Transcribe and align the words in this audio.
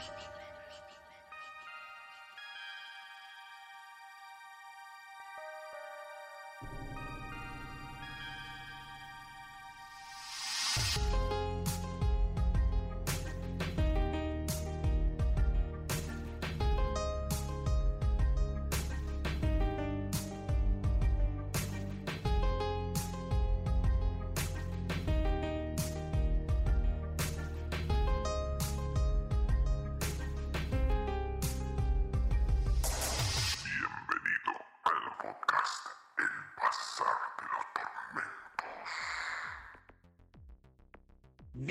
everything. 0.00 0.29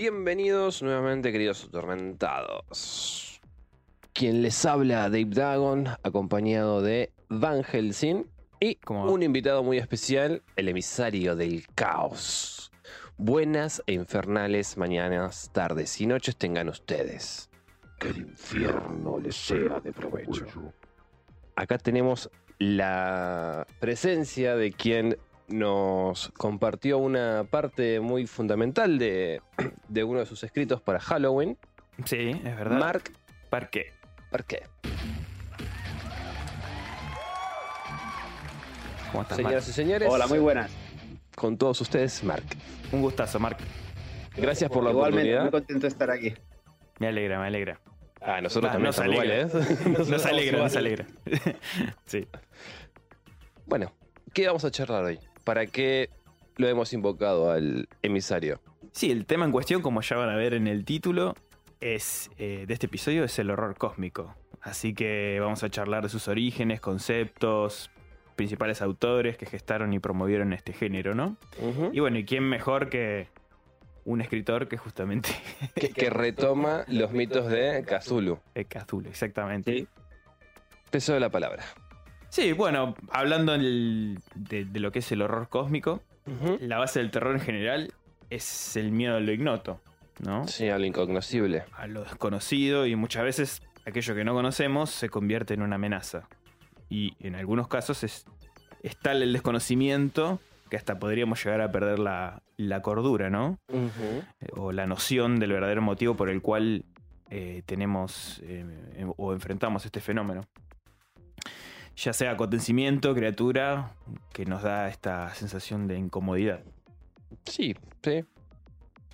Bienvenidos 0.02 0.82
nuevamente, 0.82 1.30
queridos 1.30 1.66
atormentados. 1.66 3.42
Quien 4.14 4.42
les 4.42 4.66
habla, 4.66 5.10
Dave 5.10 5.26
Dagon, 5.26 5.90
acompañado 6.04 6.82
de 6.82 7.12
Van 7.28 7.66
Helsing 7.66 8.26
y 8.62 8.76
¿Cómo? 8.76 9.12
un 9.12 9.24
invitado 9.24 9.62
muy 9.62 9.78
especial, 9.78 10.42
el 10.56 10.70
emisario 10.70 11.36
del 11.36 11.68
caos. 11.76 12.72
Buenas 13.18 13.84
e 13.88 13.92
infernales 13.92 14.78
mañanas, 14.78 15.52
tardes 15.52 16.00
y 16.00 16.08
noches 16.08 16.38
tengan 16.38 16.70
ustedes. 16.70 17.50
Que 18.00 18.08
el 18.08 18.20
infierno 18.20 19.20
les 19.20 19.36
sea 19.36 19.82
de 19.82 19.92
provecho. 19.92 20.46
Acá 21.58 21.78
tenemos 21.78 22.30
la 22.58 23.68
presencia 23.82 24.56
de 24.56 24.72
quien 24.72 25.18
nos 25.50 26.30
compartió 26.38 26.98
una 26.98 27.46
parte 27.50 28.00
muy 28.00 28.28
fundamental 28.28 28.98
de, 29.00 29.42
de 29.88 30.04
uno 30.04 30.20
de 30.20 30.26
sus 30.26 30.44
escritos 30.44 30.82
para 30.82 31.00
Halloween. 31.00 31.58
Sí, 32.06 32.30
es 32.30 32.56
verdad. 32.58 32.80
Mark 32.80 33.12
Parqué. 33.50 33.94
Parquet. 34.32 34.70
¿Cómo 39.12 39.24
estás, 39.24 39.38
Señoras 39.38 39.68
y 39.68 39.72
señores, 39.74 40.10
Hola, 40.12 40.28
muy 40.28 40.40
buenas. 40.40 40.72
con 41.36 41.58
todos 41.58 41.82
ustedes, 41.82 42.24
Mark. 42.24 42.44
Marc? 42.46 42.58
Un 42.94 43.02
gustazo, 43.02 43.40
Marc. 43.40 43.60
Gracias 44.38 44.70
por 44.70 44.84
la 44.84 44.92
Igualmente, 44.92 45.40
muy 45.40 45.50
contento 45.52 45.82
de 45.82 45.88
estar 45.88 46.12
aquí. 46.12 46.34
Me 47.00 47.08
alegra, 47.08 47.40
me 47.40 47.48
alegra. 47.48 47.80
Ah, 48.22 48.40
nosotros 48.42 48.70
Ah, 48.70 48.74
también 48.74 48.88
nos 48.90 49.00
alegra. 49.00 49.36
iguales. 49.48 49.56
¿eh? 49.56 49.78
Nosotros 49.90 50.10
Nos 50.10 50.26
alegra, 50.26 50.58
nos 50.60 50.76
alegra. 50.76 51.06
sí. 52.06 52.28
Bueno, 53.66 53.92
¿qué 54.34 54.46
vamos 54.48 54.64
a 54.66 54.72
charlar 54.72 55.04
hoy? 55.06 55.20
¿Para 55.50 55.66
qué 55.66 56.12
lo 56.58 56.68
hemos 56.68 56.94
invocado 56.94 57.50
al 57.50 57.90
emisario? 58.04 58.62
Sí, 58.92 59.10
el 59.10 59.26
tema 59.26 59.46
en 59.46 59.52
cuestión, 59.52 59.82
como 59.82 60.02
ya 60.02 60.16
van 60.16 60.30
a 60.30 60.36
ver 60.36 60.54
en 60.54 60.68
el 60.68 60.86
título, 60.86 61.36
es 61.82 62.30
eh, 62.38 62.66
de 62.68 62.74
este 62.76 62.86
episodio 62.86 63.24
es 63.24 63.40
el 63.40 63.50
horror 63.50 63.76
cósmico. 63.76 64.36
Así 64.62 64.94
que 64.94 65.40
vamos 65.42 65.64
a 65.64 65.70
charlar 65.72 66.04
de 66.04 66.10
sus 66.10 66.28
orígenes, 66.28 66.82
conceptos, 66.82 67.90
principales 68.36 68.84
autores 68.84 69.38
que 69.38 69.48
gestaron 69.48 69.92
y 69.92 69.98
promovieron 69.98 70.54
este 70.54 70.72
género, 70.72 71.16
¿no? 71.16 71.36
Y 71.94 72.00
bueno, 72.00 72.20
¿y 72.20 72.26
quién 72.26 72.44
mejor 72.44 72.92
que 72.92 73.30
un 74.06 74.22
escritor 74.22 74.68
que 74.68 74.78
justamente 74.78 75.30
que, 75.74 75.90
que 75.90 76.12
retoma 76.12 76.86
los 76.90 77.12
mitos 77.12 77.48
de 77.48 77.84
Cthulhu. 77.88 78.38
Cthulhu, 78.54 79.10
exactamente. 79.10 79.74
Sí. 79.74 79.88
Peso 80.92 81.14
de 81.14 81.20
la 81.20 81.32
palabra. 81.32 81.64
Sí, 82.30 82.54
bueno, 82.54 82.96
hablando 83.12 83.54
el- 83.56 84.20
de, 84.36 84.66
de 84.66 84.80
lo 84.80 84.92
que 84.92 85.00
es 85.00 85.12
el 85.12 85.22
horror 85.22 85.50
cósmico, 85.50 86.02
la 86.62 86.78
base 86.78 87.00
del 87.00 87.10
terror 87.10 87.34
en 87.36 87.42
general 87.42 87.94
es 88.30 88.76
el 88.78 88.92
miedo 88.92 89.16
a 89.16 89.20
lo 89.20 89.32
ignoto, 89.32 89.82
¿no? 90.20 90.48
Sí, 90.48 90.70
a 90.70 90.78
lo 90.78 90.86
incognoscible. 90.86 91.64
A 91.74 91.88
lo 91.88 92.04
desconocido 92.04 92.86
y 92.86 92.96
muchas 92.96 93.24
veces 93.24 93.64
aquello 93.86 94.14
que 94.14 94.24
no 94.24 94.34
conocemos 94.36 94.92
se 94.92 95.10
convierte 95.10 95.56
en 95.56 95.64
una 95.64 95.76
amenaza. 95.78 96.28
Y 96.88 97.16
en 97.20 97.36
algunos 97.36 97.68
casos 97.68 98.04
es, 98.04 98.26
es 98.84 98.96
tal 98.98 99.24
el 99.24 99.34
desconocimiento 99.34 100.40
que 100.70 100.78
hasta 100.78 101.00
podríamos 101.00 101.44
llegar 101.44 101.62
a 101.62 101.72
perder 101.72 101.98
la, 101.98 102.44
la 102.58 102.84
cordura, 102.84 103.32
¿no? 103.32 103.58
Eh, 104.40 104.48
O 104.56 104.72
la 104.72 104.86
noción 104.86 105.40
del 105.40 105.52
verdadero 105.52 105.82
motivo 105.82 106.16
por 106.16 106.30
el 106.30 106.44
cual 106.44 106.86
eh, 107.32 107.64
tenemos 107.66 108.40
eh, 108.44 108.64
em- 108.98 109.14
o 109.18 109.34
enfrentamos 109.34 109.84
este 109.86 110.00
fenómeno. 110.00 110.42
Ya 112.02 112.14
sea 112.14 112.32
acontecimiento, 112.32 113.14
criatura, 113.14 113.92
que 114.32 114.46
nos 114.46 114.64
da 114.64 114.88
esta 114.88 115.34
sensación 115.36 115.88
de 115.88 115.98
incomodidad. 115.98 116.62
Sí, 117.46 117.76
sí. 118.02 118.24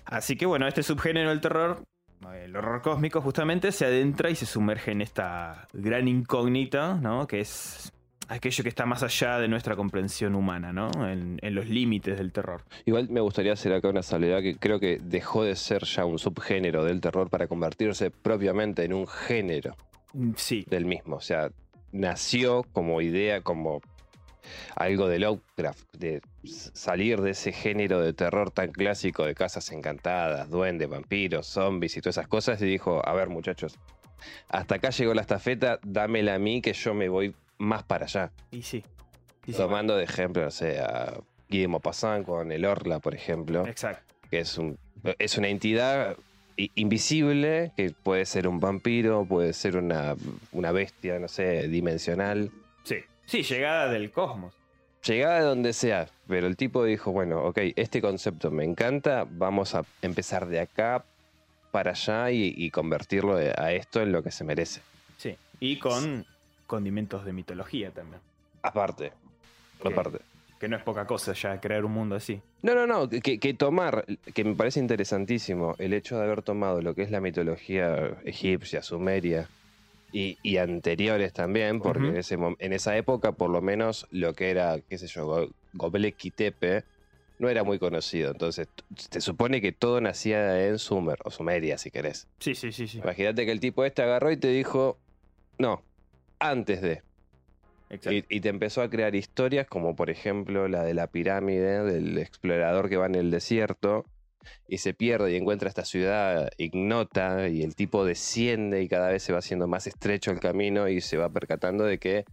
Así 0.04 0.36
que 0.36 0.46
bueno, 0.46 0.68
este 0.68 0.84
subgénero 0.84 1.30
del 1.30 1.40
terror, 1.40 1.82
el 2.32 2.54
horror 2.54 2.82
cósmico 2.82 3.20
justamente, 3.20 3.72
se 3.72 3.86
adentra 3.86 4.30
y 4.30 4.36
se 4.36 4.46
sumerge 4.46 4.92
en 4.92 5.00
esta 5.02 5.66
gran 5.72 6.06
incógnita, 6.06 6.94
¿no? 6.94 7.26
Que 7.26 7.40
es 7.40 7.92
aquello 8.28 8.62
que 8.62 8.68
está 8.68 8.86
más 8.86 9.02
allá 9.02 9.40
de 9.40 9.48
nuestra 9.48 9.74
comprensión 9.74 10.36
humana, 10.36 10.72
¿no? 10.72 10.88
En, 11.08 11.38
en 11.42 11.54
los 11.56 11.66
límites 11.68 12.18
del 12.18 12.30
terror. 12.30 12.62
Igual 12.84 13.08
me 13.08 13.20
gustaría 13.20 13.52
hacer 13.52 13.72
acá 13.72 13.88
una 13.88 14.04
salvedad 14.04 14.42
que 14.42 14.58
creo 14.58 14.78
que 14.78 15.00
dejó 15.02 15.42
de 15.42 15.56
ser 15.56 15.82
ya 15.84 16.04
un 16.04 16.20
subgénero 16.20 16.84
del 16.84 17.00
terror 17.00 17.30
para 17.30 17.48
convertirse 17.48 18.12
propiamente 18.12 18.84
en 18.84 18.92
un 18.92 19.08
género 19.08 19.74
Mm, 20.16 20.32
Sí, 20.36 20.64
del 20.68 20.86
mismo. 20.86 21.16
O 21.16 21.20
sea, 21.20 21.50
nació 21.96 22.64
como 22.72 23.00
idea, 23.00 23.40
como 23.40 23.80
algo 24.76 25.08
de 25.08 25.18
Lovecraft, 25.18 25.96
de 25.96 26.20
salir 26.44 27.20
de 27.20 27.30
ese 27.30 27.52
género 27.52 28.00
de 28.00 28.12
terror 28.12 28.50
tan 28.50 28.70
clásico 28.70 29.24
de 29.24 29.34
casas 29.34 29.72
encantadas, 29.72 30.48
duendes, 30.50 30.88
vampiros, 30.88 31.46
zombies 31.46 31.96
y 31.96 32.00
todas 32.00 32.18
esas 32.18 32.28
cosas, 32.28 32.60
y 32.62 32.66
dijo, 32.66 33.02
a 33.06 33.12
ver 33.14 33.28
muchachos, 33.28 33.78
hasta 34.48 34.76
acá 34.76 34.90
llegó 34.90 35.14
la 35.14 35.22
estafeta, 35.22 35.78
dámela 35.82 36.34
a 36.34 36.38
mí 36.38 36.60
que 36.60 36.72
yo 36.72 36.94
me 36.94 37.08
voy 37.08 37.34
más 37.58 37.82
para 37.82 38.04
allá. 38.04 38.32
y 38.50 38.62
sí. 38.62 38.84
Y 39.46 39.52
sí. 39.52 39.58
Tomando 39.58 39.96
de 39.96 40.04
ejemplo, 40.04 40.42
no 40.42 40.50
sé, 40.50 40.80
a 40.80 41.20
Guillermo 41.48 41.80
Pazán 41.80 42.24
con 42.24 42.50
el 42.50 42.64
Orla, 42.64 42.98
por 42.98 43.14
ejemplo, 43.14 43.66
Exacto. 43.66 44.14
que 44.28 44.40
es, 44.40 44.58
un, 44.58 44.76
es 45.18 45.38
una 45.38 45.48
entidad 45.48 46.16
invisible, 46.56 47.72
que 47.76 47.90
puede 47.90 48.24
ser 48.26 48.48
un 48.48 48.60
vampiro, 48.60 49.24
puede 49.24 49.52
ser 49.52 49.76
una, 49.76 50.16
una 50.52 50.72
bestia, 50.72 51.18
no 51.18 51.28
sé, 51.28 51.68
dimensional. 51.68 52.50
Sí. 52.84 52.96
Sí, 53.26 53.42
llegada 53.42 53.90
del 53.90 54.10
cosmos. 54.10 54.54
Llegada 55.04 55.38
de 55.40 55.44
donde 55.44 55.72
sea, 55.72 56.08
pero 56.26 56.46
el 56.46 56.56
tipo 56.56 56.84
dijo, 56.84 57.12
bueno, 57.12 57.44
ok, 57.44 57.58
este 57.76 58.00
concepto 58.00 58.50
me 58.50 58.64
encanta, 58.64 59.26
vamos 59.28 59.74
a 59.74 59.84
empezar 60.02 60.46
de 60.46 60.60
acá 60.60 61.04
para 61.70 61.90
allá 61.92 62.30
y, 62.30 62.54
y 62.56 62.70
convertirlo 62.70 63.36
a 63.36 63.72
esto 63.72 64.00
en 64.00 64.12
lo 64.12 64.22
que 64.22 64.30
se 64.30 64.44
merece. 64.44 64.80
Sí. 65.16 65.36
Y 65.60 65.78
con 65.78 66.24
condimentos 66.66 67.24
de 67.24 67.32
mitología 67.32 67.90
también. 67.90 68.20
Aparte, 68.62 69.12
aparte. 69.84 70.18
Que 70.58 70.68
no 70.68 70.76
es 70.76 70.82
poca 70.82 71.06
cosa 71.06 71.32
ya 71.34 71.60
crear 71.60 71.84
un 71.84 71.92
mundo 71.92 72.16
así. 72.16 72.40
No, 72.62 72.74
no, 72.74 72.86
no, 72.86 73.08
que, 73.08 73.38
que 73.38 73.54
tomar, 73.54 74.06
que 74.34 74.42
me 74.44 74.54
parece 74.54 74.80
interesantísimo, 74.80 75.74
el 75.78 75.92
hecho 75.92 76.16
de 76.18 76.24
haber 76.24 76.42
tomado 76.42 76.80
lo 76.80 76.94
que 76.94 77.02
es 77.02 77.10
la 77.10 77.20
mitología 77.20 78.18
egipcia, 78.24 78.82
sumeria 78.82 79.48
y, 80.10 80.38
y 80.42 80.56
anteriores 80.56 81.32
también, 81.32 81.80
porque 81.80 82.08
en, 82.08 82.16
ese, 82.16 82.36
en 82.58 82.72
esa 82.72 82.96
época 82.96 83.32
por 83.32 83.50
lo 83.50 83.60
menos 83.60 84.06
lo 84.10 84.32
que 84.32 84.50
era, 84.50 84.80
qué 84.88 84.96
sé 84.98 85.06
yo, 85.06 85.48
Go- 85.74 85.92
Tepe 86.34 86.84
no 87.38 87.50
era 87.50 87.62
muy 87.62 87.78
conocido, 87.78 88.30
entonces 88.32 88.68
se 89.10 89.20
supone 89.20 89.60
que 89.60 89.72
todo 89.72 90.00
nacía 90.00 90.66
en 90.66 90.78
Sumer, 90.78 91.18
o 91.24 91.30
Sumeria 91.30 91.76
si 91.76 91.90
querés. 91.90 92.26
Sí, 92.40 92.54
sí, 92.54 92.72
sí, 92.72 92.88
sí. 92.88 92.98
Imagínate 92.98 93.44
que 93.44 93.52
el 93.52 93.60
tipo 93.60 93.84
este 93.84 94.02
agarró 94.02 94.30
y 94.32 94.38
te 94.38 94.48
dijo, 94.48 94.98
no, 95.58 95.82
antes 96.38 96.80
de. 96.80 97.02
Y, 97.90 98.24
y 98.28 98.40
te 98.40 98.48
empezó 98.48 98.82
a 98.82 98.90
crear 98.90 99.14
historias 99.14 99.66
como 99.66 99.94
por 99.94 100.10
ejemplo 100.10 100.68
la 100.68 100.82
de 100.82 100.94
la 100.94 101.06
pirámide, 101.06 101.84
del 101.84 102.18
explorador 102.18 102.88
que 102.88 102.96
va 102.96 103.06
en 103.06 103.14
el 103.14 103.30
desierto 103.30 104.04
y 104.68 104.78
se 104.78 104.94
pierde 104.94 105.32
y 105.32 105.36
encuentra 105.36 105.68
esta 105.68 105.84
ciudad 105.84 106.50
ignota 106.56 107.48
y 107.48 107.62
el 107.62 107.74
tipo 107.74 108.04
desciende 108.04 108.82
y 108.82 108.88
cada 108.88 109.08
vez 109.08 109.22
se 109.22 109.32
va 109.32 109.38
haciendo 109.38 109.66
más 109.66 109.86
estrecho 109.86 110.30
el 110.30 110.40
camino 110.40 110.88
y 110.88 111.00
se 111.00 111.16
va 111.16 111.28
percatando 111.28 111.84
de 111.84 111.98
que 111.98 112.24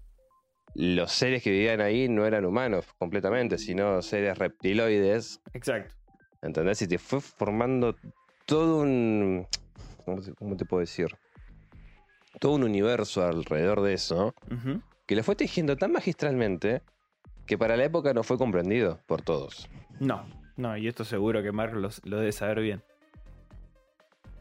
los 0.76 1.12
seres 1.12 1.44
que 1.44 1.52
vivían 1.52 1.82
ahí 1.82 2.10
no 2.10 2.26
eran 2.26 2.46
humanos 2.46 2.86
completamente, 2.98 3.58
sino 3.58 4.02
seres 4.02 4.38
reptiloides, 4.38 5.40
Exacto. 5.54 5.94
¿entendés? 6.42 6.82
Y 6.82 6.88
te 6.88 6.98
fue 6.98 7.22
formando 7.22 7.96
todo 8.46 8.82
un... 8.82 9.48
¿Cómo 10.04 10.22
te, 10.22 10.34
cómo 10.34 10.58
te 10.58 10.66
puedo 10.66 10.82
decir? 10.82 11.16
Todo 12.40 12.54
un 12.54 12.64
universo 12.64 13.24
alrededor 13.24 13.82
de 13.82 13.94
eso. 13.94 14.34
Que 15.06 15.16
lo 15.16 15.24
fue 15.24 15.36
tejiendo 15.36 15.76
tan 15.76 15.92
magistralmente 15.92 16.82
que 17.46 17.58
para 17.58 17.76
la 17.78 17.86
época 17.86 18.14
no 18.14 18.24
fue 18.24 18.38
comprendido 18.38 19.00
por 19.06 19.22
todos. 19.22 19.70
No, 20.00 20.26
no, 20.56 20.78
y 20.78 20.88
esto 20.88 21.04
seguro 21.04 21.44
que 21.44 21.52
Mark 21.52 21.74
lo 21.76 22.18
debe 22.18 22.32
saber 22.32 22.62
bien. 22.62 22.84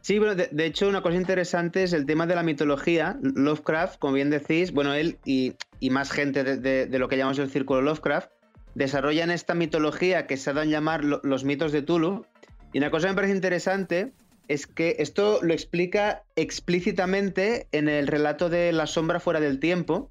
Sí, 0.02 0.18
bueno, 0.18 0.34
de, 0.34 0.66
hecho, 0.66 0.88
una 0.88 1.00
cosa 1.00 1.16
interesante 1.16 1.84
es 1.84 1.92
el 1.92 2.06
tema 2.06 2.26
de 2.26 2.34
la 2.34 2.42
mitología. 2.42 3.16
Lovecraft, 3.22 4.00
como 4.00 4.14
bien 4.14 4.30
decís, 4.30 4.72
bueno, 4.72 4.94
él 4.94 5.18
y, 5.24 5.54
más 5.90 6.10
gente 6.10 6.42
de, 6.42 6.98
lo 6.98 7.08
que 7.08 7.16
llamamos 7.16 7.38
el 7.38 7.48
círculo 7.48 7.82
Lovecraft, 7.82 8.28
desarrollan 8.74 9.30
esta 9.30 9.54
mitología 9.54 10.26
que 10.26 10.36
se 10.36 10.50
ha 10.50 10.54
dado 10.54 10.66
a 10.66 10.70
llamar 10.70 11.04
los 11.04 11.44
mitos 11.44 11.70
de 11.70 11.82
Tulu. 11.82 12.26
Y 12.72 12.78
una 12.78 12.90
cosa 12.90 13.06
que 13.06 13.12
me 13.12 13.16
parece 13.16 13.34
interesante 13.34 14.12
es 14.48 14.66
que 14.66 14.96
esto 14.98 15.38
lo 15.40 15.52
explica 15.52 16.24
explícitamente 16.34 17.68
en 17.70 17.88
el 17.88 18.08
relato 18.08 18.50
de 18.50 18.72
La 18.72 18.88
sombra 18.88 19.20
fuera 19.20 19.38
del 19.38 19.60
tiempo, 19.60 20.10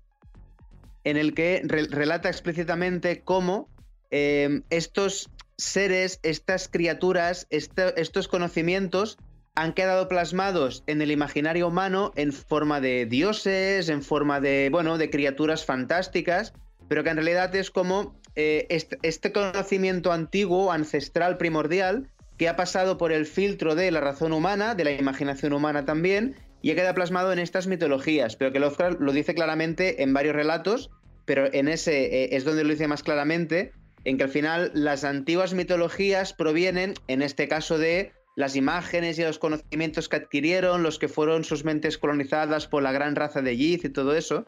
en 1.03 1.17
el 1.17 1.33
que 1.33 1.61
relata 1.65 2.29
explícitamente 2.29 3.21
cómo 3.21 3.69
eh, 4.11 4.61
estos 4.69 5.29
seres, 5.57 6.19
estas 6.23 6.67
criaturas, 6.67 7.47
estos 7.49 8.27
conocimientos 8.27 9.17
han 9.55 9.73
quedado 9.73 10.07
plasmados 10.07 10.83
en 10.87 11.01
el 11.01 11.11
imaginario 11.11 11.67
humano 11.67 12.11
en 12.15 12.31
forma 12.33 12.79
de 12.79 13.05
dioses, 13.05 13.89
en 13.89 14.01
forma 14.01 14.39
de, 14.39 14.69
bueno, 14.71 14.97
de 14.97 15.09
criaturas 15.09 15.65
fantásticas, 15.65 16.53
pero 16.87 17.03
que 17.03 17.09
en 17.09 17.17
realidad 17.17 17.53
es 17.55 17.69
como 17.69 18.15
eh, 18.35 18.65
este, 18.69 19.31
conocimiento 19.31 20.11
antiguo, 20.11 20.71
ancestral, 20.71 21.37
primordial, 21.37 22.07
que 22.37 22.49
ha 22.49 22.55
pasado 22.55 22.97
por 22.97 23.11
el 23.11 23.25
filtro 23.25 23.75
de 23.75 23.91
la 23.91 23.99
razón 23.99 24.33
humana, 24.33 24.73
de 24.73 24.85
la 24.85 24.91
imaginación 24.91 25.53
humana 25.53 25.85
también, 25.85 26.35
y 26.61 26.71
ha 26.71 26.75
quedado 26.75 26.93
plasmado 26.93 27.33
en 27.33 27.39
estas 27.39 27.67
mitologías, 27.67 28.35
pero 28.35 28.51
que 28.51 28.59
Lovecraft 28.59 28.99
lo 28.99 29.11
dice 29.11 29.33
claramente 29.33 30.03
en 30.03 30.13
varios 30.13 30.35
relatos, 30.35 30.91
pero 31.25 31.51
en 31.53 31.67
ese 31.67 32.23
eh, 32.23 32.29
es 32.35 32.43
donde 32.43 32.63
lo 32.63 32.69
dice 32.69 32.87
más 32.87 33.03
claramente, 33.03 33.71
en 34.03 34.17
que 34.17 34.23
al 34.23 34.29
final 34.29 34.71
las 34.73 35.03
antiguas 35.03 35.53
mitologías 35.53 36.33
provienen, 36.33 36.93
en 37.07 37.21
este 37.21 37.47
caso, 37.47 37.77
de 37.77 38.11
las 38.35 38.55
imágenes 38.55 39.19
y 39.19 39.23
los 39.23 39.39
conocimientos 39.39 40.09
que 40.09 40.15
adquirieron, 40.17 40.83
los 40.83 40.99
que 40.99 41.07
fueron 41.07 41.43
sus 41.43 41.65
mentes 41.65 41.97
colonizadas 41.97 42.67
por 42.67 42.81
la 42.81 42.91
gran 42.91 43.15
raza 43.15 43.41
de 43.41 43.57
Yiz 43.57 43.85
y 43.85 43.89
todo 43.89 44.15
eso. 44.15 44.45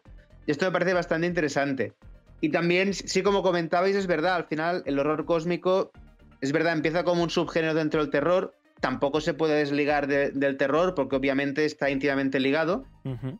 Y 0.47 0.51
esto 0.51 0.65
me 0.65 0.71
parece 0.71 0.93
bastante 0.93 1.27
interesante. 1.27 1.93
Y 2.41 2.49
también, 2.49 2.93
sí, 2.93 3.23
como 3.23 3.43
comentabais, 3.43 3.95
es 3.95 4.07
verdad, 4.07 4.35
al 4.35 4.45
final 4.45 4.83
el 4.85 4.99
horror 4.99 5.25
cósmico, 5.25 5.91
es 6.41 6.51
verdad, 6.51 6.73
empieza 6.73 7.03
como 7.03 7.23
un 7.23 7.29
subgénero 7.29 7.73
dentro 7.73 8.01
del 8.01 8.11
terror, 8.11 8.53
tampoco 8.83 9.21
se 9.21 9.33
puede 9.33 9.55
desligar 9.55 10.07
del 10.07 10.57
terror 10.57 10.93
porque 10.93 11.15
obviamente 11.15 11.63
está 11.63 11.89
íntimamente 11.89 12.41
ligado. 12.41 12.83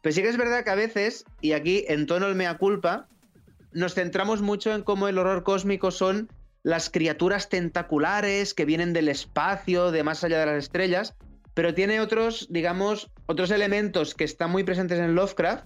Pero 0.01 0.15
sí 0.15 0.21
que 0.21 0.29
es 0.29 0.37
verdad 0.37 0.63
que 0.63 0.69
a 0.69 0.75
veces, 0.75 1.25
y 1.41 1.51
aquí 1.51 1.83
en 1.89 2.07
tono 2.07 2.27
el 2.27 2.35
mea 2.35 2.57
culpa, 2.57 3.09
nos 3.73 3.93
centramos 3.93 4.41
mucho 4.41 4.73
en 4.73 4.83
cómo 4.83 5.09
el 5.09 5.17
horror 5.17 5.43
cósmico 5.43 5.91
son 5.91 6.29
las 6.63 6.89
criaturas 6.89 7.49
tentaculares 7.49 8.53
que 8.53 8.63
vienen 8.63 8.93
del 8.93 9.09
espacio, 9.09 9.91
de 9.91 10.03
más 10.03 10.23
allá 10.23 10.39
de 10.39 10.45
las 10.45 10.63
estrellas, 10.63 11.13
pero 11.53 11.73
tiene 11.73 11.99
otros, 11.99 12.47
digamos, 12.49 13.11
otros 13.25 13.51
elementos 13.51 14.15
que 14.15 14.23
están 14.23 14.49
muy 14.49 14.63
presentes 14.63 14.97
en 14.97 15.13
Lovecraft 15.13 15.65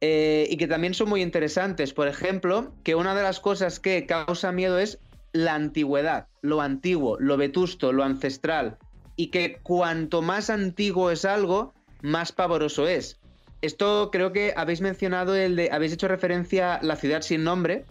eh, 0.00 0.46
y 0.48 0.56
que 0.56 0.66
también 0.66 0.94
son 0.94 1.10
muy 1.10 1.20
interesantes. 1.20 1.92
Por 1.92 2.08
ejemplo, 2.08 2.74
que 2.82 2.94
una 2.94 3.14
de 3.14 3.22
las 3.22 3.38
cosas 3.38 3.80
que 3.80 4.06
causa 4.06 4.50
miedo 4.50 4.78
es 4.78 4.98
la 5.34 5.56
antigüedad, 5.56 6.28
lo 6.40 6.62
antiguo, 6.62 7.18
lo 7.20 7.36
vetusto, 7.36 7.92
lo 7.92 8.02
ancestral, 8.02 8.78
y 9.16 9.28
que 9.28 9.58
cuanto 9.62 10.22
más 10.22 10.50
antiguo 10.50 11.10
es 11.10 11.24
algo, 11.24 11.74
más 12.02 12.32
pavoroso 12.32 12.86
es. 12.88 13.20
Esto 13.62 14.10
creo 14.12 14.32
que 14.32 14.52
habéis 14.56 14.80
mencionado 14.80 15.34
el 15.34 15.56
de, 15.56 15.70
habéis 15.70 15.92
hecho 15.92 16.08
referencia 16.08 16.74
a 16.74 16.82
la 16.82 16.96
ciudad 16.96 17.22
sin 17.22 17.44
nombre. 17.44 17.84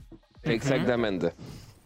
Exactamente 0.43 1.33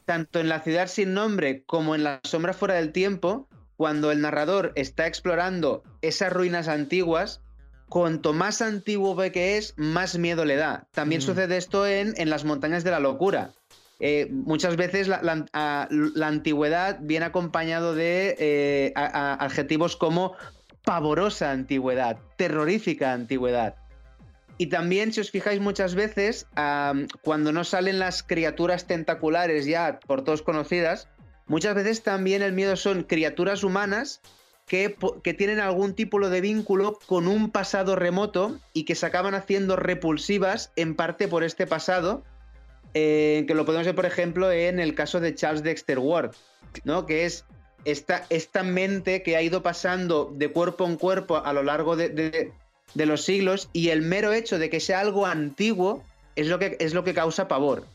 tanto 0.08 0.40
en 0.40 0.48
La 0.48 0.62
ciudad 0.62 0.88
sin 0.88 1.14
nombre 1.14 1.64
como 1.66 1.94
en 1.94 2.04
La 2.04 2.22
sombra 2.24 2.54
fuera 2.54 2.76
del 2.76 2.94
tiempo, 2.94 3.50
cuando 3.76 4.10
el 4.10 4.22
narrador 4.22 4.72
está 4.76 5.06
explorando 5.06 5.84
esas 6.02 6.32
ruinas 6.32 6.70
antiguas, 6.70 7.42
cuanto 7.90 8.32
más 8.32 8.62
antiguo 8.62 9.16
ve 9.16 9.34
que 9.34 9.58
es, 9.58 9.74
más 9.76 10.18
miedo 10.18 10.46
le 10.46 10.56
da. 10.56 10.88
También 10.94 11.20
mm. 11.20 11.26
sucede 11.26 11.58
esto 11.58 11.86
en, 11.86 12.14
Las 12.30 12.46
montañas 12.46 12.86
de 12.86 12.92
la 12.92 13.02
locura. 13.02 13.52
Eh, 14.00 14.28
muchas 14.32 14.76
veces 14.76 15.08
la, 15.08 15.48
antigüedad 16.22 17.00
viene 17.02 17.26
acompañado 17.26 17.96
de 17.96 18.36
eh, 18.40 18.94
adjetivos 18.96 19.96
como 19.96 20.36
pavorosa 20.84 21.52
antigüedad, 21.52 22.18
terrorífica 22.38 23.14
antigüedad. 23.14 23.76
Y 24.60 24.68
también, 24.68 25.14
si 25.14 25.22
os 25.22 25.30
fijáis 25.30 25.62
muchas 25.62 25.94
veces, 25.94 26.48
cuando 27.22 27.52
no 27.52 27.64
salen 27.64 28.00
las 28.00 28.24
criaturas 28.24 28.88
tentaculares 28.88 29.66
ya 29.66 30.00
por 30.00 30.24
todos 30.24 30.42
conocidas, 30.42 31.08
muchas 31.46 31.76
veces 31.76 32.02
también 32.02 32.42
el 32.42 32.54
miedo 32.54 32.76
son 32.76 33.04
criaturas 33.04 33.64
humanas 33.64 34.22
que, 34.68 34.98
tienen 35.38 35.60
algún 35.60 35.94
tipo 35.94 36.20
de 36.30 36.42
vínculo 36.42 37.00
con 37.06 37.28
un 37.28 37.52
pasado 37.52 37.96
remoto 37.96 38.60
y 38.74 38.84
que 38.84 38.96
se 38.96 39.06
acaban 39.06 39.34
haciendo 39.34 39.78
repulsivas 39.78 40.72
en 40.76 40.96
parte 40.96 41.28
por 41.28 41.44
este 41.44 41.66
pasado, 41.66 42.24
eh, 42.94 43.46
que 43.48 43.54
lo 43.54 43.66
podemos 43.66 43.86
ver, 43.86 43.96
por 43.96 44.06
ejemplo, 44.06 44.52
en 44.52 44.80
el 44.80 44.96
caso 44.96 45.20
de 45.20 45.36
Charles 45.36 45.64
Dexter 45.64 46.00
Ward, 46.00 46.32
¿no? 46.84 47.06
que 47.06 47.26
es 47.26 47.46
esta, 47.86 48.26
esta 48.30 48.64
mente 48.64 49.24
que 49.24 49.38
ha 49.38 49.42
ido 49.42 49.64
pasando 49.64 50.32
de 50.36 50.50
cuerpo 50.50 50.86
en 50.86 50.98
cuerpo 50.98 51.38
a 51.38 51.54
lo 51.54 51.64
largo 51.64 51.96
de 51.96 52.52
de 52.94 53.06
los 53.06 53.24
siglos 53.24 53.70
y 53.74 53.90
el 53.90 54.02
mero 54.02 54.34
hecho 54.34 54.60
de 54.60 54.70
que 54.70 54.80
sea 54.80 55.00
algo 55.00 55.26
antiguo 55.26 56.04
es 56.36 56.48
lo 56.48 56.60
que, 56.60 56.78
es 56.80 56.94
lo 56.94 57.04
que 57.04 57.14
causa 57.14 57.48
pavor. 57.48 57.86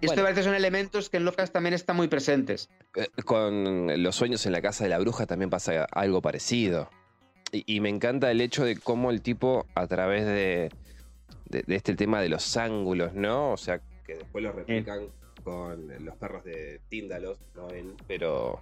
Y 0.00 0.06
esto 0.06 0.22
parece 0.22 0.42
son 0.42 0.54
elementos 0.54 1.08
que 1.08 1.16
en 1.16 1.24
Lovecraft 1.24 1.52
también 1.52 1.74
están 1.74 1.96
muy 1.96 2.08
presentes. 2.08 2.68
Eh, 2.96 3.06
con 3.24 4.02
los 4.02 4.16
sueños 4.16 4.44
en 4.46 4.52
la 4.52 4.60
casa 4.60 4.84
de 4.84 4.90
la 4.90 4.98
bruja 4.98 5.26
también 5.26 5.50
pasa 5.50 5.86
algo 5.92 6.20
parecido. 6.20 6.90
Y, 7.52 7.78
me 7.78 7.88
encanta 7.88 8.32
el 8.32 8.40
hecho 8.40 8.64
de 8.64 8.76
cómo 8.76 9.12
el 9.12 9.22
tipo, 9.22 9.64
a 9.76 9.86
través 9.86 10.26
de, 10.26 10.70
de, 11.48 11.76
este 11.76 11.94
tema 11.94 12.20
de 12.20 12.28
los 12.28 12.56
ángulos, 12.56 13.14
¿no? 13.14 13.52
O 13.52 13.56
sea, 13.56 13.80
que 14.04 14.16
después 14.16 14.44
lo 14.44 14.52
replican 14.52 15.08
con 15.42 15.92
los 16.04 16.16
perros 16.16 16.44
de 16.44 16.80
Tíndalos, 16.88 17.38
¿no? 17.54 17.68
pero 18.06 18.60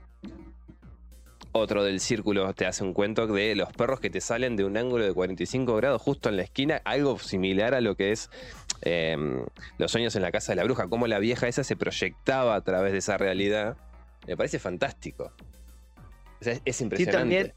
otro 1.53 1.85
del 1.85 2.01
círculo 2.01 2.53
te 2.55 2.67
hace 2.67 2.83
un 2.83 2.95
cuento 2.95 3.27
de 3.27 3.55
los 3.55 3.73
perros 3.73 4.01
que 4.01 4.09
te 4.09 4.21
salen 4.21 4.57
de 4.57 4.65
un 4.65 4.77
ángulo 4.77 5.05
de 5.05 5.13
45 5.13 5.77
grados 5.77 6.01
justo 6.01 6.29
en 6.29 6.37
la 6.37 6.43
esquina, 6.43 6.81
algo 6.85 7.19
similar 7.19 7.75
a 7.75 7.81
lo 7.81 7.95
que 7.95 8.13
es 8.13 8.31
em, 8.81 9.45
Los 9.79 9.93
sueños 9.93 10.17
en 10.17 10.23
la 10.23 10.33
casa 10.33 10.53
de 10.53 10.57
la 10.57 10.65
bruja, 10.65 10.89
cómo 10.89 11.07
la 11.07 11.19
vieja 11.19 11.49
esa 11.49 11.63
se 11.63 11.77
proyectaba 11.77 12.55
a 12.55 12.63
través 12.63 12.93
de 12.93 12.99
esa 12.99 13.19
realidad. 13.19 13.77
Me 14.27 14.37
parece 14.37 14.59
fantástico. 14.59 15.33
es, 16.41 16.81
impresionante. 16.81 17.19
también 17.19 17.55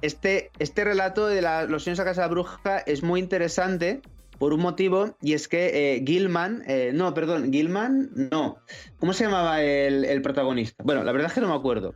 este, 0.00 0.50
este 0.60 0.84
relato 0.84 1.26
de 1.26 1.42
Los 1.42 1.82
sueños 1.82 1.98
en 1.98 2.04
la 2.04 2.10
casa 2.10 2.22
de 2.22 2.28
la 2.28 2.32
bruja 2.32 2.78
es 2.86 3.02
muy 3.02 3.20
interesante 3.20 4.00
por 4.38 4.52
un 4.52 4.60
motivo, 4.60 5.16
y 5.20 5.32
es 5.32 5.48
que 5.48 5.96
eh, 5.96 6.04
Gilman, 6.06 6.62
eh, 6.66 6.92
no, 6.94 7.12
perdón, 7.14 7.52
Gilman, 7.52 8.10
no. 8.14 8.58
¿Cómo 8.98 9.12
se 9.12 9.24
llamaba 9.24 9.62
el, 9.62 10.04
el 10.04 10.22
protagonista? 10.22 10.82
Bueno, 10.84 11.02
la 11.04 11.12
verdad 11.12 11.28
es 11.28 11.34
que 11.34 11.40
no 11.40 11.48
me 11.48 11.54
acuerdo 11.54 11.94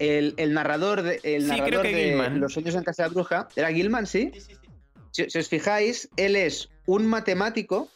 el, 0.00 0.54
narrador 0.54 1.02
de, 1.02 1.20
el 1.22 1.46
narrador 1.46 1.82
de 1.82 2.30
Los 2.34 2.54
sueños 2.54 2.74
en 2.74 2.82
casa 2.82 3.02
de 3.02 3.08
la 3.08 3.14
bruja 3.14 3.48
era 3.54 3.72
Gilman, 3.72 4.06
¿sí? 4.06 4.32
Sí, 4.34 4.40
sí, 5.12 5.26
Si, 5.28 5.38
os 5.38 5.48
fijáis, 5.48 6.08
él 6.16 6.36
es 6.36 6.70
un 6.86 7.06
matemático 7.06 7.88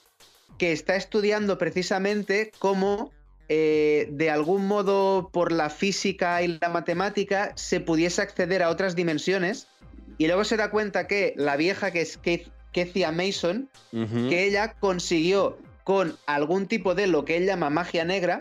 que 0.58 0.72
está 0.72 0.96
estudiando 0.96 1.58
precisamente 1.58 2.52
cómo 2.58 3.10
eh, 3.48 4.08
de 4.10 4.30
algún 4.30 4.66
modo 4.66 5.30
por 5.32 5.50
la 5.50 5.70
física 5.70 6.42
y 6.42 6.58
la 6.60 6.68
matemática 6.68 7.52
se 7.56 7.80
pudiese 7.80 8.22
acceder 8.22 8.62
a 8.62 8.70
otras 8.70 8.94
dimensiones 8.94 9.66
y 10.18 10.26
luego 10.26 10.44
se 10.44 10.56
da 10.56 10.70
cuenta 10.70 11.06
que 11.06 11.34
la 11.36 11.56
vieja 11.56 11.90
que 11.90 12.02
es 12.02 12.18
Kecia 12.74 13.12
Mason, 13.12 13.70
que 13.92 14.44
ella 14.44 14.74
consiguió 14.80 15.56
con 15.84 16.18
algún 16.26 16.66
tipo 16.66 16.94
de 16.94 17.06
lo 17.06 17.24
que 17.24 17.36
él 17.36 17.46
llama 17.46 17.70
magia 17.70 18.04
negra, 18.04 18.40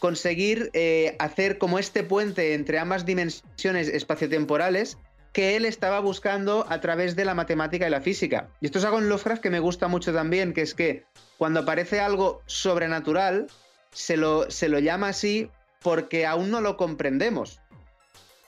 conseguir 0.00 0.70
eh, 0.72 1.14
hacer 1.18 1.58
como 1.58 1.78
este 1.78 2.02
puente 2.02 2.54
entre 2.54 2.78
ambas 2.78 3.04
dimensiones 3.04 3.88
espaciotemporales 3.88 4.96
que 5.32 5.56
él 5.56 5.66
estaba 5.66 6.00
buscando 6.00 6.64
a 6.68 6.80
través 6.80 7.14
de 7.14 7.24
la 7.24 7.34
matemática 7.34 7.86
y 7.86 7.90
la 7.90 8.00
física. 8.00 8.48
Y 8.60 8.66
esto 8.66 8.78
es 8.78 8.84
algo 8.84 8.98
en 8.98 9.08
Lovecraft 9.08 9.42
que 9.42 9.50
me 9.50 9.60
gusta 9.60 9.88
mucho 9.88 10.12
también, 10.12 10.54
que 10.54 10.62
es 10.62 10.74
que 10.74 11.04
cuando 11.36 11.60
aparece 11.60 12.00
algo 12.00 12.40
sobrenatural, 12.46 13.48
se 13.92 14.16
lo, 14.16 14.50
se 14.50 14.68
lo 14.68 14.78
llama 14.78 15.08
así 15.08 15.50
porque 15.82 16.24
aún 16.24 16.50
no 16.50 16.60
lo 16.60 16.76
comprendemos. 16.76 17.60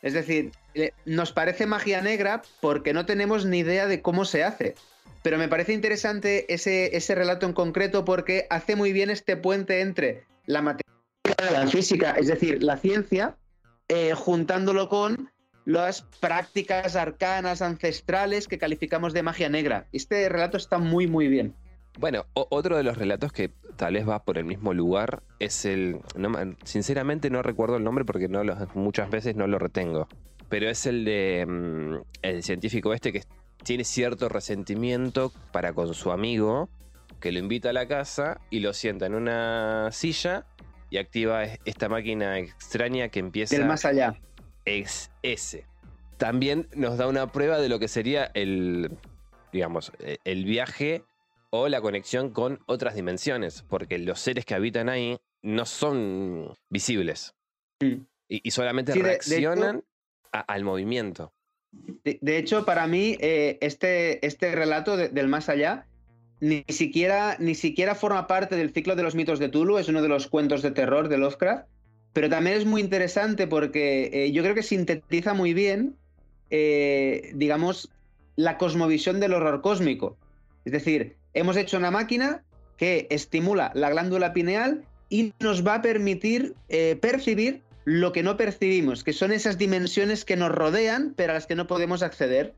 Es 0.01 0.15
decir, 0.15 0.53
nos 1.05 1.33
parece 1.33 1.67
magia 1.67 2.01
negra 2.01 2.43
porque 2.61 2.93
no 2.93 3.05
tenemos 3.05 3.45
ni 3.45 3.59
idea 3.59 3.87
de 3.87 4.01
cómo 4.03 4.25
se 4.25 4.45
hace. 4.45 4.77
Pero 5.27 5.39
me 5.39 5.49
parece 5.49 5.73
interesante 5.73 6.55
ese, 6.55 6.97
ese 6.97 7.17
relato 7.17 7.47
en 7.47 7.53
concreto 7.53 8.05
porque 8.05 8.47
hace 8.49 8.77
muy 8.77 8.93
bien 8.93 9.11
este 9.11 9.37
puente 9.37 9.81
entre 9.81 10.23
la 10.45 10.63
matemática 10.63 11.51
la 11.51 11.67
física, 11.67 12.13
es 12.13 12.29
decir, 12.29 12.63
la 12.63 12.77
ciencia, 12.77 13.37
eh, 13.89 14.13
juntándolo 14.15 14.89
con 14.89 15.33
las 15.65 16.03
prácticas 16.21 16.95
arcanas 16.95 17.61
ancestrales 17.61 18.47
que 18.47 18.57
calificamos 18.59 19.13
de 19.15 19.25
magia 19.25 19.49
negra. 19.49 19.89
Este 19.91 20.29
relato 20.29 20.59
está 20.59 20.79
muy, 20.79 21.09
muy 21.09 21.27
bien. 21.27 21.57
Bueno, 21.99 22.27
otro 22.35 22.77
de 22.77 22.85
los 22.85 22.97
relatos 22.97 23.33
que 23.33 23.51
tal 23.75 23.95
vez 23.95 24.09
va 24.09 24.23
por 24.23 24.39
el 24.39 24.45
mismo 24.45 24.75
lugar 24.75 25.25
es 25.41 25.65
el. 25.65 26.03
sinceramente 26.63 27.31
no 27.31 27.43
recuerdo 27.43 27.79
el 27.79 27.83
nombre 27.83 28.05
porque 28.05 28.29
no 28.29 28.45
muchas 28.75 29.11
veces 29.11 29.35
no 29.35 29.49
lo 29.49 29.59
retengo. 29.59 30.07
pero 30.49 30.71
es 30.71 30.87
el 30.87 31.05
de 31.05 31.45
mm, 31.45 31.97
el 32.23 32.45
científico 32.45 32.95
este 32.95 33.13
que 33.13 33.25
tiene 33.67 33.83
cierto 33.85 34.29
resentimiento 34.29 35.33
para 35.53 35.73
con 35.73 35.93
su 35.93 36.13
amigo, 36.13 36.69
que 37.21 37.33
lo 37.33 37.41
invita 37.41 37.71
a 37.71 37.73
la 37.73 37.89
casa 37.89 38.41
y 38.49 38.61
lo 38.61 38.73
sienta 38.73 39.07
en 39.07 39.15
una 39.15 39.91
silla 39.91 40.47
y 40.89 40.99
activa 40.99 41.43
es- 41.43 41.59
esta 41.65 41.89
máquina 41.89 42.39
extraña 42.39 43.09
que 43.09 43.19
empieza 43.19 43.57
Del 43.57 43.67
más 43.67 43.85
allá. 43.85 44.15
es 44.65 45.11
ese. 45.23 45.67
También 46.17 46.69
nos 46.77 46.97
da 46.97 47.09
una 47.09 47.33
prueba 47.33 47.59
de 47.59 47.69
lo 47.69 47.79
que 47.81 47.89
sería 47.89 48.31
el, 48.35 48.97
digamos, 49.53 49.91
eh, 49.99 50.19
el 50.25 50.45
viaje 50.45 51.03
o 51.51 51.69
la 51.69 51.81
conexión 51.81 52.31
con 52.31 52.61
otras 52.67 52.95
dimensiones, 52.95 53.63
porque 53.69 53.99
los 53.99 54.21
seres 54.21 54.45
que 54.45 54.55
habitan 54.55 54.89
ahí 54.89 55.19
no 55.43 55.67
son 55.67 56.55
visibles 56.71 57.35
Mm. 57.81 57.95
y, 58.29 58.49
y 58.49 58.51
solamente 58.53 58.93
Sí, 58.93 59.01
de- 59.01 59.09
de 59.09 59.15
hecho- 59.17 59.29
reaccionan 59.31 59.85
a- 60.33 60.41
al 60.41 60.63
movimiento. 60.65 61.33
De, 62.05 62.39
hecho, 62.39 62.65
para 62.65 62.87
mí, 62.87 63.17
eh, 63.21 63.59
este, 63.61 64.25
este 64.25 64.55
relato 64.55 64.97
de- 64.97 65.09
del 65.09 65.29
más 65.29 65.49
allá 65.49 65.87
ni 66.41 66.65
siquiera, 66.69 67.37
ni 67.41 67.55
siquiera 67.55 67.95
forma 67.95 68.27
parte 68.27 68.57
del 68.57 68.73
ciclo 68.73 68.95
de 68.95 69.03
los 69.03 69.15
mitos 69.15 69.39
de 69.39 69.49
Tulu, 69.49 69.79
es 69.79 69.89
uno 69.89 70.03
de 70.03 70.09
los 70.09 70.27
cuentos 70.29 70.63
de 70.63 70.71
terror 70.71 71.09
de 71.09 71.19
Lovecraft, 71.19 71.67
pero 72.13 72.29
también 72.29 72.57
es 72.57 72.67
muy 72.67 72.81
interesante 72.81 73.47
porque 73.47 74.11
eh, 74.13 74.33
yo 74.33 74.43
creo 74.43 74.55
que 74.55 74.63
sintetiza 74.63 75.35
muy 75.35 75.55
bien, 75.55 75.97
eh, 76.51 77.33
digamos, 77.35 77.91
la 78.37 78.59
cosmovisión 78.59 79.19
del 79.19 79.33
horror 79.33 79.63
cósmico. 79.63 80.17
Es 80.65 80.73
decir, 80.73 81.17
hemos 81.35 81.57
hecho 81.57 81.77
una 81.79 81.91
máquina 81.91 82.45
que 82.77 83.07
estimula 83.11 83.73
la 83.75 83.91
glándula 83.91 84.33
pineal 84.33 84.85
y 85.09 85.33
nos 85.41 85.67
va 85.67 85.77
a 85.77 85.83
permitir 85.83 86.55
percibir 87.01 87.63
lo 87.87 88.13
que 88.13 88.23
no 88.23 88.37
percibimos, 88.37 89.03
que 89.05 89.13
son 89.15 89.33
esas 89.33 89.57
dimensiones 89.57 90.25
que 90.27 90.37
nos 90.37 90.51
rodean, 90.51 91.15
pero 91.17 91.31
a 91.31 91.35
las 91.35 91.47
que 91.47 91.55
no 91.55 91.67
podemos 91.67 92.03
acceder. 92.03 92.53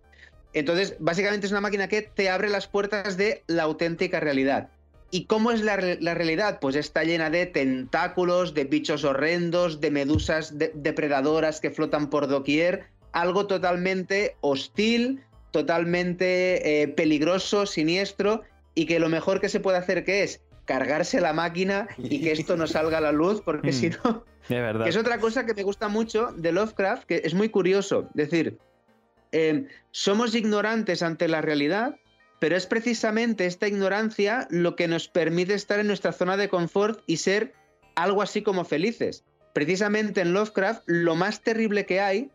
Entonces, 0.54 0.96
básicamente 0.98 1.46
es 1.46 1.52
una 1.52 1.60
máquina 1.60 1.86
que 1.86 2.02
te 2.02 2.28
abre 2.30 2.48
las 2.48 2.66
puertas 2.66 3.16
de 3.16 3.44
la 3.46 3.62
auténtica 3.64 4.18
realidad. 4.20 4.70
¿Y 5.10 5.26
cómo 5.26 5.52
es 5.52 5.60
la, 5.62 5.76
la 6.00 6.14
realidad? 6.14 6.58
Pues 6.60 6.76
está 6.76 7.04
llena 7.04 7.28
de 7.30 7.46
tentáculos, 7.46 8.54
de 8.54 8.64
bichos 8.64 9.04
horrendos, 9.04 9.80
de 9.80 9.90
medusas 9.90 10.58
de- 10.58 10.72
depredadoras 10.74 11.60
que 11.60 11.70
flotan 11.70 12.08
por 12.10 12.26
doquier, 12.26 12.86
algo 13.12 13.46
totalmente 13.46 14.36
hostil, 14.40 15.20
totalmente 15.50 16.82
eh, 16.82 16.88
peligroso, 16.88 17.66
siniestro, 17.66 18.42
y 18.74 18.86
que 18.86 18.98
lo 18.98 19.08
mejor 19.08 19.40
que 19.40 19.48
se 19.48 19.60
puede 19.60 19.76
hacer 19.78 20.04
que 20.04 20.22
es 20.22 20.40
cargarse 20.64 21.20
la 21.20 21.32
máquina 21.32 21.88
y 21.98 22.20
que 22.20 22.32
esto 22.32 22.56
no 22.56 22.66
salga 22.66 22.98
a 22.98 23.00
la 23.02 23.12
luz, 23.12 23.42
porque 23.44 23.68
Mm. 23.72 23.74
si 23.74 23.90
no, 23.90 24.24
Es 24.86 24.96
otra 24.96 25.18
cosa 25.18 25.46
que 25.46 25.54
me 25.54 25.62
gusta 25.62 25.88
mucho 25.88 26.32
de 26.32 26.52
Lovecraft, 26.52 27.04
que 27.04 27.22
es 27.24 27.34
muy 27.34 27.48
curioso. 27.48 28.08
Es 28.10 28.30
decir, 28.30 28.58
eh, 29.32 29.66
somos 29.90 30.34
ignorantes 30.34 31.02
ante 31.02 31.28
la 31.28 31.42
realidad, 31.42 31.96
pero 32.38 32.56
es 32.56 32.66
precisamente 32.66 33.46
esta 33.46 33.68
ignorancia 33.68 34.46
lo 34.50 34.76
que 34.76 34.88
nos 34.88 35.08
permite 35.08 35.54
estar 35.54 35.80
en 35.80 35.86
nuestra 35.86 36.12
zona 36.12 36.36
de 36.36 36.48
confort 36.48 37.02
y 37.06 37.18
ser 37.18 37.52
algo 37.94 38.22
así 38.22 38.42
como 38.42 38.64
felices. 38.64 39.24
Precisamente 39.52 40.20
en 40.20 40.32
Lovecraft, 40.32 40.82
lo 40.86 41.16
más 41.16 41.42
terrible 41.42 41.84
que 41.84 42.00
hay, 42.00 42.30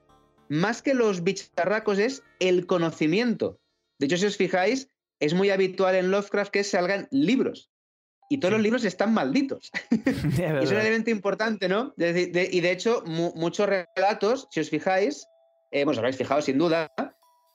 más 0.49 0.81
que 0.81 0.93
los 0.93 1.23
bicharracos, 1.23 1.99
es 1.99 2.23
el 2.39 2.65
conocimiento. 2.65 3.59
De 3.97 4.07
hecho, 4.07 4.17
si 4.17 4.25
os 4.25 4.37
fijáis, 4.37 4.89
es 5.19 5.33
muy 5.33 5.49
habitual 5.49 5.95
en 5.95 6.11
Lovecraft 6.11 6.51
que 6.51 6.63
salgan 6.63 7.07
libros. 7.11 7.71
Y 8.33 8.39
todos 8.39 8.53
los 8.53 8.61
libros 8.61 8.83
están 8.83 9.13
malditos. 9.13 9.69
Es 9.91 10.71
un 10.71 10.77
elemento 10.77 11.11
importante, 11.11 11.69
¿no? 11.69 11.93
De- 11.97 12.13
de- 12.13 12.27
de- 12.27 12.49
y 12.51 12.61
de 12.61 12.71
hecho, 12.71 13.03
mu- 13.05 13.31
muchos 13.35 13.69
relatos, 13.69 14.47
si 14.49 14.59
os 14.59 14.69
fijáis, 14.71 15.27
eh, 15.71 15.83
bueno, 15.83 15.91
os 15.91 15.97
habréis 15.99 16.17
fijado 16.17 16.41
sin 16.41 16.57
duda, 16.57 16.91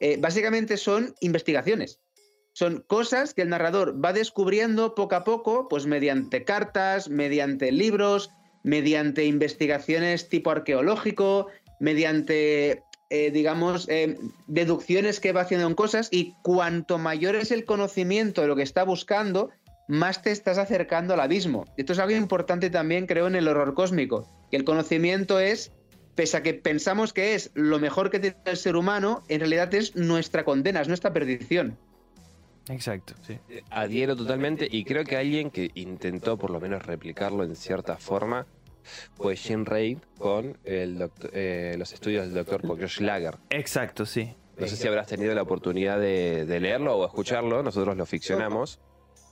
eh, 0.00 0.16
básicamente 0.20 0.76
son 0.76 1.14
investigaciones. 1.20 1.98
Son 2.52 2.84
cosas 2.86 3.34
que 3.34 3.42
el 3.42 3.48
narrador 3.48 4.02
va 4.04 4.12
descubriendo 4.12 4.94
poco 4.94 5.16
a 5.16 5.24
poco, 5.24 5.66
pues 5.68 5.86
mediante 5.86 6.44
cartas, 6.44 7.08
mediante 7.08 7.72
libros, 7.72 8.30
mediante 8.62 9.24
investigaciones 9.24 10.28
tipo 10.28 10.50
arqueológico, 10.50 11.48
mediante, 11.80 12.82
eh, 13.10 13.30
digamos, 13.32 13.88
eh, 13.88 14.16
deducciones 14.46 15.18
que 15.20 15.32
va 15.32 15.40
haciendo 15.42 15.66
en 15.66 15.74
cosas, 15.74 16.08
y 16.12 16.34
cuanto 16.42 16.98
mayor 16.98 17.34
es 17.36 17.50
el 17.50 17.64
conocimiento 17.64 18.42
de 18.42 18.48
lo 18.48 18.56
que 18.56 18.62
está 18.62 18.84
buscando, 18.84 19.50
más 19.88 20.22
te 20.22 20.30
estás 20.30 20.58
acercando 20.58 21.14
al 21.14 21.20
abismo. 21.20 21.64
Esto 21.76 21.92
es 21.94 21.98
algo 21.98 22.14
importante 22.14 22.70
también, 22.70 23.06
creo, 23.06 23.26
en 23.26 23.34
el 23.34 23.48
horror 23.48 23.74
cósmico, 23.74 24.28
que 24.50 24.56
el 24.56 24.64
conocimiento 24.64 25.40
es, 25.40 25.72
pese 26.14 26.36
a 26.36 26.42
que 26.42 26.54
pensamos 26.54 27.12
que 27.12 27.34
es 27.34 27.50
lo 27.54 27.78
mejor 27.78 28.10
que 28.10 28.20
tiene 28.20 28.36
el 28.44 28.56
ser 28.56 28.76
humano, 28.76 29.22
en 29.28 29.40
realidad 29.40 29.72
es 29.74 29.96
nuestra 29.96 30.44
condena, 30.44 30.80
es 30.80 30.88
nuestra 30.88 31.12
perdición. 31.12 31.76
Exacto, 32.68 33.14
sí. 33.26 33.38
Adhiero 33.70 34.14
totalmente 34.14 34.68
y 34.70 34.84
creo 34.84 35.04
que 35.04 35.16
alguien 35.16 35.50
que 35.50 35.70
intentó 35.74 36.36
por 36.36 36.50
lo 36.50 36.60
menos 36.60 36.84
replicarlo 36.84 37.42
en 37.42 37.56
cierta 37.56 37.96
forma 37.96 38.46
fue 39.14 39.36
Jim 39.36 39.64
Reid 39.64 39.98
con 40.18 40.58
el 40.64 40.98
doctor- 40.98 41.30
eh, 41.32 41.76
los 41.78 41.92
estudios 41.94 42.26
del 42.26 42.34
doctor 42.44 42.88
Schlager. 42.88 43.36
Exacto, 43.48 44.04
sí. 44.04 44.34
No 44.58 44.66
sé 44.66 44.76
si 44.76 44.86
habrás 44.88 45.06
tenido 45.06 45.34
la 45.34 45.42
oportunidad 45.42 45.98
de, 46.00 46.44
de 46.44 46.60
leerlo 46.60 46.96
o 46.96 47.06
escucharlo, 47.06 47.62
nosotros 47.62 47.96
lo 47.96 48.04
ficcionamos. 48.04 48.80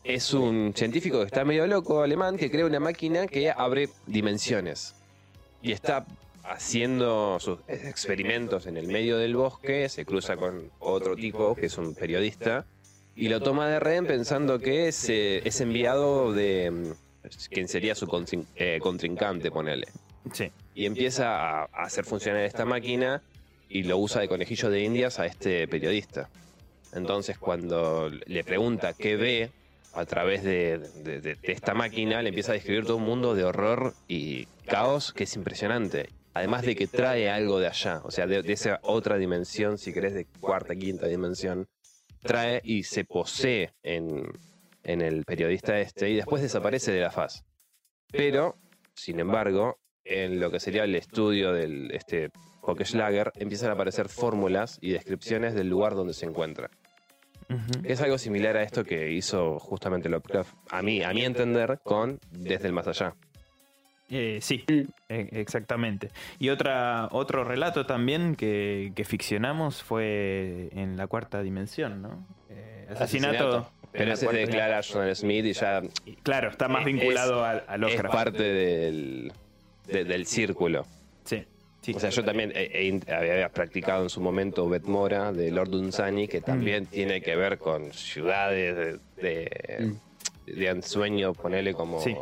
Es 0.06 0.32
un 0.32 0.72
científico 0.72 1.18
que 1.18 1.26
está 1.26 1.44
medio 1.44 1.66
loco, 1.66 2.00
alemán, 2.00 2.36
que 2.36 2.48
crea 2.48 2.64
una 2.64 2.78
máquina 2.78 3.26
que 3.26 3.50
abre 3.50 3.88
dimensiones. 4.06 4.94
Y 5.62 5.72
está 5.72 6.06
haciendo 6.44 7.38
sus 7.40 7.58
experimentos 7.66 8.66
en 8.66 8.76
el 8.76 8.86
medio 8.86 9.18
del 9.18 9.34
bosque, 9.34 9.88
se 9.88 10.04
cruza 10.04 10.36
con 10.36 10.70
otro 10.78 11.16
tipo 11.16 11.56
que 11.56 11.66
es 11.66 11.76
un 11.76 11.92
periodista, 11.96 12.64
y 13.16 13.28
lo 13.28 13.40
toma 13.40 13.68
de 13.68 13.80
rehén 13.80 14.06
pensando 14.06 14.60
que 14.60 14.86
es, 14.86 15.08
eh, 15.08 15.42
es 15.44 15.60
enviado 15.60 16.32
de 16.32 16.70
mm, 16.70 17.28
quien 17.50 17.66
sería 17.66 17.96
su 17.96 18.06
eh, 18.54 18.78
contrincante, 18.80 19.50
ponele 19.50 19.88
Sí. 20.32 20.52
y 20.76 20.86
empieza 20.86 21.62
a 21.62 21.64
hacer 21.72 22.04
funcionar 22.04 22.42
esta 22.42 22.64
máquina 22.64 23.22
y 23.68 23.82
lo 23.82 23.98
usa 23.98 24.20
de 24.20 24.28
conejillo 24.28 24.70
de 24.70 24.84
indias 24.84 25.18
a 25.18 25.26
este 25.26 25.66
periodista. 25.66 26.28
Entonces 26.92 27.38
cuando 27.38 28.08
le 28.08 28.44
pregunta 28.44 28.92
qué 28.92 29.16
ve 29.16 29.50
a 29.96 30.04
través 30.04 30.42
de, 30.44 31.36
esta 31.42 31.74
máquina, 31.74 32.22
le 32.22 32.28
empieza 32.28 32.52
a 32.52 32.54
describir 32.54 32.84
todo 32.84 32.98
un 32.98 33.04
mundo 33.04 33.34
de 33.34 33.44
horror 33.44 33.94
y 34.06 34.46
caos 34.66 35.12
que 35.12 35.24
es 35.24 35.34
impresionante. 35.36 36.10
Además 36.34 36.62
de 36.62 36.76
que 36.76 36.86
trae 36.86 37.30
algo 37.30 37.58
de 37.58 37.66
allá, 37.66 38.02
o 38.04 38.10
sea, 38.10 38.26
de, 38.26 38.40
esa 38.52 38.78
otra 38.82 39.16
dimensión, 39.16 39.78
si 39.78 39.92
querés, 39.94 40.12
de 40.12 40.26
cuarta, 40.38 40.76
quinta 40.76 41.06
dimensión, 41.06 41.66
trae 42.20 42.60
y 42.62 42.82
se 42.82 43.04
posee 43.04 43.72
en, 43.82 44.22
el 44.84 45.24
periodista 45.24 45.80
este 45.80 46.10
y 46.10 46.16
después 46.16 46.42
desaparece 46.42 46.92
de 46.92 47.00
la 47.00 47.10
faz. 47.10 47.44
Pero, 48.12 48.56
sin 48.94 49.18
embargo, 49.18 49.78
en 50.04 50.38
lo 50.38 50.50
que 50.50 50.60
sería 50.60 50.84
el 50.84 50.94
estudio 50.94 51.52
del 51.52 51.90
este 51.92 52.30
empiezan 53.36 53.70
a 53.70 53.74
aparecer 53.74 54.08
fórmulas 54.08 54.78
y 54.80 54.90
descripciones 54.90 55.54
del 55.54 55.68
lugar 55.68 55.94
donde 55.94 56.14
se 56.14 56.26
encuentra. 56.26 56.70
Es 57.84 58.00
algo 58.00 58.18
similar 58.18 58.56
a 58.56 58.62
esto 58.62 58.84
que 58.84 59.10
hizo 59.12 59.58
justamente 59.58 60.08
Lovecraft, 60.08 60.52
a 60.70 60.82
mí, 60.82 61.02
a 61.02 61.12
mi 61.12 61.24
entender, 61.24 61.78
con 61.82 62.18
Desde 62.30 62.66
el 62.66 62.72
Más 62.72 62.86
Allá. 62.88 63.14
Eh, 64.08 64.38
sí, 64.40 64.64
e- 65.08 65.28
exactamente. 65.32 66.10
Y 66.38 66.48
otra, 66.50 67.08
otro 67.10 67.42
relato 67.44 67.86
también 67.86 68.36
que, 68.36 68.92
que 68.94 69.04
ficcionamos 69.04 69.82
fue 69.82 70.68
en 70.72 70.96
la 70.96 71.06
cuarta 71.08 71.42
dimensión, 71.42 72.02
¿no? 72.02 72.26
Eh, 72.50 72.86
asesinato. 72.90 73.68
Pero 73.92 74.12
ese 74.12 74.26
es 74.26 74.32
de 74.32 74.46
Clara 74.46 74.76
Johnson 74.82 75.14
Smith 75.16 75.44
y 75.46 75.52
ya. 75.54 75.82
Claro, 76.22 76.50
está 76.50 76.68
más 76.68 76.80
Es- 76.82 76.86
vinculado 76.86 77.44
a, 77.44 77.50
a 77.66 77.74
es 77.74 77.80
Lovecraft. 77.80 78.14
parte 78.14 78.42
del, 78.42 79.32
de- 79.86 80.04
del 80.04 80.26
círculo. 80.26 80.86
Sí. 81.82 81.92
O 81.94 82.00
sea, 82.00 82.10
yo 82.10 82.24
también 82.24 82.52
he- 82.54 82.70
he 82.72 82.84
in- 82.86 83.04
había 83.08 83.48
practicado 83.48 84.02
en 84.02 84.10
su 84.10 84.20
momento 84.20 84.68
Bet 84.68 84.84
Mora 84.86 85.32
de 85.32 85.50
Lord 85.52 85.70
Dunsany, 85.70 86.26
que 86.28 86.40
también 86.40 86.86
tiene 86.86 87.20
que 87.22 87.36
ver 87.36 87.58
con 87.58 87.92
ciudades 87.92 88.74
de, 89.16 89.22
de, 89.22 89.94
de 90.46 90.66
ensueño, 90.68 91.32
ponele 91.32 91.74
como 91.74 92.00
Sí. 92.00 92.16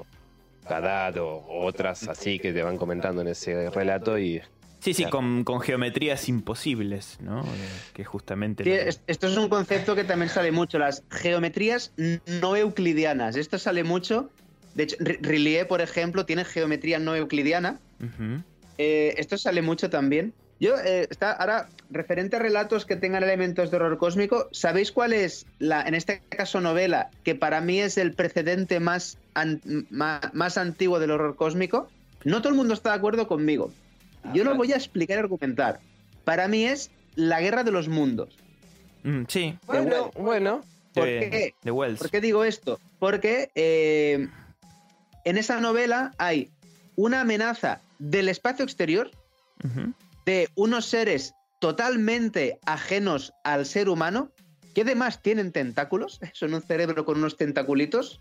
O 0.66 1.64
otras 1.66 2.08
así 2.08 2.38
que 2.38 2.52
te 2.52 2.62
van 2.62 2.78
comentando 2.78 3.20
en 3.22 3.28
ese 3.28 3.70
relato 3.70 4.18
y 4.18 4.40
Sí, 4.80 4.92
sí, 4.92 5.02
Claro. 5.04 5.12
con, 5.18 5.44
con 5.44 5.60
geometrías 5.62 6.28
imposibles, 6.28 7.16
¿no? 7.22 7.40
Eh, 7.40 7.44
Que 7.94 8.04
justamente... 8.04 8.64
Sí, 8.64 8.70
lo- 8.70 8.76
es- 8.76 9.00
esto 9.06 9.28
es 9.28 9.36
un 9.38 9.48
concepto 9.48 9.94
que 9.94 10.04
también 10.04 10.28
sale 10.28 10.52
mucho, 10.52 10.78
las 10.78 11.04
geometrías 11.10 11.94
no 12.26 12.54
euclidianas. 12.54 13.36
Esto 13.36 13.58
sale 13.58 13.82
mucho. 13.82 14.28
De 14.74 14.82
hecho, 14.82 14.96
Ri- 14.98 15.18
Rillier, 15.22 15.66
por 15.66 15.80
ejemplo, 15.80 16.26
tiene 16.26 16.44
geometría 16.44 16.98
no 16.98 17.14
euclidiana. 17.16 17.80
Ujú. 17.98 18.42
Eh, 18.78 19.14
esto 19.18 19.36
sale 19.38 19.62
mucho 19.62 19.90
también. 19.90 20.32
Yo, 20.60 20.76
eh, 20.78 21.06
está, 21.10 21.32
ahora, 21.32 21.68
referente 21.90 22.36
a 22.36 22.38
relatos 22.38 22.86
que 22.86 22.96
tengan 22.96 23.22
elementos 23.22 23.70
de 23.70 23.76
horror 23.76 23.98
cósmico, 23.98 24.48
¿sabéis 24.52 24.92
cuál 24.92 25.12
es 25.12 25.46
la, 25.58 25.82
en 25.82 25.94
este 25.94 26.20
caso, 26.28 26.60
novela, 26.60 27.10
que 27.24 27.34
para 27.34 27.60
mí 27.60 27.80
es 27.80 27.98
el 27.98 28.14
precedente 28.14 28.78
más, 28.80 29.18
an- 29.34 29.60
ma- 29.90 30.20
más 30.32 30.56
antiguo 30.56 31.00
del 31.00 31.10
horror 31.10 31.34
cósmico? 31.36 31.88
No 32.24 32.40
todo 32.40 32.50
el 32.50 32.54
mundo 32.54 32.72
está 32.72 32.90
de 32.90 32.96
acuerdo 32.96 33.26
conmigo. 33.26 33.72
Yo 34.32 34.44
lo 34.44 34.54
voy 34.54 34.72
a 34.72 34.76
explicar 34.76 35.16
y 35.16 35.20
argumentar. 35.20 35.80
para 36.24 36.48
mí 36.48 36.64
es 36.64 36.90
la 37.16 37.40
guerra 37.42 37.62
de 37.64 37.70
los 37.70 37.88
mundos. 37.88 38.38
Mm, 39.02 39.24
sí, 39.28 39.58
Bueno, 39.66 40.10
bueno. 40.16 40.62
¿Por 40.94 41.04
de, 41.04 41.18
qué? 41.30 41.54
de 41.62 41.70
Wells. 41.70 41.98
¿Por 41.98 42.10
qué 42.10 42.20
digo 42.22 42.44
esto? 42.44 42.80
Porque 42.98 43.50
eh, 43.54 44.28
en 45.24 45.36
esa 45.36 45.60
novela 45.60 46.12
hay 46.16 46.50
una 46.96 47.20
amenaza 47.20 47.80
del 47.98 48.28
espacio 48.28 48.64
exterior, 48.64 49.10
de 50.26 50.48
unos 50.54 50.86
seres 50.86 51.34
totalmente 51.60 52.58
ajenos 52.66 53.32
al 53.44 53.66
ser 53.66 53.88
humano, 53.88 54.30
que 54.74 54.82
además 54.82 55.22
tienen 55.22 55.52
tentáculos, 55.52 56.20
son 56.32 56.54
un 56.54 56.62
cerebro 56.62 57.04
con 57.04 57.18
unos 57.18 57.36
tentaculitos, 57.36 58.20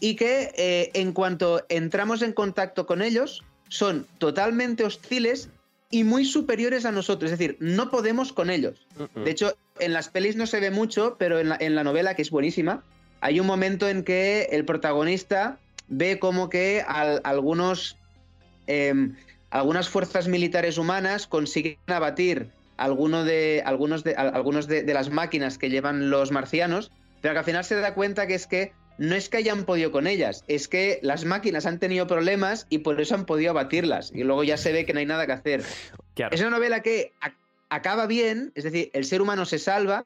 y 0.00 0.16
que 0.16 0.52
eh, 0.56 0.90
en 0.94 1.12
cuanto 1.12 1.64
entramos 1.68 2.22
en 2.22 2.32
contacto 2.32 2.86
con 2.86 3.02
ellos, 3.02 3.42
son 3.68 4.06
totalmente 4.18 4.84
hostiles 4.84 5.48
y 5.90 6.04
muy 6.04 6.24
superiores 6.24 6.84
a 6.84 6.92
nosotros, 6.92 7.30
es 7.32 7.38
decir, 7.38 7.56
no 7.60 7.90
podemos 7.90 8.32
con 8.32 8.50
ellos. 8.50 8.86
De 9.14 9.30
hecho, 9.30 9.54
en 9.78 9.92
las 9.92 10.08
pelis 10.08 10.36
no 10.36 10.46
se 10.46 10.60
ve 10.60 10.70
mucho, 10.70 11.16
pero 11.18 11.38
en 11.38 11.48
la, 11.50 11.56
en 11.60 11.74
la 11.74 11.84
novela, 11.84 12.14
que 12.14 12.22
es 12.22 12.30
buenísima, 12.30 12.82
hay 13.20 13.40
un 13.40 13.46
momento 13.46 13.88
en 13.88 14.02
que 14.02 14.48
el 14.52 14.64
protagonista 14.64 15.58
ve 15.88 16.18
como 16.18 16.48
que 16.48 16.82
al- 16.86 17.20
algunos, 17.24 17.96
em, 18.66 19.14
algunas 19.50 19.88
fuerzas 19.88 20.28
militares 20.28 20.78
humanas 20.78 21.26
consiguen 21.26 21.76
abatir 21.86 22.50
alguno 22.76 23.24
de, 23.24 23.62
algunos, 23.64 24.02
de, 24.04 24.14
al- 24.14 24.34
algunos 24.34 24.66
de, 24.66 24.82
de 24.82 24.94
las 24.94 25.10
máquinas 25.10 25.58
que 25.58 25.70
llevan 25.70 26.10
los 26.10 26.30
marcianos, 26.32 26.90
pero 27.20 27.34
que 27.34 27.38
al 27.38 27.44
final 27.44 27.64
se 27.64 27.76
da 27.76 27.94
cuenta 27.94 28.26
que 28.26 28.34
es 28.34 28.46
que 28.46 28.72
no 28.98 29.14
es 29.14 29.28
que 29.28 29.38
hayan 29.38 29.64
podido 29.64 29.90
con 29.90 30.06
ellas, 30.06 30.44
es 30.48 30.68
que 30.68 30.98
las 31.02 31.24
máquinas 31.24 31.66
han 31.66 31.78
tenido 31.78 32.06
problemas 32.06 32.66
y 32.68 32.78
por 32.78 33.00
eso 33.00 33.14
han 33.14 33.24
podido 33.24 33.50
abatirlas. 33.50 34.10
Y 34.14 34.22
luego 34.22 34.44
ya 34.44 34.56
se 34.56 34.72
ve 34.72 34.84
que 34.84 34.92
no 34.92 34.98
hay 35.00 35.06
nada 35.06 35.26
que 35.26 35.32
hacer. 35.32 35.62
Claro. 36.14 36.34
Es 36.34 36.40
una 36.40 36.50
novela 36.50 36.80
que 36.80 37.12
acaba 37.70 38.06
bien, 38.06 38.52
es 38.54 38.64
decir, 38.64 38.90
el 38.92 39.04
ser 39.04 39.22
humano 39.22 39.44
se 39.46 39.58
salva, 39.58 40.04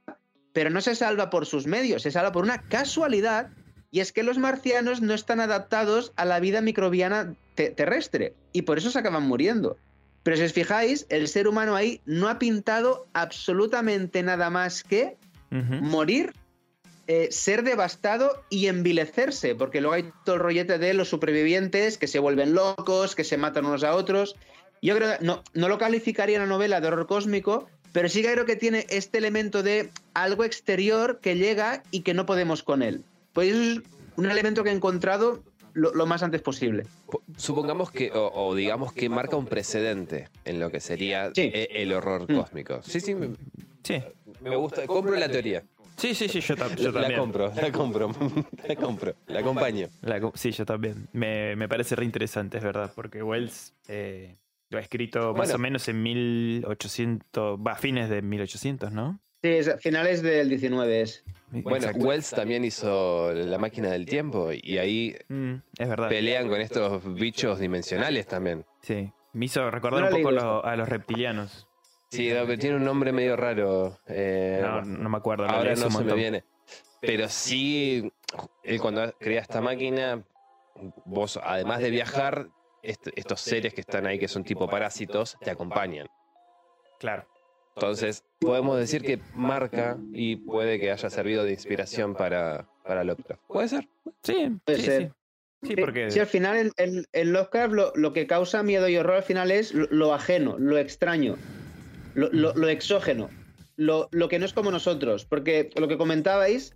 pero 0.53 0.71
no 0.71 0.81
se 0.81 0.95
salva 0.95 1.31
por 1.31 1.47
sus 1.47 1.67
medios, 1.67 2.03
se 2.03 2.11
salva 2.11 2.33
por 2.33 2.45
una 2.45 2.59
casualidad, 2.59 3.49
y 3.91 4.01
es 4.01 4.13
que 4.13 4.23
los 4.23 4.39
marcianos 4.39 5.01
no 5.01 5.15
están 5.15 5.41
adaptados 5.41 6.13
a 6.17 6.25
la 6.25 6.41
vida 6.41 6.61
microbiana 6.61 7.35
te- 7.55 7.71
terrestre, 7.71 8.35
y 8.53 8.63
por 8.63 8.79
eso 8.79 8.91
se 8.91 8.99
acaban 8.99 9.23
muriendo. 9.23 9.77
Pero 10.23 10.37
si 10.37 10.43
os 10.43 10.53
fijáis, 10.53 11.07
el 11.09 11.29
ser 11.29 11.47
humano 11.47 11.77
ahí 11.77 12.01
no 12.05 12.29
ha 12.29 12.39
pintado 12.39 13.07
absolutamente 13.13 14.23
nada 14.23 14.51
más 14.51 14.83
que 14.83 15.17
morir, 15.81 16.33
eh, 17.07 17.29
ser 17.31 17.63
devastado 17.63 18.43
y 18.51 18.67
envilecerse, 18.67 19.55
porque 19.55 19.81
luego 19.81 19.95
hay 19.95 20.11
todo 20.25 20.35
el 20.35 20.43
rollete 20.43 20.79
de 20.79 20.93
los 20.93 21.09
supervivientes 21.09 21.97
que 21.99 22.09
se 22.09 22.19
vuelven 22.19 22.55
locos, 22.55 23.15
que 23.15 23.23
se 23.23 23.37
matan 23.37 23.67
unos 23.67 23.85
a 23.85 23.95
otros. 23.95 24.35
Yo 24.83 24.97
creo 24.97 25.17
que 25.17 25.25
no, 25.25 25.45
no 25.55 25.69
lo 25.69 25.79
calificaría 25.79 26.39
una 26.39 26.47
novela 26.49 26.81
de 26.81 26.89
horror 26.89 27.07
cósmico, 27.07 27.69
pero 27.93 28.09
sí 28.09 28.23
que 28.23 28.33
creo 28.33 28.45
que 28.45 28.57
tiene 28.57 28.85
este 28.91 29.19
elemento 29.19 29.63
de 29.63 29.91
algo 30.13 30.43
exterior 30.43 31.21
que 31.21 31.37
llega 31.37 31.85
y 31.93 32.01
que 32.01 32.13
no 32.13 32.27
podemos 32.27 32.65
con 32.65 32.83
él. 32.83 33.05
Pues 33.37 33.53
eso 33.53 33.63
es 33.73 33.81
un 34.17 34.31
elemento 34.31 34.65
que 34.65 34.71
he 34.71 34.73
encontrado 34.73 35.43
lo, 35.75 35.93
lo 35.93 36.07
más 36.07 36.23
antes 36.23 36.41
posible. 36.41 36.85
Po- 37.11 37.23
Supongamos 37.37 37.91
que, 37.91 38.11
o, 38.11 38.33
o 38.33 38.55
digamos 38.55 38.95
que 38.95 39.11
marca 39.11 39.37
un 39.37 39.45
precedente 39.45 40.31
en 40.47 40.59
lo 40.59 40.71
que 40.71 40.81
sería 40.81 41.31
Sí. 41.35 41.43
e- 41.53 41.69
el 41.83 41.93
horror 41.93 42.23
Mm. 42.33 42.35
cósmico. 42.35 42.81
Sí, 42.83 42.99
sí, 42.99 43.15
me, 43.15 43.29
Sí. 43.83 44.03
me 44.41 44.57
gusta. 44.57 44.87
Compro 44.87 45.15
la 45.17 45.29
teoría. 45.29 45.63
Sí, 45.99 46.15
sí, 46.15 46.29
sí, 46.31 46.41
yo, 46.41 46.57
tam- 46.57 46.75
yo 46.77 46.91
La, 46.93 47.01
también. 47.03 47.21
compro, 47.21 47.53
la 47.55 47.71
compro, 47.73 48.11
la 48.69 48.77
compro, 48.77 49.15
la 49.27 49.41
acompaño. 49.41 49.89
La 50.01 50.19
co- 50.19 50.33
sí, 50.35 50.51
yo 50.53 50.65
también. 50.65 51.09
Me, 51.13 51.55
me 51.57 51.69
parece 51.69 51.95
re 51.95 52.07
interesante, 52.07 52.57
es 52.57 52.65
verdad, 52.65 52.91
porque 52.95 53.23
Wells 53.23 53.75
eh, 53.89 54.39
lo 54.71 54.79
ha 54.79 54.81
escrito 54.81 55.35
más 55.35 55.49
Bueno. 55.49 55.55
o 55.57 55.59
menos 55.59 55.89
en 55.89 56.03
1800, 56.03 57.59
va, 57.59 57.75
fines 57.77 58.09
de 58.09 58.23
1800, 58.23 58.93
¿no? 58.93 59.21
Sí, 59.43 59.51
es 59.51 59.69
a 59.69 59.77
finales 59.77 60.23
del 60.23 60.49
19 60.49 61.03
es. 61.03 61.23
Bueno, 61.49 61.77
Exacto. 61.77 62.05
Wells 62.05 62.31
también 62.31 62.65
hizo 62.65 63.33
La 63.33 63.59
máquina 63.59 63.91
del 63.91 64.05
tiempo 64.07 64.51
y 64.53 64.79
ahí 64.79 65.17
Mm, 65.29 65.55
es 65.79 65.89
verdad. 65.89 66.09
pelean 66.09 66.49
con 66.49 66.61
estos 66.61 67.15
bichos 67.15 67.59
dimensionales 67.61 68.27
también. 68.27 68.65
Sí. 68.83 69.13
Me 69.33 69.45
hizo 69.47 69.71
recordar 69.71 70.01
No 70.11 70.17
un 70.17 70.23
poco 70.23 70.33
lo- 70.33 70.65
a 70.65 70.77
los 70.77 70.89
reptilianos. 70.89 71.69
Sí, 72.11 72.31
pero 72.33 72.59
tiene 72.59 72.77
un 72.77 72.85
nombre 72.85 73.13
medio 73.13 73.37
raro. 73.37 73.99
eh, 74.07 74.61
No, 74.63 74.83
no 74.83 75.09
me 75.09 75.17
acuerdo. 75.19 75.47
ahora 75.47 75.75
no 75.75 75.91
se 75.91 76.05
me 76.05 76.15
viene. 76.15 76.45
Pero 77.01 77.29
sí, 77.29 78.11
él 78.65 78.81
cuando 78.81 79.13
crea 79.19 79.41
esta 79.41 79.61
máquina, 79.61 80.23
vos 81.05 81.39
además 81.43 81.81
de 81.81 81.91
viajar, 81.91 82.49
est- 82.83 83.09
estos 83.17 83.41
seres 83.41 83.75
que 83.75 83.83
están 83.83 84.07
ahí, 84.07 84.19
que 84.19 84.29
son 84.29 84.43
tipo 84.45 84.69
parásitos, 84.69 85.37
te 85.41 85.51
acompañan. 85.51 86.09
Claro. 86.99 87.27
Entonces, 87.77 88.25
podemos 88.39 88.79
decir 88.79 89.03
que 89.03 89.21
marca 89.35 89.99
y 90.13 90.37
puede 90.37 90.81
que 90.81 90.91
haya 90.91 91.11
servido 91.11 91.45
de 91.45 91.53
inspiración 91.53 92.15
para, 92.15 92.67
para 92.83 93.05
Lovecraft. 93.05 93.43
¿Puede 93.47 93.69
ser? 93.69 93.89
Sí, 94.23 94.57
Puede 94.65 94.79
sí, 94.79 94.85
ser. 94.85 95.03
sí. 95.03 95.09
Sí, 95.63 95.69
Sí, 95.75 95.77
porque. 95.77 96.11
sí, 96.11 96.21
al 96.21 96.27
final 96.27 96.57
en, 96.57 96.73
en- 96.79 97.07
en 97.13 97.33
Lovecraft 97.33 97.73
lo, 97.75 97.93
lo 97.95 98.13
que 98.15 98.27
causa 98.27 98.63
miedo 98.63 98.89
y 98.89 98.97
horror 98.97 99.17
al 99.17 99.23
final 99.23 99.51
es 99.51 99.75
lo, 99.75 99.87
lo 99.91 100.15
ajeno, 100.15 100.57
lo 100.59 100.79
extraño, 100.79 101.37
lo, 102.15 102.31
lo- 102.33 102.55
lo 102.55 102.69
exógeno, 102.69 103.29
lo, 103.77 104.09
lo 104.11 104.29
que 104.29 104.39
no 104.39 104.47
es 104.47 104.53
como 104.55 104.71
nosotros. 104.71 105.25
Porque 105.27 105.71
lo 105.77 105.87
que 105.89 105.99
comentabais, 105.99 106.75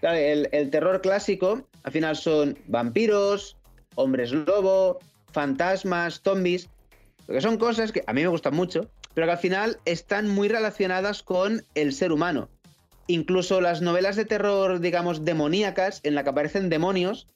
claro, 0.00 0.16
el, 0.16 0.48
el 0.52 0.70
terror 0.70 1.00
clásico 1.00 1.66
al 1.82 1.92
final 1.92 2.14
son 2.16 2.56
vampiros, 2.66 3.56
hombres 3.96 4.30
lobo, 4.32 4.98
fantasmas, 5.32 6.20
zombies, 6.22 6.68
que 7.26 7.40
son 7.40 7.56
cosas 7.58 7.90
que 7.90 8.02
a 8.06 8.12
mí 8.12 8.22
me 8.22 8.28
gustan 8.28 8.54
mucho, 8.54 8.90
pero 9.16 9.28
que 9.28 9.32
al 9.32 9.38
final 9.38 9.78
están 9.86 10.28
muy 10.28 10.46
relacionadas 10.46 11.22
con 11.22 11.64
el 11.74 11.94
ser 11.94 12.12
humano. 12.12 12.50
Incluso 13.06 13.62
las 13.62 13.80
novelas 13.80 14.14
de 14.14 14.26
terror, 14.26 14.78
digamos, 14.78 15.24
demoníacas, 15.24 16.00
en 16.02 16.14
la 16.14 16.22
que 16.22 16.28
aparecen 16.28 16.68
demonios, 16.68 17.26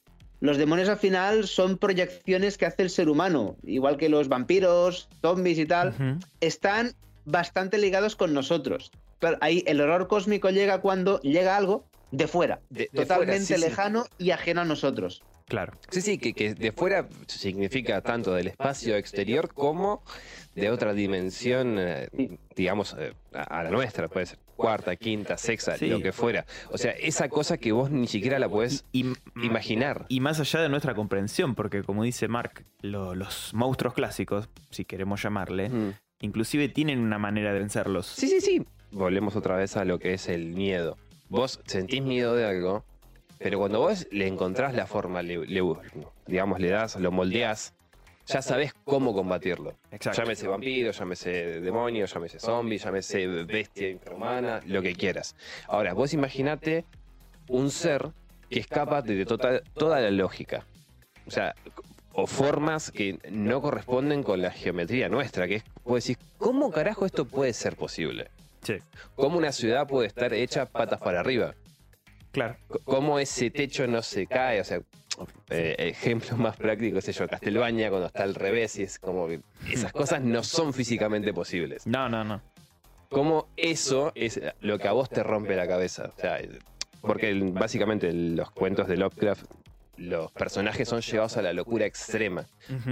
los 0.41 0.57
demonios 0.57 0.89
al 0.89 0.97
final 0.99 1.47
son 1.47 1.79
proyecciones 1.79 2.59
que 2.59 2.67
hace 2.67 2.83
el 2.83 2.91
ser 2.91 3.09
humano, 3.09 3.55
igual 3.63 3.97
que 3.97 4.09
los 4.09 4.27
vampiros, 4.27 5.09
zombies 5.23 5.57
y 5.57 5.65
tal, 5.65 6.19
están 6.39 6.93
bastante 7.25 7.79
ligados 7.79 8.15
con 8.15 8.31
nosotros. 8.35 8.91
Claro, 9.17 9.39
ahí 9.41 9.63
el 9.65 9.81
horror 9.81 10.07
cósmico 10.07 10.51
llega 10.51 10.81
cuando 10.81 11.19
llega 11.21 11.57
algo 11.57 11.87
de 12.11 12.27
fuera, 12.27 12.59
De- 12.69 12.89
de 12.91 13.01
totalmente 13.01 13.39
fuera, 13.39 13.45
sí, 13.45 13.55
sí. 13.55 13.59
lejano 13.69 14.05
y 14.19 14.29
ajeno 14.29 14.61
a 14.61 14.65
nosotros. 14.65 15.23
Claro. 15.51 15.73
Sí, 15.89 15.99
sí, 15.99 16.17
que, 16.17 16.31
que 16.33 16.53
de 16.53 16.71
fuera 16.71 17.09
significa 17.27 17.99
tanto 17.99 18.33
del 18.33 18.47
espacio 18.47 18.95
exterior 18.95 19.53
como 19.53 20.01
de 20.55 20.69
otra 20.71 20.93
dimensión, 20.93 21.75
eh, 21.77 22.07
digamos, 22.55 22.95
eh, 22.97 23.11
a, 23.33 23.61
la 23.61 23.69
nuestra, 23.69 24.07
puede 24.07 24.27
ser 24.27 24.39
cuarta, 24.55 24.95
quinta, 24.95 25.37
sexta, 25.37 25.75
Sí. 25.77 25.87
lo 25.87 25.99
que 26.01 26.13
fuera. 26.13 26.45
O 26.69 26.77
sea, 26.77 26.91
esa 26.91 27.27
cosa 27.27 27.57
que 27.57 27.73
vos 27.73 27.91
ni 27.91 28.07
siquiera 28.07 28.39
la 28.39 28.47
podés 28.47 28.85
Y, 28.93 29.07
y- 29.07 29.13
imaginar. 29.43 30.05
y 30.07 30.21
más 30.21 30.39
allá 30.39 30.61
de 30.61 30.69
nuestra 30.69 30.93
comprensión, 30.95 31.53
porque 31.53 31.83
como 31.83 32.03
dice 32.03 32.29
Mark, 32.29 32.63
lo- 32.81 33.13
los 33.13 33.53
monstruos 33.53 33.93
clásicos, 33.93 34.47
si 34.69 34.85
queremos 34.85 35.21
llamarle, 35.21 35.67
Mm. 35.69 35.93
inclusive 36.21 36.69
tienen 36.69 36.99
una 36.99 37.17
manera 37.19 37.51
de 37.51 37.59
vencerlos. 37.59 38.05
Sí, 38.07 38.29
sí, 38.29 38.39
sí. 38.39 38.65
Volvemos 38.91 39.35
otra 39.35 39.57
vez 39.57 39.75
a 39.75 39.83
lo 39.83 39.99
que 39.99 40.13
es 40.13 40.29
el 40.29 40.53
miedo. 40.53 40.97
Vos 41.27 41.59
sentís 41.65 42.01
miedo 42.01 42.35
de 42.35 42.45
algo, 42.45 42.85
pero 43.41 43.59
cuando 43.59 43.79
vos 43.79 44.07
le 44.11 44.27
encontrás 44.27 44.73
la 44.73 44.85
forma, 44.85 45.21
le, 45.21 45.45
le- 45.45 45.63
digamos, 46.27 46.59
le 46.59 46.69
das, 46.69 46.95
lo 46.97 47.11
moldeás, 47.11 47.73
ya 48.27 48.41
sabés 48.41 48.73
cómo 48.85 49.13
combatirlo. 49.13 49.73
Exacto. 49.91 50.21
Llámese 50.21 50.47
vampiro, 50.47 50.91
llámese 50.91 51.59
demonio, 51.61 52.05
llámese 52.05 52.39
zombie, 52.39 52.77
llámese 52.77 53.27
bestia 53.45 53.89
infrahumana, 53.89 54.61
lo 54.65 54.81
que 54.81 54.95
quieras. 54.95 55.35
Ahora, 55.67 55.93
vos 55.93 56.13
imaginate 56.13 56.85
un 57.47 57.71
ser 57.71 58.09
que 58.49 58.59
escapa 58.59 59.01
de 59.01 59.25
total- 59.25 59.63
toda 59.73 59.99
la 59.99 60.11
lógica. 60.11 60.65
O 61.27 61.31
sea, 61.31 61.55
o 62.13 62.27
formas 62.27 62.91
que 62.91 63.17
no 63.29 63.61
corresponden 63.61 64.21
con 64.23 64.41
la 64.41 64.51
geometría 64.51 65.09
nuestra, 65.09 65.47
que 65.47 65.55
es, 65.55 65.63
vos 65.83 66.03
decís, 66.05 66.17
¿cómo 66.37 66.69
carajo 66.71 67.05
esto 67.05 67.25
puede 67.25 67.53
ser 67.53 67.75
posible? 67.75 68.29
Sí, 68.61 68.75
¿Cómo 69.15 69.37
una 69.39 69.51
ciudad 69.51 69.87
puede 69.87 70.07
estar 70.07 70.33
hecha 70.33 70.65
patas 70.67 70.99
para 71.01 71.19
arriba? 71.21 71.55
Claro. 72.31 72.55
¿Cómo 72.83 73.19
ese 73.19 73.51
techo 73.51 73.87
no 73.87 74.01
se 74.01 74.27
cae? 74.27 74.61
O 74.61 74.63
sea, 74.63 74.81
eh, 75.49 75.75
ejemplo 75.77 76.37
más 76.37 76.55
práctico 76.57 76.97
es 76.99 77.05
yo, 77.17 77.27
Castelbaña 77.27 77.89
cuando 77.89 78.07
está 78.07 78.23
al 78.23 78.33
revés 78.35 78.77
y 78.79 78.83
es 78.83 78.97
como 78.99 79.27
que 79.27 79.41
esas 79.69 79.91
cosas 79.91 80.21
no 80.21 80.43
son 80.43 80.73
físicamente 80.73 81.33
posibles. 81.33 81.85
No, 81.85 82.07
no, 82.09 82.23
no. 82.23 82.41
¿Cómo 83.09 83.47
eso 83.57 84.11
es 84.15 84.39
lo 84.61 84.79
que 84.79 84.87
a 84.87 84.93
vos 84.93 85.09
te 85.09 85.21
rompe 85.21 85.55
la 85.55 85.67
cabeza? 85.67 86.11
O 86.15 86.19
sea, 86.19 86.39
porque 87.01 87.33
básicamente 87.33 88.11
los 88.13 88.51
cuentos 88.51 88.87
de 88.87 88.95
Lovecraft, 88.95 89.45
los 89.97 90.31
personajes 90.31 90.87
son 90.87 91.01
llevados 91.01 91.35
a 91.35 91.41
la 91.41 91.51
locura 91.51 91.85
extrema. 91.85 92.45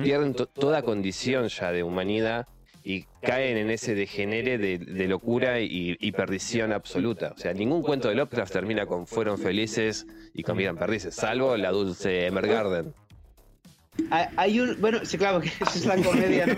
Pierden 0.04 0.34
to- 0.34 0.46
toda 0.48 0.82
condición 0.82 1.48
ya 1.48 1.72
de 1.72 1.84
humanidad 1.84 2.48
y 2.84 3.06
caen 3.22 3.58
en 3.58 3.70
ese 3.70 3.96
degenere 3.96 4.58
de, 4.58 4.78
de 4.78 5.08
locura 5.08 5.60
y, 5.60 5.98
y 6.00 6.12
perdición 6.12 6.72
absoluta. 6.72 7.34
O 7.36 7.38
sea, 7.38 7.54
ningún 7.54 7.82
cuento 7.82 8.08
de 8.08 8.16
Lovecraft 8.16 8.54
termina 8.54 8.86
con 8.86 9.06
fueron 9.06 9.38
felices 9.38 10.08
y 10.34 10.44
comían 10.44 10.78
perdices, 10.78 11.16
salvo 11.16 11.58
la 11.58 11.72
dulce 11.72 12.26
Emergarden. 12.26 12.94
Hay 14.38 14.60
un. 14.60 14.80
Bueno, 14.80 15.00
sí, 15.04 15.18
claro, 15.18 15.42
que 15.42 15.50
esa 15.62 15.78
es 15.78 15.86
la 15.86 15.98
comedia, 16.02 16.46
¿no? 16.46 16.54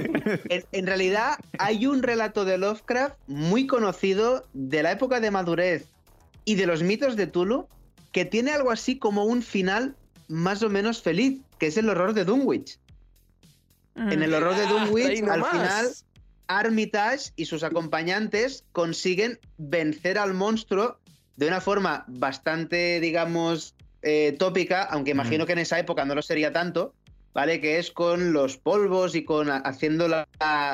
En, 0.49 0.63
en 0.71 0.87
realidad, 0.87 1.39
hay 1.57 1.87
un 1.87 2.03
relato 2.03 2.45
de 2.45 2.57
Lovecraft 2.57 3.15
muy 3.27 3.65
conocido 3.65 4.45
de 4.53 4.83
la 4.83 4.91
época 4.91 5.19
de 5.19 5.31
madurez 5.31 5.85
y 6.45 6.55
de 6.55 6.67
los 6.67 6.83
mitos 6.83 7.15
de 7.15 7.27
Tulu 7.27 7.67
que 8.11 8.25
tiene 8.25 8.51
algo 8.51 8.71
así 8.71 8.97
como 8.97 9.25
un 9.25 9.41
final 9.41 9.95
más 10.27 10.63
o 10.63 10.69
menos 10.69 11.01
feliz, 11.01 11.39
que 11.57 11.67
es 11.67 11.77
el 11.77 11.89
horror 11.89 12.13
de 12.13 12.25
Dunwich. 12.25 12.77
En 13.95 14.23
el 14.23 14.33
horror 14.33 14.55
de 14.55 14.63
Ah, 14.63 14.69
Dunwich, 14.69 15.05
ahí 15.05 15.19
al 15.29 15.43
final, 15.45 15.89
Armitage 16.59 17.31
y 17.35 17.45
sus 17.45 17.63
acompañantes 17.63 18.65
consiguen 18.71 19.39
vencer 19.57 20.17
al 20.17 20.33
monstruo 20.33 20.97
de 21.37 21.47
una 21.47 21.61
forma 21.61 22.03
bastante, 22.07 22.99
digamos, 22.99 23.75
eh, 24.03 24.35
tópica, 24.37 24.83
aunque 24.83 25.11
imagino 25.11 25.43
Mm. 25.43 25.47
que 25.47 25.53
en 25.53 25.59
esa 25.59 25.79
época 25.79 26.05
no 26.05 26.15
lo 26.15 26.21
sería 26.21 26.51
tanto, 26.51 26.93
¿vale? 27.33 27.61
Que 27.61 27.79
es 27.79 27.91
con 27.91 28.33
los 28.33 28.57
polvos 28.57 29.15
y 29.15 29.23
con 29.23 29.49
haciendo 29.49 30.07
la- 30.07 30.27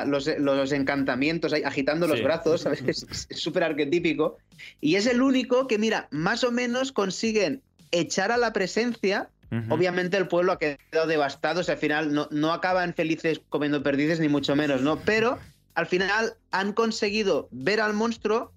los, 0.06 0.26
los 0.38 0.72
encantamientos, 0.72 1.52
agitando 1.52 2.06
los 2.06 2.22
brazos, 2.22 2.62
¿sabes? 2.62 2.82
Es 2.86 3.06
es 3.30 3.38
súper 3.40 3.62
arquetípico. 3.64 4.38
Y 4.80 4.96
es 4.96 5.06
el 5.06 5.22
único 5.22 5.66
que, 5.68 5.78
mira, 5.78 6.08
más 6.10 6.42
o 6.44 6.50
menos 6.50 6.90
consiguen 6.92 7.62
echar 7.90 8.32
a 8.32 8.36
la 8.36 8.52
presencia. 8.52 9.28
Obviamente 9.70 10.16
el 10.18 10.28
pueblo 10.28 10.52
ha 10.52 10.58
quedado 10.58 11.06
devastado, 11.06 11.60
o 11.60 11.62
sea, 11.64 11.74
al 11.74 11.80
final 11.80 12.12
no, 12.12 12.28
no 12.30 12.52
acaban 12.52 12.92
felices 12.92 13.40
comiendo 13.48 13.82
perdices, 13.82 14.20
ni 14.20 14.28
mucho 14.28 14.54
menos, 14.56 14.82
¿no? 14.82 14.98
Pero 15.00 15.38
al 15.78 15.86
final 15.86 16.34
han 16.50 16.72
conseguido 16.72 17.48
ver 17.52 17.80
al 17.80 17.94
monstruo, 17.94 18.52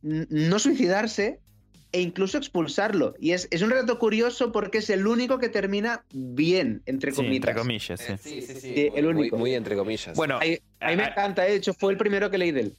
no 0.00 0.58
suicidarse 0.58 1.38
e 1.92 2.00
incluso 2.00 2.38
expulsarlo. 2.38 3.14
Y 3.20 3.32
es, 3.32 3.48
es 3.50 3.60
un 3.60 3.68
relato 3.68 3.98
curioso 3.98 4.50
porque 4.50 4.78
es 4.78 4.88
el 4.88 5.06
único 5.06 5.38
que 5.38 5.50
termina 5.50 6.04
bien, 6.14 6.80
entre 6.86 7.10
Sí, 7.10 7.16
comillas. 7.16 7.36
entre 7.36 7.54
comillas, 7.54 8.00
sí. 8.00 8.12
Sí, 8.18 8.40
sí, 8.40 8.54
sí. 8.54 8.60
Sí, 8.74 8.90
el 8.94 9.04
muy- 9.04 9.14
único. 9.14 9.36
Muy, 9.36 9.54
entre 9.54 9.76
comillas. 9.76 10.16
Bueno, 10.16 10.38
a 10.38 10.40
mí 10.40 10.56
me 10.96 11.02
Ah, 11.02 11.08
encanta, 11.08 11.46
¿eh? 11.46 11.50
de 11.50 11.56
hecho 11.56 11.74
fue 11.74 11.92
el 11.92 11.98
primero 11.98 12.30
que 12.30 12.38
leí 12.38 12.50
de 12.50 12.60
él. 12.62 12.72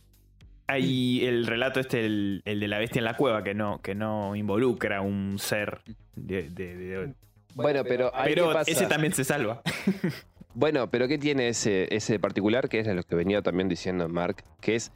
hay 0.68 1.24
el 1.24 1.46
relato 1.46 1.80
este, 1.80 2.08
el, 2.08 2.42
el 2.44 2.60
de 2.60 2.68
la 2.68 2.80
bestia 2.80 3.00
en 3.00 3.06
la 3.06 3.16
cueva, 3.16 3.44
que 3.44 3.54
no, 3.54 3.82
que 3.84 3.94
no 3.94 4.36
involucra 4.36 5.00
un 5.02 5.38
ser 5.38 5.82
de- 6.16 6.50
de- 6.50 6.76
de, 6.76 7.14
bueno, 7.54 7.84
pero, 7.84 8.12
Pero 8.24 8.60
ese 8.62 8.88
también 8.88 9.14
se 9.14 9.24
salva. 9.24 9.62
Bueno, 10.56 10.90
pero 10.90 11.08
¿qué 11.08 11.18
tiene 11.18 11.50
ese, 11.50 11.94
ese 11.94 12.18
particular? 12.18 12.70
Que 12.70 12.80
es 12.80 12.88
lo 12.88 13.04
que 13.04 13.16
venía 13.16 13.42
también 13.42 13.68
diciendo 13.68 14.08
Mark, 14.08 14.44
que 14.62 14.76
es 14.76 14.92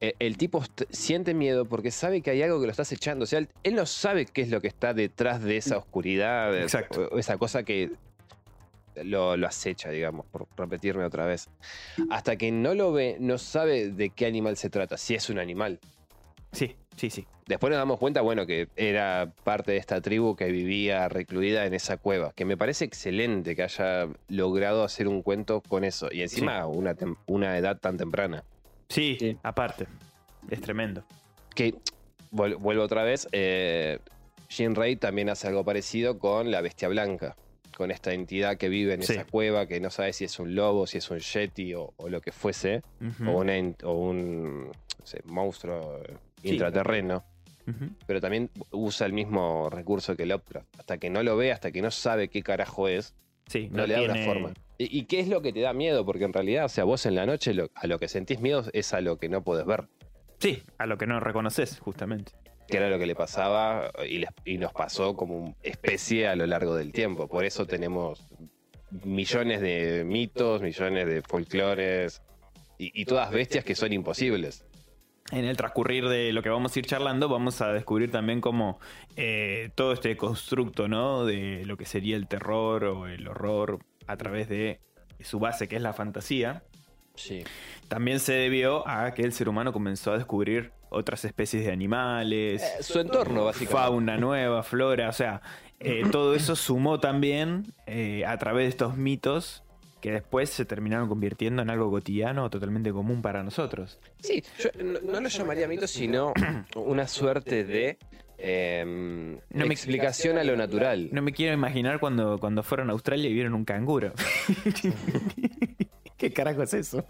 eh, 0.00 0.14
el 0.18 0.38
tipo 0.38 0.62
siente 0.90 1.34
miedo 1.34 1.66
porque 1.66 1.90
sabe 1.90 2.22
que 2.22 2.30
hay 2.30 2.42
algo 2.42 2.58
que 2.58 2.66
lo 2.66 2.70
está 2.70 2.82
acechando. 2.82 3.24
O 3.24 3.26
sea, 3.26 3.38
él, 3.38 3.74
no 3.74 3.84
sabe 3.84 4.24
qué 4.24 4.40
es 4.40 4.50
lo 4.50 4.62
que 4.62 4.68
está 4.68 4.94
detrás 4.94 5.42
de 5.42 5.58
esa 5.58 5.76
oscuridad, 5.76 6.56
Exacto. 6.56 7.18
esa 7.18 7.36
cosa 7.36 7.64
que 7.64 7.90
lo, 9.04 9.36
lo 9.36 9.46
acecha, 9.46 9.90
digamos, 9.90 10.24
por 10.26 10.48
repetirme 10.56 11.04
otra 11.04 11.26
vez. 11.26 11.50
Hasta 12.10 12.36
que 12.36 12.50
no 12.50 12.74
lo 12.74 12.92
ve, 12.92 13.18
no 13.20 13.36
sabe 13.36 13.90
de 13.90 14.08
qué 14.08 14.24
animal 14.24 14.56
se 14.56 14.70
trata, 14.70 14.96
si 14.96 15.14
es 15.14 15.28
un 15.28 15.38
animal. 15.38 15.80
Sí, 16.52 16.76
sí, 16.98 17.08
sí. 17.10 17.26
Después 17.46 17.70
nos 17.70 17.78
damos 17.78 17.98
cuenta, 17.98 18.20
bueno, 18.20 18.44
que 18.46 18.68
era 18.76 19.32
parte 19.44 19.72
de 19.72 19.78
esta 19.78 20.00
tribu 20.02 20.36
que 20.36 20.52
vivía 20.52 21.08
recluida 21.08 21.64
en 21.64 21.72
esa 21.72 21.96
cueva. 21.96 22.32
Que 22.34 22.44
me 22.44 22.56
parece 22.58 22.84
excelente 22.84 23.56
que 23.56 23.62
haya 23.62 24.08
logrado 24.28 24.84
hacer 24.84 25.08
un 25.08 25.22
cuento 25.22 25.62
con 25.66 25.84
eso. 25.84 26.08
Y 26.12 26.20
encima 26.22 26.66
una, 26.66 26.94
tem- 26.94 27.16
una 27.26 27.56
edad 27.56 27.78
tan 27.78 27.96
temprana. 27.96 28.44
Sí, 28.90 29.16
Sí. 29.18 29.38
aparte. 29.42 29.86
Es 30.50 30.60
tremendo. 30.60 31.04
Que, 31.54 31.74
vuel- 32.32 32.56
vuelvo 32.58 32.82
otra 32.82 33.02
vez, 33.02 33.26
eh, 33.32 33.98
Jim 34.48 34.74
Ray 34.74 34.96
también 34.96 35.28
hace 35.30 35.46
algo 35.48 35.64
parecido 35.64 36.18
con 36.18 36.50
la 36.50 36.60
Bestia 36.60 36.88
Blanca. 36.88 37.36
Con 37.76 37.90
esta 37.92 38.12
entidad 38.12 38.56
que 38.56 38.68
vive 38.68 38.94
en 38.94 39.02
Sí. 39.02 39.12
esa 39.12 39.24
cueva, 39.24 39.66
que 39.66 39.78
no 39.80 39.88
sabe 39.90 40.12
si 40.12 40.24
es 40.24 40.38
un 40.40 40.54
lobo, 40.56 40.86
si 40.86 40.98
es 40.98 41.10
un 41.10 41.18
yeti 41.20 41.74
o, 41.74 41.92
o 41.96 42.08
lo 42.08 42.20
que 42.20 42.32
fuese. 42.32 42.82
O, 43.26 43.30
una 43.38 43.56
en- 43.56 43.76
o 43.84 43.92
un 43.92 44.64
no 44.66 45.06
sé, 45.06 45.20
monstruo 45.26 46.00
Sí. 46.42 46.50
intraterreno. 46.50 47.24
pero 48.06 48.18
también 48.22 48.48
usa 48.70 49.06
el 49.06 49.12
mismo 49.12 49.68
recurso 49.68 50.16
que 50.16 50.24
Lovecraft. 50.24 50.68
Hasta 50.80 50.96
que 50.96 51.10
no 51.10 51.22
lo 51.22 51.36
ve, 51.36 51.52
hasta 51.52 51.70
que 51.70 51.82
no 51.82 51.90
sabe 51.90 52.28
qué 52.28 52.42
carajo 52.42 52.88
es, 52.88 53.14
Sí, 53.46 53.68
no, 53.70 53.86
le 53.86 53.92
da 53.94 54.02
una 54.04 54.12
tiene- 54.14 54.26
forma. 54.26 54.52
¿Y, 54.78 54.98
y 55.00 55.04
qué 55.04 55.20
es 55.20 55.28
lo 55.28 55.42
que 55.42 55.52
te 55.52 55.60
da 55.60 55.74
miedo? 55.74 56.06
Porque 56.06 56.24
en 56.24 56.32
realidad, 56.32 56.64
o 56.64 56.68
sea, 56.70 56.84
vos 56.84 57.04
en 57.04 57.14
la 57.14 57.26
noche 57.26 57.52
lo- 57.52 57.68
a 57.74 57.86
lo 57.86 57.98
que 57.98 58.08
sentís 58.08 58.40
miedo 58.40 58.64
es 58.72 58.94
a 58.94 59.02
lo 59.02 59.18
que 59.18 59.28
no 59.28 59.42
podés 59.44 59.66
ver. 59.66 59.84
Sí, 60.38 60.62
a 60.78 60.86
lo 60.86 60.96
que 60.96 61.06
no 61.06 61.20
reconoces, 61.20 61.78
justamente. 61.78 62.32
Que 62.68 62.78
era 62.78 62.88
lo 62.88 62.98
que 62.98 63.04
le 63.06 63.14
pasaba 63.14 63.90
y, 64.08 64.18
les- 64.18 64.30
y 64.46 64.56
nos 64.56 64.72
pasó 64.72 65.14
como 65.14 65.54
especie 65.62 66.26
a 66.28 66.36
lo 66.36 66.46
largo 66.46 66.74
del 66.74 66.92
tiempo. 66.92 67.28
Por 67.28 67.44
eso 67.44 67.66
tenemos 67.66 68.24
millones 69.04 69.60
de 69.60 70.04
mitos, 70.04 70.62
millones 70.62 71.06
de 71.06 71.22
folclores 71.22 72.22
y, 72.78 72.98
y 73.00 73.04
todas 73.04 73.30
bestias 73.30 73.64
que 73.64 73.74
son 73.74 73.92
imposibles. 73.92 74.64
En 75.30 75.44
el 75.44 75.56
transcurrir 75.58 76.08
de 76.08 76.32
lo 76.32 76.42
que 76.42 76.48
vamos 76.48 76.74
a 76.74 76.78
ir 76.78 76.86
charlando, 76.86 77.28
vamos 77.28 77.60
a 77.60 77.70
descubrir 77.72 78.10
también 78.10 78.40
cómo 78.40 78.80
eh, 79.16 79.70
todo 79.74 79.92
este 79.92 80.16
constructo, 80.16 80.88
¿no? 80.88 81.26
De 81.26 81.64
lo 81.66 81.76
que 81.76 81.84
sería 81.84 82.16
el 82.16 82.26
terror 82.26 82.84
o 82.84 83.06
el 83.08 83.28
horror 83.28 83.78
a 84.06 84.16
través 84.16 84.48
de 84.48 84.80
su 85.20 85.38
base, 85.38 85.68
que 85.68 85.76
es 85.76 85.82
la 85.82 85.92
fantasía, 85.92 86.62
Sí. 87.14 87.42
también 87.88 88.20
se 88.20 88.32
debió 88.32 88.86
a 88.88 89.12
que 89.12 89.22
el 89.22 89.32
ser 89.32 89.48
humano 89.48 89.72
comenzó 89.72 90.12
a 90.12 90.16
descubrir 90.16 90.70
otras 90.88 91.24
especies 91.26 91.64
de 91.66 91.72
animales, 91.72 92.62
Eh, 92.62 92.82
su 92.82 92.98
entorno, 93.00 93.44
básicamente. 93.46 93.74
fauna 93.74 94.16
nueva, 94.16 94.62
flora, 94.62 95.08
o 95.08 95.12
sea, 95.12 95.42
eh, 95.80 96.04
todo 96.10 96.34
eso 96.34 96.56
sumó 96.56 97.00
también 97.00 97.74
a 98.26 98.36
través 98.38 98.64
de 98.64 98.68
estos 98.70 98.96
mitos 98.96 99.62
que 100.00 100.12
después 100.12 100.50
se 100.50 100.64
terminaron 100.64 101.08
convirtiendo 101.08 101.62
en 101.62 101.70
algo 101.70 101.90
cotidiano 101.90 102.48
totalmente 102.50 102.92
común 102.92 103.20
para 103.22 103.42
nosotros. 103.42 103.98
Sí, 104.20 104.42
yo 104.58 104.70
no, 104.82 105.00
no 105.00 105.20
lo 105.20 105.28
llamaría 105.28 105.66
mito, 105.68 105.86
sino 105.86 106.32
una 106.76 107.08
suerte 107.08 107.64
de 107.64 107.98
em, 108.38 109.34
No 109.50 109.66
me- 109.66 109.74
explicación 109.74 110.38
a 110.38 110.44
lo 110.44 110.56
natural. 110.56 111.08
No 111.12 111.22
me 111.22 111.32
quiero 111.32 111.52
imaginar 111.54 111.98
cuando, 112.00 112.38
cuando 112.38 112.62
fueron 112.62 112.90
a 112.90 112.92
Australia 112.92 113.28
y 113.28 113.32
vieron 113.34 113.54
un 113.54 113.64
canguro. 113.64 114.12
¿Qué 116.16 116.32
carajo 116.32 116.62
es 116.64 116.74
eso? 116.74 117.04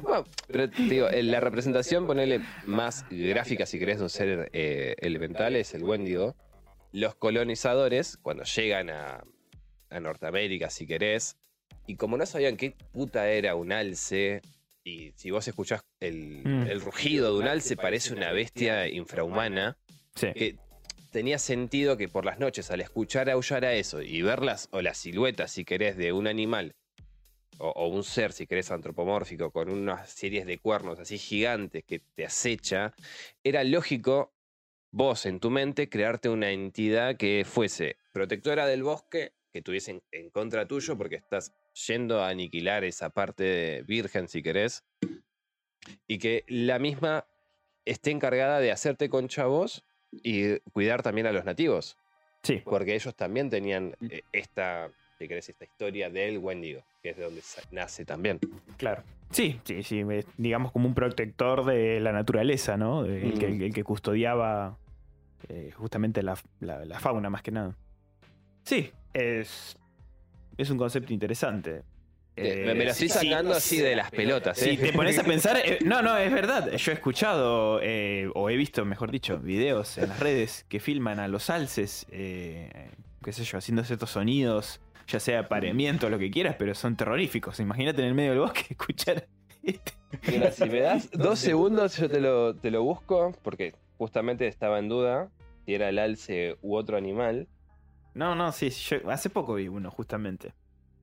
Bueno, 0.00 0.24
pero 0.46 0.70
te 0.70 0.82
digo, 0.82 1.08
la 1.10 1.40
representación, 1.40 2.06
ponerle 2.06 2.40
más 2.64 3.04
gráfica, 3.10 3.66
si 3.66 3.78
querés, 3.80 3.98
de 3.98 4.04
un 4.04 4.10
ser 4.10 4.48
eh, 4.52 4.94
elemental, 5.00 5.56
es 5.56 5.74
el 5.74 5.82
Wendigo. 5.82 6.36
Los 6.92 7.16
colonizadores, 7.16 8.16
cuando 8.16 8.44
llegan 8.44 8.90
a, 8.90 9.24
a 9.90 10.00
Norteamérica, 10.00 10.70
si 10.70 10.86
querés, 10.86 11.36
y 11.86 11.96
como 11.96 12.16
no 12.16 12.26
sabían 12.26 12.56
qué 12.56 12.74
puta 12.92 13.28
era 13.28 13.54
un 13.54 13.72
alce, 13.72 14.42
y 14.84 15.12
si 15.16 15.30
vos 15.30 15.46
escuchás 15.48 15.82
el, 16.00 16.42
Mm. 16.44 16.66
el 16.68 16.80
rugido 16.80 17.32
de 17.32 17.38
un 17.40 17.48
alce, 17.48 17.76
parece 17.76 18.12
una 18.14 18.32
bestia 18.32 18.88
infrahumana. 18.88 19.76
Sí. 20.14 20.32
que 20.32 20.56
tenía 21.10 21.38
sentido 21.38 21.96
que 21.98 22.08
por 22.08 22.24
las 22.24 22.38
noches 22.38 22.70
al 22.70 22.80
escuchar 22.80 23.28
aullar 23.28 23.64
a 23.66 23.74
eso 23.74 24.00
y 24.00 24.22
verlas 24.22 24.68
o 24.72 24.80
las 24.80 24.96
siluetas, 24.96 25.50
si 25.50 25.64
querés, 25.64 25.96
de 25.98 26.12
un 26.12 26.26
animal 26.26 26.74
o, 27.58 27.68
o 27.68 27.88
un 27.88 28.02
ser, 28.04 28.32
si 28.32 28.46
querés, 28.46 28.70
antropomórfico, 28.70 29.50
con 29.50 29.68
unas 29.70 30.08
series 30.10 30.46
de 30.46 30.58
cuernos 30.58 30.98
así 30.98 31.18
gigantes 31.18 31.84
que 31.84 31.98
te 31.98 32.24
acecha, 32.24 32.94
era 33.44 33.62
lógico 33.64 34.32
vos 34.90 35.26
en 35.26 35.38
tu 35.40 35.50
mente 35.50 35.88
crearte 35.90 36.28
una 36.30 36.50
entidad 36.50 37.16
que 37.16 37.44
fuese 37.46 37.96
protectora 38.12 38.66
del 38.66 38.82
bosque, 38.82 39.32
que 39.56 39.62
tuviese 39.62 40.02
en, 40.12 40.28
contra 40.30 40.68
tuyo 40.68 40.98
porque 40.98 41.16
estás 41.16 41.50
yendo 41.88 42.22
a 42.22 42.28
aniquilar 42.28 42.84
esa 42.84 43.08
parte 43.08 43.42
de 43.44 43.82
virgen, 43.84 44.28
si 44.28 44.42
querés, 44.42 44.84
y 46.06 46.18
que 46.18 46.44
la 46.46 46.78
misma 46.78 47.26
esté 47.86 48.10
encargada 48.10 48.60
de 48.60 48.70
hacerte 48.70 49.08
concha 49.08 49.46
vos 49.46 49.82
y 50.12 50.58
cuidar 50.72 51.02
también 51.02 51.26
a 51.26 51.32
los 51.32 51.46
nativos, 51.46 51.96
Sí. 52.42 52.60
porque 52.64 52.94
ellos 52.94 53.14
también 53.16 53.48
tenían 53.48 53.96
eh, 54.10 54.20
esta, 54.30 54.90
si 55.18 55.26
querés, 55.26 55.48
esta 55.48 55.64
historia 55.64 56.10
del 56.10 56.36
Wendigo, 56.38 56.84
que 57.02 57.10
es 57.10 57.16
de 57.16 57.24
donde 57.24 57.42
nace 57.70 58.04
también. 58.04 58.38
Claro. 58.76 59.02
Sí, 59.30 59.58
sí, 59.64 59.82
sí. 59.82 60.04
Digamos 60.36 60.70
como 60.70 60.86
un 60.86 60.94
protector 60.94 61.64
de 61.64 61.98
la 62.00 62.12
naturaleza, 62.12 62.76
¿no? 62.76 63.04
El, 63.06 63.38
que, 63.38 63.48
Mm. 63.48 63.62
el 63.62 63.72
que 63.74 63.82
custodiaba 63.84 64.78
eh, 65.48 65.70
justamente 65.74 66.22
la, 66.22 66.36
la- 66.60 66.84
la 66.84 67.00
fauna 67.00 67.30
más 67.30 67.42
que 67.42 67.52
nada. 67.52 67.76
Sí, 68.66 68.90
es, 69.14 69.76
es 70.58 70.70
un 70.70 70.76
concepto 70.76 71.12
interesante. 71.12 71.82
Eh, 72.36 72.62
Eh, 72.64 72.66
me, 72.66 72.74
me 72.74 72.84
la 72.84 72.90
estoy 72.90 73.08
sacando 73.08 73.52
sí, 73.54 73.58
así 73.58 73.78
de 73.78 73.96
las 73.96 74.10
pelotas. 74.10 74.58
Si 74.58 74.70
¿eh? 74.70 74.76
te 74.76 74.92
pones 74.92 75.18
a 75.18 75.22
pensar, 75.32 75.56
eh, 75.64 75.78
no, 75.84 76.02
no, 76.02 76.18
es 76.18 76.30
verdad. 76.32 76.70
Yo 76.72 76.90
he 76.90 76.94
escuchado, 76.94 77.80
eh, 77.80 78.28
o 78.34 78.50
he 78.50 78.56
visto, 78.56 78.84
mejor 78.84 79.10
dicho, 79.12 79.38
videos 79.38 79.96
en 79.98 80.08
las 80.08 80.20
redes 80.20 80.66
que 80.68 80.80
filman 80.80 81.20
a 81.20 81.28
los 81.28 81.48
alces, 81.48 82.06
eh, 82.10 82.90
qué 83.22 83.32
sé 83.32 83.44
yo, 83.44 83.56
haciendo 83.56 83.84
ciertos 83.84 84.10
sonidos, 84.10 84.80
ya 85.06 85.20
sea 85.20 85.48
pareamiento 85.48 86.08
o 86.08 86.10
lo 86.10 86.18
que 86.18 86.30
quieras, 86.32 86.56
pero 86.58 86.74
son 86.74 86.96
terroríficos. 86.96 87.60
Imagínate 87.60 88.02
en 88.02 88.08
el 88.08 88.14
medio 88.14 88.30
del 88.32 88.40
bosque 88.40 88.66
escuchar 88.70 89.28
este. 89.62 89.92
Mira, 90.26 90.50
si 90.50 90.64
me 90.66 90.80
das 90.80 91.08
dos 91.12 91.38
segundos, 91.38 91.96
yo 91.96 92.10
te 92.10 92.20
lo, 92.20 92.54
te 92.56 92.72
lo 92.72 92.82
busco, 92.82 93.32
porque 93.42 93.74
justamente 93.96 94.48
estaba 94.48 94.78
en 94.80 94.88
duda 94.88 95.30
si 95.64 95.74
era 95.74 95.88
el 95.88 95.98
alce 96.00 96.56
u 96.62 96.74
otro 96.74 96.96
animal. 96.96 97.46
No, 98.16 98.34
no, 98.34 98.50
sí, 98.50 98.70
yo 98.70 99.10
hace 99.10 99.28
poco 99.28 99.54
vi 99.54 99.68
uno, 99.68 99.90
justamente. 99.90 100.54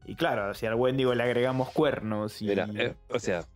Y 0.06 0.15
claro, 0.15 0.54
si 0.56 0.65
al 0.65 0.73
Wendigo 0.73 1.13
le 1.13 1.21
agregamos 1.23 1.69
cuernos 1.69 2.41
y. 2.41 2.45
Mira, 2.47 2.67
eh, 2.76 2.95
o 3.10 3.19
sea. 3.19 3.45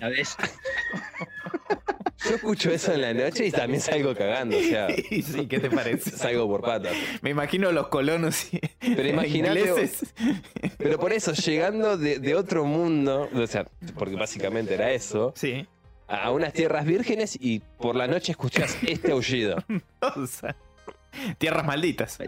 ¿Ya 0.00 0.08
ves? 0.08 0.36
Yo 2.28 2.36
escucho 2.36 2.70
eso 2.70 2.92
en 2.94 3.02
la 3.02 3.12
noche 3.12 3.46
y 3.46 3.50
también 3.50 3.80
salgo 3.82 4.14
cagando, 4.14 4.56
o 4.56 4.60
sea, 4.60 4.88
sí, 5.10 5.46
¿qué 5.46 5.60
te 5.60 5.70
parece? 5.70 6.10
salgo 6.10 6.48
por 6.48 6.62
patas. 6.62 6.94
Me 7.20 7.30
imagino 7.30 7.70
los 7.70 7.88
colonos 7.88 8.52
y- 8.54 8.60
Pero 8.80 9.08
imagínate- 9.08 9.60
ingleses. 9.60 10.14
Pero 10.78 10.98
por 10.98 11.12
eso, 11.12 11.32
llegando 11.34 11.98
de, 11.98 12.18
de 12.18 12.34
otro 12.34 12.64
mundo, 12.64 13.28
o 13.34 13.46
sea, 13.46 13.66
porque 13.98 14.16
básicamente 14.16 14.74
era 14.74 14.90
eso, 14.92 15.32
Sí. 15.36 15.66
A 16.08 16.30
unas 16.30 16.52
tierras 16.52 16.84
vírgenes 16.84 17.36
y 17.40 17.60
por 17.60 17.96
la 17.96 18.06
noche 18.06 18.32
escuchás 18.32 18.76
este 18.86 19.12
aullido. 19.12 19.56
O 20.16 20.26
sea, 20.26 20.54
tierras 21.38 21.64
malditas. 21.64 22.18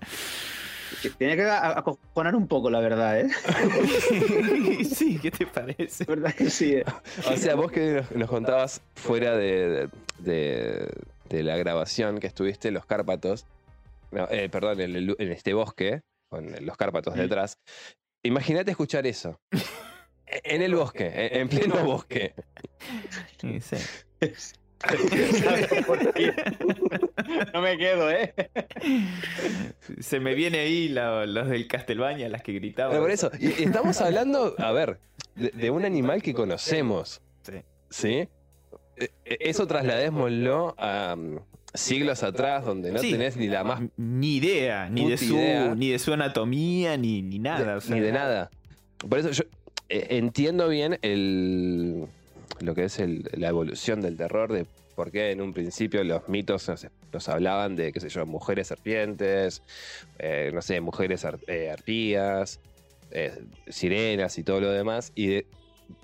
Tiene 1.19 1.37
que 1.37 1.43
acojonar 1.51 2.35
un 2.37 2.47
poco, 2.49 2.71
la 2.71 2.81
verdad, 2.81 3.21
¿eh? 3.21 3.29
sí, 4.85 5.19
¿qué 5.21 5.31
te 5.31 5.47
parece? 5.47 6.05
Verdad 6.05 6.33
que 6.35 6.49
sí. 6.49 6.75
¿eh? 6.75 6.85
O 7.29 7.37
sea, 7.37 7.55
vos 7.55 7.71
que 7.71 7.95
nos, 8.01 8.11
nos 8.13 8.31
contabas 8.31 8.81
fuera 8.95 9.37
de, 9.37 9.89
de- 10.19 10.89
de 11.29 11.43
la 11.43 11.57
grabación 11.57 12.19
que 12.21 12.29
estuviste 12.29 12.69
en 12.69 12.75
los 12.75 12.87
Cárpatos, 12.87 13.47
no, 14.13 14.29
eh, 14.31 14.49
perdón, 14.49 14.81
en, 14.81 14.95
el- 14.97 15.17
en 15.19 15.33
este 15.33 15.53
bosque, 15.55 16.03
con 16.31 16.55
los 16.65 16.77
Cárpatos 16.77 17.15
detrás, 17.15 17.59
imagínate 18.23 18.71
escuchar 18.71 19.07
eso. 19.07 19.39
En 20.27 20.63
el 20.63 20.75
bosque, 20.75 21.07
en 21.07 21.41
en 21.43 21.49
pleno 21.51 21.85
bosque. 21.85 22.35
Sí, 23.41 23.61
sí. 23.61 23.77
No 27.53 27.63
me 27.63 27.79
quedo, 27.79 28.11
¿eh? 28.11 28.35
Se 30.01 30.21
me 30.21 30.35
viene 30.35 30.59
ahí 30.59 30.89
la- 30.89 31.27
los 31.27 31.49
del 31.49 31.67
Castelbaña, 31.67 32.29
las 32.29 32.43
que 32.43 32.53
gritaban. 32.53 32.93
Pero 32.93 33.03
por 33.03 33.11
eso, 33.11 33.31
y- 33.39 33.65
estamos 33.65 34.01
hablando, 34.01 34.55
a 34.59 34.73
ver, 34.73 34.99
de, 35.35 35.51
de 35.51 35.71
un 35.71 35.85
animal 35.85 36.23
que 36.23 36.35
conocemos. 36.35 37.21
Sí. 37.43 37.53
¿Sí? 37.91 38.09
Eh, 38.97 39.11
eh, 39.25 39.39
Eso 39.41 39.67
trasladémoslo 39.67 40.75
a 40.79 41.17
mm, 41.17 41.39
siglos 41.75 42.23
atrás, 42.23 42.65
donde 42.65 42.93
no 42.93 42.99
Sí. 42.99 43.13
tenés 43.13 43.37
ni 43.37 43.49
la 43.49 43.65
más 43.65 43.81
Ni 43.97 44.37
idea, 44.37 44.89
ni 44.91 45.09
de 45.09 45.17
su, 45.17 45.37
idea. 45.37 45.75
ni 45.75 45.91
de 45.91 45.99
su 45.99 46.13
anatomía, 46.13 46.97
ni, 46.97 47.23
ni 47.23 47.39
nada. 47.39 47.65
de- 47.73 47.75
o 47.77 47.81
sea, 47.81 47.95
ni 47.95 48.01
de 48.03 48.13
nada. 48.13 48.51
Por 49.09 49.19
eso 49.19 49.31
yo 49.31 49.45
eh, 49.89 50.07
entiendo 50.11 50.69
bien 50.69 50.99
el 51.03 52.07
lo 52.61 52.75
que 52.75 52.85
es 52.85 52.99
el- 53.01 53.29
la 53.33 53.49
evolución 53.49 54.01
del 54.01 54.17
terror, 54.17 54.53
de 54.53 54.67
por 54.95 55.11
qué 55.11 55.31
en 55.31 55.41
un 55.43 55.53
principio 55.53 56.03
los 56.05 56.27
mitos 56.29 56.69
nos, 56.69 56.87
nos 57.13 57.29
hablaban 57.29 57.77
de, 57.77 57.93
qué 57.93 58.01
sé 58.01 58.09
yo, 58.09 58.25
mujeres 58.25 58.69
serpientes, 58.69 59.63
eh, 60.19 60.51
no 60.55 60.63
sé, 60.63 60.81
mujeres 60.81 61.25
ar- 61.27 61.39
eh, 61.49 61.71
arpías, 61.71 62.61
sirenas 63.69 64.39
y 64.39 64.43
todo 64.45 64.61
lo 64.61 64.71
demás, 64.71 65.13
y 65.15 65.27
de, 65.29 65.47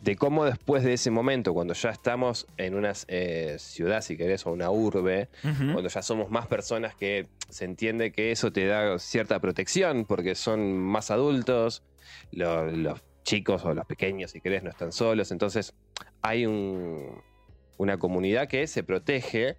de 0.03 0.17
cómo 0.17 0.45
después 0.45 0.85
de 0.85 0.93
ese 0.93 1.11
momento, 1.11 1.55
cuando 1.55 1.75
ya 1.75 1.91
estamos 1.91 2.47
en 2.57 2.75
una 2.75 2.93
ciudad, 2.95 4.03
si 4.03 4.17
querés, 4.17 4.47
o 4.47 4.53
una 4.53 4.71
urbe, 4.71 5.29
cuando 5.73 5.89
ya 5.89 6.03
somos 6.03 6.31
más 6.31 6.47
personas 6.47 6.95
que 6.95 7.27
se 7.49 7.65
entiende 7.65 8.13
que 8.13 8.31
eso 8.31 8.53
te 8.53 8.67
da 8.67 8.99
cierta 8.99 9.41
protección 9.41 10.05
porque 10.05 10.35
son 10.35 10.77
más 10.79 11.11
adultos, 11.11 11.83
lo- 12.31 12.71
los 12.71 13.01
chicos 13.23 13.65
o 13.65 13.75
los 13.75 13.87
pequeños, 13.87 14.31
si 14.33 14.41
querés, 14.41 14.63
no 14.63 14.71
están 14.71 14.93
solos, 14.93 15.31
entonces 15.33 15.75
hay 16.23 16.47
un- 16.47 17.21
una 17.79 17.99
comunidad 17.99 18.49
que 18.49 18.67
se 18.67 18.83
protege, 18.83 19.57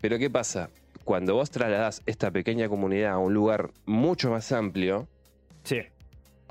pero 0.00 0.18
¿qué 0.18 0.30
pasa? 0.30 0.70
Cuando 1.04 1.34
vos 1.34 1.50
trasladás 1.50 2.02
esta 2.06 2.30
pequeña 2.30 2.68
comunidad 2.68 3.12
a 3.12 3.18
un 3.18 3.34
lugar 3.34 3.70
mucho 3.86 4.30
más 4.30 4.52
amplio, 4.52 5.08
Sí, 5.64 5.80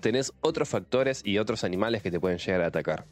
tenés 0.01 0.33
otros 0.41 0.69
factores 0.69 1.21
y 1.23 1.37
otros 1.37 1.63
animales 1.63 2.01
que 2.01 2.09
te 2.09 2.19
pueden 2.19 2.39
llegar 2.39 2.61
a 2.61 2.67
atacar. 2.67 3.05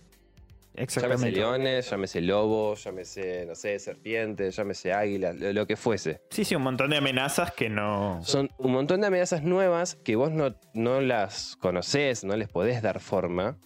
Llámese 0.73 0.83
exactamente. 0.83 1.31
leones, 1.31 1.89
llámese 1.89 2.21
lobos, 2.21 2.83
llámese, 2.83 3.45
no 3.45 3.55
sé, 3.55 3.77
serpientes, 3.77 4.55
llámese 4.55 4.93
águilas, 4.93 5.35
lo- 5.35 5.51
lo 5.53 5.67
que 5.67 5.75
fuese. 5.75 6.21
Sí, 6.29 6.45
sí, 6.45 6.55
un 6.55 6.61
montón 6.63 6.89
de 6.91 6.97
amenazas 6.97 7.51
que 7.51 7.69
no. 7.69 8.19
Son 8.23 8.49
un 8.57 8.71
montón 8.71 9.01
de 9.01 9.07
amenazas 9.07 9.43
nuevas 9.43 9.95
que 9.95 10.15
vos 10.15 10.31
no, 10.31 10.55
no 10.73 11.01
las 11.01 11.55
conocés, 11.57 12.23
no 12.23 12.37
les 12.37 12.47
podés 12.47 12.81
dar 12.81 12.99
forma, 13.01 13.57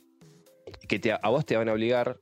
que 0.90 0.98
te- 1.00 1.12
a 1.14 1.30
vos 1.30 1.46
te 1.46 1.56
van 1.56 1.70
a 1.70 1.74
obligar, 1.74 2.18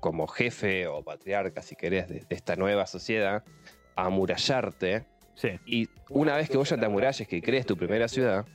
como 0.00 0.26
jefe 0.28 0.86
o 0.86 1.02
patriarca, 1.02 1.60
si 1.60 1.74
querés, 1.76 2.08
de, 2.08 2.20
de 2.20 2.34
esta 2.36 2.56
nueva 2.56 2.86
sociedad, 2.86 3.42
a 3.96 4.04
amurallarte. 4.06 5.06
Sí. 5.34 5.50
Y 5.66 5.88
una 6.08 6.36
vez 6.36 6.48
que 6.48 6.56
vos 6.56 6.68
ya 6.70 6.78
te 6.78 6.86
amuralles, 6.86 7.26
que 7.26 7.42
crees 7.42 7.66
tu 7.66 7.76
primera 7.76 8.06
ciudad, 8.08 8.46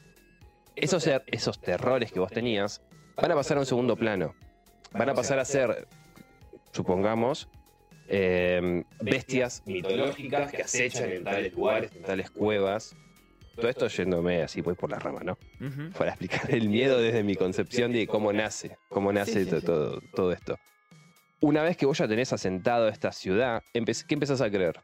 esos, 0.75 1.05
esos 1.27 1.59
terrores 1.59 2.11
que 2.11 2.19
vos 2.19 2.31
tenías 2.31 2.81
van 3.17 3.31
a 3.31 3.35
pasar 3.35 3.57
a 3.57 3.59
un 3.59 3.65
segundo 3.65 3.95
plano. 3.95 4.33
Van 4.97 5.09
a 5.09 5.13
pasar 5.13 5.39
a 5.39 5.45
ser, 5.45 5.87
supongamos, 6.71 7.47
eh, 8.07 8.83
bestias 9.01 9.61
mitológicas 9.65 10.51
que 10.51 10.61
acechan 10.63 11.11
en 11.11 11.23
tales 11.23 11.53
lugares, 11.53 11.91
en 11.95 12.03
tales 12.03 12.31
cuevas. 12.31 12.95
Todo 13.55 13.69
esto 13.69 13.87
yéndome 13.87 14.41
así, 14.41 14.61
voy 14.61 14.75
por 14.75 14.89
la 14.91 14.99
rama, 14.99 15.21
¿no? 15.23 15.37
Para 15.97 16.11
explicar 16.11 16.53
el 16.53 16.69
miedo 16.69 16.99
desde 16.99 17.23
mi 17.23 17.35
concepción 17.35 17.91
de 17.93 18.05
cómo 18.07 18.31
nace, 18.33 18.77
cómo 18.89 19.11
nace 19.13 19.43
sí, 19.45 19.49
to- 19.49 19.59
sí. 19.59 19.65
Todo, 19.65 20.01
todo 20.13 20.31
esto. 20.31 20.57
Una 21.41 21.63
vez 21.63 21.77
que 21.77 21.85
vos 21.85 21.97
ya 21.97 22.07
tenés 22.07 22.33
asentado 22.33 22.87
esta 22.87 23.11
ciudad, 23.11 23.61
¿qué 23.73 24.13
empezás 24.13 24.41
a 24.41 24.49
creer? 24.49 24.81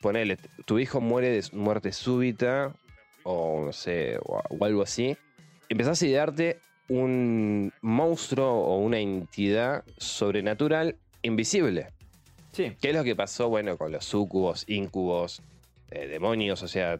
Ponele, 0.00 0.36
tu 0.66 0.78
hijo 0.78 1.00
muere 1.00 1.30
de 1.30 1.44
muerte 1.56 1.92
súbita, 1.92 2.74
o 3.22 3.66
no 3.66 3.72
sé, 3.72 4.18
o, 4.24 4.40
o 4.48 4.64
algo 4.64 4.82
así. 4.82 5.16
Empezás 5.68 6.02
a 6.02 6.06
idearte 6.06 6.60
un 6.96 7.72
monstruo 7.80 8.50
o 8.52 8.78
una 8.78 8.98
entidad 8.98 9.84
sobrenatural 9.96 10.96
invisible. 11.22 11.86
Sí. 12.52 12.72
¿Qué 12.80 12.90
es 12.90 12.94
lo 12.94 13.02
que 13.04 13.16
pasó, 13.16 13.48
bueno, 13.48 13.78
con 13.78 13.92
los 13.92 14.04
sucubos, 14.04 14.64
incubos, 14.68 15.40
eh, 15.90 16.06
demonios? 16.06 16.62
O 16.62 16.68
sea, 16.68 16.98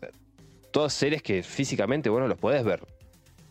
todos 0.71 0.93
seres 0.95 1.23
que 1.23 1.43
físicamente 1.43 2.09
vos 2.09 2.21
no 2.21 2.29
los 2.29 2.39
podés 2.39 2.65
ver. 2.65 2.81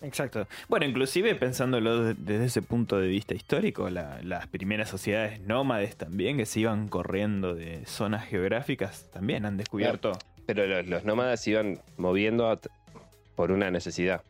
Exacto. 0.02 0.48
Bueno, 0.68 0.88
inclusive 0.88 1.36
pensándolo 1.36 2.04
de- 2.04 2.14
desde 2.16 2.46
ese 2.46 2.62
punto 2.64 2.98
de 3.00 3.08
vista 3.08 3.36
histórico, 3.36 3.88
la- 3.92 4.20
las 4.24 4.48
primeras 4.48 4.90
sociedades 4.90 5.42
nómades 5.42 5.96
también 5.96 6.38
que 6.38 6.48
se 6.48 6.62
iban 6.62 6.88
corriendo 6.88 7.54
de 7.54 7.86
zonas 7.86 8.26
geográficas 8.26 9.12
también 9.12 9.46
han 9.46 9.58
descubierto. 9.58 10.14
Pero 10.48 10.66
los, 10.66 10.88
los 10.88 11.06
nómadas 11.06 11.42
se 11.44 11.52
iban 11.52 11.80
moviendo 11.98 12.50
a 12.50 12.60
por 13.36 13.52
una 13.52 13.70
necesidad. 13.70 14.24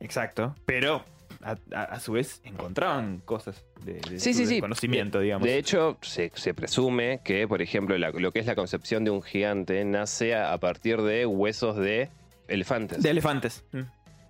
Exacto. 0.00 0.54
Pero 0.64 1.04
a, 1.42 1.56
a- 1.74 1.84
a 1.84 2.00
su 2.00 2.12
vez 2.12 2.40
encontraban 2.44 3.18
cosas 3.24 3.64
de, 3.84 3.94
de 3.94 4.20
Sí, 4.20 4.34
su 4.34 4.40
sí, 4.40 4.46
sí. 4.46 4.60
conocimiento, 4.60 5.18
de, 5.18 5.24
digamos. 5.24 5.46
De 5.46 5.56
hecho, 5.58 5.96
se, 6.02 6.30
se 6.34 6.52
presume 6.54 7.20
que, 7.24 7.46
por 7.48 7.62
ejemplo, 7.62 7.96
la- 7.98 8.10
lo 8.10 8.32
que 8.32 8.40
es 8.40 8.46
la 8.46 8.54
concepción 8.54 9.04
de 9.04 9.10
un 9.10 9.22
gigante 9.22 9.84
nace 9.84 10.34
a, 10.34 10.56
partir 10.58 11.00
de 11.02 11.26
huesos 11.26 11.76
de 11.76 12.08
elefantes. 12.48 13.02
de 13.02 13.10
elefantes. 13.10 13.64
Mm. 13.72 13.80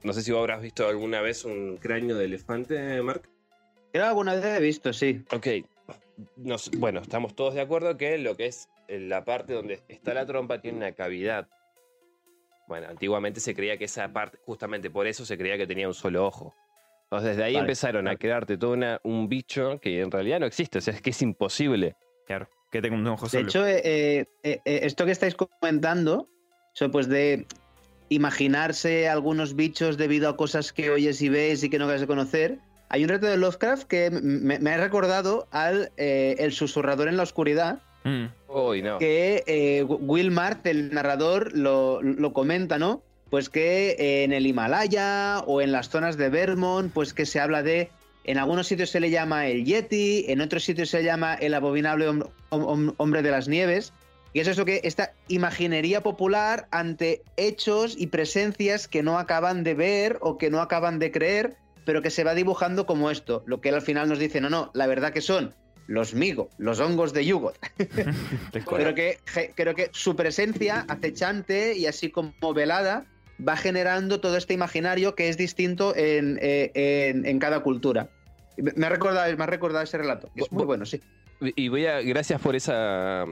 No 0.03 0.12
sé 0.12 0.23
si 0.23 0.31
vos 0.33 0.40
habrás 0.40 0.62
visto 0.62 0.88
alguna 0.88 1.20
vez 1.20 1.44
un 1.44 1.77
cráneo 1.77 2.16
de 2.16 2.25
elefante, 2.27 3.03
Mark. 3.03 3.23
Creo 3.92 4.05
que 4.05 4.09
alguna 4.09 4.35
vez 4.35 4.44
he 4.44 4.61
visto, 4.61 4.92
sí. 4.92 5.25
Ok. 5.33 5.46
Nos- 6.37 6.70
bueno, 6.73 7.01
estamos 7.01 7.35
todos 7.35 7.55
de 7.55 7.61
acuerdo 7.61 7.96
que 7.96 8.16
lo 8.18 8.37
que 8.37 8.46
es 8.46 8.68
la 8.88 9.25
parte 9.25 9.53
donde 9.53 9.83
está 9.88 10.14
la 10.14 10.27
trompa 10.27 10.61
tiene 10.61 10.79
una 10.79 10.92
cavidad. 10.92 11.49
Bueno, 12.68 12.87
antiguamente 12.88 13.40
se 13.40 13.55
creía 13.55 13.77
que 13.79 13.85
esa 13.87 14.12
parte, 14.12 14.38
justamente 14.46 14.90
por 14.90 15.07
eso 15.07 15.27
se 15.27 15.37
creía 15.37 15.57
que 15.59 15.66
tenía 15.66 15.88
un 15.88 15.94
solo 15.94 16.25
ojo. 16.27 16.55
Entonces 17.11 17.31
desde 17.31 17.42
ahí 17.44 17.55
Vale, 17.55 17.64
empezaron 17.64 18.07
a 18.09 18.14
crearte 18.16 18.57
todo 18.57 18.73
una- 18.73 19.01
un 19.03 19.29
bicho 19.29 19.81
que 19.81 20.01
en 20.01 20.11
realidad 20.12 20.38
no 20.40 20.46
existe, 20.46 20.79
o 20.79 20.81
sea, 20.81 20.94
es 20.94 21.03
que 21.03 21.11
es 21.11 21.20
imposible. 21.23 21.96
Claro. 22.27 22.49
Que 22.70 22.81
tengo 22.81 22.94
un 22.94 23.07
ojo 23.09 23.25
De 23.27 23.31
solo. 23.31 23.49
hecho, 23.49 23.66
eh, 23.66 23.81
eh, 23.85 24.25
eh, 24.44 24.61
eh, 24.64 24.81
esto 24.85 25.05
que 25.05 25.11
estáis 25.11 25.35
comentando, 25.35 26.29
eso 26.73 26.88
pues 26.92 27.09
de 27.09 27.46
imaginarse 28.11 29.09
algunos 29.09 29.55
bichos 29.57 29.96
debido 29.96 30.29
a 30.29 30.37
cosas 30.37 30.73
que 30.73 30.90
oyes 30.90 31.20
y 31.23 31.29
ves 31.29 31.62
y 31.64 31.70
que 31.70 31.79
no 31.79 31.85
acabas 31.87 32.01
de 32.01 32.07
conocer, 32.07 32.59
hay 32.88 33.03
un 33.05 33.09
reto 33.09 33.27
de 33.27 33.37
Lovecraft 33.37 33.85
que 33.88 34.11
me, 34.11 34.59
me 34.59 34.70
ha 34.70 34.77
recordado 34.77 35.46
al 35.53 35.92
eh, 35.96 36.37
El 36.38 36.53
susurrador 36.53 37.09
en 37.09 37.16
la 37.16 37.23
oscuridad, 37.25 37.81
Mm. 38.03 38.29
Uy, 38.49 38.81
no. 38.81 38.96
que 38.99 39.44
eh, 39.46 39.83
Will 39.85 40.31
Mart, 40.31 40.66
el 40.66 40.90
narrador, 40.94 41.55
lo, 41.55 42.01
lo 42.03 42.33
comenta, 42.33 42.79
¿no? 42.79 43.03
Pues 43.31 43.49
que 43.49 43.90
eh, 43.99 44.25
en 44.25 44.33
el 44.33 44.47
Himalaya 44.47 45.40
o 45.47 45.61
en 45.61 45.73
las 45.73 45.88
zonas 45.88 46.16
de 46.16 46.29
Vermont, 46.29 46.93
pues 46.93 47.14
que 47.14 47.27
se 47.27 47.38
habla 47.40 47.62
de, 47.62 47.90
en 48.25 48.38
algunos 48.38 48.66
sitios 48.66 48.90
se 48.90 48.99
le 49.01 49.11
llama 49.11 49.47
el 49.47 49.64
Yeti, 49.64 50.25
en 50.29 50.40
otros 50.40 50.64
sitios 50.64 50.90
se 50.90 50.99
le 50.99 51.05
llama 51.05 51.35
el 51.35 51.55
abominable 51.55 52.09
hom- 52.09 52.29
hom- 52.51 52.95
hombre 52.97 53.23
de 53.23 53.31
las 53.31 53.47
nieves. 53.49 53.93
Y 54.33 54.40
es 54.40 54.47
eso 54.49 54.64
que 54.64 54.81
esta 54.85 55.12
imaginería 55.29 56.03
popular 56.03 56.69
ante 56.71 57.23
hechos 57.37 57.95
y 57.99 58.09
presencias 58.09 58.87
que 58.88 59.03
no 59.03 59.19
acaban 59.19 59.64
de 59.64 59.75
ver 59.75 60.19
o 60.21 60.38
que 60.38 60.51
no 60.51 60.61
acaban 60.61 60.99
de 61.01 61.11
creer, 61.11 61.57
pero 61.85 62.01
que 62.03 62.11
se 62.11 62.23
va 62.25 62.35
dibujando 62.35 62.87
como 62.87 63.11
esto. 63.11 63.43
Lo 63.47 63.61
que 63.61 63.71
él 63.71 63.75
al 63.77 63.83
final 63.83 64.09
nos 64.09 64.19
dice, 64.21 64.40
no, 64.40 64.49
no, 64.51 64.71
la 64.75 64.87
verdad 64.87 65.12
que 65.12 65.21
son 65.21 65.53
los 65.88 66.14
Migo, 66.14 66.49
los 66.59 66.79
hongos 66.79 67.12
de 67.12 67.25
Yugoth. 67.27 67.57
Pero 68.53 68.95
que 68.95 69.19
creo 69.57 69.75
que 69.75 69.88
su 69.93 70.14
presencia 70.14 70.85
acechante 70.88 71.77
y 71.77 71.87
así 71.87 72.11
como 72.11 72.33
velada 72.55 73.07
va 73.46 73.57
generando 73.57 74.20
todo 74.20 74.37
este 74.37 74.55
imaginario 74.55 75.14
que 75.14 75.29
es 75.29 75.37
distinto 75.37 75.94
en, 75.96 76.38
eh, 76.40 77.38
cada 77.40 77.61
cultura. 77.61 78.11
Me 78.57 78.87
ha 78.87 78.88
recordado, 78.88 79.35
me 79.37 79.44
ha 79.44 79.46
recordado 79.46 79.85
ese 79.85 79.98
relato, 79.98 80.31
es 80.35 80.50
muy 80.53 80.64
bueno, 80.64 80.85
sí. 80.85 81.00
Y 81.40 81.68
voy 81.68 81.87
a, 81.87 82.03
gracias 82.03 82.40
por 82.40 82.55
esa 82.55 83.24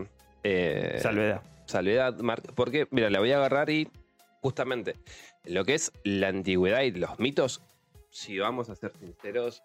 eh, 0.43 0.99
salvedad. 1.01 1.43
Salvedad, 1.67 2.17
porque, 2.55 2.89
mira, 2.91 3.11
la 3.11 3.19
voy 3.19 3.33
a 3.33 3.37
agarrar 3.37 3.69
y 3.69 3.89
justamente 4.41 4.95
lo 5.45 5.65
que 5.65 5.75
es 5.75 5.93
la 6.05 6.29
antigüedad 6.29 6.83
y 6.83 6.93
los 6.93 7.19
mitos, 7.19 7.61
si 8.11 8.39
vamos 8.39 8.71
a 8.71 8.75
ser 8.75 8.93
sinceros, 8.99 9.63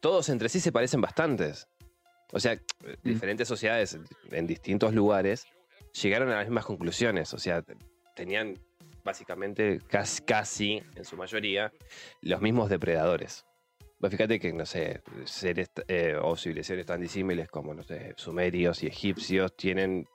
todos 0.00 0.28
entre 0.28 0.48
sí 0.48 0.58
se 0.58 0.72
parecen 0.72 1.00
bastantes. 1.00 1.68
O 2.32 2.40
sea, 2.40 2.56
mm. 2.56 3.08
diferentes 3.08 3.46
sociedades 3.46 3.96
en 4.32 4.46
distintos 4.48 4.92
lugares 4.92 5.46
llegaron 6.02 6.30
a 6.30 6.36
las 6.36 6.46
mismas 6.46 6.64
conclusiones. 6.64 7.32
O 7.34 7.38
sea, 7.38 7.62
tenían 8.16 8.58
básicamente 9.04 9.80
casi, 9.88 10.22
casi 10.22 10.82
en 10.96 11.04
su 11.04 11.16
mayoría 11.16 11.72
los 12.22 12.40
mismos 12.40 12.70
depredadores. 12.70 13.44
Pues 14.00 14.10
fíjate 14.10 14.38
que, 14.38 14.52
no 14.52 14.66
sé, 14.66 15.00
seres 15.24 15.70
eh, 15.88 16.16
o 16.20 16.36
civilizaciones 16.36 16.86
tan 16.86 17.00
disímiles 17.00 17.48
como, 17.48 17.72
no 17.74 17.82
sé, 17.82 18.14
sumerios 18.16 18.82
y 18.82 18.86
egipcios 18.86 19.56
tienen 19.56 20.06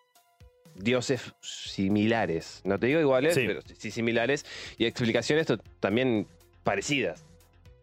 dioses 0.75 1.33
similares. 1.41 2.61
No 2.65 2.77
te 2.77 2.87
digo 2.87 2.99
iguales, 2.99 3.35
pero 3.35 3.61
sí 3.61 3.89
similares. 3.89 4.45
Y 4.77 4.85
explicaciones 4.85 5.47
también 5.79 6.27
parecidas. 6.63 7.25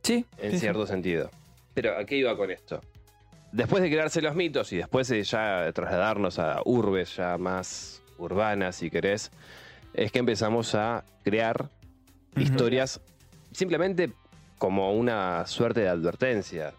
Sí. 0.02 0.24
En 0.38 0.60
cierto 0.60 0.86
sentido. 0.86 1.30
Pero 1.74 1.96
¿a 1.96 2.04
qué 2.04 2.16
iba 2.16 2.36
con 2.36 2.50
esto? 2.50 2.80
después 3.56 3.82
de 3.82 3.90
crearse 3.90 4.20
los 4.20 4.34
mitos 4.34 4.72
y 4.72 4.76
después 4.76 5.08
de 5.08 5.22
ya 5.22 5.70
trasladarnos 5.72 6.38
a 6.38 6.60
urbes 6.64 7.16
ya 7.16 7.38
más 7.38 8.02
urbanas, 8.18 8.76
si 8.76 8.90
querés, 8.90 9.30
es 9.96 10.12
que 10.12 10.18
empezamos 10.18 10.74
a 10.74 11.04
crear 11.24 11.70
historias 12.36 13.00
simplemente 13.50 14.12
como 14.58 14.92
una 14.92 15.46
suerte 15.46 15.80
de 15.80 15.88
advertencia. 15.88 16.74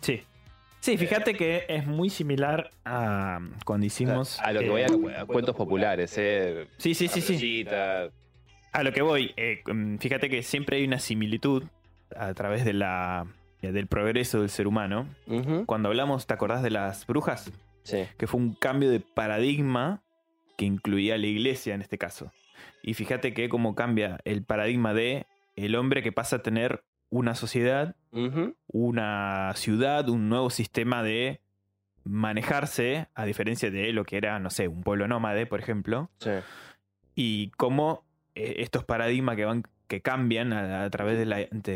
Sí. 0.00 0.22
Sí, 0.80 0.96
fíjate 0.96 1.34
que 1.34 1.64
es 1.68 1.86
muy 1.86 2.08
similar 2.08 2.70
a 2.84 3.40
cuando 3.64 3.86
hicimos. 3.86 4.38
A, 4.40 4.52
lo 4.52 4.60
que 4.60 4.70
voy 4.70 4.82
a, 4.82 5.24
cuentos 5.26 5.54
populares, 5.56 6.14
¿eh? 6.16 6.68
Sí, 6.78 6.94
sí, 6.94 7.08
sí, 7.08 7.20
sí. 7.20 7.66
A 8.72 8.82
lo 8.82 8.92
que 8.92 9.02
voy, 9.02 9.32
eh, 9.36 9.62
mm, 9.66 9.96
fíjate 9.96 10.30
que 10.30 10.42
siempre 10.42 10.76
hay 10.76 10.84
una 10.84 11.00
similitud 11.00 11.64
a 12.14 12.32
través 12.34 12.64
de 12.64 12.72
la 12.72 13.26
del 13.60 13.86
progreso 13.88 14.40
del 14.40 14.48
ser 14.48 14.66
humano. 14.66 15.06
Cuando 15.66 15.88
hablamos, 15.88 16.26
¿te 16.26 16.34
acordás 16.34 16.62
de 16.62 16.70
las 16.70 17.06
brujas? 17.06 17.50
Sí. 17.82 18.04
Que 18.16 18.26
fue 18.26 18.40
un 18.40 18.54
cambio 18.54 18.90
de 18.90 19.00
paradigma 19.00 20.02
que 20.56 20.64
incluía 20.64 21.18
la 21.18 21.26
iglesia 21.26 21.74
en 21.74 21.82
este 21.82 21.98
caso. 21.98 22.32
Y 22.82 22.94
fíjate 22.94 23.34
que 23.34 23.48
cómo 23.48 23.74
cambia 23.74 24.18
el 24.24 24.42
paradigma 24.44 24.94
de 24.94 25.26
el 25.56 25.74
hombre 25.74 26.02
que 26.02 26.12
pasa 26.12 26.36
a 26.36 26.42
tener 26.42 26.82
una 27.10 27.34
sociedad, 27.34 27.96
una 28.68 29.52
ciudad, 29.56 30.08
un 30.08 30.28
nuevo 30.28 30.50
sistema 30.50 31.02
de 31.02 31.40
manejarse, 32.04 33.08
a 33.14 33.24
diferencia 33.24 33.70
de 33.70 33.92
lo 33.92 34.04
que 34.04 34.16
era, 34.16 34.38
no 34.38 34.50
sé, 34.50 34.68
un 34.68 34.82
pueblo 34.82 35.08
nómade, 35.08 35.46
por 35.46 35.60
ejemplo. 35.60 36.10
Sí. 36.18 36.30
Y 37.14 37.50
cómo 37.50 38.04
eh, 38.34 38.56
estos 38.58 38.84
paradigmas 38.84 39.36
que 39.36 39.44
van 39.44 39.64
que 39.90 40.00
cambian 40.02 40.52
a, 40.52 40.88
través 40.88 41.18
de 41.18 41.26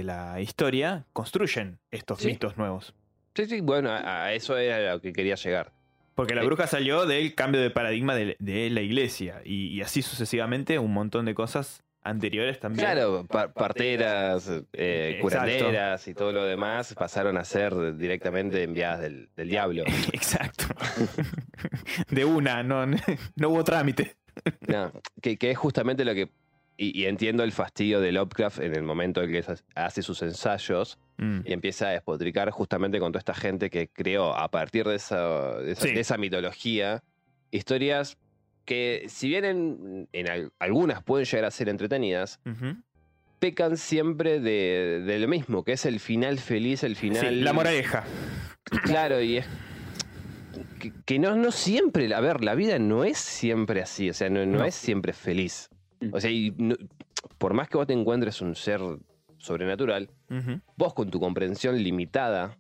la, 0.05 0.41
historia, 0.41 1.05
construyen 1.13 1.81
estos 1.91 2.25
mitos 2.25 2.57
nuevos. 2.57 2.95
Sí, 3.35 3.47
sí, 3.47 3.61
bueno, 3.61 3.91
a, 3.91 4.33
eso 4.33 4.57
era 4.57 4.95
lo 4.95 5.01
que 5.01 5.13
quería 5.13 5.35
llegar. 5.35 5.73
Porque 6.15 6.35
la 6.35 6.43
eh, 6.43 6.47
bruja 6.47 6.67
salió 6.67 7.07
del 7.07 7.35
cambio 7.35 7.61
de 7.61 7.71
paradigma 7.71 8.15
de, 8.15 8.37
la 8.71 8.81
iglesia 8.81 9.41
y, 9.45 9.81
así 9.83 10.03
sucesivamente 10.03 10.79
un 10.79 10.93
montón 10.93 11.25
de 11.25 11.35
cosas 11.35 11.83
anteriores 12.03 12.61
también. 12.61 12.87
Claro, 12.87 13.27
parteras, 13.27 14.51
eh, 14.75 15.19
curanderas 15.21 16.07
y 16.07 16.15
todo 16.15 16.33
lo 16.33 16.45
demás 16.45 16.95
pasaron 16.95 17.37
a 17.37 17.45
ser 17.45 17.97
directamente 17.97 18.63
enviadas 18.63 19.01
del, 19.01 19.29
diablo. 19.37 19.85
Exacto. 20.13 20.67
de 22.11 22.25
una, 22.25 22.63
no, 22.63 22.87
no 22.87 23.49
hubo 23.49 23.65
trámite. 23.65 24.17
No, 24.67 24.93
que, 25.23 25.39
es 25.41 25.59
justamente 25.59 26.05
lo 26.05 26.15
que 26.15 26.31
y, 26.77 27.05
entiendo 27.05 27.45
el 27.45 27.53
fastidio 27.53 28.01
de 28.01 28.13
Lovecraft 28.13 28.61
en 28.61 28.75
el 28.75 28.83
momento 28.83 29.23
en 29.23 29.31
que 29.31 29.45
hace 29.75 30.03
sus 30.03 30.23
ensayos 30.23 30.99
mm. 31.19 31.41
y 31.45 31.53
empieza 31.53 31.89
a 31.89 31.91
despotricar 31.91 32.51
justamente 32.51 32.99
con 32.99 33.13
toda 33.13 33.21
esta 33.21 33.35
gente 33.35 33.71
que 33.71 33.89
creó 33.89 34.35
a 34.35 34.51
partir 34.51 34.87
de 34.87 34.97
esa, 34.97 35.61
esa, 35.63 36.19
mitología 36.19 37.03
historias 37.51 38.19
que, 38.65 39.05
si 39.09 39.29
bien 39.29 40.09
en, 40.13 40.51
algunas 40.59 41.03
pueden 41.03 41.27
llegar 41.27 41.45
a 41.45 41.51
ser 41.51 41.69
entretenidas, 41.69 42.41
pecan 43.39 43.77
siempre 43.77 44.41
de, 44.41 45.19
lo 45.19 45.29
mismo, 45.29 45.65
que 45.65 45.73
es 45.73 45.87
el 45.87 46.01
final 46.01 46.39
feliz, 46.39 46.83
el 46.83 46.97
final. 46.97 47.45
la 47.45 47.53
moraleja. 47.53 48.05
Claro, 48.85 49.21
y 49.21 49.37
es 49.37 49.47
que, 51.05 51.19
no, 51.19 51.37
no 51.37 51.51
siempre, 51.51 52.13
a 52.15 52.21
ver, 52.21 52.43
la 52.43 52.55
vida 52.55 52.79
no 52.79 53.05
es 53.05 53.19
siempre 53.19 53.83
así, 53.83 54.11
o 54.11 54.15
sea, 54.15 54.31
no. 54.31 54.65
es 54.65 54.75
siempre 54.75 55.13
feliz. 55.13 55.71
O 56.13 56.21
sea, 56.21 56.31
por 57.39 57.55
más 57.55 57.69
que 57.69 57.77
vos 57.77 57.87
te 57.87 57.93
encuentres 57.93 58.41
un 58.41 58.55
ser 58.55 58.81
sobrenatural, 59.39 60.11
vos 60.77 60.95
con 60.95 61.11
tu 61.11 61.21
comprensión 61.21 61.83
limitada 61.83 62.57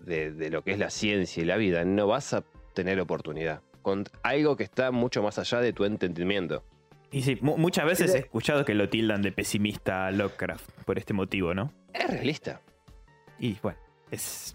de, 0.00 0.50
lo 0.50 0.62
que 0.62 0.72
es 0.72 0.78
la 0.78 0.90
ciencia 0.90 1.42
y 1.42 1.46
la 1.46 1.56
vida, 1.56 1.84
no 1.84 2.06
vas 2.06 2.34
a 2.34 2.44
tener 2.74 3.00
oportunidad. 3.00 3.62
Con 3.82 4.04
algo 4.22 4.56
que 4.56 4.64
está 4.64 4.90
mucho 4.90 5.22
más 5.22 5.38
allá 5.38 5.60
de 5.60 5.72
tu 5.72 5.84
entendimiento. 5.84 6.64
Y 7.10 7.22
sí, 7.22 7.38
muchas 7.40 7.84
veces 7.84 8.14
he 8.14 8.18
escuchado 8.18 8.64
que 8.64 8.74
lo 8.74 8.88
tildan 8.88 9.22
de 9.22 9.30
pesimista 9.30 10.06
a 10.06 10.10
Lovecraft 10.10 10.68
por 10.84 10.98
este 10.98 11.12
motivo, 11.12 11.54
¿no? 11.54 11.72
Es 11.92 12.08
realista. 12.08 12.60
Y 13.38 13.56
bueno, 13.62 13.78
es, 14.10 14.54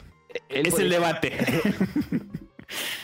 es 0.49 0.79
el 0.79 0.89
debate. 0.89 1.31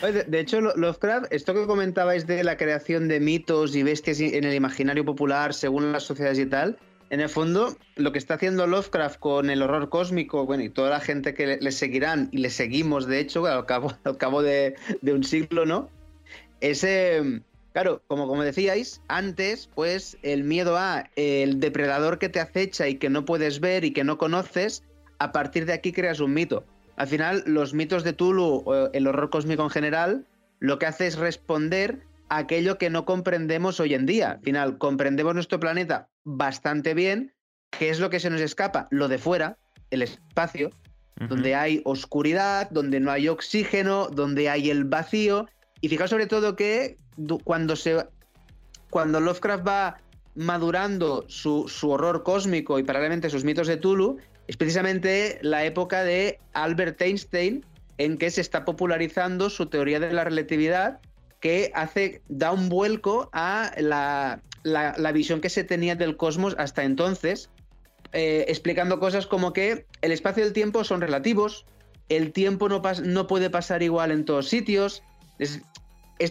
De 0.02 0.40
hecho, 0.40 0.62
Lovecraft, 0.62 1.28
esto 1.32 1.54
que 1.54 1.66
comentabais 1.66 2.28
de 2.28 2.44
la 2.44 2.58
creación 2.58 3.08
de 3.08 3.20
mitos 3.20 3.76
y 3.76 3.84
bestias 3.84 4.20
en 4.20 4.44
el 4.44 4.54
imaginario 4.54 5.04
popular 5.06 5.54
según 5.54 5.92
las 5.92 6.04
sociedades 6.04 6.38
y 6.40 6.46
tal, 6.46 6.78
en 7.10 7.22
el 7.22 7.30
fondo, 7.30 7.78
lo 7.96 8.12
que 8.12 8.18
está 8.18 8.34
haciendo 8.34 8.66
Lovecraft 8.66 9.20
con 9.20 9.50
el 9.50 9.62
horror 9.62 9.90
cósmico, 9.90 10.46
bueno, 10.46 10.64
y 10.64 10.70
toda 10.70 10.90
la 10.90 11.00
gente 11.00 11.34
que 11.34 11.58
le, 11.58 11.72
seguirán 11.72 12.30
y 12.32 12.40
le 12.40 12.50
seguimos, 12.50 13.06
de 13.06 13.20
hecho, 13.20 13.46
al 13.46 13.66
cabo, 13.66 13.94
de, 14.42 14.76
un 15.04 15.24
siglo, 15.24 15.66
¿no? 15.66 15.90
Ese, 16.62 17.42
claro, 17.74 18.02
como, 18.08 18.28
como 18.28 18.44
decíais, 18.44 19.02
antes, 19.08 19.70
pues 19.74 20.18
el 20.24 20.44
miedo 20.44 20.78
a 20.78 21.10
el 21.16 21.60
depredador 21.60 22.18
que 22.18 22.30
te 22.30 22.40
acecha 22.40 22.88
y 22.88 22.96
que 22.96 23.10
no 23.10 23.24
puedes 23.24 23.60
ver 23.60 23.86
y 23.86 23.92
que 23.92 24.04
no 24.04 24.18
conoces, 24.18 24.84
a 25.20 25.32
partir 25.32 25.66
de 25.66 25.74
aquí 25.74 25.92
creas 25.92 26.20
un 26.20 26.34
mito. 26.34 26.66
Al 26.98 27.08
final, 27.08 27.44
los 27.46 27.74
mitos 27.74 28.04
de 28.04 28.14
Tulu, 28.14 28.64
el 28.94 29.08
horror 29.08 29.30
cósmico 29.30 29.64
en 29.64 29.70
general, 29.70 30.26
lo 30.60 30.80
que 30.80 30.86
hace 30.86 31.08
es 31.08 31.18
responder 31.18 32.02
a 32.30 32.38
aquello 32.38 32.78
que 32.78 32.90
no 32.90 33.06
comprendemos 33.06 33.80
hoy 33.80 33.94
en 33.94 34.06
día. 34.06 34.32
Al 34.32 34.42
final, 34.42 34.78
comprendemos 34.78 35.34
nuestro 35.34 35.60
planeta 35.60 36.10
bastante 36.24 36.94
bien. 36.94 37.34
¿Qué 37.78 37.90
es 37.90 38.00
lo 38.00 38.10
que 38.10 38.20
se 38.20 38.30
nos 38.30 38.42
escapa? 38.42 38.88
Lo 38.92 39.08
de 39.08 39.18
fuera, 39.18 39.58
el 39.92 40.02
espacio, 40.02 40.72
donde 41.28 41.56
hay 41.56 41.82
oscuridad, 41.86 42.70
donde 42.72 43.00
no 43.00 43.12
hay 43.12 43.28
oxígeno, 43.28 44.08
donde 44.08 44.50
hay 44.50 44.70
el 44.70 44.86
vacío. 44.86 45.48
Y 45.82 45.90
fijaos 45.90 46.10
sobre 46.10 46.28
todo 46.28 46.56
que 46.56 46.98
cuando 47.44 47.76
se. 47.76 48.08
Cuando 48.90 49.20
Lovecraft 49.20 49.68
va 49.68 49.98
madurando 50.36 51.26
su, 51.28 51.68
su 51.68 51.90
horror 51.90 52.24
cósmico 52.24 52.80
y 52.80 52.84
paralelamente 52.84 53.30
sus 53.30 53.44
mitos 53.44 53.68
de 53.68 53.78
Tulu, 53.78 54.18
es 54.48 54.58
precisamente 54.58 55.40
la 55.42 55.66
época 55.66 56.04
de 56.04 56.40
Albert 56.54 57.02
Einstein 57.02 57.66
en 57.98 58.18
que 58.18 58.30
se 58.30 58.42
está 58.42 58.66
popularizando 58.66 59.50
su 59.50 59.68
teoría 59.68 60.00
de 60.00 60.12
la 60.12 60.24
relatividad 60.24 61.00
que 61.40 61.72
hace, 61.74 62.22
da 62.28 62.52
un 62.52 62.70
vuelco 62.70 63.30
a 63.32 63.72
la, 63.78 64.42
visión 65.14 65.42
que 65.42 65.50
se 65.50 65.64
tenía 65.64 65.96
del 65.96 66.18
cosmos 66.18 66.56
hasta 66.58 66.84
entonces, 66.84 67.50
eh, 68.14 68.46
explicando 68.48 69.00
cosas 69.00 69.28
como 69.28 69.54
que 69.54 69.86
el 70.02 70.12
espacio 70.12 70.44
y 70.44 70.48
el 70.48 70.54
tiempo 70.54 70.84
son 70.84 71.02
relativos, 71.02 71.66
el 72.10 72.32
tiempo 72.32 72.70
no, 72.70 72.82
no 73.04 73.28
puede 73.28 73.50
pasar 73.50 73.84
igual 73.84 74.12
en 74.12 74.26
todos 74.26 74.50
sitios. 74.50 75.04
Es, 75.40 75.62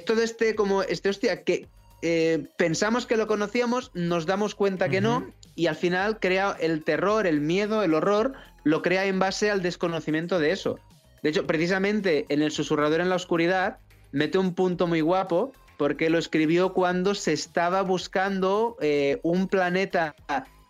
todo 0.05 0.23
este, 0.23 0.55
como, 0.55 0.83
este, 0.83 1.11
hostia, 1.11 1.43
que 1.43 1.69
eh, 2.03 2.47
pensamos 2.57 3.07
que 3.07 3.17
lo 3.17 3.27
conocíamos, 3.27 3.91
nos 3.95 4.27
damos 4.27 4.55
cuenta 4.55 4.89
que 4.89 5.01
no, 5.01 5.31
y 5.57 5.67
al 5.67 5.77
final 5.77 6.19
crea 6.21 6.57
el 6.61 6.83
terror, 6.85 7.27
el 7.27 7.41
miedo, 7.41 7.83
el 7.83 7.95
horror, 7.95 8.33
lo 8.65 8.83
crea 8.83 9.05
en 9.07 9.19
base 9.19 9.51
al 9.51 9.63
desconocimiento 9.63 10.39
de 10.39 10.51
eso. 10.53 10.79
De 11.23 11.31
hecho, 11.31 11.47
precisamente 11.47 12.27
en 12.29 12.43
El 12.43 12.51
susurrador 12.51 13.01
en 13.01 13.09
la 13.09 13.17
oscuridad 13.17 13.79
mete 14.13 14.39
un 14.39 14.55
punto 14.55 14.87
muy 14.87 15.01
guapo 15.01 15.53
porque 15.77 16.09
lo 16.11 16.19
escribió 16.19 16.73
cuando 16.73 17.15
se 17.15 17.33
estaba 17.33 17.83
buscando 17.83 18.77
eh, 18.81 19.19
un 19.23 19.49
planeta 19.49 20.15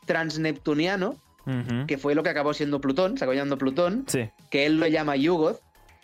transneptuniano, 0.07 1.16
que 1.87 1.99
fue 1.99 2.14
lo 2.14 2.22
que 2.22 2.30
acabó 2.30 2.55
siendo 2.55 2.80
Plutón, 2.80 3.18
se 3.18 3.24
acabó 3.24 3.35
llamando 3.35 3.59
Plutón, 3.59 4.05
que 4.51 4.64
él 4.64 4.80
lo 4.80 4.87
llama 4.87 5.16
Yugoth, 5.16 5.61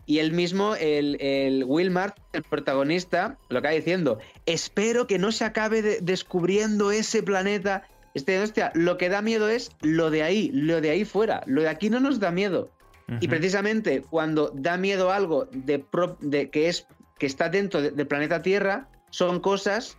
Y 0.06 0.18
él 0.18 0.32
mismo, 0.32 0.74
el, 0.74 1.16
el 1.20 1.64
Wilmar, 1.64 2.14
el 2.32 2.42
protagonista, 2.42 3.36
lo 3.48 3.60
acaba 3.60 3.74
diciendo, 3.74 4.18
espero 4.44 5.06
que 5.06 5.18
no 5.18 5.30
se 5.30 5.44
acabe 5.44 5.82
de- 5.82 6.00
descubriendo 6.00 6.90
ese 6.90 7.22
planeta. 7.22 7.84
Este, 8.14 8.38
hostia, 8.40 8.72
lo 8.74 8.98
que 8.98 9.08
da 9.08 9.22
miedo 9.22 9.48
es 9.48 9.70
lo 9.82 10.11
de 10.11 10.22
ahí, 10.22 10.50
lo 10.52 10.80
de 10.80 10.90
ahí 10.90 11.04
fuera. 11.04 11.42
Lo 11.46 11.62
de 11.62 11.68
aquí 11.68 11.90
no 11.90 12.00
nos 12.00 12.18
da 12.20 12.30
miedo. 12.30 12.70
Y 13.08 13.14
Ujú. 13.26 13.28
precisamente 13.28 14.02
cuando 14.02 14.50
da 14.54 14.76
miedo 14.76 15.11
algo 15.12 15.46
de, 15.52 15.78
pro- 15.78 16.16
de 16.20 16.50
que 16.50 16.68
es 16.68 16.86
que 17.18 17.26
está 17.26 17.48
dentro 17.48 17.82
de- 17.82 17.90
del 17.90 18.06
planeta 18.06 18.42
Tierra, 18.42 18.88
son 19.11 19.40
cosas 19.40 19.96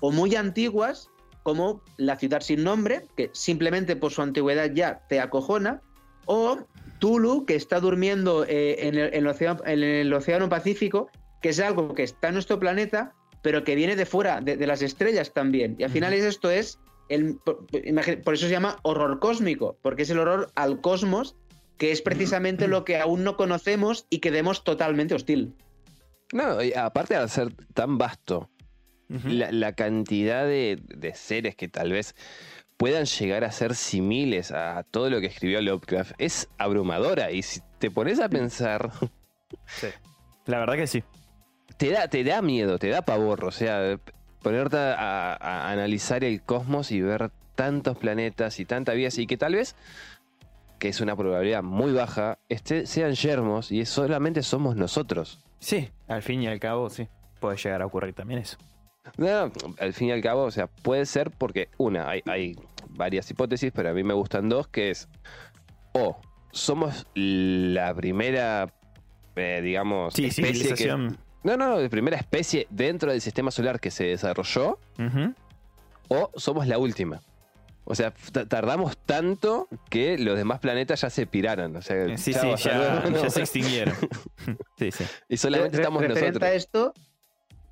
o 0.00 0.10
muy 0.12 0.34
antiguas, 0.36 1.08
como 1.42 1.82
la 1.96 2.16
ciudad 2.16 2.40
sin 2.40 2.62
nombre, 2.64 3.06
que 3.16 3.30
simplemente 3.32 3.96
por 3.96 4.12
su 4.12 4.22
antigüedad 4.22 4.70
ya 4.72 5.02
te 5.08 5.20
acojona, 5.20 5.82
o 6.26 6.58
Tulu, 7.00 7.46
que 7.46 7.56
está 7.56 7.80
durmiendo 7.80 8.44
eh, 8.48 8.86
en, 8.86 8.94
el, 8.96 9.08
en 9.08 9.14
el 9.14 9.26
océano, 9.26 9.60
en 9.66 9.82
el 9.82 10.12
Océano 10.14 10.48
Pacífico, 10.48 11.08
que 11.40 11.48
es 11.48 11.58
algo 11.58 11.94
que 11.94 12.04
está 12.04 12.28
en 12.28 12.34
nuestro 12.34 12.60
planeta, 12.60 13.12
pero 13.42 13.64
que 13.64 13.74
viene 13.74 13.96
de 13.96 14.06
fuera, 14.06 14.40
de, 14.40 14.56
de 14.56 14.66
las 14.68 14.82
estrellas 14.82 15.32
también. 15.32 15.74
Y 15.80 15.82
al 15.82 15.90
final 15.90 16.12
es 16.12 16.24
esto 16.24 16.48
es, 16.48 16.78
el, 17.08 17.36
por, 17.36 18.34
eso 18.34 18.46
se 18.46 18.52
llama 18.52 18.78
horror 18.82 19.18
cósmico, 19.18 19.78
porque 19.82 20.02
es 20.02 20.10
el 20.10 20.18
horror 20.18 20.50
al 20.54 20.80
cosmos, 20.80 21.36
que 21.78 21.92
es 21.92 22.02
precisamente 22.02 22.68
lo 22.68 22.84
que 22.84 22.98
aún 22.98 23.24
no 23.24 23.36
conocemos 23.36 24.06
y 24.10 24.18
que 24.18 24.30
vemos 24.30 24.64
totalmente 24.64 25.14
hostil. 25.14 25.54
No, 26.32 26.62
y 26.62 26.72
aparte 26.74 27.18
de 27.18 27.28
ser 27.28 27.52
tan 27.74 27.98
vasto, 27.98 28.48
la, 29.08 29.52
la 29.52 29.74
cantidad 29.74 30.44
de, 30.44 30.80
de 30.82 31.14
seres 31.14 31.54
que 31.54 31.68
tal 31.68 31.92
vez 31.92 32.14
puedan 32.78 33.04
llegar 33.04 33.44
a 33.44 33.52
ser 33.52 33.74
similes 33.74 34.50
a 34.50 34.82
todo 34.84 35.10
lo 35.10 35.20
que 35.20 35.26
escribió 35.26 35.60
Lovecraft 35.60 36.12
es 36.18 36.48
abrumadora. 36.56 37.30
Y 37.30 37.42
si 37.42 37.60
te 37.78 37.90
pones 37.90 38.18
a 38.20 38.30
pensar, 38.30 38.90
Sí. 39.66 39.88
La 40.46 40.58
verdad 40.58 40.74
que 40.76 40.86
sí. 40.86 41.04
te 41.76 41.90
da, 41.90 42.08
te 42.08 42.24
da 42.24 42.42
miedo, 42.42 42.78
te 42.78 42.88
da 42.88 43.02
pavor. 43.02 43.44
O 43.44 43.50
sea, 43.50 43.98
ponerte 44.42 44.76
a, 44.76 45.34
a 45.34 45.70
analizar 45.70 46.24
el 46.24 46.42
cosmos 46.42 46.90
y 46.92 47.00
ver 47.00 47.30
tantos 47.54 47.96
planetas 47.98 48.58
y 48.60 48.64
tanta 48.64 48.92
vida, 48.92 49.08
y 49.16 49.26
que 49.26 49.36
tal 49.36 49.54
vez, 49.54 49.76
que 50.78 50.88
es 50.88 51.00
una 51.00 51.14
probabilidad 51.16 51.62
muy 51.62 51.92
baja, 51.92 52.38
este, 52.48 52.86
sean 52.86 53.12
yermos 53.14 53.70
y 53.70 53.84
solamente 53.84 54.42
somos 54.42 54.74
nosotros. 54.76 55.38
Sí, 55.60 55.90
al 56.08 56.22
fin 56.22 56.42
y 56.42 56.48
al 56.48 56.58
cabo, 56.58 56.90
sí. 56.90 57.06
Puede 57.40 57.56
llegar 57.56 57.82
a 57.82 57.86
ocurrir 57.86 58.14
también 58.14 58.40
eso. 58.40 58.56
No, 59.16 59.46
no, 59.46 59.52
al 59.78 59.92
fin 59.92 60.08
y 60.08 60.12
al 60.12 60.22
cabo, 60.22 60.44
o 60.44 60.50
sea, 60.50 60.66
puede 60.68 61.06
ser 61.06 61.30
porque, 61.30 61.68
una, 61.76 62.08
hay, 62.08 62.22
hay 62.26 62.56
varias 62.90 63.30
hipótesis, 63.30 63.72
pero 63.74 63.90
a 63.90 63.92
mí 63.92 64.02
me 64.04 64.14
gustan 64.14 64.48
dos, 64.48 64.66
que 64.68 64.90
es, 64.90 65.08
o 65.92 66.16
somos 66.52 67.06
la 67.14 67.94
primera, 67.94 68.72
eh, 69.36 69.60
digamos, 69.62 70.14
Sí, 70.14 70.26
especie 70.26 70.74
que- 70.74 70.84
no, 71.44 71.56
no, 71.56 71.80
la 71.80 71.88
primera 71.88 72.16
especie 72.16 72.66
dentro 72.70 73.10
del 73.10 73.20
sistema 73.20 73.50
solar 73.50 73.80
que 73.80 73.90
se 73.90 74.04
desarrolló, 74.04 74.78
o 76.08 76.30
somos 76.36 76.66
la 76.66 76.78
última. 76.78 77.20
O 77.84 77.96
sea, 77.96 78.12
tardamos 78.48 78.96
tanto 78.96 79.66
que 79.90 80.16
los 80.16 80.36
demás 80.36 80.60
planetas 80.60 81.00
ya 81.00 81.10
se 81.10 81.26
piraron. 81.26 81.74
O 81.74 81.82
sea, 81.82 81.96
Eh, 82.04 82.16
Sí, 82.16 82.32
sí, 82.32 82.46
ya, 82.58 83.02
no. 83.10 83.20
ya 83.22 83.28
se 83.30 83.40
extinguieron. 83.40 83.94
sí, 84.78 84.92
sí. 84.92 85.04
Y 85.28 85.36
solamente 85.36 85.76
Re- 85.78 85.82
estamos 85.82 86.00
referente 86.02 86.26
nosotros. 86.38 86.50
a 86.50 86.54
esto, 86.54 86.94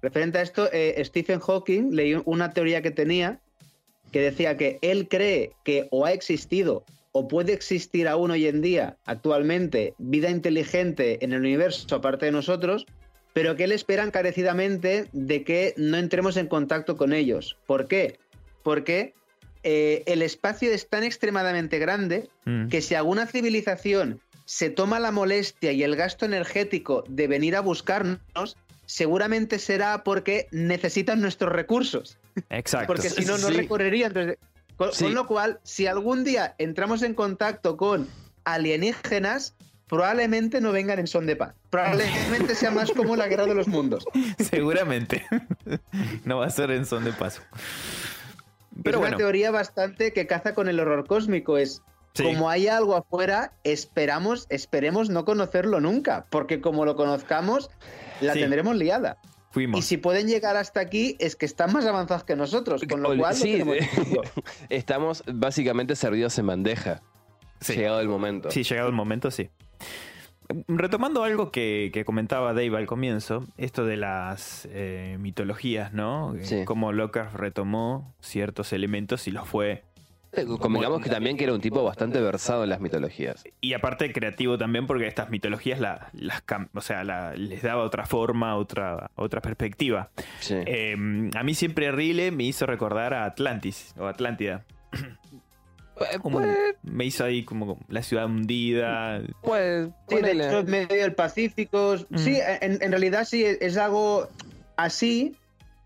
referente 0.02 0.38
a 0.38 0.42
esto, 0.42 0.68
eh, 0.72 1.00
Stephen 1.04 1.38
Hawking 1.38 1.90
leí 1.92 2.20
una 2.24 2.50
teoría 2.52 2.82
que 2.82 2.90
tenía 2.90 3.38
que 4.10 4.20
decía 4.20 4.56
que 4.56 4.80
él 4.82 5.06
cree 5.08 5.52
que 5.62 5.86
o 5.92 6.04
ha 6.04 6.12
existido 6.12 6.84
o 7.12 7.28
puede 7.28 7.52
existir 7.52 8.08
aún 8.08 8.32
hoy 8.32 8.46
en 8.48 8.60
día, 8.62 8.96
actualmente, 9.04 9.94
vida 9.98 10.30
inteligente 10.30 11.24
en 11.24 11.32
el 11.32 11.40
universo 11.40 11.94
aparte 11.94 12.26
de 12.26 12.32
nosotros, 12.32 12.86
pero 13.32 13.56
que 13.56 13.64
él 13.64 13.72
espera 13.72 14.02
encarecidamente 14.04 15.08
de 15.12 15.44
que 15.44 15.74
no 15.76 15.96
entremos 15.96 16.36
en 16.36 16.46
contacto 16.46 16.96
con 16.96 17.12
ellos. 17.12 17.56
¿Por 17.66 17.86
qué? 17.88 18.18
Porque 18.62 19.14
eh, 19.62 20.02
el 20.06 20.22
espacio 20.22 20.70
es 20.72 20.88
tan 20.88 21.04
extremadamente 21.04 21.78
grande 21.78 22.28
Mm. 22.46 22.68
que 22.68 22.80
si 22.82 22.94
alguna 22.94 23.26
civilización 23.26 24.20
se 24.46 24.70
toma 24.70 24.98
la 24.98 25.12
molestia 25.12 25.70
y 25.72 25.82
el 25.82 25.94
gasto 25.96 26.24
energético 26.24 27.04
de 27.08 27.28
venir 27.28 27.54
a 27.54 27.60
buscarnos, 27.60 28.56
seguramente 28.86 29.58
será 29.60 30.02
porque 30.02 30.48
necesitan 30.50 31.20
nuestros 31.20 31.52
recursos. 31.52 32.18
Exacto. 32.48 32.88
Porque 32.88 33.10
si 33.10 33.24
no, 33.24 33.38
no 33.38 33.48
Sí. 33.48 33.54
recorrerían. 33.54 34.08
Entonces, 34.16 34.38
con, 34.76 34.92
Sí. 34.92 35.04
con 35.04 35.14
lo 35.14 35.26
cual, 35.28 35.60
si 35.62 35.86
algún 35.86 36.24
día 36.24 36.54
entramos 36.58 37.02
en 37.02 37.14
contacto 37.14 37.76
con 37.76 38.08
alienígenas, 38.44 39.54
probablemente 39.90 40.60
no 40.60 40.70
vengan 40.70 41.00
en 41.00 41.08
son 41.08 41.26
de 41.26 41.34
paz. 41.36 41.54
Probablemente 41.68 42.54
sea 42.54 42.70
más 42.70 42.92
como 42.92 43.16
la 43.16 43.26
guerra 43.26 43.46
de 43.46 43.54
los 43.54 43.66
mundos. 43.66 44.06
Seguramente. 44.38 45.26
no 46.24 46.38
va 46.38 46.46
a 46.46 46.50
ser 46.50 46.70
en 46.70 46.86
son 46.86 47.04
de 47.04 47.12
paso. 47.12 47.42
Pero 48.82 48.96
es 48.96 49.00
bueno, 49.00 49.08
una 49.08 49.16
teoría 49.16 49.50
bastante 49.50 50.12
que 50.12 50.28
caza 50.28 50.54
con 50.54 50.68
el 50.68 50.78
horror 50.78 51.06
cósmico. 51.06 51.58
Es 51.58 51.82
sí, 52.14 52.22
como 52.22 52.48
hay 52.48 52.68
algo 52.68 52.94
afuera, 52.94 53.52
esperamos, 53.64 54.46
esperemos 54.48 55.10
no 55.10 55.24
conocerlo 55.24 55.80
nunca, 55.80 56.26
porque 56.30 56.60
como 56.60 56.84
lo 56.84 56.94
conozcamos, 56.94 57.68
la 58.20 58.34
Sí. 58.34 58.40
tendremos 58.40 58.76
liada. 58.76 59.18
Y 59.74 59.82
si 59.82 59.96
pueden 59.96 60.28
llegar 60.28 60.56
hasta 60.56 60.78
aquí, 60.78 61.16
es 61.18 61.34
que 61.34 61.44
están 61.44 61.72
más 61.72 61.84
avanzados 61.84 62.22
que 62.22 62.36
nosotros, 62.36 62.82
con 62.88 63.02
lo 63.02 63.16
cual 63.16 63.34
sí. 63.34 63.60
Estamos 64.68 65.24
básicamente 65.26 65.96
servidos 65.96 66.38
en 66.38 66.46
bandeja. 66.46 67.02
Sí. 67.60 67.74
Llegado 67.74 68.00
el 68.00 68.08
momento. 68.08 68.52
Sí, 68.52 68.62
llegado 68.62 68.88
el 68.88 68.94
momento, 68.94 69.32
sí. 69.32 69.50
Retomando 70.66 71.22
algo 71.22 71.52
que, 71.52 71.90
que 71.92 72.04
comentaba 72.04 72.52
Dave 72.54 72.76
al 72.76 72.86
comienzo, 72.86 73.46
esto 73.56 73.84
de 73.84 73.96
las 73.96 74.66
eh, 74.72 75.16
mitologías, 75.20 75.92
¿no? 75.92 76.34
Eh, 76.34 76.44
Sí. 76.44 76.64
Cómo 76.64 76.90
Lovecraft 76.92 77.36
retomó 77.36 78.14
ciertos 78.20 78.72
elementos 78.72 79.28
y 79.28 79.30
los 79.30 79.46
fue. 79.48 79.84
Eh, 80.32 80.44
Convengamos 80.60 81.02
que 81.02 81.10
también 81.10 81.36
que 81.36 81.44
era 81.44 81.52
un 81.54 81.60
tipo 81.60 81.84
bastante 81.84 82.20
versado 82.20 82.64
en 82.64 82.70
las 82.70 82.80
mitologías. 82.80 83.44
Y 83.60 83.74
aparte 83.74 84.12
creativo 84.12 84.58
también 84.58 84.88
porque 84.88 85.06
estas 85.06 85.30
mitologías 85.30 85.78
la- 85.78 86.08
las, 86.12 86.42
o 86.74 86.80
sea, 86.80 87.04
la- 87.04 87.34
les 87.36 87.62
daba 87.62 87.84
otra 87.84 88.04
forma, 88.06 88.56
otra, 88.56 89.10
otra 89.14 89.40
perspectiva. 89.40 90.10
Sí. 90.40 90.54
Eh, 90.66 91.30
a 91.34 91.42
mí 91.44 91.54
siempre 91.54 91.92
Rile 91.92 92.32
me 92.32 92.42
hizo 92.42 92.66
recordar 92.66 93.14
a 93.14 93.24
Atlantis 93.24 93.94
o 93.98 94.06
Atlántida. 94.06 94.64
Eh, 96.00 96.18
Como- 96.20 96.38
puede- 96.38 96.76
me 96.82 97.04
hizo 97.04 97.24
ahí 97.24 97.44
como 97.44 97.78
la 97.88 98.02
ciudad 98.02 98.26
hundida. 98.26 99.20
puede- 99.42 99.90
Sí, 100.08 100.16
de 100.16 100.32
hecho, 100.32 100.58
en 100.60 100.70
medio 100.70 101.02
del 101.02 101.14
Pacífico. 101.14 101.96
Mm. 102.08 102.18
Sí, 102.18 102.38
en, 102.60 102.82
en 102.82 102.90
realidad 102.90 103.24
sí, 103.26 103.44
es 103.44 103.76
algo 103.76 104.28
así, 104.76 105.36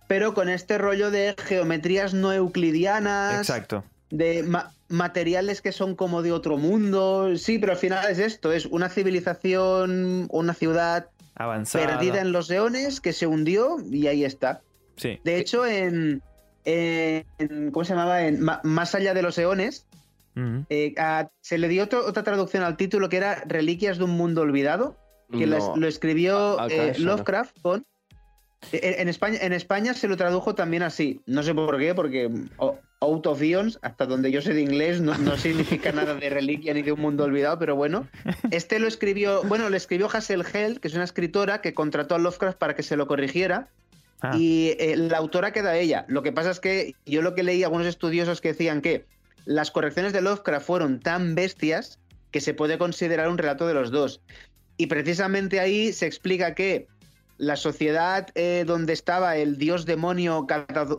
pero 0.06 0.34
con 0.34 0.48
este 0.48 0.78
rollo 0.78 1.10
de 1.10 1.34
geometrías 1.46 2.14
no 2.14 2.32
euclidianas. 2.32 3.38
Exacto. 3.38 3.84
de 4.10 4.44
ma- 4.44 4.72
materiales 4.88 5.60
que 5.60 5.72
son 5.72 5.96
como 5.96 6.22
de 6.22 6.30
otro 6.30 6.56
mundo. 6.56 7.36
Sí, 7.36 7.58
pero 7.58 7.72
al 7.72 7.78
final 7.78 8.08
es 8.08 8.20
esto, 8.20 8.52
es 8.52 8.66
una 8.66 8.88
civilización, 8.88 10.28
una 10.30 10.54
ciudad 10.54 11.08
Avanzada. 11.34 11.86
perdida 11.86 12.20
en 12.20 12.30
los 12.30 12.48
eones 12.50 13.00
que 13.00 13.12
se 13.12 13.26
hundió 13.26 13.78
y 13.90 14.06
ahí 14.06 14.24
está. 14.24 14.60
Sí. 14.96 15.18
De 15.24 15.38
hecho, 15.38 15.66
en, 15.66 16.22
en- 16.64 17.70
¿cómo 17.72 17.84
se 17.84 17.94
llamaba? 17.94 18.22
En 18.22 18.40
Ma- 18.40 18.60
Más 18.62 18.94
allá 18.94 19.14
de 19.14 19.22
los 19.22 19.36
eones, 19.38 19.86
Eh, 20.68 20.95
a- 20.99 21.30
se 21.41 21.59
le 21.59 21.68
dio 21.68 21.85
otro- 21.85 22.05
otra 22.07 22.22
traducción 22.22 22.62
al 22.62 22.76
título 22.76 23.09
que 23.09 23.16
era 23.18 23.45
Reliquias 23.47 23.99
de 23.99 24.05
un 24.05 24.11
mundo 24.11 24.41
olvidado, 24.43 24.97
que 25.30 25.47
lo, 25.47 25.59
No. 25.59 25.76
lo 25.76 25.87
escribió 25.89 26.61
A- 26.61 26.66
eh. 26.68 26.95
Lovecraft 26.99 27.57
con... 27.62 27.87
En, 28.72 29.01
en 29.01 29.09
España, 29.09 29.39
en 29.43 29.53
España 29.53 29.93
se 29.95 30.09
lo 30.09 30.16
tradujo 30.16 30.55
también 30.55 30.82
así. 30.82 31.20
No 31.26 31.43
sé 31.43 31.55
por 31.55 31.78
qué, 31.78 31.95
porque 31.95 32.30
Out 33.01 33.26
of 33.26 33.43
Eons, 33.43 33.78
hasta 33.82 34.07
donde 34.07 34.30
yo 34.30 34.41
sé 34.41 34.55
de 34.55 34.62
inglés, 34.62 35.03
no, 35.03 35.16
no 35.18 35.37
significa 35.37 35.93
nada 35.93 36.14
de 36.14 36.30
reliquia 36.30 36.72
ni 36.72 36.80
de 36.82 36.93
un 36.93 37.01
mundo 37.01 37.24
olvidado, 37.24 37.59
pero 37.59 37.76
bueno. 37.76 38.09
Este 38.51 38.78
lo 38.78 38.89
escribió, 38.89 39.43
bueno, 39.45 39.68
lo 39.68 39.76
escribió 39.76 40.09
Hassel 40.11 40.45
Held, 40.51 40.78
que 40.80 40.89
es 40.89 40.95
una 40.95 41.05
escritora 41.05 41.61
que 41.61 41.74
contrató 41.74 42.14
a 42.14 42.18
Lovecraft 42.18 42.57
para 42.59 42.74
que 42.74 42.82
se 42.82 42.97
lo 42.97 43.07
corrigiera. 43.07 43.68
Ah, 44.22 44.35
Y 44.39 44.70
eh, 44.78 44.97
la 44.97 45.18
autora 45.18 45.53
queda 45.53 45.76
ella. 45.76 46.07
Lo 46.09 46.22
que 46.22 46.32
pasa 46.32 46.51
es 46.51 46.59
que 46.61 46.95
yo 47.05 47.20
lo 47.20 47.35
que 47.35 47.43
leí 47.43 47.62
algunos 47.62 47.87
estudiosos 47.87 48.41
que 48.41 48.49
decían 48.49 48.80
que 48.80 49.05
las 49.45 49.70
correcciones 49.70 50.12
de 50.12 50.20
Lovecraft 50.20 50.66
fueron 50.66 51.01
tan 51.01 51.34
bestias 51.34 51.99
que 52.30 52.40
se 52.40 52.55
puede 52.55 52.78
considerar 52.78 53.28
un 53.28 53.38
relato 53.38 53.66
de 53.66 53.74
los 53.74 53.90
dos. 53.90 54.20
Y 54.76 54.86
precisamente 54.86 55.61
ahí 55.61 55.92
se 55.92 56.07
explica 56.07 56.55
que 56.55 56.88
la 57.38 57.57
sociedad 57.57 58.28
eh, 58.34 58.64
donde 58.66 58.92
estaba 58.92 59.36
el 59.36 59.57
dios 59.59 59.86
demonio 59.86 60.47
Cata- 60.47 60.99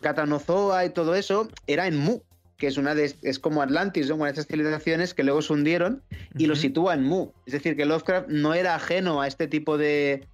Catanozoa 0.00 0.84
y 0.84 0.90
todo 0.90 1.14
eso 1.14 1.48
era 1.66 1.86
en 1.86 1.96
Mu, 1.96 2.20
que 2.56 2.66
es 2.66 2.76
una 2.76 2.94
de, 2.94 3.14
es 3.22 3.38
como 3.38 3.62
Atlantis, 3.62 4.08
¿no? 4.08 4.16
una 4.16 4.26
de 4.26 4.32
esas 4.32 4.46
civilizaciones 4.46 5.14
que 5.14 5.22
luego 5.24 5.42
se 5.42 5.52
hundieron 5.52 6.02
y 6.36 6.46
lo 6.46 6.56
sitúa 6.56 6.94
en 6.94 7.04
Mu. 7.04 7.30
Es 7.46 7.52
decir, 7.52 7.76
que 7.76 7.84
Lovecraft 7.84 8.28
no 8.28 8.54
era 8.54 8.74
ajeno 8.74 9.20
a 9.20 9.26
este 9.28 9.46
tipo 9.48 9.78
de, 9.78 10.26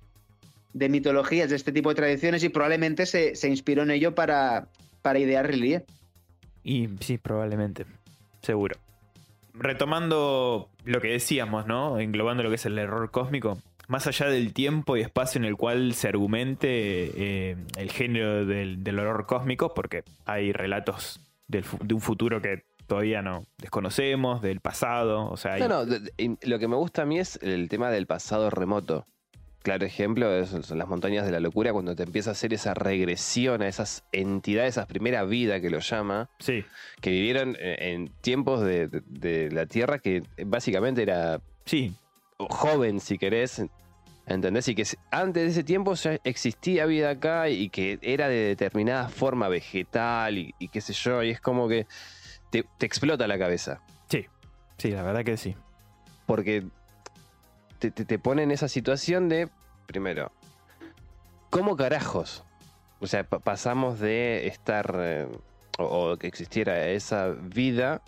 de 0.73 0.89
mitologías, 0.89 1.51
de 1.51 1.57
este 1.57 1.73
tipo 1.73 1.91
de 1.91 1.97
tradiciones 1.97 2.43
y 2.45 2.49
probablemente 2.49 3.05
se, 3.07 3.35
se 3.35 3.49
inspiró 3.49 3.83
en 3.83 3.91
ello 3.91 4.15
para, 4.15 4.69
para 5.03 5.19
idear 5.19 5.47
Relie. 5.47 5.85
Y 6.69 6.89
sí, 7.01 7.17
probablemente. 7.19 7.87
Seguro. 8.43 8.77
Retomando 9.55 10.69
lo 10.85 11.01
que 11.01 11.09
decíamos, 11.09 11.67
¿no? 11.67 11.99
Englobando 11.99 12.43
lo 12.43 12.49
que 12.49 12.57
es 12.57 12.67
el 12.67 12.79
error 12.79 13.11
cósmico. 13.11 13.59
más 13.89 14.07
allá 14.07 14.27
del 14.27 14.53
tiempo 14.53 14.97
y 14.97 15.01
espacio 15.01 15.39
en 15.39 15.47
el 15.47 15.57
cual 15.57 15.95
se 15.95 16.09
argumente 16.09 16.69
eh, 16.71 17.57
el 17.79 17.91
género 17.91 18.45
del, 18.45 18.85
del 18.85 18.99
horror 18.99 19.25
cósmico, 19.27 19.73
porque 19.73 20.05
hay 20.27 20.53
relatos 20.53 21.21
del 21.47 21.65
de 21.83 21.95
un 21.95 22.01
futuro 22.03 22.43
que 22.43 22.65
todavía 22.87 23.23
no 23.23 23.45
desconocemos, 23.57 24.43
del 24.43 24.61
pasado, 24.61 25.31
o 25.31 25.37
sea, 25.39 25.55
hay- 25.55 25.63
No, 25.63 25.69
no, 25.87 25.97
lo 26.43 26.59
que 26.59 26.69
me 26.69 26.77
gusta 26.77 27.03
a 27.03 27.07
mí 27.07 27.19
es 27.19 27.39
el 27.43 27.69
tema 27.71 27.91
del 27.91 28.07
pasado 28.07 28.51
remoto. 28.51 29.07
Claro 29.63 29.85
ejemplo 29.85 30.33
es- 30.35 30.51
son 30.67 30.79
las 30.79 30.89
montañas 30.89 31.27
de 31.27 31.33
la 31.33 31.41
locura 31.41 31.73
cuando 31.73 31.95
te 31.97 32.05
empieza 32.05 32.31
a 32.31 32.33
hacer 32.33 32.55
esa 32.55 32.75
regresión 32.75 33.61
a 33.63 33.69
esas 33.69 34.05
entidades, 34.13 34.71
esa 34.77 34.87
primera 34.87 35.25
vida 35.25 35.61
que 35.61 35.69
lo 35.71 35.81
llama, 35.81 36.31
sí, 36.39 36.65
que 37.01 37.11
vivieron 37.11 37.57
en, 37.59 37.83
en 38.05 38.09
tiempos 38.21 38.63
de, 38.63 38.89
de- 38.89 39.03
de 39.07 39.51
la 39.51 39.67
Tierra 39.67 39.99
que 39.99 40.23
básicamente 40.47 41.03
era 41.03 41.41
sí, 41.67 41.93
joven, 42.39 43.01
si 43.01 43.19
querés, 43.19 43.63
¿entendés? 44.27 44.69
Y 44.69 44.75
que 44.77 44.85
antes 45.11 45.43
de 45.43 45.49
ese 45.51 45.65
tiempo 45.65 45.95
ya 45.95 46.19
existía 46.23 46.87
vida 46.87 47.11
acá 47.11 47.49
y 47.49 47.69
que 47.69 47.99
era 48.01 48.29
de 48.29 48.37
determinada 48.37 49.09
forma 49.09 49.49
vegetal 49.49 50.39
y, 50.39 50.55
y 50.61 50.69
qué 50.69 50.81
sé 50.81 50.93
yo, 50.93 51.23
y 51.25 51.31
es 51.31 51.41
como 51.41 51.69
que 51.69 51.87
te, 52.51 52.65
te 52.79 52.87
explota 52.87 53.27
la 53.27 53.39
cabeza. 53.39 53.81
sí, 54.79 54.91
la 54.93 55.03
verdad 55.03 55.25
que 55.25 55.37
sí. 55.37 55.57
Porque 56.27 56.65
te, 57.79 57.91
te- 57.91 58.05
te 58.05 58.19
pone 58.19 58.43
en 58.43 58.51
esa 58.51 58.69
situación 58.69 59.29
de, 59.29 59.49
primero, 59.87 60.33
¿cómo 61.51 61.77
carajos? 61.77 62.45
O 63.01 63.07
sea, 63.07 63.25
pa- 63.25 63.39
pasamos 63.39 64.01
de 64.01 64.47
estar, 64.49 64.95
eh, 64.99 65.27
o, 65.79 65.85
o 66.13 66.17
que 66.17 66.27
existiera 66.27 66.87
esa 66.89 67.29
vida, 67.29 68.03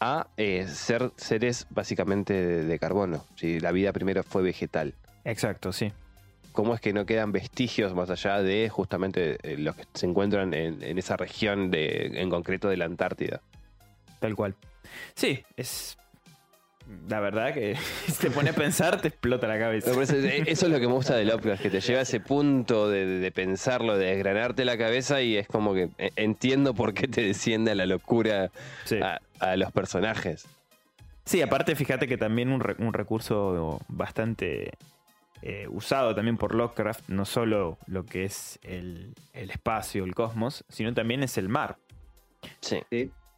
a 0.00 0.26
eh, 0.36 0.66
ser 0.66 1.12
seres 1.16 1.66
básicamente 1.70 2.32
de, 2.34 2.64
de 2.64 2.78
carbono. 2.78 3.24
Si 3.36 3.60
la 3.60 3.70
vida 3.70 3.92
primero 3.92 4.22
fue 4.24 4.42
vegetal. 4.42 4.94
Exacto, 5.24 5.72
sí. 5.72 5.92
¿Cómo 6.50 6.74
es 6.74 6.80
que 6.80 6.92
no 6.92 7.06
quedan 7.06 7.30
vestigios 7.32 7.94
más 7.94 8.10
allá 8.10 8.42
de 8.42 8.68
justamente 8.68 9.38
eh, 9.42 9.56
los 9.56 9.76
que 9.76 9.84
se 9.94 10.06
encuentran 10.06 10.52
en, 10.54 10.82
en 10.82 10.98
esa 10.98 11.16
región 11.16 11.70
de, 11.70 12.20
en 12.20 12.28
concreto 12.30 12.68
de 12.68 12.76
la 12.76 12.84
Antártida? 12.84 13.40
Tal 14.18 14.34
cual. 14.34 14.54
Sí, 15.14 15.44
es. 15.56 15.96
La 17.08 17.20
verdad 17.20 17.52
que 17.54 17.76
si 18.06 18.12
te 18.20 18.30
pone 18.30 18.50
a 18.50 18.52
pensar, 18.52 19.00
te 19.00 19.08
explota 19.08 19.46
la 19.46 19.58
cabeza. 19.58 19.90
Eh, 19.92 20.44
eso 20.46 20.66
es 20.66 20.72
lo 20.72 20.78
que 20.80 20.86
me 20.86 20.92
gusta 20.94 21.14
de 21.16 21.24
Lovecraft, 21.24 21.62
que 21.62 21.70
te 21.70 21.80
lleva 21.80 22.00
a 22.00 22.02
ese 22.02 22.20
punto 22.20 22.88
de, 22.88 23.06
de 23.06 23.30
pensarlo, 23.32 23.96
de 23.96 24.06
desgranarte 24.06 24.64
la 24.64 24.76
cabeza 24.78 25.20
y 25.22 25.36
es 25.36 25.46
como 25.48 25.74
que 25.74 25.90
eh, 25.98 26.10
entiendo 26.16 26.74
por 26.74 26.94
qué 26.94 27.08
te 27.08 27.22
desciende 27.22 27.70
a 27.72 27.74
la 27.74 27.86
locura 27.86 28.50
Sí. 28.84 28.98
a, 29.02 29.20
a 29.40 29.56
los 29.56 29.72
personajes. 29.72 30.46
Sí, 31.24 31.40
aparte, 31.40 31.76
fíjate 31.76 32.08
que 32.08 32.16
también 32.16 32.48
un, 32.50 32.60
re- 32.60 32.76
un 32.78 32.92
recurso 32.92 33.80
bastante 33.88 34.72
eh, 35.42 35.66
usado 35.70 36.14
también 36.14 36.36
por 36.36 36.54
Lovecraft, 36.54 37.08
no 37.08 37.24
solo 37.24 37.78
lo 37.86 38.04
que 38.04 38.24
es 38.24 38.58
el, 38.62 39.14
el 39.32 39.50
espacio, 39.50 40.04
el 40.04 40.14
cosmos, 40.14 40.64
sino 40.68 40.92
también 40.94 41.22
es 41.22 41.38
el 41.38 41.48
mar. 41.48 41.76
Sí. 42.60 42.82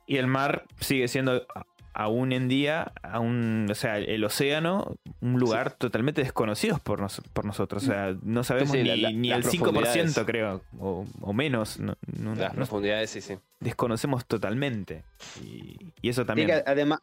Y 0.07 0.17
el 0.17 0.27
mar 0.27 0.65
sigue 0.81 1.09
siendo 1.09 1.47
aún 1.95 2.33
en 2.33 2.49
día, 2.49 2.93
aún, 3.03 3.67
o 3.71 3.75
sea, 3.75 3.99
el 3.99 4.25
océano, 4.25 4.97
un 5.21 5.39
lugar 5.39 5.73
totalmente 5.73 6.23
desconocido 6.23 6.79
por, 6.79 7.01
nos- 7.01 7.23
por 7.33 7.45
nosotros. 7.45 7.85
O 7.85 7.87
sea, 7.87 8.15
no 8.23 8.45
sabemos 8.45 8.73
Sí, 8.73 8.83
ni, 8.83 8.89
la- 8.89 8.97
la- 8.97 9.11
ni 9.13 9.33
el 9.33 9.45
5%, 9.45 9.73
profundidades. 9.73 10.19
creo, 10.27 10.61
o, 10.79 11.07
o 11.21 11.33
menos. 11.33 11.79
No, 11.79 11.97
no- 12.19 12.35
Las 12.35 12.53
no- 12.53 12.57
profundidades, 12.57 13.11
sí, 13.11 13.21
sí. 13.21 13.37
desconocemos 13.61 14.27
totalmente. 14.27 15.05
Y, 15.43 15.77
y 16.03 16.09
eso 16.09 16.27
también. 16.27 16.49
que 16.49 16.63
además, 16.67 16.99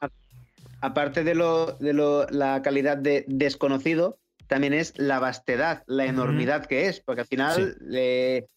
aparte 0.82 1.24
de, 1.24 1.36
lo, 1.36 1.74
de 1.80 1.94
lo- 1.94 2.28
la 2.28 2.62
calidad 2.62 2.98
de 2.98 3.24
desconocido, 3.28 4.18
también 4.48 4.74
es 4.74 4.94
la 4.98 5.20
vastedad, 5.20 5.84
la 5.88 6.06
enormidad 6.06 6.66
que 6.66 6.88
es, 6.88 7.00
porque 7.00 7.22
al 7.22 7.28
final 7.28 7.78
eh, 7.94 8.48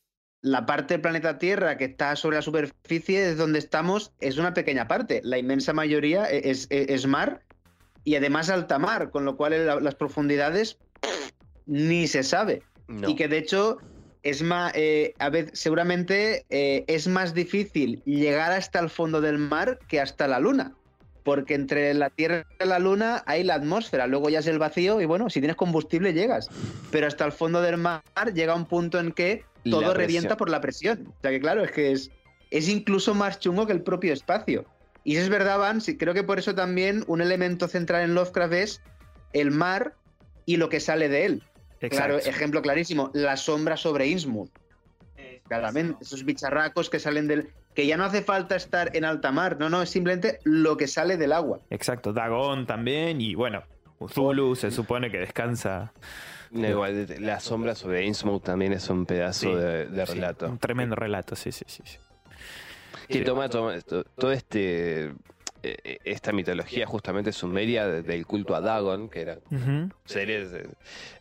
la 0.44 0.66
parte 0.66 0.92
del 0.94 1.00
planeta 1.00 1.38
Tierra 1.38 1.78
que 1.78 1.86
está 1.86 2.14
sobre 2.16 2.36
la 2.36 2.42
superficie 2.42 3.30
es 3.30 3.38
donde 3.38 3.58
estamos, 3.58 4.12
es 4.20 4.36
una 4.36 4.52
pequeña 4.52 4.86
parte. 4.86 5.22
La 5.24 5.38
inmensa 5.38 5.72
mayoría 5.72 6.30
e- 6.30 6.50
es, 6.50 6.66
es- 6.68 6.90
es 6.90 7.06
mar 7.06 7.40
y 8.04 8.16
además 8.16 8.50
alta 8.50 8.78
mar, 8.78 9.10
con 9.10 9.24
lo 9.24 9.38
cual 9.38 9.64
la- 9.66 9.80
las 9.80 9.94
profundidades 9.94 10.76
ni 11.66 12.06
se 12.08 12.22
sabe. 12.22 12.62
No. 12.88 13.08
Y 13.08 13.16
que 13.16 13.26
de 13.26 13.38
hecho 13.38 13.78
es 14.22 14.42
más, 14.42 14.72
eh, 14.74 15.14
a 15.18 15.30
veces, 15.30 15.58
seguramente 15.58 16.44
eh, 16.50 16.84
es 16.88 17.08
más 17.08 17.32
difícil 17.32 18.02
llegar 18.04 18.52
hasta 18.52 18.80
el 18.80 18.90
fondo 18.90 19.22
del 19.22 19.38
mar 19.38 19.78
que 19.88 19.98
hasta 19.98 20.28
la 20.28 20.40
luna. 20.40 20.74
Porque 21.24 21.54
entre 21.54 21.94
la 21.94 22.10
Tierra 22.10 22.46
y 22.62 22.66
la 22.66 22.78
Luna 22.78 23.22
hay 23.26 23.42
la 23.42 23.54
atmósfera, 23.54 24.06
luego 24.06 24.28
ya 24.28 24.40
es 24.40 24.46
el 24.46 24.58
vacío 24.58 25.00
y 25.00 25.06
bueno, 25.06 25.30
si 25.30 25.40
tienes 25.40 25.56
combustible 25.56 26.12
llegas. 26.12 26.48
Pero 26.90 27.06
hasta 27.06 27.24
el 27.24 27.32
fondo 27.32 27.62
del 27.62 27.78
mar 27.78 28.02
llega 28.34 28.54
un 28.54 28.66
punto 28.66 29.00
en 29.00 29.10
que 29.12 29.44
todo 29.68 29.94
revienta 29.94 30.36
por 30.36 30.50
la 30.50 30.60
presión. 30.60 31.08
O 31.08 31.20
sea 31.22 31.30
que 31.30 31.40
claro, 31.40 31.64
es 31.64 31.72
que 31.72 31.92
es, 31.92 32.10
es 32.50 32.68
incluso 32.68 33.14
más 33.14 33.40
chungo 33.40 33.66
que 33.66 33.72
el 33.72 33.82
propio 33.82 34.12
espacio. 34.12 34.66
Y 35.02 35.12
si 35.14 35.22
es 35.22 35.28
verdad, 35.28 35.58
Van, 35.58 35.80
sí, 35.80 35.96
creo 35.96 36.14
que 36.14 36.22
por 36.22 36.38
eso 36.38 36.54
también 36.54 37.04
un 37.06 37.20
elemento 37.20 37.68
central 37.68 38.02
en 38.02 38.14
Lovecraft 38.14 38.52
es 38.52 38.80
el 39.32 39.50
mar 39.50 39.94
y 40.46 40.56
lo 40.56 40.68
que 40.68 40.80
sale 40.80 41.08
de 41.08 41.26
él. 41.26 41.42
Claro, 41.90 42.18
ejemplo 42.18 42.62
clarísimo, 42.62 43.10
la 43.12 43.36
sombra 43.36 43.76
sobre 43.76 44.06
Innsmouth. 44.06 44.50
Claramente, 45.48 45.98
esos 46.02 46.24
bicharracos 46.24 46.88
que 46.90 46.98
salen 46.98 47.28
del... 47.28 47.50
Que 47.74 47.86
ya 47.86 47.96
no 47.96 48.04
hace 48.04 48.22
falta 48.22 48.54
estar 48.56 48.96
en 48.96 49.04
alta 49.04 49.32
mar, 49.32 49.56
no, 49.58 49.68
no, 49.68 49.82
es 49.82 49.90
simplemente 49.90 50.38
lo 50.44 50.76
que 50.76 50.86
sale 50.86 51.16
del 51.16 51.32
agua. 51.32 51.60
Exacto, 51.70 52.12
Dagon 52.12 52.66
también 52.66 53.20
y 53.20 53.34
bueno, 53.34 53.64
Zulu 54.08 54.54
se 54.54 54.70
supone 54.70 55.10
que 55.10 55.18
descansa. 55.18 55.92
No, 56.52 56.68
igual, 56.68 57.06
la 57.18 57.40
sombra 57.40 57.74
sobre 57.74 58.06
Innsmouth 58.06 58.44
también 58.44 58.72
es 58.72 58.88
un 58.88 59.06
pedazo 59.06 59.40
Sí, 59.50 59.54
de, 59.54 59.86
de 59.86 60.06
Sí, 60.06 60.14
relato. 60.14 60.46
un 60.48 60.58
tremendo 60.58 60.94
relato, 60.94 61.34
sí, 61.34 61.50
sí, 61.50 61.64
sí. 61.66 61.82
sí. 61.84 61.98
Que 63.08 63.22
toma, 63.22 63.48
toma 63.48 63.74
esto- 63.74 64.04
todo 64.04 64.30
este 64.30 65.12
esta 66.04 66.32
mitología 66.32 66.86
justamente 66.86 67.32
sumeria 67.32 67.86
de- 67.86 68.02
del 68.02 68.26
culto 68.26 68.54
a 68.54 68.60
Dagon, 68.60 69.08
que 69.08 69.20
eran 69.22 69.38
Ujú. 69.50 69.90
seres, 70.04 70.52
eh, 70.52 70.68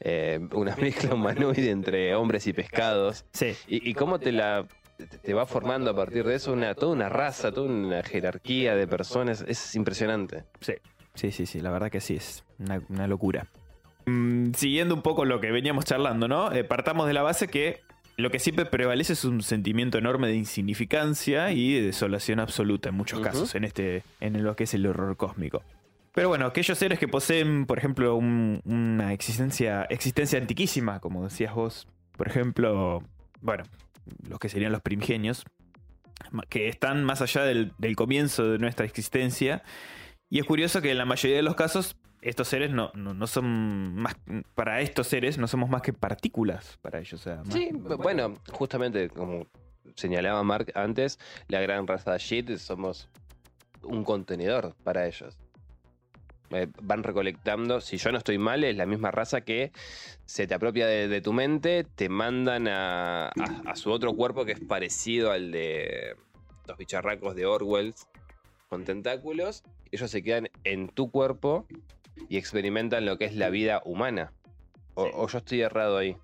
eh, 0.01 0.39
una 0.53 0.75
mezcla 1.09 1.13
humanoide 1.13 1.69
entre 1.71 2.15
hombres 2.15 2.45
y 2.47 2.53
pescados. 2.53 3.25
Sí, 3.33 3.55
Y, 3.67 3.89
y 3.89 3.93
cómo 3.93 4.19
te 4.19 4.31
la 4.31 4.67
te- 4.97 5.05
te 5.17 5.33
va 5.33 5.45
formando 5.45 5.89
a 5.91 5.95
partir 5.95 6.23
de 6.25 6.35
eso 6.35 6.53
una, 6.53 6.75
toda 6.75 6.93
una 6.93 7.09
raza, 7.09 7.51
toda 7.51 7.67
una 7.67 8.03
jerarquía 8.03 8.75
de 8.75 8.87
personas. 8.87 9.43
Es 9.47 9.75
impresionante. 9.75 10.43
sí, 10.61 10.73
sí, 11.15 11.31
sí, 11.31 11.45
sí, 11.45 11.59
la 11.61 11.71
verdad 11.71 11.89
que 11.91 11.99
sí, 11.99 12.15
es 12.15 12.43
una, 12.59 12.81
una 12.89 13.07
locura. 13.07 13.47
Mm, 14.05 14.51
siguiendo 14.53 14.93
un 14.93 15.01
poco 15.01 15.25
lo 15.25 15.39
que 15.39 15.49
veníamos 15.51 15.85
charlando, 15.85 16.27
¿no? 16.27 16.51
Eh, 16.51 16.63
partamos 16.63 17.07
de 17.07 17.13
la 17.13 17.21
base 17.23 17.47
que 17.47 17.81
lo 18.17 18.29
que 18.29 18.39
siempre 18.39 18.65
prevalece 18.65 19.13
es 19.13 19.25
un 19.25 19.41
sentimiento 19.41 19.97
enorme 19.97 20.27
de 20.27 20.35
insignificancia 20.35 21.51
y 21.51 21.73
de 21.73 21.81
desolación 21.87 22.39
absoluta 22.39 22.89
en 22.89 22.95
muchos 22.95 23.19
casos 23.21 23.55
en 23.55 23.63
este 23.63 24.03
en 24.19 24.43
lo 24.43 24.55
que 24.55 24.65
es 24.65 24.73
el 24.73 24.85
horror 24.85 25.17
cósmico. 25.17 25.63
Pero 26.13 26.29
bueno, 26.29 26.45
aquellos 26.45 26.77
seres 26.77 26.99
que 26.99 27.07
poseen, 27.07 27.65
por 27.65 27.79
ejemplo, 27.79 28.15
un- 28.15 28.61
una 28.65 29.13
existencia 29.13 29.83
existencia 29.89 30.37
antiquísima, 30.39 30.99
como 30.99 31.23
decías 31.23 31.53
vos, 31.55 31.87
por 32.15 32.27
ejemplo, 32.27 33.03
bueno, 33.41 33.63
los 34.29 34.37
que 34.39 34.47
serían 34.49 34.71
los 34.71 34.81
primigenios, 34.81 35.43
que 36.49 36.67
están 36.67 37.03
más 37.03 37.21
allá 37.21 37.43
del, 37.43 37.71
del 37.79 37.95
comienzo 37.95 38.47
de 38.51 38.59
nuestra 38.59 38.85
existencia. 38.85 39.63
Y 40.29 40.39
es 40.39 40.45
curioso 40.45 40.81
que 40.81 40.91
en 40.91 40.97
la 40.99 41.05
mayoría 41.05 41.37
de 41.37 41.43
los 41.43 41.55
casos 41.55 41.95
estos 42.23 42.47
seres 42.47 42.71
no, 42.71 42.91
no, 42.95 43.13
no 43.13 43.27
son 43.27 43.95
más, 43.95 44.15
para 44.55 44.81
estos 44.81 45.07
seres 45.07 45.37
no 45.37 45.47
somos 45.47 45.69
más 45.69 45.81
que 45.81 45.93
partículas 45.93 46.77
para 46.81 46.99
ellos. 46.99 47.13
O 47.19 47.23
sea, 47.23 47.37
más- 47.43 47.53
Sí, 47.53 47.69
bu- 47.71 47.97
bueno, 47.97 48.33
justamente 48.51 49.09
como 49.09 49.45
señalaba 49.95 50.41
Mark 50.43 50.71
antes, 50.75 51.19
la 51.47 51.61
gran 51.61 51.85
raza 51.87 52.17
Shit 52.17 52.57
somos 52.57 53.09
un 53.83 54.03
contenedor 54.03 54.75
para 54.83 55.05
ellos. 55.07 55.37
Eh, 56.51 56.67
van 56.83 57.01
recolectando, 57.03 57.81
si 57.81 57.97
yo 57.97 58.11
no 58.11 58.17
estoy 58.19 58.37
mal, 58.37 58.63
es 58.63 58.75
la 58.77 58.85
misma 58.85 59.09
raza 59.11 59.41
que 59.41 59.71
se 60.25 60.45
te 60.45 60.53
apropia 60.53 60.85
de, 60.85 61.07
de 61.07 61.19
tu 61.21 61.33
mente, 61.33 61.83
te 61.83 62.09
mandan 62.09 62.67
a, 62.67 63.27
a- 63.27 63.31
a 63.65 63.75
su 63.75 63.91
otro 63.91 64.13
cuerpo 64.13 64.45
que 64.45 64.51
es 64.51 64.59
parecido 64.59 65.31
al 65.31 65.51
de 65.51 66.15
los 66.67 66.77
bicharracos 66.77 67.35
de 67.35 67.45
Orwell 67.47 67.93
con 68.69 68.83
tentáculos. 68.85 69.63
Ellos 69.91 70.09
se 70.11 70.21
quedan 70.23 70.49
en 70.63 70.89
tu 70.89 71.09
cuerpo 71.11 71.67
y 72.29 72.37
experimentan 72.37 73.05
lo 73.05 73.17
que 73.17 73.25
es 73.25 73.35
la 73.35 73.49
vida 73.49 73.81
humana. 73.85 74.31
O, 74.95 75.03
o 75.03 75.27
yo 75.27 75.37
estoy 75.39 75.61
errado 75.61 75.97
ahí. 75.97 76.15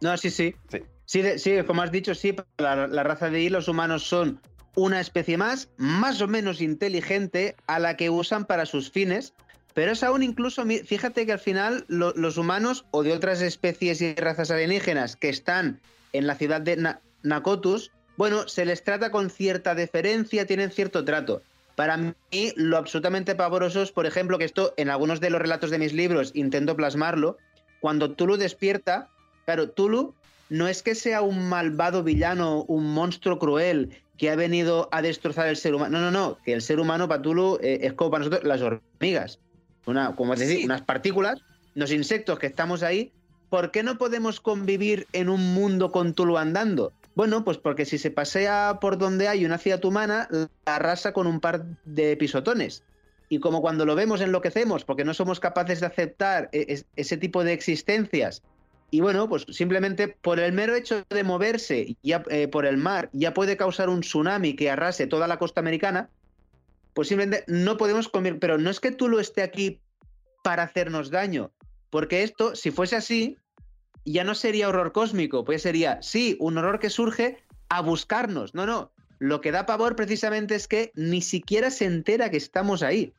No, 0.00 0.16
sí, 0.16 0.30
sí. 0.30 0.54
Sí. 0.68 1.22
Sí, 1.36 1.52
como 1.66 1.82
has 1.82 1.92
dicho, 1.92 2.14
sí, 2.14 2.34
la, 2.58 2.86
la 2.86 3.02
raza 3.02 3.28
de 3.28 3.40
I, 3.42 3.48
los 3.50 3.68
humanos 3.68 4.04
son 4.04 4.40
una 4.74 5.00
especie 5.00 5.36
más, 5.36 5.68
más 5.76 6.22
o 6.22 6.28
menos 6.28 6.62
inteligente, 6.62 7.54
a 7.66 7.78
la 7.78 7.96
que 7.96 8.08
usan 8.08 8.46
para 8.46 8.64
sus 8.64 8.90
fines, 8.90 9.34
pero 9.74 9.92
es 9.92 10.02
aún 10.02 10.22
incluso, 10.22 10.64
fíjate 10.64 11.26
que 11.26 11.32
al 11.32 11.38
final 11.38 11.84
lo- 11.88 12.12
los 12.14 12.38
humanos 12.38 12.86
o 12.90 13.02
de 13.02 13.12
otras 13.12 13.42
especies 13.42 14.00
y 14.00 14.14
razas 14.14 14.50
alienígenas 14.50 15.16
que 15.16 15.28
están 15.28 15.80
en 16.14 16.26
la 16.26 16.36
ciudad 16.36 16.62
de 16.62 16.76
Na- 16.76 17.00
Nakotus, 17.22 17.90
bueno, 18.16 18.48
se 18.48 18.64
les 18.64 18.82
trata 18.84 19.10
con 19.10 19.28
cierta 19.28 19.74
deferencia, 19.74 20.46
tienen 20.46 20.70
cierto 20.70 21.04
trato. 21.04 21.42
Para 21.74 21.96
mí, 21.96 22.14
lo 22.56 22.76
absolutamente 22.76 23.34
pavoroso 23.34 23.82
es, 23.82 23.92
por 23.92 24.06
ejemplo, 24.06 24.38
que 24.38 24.44
esto 24.44 24.74
en 24.76 24.90
algunos 24.90 25.20
de 25.20 25.30
los 25.30 25.40
relatos 25.40 25.70
de 25.70 25.78
mis 25.78 25.92
libros 25.92 26.32
intento 26.34 26.76
plasmarlo. 26.76 27.38
Cuando 27.80 28.12
Tulu 28.12 28.36
despierta, 28.36 29.08
claro, 29.44 29.70
Tulu 29.70 30.14
no 30.50 30.68
es 30.68 30.82
que 30.82 30.94
sea 30.94 31.22
un 31.22 31.48
malvado 31.48 32.02
villano, 32.02 32.64
un 32.64 32.92
monstruo 32.92 33.38
cruel 33.38 33.90
que 34.18 34.30
ha 34.30 34.36
venido 34.36 34.88
a 34.92 35.02
destrozar 35.02 35.48
el 35.48 35.56
ser 35.56 35.74
humano. 35.74 35.98
No, 35.98 36.10
no, 36.10 36.10
no, 36.10 36.38
que 36.44 36.52
el 36.52 36.62
ser 36.62 36.78
humano 36.78 37.08
para 37.08 37.22
Tulu 37.22 37.58
eh, 37.62 37.80
es 37.82 37.94
como 37.94 38.10
para 38.10 38.24
nosotros 38.24 38.44
las 38.44 38.60
hormigas. 38.60 39.38
Una, 39.86 40.14
como 40.14 40.36
decir, 40.36 40.64
unas 40.64 40.82
partículas, 40.82 41.40
los 41.74 41.90
insectos 41.90 42.38
que 42.38 42.46
estamos 42.46 42.82
ahí. 42.82 43.10
¿Por 43.48 43.70
qué 43.70 43.82
no 43.82 43.98
podemos 43.98 44.40
convivir 44.40 45.06
en 45.12 45.28
un 45.28 45.54
mundo 45.54 45.90
con 45.90 46.14
Tulu 46.14 46.38
andando? 46.38 46.92
Bueno, 47.14 47.44
pues 47.44 47.58
porque 47.58 47.84
si 47.84 47.98
se 47.98 48.10
pasea 48.10 48.78
por 48.80 48.96
donde 48.96 49.28
hay 49.28 49.44
una 49.44 49.58
ciudad 49.58 49.84
humana, 49.84 50.28
la 50.30 50.48
arrasa 50.64 51.12
con 51.12 51.26
un 51.26 51.40
par 51.40 51.64
de 51.84 52.16
pisotones. 52.16 52.84
Y 53.28 53.38
como 53.38 53.60
cuando 53.60 53.84
lo 53.84 53.94
vemos 53.94 54.20
enloquecemos 54.20 54.84
porque 54.84 55.04
no 55.04 55.14
somos 55.14 55.40
capaces 55.40 55.80
de 55.80 55.86
aceptar 55.86 56.48
e-, 56.52 56.84
ese 56.96 57.16
tipo 57.16 57.44
de 57.44 57.52
existencias. 57.52 58.42
Y 58.90 59.00
bueno, 59.00 59.28
pues 59.28 59.46
simplemente 59.48 60.08
por 60.08 60.38
el 60.38 60.52
mero 60.52 60.74
hecho 60.74 61.04
de 61.08 61.24
moverse 61.24 61.96
ya, 62.02 62.22
eh, 62.28 62.46
por 62.48 62.66
el 62.66 62.76
mar 62.76 63.08
ya 63.12 63.32
puede 63.32 63.56
causar 63.56 63.88
un 63.88 64.02
tsunami 64.02 64.54
que 64.54 64.70
arrase 64.70 65.06
toda 65.06 65.26
la 65.28 65.38
costa 65.38 65.60
americana, 65.60 66.10
pues 66.92 67.08
simplemente 67.08 67.44
no 67.46 67.78
podemos 67.78 68.08
comer. 68.08 68.38
Pero 68.38 68.58
no 68.58 68.68
es 68.68 68.80
que 68.80 68.90
tú 68.90 69.08
lo 69.08 69.18
esté 69.18 69.42
aquí 69.42 69.80
para 70.42 70.64
hacernos 70.64 71.10
daño, 71.10 71.52
porque 71.88 72.22
esto, 72.22 72.54
si 72.54 72.70
fuese 72.70 72.96
así, 72.96 73.38
ya 74.04 74.24
no 74.24 74.34
sería 74.34 74.68
horror 74.68 74.92
cósmico, 74.92 75.44
pues 75.44 75.62
sería, 75.62 76.00
sí, 76.02 76.36
un 76.40 76.58
horror 76.58 76.78
que 76.78 76.90
surge 76.90 77.42
a 77.68 77.80
buscarnos. 77.80 78.54
No, 78.54 78.66
no. 78.66 78.92
Lo 79.18 79.40
que 79.40 79.52
da 79.52 79.66
pavor 79.66 79.94
precisamente 79.94 80.54
es 80.56 80.66
que 80.66 80.90
ni 80.94 81.20
siquiera 81.20 81.70
se 81.70 81.84
entera 81.84 82.30
que 82.30 82.36
estamos 82.36 82.82
ahí. 82.82 83.14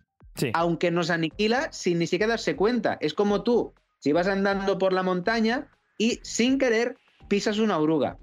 Aunque 0.54 0.92
nos 0.92 1.10
aniquila 1.10 1.72
sin 1.72 2.00
ni 2.00 2.08
siquiera 2.08 2.32
darse 2.32 2.56
cuenta. 2.56 2.98
Es 3.00 3.14
como 3.14 3.44
tú, 3.44 3.74
si 4.00 4.12
vas 4.12 4.28
andando 4.28 4.78
por 4.78 4.92
la 4.92 5.04
montaña 5.04 5.70
y 5.98 6.20
sin 6.24 6.58
querer 6.58 6.98
pisas 7.30 7.60
una 7.60 7.78
oruga. 7.78 8.18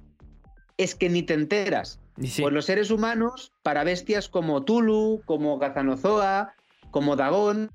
Es 0.77 0.95
que 0.95 1.09
ni 1.09 1.23
te 1.23 1.35
enteras. 1.35 2.01
Pues 2.17 2.53
los 2.53 2.67
seres 2.67 2.91
humanos, 2.91 3.53
para 3.63 3.85
bestias 3.85 4.29
como 4.29 4.63
Tulu, 4.63 5.23
como 5.25 5.59
Gazanozoa, 5.59 6.53
como 6.91 7.17
Dagón, 7.17 7.71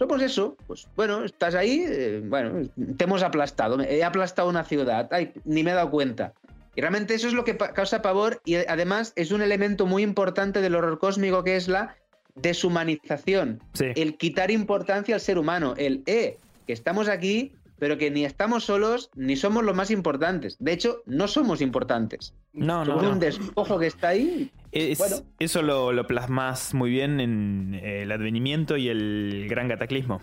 somos 0.00 0.22
eso, 0.22 0.56
pues 0.66 0.88
bueno, 0.96 1.24
estás 1.24 1.54
ahí, 1.54 1.84
eh, 1.86 2.22
bueno, 2.24 2.66
te 2.96 3.04
hemos 3.04 3.22
aplastado, 3.22 3.78
he 3.82 4.02
aplastado 4.02 4.48
una 4.48 4.64
ciudad, 4.64 5.06
ay, 5.12 5.34
ni 5.44 5.62
me 5.62 5.72
he 5.72 5.74
dado 5.74 5.90
cuenta. 5.90 6.32
Y 6.74 6.80
realmente 6.80 7.12
eso 7.12 7.28
es 7.28 7.34
lo 7.34 7.44
que 7.44 7.58
causa 7.58 8.00
pavor 8.00 8.40
y 8.46 8.54
además 8.54 9.12
es 9.14 9.30
un 9.30 9.42
elemento 9.42 9.84
muy 9.84 10.02
importante 10.02 10.62
del 10.62 10.74
horror 10.74 10.98
cósmico 10.98 11.44
que 11.44 11.56
es 11.56 11.68
la 11.68 11.96
deshumanización, 12.34 13.60
el 13.78 14.16
quitar 14.16 14.50
importancia 14.50 15.14
al 15.14 15.20
ser 15.20 15.36
humano, 15.36 15.74
el, 15.76 16.02
eh, 16.06 16.38
que 16.66 16.72
estamos 16.72 17.10
aquí, 17.10 17.52
pero 17.80 17.96
que 17.96 18.10
ni 18.10 18.24
estamos 18.24 18.64
solos 18.64 19.10
ni 19.16 19.36
somos 19.36 19.64
los 19.64 19.74
más 19.74 19.90
importantes. 19.90 20.56
De 20.60 20.72
hecho, 20.72 21.02
no 21.06 21.26
somos 21.26 21.62
importantes. 21.62 22.34
No, 22.52 22.84
no. 22.84 22.98
un 23.10 23.18
despojo 23.18 23.78
que 23.78 23.86
está 23.86 24.08
ahí. 24.08 24.52
Eso 24.70 25.62
lo, 25.62 25.90
lo, 25.90 26.06
plasmas 26.06 26.74
muy 26.74 26.90
bien 26.90 27.20
en 27.20 27.74
eh, 27.74 28.02
el 28.02 28.12
advenimiento 28.12 28.76
y 28.76 28.88
el 28.88 29.46
gran 29.48 29.68
cataclismo 29.68 30.20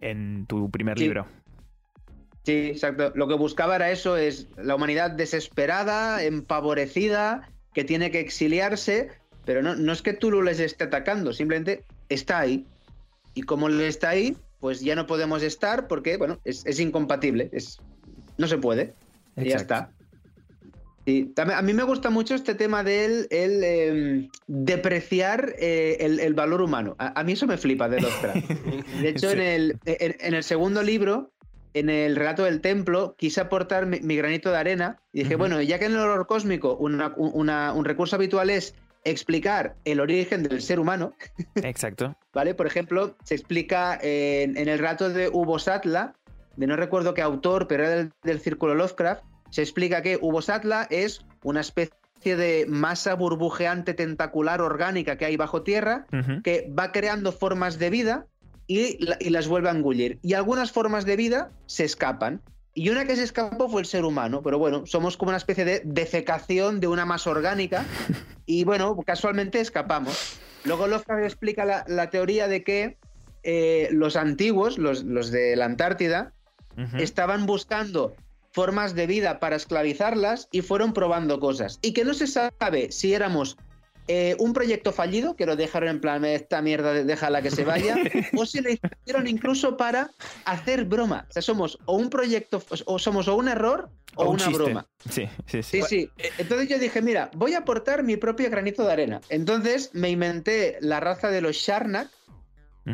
en 0.00 0.46
tu 0.46 0.70
primer 0.70 0.98
libro. 0.98 1.26
Sí, 2.44 2.68
exacto. 2.68 3.12
Lo 3.14 3.28
que 3.28 3.34
buscaba 3.34 3.76
era 3.76 3.90
eso, 3.90 4.16
es 4.16 4.48
la 4.56 4.74
humanidad 4.74 5.10
desesperada, 5.10 6.22
empavorecida, 6.22 7.50
que 7.74 7.84
tiene 7.84 8.10
que 8.10 8.20
exiliarse, 8.20 9.10
pero 9.44 9.60
no, 9.60 9.76
no 9.76 9.92
es 9.92 10.00
que 10.00 10.14
tú 10.14 10.30
lo 10.30 10.40
les 10.40 10.58
esté 10.58 10.84
atacando, 10.84 11.34
simplemente 11.34 11.84
está 12.08 12.38
ahí. 12.38 12.66
Y 13.34 13.42
como 13.42 13.68
le 13.68 13.88
está 13.88 14.08
ahí, 14.08 14.36
pues 14.60 14.80
ya 14.80 14.94
no 14.94 15.06
podemos 15.06 15.42
estar 15.42 15.86
porque, 15.88 16.16
bueno, 16.16 16.40
es, 16.44 16.80
incompatible, 16.80 17.48
es, 17.52 17.78
no 18.36 18.48
se 18.48 18.58
puede. 18.58 18.94
Y 19.36 19.50
ya 19.50 19.56
está. 19.56 19.90
Y 21.06 21.32
a 21.38 21.62
mí 21.62 21.72
me 21.72 21.84
gusta 21.84 22.10
mucho 22.10 22.34
este 22.34 22.54
tema 22.54 22.84
de 22.84 23.26
el, 23.30 23.64
em, 23.64 24.28
depreciar 24.46 25.54
eh, 25.58 25.96
el, 26.00 26.34
valor 26.34 26.60
humano. 26.60 26.96
A, 26.98 27.24
mí 27.24 27.32
eso 27.32 27.46
me 27.46 27.56
flipa 27.56 27.88
de 27.88 28.02
los 28.02 28.12
De 29.00 29.08
hecho, 29.08 29.30
en, 29.30 29.40
el, 29.40 29.78
en, 29.86 30.34
el 30.34 30.44
segundo 30.44 30.82
libro, 30.82 31.30
en 31.72 31.88
el 31.88 32.14
relato 32.14 32.44
del 32.44 32.60
templo, 32.60 33.14
quise 33.16 33.40
aportar 33.40 33.86
mi, 33.86 34.16
granito 34.16 34.50
de 34.50 34.58
arena 34.58 35.00
y 35.12 35.20
dije, 35.20 35.36
bueno, 35.36 35.62
ya 35.62 35.78
que 35.78 35.86
en 35.86 35.92
el 35.92 35.98
horror 35.98 36.26
cósmico 36.26 36.76
un 36.76 37.84
recurso 37.86 38.16
habitual 38.16 38.50
es 38.50 38.74
explicar 39.04 39.76
el 39.84 40.00
origen 40.00 40.42
del 40.42 40.62
ser 40.62 40.80
humano. 40.80 41.14
Exacto. 41.56 42.16
¿Vale? 42.32 42.54
Por 42.54 42.66
ejemplo, 42.66 43.16
se 43.24 43.34
explica 43.34 43.98
en, 44.00 44.56
el 44.56 44.78
rato 44.78 45.08
de 45.10 45.28
Hugo 45.28 45.58
Satla, 45.58 46.14
de 46.56 46.66
no 46.66 46.76
recuerdo 46.76 47.14
qué 47.14 47.22
autor, 47.22 47.68
pero 47.68 47.84
era 47.84 48.10
del, 48.22 48.40
círculo 48.40 48.74
Lovecraft, 48.74 49.22
se 49.50 49.62
explica 49.62 50.02
que 50.02 50.18
Hugo 50.20 50.42
Satla 50.42 50.86
es 50.90 51.24
una 51.42 51.60
especie 51.60 51.94
de 52.36 52.66
masa 52.68 53.14
burbujeante 53.14 53.94
tentacular 53.94 54.60
orgánica 54.60 55.16
que 55.16 55.24
hay 55.24 55.36
bajo 55.36 55.62
tierra, 55.62 56.06
que 56.42 56.70
va 56.76 56.92
creando 56.92 57.32
formas 57.32 57.78
de 57.78 57.90
vida 57.90 58.26
y, 58.66 58.98
y, 59.20 59.30
las 59.30 59.48
vuelve 59.48 59.68
a 59.68 59.72
engullir. 59.72 60.18
Y 60.22 60.34
algunas 60.34 60.72
formas 60.72 61.06
de 61.06 61.16
vida 61.16 61.52
se 61.66 61.84
escapan. 61.84 62.42
Y 62.78 62.90
una 62.90 63.06
que 63.06 63.16
se 63.16 63.24
escapó 63.24 63.68
fue 63.68 63.80
el 63.80 63.88
ser 63.88 64.04
humano, 64.04 64.40
pero 64.40 64.56
bueno, 64.56 64.86
somos 64.86 65.16
como 65.16 65.30
una 65.30 65.38
especie 65.38 65.64
de 65.64 65.82
defecación 65.84 66.78
de 66.78 66.86
una 66.86 67.04
masa 67.04 67.28
orgánica 67.30 67.84
y 68.46 68.62
bueno, 68.62 68.96
casualmente 69.04 69.58
escapamos. 69.58 70.38
Luego 70.64 70.86
Lovecraft 70.86 71.24
explica 71.24 71.84
la, 71.88 72.10
teoría 72.10 72.46
de 72.46 72.62
que 72.62 72.96
eh, 73.42 73.88
los 73.90 74.14
antiguos, 74.14 74.78
los, 74.78 75.02
de 75.32 75.56
la 75.56 75.64
Antártida, 75.64 76.32
estaban 76.98 77.46
buscando 77.46 78.14
formas 78.52 78.94
de 78.94 79.08
vida 79.08 79.40
para 79.40 79.56
esclavizarlas 79.56 80.46
y 80.52 80.62
fueron 80.62 80.92
probando 80.92 81.40
cosas. 81.40 81.80
Y 81.82 81.92
que 81.94 82.04
no 82.04 82.14
se 82.14 82.28
sabe 82.28 82.92
si 82.92 83.12
éramos 83.12 83.56
eh, 84.10 84.36
un 84.38 84.54
proyecto 84.54 84.90
fallido, 84.90 85.36
que 85.36 85.44
lo 85.44 85.54
dejaron 85.54 85.90
en 85.90 86.00
plan, 86.00 86.24
esta 86.24 86.62
mierda, 86.62 86.94
déjala 86.94 87.42
que 87.42 87.50
se 87.50 87.64
vaya, 87.64 87.94
o 88.36 88.46
si 88.46 88.62
lo 88.62 88.70
hicieron 88.70 89.26
incluso 89.26 89.76
para 89.76 90.10
hacer 90.46 90.86
broma. 90.86 91.26
O 91.28 91.32
sea, 91.32 91.42
somos 91.42 91.78
o 91.84 91.96
un 91.96 92.08
proyecto, 92.08 92.62
o 92.86 92.98
somos 92.98 93.28
o 93.28 93.36
un 93.36 93.48
error 93.48 93.90
o, 94.14 94.30
una 94.30 94.48
broma. 94.48 94.86
Sí, 95.10 95.28
sí, 95.46 95.62
sí. 95.62 95.82
Sí, 95.82 95.82
sí. 95.82 96.10
Entonces 96.38 96.68
yo 96.68 96.78
dije, 96.78 97.02
mira, 97.02 97.30
voy 97.34 97.52
a 97.52 97.58
aportar 97.58 98.02
mi 98.02 98.16
propio 98.16 98.48
granito 98.50 98.84
de 98.84 98.92
arena. 98.92 99.20
Entonces 99.28 99.90
me 99.92 100.08
inventé 100.08 100.78
la 100.80 101.00
raza 101.00 101.30
de 101.30 101.42
los 101.42 101.56
Sharnak, 101.56 102.08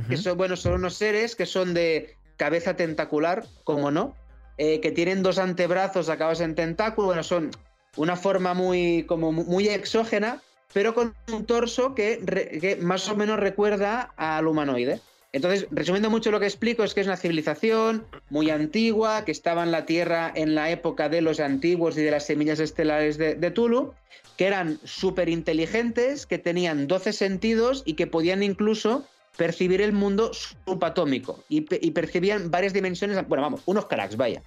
que 0.08 0.16
son, 0.16 0.36
bueno, 0.36 0.56
son 0.56 0.72
unos 0.72 0.94
seres 0.94 1.36
que 1.36 1.46
son 1.46 1.72
de 1.72 2.16
cabeza 2.36 2.74
tentacular, 2.74 3.46
como 3.62 3.92
no, 3.92 4.16
eh, 4.58 4.80
que 4.80 4.90
tienen 4.90 5.22
dos 5.22 5.38
antebrazos 5.38 6.08
acabados 6.08 6.40
en 6.40 6.56
tentáculo, 6.56 7.06
bueno, 7.06 7.22
son 7.22 7.52
una 7.96 8.16
forma 8.16 8.54
muy, 8.54 9.04
como 9.06 9.30
muy 9.30 9.68
exógena, 9.68 10.42
pero 10.74 10.92
con 10.92 11.14
un 11.32 11.46
torso 11.46 11.94
que, 11.94 12.76
más 12.82 13.08
o 13.08 13.16
menos 13.16 13.38
recuerda 13.38 14.12
al 14.16 14.46
humanoide. 14.46 15.00
Entonces, 15.32 15.66
resumiendo 15.70 16.10
mucho 16.10 16.30
lo 16.30 16.40
que 16.40 16.46
explico, 16.46 16.84
es 16.84 16.94
que 16.94 17.00
es 17.00 17.06
una 17.06 17.16
civilización 17.16 18.04
muy 18.28 18.50
antigua, 18.50 19.24
que 19.24 19.32
estaba 19.32 19.62
en 19.62 19.70
la 19.70 19.86
Tierra 19.86 20.30
en 20.34 20.54
la 20.54 20.70
época 20.70 21.08
de 21.08 21.22
los 21.22 21.40
antiguos 21.40 21.96
y 21.96 22.02
de 22.02 22.10
las 22.10 22.26
semillas 22.26 22.60
estelares 22.60 23.18
de, 23.18 23.50
Tulu, 23.50 23.94
que 24.36 24.46
eran 24.46 24.78
súper 24.84 25.28
inteligentes, 25.28 26.26
que 26.26 26.38
tenían 26.38 26.88
12 26.88 27.12
sentidos 27.12 27.82
y 27.86 27.94
que 27.94 28.06
podían 28.08 28.42
incluso 28.42 29.06
percibir 29.36 29.80
el 29.80 29.92
mundo 29.92 30.32
subatómico 30.34 31.42
y, 31.48 31.62
percibían 31.62 32.50
varias 32.50 32.72
dimensiones, 32.72 33.26
bueno, 33.28 33.42
vamos, 33.42 33.62
unos 33.66 33.86
cracks, 33.86 34.16
vaya. 34.16 34.42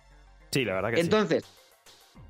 Sí, 0.51 0.63
la 0.63 0.75
verdad 0.75 0.93
que 0.93 1.01
entonces, 1.01 1.43
sí. 1.43 1.57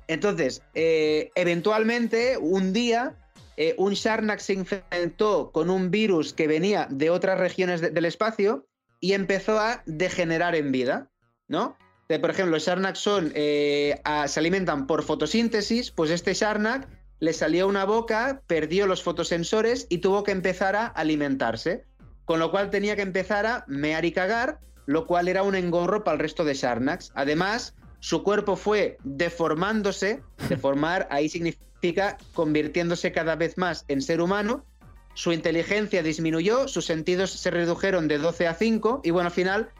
Entonces, 0.08 0.62
eh, 0.74 1.30
eventualmente, 1.34 2.38
un 2.38 2.72
día, 2.72 3.14
eh, 3.60 3.74
un 3.76 3.94
Sharnak 3.94 4.38
se 4.38 4.52
infectó 4.52 5.50
con 5.50 5.68
un 5.68 5.90
virus 5.90 6.32
que 6.32 6.46
venía 6.46 6.86
de 6.92 7.10
otras 7.10 7.40
regiones 7.40 7.80
del 7.80 8.04
espacio 8.04 8.68
y 9.00 9.14
empezó 9.14 9.58
a 9.58 9.82
degenerar 9.84 10.54
en 10.54 10.70
vida, 10.70 11.10
¿no? 11.48 11.76
por 12.06 12.30
ejemplo, 12.30 12.52
los 12.52 12.64
Sharnak 12.64 12.94
son, 12.94 13.32
eh, 13.34 14.00
se 14.28 14.40
alimentan 14.40 14.86
por 14.86 15.02
fotosíntesis, 15.02 15.90
pues 15.90 16.12
este 16.12 16.34
Sharnak 16.34 16.88
le 17.18 17.32
salió 17.32 17.66
una 17.66 17.84
boca, 17.84 18.42
perdió 18.46 18.86
los 18.86 19.02
fotosensores 19.02 19.88
y 19.90 19.98
tuvo 19.98 20.22
que 20.22 20.30
empezar 20.30 20.76
a 20.76 20.86
alimentarse, 20.86 21.84
con 22.24 22.38
lo 22.38 22.52
cual 22.52 22.70
tenía 22.70 22.94
que 22.94 23.02
empezar 23.02 23.44
a 23.44 23.64
mear 23.66 24.04
y 24.04 24.12
cagar, 24.12 24.60
lo 24.86 25.06
cual 25.06 25.26
era 25.26 25.42
un 25.42 25.56
engorro 25.56 26.04
para 26.04 26.14
el 26.14 26.20
resto 26.20 26.44
de 26.44 26.54
Sharnaks. 26.54 27.10
Además, 27.14 27.74
su 27.98 28.22
cuerpo 28.22 28.54
fue 28.54 28.98
deformándose, 29.02 30.22
deformar 30.48 31.08
ahí 31.10 31.28
significa 31.28 31.67
convirtiéndose 32.34 33.12
cada 33.12 33.36
vez 33.36 33.56
más 33.58 33.84
en 33.88 34.02
ser 34.02 34.20
humano, 34.20 34.64
su 35.14 35.32
inteligencia 35.32 36.02
disminuyó, 36.02 36.68
sus 36.68 36.84
sentidos 36.84 37.30
se 37.30 37.50
redujeron 37.50 38.08
de 38.08 38.18
12 38.18 38.46
a 38.46 38.54
5 38.54 39.00
y 39.04 39.10
bueno, 39.10 39.28
al 39.28 39.34
final, 39.34 39.70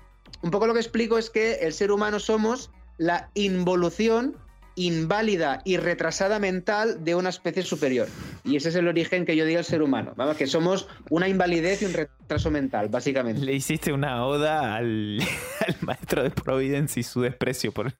un 0.42 0.50
poco 0.50 0.66
lo 0.66 0.74
que 0.74 0.80
explico 0.80 1.18
es 1.18 1.30
que 1.30 1.54
el 1.60 1.72
ser 1.72 1.92
humano 1.92 2.18
somos 2.18 2.70
la 2.98 3.30
involución 3.34 4.36
inválida 4.74 5.60
y 5.64 5.76
retrasada 5.76 6.38
mental 6.38 7.04
de 7.04 7.14
una 7.14 7.28
especie 7.30 7.62
superior. 7.62 8.06
Y 8.44 8.56
ese 8.56 8.68
es 8.68 8.76
el 8.76 8.86
origen 8.86 9.26
que 9.26 9.36
yo 9.36 9.44
digo 9.44 9.58
al 9.58 9.64
ser 9.64 9.82
humano. 9.82 10.12
Vamos, 10.16 10.36
que 10.36 10.46
somos 10.46 10.88
una 11.10 11.28
invalidez 11.28 11.82
y 11.82 11.86
un 11.86 11.94
retraso 11.94 12.50
mental, 12.50 12.88
básicamente. 12.88 13.44
Le 13.44 13.54
hiciste 13.54 13.92
una 13.92 14.24
oda 14.24 14.76
al, 14.76 15.20
al 15.66 15.76
maestro 15.80 16.22
de 16.22 16.30
Providence 16.30 17.00
y 17.00 17.02
su 17.02 17.20
desprecio 17.22 17.72
por, 17.72 17.92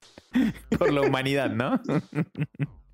por 0.78 0.92
la 0.92 1.02
humanidad, 1.02 1.50
¿no? 1.50 1.80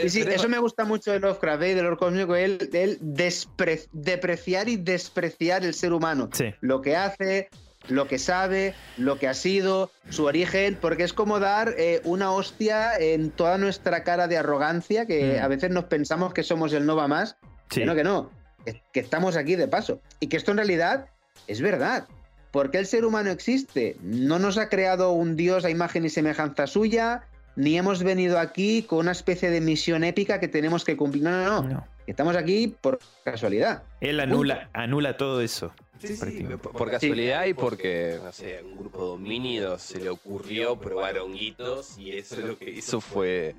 Sí, 0.00 0.08
sí, 0.08 0.20
eso 0.22 0.48
me 0.48 0.58
gusta 0.58 0.84
mucho 0.84 1.12
de 1.12 1.20
Lovecraft, 1.20 1.62
¿eh? 1.62 1.74
de 1.74 1.82
Lord 1.82 1.98
Cósmico, 1.98 2.34
él, 2.34 2.70
él 2.72 2.98
despre- 3.00 3.86
depreciar 3.92 4.68
y 4.68 4.76
despreciar 4.76 5.64
el 5.64 5.74
ser 5.74 5.92
humano. 5.92 6.30
Sí. 6.32 6.46
Lo 6.60 6.80
que 6.80 6.96
hace, 6.96 7.48
lo 7.88 8.08
que 8.08 8.18
sabe, 8.18 8.74
lo 8.96 9.18
que 9.18 9.28
ha 9.28 9.34
sido, 9.34 9.90
su 10.08 10.24
origen, 10.24 10.78
porque 10.80 11.04
es 11.04 11.12
como 11.12 11.38
dar 11.40 11.74
eh, 11.76 12.00
una 12.04 12.32
hostia 12.32 12.96
en 12.98 13.30
toda 13.30 13.58
nuestra 13.58 14.02
cara 14.04 14.28
de 14.28 14.38
arrogancia, 14.38 15.06
que 15.06 15.38
Mm. 15.38 15.44
a 15.44 15.48
veces 15.48 15.70
nos 15.70 15.84
pensamos 15.84 16.32
que 16.32 16.42
somos 16.42 16.72
el 16.72 16.86
no 16.86 16.96
va 16.96 17.06
más, 17.08 17.36
Sí. 17.70 17.80
que 17.80 17.86
no, 17.86 17.94
que 17.94 18.04
no, 18.04 18.30
que, 18.64 18.82
que 18.92 19.00
estamos 19.00 19.36
aquí 19.36 19.56
de 19.56 19.68
paso. 19.68 20.00
Y 20.20 20.28
que 20.28 20.36
esto 20.38 20.50
en 20.50 20.56
realidad 20.58 21.06
es 21.46 21.60
verdad. 21.60 22.06
Porque 22.50 22.76
el 22.78 22.86
ser 22.86 23.06
humano 23.06 23.30
existe. 23.30 23.96
No 24.02 24.38
nos 24.38 24.58
ha 24.58 24.68
creado 24.68 25.12
un 25.12 25.36
dios 25.36 25.64
a 25.64 25.70
imagen 25.70 26.04
y 26.04 26.10
semejanza 26.10 26.66
suya, 26.66 27.22
ni 27.56 27.76
hemos 27.76 28.02
venido 28.02 28.38
aquí 28.38 28.82
con 28.82 29.00
una 29.00 29.12
especie 29.12 29.50
de 29.50 29.60
misión 29.60 30.04
épica 30.04 30.40
que 30.40 30.48
tenemos 30.48 30.84
que 30.84 30.96
cumplir. 30.96 31.24
No, 31.24 31.30
no, 31.30 31.62
no. 31.62 31.68
No. 31.68 31.86
Estamos 32.06 32.36
aquí 32.36 32.74
por 32.80 32.98
casualidad. 33.24 33.82
Él 34.00 34.20
anula, 34.20 34.68
anula 34.72 35.16
todo 35.16 35.40
eso. 35.40 35.72
Sí, 36.08 36.14
sí, 36.14 36.20
prácticamente. 36.20 36.58
por, 36.62 36.72
por 36.72 36.90
casualidad 36.90 37.46
y 37.46 37.54
porque, 37.54 38.18
no 38.22 38.32
sé, 38.32 38.58
a 38.58 38.62
un 38.62 38.76
grupo 38.76 39.04
de 39.06 39.10
homínidos 39.12 39.82
se 39.82 40.00
le 40.00 40.08
ocurrió 40.10 40.76
probar 40.76 41.18
honguitos 41.18 41.96
y 41.98 42.12
eso 42.16 42.36
lo 42.40 42.58
que 42.58 42.70
hizo 42.70 43.00
fue 43.00 43.54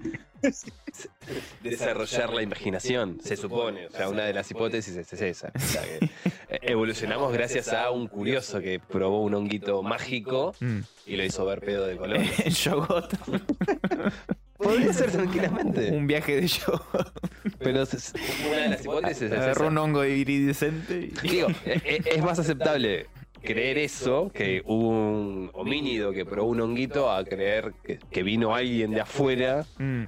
desarrollar 1.62 2.34
la 2.34 2.42
imaginación, 2.42 3.20
se 3.24 3.36
supone. 3.38 3.88
O 3.88 3.92
sea, 3.92 4.10
una 4.10 4.26
de 4.26 4.34
las 4.34 4.50
hipótesis 4.52 4.96
es 4.96 5.14
esa. 5.14 5.52
O 5.56 5.60
sea, 5.60 5.82
que 5.84 6.10
evolucionamos 6.62 7.32
gracias 7.34 7.70
a 7.70 7.90
un 7.92 8.08
curioso 8.08 8.60
que 8.60 8.80
probó 8.80 9.22
un 9.24 9.34
honguito 9.34 9.82
mágico 9.84 10.54
Mm. 10.60 10.80
y 11.08 11.16
lo 11.16 11.24
hizo 11.24 11.46
ver 11.46 11.60
pedo 11.62 11.86
de 11.88 11.98
color. 11.98 12.18
En 12.46 12.52
Shogot, 12.52 13.14
Podría 14.64 14.94
ser 14.94 15.12
tranquilamente. 15.12 15.92
un 15.92 16.08
viaje 16.08 16.40
de 16.42 16.48
Shogot. 16.48 17.14
Pero 17.60 17.84
es- 17.84 18.14
una 18.48 18.58
de 18.58 18.70
las 18.70 18.82
hipótesis 18.84 19.24
es 19.24 19.32
esa. 19.32 19.64
Un 19.66 19.78
hongo 19.78 20.04
iridescente 20.06 21.12
y... 21.24 21.28
Digo, 21.28 21.48
e- 21.66 21.82
e- 21.84 22.02
es 22.16 22.24
más 22.24 22.40
aceptable 22.40 23.08
creer 23.42 23.78
eso, 23.78 24.32
que 24.34 24.62
un 24.66 25.50
homínido 25.54 26.14
que 26.14 26.26
probó 26.26 26.50
un 26.50 26.62
honguito, 26.62 27.12
a 27.12 27.24
creer 27.26 27.74
que, 27.84 27.98
que 28.00 28.24
vino 28.24 28.56
alguien 28.56 28.92
de 28.92 29.02
afuera. 29.02 29.66
Mm. 29.78 30.04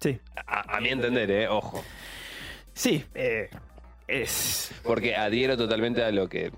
Sí. 0.00 0.18
A, 0.46 0.76
a 0.76 0.80
mi 0.80 0.88
entender, 0.88 1.30
eh, 1.30 1.48
ojo. 1.48 1.82
Sí, 2.72 3.04
eh, 3.14 3.48
es... 4.08 4.72
Porque 4.82 5.16
adhiero 5.16 5.56
totalmente 5.56 6.02
a 6.02 6.10
lo 6.12 6.28
que 6.28 6.50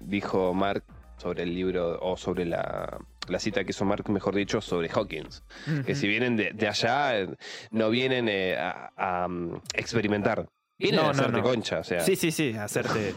dijo 0.00 0.52
Mark 0.54 0.82
sobre 1.16 1.44
el 1.44 1.54
libro, 1.54 1.98
o 2.02 2.16
sobre 2.16 2.44
la, 2.44 2.98
la 3.28 3.38
cita 3.38 3.64
que 3.64 3.70
hizo 3.70 3.84
Mark, 3.84 4.08
mejor 4.10 4.34
dicho, 4.34 4.60
sobre 4.60 4.88
Hawkins. 4.90 5.42
Que 5.86 5.94
si 5.94 6.06
vienen 6.08 6.36
de, 6.36 6.52
de 6.52 6.68
allá, 6.68 7.18
eh, 7.20 7.28
no 7.70 7.90
vienen 7.90 8.28
eh, 8.28 8.56
a, 8.58 8.90
a, 8.96 9.26
um, 9.26 9.60
experimentar. 9.74 10.46
Vienen 10.78 10.96
No, 11.00 11.02
a 11.02 11.12
no, 11.12 11.18
hacerte 11.20 11.38
no. 11.38 11.42
concha, 11.42 11.78
o 11.80 11.84
sea. 11.84 12.00
Sí, 12.00 12.16
sí, 12.16 12.30
sí, 12.30 12.54
hacerte... 12.54 13.14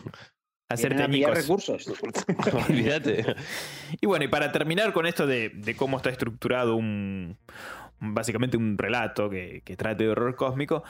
Hacerte 0.69 1.01
a 1.03 1.07
recursos. 1.33 1.87
Olvídate. 2.69 3.25
Y 4.01 4.05
bueno, 4.05 4.25
y 4.25 4.27
para 4.27 4.51
terminar 4.51 4.91
con 4.91 5.05
esto 5.05 5.25
de, 5.25 5.49
de 5.49 5.75
cómo 5.77 5.95
está 5.97 6.09
estructurado 6.09 6.75
un. 6.75 7.37
un- 8.01 8.13
básicamente 8.13 8.57
un 8.57 8.77
relato 8.77 9.29
que, 9.29 9.61
que 9.63 9.77
trate 9.77 10.03
de 10.03 10.09
horror 10.09 10.35
cósmico. 10.35 10.83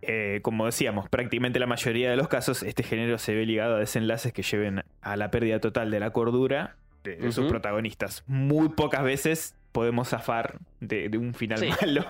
eh, 0.00 0.40
como 0.42 0.66
decíamos, 0.66 1.08
prácticamente 1.08 1.60
la 1.60 1.68
mayoría 1.68 2.10
de 2.10 2.16
los 2.16 2.26
casos, 2.26 2.64
este 2.64 2.82
género 2.82 3.16
se 3.18 3.32
ve 3.36 3.46
ligado 3.46 3.76
a 3.76 3.78
desenlaces 3.78 4.32
que 4.32 4.42
lleven 4.42 4.82
a 5.00 5.16
la 5.16 5.30
pérdida 5.30 5.60
total 5.60 5.92
de 5.92 6.00
la 6.00 6.10
cordura 6.10 6.74
de, 7.04 7.16
de 7.16 7.32
sus 7.32 7.46
protagonistas. 7.48 8.22
Muy 8.26 8.68
pocas 8.70 9.02
veces 9.02 9.54
podemos 9.72 10.08
zafar 10.10 10.58
de, 10.80 11.08
de 11.08 11.16
un 11.18 11.32
final 11.34 11.58
Sí. 11.58 11.70
malo. 11.80 12.04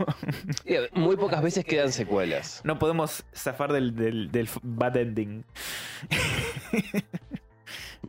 Muy 0.95 1.17
pocas 1.17 1.43
veces 1.43 1.65
quedan 1.65 1.93
secuelas. 1.93 2.61
no 2.65 2.79
podemos 2.79 3.25
zafar 3.35 3.73
del, 3.73 3.95
del, 3.95 4.31
del 4.33 4.49
bad 4.63 4.97
ending. 4.97 5.45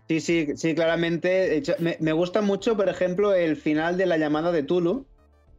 Sí, 0.08 0.20
sí, 0.20 0.48
sí, 0.58 0.76
claramente. 0.76 1.62
Me, 1.80 1.98
me 2.00 2.12
gusta 2.12 2.42
mucho, 2.42 2.76
por 2.76 2.90
ejemplo, 2.90 3.34
el 3.34 3.56
final 3.56 3.98
de 3.98 4.06
la 4.06 4.18
llamada 4.18 4.52
de 4.52 4.62
Tulu, 4.64 5.06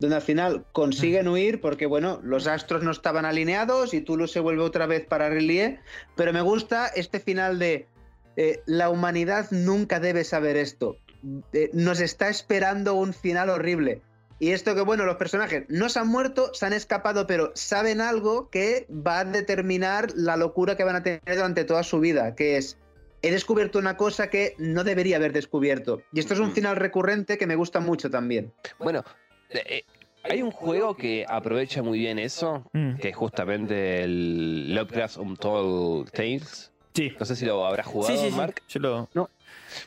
donde 0.01 0.17
al 0.17 0.23
final 0.23 0.67
consiguen 0.73 1.29
huir 1.29 1.61
porque, 1.61 1.87
bueno, 1.87 2.21
los 2.23 2.47
astros 2.47 2.83
no 2.83 2.91
estaban 2.91 3.25
alineados 3.25 3.95
y 3.95 4.01
Tulu 4.03 4.27
se 4.29 4.41
vuelve 4.41 4.63
otra 4.63 4.87
vez 4.87 5.07
para 5.07 5.31
Relie. 5.31 5.81
Pero 6.15 6.33
me 6.33 6.43
gusta 6.43 6.89
este 6.89 7.21
final 7.21 7.59
de 7.59 7.87
eh, 8.37 8.61
la 8.67 8.91
humanidad 8.91 9.47
nunca 9.51 9.99
debe 9.99 10.25
saber 10.25 10.57
esto. 10.57 10.99
Eh, 11.53 11.71
nos 11.73 12.01
está 12.01 12.29
esperando 12.29 12.95
un 12.95 13.15
final 13.15 13.49
horrible. 13.51 14.03
Y 14.41 14.51
esto 14.51 14.75
que, 14.75 14.81
bueno, 14.83 15.05
los 15.05 15.17
personajes 15.17 15.65
no 15.69 15.89
se 15.89 16.01
han 16.01 16.09
muerto, 16.09 16.53
se 16.55 16.67
han 16.67 16.73
escapado, 16.73 17.27
pero 17.27 17.53
saben 17.55 18.01
algo 18.01 18.51
que 18.51 18.87
va 18.91 19.21
a 19.21 19.25
determinar 19.25 20.09
la 20.17 20.37
locura 20.37 20.77
que 20.77 20.85
van 20.85 20.97
a 20.97 21.03
tener 21.03 21.21
durante 21.25 21.65
toda 21.65 21.83
su 21.83 22.01
vida, 22.01 22.35
que 22.35 22.57
es 22.57 22.77
he 23.23 23.31
descubierto 23.31 23.79
una 23.79 23.97
cosa 23.97 24.29
que 24.29 24.55
no 24.59 24.85
debería 24.85 25.17
haber 25.17 25.33
descubierto. 25.33 26.03
Y 26.13 26.21
esto 26.21 26.35
es 26.35 26.41
un 26.41 26.47
Ujú. 26.47 26.57
final 26.57 26.77
recurrente 26.77 27.39
que 27.39 27.47
me 27.47 27.55
gusta 27.57 27.81
mucho 27.81 28.11
también. 28.11 28.53
Bueno, 28.79 29.03
eh, 29.49 29.63
eh, 29.67 29.85
hay 30.25 30.43
un 30.43 30.51
juego 30.51 30.95
que 30.95 31.25
aprovecha 31.27 31.83
muy 31.83 31.99
bien 32.01 32.19
eso, 32.19 32.69
Mm. 32.75 32.97
que 32.97 33.09
es 33.11 33.17
justamente 33.17 34.03
el 34.03 34.75
Lovecraft 34.75 35.17
Untold 35.17 36.11
Tales. 36.11 36.71
Sí. 36.93 37.13
No 37.19 37.25
sé 37.25 37.35
si 37.35 37.47
lo 37.47 37.65
habrás 37.67 37.87
jugado, 37.87 38.15
Sí, 38.15 38.21
sí, 38.23 38.31
sí. 38.31 38.37
Mark. 38.37 38.61
Yo 38.69 38.81
lo. 38.81 39.09
No 39.15 39.31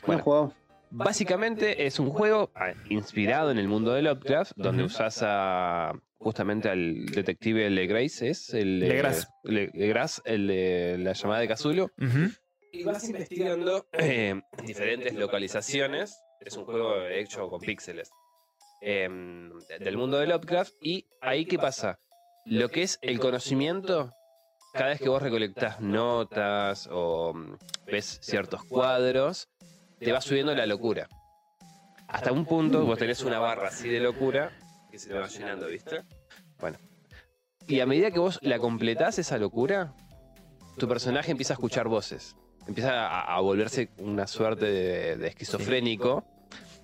Bueno. 0.04 0.20
he 0.20 0.22
jugado. 0.24 0.54
Básicamente 0.90 1.86
es 1.86 1.98
un 1.98 2.10
juego 2.10 2.50
ah, 2.54 2.72
inspirado 2.88 3.50
en 3.50 3.58
el 3.58 3.68
mundo 3.68 3.92
de 3.92 4.02
Lovecraft, 4.02 4.52
donde 4.56 4.84
usas 4.84 5.20
a 5.22 5.92
justamente 6.18 6.68
al 6.68 7.06
detective 7.06 7.68
Legrace, 7.70 8.28
¿es? 8.30 8.52
El 8.54 8.80
de- 8.80 8.88
Legras. 8.88 9.28
Le- 9.44 9.70
Legras, 9.74 10.20
el 10.24 10.46
de 10.48 10.96
la 10.98 11.12
llamada 11.12 11.40
de 11.40 11.48
Cthulhu. 11.48 11.84
Ujú. 11.98 12.30
Y 12.72 12.82
vas 12.84 13.04
investigando 13.08 13.86
eh, 13.92 14.40
diferentes 14.64 15.14
localizaciones. 15.14 16.16
Es 16.40 16.56
un 16.56 16.64
juego 16.64 17.04
hecho 17.06 17.48
con 17.48 17.60
píxeles. 17.60 18.10
eh, 18.80 19.08
del 19.80 19.96
mundo 19.96 20.18
de 20.18 20.26
Lovecraft. 20.26 20.72
Y 20.80 21.06
ahí, 21.20 21.44
¿qué 21.46 21.58
pasa? 21.58 21.98
Lo 22.44 22.68
que 22.70 22.82
es 22.82 22.98
el 23.02 23.18
conocimiento, 23.20 24.12
cada 24.72 24.90
vez 24.90 25.00
que 25.00 25.08
vos 25.08 25.20
recolectás 25.22 25.80
notas 25.80 26.88
o 26.90 27.34
mm, 27.34 27.56
ves 27.86 28.18
ciertos 28.22 28.62
cuadros, 28.64 29.48
te 29.98 30.12
va 30.12 30.20
subiendo 30.20 30.54
la 30.54 30.66
locura. 30.66 31.08
Hasta 32.08 32.32
un 32.32 32.44
punto 32.46 32.84
vos 32.84 32.98
tenés 32.98 33.22
una 33.22 33.38
barra 33.38 33.68
así 33.68 33.88
de 33.88 34.00
locura 34.00 34.50
que 34.90 34.98
se 34.98 35.08
te 35.10 35.18
va 35.18 35.26
llenando, 35.28 35.66
¿viste? 35.66 36.02
Bueno. 36.60 36.78
Y 37.66 37.80
a 37.80 37.86
medida 37.86 38.10
que 38.10 38.18
vos 38.18 38.38
la 38.42 38.58
completás 38.58 39.18
esa 39.18 39.36
locura, 39.36 39.92
tu 40.78 40.88
personaje 40.88 41.30
empieza 41.30 41.52
a 41.52 41.56
escuchar 41.56 41.86
voces. 41.88 42.34
Empieza 42.66 43.06
a, 43.08 43.36
a 43.36 43.40
volverse 43.40 43.90
una 43.98 44.26
suerte 44.26 44.64
de, 44.66 45.16
de 45.16 45.28
esquizofrénico. 45.28 46.24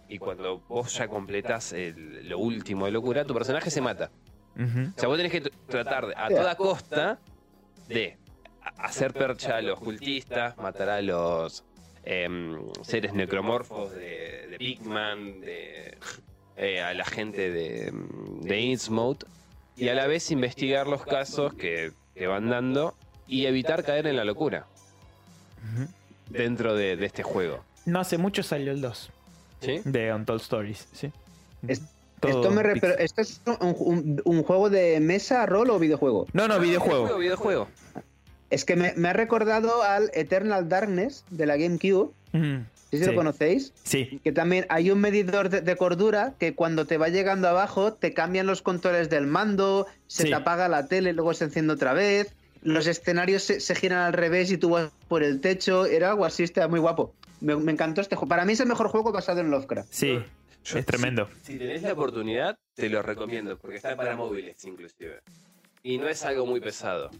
Y 0.08 0.18
cuando 0.18 0.58
vos 0.60 0.94
ya 0.94 1.08
completás 1.08 1.72
el- 1.72 2.28
lo 2.28 2.38
último 2.38 2.84
de 2.84 2.92
locura, 2.92 3.24
tu 3.24 3.32
personaje 3.32 3.70
se 3.70 3.80
mata. 3.80 4.10
O 4.56 5.00
sea, 5.00 5.08
vos 5.08 5.16
tenés 5.16 5.32
que 5.32 5.42
tr- 5.42 5.52
tratar 5.66 6.06
de- 6.06 6.14
a 6.16 6.28
toda 6.28 6.54
costa 6.56 7.18
de 7.88 8.18
hacer 8.76 9.12
percha 9.14 9.56
a 9.56 9.62
los 9.62 9.80
cultistas, 9.80 10.56
matar 10.58 10.90
a 10.90 11.00
los 11.02 11.64
em, 12.06 12.58
seres 12.82 13.12
necromorfos 13.14 13.92
de, 13.92 14.46
de 14.50 14.56
Pigman, 14.58 15.40
de, 15.40 15.96
eh, 16.56 16.82
a 16.82 16.94
la 16.94 17.04
gente 17.04 17.50
de, 17.50 17.92
de 18.42 18.60
Innsmouth, 18.60 19.24
y 19.76 19.88
a 19.88 19.94
la 19.94 20.06
vez 20.06 20.30
investigar 20.30 20.86
los 20.86 21.04
casos 21.04 21.54
que, 21.54 21.92
que 22.14 22.26
van 22.26 22.48
dando 22.48 22.94
y 23.26 23.46
evitar 23.46 23.82
caer 23.84 24.06
en 24.06 24.16
la 24.16 24.24
locura 24.24 24.66
dentro 26.28 26.74
de, 26.74 26.96
de 26.96 27.06
este 27.06 27.22
juego. 27.22 27.64
No 27.86 28.00
hace 28.00 28.18
mucho 28.18 28.42
salió 28.42 28.72
el 28.72 28.80
2 28.80 29.10
¿Sí? 29.60 29.80
de 29.84 30.12
Untold 30.12 30.40
Stories, 30.40 30.88
¿sí? 30.92 31.10
Es- 31.66 31.82
Todo 32.20 32.40
Esto, 32.42 32.50
me 32.52 32.62
re- 32.62 32.74
pix- 32.74 32.80
pero 32.80 32.98
¿Esto 32.98 33.20
es 33.22 33.40
un, 33.60 33.74
un- 33.78 34.22
un 34.24 34.42
juego 34.44 34.70
de 34.70 35.00
mesa, 35.00 35.44
rol 35.46 35.70
o 35.70 35.78
videojuego? 35.78 36.26
No, 36.32 36.46
no, 36.48 36.58
videojuego. 36.60 37.18
videojuego. 37.18 37.68
Es 38.54 38.64
que 38.64 38.76
me, 38.76 38.92
me 38.96 39.08
ha 39.08 39.12
recordado 39.12 39.82
al 39.82 40.10
Eternal 40.14 40.68
Darkness 40.68 41.24
de 41.30 41.46
la 41.46 41.56
GameCube. 41.56 42.12
Mm, 42.32 42.58
¿Sí, 42.90 42.98
Sí. 42.98 43.04
lo 43.06 43.14
conocéis? 43.16 43.72
Sí, 43.82 44.20
Que 44.22 44.30
también 44.30 44.66
hay 44.68 44.92
un 44.92 45.00
medidor 45.00 45.48
de, 45.48 45.60
de 45.60 45.76
cordura 45.76 46.34
que 46.38 46.54
cuando 46.54 46.86
te 46.86 46.96
va 46.96 47.08
llegando 47.08 47.48
abajo 47.48 47.92
te 47.94 48.14
cambian 48.14 48.46
los 48.46 48.62
controles 48.62 49.10
del 49.10 49.26
mando, 49.26 49.88
se 50.06 50.22
Sí. 50.22 50.28
te 50.28 50.34
apaga 50.36 50.68
la 50.68 50.86
tele, 50.86 51.12
luego 51.12 51.34
se 51.34 51.44
enciende 51.46 51.72
otra 51.72 51.92
vez, 51.92 52.32
los 52.62 52.86
escenarios 52.86 53.42
se, 53.42 53.58
se 53.58 53.74
giran 53.74 53.98
al 53.98 54.12
revés 54.12 54.52
y 54.52 54.58
tú 54.58 54.70
vas 54.70 54.92
por 55.08 55.24
el 55.24 55.40
techo, 55.40 55.86
era 55.86 56.10
algo 56.10 56.24
así, 56.24 56.44
estaba 56.44 56.68
muy 56.68 56.78
guapo. 56.78 57.12
Me, 57.40 57.56
me 57.56 57.72
encantó 57.72 58.00
este 58.00 58.14
juego. 58.14 58.28
Para 58.28 58.44
mí 58.44 58.52
es 58.52 58.60
el 58.60 58.68
mejor 58.68 58.86
juego 58.88 59.10
basado 59.10 59.40
en 59.40 59.50
Lovecraft. 59.50 59.88
sí. 59.92 60.22
Yo- 60.64 60.78
es 60.78 60.86
tremendo. 60.86 61.28
Si, 61.42 61.52
si 61.54 61.58
tenés 61.58 61.82
la 61.82 61.92
oportunidad, 61.92 62.56
te 62.74 62.88
lo 62.88 63.02
recomiendo, 63.02 63.58
porque 63.58 63.76
está 63.76 63.94
para 63.96 64.16
móviles 64.16 64.64
inclusive. 64.64 65.18
Y 65.82 65.98
no 65.98 66.08
es 66.08 66.24
algo 66.24 66.46
muy 66.46 66.60
pesado. 66.60 67.10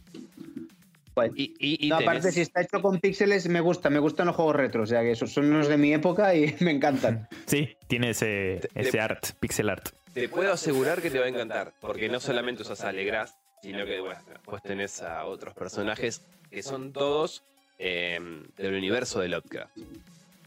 Y, 1.37 1.55
y- 1.59 1.87
y 1.87 1.89
No, 1.89 1.99
tenés- 1.99 2.03
aparte, 2.03 2.33
si 2.33 2.41
está 2.41 2.61
hecho 2.63 2.83
con 2.83 2.99
píxeles, 3.01 3.49
me 3.49 3.61
gusta. 3.61 3.89
Me 3.91 3.99
gustan 4.01 4.27
los 4.27 4.37
juegos 4.37 4.57
retro. 4.57 4.83
O 4.83 4.87
sea, 4.87 5.03
que 5.03 5.13
esos 5.13 5.33
son 5.33 5.51
los 5.51 5.69
de 5.69 5.77
mi 5.77 5.93
época 5.95 6.35
y 6.35 6.55
me 6.61 6.71
encantan. 6.73 7.29
Sí, 7.47 7.77
tiene 7.87 8.11
ese, 8.11 8.61
ese 8.75 8.91
te- 8.93 9.01
art, 9.01 9.25
pixel 9.41 9.71
art. 9.71 9.91
te 10.13 10.29
puedo 10.29 10.53
asegurar 10.53 11.01
que 11.03 11.11
te 11.11 11.19
va 11.19 11.27
a 11.27 11.29
encantar, 11.29 11.73
porque 11.81 12.09
no 12.09 12.21
solamente 12.21 12.63
usas 12.63 12.81
a 12.83 12.93
Legras, 12.93 13.37
sino 13.63 13.85
que 13.87 14.01
bueno, 14.01 14.21
pues 14.45 14.63
tenés 14.63 15.03
a 15.03 15.25
otros 15.25 15.55
personajes 15.55 16.23
que 16.51 16.63
son 16.63 16.93
todos 16.93 17.43
eh, 17.79 18.19
del 18.57 18.75
universo 18.75 19.21
de 19.21 19.29
Lovecraft. 19.29 19.77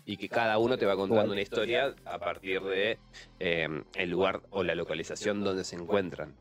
Y 0.06 0.16
que 0.16 0.30
cada 0.30 0.58
uno 0.58 0.78
te 0.78 0.86
va 0.86 0.96
contando 0.96 1.34
una 1.34 1.42
historia 1.42 1.94
a 2.06 2.18
partir 2.18 2.62
de 2.62 2.98
eh, 3.42 3.68
el 3.96 4.10
lugar 4.10 4.42
o 4.52 4.64
la 4.64 4.74
localización 4.74 5.44
donde 5.44 5.66
se 5.66 5.76
encuentran. 5.76 6.34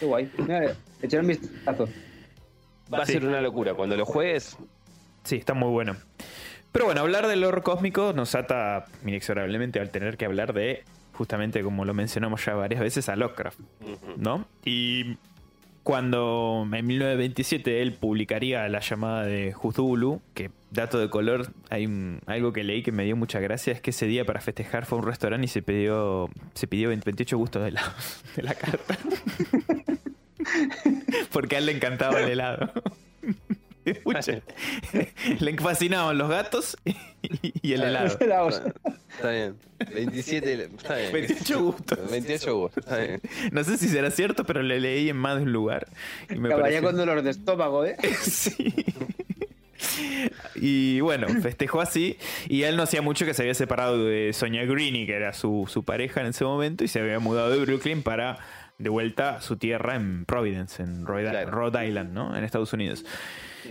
Qué 0.00 0.06
guay. 0.06 0.30
Mira, 0.38 0.74
echar 1.02 1.20
un 1.20 1.26
vistazo. 1.26 1.88
Va 2.92 2.98
a 3.02 3.06
Sí. 3.06 3.12
ser 3.12 3.26
una 3.26 3.40
locura. 3.40 3.74
Cuando 3.74 3.96
lo 3.96 4.04
juegues, 4.06 4.56
Sí, 5.24 5.36
está 5.36 5.54
muy 5.54 5.70
bueno. 5.70 5.96
Pero 6.70 6.84
bueno, 6.84 7.00
hablar 7.00 7.26
del 7.28 7.44
horror 7.44 7.62
cósmico 7.62 8.12
nos 8.14 8.34
ata 8.34 8.84
inexorablemente 9.06 9.80
al 9.80 9.88
tener 9.90 10.18
que 10.18 10.26
hablar 10.26 10.52
de, 10.52 10.82
justamente 11.14 11.62
como 11.62 11.84
lo 11.86 11.94
mencionamos 11.94 12.44
ya 12.44 12.52
varias 12.54 12.80
veces, 12.82 13.08
a 13.08 13.16
Lovecraft, 13.16 13.58
¿no? 14.18 14.46
Y 14.66 15.16
cuando 15.82 16.66
en 16.70 16.86
1927 16.86 17.80
él 17.80 17.94
publicaría 17.94 18.68
La 18.68 18.80
llamada 18.80 19.22
de 19.24 19.54
Cthulhu, 19.58 20.20
que 20.34 20.50
dato 20.70 20.98
de 20.98 21.08
color, 21.08 21.52
hay 21.70 21.86
un- 21.86 22.20
algo 22.26 22.52
que 22.52 22.64
leí 22.64 22.82
que 22.82 22.92
me 22.92 23.04
dio 23.04 23.16
mucha 23.16 23.38
gracia, 23.40 23.72
es 23.72 23.80
que 23.80 23.90
ese 23.90 24.04
día 24.06 24.24
para 24.26 24.40
festejar 24.42 24.84
fue 24.84 24.98
a 24.98 25.02
un 25.02 25.06
restaurante 25.06 25.44
y 25.46 25.48
se 25.48 25.62
pidió, 25.62 26.28
se 26.54 26.66
pidió 26.66 26.88
28 26.90 27.38
gustos 27.38 27.62
de 27.64 27.70
la, 27.70 27.82
de 28.36 28.42
la 28.42 28.54
carta. 28.54 28.98
Porque 31.32 31.56
a 31.56 31.58
él 31.58 31.66
le 31.66 31.72
encantaba 31.72 32.20
el 32.20 32.30
helado. 32.30 32.70
Escucha, 33.84 34.40
le 35.40 35.58
fascinaban 35.58 36.16
los 36.16 36.30
gatos 36.30 36.76
y, 37.62 37.72
el 37.74 37.82
helado. 37.82 38.06
Está 38.06 39.30
bien. 39.30 39.56
27, 39.92 40.70
está 40.78 40.96
bien. 40.96 41.12
28 41.12 41.62
gustos. 41.62 42.10
28 42.10 42.56
gustos, 42.56 42.84
está 42.84 42.96
bien. 42.96 43.20
No 43.52 43.62
sé 43.62 43.76
si 43.76 43.88
será 43.88 44.10
cierto, 44.10 44.44
pero 44.44 44.62
le 44.62 44.80
leí 44.80 45.10
en 45.10 45.18
más 45.18 45.36
de 45.36 45.42
un 45.42 45.52
lugar. 45.52 45.86
Y 46.30 46.36
me 46.36 46.48
pareció- 46.48 46.82
con 46.82 46.96
dolor 46.96 47.20
de 47.20 47.30
estómago, 47.30 47.84
¿eh? 47.84 47.96
Sí. 48.22 48.72
Y 50.54 51.00
bueno, 51.00 51.28
festejó 51.42 51.82
así. 51.82 52.16
Y 52.48 52.62
él 52.62 52.76
no 52.76 52.84
hacía 52.84 53.02
mucho 53.02 53.26
que 53.26 53.34
se 53.34 53.42
había 53.42 53.54
separado 53.54 54.02
de 54.02 54.32
Sonia 54.32 54.64
Greeny, 54.64 55.04
que 55.04 55.12
era 55.14 55.34
su, 55.34 55.66
su 55.68 55.82
pareja 55.84 56.22
en 56.22 56.28
ese 56.28 56.44
momento, 56.44 56.84
y 56.84 56.88
se 56.88 57.00
había 57.00 57.18
mudado 57.18 57.50
de 57.50 57.58
Brooklyn 57.58 58.02
para 58.02 58.38
de 58.78 58.88
vuelta 58.90 59.36
a 59.36 59.40
su 59.40 59.56
tierra 59.56 59.94
en 59.96 60.24
Providence, 60.24 60.82
en 60.82 61.06
Rhode, 61.06 61.30
Claro. 61.30 61.50
Rhode 61.50 61.86
Island, 61.88 62.12
¿no? 62.12 62.36
En 62.36 62.44
Estados 62.44 62.72
Unidos. 62.72 63.04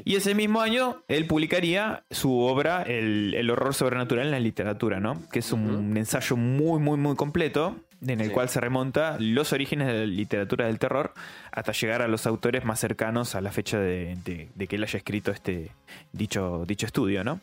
Y 0.05 0.15
ese 0.15 0.33
mismo 0.33 0.61
año 0.61 1.03
él 1.07 1.27
publicaría 1.27 2.03
su 2.09 2.39
obra 2.39 2.81
El, 2.83 3.33
el 3.35 3.49
horror 3.51 3.73
sobrenatural 3.75 4.25
en 4.25 4.31
la 4.31 4.39
literatura, 4.39 4.99
¿no? 4.99 5.21
Que 5.31 5.39
es 5.39 5.51
un, 5.51 5.69
Ujú. 5.91 5.97
ensayo 5.97 6.35
muy, 6.35 6.79
muy, 6.79 6.97
muy 6.97 7.15
completo 7.15 7.75
en 8.01 8.19
el 8.19 8.27
Sí. 8.27 8.33
cual 8.33 8.49
se 8.49 8.59
remonta 8.59 9.17
los 9.19 9.53
orígenes 9.53 9.87
de 9.87 9.93
la 9.93 10.05
literatura 10.05 10.65
del 10.65 10.79
terror 10.79 11.13
hasta 11.51 11.71
llegar 11.73 12.01
a 12.01 12.07
los 12.07 12.25
autores 12.25 12.65
más 12.65 12.79
cercanos 12.79 13.35
a 13.35 13.41
la 13.41 13.51
fecha 13.51 13.79
de, 13.79 14.17
de- 14.25 14.49
de 14.55 14.67
que 14.67 14.75
él 14.77 14.83
haya 14.83 14.97
escrito 14.97 15.31
este 15.31 15.69
dicho, 16.11 16.63
dicho 16.67 16.85
estudio, 16.85 17.23
¿no? 17.23 17.39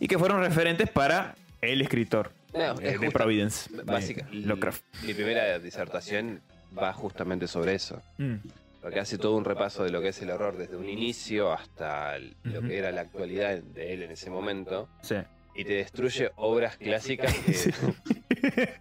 Y 0.00 0.08
que 0.08 0.18
fueron 0.18 0.40
referentes 0.40 0.88
para 0.90 1.34
el 1.60 1.82
escritor 1.82 2.32
No, 2.54 2.72
eh, 2.80 2.94
es 2.94 3.00
de 3.00 3.10
Providence, 3.10 3.76
de 3.76 3.82
Básica. 3.82 4.26
Lovecraft. 4.32 4.82
Mi 5.04 5.14
primera 5.14 5.58
disertación 5.58 6.40
va 6.76 6.92
justamente 6.92 7.46
sobre 7.48 7.74
eso. 7.74 8.00
Mm, 8.18 8.36
Porque 8.82 9.00
hace 9.00 9.18
todo 9.18 9.36
un 9.36 9.44
repaso 9.44 9.82
de 9.82 9.90
lo 9.90 10.00
que 10.00 10.08
es 10.08 10.22
el 10.22 10.30
horror 10.30 10.56
desde 10.56 10.76
un 10.76 10.88
inicio 10.88 11.52
hasta 11.52 12.14
el- 12.16 12.36
lo 12.44 12.62
que 12.62 12.78
era 12.78 12.92
la 12.92 13.00
actualidad 13.00 13.58
de 13.60 13.92
él 13.94 14.02
en 14.04 14.10
ese 14.12 14.30
momento. 14.30 14.88
sí. 15.02 15.16
Y 15.58 15.64
te 15.64 15.72
destruye 15.72 16.30
obras 16.36 16.76
clásicas 16.76 17.32
que. 17.32 17.52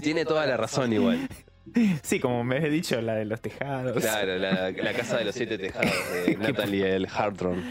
Tiene 0.00 0.24
toda 0.24 0.46
la 0.46 0.56
razón 0.56 0.92
igual. 0.92 1.28
Sí, 2.02 2.20
como 2.20 2.42
me 2.44 2.58
he 2.64 2.70
dicho, 2.70 3.00
la 3.00 3.14
de 3.16 3.24
los 3.24 3.40
tejados. 3.40 4.00
Claro, 4.00 4.36
la, 4.38 4.70
la 4.70 4.92
casa 4.92 5.18
de 5.18 5.24
los 5.24 5.34
siete 5.34 5.58
tejados 5.58 5.92
de 6.26 6.36
Natalie 6.40 6.94
L. 6.96 7.08
Hardron. 7.08 7.62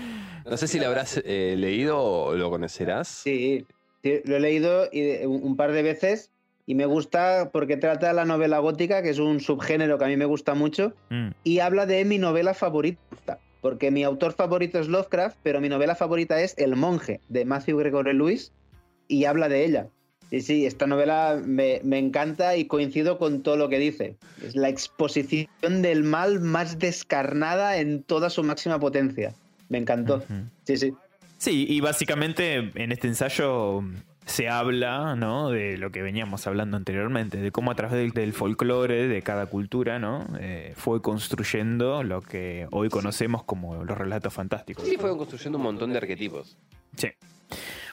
No 0.45 0.57
sé 0.57 0.67
si 0.67 0.79
la 0.79 0.87
habrás 0.87 1.21
eh, 1.23 1.55
leído 1.57 2.01
o 2.01 2.35
lo 2.35 2.49
conocerás. 2.49 3.07
Sí, 3.07 3.65
sí, 4.03 4.21
lo 4.25 4.35
he 4.37 4.39
leído 4.39 4.89
y 4.91 5.01
de- 5.01 5.27
un 5.27 5.41
un 5.43 5.55
par 5.55 5.71
de 5.71 5.81
veces 5.83 6.31
y 6.69 6.75
me 6.75 6.85
gusta 6.85 7.49
porque 7.51 7.77
trata 7.77 8.13
la 8.13 8.25
novela 8.25 8.59
gótica, 8.59 9.01
que 9.01 9.09
es 9.09 9.17
un 9.17 9.39
subgénero 9.39 9.97
que 9.97 10.05
a 10.05 10.07
mí 10.07 10.17
me 10.17 10.25
gusta 10.25 10.53
mucho, 10.53 10.93
Mm, 11.09 11.29
y 11.43 11.59
habla 11.61 11.87
de 11.87 12.05
mi 12.05 12.19
novela 12.19 12.53
favorita. 12.53 13.39
Porque 13.59 13.89
mi 13.89 14.03
autor 14.03 14.33
favorito 14.33 14.77
es 14.77 14.87
Lovecraft, 14.87 15.35
pero 15.41 15.61
mi 15.61 15.67
novela 15.67 15.95
favorita 15.95 16.39
es 16.39 16.53
El 16.59 16.75
monje, 16.75 17.21
de 17.27 17.43
Matthew 17.43 17.79
Gregory 17.79 18.13
Lewis, 18.13 18.51
y 19.07 19.25
habla 19.25 19.49
de 19.49 19.65
ella. 19.65 19.87
Y 20.29 20.41
sí, 20.41 20.67
esta 20.67 20.85
novela 20.85 21.41
me, 21.43 21.81
me 21.83 21.97
encanta 21.97 22.55
y 22.55 22.65
coincido 22.65 23.17
con 23.17 23.41
todo 23.41 23.57
lo 23.57 23.67
que 23.67 23.79
dice. 23.79 24.15
Es 24.45 24.55
la 24.55 24.69
exposición 24.69 25.81
del 25.81 26.03
mal 26.03 26.39
más 26.39 26.77
descarnada 26.77 27.77
en 27.77 28.03
toda 28.03 28.29
su 28.29 28.43
máxima 28.43 28.79
potencia. 28.79 29.33
Me 29.69 29.79
encantó. 29.79 30.23
Sí, 30.65 30.77
sí. 30.77 30.93
Sí, 31.39 31.65
y 31.67 31.81
básicamente 31.81 32.57
en 32.75 32.91
este 32.91 33.07
ensayo 33.07 33.81
se 34.29 34.47
habla, 34.47 35.15
¿no? 35.15 35.49
De 35.49 35.77
lo 35.77 35.91
que 35.91 36.03
veníamos 36.03 36.45
hablando 36.45 36.77
anteriormente, 36.77 37.37
de 37.37 37.51
cómo 37.51 37.71
a 37.71 37.75
través 37.75 37.97
del, 37.97 38.11
del 38.11 38.33
folclore 38.33 39.07
de 39.07 39.21
cada 39.23 39.47
cultura, 39.47 39.97
¿no? 39.97 40.25
Eh, 40.39 40.73
fue 40.75 41.01
construyendo 41.01 42.03
lo 42.03 42.21
que 42.21 42.67
hoy 42.71 42.89
conocemos 42.89 43.43
como 43.43 43.83
los 43.83 43.97
relatos 43.97 44.33
fantásticos. 44.33 44.85
Sí, 44.87 44.97
fueron 44.97 45.17
construyendo 45.17 45.57
un 45.57 45.63
montón 45.63 45.91
de 45.91 45.97
arquetipos. 45.97 46.57
Sí. 46.95 47.09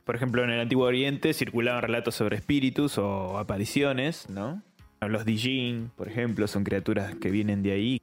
Por 0.04 0.14
ejemplo, 0.14 0.44
en 0.44 0.50
el 0.50 0.60
Antiguo 0.60 0.84
Oriente 0.84 1.32
circulaban 1.32 1.80
relatos 1.82 2.14
sobre 2.14 2.36
espíritus 2.36 2.98
o 2.98 3.38
apariciones, 3.38 4.28
¿no? 4.28 4.62
Los 5.00 5.24
Dijin, 5.24 5.90
por 5.96 6.08
ejemplo, 6.08 6.46
son 6.48 6.64
criaturas 6.64 7.14
que 7.16 7.30
vienen 7.30 7.62
de 7.62 7.72
ahí. 7.72 8.02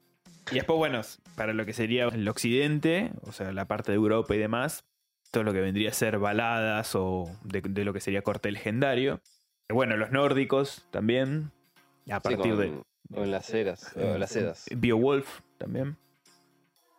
Y 0.52 0.56
después, 0.56 0.78
bueno, 0.78 1.02
para 1.36 1.54
lo 1.54 1.66
que 1.66 1.74
sería 1.74 2.06
el 2.06 2.28
Occidente, 2.28 3.12
o 3.22 3.32
sea, 3.32 3.52
la 3.52 3.66
parte 3.66 3.92
de 3.92 3.96
Europa 3.96 4.36
y 4.36 4.40
demás, 4.40 4.84
todo 5.34 5.44
lo 5.44 5.52
que 5.52 5.62
vendría 5.62 5.90
a 5.90 5.94
ser 5.94 6.20
baladas 6.20 6.94
o 6.94 7.26
de, 7.44 7.62
de 7.62 7.84
lo 7.84 7.92
que 7.92 8.00
sería 8.00 8.22
corte 8.22 8.52
legendario. 8.52 9.20
Y 9.68 9.74
bueno, 9.74 9.98
los 9.98 10.12
nórdicos 10.12 10.86
también, 10.92 11.52
a 12.08 12.18
Sí, 12.18 12.36
partir 12.36 12.38
con, 12.52 12.60
de 12.60 12.84
con 13.12 13.32
las 13.32 13.48
ceras, 13.48 13.96
o 13.98 14.18
las 14.20 14.30
sedas. 14.30 14.68
Beowulf 14.76 15.40
también. 15.58 15.98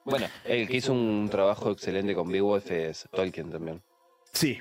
Bueno, 0.04 0.26
el 0.44 0.66
que 0.66 0.78
hizo 0.78 0.92
un 0.92 1.28
trabajo 1.30 1.70
excelente 1.70 2.12
con 2.16 2.28
Beowulf 2.30 2.68
es 2.72 3.08
Tolkien 3.12 3.52
también. 3.52 3.80
Sí. 4.32 4.58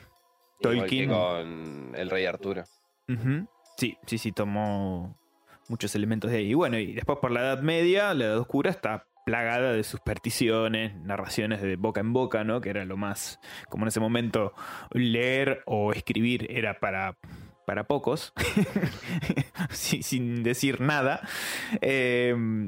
Tolkien. 0.61 1.09
con 1.09 1.93
el 1.95 2.09
rey 2.11 2.28
Arturo. 2.28 2.63
Sí, 3.76 3.97
sí, 4.05 4.17
sí, 4.19 4.32
tomó 4.32 5.17
muchos 5.67 5.95
elementos 5.95 6.30
de 6.30 6.38
ahí. 6.38 6.51
Y 6.51 6.53
bueno, 6.53 6.78
y 6.78 6.93
después 6.93 7.17
por 7.17 7.32
la 7.32 7.41
Edad 7.41 7.61
Media, 7.63 8.13
la 8.13 8.26
Edad 8.26 8.38
Oscura 8.38 8.69
está 8.69 9.07
plagada 9.26 9.71
de 9.74 9.84
supersticiones, 9.84 10.95
narraciones 10.95 11.61
de 11.61 11.76
boca 11.76 12.01
en 12.01 12.13
boca, 12.13 12.43
¿no? 12.43 12.61
Que 12.61 12.69
era 12.69 12.86
lo 12.86 12.97
más, 12.97 13.39
como 13.69 13.86
en 13.86 13.89
ese 13.89 13.99
momento, 13.99 14.53
leer 14.91 15.61
o 15.65 15.91
escribir 15.93 16.47
era 16.49 16.80
para, 16.80 17.17
para 17.65 17.86
pocos, 17.86 18.34
sin, 19.69 20.43
decir 20.43 20.82
nada. 20.82 21.21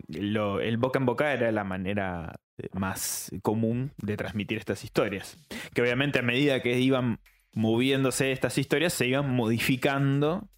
Lo- 0.08 0.60
el 0.60 0.78
boca 0.78 0.99
en 0.99 1.06
boca 1.06 1.34
era 1.34 1.51
la 1.51 1.64
manera 1.64 2.36
más 2.74 3.32
común 3.41 3.91
de 3.97 4.18
transmitir 4.18 4.58
estas 4.58 4.84
historias. 4.84 5.38
Que 5.74 5.82
obviamente 5.82 6.20
a 6.20 6.24
medida 6.24 6.62
que 6.62 6.80
iban 6.80 7.20
moviéndose 7.53 8.32
estas 8.32 8.58
historias, 8.58 8.93
se 8.93 9.08
iban 9.08 9.30
modificando 9.30 10.49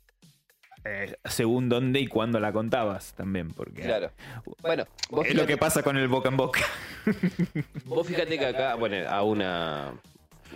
eh, 0.86 1.16
según 1.26 1.70
dónde 1.70 2.00
y 2.00 2.08
cuándo 2.08 2.40
la 2.40 2.52
contabas 2.54 3.14
también, 3.14 3.50
porque 3.50 3.82
Claro. 3.84 4.12
Bueno, 4.62 4.86
vos 5.10 5.26
es 5.28 5.36
lo 5.36 5.46
que 5.46 5.58
pasa 5.58 5.84
con 5.84 5.98
el 5.98 6.08
boca 6.08 6.30
en 6.30 6.38
boca. 6.38 6.62
vos 7.86 8.08
fíjate 8.08 8.38
que 8.38 8.46
acá, 8.46 8.76
bueno, 8.76 8.98
a 9.10 9.24
una. 9.24 9.94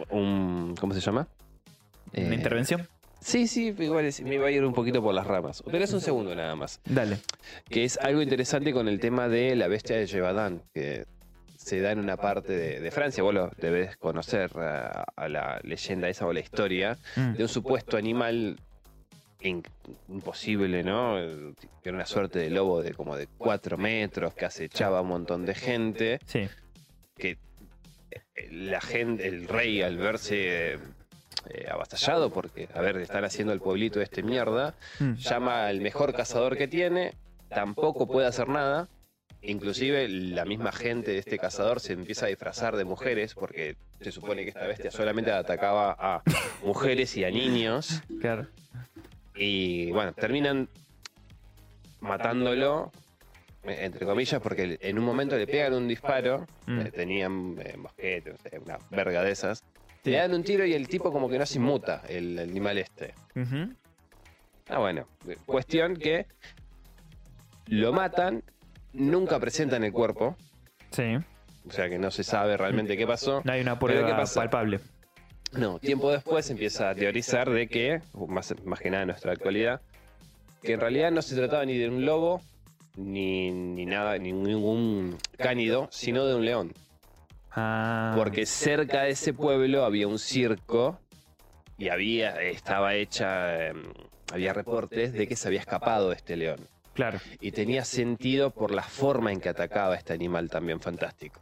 Un, 0.09 0.76
¿Cómo 0.80 0.93
se 0.93 1.01
llama? 1.01 1.28
¿Una 2.15 2.30
Eh, 2.30 2.36
intervención? 2.36 2.88
Sí, 3.19 3.47
sí, 3.47 3.76
igual 3.78 4.05
es- 4.05 4.22
me 4.22 4.36
iba 4.36 4.47
a 4.47 4.51
ir 4.51 4.63
un 4.65 4.74
poquito 4.74 5.01
por 5.03 5.13
las 5.13 5.28
ramas. 5.28 5.63
Pero 5.69 5.84
es 5.84 5.93
un 5.93 6.01
segundo 6.01 6.34
nada 6.36 6.55
más. 6.55 6.80
Dale. 6.86 7.17
Que 7.69 7.84
es 7.84 7.97
algo 7.97 8.22
interesante 8.22 8.74
con 8.74 8.88
el 8.88 8.99
tema 8.99 9.28
de 9.28 9.55
la 9.55 9.67
bestia 9.67 9.95
de 9.97 10.07
Gevaudan, 10.07 10.63
que 10.74 11.05
se 11.55 11.80
da 11.82 11.91
en 11.91 11.99
una 11.99 12.17
parte 12.17 12.53
de, 12.53 12.80
de 12.80 12.89
Francia. 12.91 13.22
Vos 13.22 13.34
lo 13.34 13.51
debes 13.57 13.95
conocer 13.97 14.49
a, 14.57 15.03
a 15.15 15.30
la 15.30 15.59
leyenda 15.63 16.09
esa 16.09 16.26
o 16.26 16.34
la 16.34 16.39
historia 16.39 16.97
Mm. 17.15 17.34
de 17.34 17.43
un 17.43 17.49
supuesto 17.49 17.97
animal 17.97 18.57
imposible, 19.44 20.84
¿no? 20.84 21.18
Era 21.20 21.54
una 21.86 22.06
suerte 22.06 22.39
de 22.39 22.50
lobo 22.50 22.82
de 22.82 22.94
como 22.94 23.16
de 23.16 23.28
cuatro 23.38 23.78
metros 23.78 24.34
que 24.34 24.46
acechaba 24.46 25.00
a 25.00 25.02
un 25.02 25.10
montón 25.10 25.46
de 25.46 25.56
gente. 25.56 26.20
Sí. 26.26 26.48
Que 27.16 27.38
eh, 28.12 28.50
la 28.52 28.82
gente, 28.82 29.28
el 29.28 29.48
rey, 29.48 29.82
al 29.82 29.98
verse 29.98 30.80
eh, 31.50 31.68
avasallado 31.72 32.32
porque, 32.32 32.70
a 32.74 32.82
ver, 32.82 32.98
están 32.98 33.24
haciendo 33.24 33.54
el 33.54 33.60
pueblito 33.60 34.00
de 34.00 34.06
este 34.06 34.24
mierda. 34.24 34.76
Mm. 35.00 35.14
Llama 35.14 35.68
al 35.68 35.82
mejor 35.82 36.14
cazador 36.14 36.58
que 36.58 36.68
tiene, 36.68 37.14
tampoco 37.50 38.08
puede 38.08 38.28
hacer 38.28 38.48
nada. 38.48 38.88
Inclusive 39.44 40.08
la 40.08 40.46
misma 40.46 40.72
gente 40.72 41.12
de 41.12 41.18
este 41.18 41.39
cazador 41.39 41.80
se 41.80 41.94
empieza 41.94 42.28
a 42.28 42.30
disfrazar 42.30 42.76
de 42.76 42.84
mujeres 42.86 43.34
porque 43.34 43.76
se 44.00 44.12
supone 44.12 44.44
que 44.44 44.50
esta 44.50 44.68
bestia 44.68 44.92
solamente 44.92 45.32
atacaba 45.32 45.96
a 46.00 46.22
mujeres 46.64 47.18
y 47.18 47.24
a 47.24 47.32
niños. 47.32 48.04
Claro. 48.20 48.48
Y 49.36 49.92
bueno, 49.92 50.14
terminan 50.14 50.68
matándolo, 52.00 52.92
entre 53.64 54.06
comillas, 54.06 54.42
porque 54.42 54.78
en 54.82 54.98
un 55.00 55.06
momento 55.06 55.36
le 55.38 55.48
pegan 55.48 55.74
un 55.74 55.88
disparo, 55.88 56.46
Mm. 56.68 56.80
eh, 56.82 56.92
tenían 56.92 57.56
eh, 57.64 57.78
mosquete, 57.78 58.32
no 58.32 58.38
sé, 58.38 58.60
una 58.60 58.78
verga 58.90 59.24
de 59.24 59.32
esas. 59.32 59.64
Sí. 60.04 60.10
Le 60.12 60.18
dan 60.18 60.34
un 60.34 60.44
tiro 60.44 60.66
y 60.66 60.74
el 60.74 60.88
tipo 60.88 61.12
como 61.12 61.30
que 61.30 61.38
no 61.38 61.46
se 61.46 61.60
inmuta, 61.60 62.02
el 62.10 62.40
animal 62.40 62.78
este. 62.80 63.14
Ah, 64.68 64.80
bueno, 64.80 65.06
cuestión 65.46 65.96
que 65.96 66.26
lo 67.68 67.94
matan, 67.94 68.44
nunca 68.94 69.40
presentan 69.40 69.84
el 69.84 69.92
cuerpo, 69.92 70.36
Sí. 70.92 71.18
o 71.68 71.72
sea 71.72 71.88
que 71.90 72.00
no 72.00 72.10
se 72.10 72.24
sabe 72.24 72.58
realmente 72.58 72.98
qué 72.98 73.06
pasó. 73.06 73.42
No 73.46 73.52
hay 73.52 73.62
una 73.62 73.78
Pero 73.78 73.94
¿qué 73.94 74.00
prueba 74.14 74.26
palpable. 74.34 74.80
No, 75.54 75.80
tiempo 75.80 76.12
después 76.12 76.49
empieza 76.49 76.89
a 76.89 76.95
teorizar 76.95 77.49
de 77.49 77.68
que, 77.68 78.02
más, 78.28 78.54
más 78.64 78.80
que 78.80 78.89
nada 78.89 79.04
en 79.04 79.10
nuestra 79.10 79.34
actualidad, 79.34 79.82
que 80.64 80.74
en 80.74 80.80
realidad 80.80 81.12
no 81.12 81.22
se 81.22 81.36
trataba 81.36 81.66
ni 81.66 81.78
de 81.78 81.89
un 81.89 82.06
lobo, 82.06 82.41
ni, 82.95 83.52
ni 83.52 83.86
nada, 83.86 84.18
ni 84.18 84.32
ningún 84.32 85.18
cánido, 85.38 85.88
sino 85.91 86.26
de 86.26 86.36
un 86.36 86.45
león. 86.45 86.74
Ah. 87.52 88.14
Porque 88.16 88.45
cerca 88.45 89.04
de 89.04 89.10
ese 89.12 89.34
pueblo 89.34 89.84
había 89.84 90.08
un 90.08 90.20
circo 90.20 90.99
y 91.78 91.89
había, 91.89 92.41
estaba 92.41 92.95
hecha, 92.95 93.68
eh, 93.70 93.74
había 94.32 94.54
reportes 94.54 95.12
de 95.14 95.28
que 95.28 95.36
se 95.36 95.47
había 95.47 95.60
escapado 95.60 96.12
este 96.14 96.38
león. 96.38 96.60
Claro, 96.93 97.20
Y 97.39 97.52
tenía 97.52 97.86
sentido 97.86 98.52
por 98.52 98.72
la 98.72 98.84
forma 98.84 99.32
en 99.32 99.39
que 99.39 99.49
atacaba 99.49 99.95
este 99.95 100.14
animal 100.14 100.49
también 100.49 100.80
fantástico. 100.80 101.41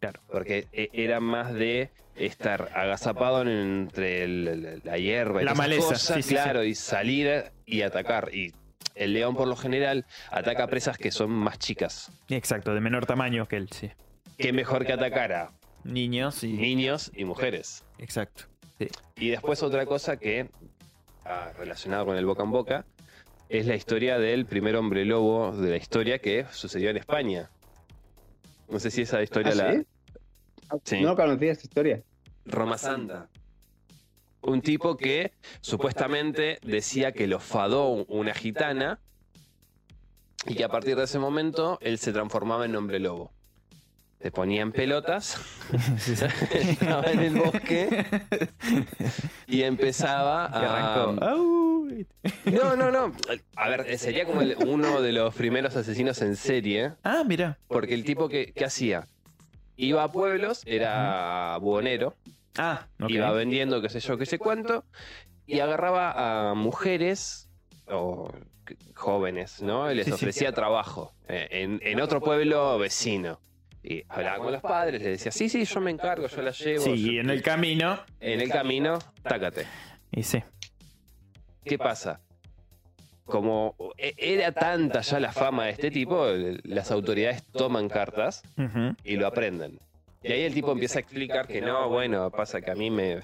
claro. 0.00 0.20
Porque 0.30 0.66
e- 0.72 0.88
era 0.92 1.20
más 1.20 1.52
de 1.54 1.90
estar 2.16 2.70
agazapado 2.74 3.42
en- 3.42 3.48
entre 3.48 4.24
el- 4.24 4.80
la 4.84 4.98
hierba 4.98 5.42
y 5.42 5.44
La 5.44 5.54
maleza, 5.54 5.88
cosas, 5.88 6.16
sí, 6.16 6.22
sí, 6.22 6.34
claro, 6.34 6.64
y 6.64 6.74
salir 6.74 7.44
y 7.66 7.82
atacar. 7.82 8.34
Y 8.34 8.52
el 8.94 9.12
león 9.12 9.36
por 9.36 9.46
lo 9.48 9.56
general 9.56 10.06
ataca 10.30 10.66
presas 10.68 10.96
que 10.98 11.10
son 11.10 11.30
más 11.30 11.58
chicas. 11.58 12.10
Exacto, 12.28 12.74
de 12.74 12.80
menor 12.80 13.06
tamaño 13.06 13.46
que 13.46 13.56
él, 13.56 13.68
sí. 13.70 13.90
Qué 14.38 14.52
mejor 14.52 14.84
que 14.86 14.92
atacar 14.92 15.32
a 15.32 15.50
Niños 15.84 16.42
y. 16.42 16.52
niños 16.52 17.12
y 17.14 17.24
mujeres. 17.24 17.84
Exacto. 17.98 18.44
Sí. 18.78 18.88
Y 19.16 19.28
después 19.30 19.62
otra 19.62 19.86
cosa 19.86 20.16
que, 20.16 20.48
ah, 21.24 21.52
relacionado 21.58 22.06
con 22.06 22.16
el 22.16 22.26
boca 22.26 22.42
en 22.42 22.50
boca, 22.50 22.84
es 23.48 23.66
la 23.66 23.76
historia 23.76 24.18
del 24.18 24.46
primer 24.46 24.74
hombre 24.76 25.04
lobo 25.04 25.52
de 25.52 25.70
la 25.70 25.76
historia 25.76 26.18
que 26.18 26.44
sucedió 26.50 26.90
en 26.90 26.96
España. 26.96 27.48
No 28.68 28.80
sé 28.80 28.90
si 28.90 29.02
esa 29.02 29.22
historia 29.22 29.52
¿Ah, 29.52 29.54
la... 29.54 29.72
sí? 29.74 29.86
Sí. 30.84 31.00
No 31.00 31.14
conocía 31.16 31.52
esta 31.52 31.64
historia. 31.66 32.02
Roma 32.44 32.78
Santa. 32.78 33.28
Un 34.42 34.62
tipo 34.62 34.96
que 34.96 35.32
supuestamente 35.60 36.58
decía 36.62 37.12
que 37.12 37.26
lo 37.26 37.40
fadó 37.40 37.88
una 38.06 38.32
gitana 38.34 39.00
y 40.46 40.54
que 40.54 40.62
a 40.64 40.68
partir 40.68 40.94
de 40.96 41.04
ese 41.04 41.18
momento 41.18 41.78
él 41.80 41.98
se 41.98 42.12
transformaba 42.12 42.64
en 42.64 42.76
hombre 42.76 43.00
lobo. 43.00 43.32
Se 44.22 44.30
ponía 44.30 44.62
en 44.62 44.72
pelotas, 44.72 45.36
estaba 46.54 47.10
en 47.12 47.20
el 47.20 47.34
bosque 47.36 48.06
y 49.46 49.62
empezaba 49.62 50.46
a... 50.52 51.02
Au. 51.04 51.86
No, 52.46 52.76
no, 52.76 52.90
no. 52.90 53.12
A 53.56 53.68
ver, 53.68 53.98
sería 53.98 54.24
como 54.24 54.40
el- 54.42 54.56
uno 54.66 55.00
de 55.02 55.12
los 55.12 55.34
primeros 55.34 55.76
asesinos 55.76 56.20
en 56.22 56.36
serie, 56.36 56.92
Ah, 57.04 57.24
mira. 57.26 57.58
porque 57.68 57.94
el 57.94 58.04
tipo 58.04 58.28
que, 58.28 58.52
que 58.52 58.64
hacía 58.64 59.06
iba 59.76 60.02
a 60.04 60.12
pueblos, 60.12 60.62
era 60.66 61.56
buhonero, 61.60 62.14
Ah, 62.58 62.86
iba 63.08 63.30
vendiendo 63.32 63.82
qué 63.82 63.88
sé 63.90 64.00
yo, 64.00 64.16
qué 64.16 64.24
sé 64.26 64.38
cuánto, 64.38 64.84
y 65.46 65.60
agarraba 65.60 66.50
a 66.50 66.54
mujeres 66.54 67.50
o 67.88 68.32
jóvenes, 68.94 69.60
¿no? 69.62 69.90
Y 69.92 69.94
les 69.94 70.06
Sí, 70.06 70.10
sí. 70.12 70.14
ofrecía 70.14 70.52
trabajo 70.52 71.12
eh, 71.28 71.46
en, 71.50 71.80
en 71.82 72.00
otro 72.00 72.20
pueblo 72.20 72.78
vecino. 72.78 73.40
Y 73.82 74.02
hablaba 74.08 74.38
con 74.38 74.52
los 74.52 74.62
padres, 74.62 75.00
les 75.02 75.10
decía, 75.18 75.30
sí, 75.30 75.48
sí, 75.48 75.64
yo 75.64 75.80
me 75.80 75.90
encargo, 75.92 76.26
yo 76.26 76.42
la 76.42 76.50
llevo. 76.50 76.82
Sí, 76.82 76.96
yo- 76.96 77.12
y 77.12 77.18
en 77.18 77.30
el 77.30 77.42
camino. 77.42 78.00
en 78.20 78.40
el 78.40 78.48
camino, 78.48 78.98
tácate. 79.22 79.66
Y 80.10 80.22
sí. 80.24 80.42
¿Qué 81.64 81.78
pasa? 81.78 82.20
Como 83.26 83.74
e- 83.98 84.14
era 84.16 84.52
tanta 84.52 85.00
ya 85.02 85.20
la 85.20 85.32
fama 85.32 85.64
de 85.66 85.72
este 85.72 85.90
tipo, 85.90 86.26
las 86.64 86.90
autoridades 86.90 87.42
toman 87.52 87.88
cartas 87.88 88.42
y 89.04 89.16
lo 89.16 89.26
aprenden. 89.26 89.78
Y 90.22 90.32
ahí 90.32 90.42
el 90.42 90.54
tipo 90.54 90.72
empieza 90.72 90.98
a 90.98 91.02
explicar 91.02 91.46
que 91.46 91.60
no, 91.60 91.88
bueno, 91.88 92.30
pasa 92.30 92.60
que 92.60 92.70
a 92.70 92.74
mí 92.74 92.90
me... 92.90 93.20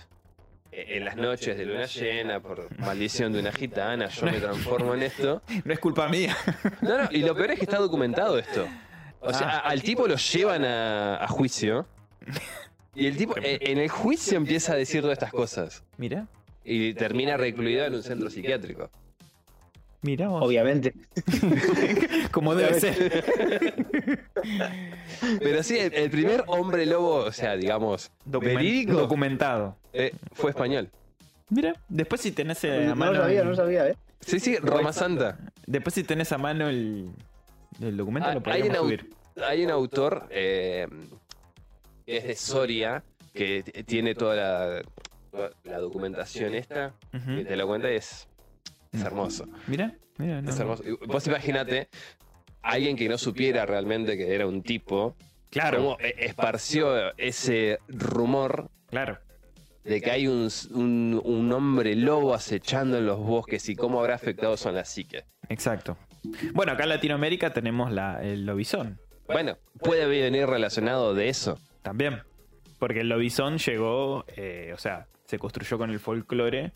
En 0.74 1.04
las 1.04 1.16
noches 1.16 1.58
de 1.58 1.66
luna 1.66 1.84
llena, 1.84 2.40
por 2.40 2.66
maldición 2.78 3.32
de 3.34 3.40
una 3.40 3.52
gitana, 3.52 4.08
yo 4.08 4.24
me 4.24 4.40
transformo 4.40 4.94
en 4.94 5.02
esto. 5.02 5.42
No 5.64 5.72
es 5.72 5.78
culpa 5.78 6.08
mía. 6.08 6.34
No, 6.80 6.96
no, 7.04 7.08
y 7.10 7.18
lo 7.18 7.34
peor 7.34 7.50
es 7.50 7.58
que 7.58 7.64
está 7.66 7.76
documentado 7.78 8.38
esto. 8.38 8.66
O 9.20 9.32
sea, 9.34 9.48
Ah. 9.50 9.58
al 9.68 9.82
tipo 9.82 10.08
lo 10.08 10.16
llevan 10.16 10.64
a, 10.64 11.22
a 11.22 11.28
juicio. 11.28 11.86
Y 12.94 13.06
el 13.06 13.16
tipo 13.18 13.34
eh, 13.36 13.58
en 13.60 13.78
el 13.78 13.88
juicio 13.90 14.36
empieza 14.38 14.72
a 14.72 14.76
decir 14.76 15.02
todas 15.02 15.16
estas 15.18 15.30
cosas. 15.30 15.82
Mira. 15.98 16.26
Y 16.64 16.94
termina 16.94 17.36
recluido 17.36 17.84
en 17.84 17.94
un 17.94 18.02
centro 18.02 18.30
psiquiátrico. 18.30 18.90
Mira 20.02 20.28
vos. 20.28 20.42
Obviamente. 20.44 20.94
Como 22.32 22.54
debe 22.54 22.80
ser. 22.80 23.34
Pero 25.40 25.62
sí, 25.62 25.78
el, 25.78 25.94
el 25.94 26.10
primer 26.10 26.44
hombre 26.46 26.86
lobo, 26.86 27.16
o 27.16 27.32
sea, 27.32 27.56
digamos, 27.56 28.10
Documen- 28.24 28.56
verídico, 28.56 28.92
documentado. 28.94 29.76
eh, 29.92 30.12
fue 30.32 30.50
español. 30.50 30.88
Mira, 31.50 31.74
después 31.88 32.20
si 32.20 32.32
tenés 32.32 32.62
eh, 32.64 32.86
a 32.86 32.88
No 32.90 32.96
mano. 32.96 33.12
lo 33.12 33.18
sabía, 33.20 33.38
el- 33.40 33.44
no 33.44 33.50
lo 33.50 33.56
sabía, 33.56 33.88
¿eh? 33.88 33.96
Sí, 34.20 34.40
sí, 34.40 34.56
Roma 34.56 34.92
Santa. 34.92 35.38
Después 35.66 35.94
si 35.94 36.02
tenés 36.04 36.32
a 36.32 36.38
mano 36.38 36.68
el, 36.68 37.08
el 37.80 37.96
documento, 37.96 38.28
Ah, 38.28 38.34
lo 38.34 38.38
hay, 38.38 38.42
podríamos 38.62 38.68
un, 38.70 38.74
au- 38.76 38.80
subir. 38.84 39.10
hay 39.44 39.64
un 39.64 39.70
autor 39.70 40.26
eh, 40.30 40.86
que 42.06 42.16
es 42.16 42.24
de 42.24 42.34
Soria, 42.36 43.02
que 43.34 43.62
tiene 43.86 44.14
toda 44.14 44.82
la, 45.64 45.78
documentación 45.80 46.54
esta, 46.54 46.92
que 47.12 47.44
te 47.44 47.56
lo 47.56 47.66
cuenta 47.66 47.90
y 47.90 47.96
es, 47.96 48.28
es 48.92 49.02
hermoso. 49.02 49.46
Mira, 49.66 49.94
mira. 50.18 50.40
no, 50.42 50.50
Es 50.50 50.58
hermoso. 50.60 50.82
Vos 51.06 51.26
imagínate, 51.26 51.88
alguien 52.62 52.96
que 52.96 53.08
no 53.08 53.18
supiera 53.18 53.66
realmente 53.66 54.16
que 54.16 54.34
era 54.34 54.46
un 54.46 54.62
tipo, 54.62 55.16
Claro, 55.50 55.78
cómo 55.78 55.96
eh, 56.00 56.14
esparció 56.18 57.16
ese 57.18 57.78
rumor 57.88 58.70
claro. 58.88 59.18
de 59.84 60.00
que 60.00 60.10
hay 60.10 60.26
un, 60.26 60.48
un- 60.70 61.20
un 61.24 61.52
hombre 61.52 61.94
lobo 61.94 62.34
acechando 62.34 62.96
en 62.98 63.04
los 63.06 63.18
bosques 63.18 63.68
y 63.68 63.76
cómo 63.76 64.00
habrá 64.00 64.14
afectado 64.14 64.54
eso 64.54 64.68
en 64.70 64.76
la 64.76 64.84
psique. 64.84 65.24
Exacto. 65.48 65.96
Bueno, 66.54 66.72
acá 66.72 66.84
en 66.84 66.88
Latinoamérica 66.90 67.52
tenemos 67.52 67.90
la, 67.90 68.22
el 68.22 68.46
lobizón 68.46 68.98
Bueno, 69.26 69.58
puede 69.80 70.06
venir 70.06 70.46
relacionado 70.46 71.14
de 71.14 71.28
eso. 71.28 71.58
también. 71.82 72.20
Porque 72.78 73.00
el 73.00 73.08
lobizón 73.08 73.58
llegó, 73.58 74.24
eh, 74.36 74.72
o 74.74 74.78
sea, 74.78 75.06
se 75.26 75.38
construyó 75.38 75.78
con 75.78 75.90
el 75.90 76.00
folclore 76.00 76.72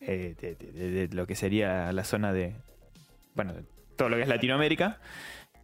eh, 0.00 0.34
de, 0.40 0.54
de- 0.54 0.72
de- 0.72 1.08
de 1.08 1.14
lo 1.16 1.26
que 1.26 1.34
sería 1.34 1.92
la 1.92 2.04
zona 2.04 2.32
de, 2.32 2.54
bueno, 3.34 3.54
todo 3.96 4.08
lo 4.08 4.16
que 4.16 4.22
es 4.22 4.28
Latinoamérica. 4.28 4.98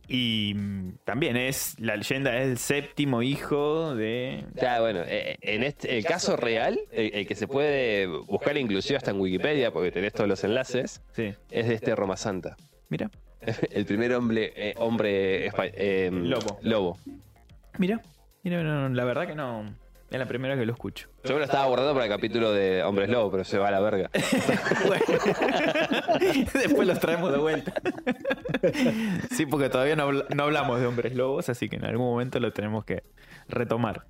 Y 0.06 0.52
mm, 0.54 0.96
también 1.04 1.36
es, 1.38 1.76
la 1.80 1.96
leyenda 1.96 2.36
es 2.36 2.46
el 2.48 2.58
séptimo 2.58 3.22
hijo 3.22 3.94
de... 3.94 4.44
Ya, 4.54 4.80
bueno, 4.80 5.00
eh, 5.06 5.38
en 5.40 5.62
este, 5.62 5.96
el 5.96 6.04
caso 6.04 6.36
real, 6.36 6.78
el, 6.92 7.14
el 7.14 7.26
que 7.26 7.34
se 7.34 7.48
puede 7.48 8.06
buscar 8.06 8.56
inclusive 8.58 8.98
hasta 8.98 9.12
en 9.12 9.20
Wikipedia, 9.20 9.72
porque 9.72 9.90
tenés 9.90 10.12
todos 10.12 10.28
los 10.28 10.44
enlaces, 10.44 11.02
Sí, 11.12 11.32
es 11.50 11.68
de 11.68 11.74
este 11.74 11.96
Roma 11.96 12.18
Santa. 12.18 12.54
mira, 12.90 13.10
El 13.70 13.86
primer 13.86 14.12
hombre, 14.14 14.52
eh, 14.56 14.74
hombre 14.76 15.50
Lobo. 16.10 16.58
lobo. 16.62 16.98
mira, 17.78 18.00
mira, 18.42 18.62
no, 18.62 18.88
la 18.90 19.04
verdad 19.04 19.26
que 19.26 19.34
no, 19.34 19.74
es 20.10 20.18
la 20.18 20.26
primera 20.26 20.56
que 20.56 20.64
lo 20.66 20.72
escucho. 20.72 21.08
Yo 21.24 21.32
me 21.34 21.38
lo 21.40 21.44
estaba 21.44 21.66
guardando 21.66 21.92
para 21.94 22.04
el 22.06 22.10
capítulo 22.10 22.52
de 22.52 22.82
Hombres 22.84 23.08
Lobo, 23.08 23.30
pero 23.32 23.44
se 23.44 23.58
va 23.58 23.68
a 23.68 23.70
la 23.72 23.80
verga. 23.80 24.10
Bueno. 24.86 25.04
Después 26.54 26.86
los 26.86 27.00
traemos 27.00 27.32
de 27.32 27.38
vuelta. 27.38 27.72
Sí, 29.30 29.46
porque 29.46 29.68
todavía 29.68 29.96
no, 29.96 30.04
habla- 30.04 30.26
no 30.34 30.44
hablamos 30.44 30.80
de 30.80 30.86
hombres 30.86 31.14
lobos, 31.14 31.48
así 31.48 31.68
que 31.68 31.76
en 31.76 31.84
algún 31.84 32.06
momento 32.06 32.38
lo 32.40 32.52
tenemos 32.52 32.84
que 32.84 33.02
retomar. 33.48 34.06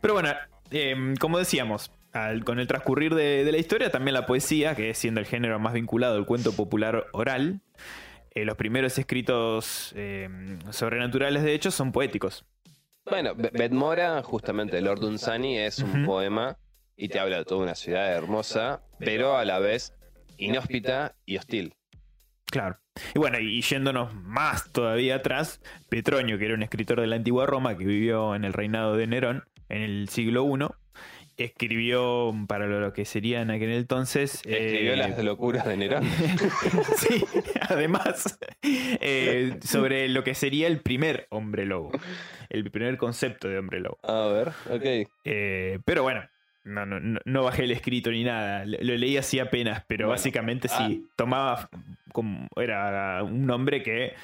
Pero 0.00 0.14
bueno, 0.14 0.30
eh, 0.70 1.14
como 1.20 1.38
decíamos, 1.38 1.92
al- 2.12 2.44
con 2.44 2.58
el 2.58 2.66
transcurrir 2.66 3.14
de, 3.14 3.44
de 3.44 3.52
la 3.52 3.58
historia, 3.58 3.90
también 3.90 4.14
la 4.14 4.26
poesía, 4.26 4.74
que 4.74 4.90
es 4.90 4.98
siendo 4.98 5.20
el 5.20 5.26
género 5.26 5.58
más 5.60 5.72
vinculado 5.74 6.16
al 6.16 6.26
cuento 6.26 6.52
popular 6.52 7.06
oral, 7.12 7.60
eh, 8.34 8.44
los 8.44 8.56
primeros 8.56 8.96
escritos 8.98 9.92
eh, 9.96 10.28
sobrenaturales, 10.70 11.42
de 11.42 11.54
hecho, 11.54 11.70
son 11.70 11.92
poéticos. 11.92 12.44
Bueno, 13.10 13.34
Be- 13.34 13.50
Bedmora, 13.52 14.22
justamente, 14.22 14.80
Lord 14.80 15.00
Dunsany, 15.00 15.58
es 15.58 15.80
un 15.80 16.06
poema 16.06 16.56
y 16.96 17.08
te 17.08 17.18
habla 17.18 17.38
de 17.38 17.44
toda 17.44 17.62
una 17.62 17.74
ciudad 17.74 18.12
hermosa, 18.14 18.82
pero 18.98 19.36
a 19.36 19.44
la 19.44 19.58
vez 19.58 19.94
inhóspita 20.38 21.14
y 21.26 21.36
hostil. 21.36 21.74
Claro. 22.46 22.78
Y 23.14 23.18
bueno, 23.18 23.38
y 23.38 23.60
yéndonos 23.62 24.14
más 24.14 24.70
todavía 24.72 25.16
atrás, 25.16 25.60
Petronio, 25.88 26.38
que 26.38 26.46
era 26.46 26.54
un 26.54 26.62
escritor 26.62 27.00
de 27.00 27.06
la 27.06 27.16
antigua 27.16 27.46
Roma 27.46 27.76
que 27.76 27.84
vivió 27.84 28.34
en 28.34 28.44
el 28.44 28.52
reinado 28.52 28.96
de 28.96 29.06
Nerón 29.06 29.44
en 29.68 29.82
el 29.82 30.08
siglo 30.08 30.44
I, 30.44 30.66
escribió 31.44 32.34
para 32.48 32.66
lo 32.66 32.92
que 32.92 33.04
sería 33.04 33.40
en 33.40 33.50
aquel 33.50 33.70
entonces. 33.72 34.34
Escribió 34.44 34.92
eh, 34.94 34.96
las 34.96 35.22
locuras 35.24 35.66
de 35.66 35.76
Nerón. 35.76 36.04
sí, 36.96 37.24
además, 37.68 38.38
eh, 38.62 39.58
sobre 39.62 40.08
lo 40.08 40.24
que 40.24 40.34
sería 40.34 40.66
el 40.66 40.80
primer 40.80 41.26
hombre 41.30 41.66
lobo. 41.66 41.90
El 42.48 42.70
primer 42.70 42.96
concepto 42.98 43.48
de 43.48 43.58
hombre 43.58 43.80
lobo. 43.80 43.98
A 44.02 44.26
ver, 44.28 44.48
ok. 44.70 45.08
Eh, 45.24 45.78
pero 45.84 46.02
bueno, 46.02 46.22
no, 46.64 46.84
no, 46.86 47.20
no- 47.24 47.42
bajé 47.44 47.64
el 47.64 47.70
escrito 47.70 48.10
ni 48.10 48.24
nada. 48.24 48.64
Lo, 48.64 48.76
lo 48.80 48.96
leí 48.96 49.16
así 49.16 49.38
apenas, 49.38 49.84
pero 49.86 50.06
Bueno, 50.06 50.18
básicamente 50.18 50.68
sí. 50.68 51.06
Tomaba 51.16 51.68
como. 52.12 52.48
Era 52.56 53.22
un 53.22 53.48
hombre 53.50 53.82
que 53.82 54.14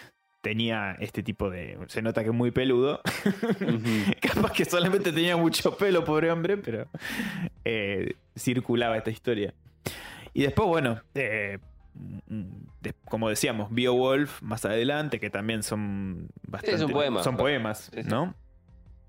tenía 0.47 0.93
este 1.01 1.25
tipo 1.25 1.51
de. 1.51 1.77
Se 1.89 2.03
nota 2.03 2.23
que 2.23 2.29
es 2.31 2.35
muy 2.35 2.53
peludo. 2.53 3.01
Capaz 4.21 4.53
que 4.53 4.65
solamente 4.65 5.11
tenía 5.13 5.37
mucho 5.37 5.77
pelo, 5.77 6.05
pobre 6.05 6.31
hombre, 6.31 6.57
pero 6.57 6.87
eh, 7.65 8.15
circulaba 8.39 8.97
esta 8.97 9.11
historia. 9.11 9.53
Y 10.35 10.43
después, 10.43 10.69
bueno, 10.69 11.01
eh, 11.17 11.59
de- 11.95 12.95
como 13.07 13.29
decíamos, 13.29 13.73
Beowulf 13.73 14.41
más 14.41 14.65
adelante, 14.65 15.19
que 15.19 15.31
también 15.31 15.65
son 15.65 16.29
bastante. 16.47 16.79
son 16.79 16.93
poemas, 16.93 17.25
Son 17.25 17.35
¿no? 17.35 17.39
poemas, 17.39 17.91
Sí, 17.93 18.03
sí. 18.05 18.09
¿no? 18.09 18.35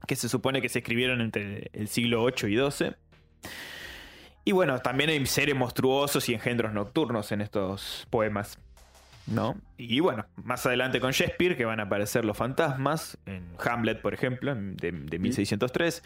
Que 0.07 0.15
se 0.15 0.29
supone 0.29 0.59
que 0.59 0.69
se 0.69 0.79
escribieron 0.79 1.21
entre 1.21 1.69
el 1.73 1.87
siglo 1.87 2.23
8 2.23 2.47
y 2.47 2.55
12. 2.55 2.95
Y 4.43 4.53
bueno, 4.53 4.79
también 4.79 5.11
hay 5.11 5.23
seres 5.27 5.55
monstruosos 5.55 6.29
y 6.29 6.33
engendros 6.33 6.73
nocturnos 6.73 7.31
en 7.31 7.41
estos 7.41 8.07
poemas. 8.09 8.57
¿No? 9.27 9.57
Y 9.77 9.99
bueno, 9.99 10.25
más 10.37 10.65
adelante 10.65 10.99
con 10.99 11.11
Shakespeare, 11.11 11.57
que 11.57 11.65
van 11.65 11.79
a 11.79 11.83
aparecer 11.83 12.23
los 12.23 12.37
fantasmas, 12.37 13.17
en 13.25 13.45
Hamlet, 13.59 14.01
por 14.01 14.13
ejemplo, 14.13 14.55
de, 14.55 14.91
de 14.91 15.19
1603, 15.19 16.01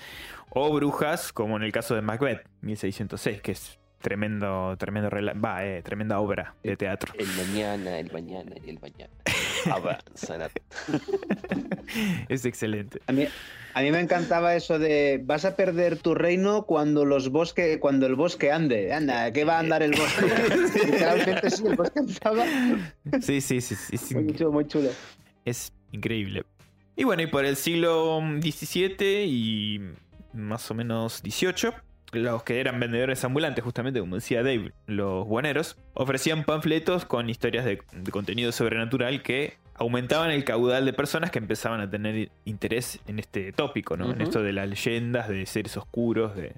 o 0.50 0.74
brujas, 0.74 1.32
como 1.32 1.56
en 1.58 1.64
el 1.64 1.72
caso 1.72 1.96
de 1.96 2.02
Macbeth, 2.02 2.48
1606, 2.62 3.42
que 3.42 3.52
es 3.52 3.80
tremendo, 4.02 4.76
tremendo 4.78 5.10
va, 5.44 5.64
eh, 5.64 5.82
tremenda 5.84 6.20
obra 6.20 6.56
de 6.64 6.76
teatro. 6.76 7.14
El 7.18 7.28
mañana, 7.28 8.00
el 8.00 8.12
mañana 8.12 8.56
y 8.66 8.70
el 8.70 8.80
mañana. 8.80 9.14
Avanzan. 9.70 10.42
a- 10.44 10.50
es 12.30 12.46
excelente. 12.46 13.00
A 13.08 13.12
mí, 13.12 13.28
a 13.74 13.82
mí 13.82 13.92
me 13.92 14.00
encantaba 14.00 14.56
eso 14.56 14.80
de 14.80 15.22
vas 15.24 15.46
a 15.46 15.56
perder 15.56 15.98
tu 15.98 16.16
reino 16.16 16.64
cuando 16.66 17.06
los 17.06 17.30
bosque, 17.30 17.80
cuando 17.80 18.06
el 18.08 18.16
bosque 18.16 18.52
ande. 18.52 18.94
Anda, 18.94 19.32
¿qué 19.34 19.44
va 19.44 19.58
a 19.58 19.60
andar 19.60 19.84
el 19.84 19.92
bosque? 19.92 20.26
Literalmente 20.86 21.50
sí, 21.50 21.64
el 21.68 21.76
bosque 21.76 22.00
andaba. 22.00 22.46
Sí, 23.22 23.42
sí, 23.42 23.62
sí, 23.62 23.76
sí, 23.76 23.98
sí. 23.98 24.16
Muy 24.16 24.34
chulo, 24.36 24.52
muy 24.52 24.68
chulo. 24.68 24.90
Es 25.46 25.74
increíble. 25.92 26.44
Y 26.96 27.04
bueno, 27.04 27.24
y 27.24 27.28
por 27.28 27.46
el 27.46 27.56
siglo 27.56 28.20
XVII 28.42 29.26
y 29.26 29.82
más 30.34 30.70
o 30.70 30.74
menos 30.74 31.18
XVIII, 31.24 31.72
los 32.12 32.44
que 32.44 32.60
eran 32.60 32.80
vendedores 32.80 33.24
ambulantes, 33.24 33.64
justamente 33.64 34.00
como 34.00 34.16
decía 34.16 34.44
Dave, 34.44 34.72
los 34.88 35.28
buhoneros, 35.28 35.78
ofrecían 35.94 36.44
panfletos 36.44 37.06
con 37.06 37.30
historias 37.30 37.66
de, 37.66 37.82
de 37.94 38.12
contenido 38.12 38.52
sobrenatural 38.52 39.22
que 39.22 39.58
aumentaban 39.76 40.32
el 40.32 40.44
caudal 40.44 40.86
de 40.86 40.94
personas 40.94 41.32
que 41.32 41.40
empezaban 41.40 41.82
a 41.82 41.90
tener 41.90 42.30
interés 42.46 43.00
en 43.08 43.20
este 43.20 43.52
tópico, 43.52 43.98
¿no? 43.98 44.12
En 44.12 44.22
esto 44.22 44.44
de 44.44 44.54
las 44.54 44.70
leyendas, 44.70 45.28
de 45.28 45.46
seres 45.46 45.76
oscuros, 45.78 46.36
de, 46.36 46.54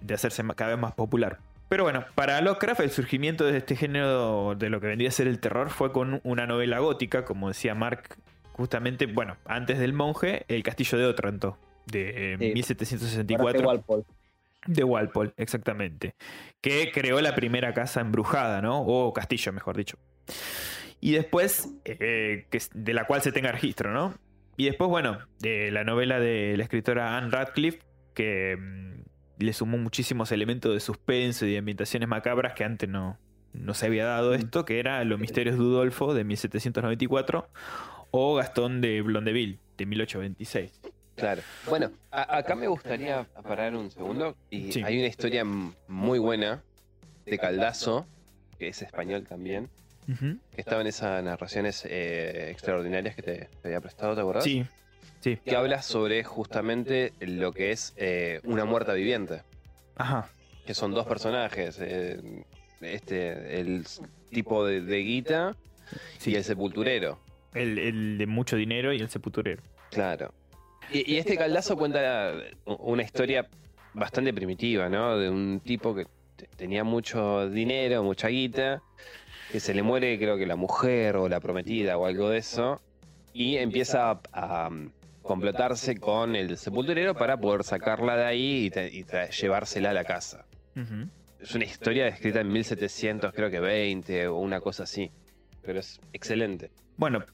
de 0.00 0.14
hacerse 0.14 0.42
cada 0.56 0.70
vez 0.72 0.80
más 0.80 0.92
popular. 0.92 1.38
Pero 1.68 1.84
bueno, 1.84 2.04
para 2.14 2.40
Lovecraft 2.40 2.80
el 2.80 2.90
surgimiento 2.90 3.44
de 3.44 3.58
este 3.58 3.76
género 3.76 4.54
de 4.56 4.70
lo 4.70 4.80
que 4.80 4.86
vendría 4.86 5.08
a 5.08 5.12
ser 5.12 5.26
el 5.26 5.38
terror 5.38 5.70
fue 5.70 5.92
con 5.92 6.20
una 6.22 6.46
novela 6.46 6.78
gótica, 6.78 7.24
como 7.24 7.48
decía 7.48 7.74
Mark, 7.74 8.16
justamente, 8.52 9.06
bueno, 9.06 9.36
antes 9.46 9.78
del 9.78 9.92
monje, 9.92 10.44
El 10.48 10.62
castillo 10.62 10.98
de 10.98 11.06
Otranto, 11.06 11.58
de 11.86 12.34
eh, 12.34 12.36
Sí. 12.38 12.52
1764. 12.54 14.04
De 14.66 14.84
Walpole, 14.84 15.32
exactamente. 15.36 16.14
Que 16.60 16.92
creó 16.92 17.20
la 17.20 17.34
primera 17.34 17.74
casa 17.74 18.00
embrujada, 18.00 18.62
¿no? 18.62 18.82
O 18.82 19.12
castillo, 19.12 19.52
mejor 19.52 19.76
dicho. 19.76 19.98
Y 21.00 21.12
después, 21.12 21.68
eh, 21.84 22.46
que 22.48 22.62
de 22.74 22.94
la 22.94 23.06
cual 23.06 23.22
se 23.22 23.32
tenga 23.32 23.50
registro, 23.50 23.92
¿no? 23.92 24.14
Y 24.56 24.66
después, 24.66 24.88
bueno, 24.88 25.18
de 25.40 25.70
la 25.72 25.82
novela 25.82 26.20
de 26.20 26.56
la 26.56 26.62
escritora 26.62 27.16
Anne 27.16 27.30
Radcliffe, 27.30 27.80
que 28.14 28.56
mm, 28.56 29.42
le 29.42 29.52
sumó 29.52 29.78
muchísimos 29.78 30.30
elementos 30.30 30.72
de 30.72 30.80
suspenso 30.80 31.46
y 31.46 31.52
de 31.52 31.58
ambientaciones 31.58 32.08
macabras 32.08 32.52
que 32.54 32.64
antes 32.64 32.88
no, 32.88 33.18
no 33.52 33.74
se 33.74 33.86
había 33.86 34.06
dado 34.06 34.34
esto, 34.34 34.64
que 34.64 34.78
era 34.78 35.02
Los 35.04 35.18
misterios 35.18 35.56
de 35.56 35.62
Udolfo 35.62 36.14
de 36.14 36.24
1794 36.24 37.48
o 38.10 38.34
Gastón 38.36 38.80
de 38.80 39.02
Blondeville 39.02 39.58
de 39.76 39.86
1826. 39.86 40.80
Claro. 41.16 41.42
Bueno, 41.68 41.90
a- 42.10 42.38
acá 42.38 42.54
me 42.54 42.66
gustaría 42.66 43.24
parar 43.42 43.74
un 43.76 43.90
segundo. 43.90 44.36
Y 44.50 44.72
Sí. 44.72 44.82
hay 44.82 44.98
una 44.98 45.08
historia 45.08 45.44
muy 45.44 46.18
buena 46.18 46.62
de 47.26 47.38
Caldazo, 47.38 48.06
que 48.58 48.68
es 48.68 48.82
español 48.82 49.24
también, 49.28 49.68
que 50.06 50.60
estaba 50.60 50.80
en 50.80 50.86
esas 50.88 51.22
narraciones 51.22 51.84
eh, 51.88 52.50
extraordinarias 52.50 53.14
que 53.14 53.22
te, 53.22 53.48
te 53.60 53.68
había 53.68 53.80
prestado, 53.80 54.14
¿te 54.14 54.20
acordás? 54.20 54.44
Sí, 54.44 54.64
sí. 55.20 55.36
Que 55.44 55.54
habla 55.56 55.82
sobre 55.82 56.24
justamente 56.24 57.12
lo 57.20 57.52
que 57.52 57.70
es 57.72 57.92
eh, 57.96 58.40
una 58.44 58.64
muerta 58.64 58.92
viviente. 58.94 59.42
Ajá. 59.96 60.28
Que 60.66 60.74
son 60.74 60.92
dos 60.92 61.06
personajes. 61.06 61.78
eh, 61.80 62.44
este, 62.80 63.60
el 63.60 63.86
tipo 64.30 64.66
de, 64.66 64.80
de 64.80 64.98
guita 64.98 65.56
Sí. 66.18 66.32
y 66.32 66.34
el 66.36 66.42
sepulturero. 66.44 67.20
El, 67.54 67.78
el 67.78 68.18
de 68.18 68.26
mucho 68.26 68.56
dinero 68.56 68.92
y 68.92 68.98
el 69.00 69.08
sepulturero. 69.08 69.62
Claro. 69.90 70.32
Y, 70.92 71.14
y 71.14 71.18
este 71.18 71.36
caldazo 71.36 71.76
cuenta 71.76 72.34
una 72.66 73.02
historia 73.02 73.48
bastante 73.94 74.32
primitiva, 74.32 74.88
¿no? 74.88 75.18
De 75.18 75.28
un 75.30 75.60
tipo 75.60 75.94
que 75.94 76.06
te- 76.36 76.46
tenía 76.56 76.84
mucho 76.84 77.48
dinero, 77.48 78.02
mucha 78.02 78.28
guita, 78.28 78.82
que 79.50 79.60
se 79.60 79.74
le 79.74 79.82
muere 79.82 80.18
creo 80.18 80.36
que 80.36 80.46
la 80.46 80.56
mujer 80.56 81.16
o 81.16 81.28
la 81.28 81.40
prometida 81.40 81.98
o 81.98 82.06
algo 82.06 82.30
de 82.30 82.38
eso, 82.38 82.80
y 83.32 83.56
empieza 83.56 84.10
a, 84.10 84.20
a, 84.32 84.68
um, 84.68 84.90
complotarse 85.22 85.96
con 85.96 86.34
el 86.36 86.56
sepulturero 86.56 87.14
para 87.14 87.36
poder 87.36 87.64
sacarla 87.64 88.16
de 88.16 88.24
ahí 88.24 88.70
y, 88.92 89.04
llevársela 89.40 89.90
a 89.90 89.92
la 89.92 90.04
casa. 90.04 90.46
Es 91.40 91.54
una 91.54 91.64
historia 91.64 92.06
escrita 92.08 92.40
en 92.40 92.52
1700, 92.52 93.32
creo 93.32 93.50
que 93.50 93.60
20 93.60 94.28
o 94.28 94.36
una 94.36 94.60
cosa 94.60 94.84
así, 94.84 95.10
pero 95.62 95.80
es 95.80 96.00
excelente. 96.12 96.70
Bueno, 96.96 97.24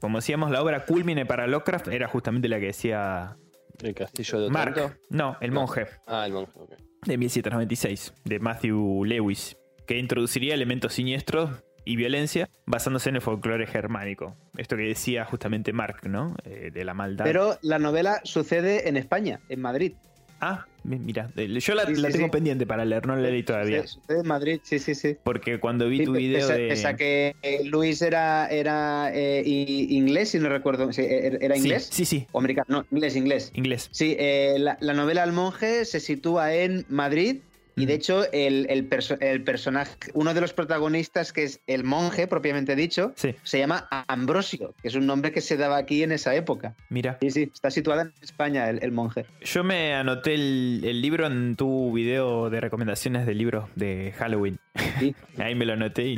como 0.00 0.18
decíamos, 0.18 0.50
la 0.50 0.62
obra 0.62 0.84
culmine 0.84 1.26
para 1.26 1.46
Lovecraft 1.46 1.88
era 1.88 2.08
justamente 2.08 2.48
la 2.48 2.58
que 2.60 2.66
decía 2.66 3.36
El 3.82 3.94
castillo 3.94 4.40
de 4.40 4.50
Mark. 4.50 4.98
No, 5.10 5.36
El 5.40 5.52
monje, 5.52 5.86
Ah, 6.06 6.24
el 6.26 6.32
monje, 6.32 6.52
ok. 6.56 6.70
de 7.06 7.16
1796, 7.18 8.14
de 8.24 8.38
Matthew 8.40 9.04
Lewis, 9.04 9.56
que 9.86 9.98
introduciría 9.98 10.54
elementos 10.54 10.92
siniestros 10.94 11.50
y 11.84 11.96
violencia 11.96 12.50
basándose 12.66 13.08
en 13.08 13.16
el 13.16 13.22
folclore 13.22 13.66
germánico. 13.66 14.36
Esto 14.58 14.76
que 14.76 14.82
decía 14.82 15.24
justamente 15.24 15.72
Mark, 15.72 16.00
¿no? 16.06 16.36
Eh, 16.44 16.70
de 16.72 16.84
la 16.84 16.92
maldad. 16.92 17.24
Pero 17.24 17.56
la 17.62 17.78
novela 17.78 18.20
sucede 18.24 18.88
en 18.88 18.96
España, 18.98 19.40
en 19.48 19.60
Madrid. 19.62 19.94
Ah, 20.40 20.66
mi- 20.84 20.98
mira, 20.98 21.32
yo 21.36 21.74
la, 21.74 21.86
Sí, 21.86 21.94
la 21.96 22.08
sí, 22.08 22.12
tengo 22.12 22.26
sí. 22.26 22.30
pendiente 22.30 22.66
para 22.66 22.84
leer, 22.84 23.06
no 23.06 23.16
la 23.16 23.28
leí 23.28 23.42
todavía. 23.42 23.84
En 24.08 24.26
Madrid, 24.26 24.60
sí, 24.62 24.78
sí, 24.78 24.94
sí. 24.94 25.16
Porque 25.24 25.58
cuando 25.58 25.88
vi 25.88 26.04
tu 26.04 26.12
video 26.12 26.48
pese, 26.48 26.88
de... 26.88 26.96
que 26.96 27.36
eh, 27.42 27.64
Luis 27.64 28.00
era, 28.02 28.46
era 28.48 29.10
eh, 29.12 29.42
inglés, 29.44 30.30
si 30.30 30.38
no 30.38 30.48
recuerdo. 30.48 30.92
sí, 30.92 31.02
¿Era 31.08 31.38
era 31.40 31.56
inglés? 31.56 31.88
Sí, 31.90 32.04
sí, 32.04 32.26
¿O 32.32 32.38
americano? 32.38 32.66
No, 32.68 32.86
inglés, 32.90 33.16
inglés. 33.16 33.50
inglés. 33.54 33.88
Sí, 33.90 34.14
eh, 34.18 34.56
la, 34.58 34.78
la 34.80 34.94
novela 34.94 35.24
El 35.24 35.32
monje 35.32 35.84
se 35.84 35.98
sitúa 36.00 36.54
en 36.54 36.86
Madrid 36.88 37.38
y 37.78 37.86
de 37.86 37.94
hecho 37.94 38.30
el, 38.32 38.66
el 38.68 38.88
perso- 38.88 39.16
el 39.20 39.42
personaje, 39.44 39.96
uno 40.14 40.34
de 40.34 40.40
los 40.40 40.52
protagonistas 40.52 41.32
que 41.32 41.44
es 41.44 41.60
el 41.66 41.84
monje 41.84 42.26
propiamente 42.26 42.76
dicho, 42.76 43.12
Sí, 43.16 43.34
se 43.42 43.58
llama 43.58 43.88
Ambrosio, 44.08 44.74
que 44.82 44.88
es 44.88 44.94
un 44.94 45.06
nombre 45.06 45.32
que 45.32 45.40
se 45.40 45.56
daba 45.56 45.76
aquí 45.76 46.02
en 46.02 46.12
esa 46.12 46.34
época. 46.34 46.74
mira. 46.88 47.18
Sí, 47.20 47.30
sí, 47.30 47.50
está 47.52 47.70
situada 47.70 48.02
en 48.02 48.12
España 48.22 48.68
el, 48.70 48.82
el 48.82 48.92
monje. 48.92 49.26
Yo 49.42 49.64
me 49.64 49.94
anoté 49.94 50.34
el, 50.34 50.82
el 50.84 51.00
libro 51.00 51.26
en 51.26 51.56
tu 51.56 51.92
video 51.92 52.50
de 52.50 52.60
recomendaciones 52.60 53.26
de 53.26 53.34
libros 53.34 53.68
de 53.76 54.12
Halloween. 54.18 54.58
Sí. 54.98 55.14
Ahí 55.38 55.54
me 55.54 55.64
lo 55.66 55.74
anoté 55.74 56.06
y 56.06 56.16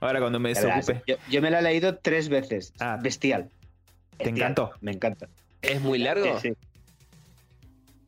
ahora 0.00 0.20
cuando 0.20 0.40
me 0.40 0.50
desocupe. 0.50 1.02
yo, 1.06 1.16
yo 1.30 1.42
me 1.42 1.50
la 1.50 1.60
he 1.60 1.62
leído 1.62 1.96
tres 1.96 2.28
veces. 2.28 2.72
Ah. 2.80 2.98
Bestial. 3.02 3.48
¿Te 4.18 4.28
encantó? 4.28 4.72
Me 4.80 4.92
encanta. 4.92 5.28
¿Es 5.62 5.80
muy 5.80 5.98
largo? 5.98 6.38
Sí, 6.40 6.50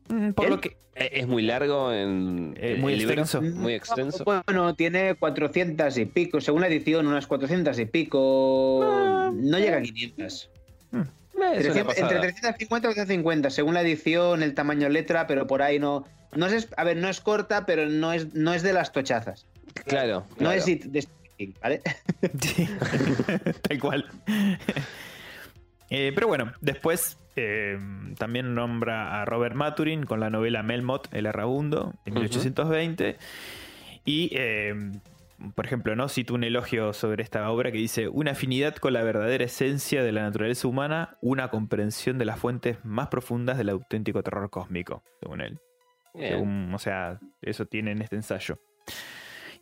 sí. 0.07 0.13
Mm, 0.13 0.31
Por 0.33 0.49
lo 0.49 0.61
que... 0.61 0.77
¿Es 0.95 1.27
muy 1.27 1.43
largo 1.43 1.91
en 1.91 2.55
Eh, 2.59 2.77
muy 2.79 2.93
extenso. 2.93 3.41
Muy 3.41 3.73
extenso. 3.73 4.23
Bueno, 4.23 4.75
tiene 4.75 5.15
400 5.15 5.97
y 5.97 6.05
pico, 6.05 6.39
según 6.39 6.61
la 6.61 6.67
edición, 6.67 7.05
unas 7.07 7.27
400 7.27 7.77
y 7.79 7.85
pico. 7.85 8.81
Ah, 8.83 9.31
no 9.33 9.59
llega 9.59 9.77
a 9.77 9.81
500. 9.81 10.49
Eh, 10.93 10.97
es 10.97 11.35
una 11.35 11.51
300 11.51 11.83
pasada. 11.85 12.07
entre 12.07 12.19
350 12.31 12.63
y 12.63 12.67
450, 12.93 13.49
según 13.49 13.73
la 13.73 13.81
edición, 13.81 14.41
el 14.41 14.53
tamaño 14.53 14.87
letra, 14.87 15.27
pero 15.27 15.47
por 15.47 15.61
ahí 15.61 15.79
no. 15.79 16.05
No 16.33 16.47
es, 16.47 16.69
a 16.77 16.83
ver, 16.85 16.95
no 16.97 17.09
es 17.09 17.19
corta, 17.21 17.65
pero 17.65 17.85
no 17.87 18.13
es, 18.13 18.33
no 18.33 18.53
es 18.53 18.63
de 18.63 18.71
las 18.73 18.91
tochazas. 18.93 19.45
Claro, 19.85 20.25
No 20.31 20.35
claro. 20.37 20.57
es 20.57 20.67
it- 20.67 20.85
de 20.85 21.05
¿vale? 21.61 21.81
Sí, 22.41 22.67
tal 23.67 23.79
cual. 23.79 24.05
Eh, 25.91 26.11
pero 26.15 26.27
bueno, 26.27 26.51
después 26.61 27.17
eh, 27.35 27.77
también 28.17 28.53
nombra 28.55 29.21
a 29.21 29.25
Robert 29.25 29.55
Maturin 29.55 30.05
con 30.05 30.19
la 30.19 30.29
novela 30.29 30.63
Melmoth, 30.63 31.07
El 31.13 31.25
Errabundo, 31.25 31.93
en 32.05 32.13
Ujú. 32.13 32.21
1820. 32.21 33.17
Y, 34.05 34.29
eh, 34.33 34.73
por 35.55 35.65
ejemplo, 35.65 35.95
¿no? 35.95 36.07
cito 36.07 36.33
un 36.33 36.43
elogio 36.43 36.93
sobre 36.93 37.23
esta 37.23 37.49
obra 37.51 37.71
que 37.71 37.77
dice: 37.77 38.07
Una 38.07 38.31
afinidad 38.31 38.75
con 38.75 38.93
la 38.93 39.03
verdadera 39.03 39.43
esencia 39.43 40.03
de 40.03 40.11
la 40.11 40.21
naturaleza 40.23 40.67
humana, 40.67 41.17
una 41.21 41.49
comprensión 41.49 42.17
de 42.17 42.25
las 42.25 42.39
fuentes 42.39 42.77
más 42.85 43.07
profundas 43.09 43.57
del 43.57 43.69
auténtico 43.69 44.23
terror 44.23 44.49
cósmico, 44.49 45.03
según 45.21 45.41
él. 45.41 45.59
Según- 46.13 46.71
o 46.73 46.79
sea, 46.79 47.19
eso 47.41 47.65
tiene 47.65 47.91
en 47.91 48.01
este 48.01 48.15
ensayo. 48.15 48.57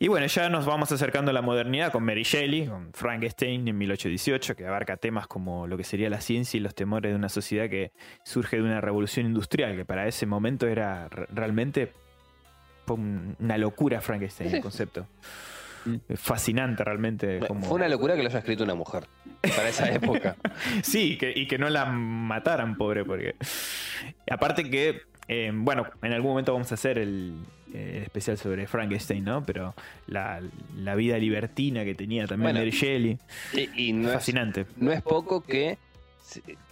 Y 0.04 0.08
bueno, 0.08 0.26
ya 0.26 0.50
nos 0.50 0.66
vamos 0.66 0.92
acercando 0.92 1.30
a 1.30 1.32
la 1.34 1.40
modernidad 1.40 1.90
con 1.90 2.04
Mary 2.04 2.24
Shelley, 2.24 2.66
con 2.66 2.92
Frankenstein 2.92 3.66
en 3.66 3.78
1818, 3.78 4.54
que 4.54 4.66
abarca 4.66 4.98
temas 4.98 5.26
como 5.26 5.66
lo 5.66 5.78
que 5.78 5.84
sería 5.84 6.10
la 6.10 6.20
ciencia 6.20 6.58
y 6.58 6.60
los 6.60 6.74
temores 6.74 7.10
de 7.10 7.16
una 7.16 7.30
sociedad 7.30 7.70
que 7.70 7.90
surge 8.22 8.56
de 8.58 8.64
una 8.64 8.82
revolución 8.82 9.24
industrial, 9.24 9.74
que 9.76 9.86
para 9.86 10.06
ese 10.06 10.26
momento 10.26 10.66
era 10.66 11.08
re- 11.08 11.26
realmente 11.32 11.90
una 12.86 13.56
locura 13.56 14.02
Frankenstein, 14.02 14.56
el 14.56 14.60
concepto. 14.60 15.06
Fascinante 16.16 16.84
realmente. 16.84 17.38
Bueno, 17.38 17.46
como- 17.48 17.66
Fue 17.66 17.76
una 17.76 17.88
locura 17.88 18.14
que 18.14 18.22
lo 18.22 18.28
haya 18.28 18.40
escrito 18.40 18.62
una 18.62 18.74
mujer 18.74 19.04
para 19.56 19.70
esa 19.70 19.88
época. 19.90 20.36
Sí, 20.82 21.16
que, 21.16 21.32
y 21.34 21.46
que 21.46 21.56
no 21.56 21.70
la 21.70 21.86
mataran, 21.86 22.76
pobre, 22.76 23.06
porque. 23.06 23.36
Aparte 24.30 24.68
que, 24.68 25.00
eh, 25.28 25.50
bueno, 25.54 25.86
en 26.02 26.12
algún 26.12 26.32
momento 26.32 26.52
vamos 26.52 26.70
a 26.72 26.74
hacer 26.74 26.98
el, 26.98 27.36
eh, 27.74 28.02
especial 28.04 28.38
sobre 28.38 28.66
Frankenstein, 28.66 29.24
¿no? 29.24 29.44
Pero 29.44 29.74
la, 30.06 30.40
la 30.76 30.94
vida 30.94 31.18
libertina 31.18 31.84
que 31.84 31.94
tenía 31.94 32.26
también 32.26 32.52
Bueno, 32.54 32.60
Mary 32.60 32.70
Shelley. 32.70 33.18
Y, 33.52 33.88
y 33.88 33.92
no, 33.92 34.08
es, 34.08 34.14
fascinante. 34.14 34.64
no 34.76 34.92
es 34.92 35.02
poco 35.02 35.42
que 35.42 35.76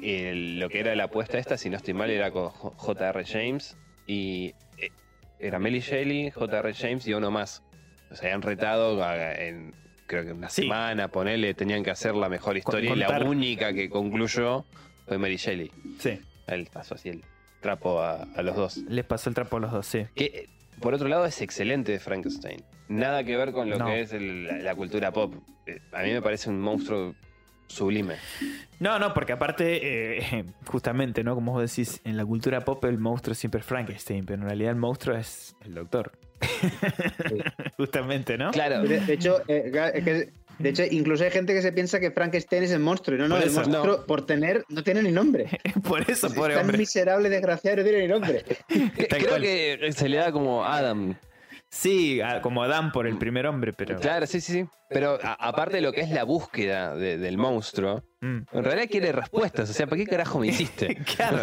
eh, 0.00 0.32
lo 0.58 0.68
que 0.68 0.80
era 0.80 0.94
la 0.94 1.04
apuesta 1.04 1.38
esta, 1.38 1.56
si 1.56 1.68
no 1.70 1.76
estoy 1.76 1.94
mal, 1.94 2.10
era 2.10 2.30
con 2.30 2.48
J- 2.48 2.74
J.R. 2.76 3.24
James 3.24 3.76
y 4.06 4.54
eh, 4.78 4.90
era 5.38 5.58
Melly 5.58 5.80
Shelley, 5.80 6.30
J.R. 6.30 6.72
James 6.74 7.06
y 7.06 7.14
uno 7.14 7.30
más. 7.30 7.62
O 8.10 8.14
sea, 8.14 8.34
han 8.34 8.42
retado 8.42 9.02
a- 9.04 9.34
en 9.34 9.74
creo 10.06 10.24
que 10.24 10.32
una 10.32 10.48
Sí. 10.50 10.62
semana, 10.62 11.08
ponele, 11.08 11.54
tenían 11.54 11.82
que 11.82 11.90
hacer 11.90 12.14
la 12.14 12.28
mejor 12.28 12.56
historia 12.56 12.92
y 12.92 12.96
la 12.96 13.20
única 13.20 13.72
que 13.72 13.88
concluyó 13.88 14.64
fue 15.06 15.16
Mary 15.18 15.36
Shelley. 15.36 15.70
Sí, 15.98 16.20
Él 16.46 16.68
pasó 16.72 16.94
así 16.96 17.08
el 17.08 17.24
trapo 17.60 18.00
a, 18.00 18.22
a 18.22 18.42
los 18.42 18.54
dos. 18.56 18.76
les 18.76 19.04
pasó 19.04 19.30
el 19.30 19.34
trapo 19.34 19.56
a 19.56 19.60
los 19.60 19.72
dos, 19.72 19.86
sí. 19.86 20.04
Que, 20.14 20.48
por 20.82 20.92
otro 20.92 21.08
lado, 21.08 21.24
es 21.24 21.40
excelente 21.40 21.98
Frankenstein. 21.98 22.62
Nada 22.88 23.24
que 23.24 23.36
ver 23.38 23.52
con 23.52 23.70
lo 23.70 23.78
No. 23.78 23.86
que 23.86 24.02
es 24.02 24.12
el- 24.12 24.46
la, 24.46 24.58
la 24.58 24.74
cultura 24.74 25.10
pop. 25.12 25.34
Eh, 25.66 25.78
A 25.92 26.02
mí 26.02 26.10
me 26.12 26.20
parece 26.20 26.50
un 26.50 26.60
monstruo 26.60 27.14
sublime. 27.68 28.16
No, 28.80 28.98
no, 28.98 29.14
porque 29.14 29.32
aparte, 29.32 30.18
eh, 30.18 30.44
justamente, 30.66 31.24
¿no? 31.24 31.34
Como 31.34 31.52
vos 31.52 31.62
decís, 31.74 32.02
en 32.04 32.18
la 32.18 32.26
cultura 32.26 32.60
pop 32.60 32.84
el 32.84 32.98
monstruo 32.98 33.34
siempre 33.34 33.60
es 33.60 33.66
Frankenstein, 33.66 34.26
pero 34.26 34.42
en 34.42 34.48
realidad 34.48 34.72
el 34.72 34.76
monstruo 34.78 35.16
es 35.16 35.56
el 35.64 35.72
doctor. 35.72 36.12
justamente, 37.76 38.36
¿no? 38.36 38.50
Claro. 38.50 38.82
De, 38.82 39.00
de 39.00 39.12
hecho, 39.14 39.40
eh, 39.48 39.70
es 39.94 40.04
que- 40.04 40.32
de 40.58 40.68
hecho, 40.68 40.82
incluso 40.90 41.24
hay 41.24 41.30
gente 41.30 41.54
que 41.54 41.62
se 41.62 41.72
piensa 41.72 41.98
que 42.00 42.10
Frankenstein 42.10 42.62
es 42.64 42.70
el 42.72 42.80
monstruo. 42.80 43.16
y 43.16 43.20
No, 43.20 43.28
no, 43.28 43.34
Por 43.36 43.42
el 43.44 43.48
eso, 43.50 43.60
monstruo, 43.62 43.96
no. 43.98 44.06
por 44.06 44.26
tener, 44.26 44.64
no 44.68 44.82
tiene 44.82 45.02
ni 45.02 45.12
nombre. 45.12 45.46
Por 45.88 46.08
eso, 46.10 46.26
Es 46.28 46.32
pobre 46.34 46.54
tan 46.54 46.62
hombre. 46.64 46.78
miserable, 46.78 47.28
desgraciado, 47.28 47.78
no 47.78 47.82
tiene 47.84 47.98
ni 48.02 48.08
nombre. 48.08 48.44
Creo 48.68 49.28
cual. 49.28 49.42
que 49.42 49.90
se 49.96 50.08
le 50.08 50.16
da 50.18 50.30
como 50.32 50.64
Adam. 50.64 51.16
Sí, 51.74 52.20
a- 52.20 52.42
como 52.42 52.62
Adán 52.62 52.92
por 52.92 53.06
el 53.06 53.16
primer 53.16 53.46
hombre, 53.46 53.72
pero. 53.72 53.98
Claro, 53.98 54.26
sí, 54.26 54.42
sí, 54.42 54.52
sí. 54.52 54.64
Pero 54.90 55.18
a- 55.22 55.32
aparte 55.48 55.76
de 55.76 55.80
lo 55.80 55.90
que 55.90 56.02
es 56.02 56.10
la 56.10 56.22
búsqueda 56.24 56.94
de- 56.94 57.16
del 57.16 57.38
monstruo, 57.38 58.04
Mm. 58.20 58.40
en 58.52 58.64
realidad 58.64 58.88
quiere 58.90 59.10
respuestas. 59.10 59.70
O 59.70 59.72
sea, 59.72 59.86
¿para 59.86 59.96
qué 59.96 60.06
carajo 60.06 60.38
me 60.38 60.48
hiciste? 60.48 60.96
Claro. 61.16 61.38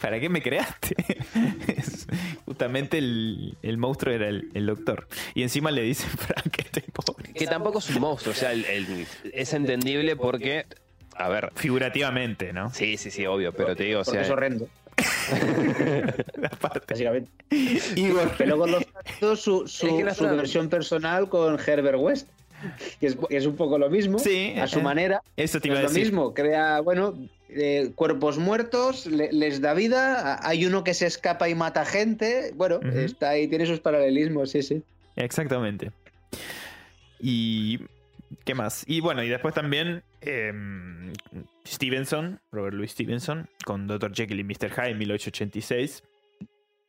¿Para 0.00 0.20
qué 0.20 0.28
me 0.28 0.40
creaste? 0.40 0.94
Justamente 2.46 2.98
el, 2.98 3.56
el 3.62 3.76
monstruo 3.76 4.14
era 4.14 4.28
el, 4.28 4.50
el 4.54 4.66
doctor. 4.66 5.08
Y 5.34 5.42
encima 5.42 5.70
le 5.72 5.82
dicen 5.82 6.10
Frankenstein, 6.10 6.86
pobre. 6.92 7.32
Que 7.32 7.46
tampoco 7.48 7.80
es 7.80 7.90
un 7.90 8.00
monstruo. 8.00 8.32
O 8.32 8.36
sea, 8.36 8.52
el- 8.52 8.64
el- 8.66 9.06
es 9.32 9.52
entendible 9.52 10.14
porque. 10.14 10.66
A 11.16 11.28
ver. 11.28 11.50
Figurativamente, 11.56 12.52
¿no? 12.52 12.72
Sí, 12.72 12.96
sí, 12.96 13.10
sí, 13.10 13.26
obvio. 13.26 13.52
Pero 13.52 13.74
te 13.76 13.82
digo, 13.84 14.00
o 14.00 14.04
sea. 14.04 14.22
es 14.22 14.30
horrendo. 14.30 14.68
básicamente. 16.88 17.30
Igor. 17.96 18.36
Que 18.36 18.46
luego 18.46 18.66
los 18.66 18.84
datos, 18.92 19.40
su, 19.40 19.66
su, 19.68 19.86
Es 19.86 19.92
que 19.94 20.04
no 20.04 20.14
su 20.14 20.24
versión 20.24 20.68
personal 20.68 21.28
con 21.28 21.58
Herbert 21.58 21.98
West, 21.98 22.28
que 23.00 23.06
es, 23.06 23.16
que 23.28 23.36
es 23.36 23.46
un 23.46 23.56
poco 23.56 23.78
lo 23.78 23.88
mismo, 23.90 24.18
Sí, 24.18 24.54
a 24.60 24.66
su 24.66 24.80
eh, 24.80 24.82
manera. 24.82 25.22
Eso 25.36 25.60
te 25.60 25.72
Es 25.72 25.82
lo 25.82 25.90
mismo, 25.90 26.34
crea, 26.34 26.80
bueno, 26.80 27.14
eh, 27.48 27.90
cuerpos 27.94 28.38
muertos, 28.38 29.06
le- 29.06 29.32
les 29.32 29.60
da 29.60 29.74
vida, 29.74 30.38
hay 30.46 30.66
uno 30.66 30.84
que 30.84 30.94
se 30.94 31.06
escapa 31.06 31.48
y 31.48 31.54
mata 31.54 31.84
gente, 31.84 32.52
bueno, 32.54 32.80
está 32.94 33.30
ahí, 33.30 33.48
tiene 33.48 33.66
sus 33.66 33.80
paralelismos, 33.80 34.50
sí, 34.50 34.62
sí. 34.62 34.82
Exactamente. 35.16 35.90
Y. 37.20 37.80
¿Qué 38.44 38.54
más? 38.54 38.84
Y 38.86 39.00
bueno, 39.00 39.24
y 39.24 39.28
después 39.28 39.52
también 39.54 40.04
em, 40.22 41.12
Stevenson, 41.66 42.40
Robert 42.52 42.74
Louis 42.74 42.90
Stevenson, 42.90 43.48
con 43.64 43.86
Dr. 43.86 44.12
Jekyll 44.14 44.40
y 44.40 44.44
Mr. 44.44 44.70
Hyde 44.70 44.90
en 44.90 44.98
1886. 44.98 46.02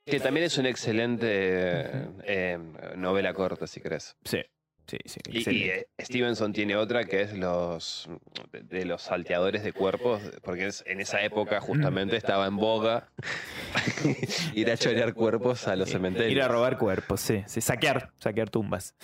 Que 0.05 0.19
también 0.19 0.45
es 0.47 0.57
una 0.57 0.69
excelente 0.69 2.07
eh, 2.23 2.57
novela 2.97 3.33
corta, 3.33 3.67
si 3.67 3.79
crees. 3.81 4.15
Sí, 4.25 4.41
sí, 4.87 4.97
sí. 5.05 5.19
Y, 5.29 5.69
eh, 5.69 5.87
Stevenson 6.01 6.51
tiene 6.53 6.75
otra 6.75 7.05
que 7.05 7.21
es 7.21 7.33
los 7.33 8.09
de- 8.51 8.61
de 8.63 8.85
los 8.85 9.03
salteadores 9.03 9.63
de 9.63 9.71
cuerpos, 9.73 10.21
porque 10.43 10.65
es- 10.67 10.83
en 10.87 10.99
esa 11.01 11.21
época 11.21 11.61
justamente 11.61 12.17
estaba 12.17 12.47
en 12.47 12.57
boga 12.57 13.09
ir 14.55 14.71
a 14.71 14.75
chorear 14.77 15.13
cuerpos 15.13 15.67
a 15.67 15.75
los 15.75 15.89
cementerios. 15.89 16.31
Ir 16.31 16.41
a 16.41 16.47
robar 16.47 16.77
cuerpos, 16.79 17.21
sí, 17.21 17.43
sí, 17.45 17.61
saquear, 17.61 18.11
saquear 18.19 18.49
tumbas. 18.49 18.95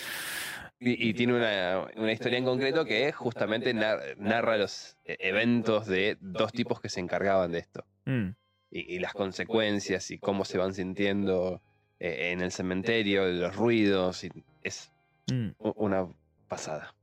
Y, 0.79 1.09
y 1.09 1.13
tiene 1.15 1.33
una, 1.35 1.87
una 1.95 2.11
historia 2.11 2.37
en 2.37 2.45
concreto 2.45 2.85
que 2.85 3.11
justamente 3.11 3.73
nar- 3.73 4.15
narra 4.17 4.57
los 4.57 4.95
eh, 5.05 5.17
eventos 5.19 5.87
de 5.87 6.17
dos 6.21 6.51
tipos 6.51 6.79
que 6.79 6.89
se 6.89 6.99
encargaban 6.99 7.51
de 7.51 7.59
esto. 7.59 7.85
Mm, 8.05 8.29
Y, 8.69 8.95
y 8.95 8.99
las 8.99 9.13
consecuencias 9.13 10.11
y 10.11 10.19
cómo 10.19 10.45
se 10.45 10.57
van 10.59 10.73
sintiendo 10.75 11.61
eh, 11.99 12.29
en 12.31 12.41
el 12.41 12.51
cementerio, 12.51 13.25
los 13.27 13.55
ruidos. 13.55 14.23
Y 14.23 14.29
es 14.61 14.91
mm, 15.31 15.49
una 15.59 16.07
pasada. 16.47 16.93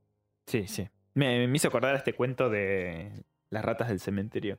sí, 0.45 0.67
sí. 0.67 0.87
Me, 1.13 1.47
me 1.47 1.55
hizo 1.57 1.67
acordar 1.69 1.95
este 1.95 2.13
cuento 2.13 2.49
de 2.49 3.11
las 3.49 3.63
ratas 3.65 3.87
del 3.89 3.99
cementerio. 3.99 4.57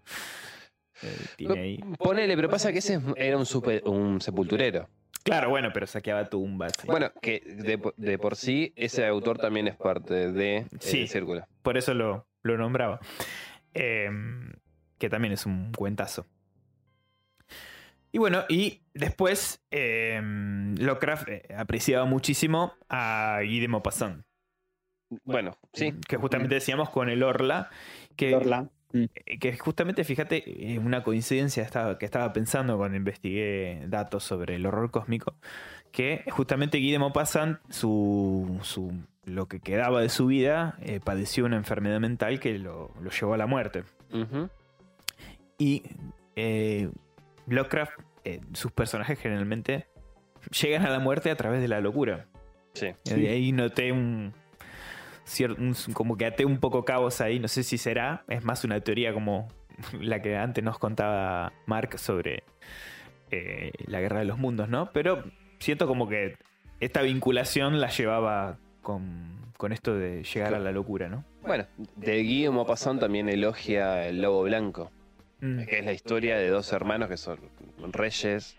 Eh, 1.02 1.26
tiene 1.36 1.60
ahí. 1.60 1.80
Ponele, 1.98 2.34
pero 2.36 2.48
pasa 2.48 2.72
que 2.72 2.78
ese 2.78 2.98
era 3.16 3.36
un, 3.36 3.44
supe- 3.44 3.82
un 3.84 4.20
sepulturero. 4.20 4.88
Claro, 5.26 5.50
bueno, 5.50 5.70
pero 5.74 5.86
saqueaba 5.86 6.28
tumbas. 6.30 6.72
sí. 6.80 6.86
Bueno, 6.86 7.10
que 7.20 7.40
de, 7.44 7.78
po- 7.78 7.92
de 7.96 8.16
por 8.18 8.36
sí 8.36 8.72
ese 8.76 9.04
autor 9.06 9.38
también 9.38 9.66
es 9.68 9.76
parte 9.76 10.30
de 10.32 10.66
Sí. 10.80 11.02
el 11.02 11.08
círculo. 11.08 11.46
Por 11.62 11.76
eso 11.76 11.92
lo, 11.94 12.26
lo 12.42 12.56
nombraba. 12.56 13.00
Em, 13.74 14.52
que 14.98 15.10
también 15.10 15.32
es 15.34 15.44
un 15.44 15.72
cuentazo. 15.72 16.26
Y 18.12 18.18
bueno, 18.18 18.44
y 18.48 18.82
después 18.94 19.62
em, 19.70 20.74
Lovecraft 20.76 21.28
eh, 21.28 21.42
apreciaba 21.56 22.06
muchísimo 22.06 22.72
a 22.88 23.38
Guy 23.42 23.60
de 23.60 23.68
Maupassant. 23.68 24.24
Bueno, 25.24 25.58
sí. 25.72 25.92
Que 26.08 26.16
justamente 26.16 26.54
decíamos 26.54 26.88
con 26.90 27.08
el 27.10 27.22
Orla. 27.22 27.68
Que, 28.16 28.34
Orla. 28.34 28.70
Mm. 28.92 29.04
eh, 29.26 29.38
que 29.38 29.56
justamente, 29.56 30.04
fíjate, 30.04 30.44
eh, 30.74 30.78
una 30.78 31.02
coincidencia 31.02 31.62
estaba, 31.62 31.98
que 31.98 32.04
estaba 32.04 32.32
pensando 32.32 32.76
cuando 32.76 32.96
investigué 32.96 33.82
datos 33.88 34.22
sobre 34.24 34.54
el 34.56 34.64
horror 34.66 34.90
cósmico, 34.90 35.34
que 35.92 36.24
justamente 36.30 36.78
Guy 36.78 36.92
de 36.92 36.98
Maupassant, 36.98 37.58
su, 37.70 38.58
su, 38.62 38.92
lo 39.24 39.46
que 39.46 39.60
quedaba 39.60 40.00
de 40.00 40.08
su 40.08 40.26
vida, 40.26 40.76
eh, 40.82 41.00
padeció 41.02 41.44
una 41.46 41.56
enfermedad 41.56 41.98
mental 42.00 42.38
que 42.38 42.58
lo, 42.58 42.92
lo 43.00 43.10
llevó 43.10 43.34
a 43.34 43.36
la 43.36 43.46
muerte. 43.46 43.82
Y 45.58 45.82
eh, 46.36 46.90
Lovecraft, 47.46 47.92
eh, 48.24 48.40
sus 48.52 48.72
personajes 48.72 49.18
generalmente 49.18 49.86
llegan 50.60 50.84
a 50.84 50.90
la 50.90 50.98
muerte 50.98 51.30
a 51.30 51.36
través 51.36 51.60
de 51.60 51.68
la 51.68 51.80
locura. 51.80 52.26
Sí. 52.74 52.88
De 53.04 53.28
ahí 53.30 53.52
noté 53.52 53.90
un- 53.92 54.32
como 55.92 56.16
que 56.16 56.26
até 56.26 56.44
un 56.44 56.58
poco 56.58 56.84
cabos 56.84 57.20
ahí, 57.20 57.38
no 57.38 57.48
sé 57.48 57.62
si 57.62 57.78
será, 57.78 58.24
es 58.28 58.44
más 58.44 58.64
una 58.64 58.80
teoría 58.80 59.12
como 59.12 59.48
la 60.00 60.22
que 60.22 60.36
antes 60.36 60.62
nos 60.62 60.78
contaba 60.78 61.52
Mark 61.66 61.98
sobre 61.98 62.44
eh, 63.30 63.72
la 63.86 64.00
guerra 64.00 64.20
de 64.20 64.24
los 64.26 64.38
mundos, 64.38 64.68
¿no? 64.68 64.92
Pero 64.92 65.24
siento 65.58 65.86
como 65.86 66.08
que 66.08 66.36
esta 66.80 67.02
vinculación 67.02 67.80
la 67.80 67.88
llevaba 67.88 68.58
con, 68.82 69.52
con 69.56 69.72
esto 69.72 69.94
de 69.94 70.22
llegar 70.22 70.54
a 70.54 70.58
la 70.58 70.72
locura, 70.72 71.08
¿no? 71.08 71.24
Bueno, 71.42 71.66
de 71.96 72.22
de 72.22 72.50
Maupassant 72.50 73.00
también 73.00 73.28
elogia 73.28 74.06
el 74.06 74.22
lobo 74.22 74.42
blanco. 74.42 74.90
Mm. 75.40 75.66
que 75.66 75.80
es 75.80 75.84
la 75.84 75.92
historia 75.92 76.38
de 76.38 76.48
dos 76.48 76.72
hermanos 76.72 77.10
que 77.10 77.18
son 77.18 77.38
reyes 77.92 78.56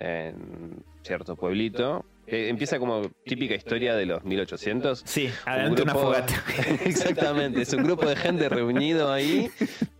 en 0.00 0.82
cierto 1.02 1.36
pueblito. 1.36 2.04
Que 2.26 2.48
empieza 2.48 2.78
como 2.78 3.02
típica 3.24 3.54
historia 3.54 3.94
de 3.94 4.06
los 4.06 4.24
1800. 4.24 5.02
Sí, 5.04 5.30
adelante 5.44 5.82
una 5.82 5.92
grupo- 5.92 6.06
fogata. 6.06 6.34
Exactamente, 6.84 7.62
es 7.62 7.72
un 7.72 7.84
grupo 7.84 8.06
de 8.06 8.16
gente 8.16 8.48
reunido 8.48 9.12
ahí 9.12 9.50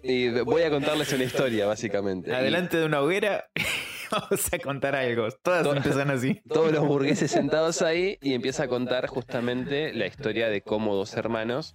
y 0.02 0.28
voy 0.40 0.62
a 0.62 0.70
contarles 0.70 1.12
una 1.12 1.24
historia, 1.24 1.66
básicamente. 1.66 2.34
Adelante 2.34 2.76
de 2.78 2.86
una 2.86 3.00
hoguera, 3.00 3.46
vamos 4.10 4.52
a 4.52 4.58
contar 4.58 4.94
algo. 4.94 5.28
Todas 5.42 5.62
To- 5.64 5.74
empiezan 5.76 6.10
así. 6.10 6.40
Todos 6.48 6.72
los 6.72 6.86
burgueses 6.86 7.30
sentados 7.30 7.82
ahí 7.82 8.18
y 8.22 8.34
empieza 8.34 8.64
a 8.64 8.68
contar 8.68 9.06
justamente 9.06 9.92
la 9.92 10.06
historia 10.06 10.48
de 10.48 10.62
cómo 10.62 10.94
dos 10.94 11.14
hermanos. 11.14 11.74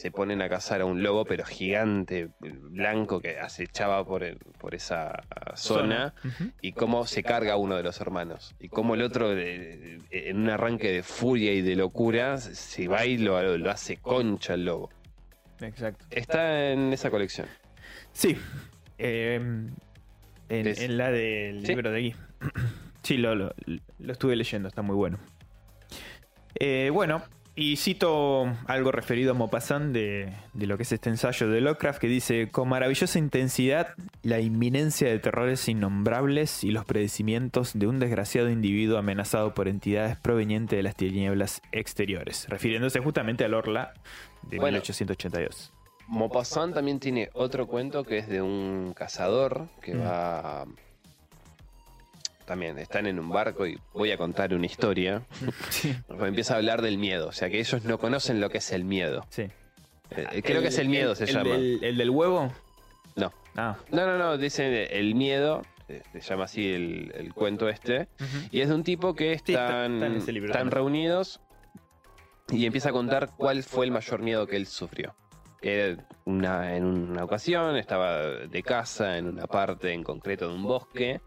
Se 0.00 0.10
ponen 0.10 0.40
a 0.40 0.48
cazar 0.48 0.80
a 0.80 0.86
un 0.86 1.02
lobo, 1.02 1.26
pero 1.26 1.44
gigante, 1.44 2.30
blanco, 2.40 3.20
que 3.20 3.38
acechaba 3.38 4.02
por, 4.06 4.22
el- 4.24 4.38
por 4.58 4.74
esa 4.74 5.22
zona. 5.56 6.14
Y 6.62 6.72
cómo 6.72 7.06
se 7.06 7.22
carga 7.22 7.56
uno 7.58 7.76
de 7.76 7.82
los 7.82 8.00
hermanos. 8.00 8.54
Y 8.58 8.68
cómo 8.68 8.94
el 8.94 9.02
otro, 9.02 9.30
en 9.36 10.36
un 10.38 10.48
arranque 10.48 10.90
de 10.90 11.02
furia 11.02 11.52
y 11.52 11.60
de 11.60 11.76
locura, 11.76 12.38
se 12.38 12.88
va 12.88 13.04
y 13.04 13.18
lo, 13.18 13.58
lo 13.58 13.70
hace 13.70 13.98
concha 13.98 14.54
el 14.54 14.64
lobo. 14.64 14.88
Exacto. 15.60 16.06
Está 16.10 16.70
en 16.72 16.94
esa 16.94 17.10
colección. 17.10 17.46
Sí. 18.12 18.38
eh, 18.96 19.34
en, 20.48 20.96
la 20.96 21.10
del 21.10 21.60
¿Sí? 21.60 21.66
libro 21.68 21.90
de 21.92 22.00
Gui. 22.00 22.14
Sí, 23.02 23.18
lo, 23.18 23.34
lo- 23.34 23.54
lo 23.98 24.12
estuve 24.12 24.34
leyendo, 24.34 24.66
está 24.68 24.80
muy 24.80 24.96
bueno. 24.96 25.18
Eh, 26.54 26.88
bueno, 26.90 27.22
y 27.60 27.76
cito 27.76 28.46
algo 28.66 28.90
referido 28.90 29.32
a 29.32 29.34
Maupassant 29.34 29.92
de, 29.92 30.32
de 30.54 30.66
lo 30.66 30.76
que 30.76 30.84
es 30.84 30.92
este 30.92 31.10
ensayo 31.10 31.48
de 31.48 31.60
Lovecraft 31.60 32.00
que 32.00 32.06
dice, 32.06 32.48
con 32.50 32.68
maravillosa 32.68 33.18
intensidad, 33.18 33.94
la 34.22 34.40
inminencia 34.40 35.08
de 35.08 35.18
terrores 35.18 35.68
innombrables 35.68 36.64
y 36.64 36.70
los 36.70 36.84
predecimientos 36.86 37.72
de 37.78 37.86
un 37.86 37.98
desgraciado 37.98 38.48
individuo 38.50 38.98
amenazado 38.98 39.52
por 39.52 39.68
entidades 39.68 40.16
provenientes 40.16 40.76
de 40.76 40.82
las 40.82 40.96
tinieblas 40.96 41.60
exteriores, 41.72 42.48
refiriéndose 42.48 43.00
justamente 43.00 43.44
al 43.44 43.54
Orla 43.54 43.92
de 44.42 44.56
Bueno. 44.58 44.76
1882. 44.78 45.72
Maupassant 46.08 46.74
también 46.74 46.98
tiene 46.98 47.30
otro 47.34 47.66
cuento 47.66 48.02
que 48.04 48.18
es 48.18 48.28
de 48.28 48.42
un 48.42 48.94
cazador 48.96 49.68
que 49.82 49.94
Mm. 49.94 50.00
va... 50.00 50.66
También 52.50 52.76
están 52.80 53.06
en 53.06 53.20
un 53.20 53.28
barco 53.30 53.64
y 53.64 53.78
voy 53.94 54.10
a 54.10 54.16
contar 54.16 54.52
una 54.52 54.66
historia. 54.66 55.22
Sí, 55.70 55.94
Empieza 56.18 56.54
a 56.54 56.56
hablar 56.56 56.82
del 56.82 56.98
miedo, 56.98 57.28
o 57.28 57.32
sea 57.32 57.48
que 57.48 57.60
ellos 57.60 57.84
no 57.84 57.96
conocen 57.98 58.40
lo 58.40 58.50
que 58.50 58.58
es 58.58 58.72
el 58.72 58.82
miedo. 58.82 59.24
sí. 59.30 59.42
Eh, 60.10 60.42
Creo 60.42 60.60
que 60.60 60.66
es 60.66 60.78
el 60.78 60.88
miedo, 60.88 61.14
se 61.14 61.22
el 61.24 61.30
llama. 61.32 61.50
Del, 61.50 61.78
¿El 61.84 61.96
del 61.96 62.10
huevo? 62.10 62.52
No. 63.14 63.32
Ah. 63.56 63.76
No, 63.92 64.04
no, 64.04 64.18
no, 64.18 64.36
dicen 64.36 64.72
el 64.90 65.14
miedo, 65.14 65.62
eh, 65.88 66.02
se 66.14 66.20
llama 66.22 66.44
así 66.46 66.72
el, 66.72 67.12
el 67.14 67.32
cuento 67.32 67.68
este. 67.68 68.08
Y 68.50 68.62
es 68.62 68.68
de 68.68 68.74
un 68.74 68.82
tipo 68.82 69.14
que 69.14 69.36
Sí, 69.38 69.52
está- 69.52 69.86
están, 69.86 70.16
está 70.16 70.64
reunidos 70.64 71.40
y 72.48 72.66
empieza 72.66 72.88
a 72.88 72.92
contar 72.92 73.30
cuál 73.36 73.62
fue 73.62 73.86
el 73.86 73.92
mayor 73.92 74.22
miedo 74.22 74.48
que 74.48 74.56
él 74.56 74.66
sufrió. 74.66 75.14
Que 75.62 75.96
una, 76.24 76.74
en 76.76 76.84
una 76.84 77.22
ocasión 77.22 77.76
estaba 77.76 78.16
de 78.22 78.62
casa 78.64 79.18
en 79.18 79.28
una 79.28 79.46
parte 79.46 79.92
en 79.92 80.02
concreto 80.02 80.48
de 80.48 80.54
un 80.56 80.64
bosque 80.64 81.20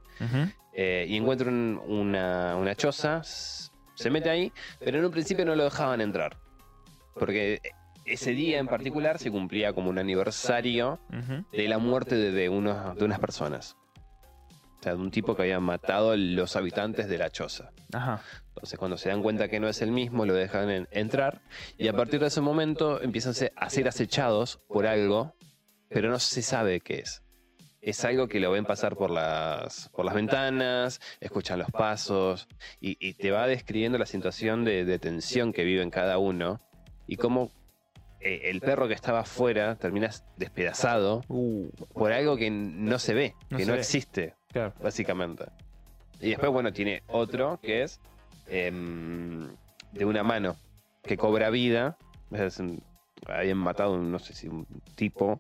Eh, 0.74 1.06
y 1.08 1.18
encuentra 1.18 1.50
un- 1.50 1.80
una, 1.86 2.56
una 2.56 2.76
choza, 2.76 3.22
se 3.24 4.10
mete 4.10 4.30
ahí, 4.30 4.52
pero 4.80 4.98
en 4.98 5.06
un 5.06 5.12
principio 5.12 5.46
no 5.46 5.56
lo 5.56 5.64
dejaban 5.66 6.02
entrar. 6.02 6.38
Porque 7.14 7.60
ese 8.06 8.32
día 8.32 8.58
en 8.60 8.68
particular 8.68 9.20
se 9.20 9.30
cumplía 9.32 9.74
como 9.74 9.90
un 9.90 10.00
aniversario 10.00 11.00
de 11.52 11.68
la 11.68 11.78
muerte 11.78 12.16
de, 12.16 12.32
de 12.32 12.50
unos- 12.50 12.96
de 12.98 13.06
unas 13.06 13.20
personas. 13.20 13.76
O 14.80 14.84
sea, 14.84 14.96
de 14.96 15.00
un 15.02 15.12
tipo 15.12 15.34
que 15.36 15.44
había 15.44 15.60
matado 15.62 16.12
a 16.12 16.18
los 16.18 16.56
habitantes 16.58 17.08
de 17.08 17.18
la 17.18 17.30
choza. 17.30 17.70
Ajá. 17.94 18.22
Entonces, 18.50 18.78
cuando 18.78 18.98
se 18.98 19.08
dan 19.10 19.22
cuenta 19.22 19.48
que 19.48 19.60
no 19.60 19.70
es 19.70 19.82
el 19.82 19.92
mismo, 19.92 20.26
lo 20.26 20.34
dejan 20.34 20.70
en- 20.70 20.88
entrar. 20.92 21.42
Y 21.78 21.88
a 21.88 21.94
partir 21.94 22.20
de 22.20 22.28
ese 22.28 22.42
momento 22.42 23.02
empiezan 23.02 23.34
a 23.56 23.70
ser 23.70 23.88
acechados 23.88 24.60
por 24.68 24.86
algo, 24.88 25.36
pero 25.90 26.10
no 26.10 26.20
se 26.20 26.42
sabe 26.42 26.82
qué 26.82 26.96
es. 27.00 27.22
Es 27.86 28.06
algo 28.06 28.30
que 28.30 28.40
lo 28.40 28.50
ven 28.52 28.64
pasar 28.64 28.96
por 28.96 29.10
las, 29.12 29.90
por 29.90 30.06
las 30.06 30.16
ventanas, 30.16 31.02
escuchan 31.20 31.60
los 31.60 31.70
pasos, 31.70 32.48
y, 32.80 32.96
y 33.06 33.14
te 33.14 33.30
va 33.32 33.46
describiendo 33.46 33.98
la 33.98 34.06
situación 34.06 34.64
de, 34.64 34.86
de 34.86 35.00
tensión 35.00 35.52
que 35.52 35.66
viven 35.66 35.90
cada 35.90 36.18
uno. 36.18 36.62
Y 37.08 37.18
cómo 37.18 37.52
eh, 38.22 38.44
el 38.46 38.62
perro 38.62 38.88
que 38.88 38.94
estaba 38.94 39.20
afuera 39.20 39.76
termina 39.76 40.10
despedazado 40.38 41.24
Uh, 41.28 41.70
por 41.94 42.14
algo 42.14 42.38
que 42.38 42.50
no 42.50 43.00
se 43.00 43.14
ve, 43.14 43.36
que 43.50 43.66
no 43.66 43.74
existe 43.74 44.34
claro. 44.48 44.74
básicamente. 44.82 45.44
Y 46.22 46.30
después, 46.30 46.52
bueno, 46.54 46.72
tiene 46.72 47.04
otro 47.08 47.60
que 47.62 47.84
es 47.84 48.00
em, 48.48 49.50
de 49.92 50.06
una 50.06 50.24
mano 50.24 50.56
que 51.04 51.18
cobra 51.18 51.50
vida. 51.50 51.98
Es 52.32 52.62
habían 53.28 53.58
matado, 53.58 53.92
un- 53.94 54.10
no 54.10 54.20
sé 54.20 54.34
si 54.34 54.48
un 54.48 54.66
tipo, 54.96 55.38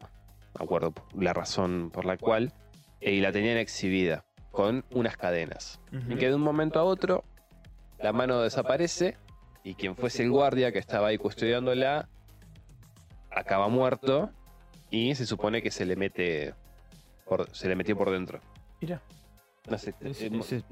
me 0.59 0.65
acuerdo 0.65 0.93
la 1.17 1.33
razón 1.33 1.89
por 1.91 2.05
la 2.05 2.17
cual, 2.17 2.53
y 3.01 3.19
la 3.21 3.31
tenían 3.31 3.57
exhibida 3.57 4.25
con 4.51 4.85
unas 4.91 5.17
cadenas. 5.17 5.79
Ujú. 5.91 6.13
Y 6.13 6.15
que 6.17 6.27
de 6.29 6.35
un 6.35 6.41
momento 6.41 6.79
a 6.79 6.83
otro 6.83 7.23
la 7.99 8.13
mano 8.13 8.41
desaparece 8.41 9.17
y 9.63 9.75
quien 9.75 9.95
fuese 9.95 10.23
el 10.23 10.29
guardia 10.31 10.71
que 10.71 10.79
estaba 10.79 11.07
ahí 11.07 11.17
custodiándola 11.17 12.07
acaba 13.31 13.67
muerto 13.67 14.29
y 14.89 15.15
se 15.15 15.25
supone 15.25 15.61
que 15.61 15.71
se 15.71 15.85
le 15.85 15.95
mete 15.95 16.53
por, 17.25 17.49
se 17.55 17.67
le 17.67 17.75
metió 17.75 17.97
por 17.97 18.11
dentro. 18.11 18.39
Mira. 18.81 19.01
No 19.69 19.77
sé, 19.77 19.93
Ese- 20.01 20.27
eh, 20.27 20.31
ese 20.41 20.63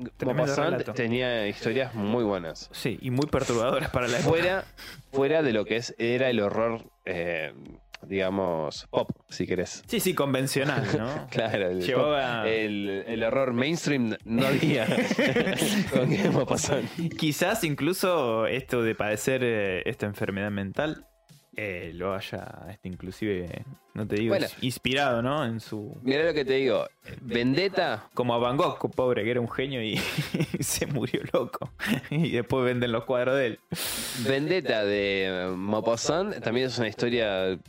tenía 0.94 1.48
historias 1.48 1.96
muy 1.96 2.26
buenas. 2.26 2.70
Sí, 2.74 3.00
y 3.02 3.10
muy 3.10 3.26
perturbadoras 3.28 3.90
para 3.90 4.08
la 4.10 4.18
época. 4.20 4.30
Fuera, 4.30 4.66
fuera 5.14 5.42
de 5.42 5.54
lo 5.54 5.64
que 5.64 5.78
es, 5.78 5.96
era 5.98 6.30
el 6.30 6.42
horror, 6.42 6.84
eh, 7.06 7.54
digamos, 8.08 8.88
pop, 8.90 9.10
si 9.30 9.46
querés. 9.48 9.84
Sí, 9.88 10.00
sí, 10.00 10.14
convencional, 10.14 10.86
¿no? 10.98 11.28
Claro, 11.30 11.70
el, 11.70 11.82
Llevaba- 11.82 12.48
el, 12.50 13.04
el 13.08 13.24
horror 13.24 13.54
mainstream 13.54 14.16
no 14.26 14.48
había 14.48 14.86
con. 15.92 16.10
Quizás 17.18 17.64
incluso 17.64 18.48
esto 18.48 18.82
de 18.82 18.96
padecer 18.96 19.42
eh, 19.44 19.84
esta 19.86 20.06
enfermedad 20.06 20.52
mental 20.52 21.06
eh, 21.58 21.92
lo 21.94 22.14
haya, 22.16 22.48
este, 22.70 22.88
inclusive, 22.88 23.66
no 23.94 24.08
te 24.08 24.16
digo, 24.16 24.30
Bueno. 24.34 24.48
inspirado, 24.62 25.22
¿no? 25.22 25.44
En 25.46 25.60
su... 25.60 25.98
Mira 26.02 26.24
lo 26.24 26.34
que 26.34 26.46
te 26.46 26.54
digo, 26.54 26.88
Vendetta, 27.20 28.08
Como 28.14 28.34
a 28.34 28.38
Van 28.38 28.56
Gogh, 28.56 28.80
pobre, 28.96 29.26
que 29.26 29.32
era 29.32 29.42
un 29.42 29.52
genio 29.52 29.84
y 29.84 29.98
se 30.62 30.86
murió 30.86 31.22
loco. 31.34 31.74
Y 32.10 32.32
después 32.32 32.64
venden 32.64 32.94
los 32.94 33.04
cuadros 33.04 33.36
de 33.36 33.48
él. 33.48 33.60
Vendetta 34.26 34.86
de 34.86 35.52
Maupassant 35.54 36.40
también 36.42 36.68
es 36.68 36.78
una 36.80 36.88
historia, 36.88 37.60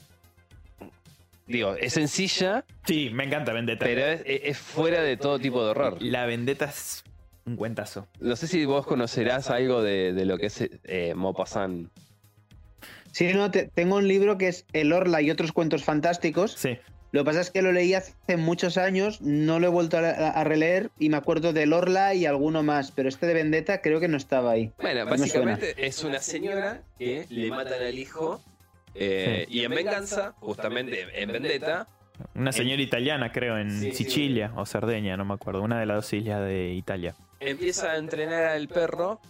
digo, 1.52 1.74
es 1.76 1.92
sencilla, 1.92 2.64
Sí, 2.86 3.10
me 3.12 3.24
encanta 3.24 3.52
Vendetta. 3.52 3.84
pero 3.84 4.04
es, 4.04 4.22
es 4.26 4.58
fuera 4.58 5.02
de 5.02 5.16
todo 5.16 5.38
tipo 5.38 5.62
de 5.64 5.70
horror. 5.70 5.98
La 6.02 6.26
Vendetta 6.26 6.64
es 6.64 7.04
un 7.44 7.56
cuentazo. 7.56 8.08
No 8.20 8.34
sé 8.36 8.46
si 8.48 8.64
vos 8.64 8.86
conocerás 8.86 9.50
algo 9.50 9.82
de, 9.82 10.12
de 10.12 10.24
lo 10.24 10.38
que 10.38 10.46
es 10.46 10.68
eh, 10.84 11.12
Maupassant. 11.14 11.88
Sí, 13.12 13.32
no, 13.34 13.50
te- 13.50 13.68
tengo 13.74 13.96
un 13.96 14.08
libro 14.08 14.38
que 14.38 14.48
es 14.48 14.64
El 14.72 14.92
Orla 14.92 15.20
y 15.20 15.30
otros 15.30 15.52
cuentos 15.52 15.84
fantásticos. 15.84 16.52
Sí. 16.52 16.78
Lo 17.10 17.20
que 17.20 17.24
pasa 17.26 17.42
es 17.42 17.50
que 17.50 17.60
lo 17.60 17.72
leí 17.72 17.92
hace 17.92 18.14
muchos 18.38 18.78
años, 18.78 19.20
no 19.20 19.60
lo 19.60 19.66
he 19.66 19.70
vuelto 19.70 19.98
a, 19.98 20.08
a 20.08 20.44
releer 20.44 20.90
y 20.98 21.10
me 21.10 21.18
acuerdo 21.18 21.52
del 21.52 21.74
Orla 21.74 22.14
y 22.14 22.24
alguno 22.24 22.62
más, 22.62 22.90
pero 22.90 23.10
este 23.10 23.26
de 23.26 23.34
Vendetta 23.34 23.82
creo 23.82 24.00
que 24.00 24.08
no 24.08 24.16
estaba 24.16 24.52
ahí. 24.52 24.72
Bueno, 24.80 25.04
me 25.04 25.10
básicamente 25.10 25.74
es 25.76 26.02
una 26.04 26.20
señora 26.20 26.80
que 26.98 27.26
le 27.28 27.50
matan 27.50 27.82
al 27.82 27.98
hijo 27.98 28.42
eh, 28.94 29.46
y 29.48 29.64
en 29.64 29.70
venganza, 29.70 30.34
justamente 30.40 31.06
en 31.14 31.32
Vendetta, 31.32 31.86
Una 32.34 32.52
señora 32.52 32.80
italiana, 32.82 33.32
creo, 33.32 33.58
en 33.58 33.70
Sí, 33.70 33.90
sí. 33.92 34.04
Sicilia 34.04 34.52
o 34.56 34.64
Cerdeña, 34.66 35.16
no 35.16 35.24
me 35.24 35.34
acuerdo. 35.34 35.62
Una 35.62 35.80
de 35.80 35.86
las 35.86 35.96
dos 35.96 36.12
islas 36.12 36.46
de 36.46 36.72
Italia. 36.72 37.14
empieza 37.40 37.92
a 37.92 37.96
entrenar 37.96 38.44
al 38.44 38.68
perro 38.68 39.20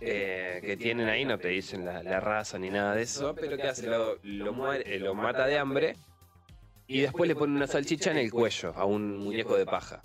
eh, 0.00 0.60
que 0.64 0.76
tienen 0.76 1.08
ahí, 1.08 1.24
no 1.24 1.38
te 1.38 1.48
dicen 1.48 1.84
la, 1.84 2.02
la 2.04 2.20
raza 2.20 2.58
ni 2.58 2.70
nada 2.70 2.94
de 2.94 3.02
eso, 3.02 3.34
pero 3.34 3.56
que 3.56 3.64
hace? 3.64 3.86
Lo, 3.88 4.18
lo, 4.22 4.52
muere- 4.52 4.98
lo 5.00 5.14
mata 5.14 5.46
de 5.46 5.58
hambre 5.58 5.96
y 6.86 7.00
después 7.00 7.26
le 7.28 7.34
pone 7.34 7.56
una 7.56 7.66
salchicha 7.66 8.12
en 8.12 8.18
el 8.18 8.30
cuello 8.30 8.72
a 8.76 8.84
un 8.84 9.18
muñeco 9.18 9.56
de 9.56 9.66
paja. 9.66 10.02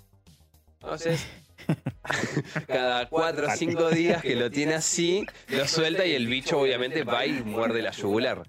Entonces, 0.80 1.24
cada 2.66 3.08
cuatro 3.08 3.46
o 3.46 3.50
cinco 3.56 3.88
días 3.90 4.20
que 4.22 4.34
lo 4.34 4.50
tiene 4.50 4.74
así, 4.74 5.24
lo 5.48 5.66
suelta 5.68 6.04
y 6.04 6.14
el 6.14 6.26
bicho 6.26 6.58
obviamente 6.60 7.04
va 7.04 7.24
y 7.26 7.42
muerde 7.42 7.80
la 7.82 7.90
yugular. 7.92 8.42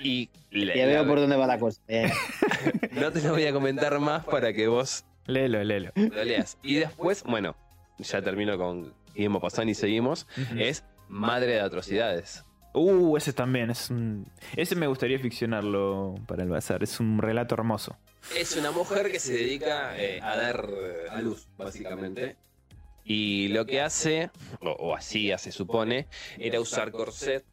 Y 0.00 0.28
la- 0.50 0.74
Ya 0.74 0.86
la- 0.86 0.92
veo 0.92 1.06
por 1.06 1.20
dónde 1.20 1.36
va 1.36 1.46
la 1.46 1.58
cosa. 1.58 1.80
Eh, 1.88 2.10
no 2.92 3.12
te 3.12 3.20
lo 3.22 3.30
voy 3.32 3.46
a 3.46 3.52
comentar 3.52 3.98
más 4.00 4.24
para 4.24 4.52
que 4.52 4.66
vos 4.66 5.04
Léelo, 5.26 5.62
léelo. 5.62 5.92
lo 5.94 6.24
leas. 6.24 6.58
Y 6.62 6.74
después, 6.76 7.22
bueno, 7.24 7.54
ya 7.98 8.20
termino 8.22 8.56
con 8.58 8.92
Guillermo 9.14 9.40
Pasán 9.40 9.68
y 9.68 9.74
seguimos. 9.74 10.26
Es 10.58 10.84
Madre 11.08 11.52
de 11.54 11.60
Atrocidades. 11.60 12.44
Uh, 12.72 13.16
ese 13.16 13.32
también 13.32 13.70
es 13.70 13.90
un... 13.90 14.26
Ese 14.56 14.76
me 14.76 14.86
gustaría 14.86 15.18
ficcionarlo 15.18 16.14
para 16.26 16.42
el 16.44 16.48
bazar. 16.48 16.82
Es 16.84 17.00
un 17.00 17.18
relato 17.18 17.54
hermoso. 17.56 17.96
Es 18.38 18.56
una 18.56 18.70
mujer 18.70 19.10
que 19.10 19.18
se 19.18 19.32
dedica 19.32 19.96
eh, 20.00 20.20
a 20.22 20.36
dar 20.36 20.68
eh, 20.70 21.08
a 21.10 21.20
luz, 21.20 21.48
básicamente. 21.58 22.36
Y 23.04 23.48
lo 23.48 23.66
que 23.66 23.80
hace, 23.80 24.30
o, 24.60 24.70
o 24.70 24.94
hacía 24.96 25.36
se 25.38 25.50
supone, 25.52 26.06
era 26.38 26.60
usar 26.60 26.92
corset 26.92 27.44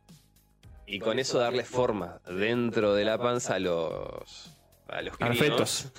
y 0.88 1.00
con 1.00 1.20
eso 1.20 1.38
darle 1.40 1.64
forma 1.64 2.20
dentro 2.28 2.96
de 2.96 3.06
la 3.06 3.18
panza 3.20 3.56
a 3.56 3.60
los, 3.60 4.58
a 4.88 5.02
los 5.02 5.14
A 5.22 5.28
los 5.30 5.38
críos. 5.38 5.38
fetos. 5.38 5.92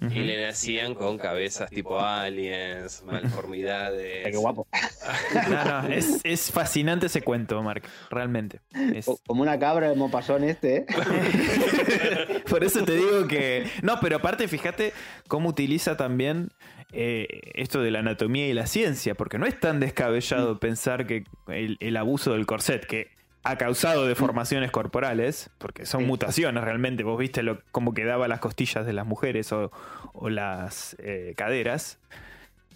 Y 0.00 0.18
le 0.18 0.44
nacían 0.46 0.96
con 0.96 1.16
cabezas 1.16 1.70
tipo 1.70 2.00
aliens, 2.00 3.04
malformidades. 3.06 4.24
Qué 4.30 4.36
guapo. 4.36 4.66
No, 5.48 5.82
no, 5.82 5.88
es, 5.88 6.20
es 6.24 6.50
fascinante 6.50 7.06
ese 7.06 7.22
cuento, 7.22 7.62
Mark. 7.62 7.82
Realmente. 8.10 8.60
Es- 8.94 9.08
Como 9.26 9.42
una 9.42 9.58
cabra 9.60 9.88
de 9.90 9.94
mopasón 9.96 10.42
este, 10.44 10.76
¿eh? 10.78 10.86
Por 12.50 12.64
eso 12.64 12.84
te 12.84 12.96
digo 12.96 13.26
que. 13.28 13.66
No, 13.82 13.98
pero 14.00 14.16
aparte, 14.16 14.48
fíjate 14.48 14.92
cómo 15.28 15.48
utiliza 15.50 15.96
también 15.96 16.48
eh, 16.92 17.26
esto 17.54 17.80
de 17.80 17.90
la 17.90 18.00
anatomía 18.00 18.46
y 18.48 18.54
la 18.54 18.66
ciencia, 18.66 19.14
porque 19.14 19.38
no 19.38 19.46
es 19.46 19.58
tan 19.58 19.80
descabellado 19.80 20.58
pensar 20.58 21.06
que 21.06 21.24
el, 21.48 21.76
el 21.80 21.96
abuso 21.96 22.32
del 22.32 22.44
corset, 22.46 22.84
que 22.86 23.08
ha 23.44 23.56
causado 23.56 24.06
deformaciones 24.06 24.70
corporales, 24.70 25.50
porque 25.58 25.84
son 25.86 26.02
Sí. 26.02 26.06
mutaciones 26.06 26.62
realmente. 26.62 27.02
Vos 27.02 27.18
viste 27.18 27.42
lo, 27.42 27.60
cómo 27.72 27.92
quedaban 27.94 28.28
las 28.30 28.40
costillas 28.40 28.86
de 28.86 28.92
las 28.92 29.06
mujeres 29.06 29.52
o, 29.52 29.70
o 30.12 30.28
las 30.28 30.96
eh, 31.00 31.34
caderas 31.36 31.98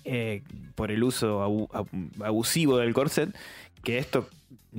eh, 0.04 0.42
por 0.74 0.90
el 0.90 1.02
uso 1.04 1.42
abu- 1.42 1.68
abu- 1.72 2.10
abusivo 2.24 2.78
del 2.78 2.92
corset, 2.94 3.34
que 3.82 3.98
esto. 3.98 4.28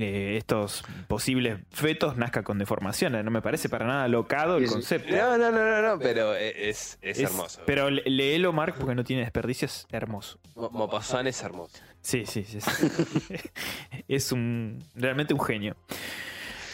eh, 0.00 0.36
estos 0.36 0.84
posibles 1.08 1.58
fetos 1.72 2.16
nazca 2.16 2.44
con 2.44 2.58
deformaciones. 2.58 3.24
No 3.24 3.32
me 3.32 3.42
parece 3.42 3.68
para 3.68 3.84
nada 3.84 4.06
locado 4.06 4.58
el 4.58 4.68
concepto. 4.68 5.10
No, 5.16 5.36
no, 5.36 5.50
no, 5.50 5.58
no, 5.58 5.82
no, 5.82 5.98
pero 5.98 6.34
es, 6.36 6.98
es, 7.02 7.18
Es- 7.18 7.18
hermoso. 7.20 7.60
Pero 7.66 7.90
léelo, 7.90 8.52
Mark, 8.52 8.76
porque 8.78 8.94
no 8.94 9.02
tiene 9.02 9.22
desperdicio, 9.22 9.66
es 9.66 9.86
hermoso. 9.90 10.38
Mo- 10.54 10.70
Mopazán 10.70 11.26
es 11.26 11.42
hermoso. 11.42 11.78
Sí, 12.00 12.24
sí, 12.26 12.44
sí. 12.44 12.58
es 14.08 14.32
un 14.32 14.82
realmente 14.94 15.34
un 15.34 15.40
genio. 15.40 15.76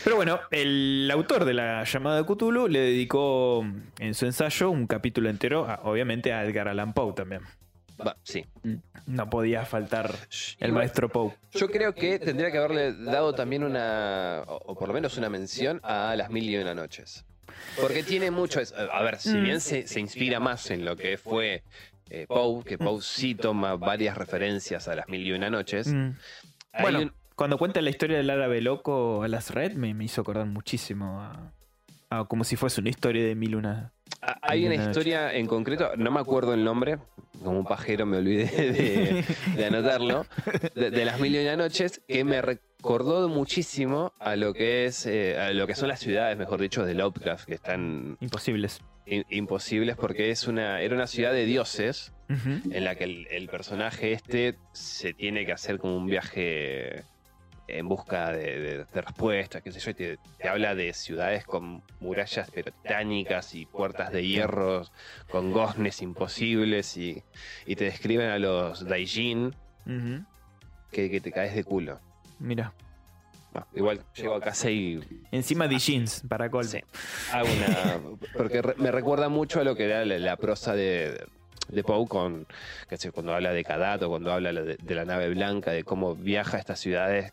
Pero 0.05 0.17
bueno, 0.17 0.39
el 0.51 1.09
autor 1.13 1.45
de 1.47 1.55
la 1.55 1.83
llamada 1.85 2.19
de 2.23 2.25
Cthulhu 2.27 2.69
le 2.69 2.79
dedicó 2.81 3.65
en 3.99 4.15
su 4.15 4.27
ensayo 4.27 4.71
un 4.71 4.87
capítulo 4.87 5.31
entero, 5.31 5.67
a- 5.69 5.81
obviamente, 5.85 6.33
a 6.33 6.45
Edgar 6.45 6.69
Allan 6.69 6.93
Poe 6.93 7.15
también. 7.15 7.41
Va, 8.05 8.17
sí. 8.23 8.45
No 9.07 9.31
podía 9.31 9.65
faltar 9.65 10.11
el 10.61 10.69
Igual, 10.69 10.73
maestro 10.73 11.09
Poe. 11.09 11.33
Yo 11.53 11.69
creo 11.71 11.95
que 11.95 12.19
tendría 12.19 12.51
que 12.51 12.59
haberle 12.59 12.93
dado 12.93 13.35
también 13.35 13.65
una, 13.65 14.43
o 14.47 14.75
por 14.77 14.89
lo 14.89 14.95
menos 14.95 15.17
una 15.17 15.31
mención 15.31 15.81
a 15.83 16.15
Las 16.17 16.29
Mil 16.31 16.51
y 16.51 16.57
Una 16.59 16.75
Noches. 16.75 17.25
Porque 17.81 18.03
tiene 18.03 18.31
mucho. 18.31 18.61
A 18.93 19.03
ver, 19.03 19.19
si 19.19 19.31
Mm. 19.37 19.43
bien 19.45 19.61
se, 19.61 19.87
se 19.87 20.01
inspira 20.01 20.39
más 20.41 20.71
en 20.71 20.85
lo 20.85 20.97
que 20.97 21.17
fue 21.17 21.63
eh, 22.11 22.27
Poe, 22.29 22.65
que 22.65 22.79
Poe 22.79 23.01
sí 23.01 23.35
toma 23.35 23.77
varias 23.77 24.17
referencias 24.19 24.89
a 24.89 24.95
Las 24.95 25.09
Mil 25.09 25.27
y 25.27 25.33
Una 25.33 25.51
Noches. 25.51 25.89
Mm. 25.93 26.11
hay 26.73 26.83
Bueno, 26.83 26.99
un- 27.01 27.13
cuando 27.35 27.59
cuenta 27.59 27.81
la 27.83 27.91
historia 27.91 28.17
del 28.17 28.31
árabe 28.31 28.61
loco 28.61 29.23
a 29.25 29.29
las 29.29 29.51
red, 29.51 29.73
me, 29.73 29.93
me 29.95 30.05
hizo 30.05 30.21
acordar 30.21 30.47
muchísimo 30.47 31.21
a, 31.21 31.53
a 32.11 32.25
como 32.27 32.45
si 32.45 32.55
fuese 32.57 32.81
una 32.81 32.91
historia 32.91 33.25
de 33.25 33.35
mil 33.35 33.57
una. 33.57 33.93
a- 34.23 34.39
hay 34.43 34.67
una 34.67 34.75
Una 34.77 34.85
Noche. 34.85 34.91
historia 34.91 35.33
en 35.35 35.47
concreto, 35.47 35.91
no 35.97 36.11
me 36.13 36.21
acuerdo 36.21 36.55
el 36.55 36.63
nombre, 36.63 36.99
como 37.43 37.59
un 37.59 37.65
pajero 37.67 38.07
me 38.07 38.19
olvidé 38.19 38.45
de, 38.73 39.25
de 39.57 39.67
anotarlo, 39.67 40.27
de, 40.77 40.91
de 40.93 41.05
Las 41.05 41.19
Mil 41.21 41.35
y 41.35 41.39
Una 41.43 41.57
Noches, 41.57 42.01
que 42.07 42.23
me 42.23 42.41
recordó 42.89 43.29
muchísimo 43.31 44.13
a 44.19 44.37
lo 44.37 44.53
que 44.53 44.85
es, 44.85 45.07
eh, 45.07 45.39
a 45.39 45.53
lo 45.55 45.67
que 45.67 45.75
son 45.75 45.89
las 45.89 46.01
ciudades, 46.01 46.37
mejor 46.37 46.61
dicho, 46.61 46.85
de 46.85 46.93
Lovecraft, 46.95 47.47
que 47.47 47.55
están 47.55 48.19
Imposibles. 48.21 48.81
in- 49.07 49.25
imposibles 49.31 49.97
porque 49.97 50.31
es 50.31 50.47
una, 50.47 50.83
era 50.83 50.95
una 50.95 51.07
ciudad 51.07 51.33
de 51.33 51.47
dioses 51.47 52.13
en 52.29 52.85
la 52.85 52.95
que 52.95 53.05
el, 53.05 53.27
el 53.31 53.49
personaje 53.49 54.13
este 54.13 54.59
se 54.73 55.15
tiene 55.15 55.47
que 55.47 55.53
hacer 55.53 55.79
como 55.79 55.97
un 55.97 56.07
viaje 56.07 57.05
en 57.69 57.89
busca 57.89 58.33
de, 58.33 58.61
de- 58.61 58.85
de 58.85 59.01
respuestas, 59.01 59.63
qué 59.63 59.73
sé 59.73 59.81
yo, 59.81 59.91
y 59.93 59.95
te, 59.95 60.19
te 60.39 60.49
habla 60.49 60.75
de 60.75 60.93
ciudades 60.93 61.45
con 61.47 61.83
murallas 62.01 62.51
pero 62.55 62.71
titánicas 62.73 63.55
y 63.55 63.65
puertas 63.65 64.13
de 64.13 64.27
hierro, 64.27 64.83
con 65.31 65.53
goznes 65.53 66.03
imposibles 66.03 66.99
y, 66.99 67.23
y 67.65 67.77
te 67.77 67.85
describen 67.85 68.29
a 68.29 68.39
los 68.39 68.85
Daijin 68.87 69.55
que, 70.93 71.11
que 71.11 71.21
te 71.23 71.33
caes 71.33 71.55
de 71.55 71.65
culo. 71.65 71.99
Mira. 72.39 72.73
Igual 73.73 74.01
llego 74.17 74.35
a 74.35 74.41
casa 74.41 74.69
y 74.69 75.01
Encima 75.31 75.69
de 75.69 75.79
jeans, 75.79 76.25
para 76.29 76.51
colmo. 76.51 76.69
Sí. 76.71 76.81
Hago 77.33 77.47
una. 77.47 78.17
Porque 78.37 78.61
re- 78.61 78.75
me 78.79 78.91
recuerda 78.91 79.29
mucho 79.29 79.61
a 79.61 79.65
lo 79.65 79.77
que 79.77 79.85
era 79.85 80.05
la, 80.05 80.19
la 80.19 80.37
prosa 80.37 80.75
de, 80.75 81.25
de 81.69 81.85
Poe 81.85 82.09
con. 82.09 82.47
sé, 82.97 83.13
cuando 83.13 83.33
habla 83.33 83.53
de 83.53 83.63
Kadat 83.63 84.03
o 84.03 84.09
cuando 84.09 84.33
habla 84.33 84.53
de, 84.53 84.77
de 84.77 84.95
la 84.97 85.05
nave 85.05 85.29
blanca, 85.31 85.71
de 85.71 85.85
cómo 85.85 86.17
viaja 86.17 86.57
a 86.57 86.61
estas 86.61 86.81
ciudades 86.81 87.33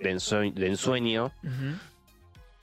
de, 0.00 0.14
ensue- 0.14 0.52
de 0.52 0.66
ensueño 0.66 1.32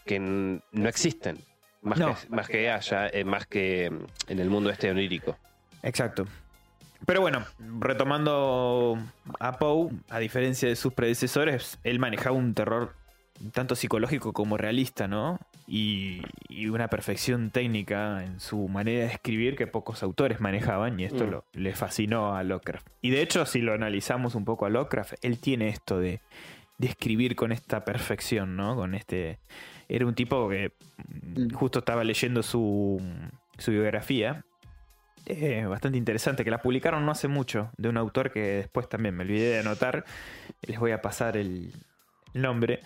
que 0.06 0.20
no 0.20 0.88
existen. 0.88 1.40
Más, 1.82 1.98
No. 1.98 2.14
que, 2.14 2.30
más 2.30 2.48
que 2.48 2.70
allá, 2.70 3.08
eh, 3.12 3.24
más 3.24 3.48
que 3.48 3.86
en 3.86 4.40
el 4.40 4.50
mundo 4.52 4.70
este 4.70 4.92
onírico. 4.92 5.36
Exacto. 5.82 6.28
Pero 7.06 7.22
bueno, 7.22 7.44
retomando 7.80 8.98
a 9.40 9.58
Poe, 9.58 9.90
a 10.10 10.20
diferencia 10.20 10.70
de 10.70 10.76
sus 10.76 10.94
predecesores, 10.94 11.80
él 11.84 12.00
manejaba 12.00 12.36
un 12.36 12.54
terror 12.54 12.94
tanto 13.54 13.76
psicológico 13.76 14.34
como 14.34 14.56
realista, 14.58 15.08
¿no? 15.08 15.40
Y, 15.68 16.22
y 16.48 16.68
una 16.68 16.90
perfección 16.90 17.50
técnica 17.50 18.24
en 18.24 18.40
su 18.40 18.68
manera 18.68 19.08
de 19.08 19.14
escribir 19.14 19.56
que 19.56 19.66
pocos 19.68 20.04
autores 20.04 20.40
manejaban 20.42 21.00
y 21.00 21.06
esto 21.06 21.26
Mm. 21.26 21.30
lo, 21.32 21.46
le 21.54 21.74
fascinó 21.74 22.36
a 22.36 22.44
Lovecraft. 22.44 22.88
Y 23.02 23.10
de 23.10 23.22
hecho, 23.24 23.46
si 23.48 23.62
lo 23.62 23.74
analizamos 23.74 24.36
un 24.36 24.46
poco 24.46 24.66
a 24.66 24.70
Lovecraft, 24.70 25.14
él 25.24 25.40
tiene 25.40 25.70
esto 25.70 26.00
de, 26.00 26.22
de 26.78 26.88
escribir 26.88 27.36
con 27.36 27.52
esta 27.52 27.84
perfección, 27.84 28.56
¿no? 28.56 28.76
Con 28.76 28.94
este... 28.96 29.40
Era 29.90 30.06
un 30.06 30.14
tipo 30.16 30.48
que 30.50 30.72
Mm. 31.36 31.54
justo 31.56 31.80
estaba 31.80 32.04
leyendo 32.04 32.44
su, 32.44 33.02
su 33.58 33.72
biografía 33.72 34.46
eh, 35.26 35.66
bastante 35.66 35.98
interesante, 35.98 36.44
que 36.44 36.52
la 36.52 36.62
publicaron 36.62 37.06
no 37.06 37.12
hace 37.12 37.28
mucho, 37.28 37.72
de 37.78 37.90
un 37.90 37.98
autor 37.98 38.32
que 38.32 38.40
después 38.40 38.90
también 38.90 39.16
me 39.16 39.24
olvidé 39.24 39.50
de 39.52 39.60
anotar. 39.60 40.06
Les 40.62 40.80
voy 40.80 40.92
a 40.92 41.02
pasar 41.02 41.38
el 41.38 41.74
nombre, 42.34 42.80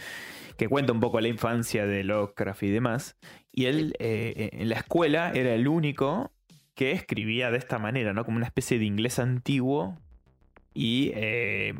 que 0.57 0.67
cuenta 0.67 0.93
un 0.93 0.99
poco 0.99 1.19
la 1.21 1.27
infancia 1.27 1.85
de 1.85 2.03
Lovecraft 2.03 2.63
y 2.63 2.69
demás. 2.69 3.17
Y 3.51 3.65
él 3.65 3.95
eh, 3.99 4.49
en 4.53 4.69
la 4.69 4.75
escuela 4.75 5.31
era 5.33 5.53
el 5.53 5.67
único 5.67 6.31
que 6.75 6.91
escribía 6.91 7.51
de 7.51 7.57
esta 7.57 7.79
manera, 7.79 8.13
¿no? 8.13 8.25
Como 8.25 8.37
una 8.37 8.45
especie 8.47 8.77
de 8.79 8.85
inglés 8.85 9.19
antiguo. 9.19 9.97
Y, 10.73 11.11
eh, 11.15 11.73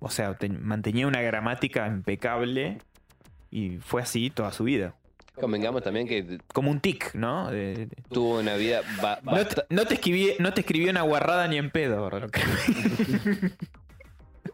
o 0.00 0.10
sea, 0.10 0.34
te- 0.34 0.48
mantenía 0.48 1.06
una 1.06 1.22
gramática 1.22 1.86
impecable. 1.86 2.78
Y 3.50 3.78
fue 3.78 4.02
así 4.02 4.28
toda 4.30 4.52
su 4.52 4.64
vida. 4.64 4.94
Convengamos 5.40 5.82
también 5.82 6.06
que 6.08 6.38
Como 6.52 6.70
un 6.70 6.80
tic, 6.80 7.14
¿no? 7.14 7.50
De- 7.50 7.74
de- 7.86 7.88
tuvo 8.10 8.38
una 8.40 8.54
vida. 8.56 8.80
ba- 9.00 9.20
no, 9.22 9.32
te, 9.32 9.44
basta- 9.44 9.66
no 9.70 9.84
te 9.86 9.94
escribí, 9.94 10.32
no 10.38 10.52
te 10.52 10.60
escribió 10.62 10.90
una 10.90 11.02
guarrada 11.02 11.46
ni 11.48 11.56
en 11.58 11.70
pedo. 11.70 12.10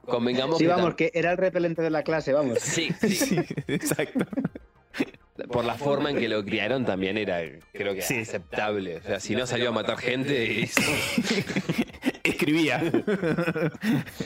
convengamos 0.06 0.58
Sí, 0.58 0.64
que 0.64 0.68
vamos, 0.70 0.94
que 0.94 1.10
era 1.14 1.32
el 1.32 1.38
repelente 1.38 1.82
de 1.82 1.90
la 1.90 2.02
clase, 2.02 2.32
vamos. 2.32 2.58
Sí, 2.60 2.90
sí. 3.00 3.08
Sí, 3.10 3.38
exacto. 3.68 4.26
Por 5.50 5.64
la 5.64 5.74
forma 5.74 6.10
en 6.10 6.16
que 6.18 6.28
lo 6.28 6.44
criaron 6.44 6.84
también 6.84 7.18
era, 7.18 7.40
creo 7.72 7.94
que, 7.94 8.02
Sí. 8.02 8.18
aceptable. 8.20 8.98
O 8.98 9.02
sea, 9.02 9.18
si 9.18 9.34
no 9.34 9.46
salió 9.46 9.70
a 9.70 9.72
matar 9.72 9.96
gente, 9.98 10.44
hizo- 10.60 10.80
Escribía. 12.22 12.80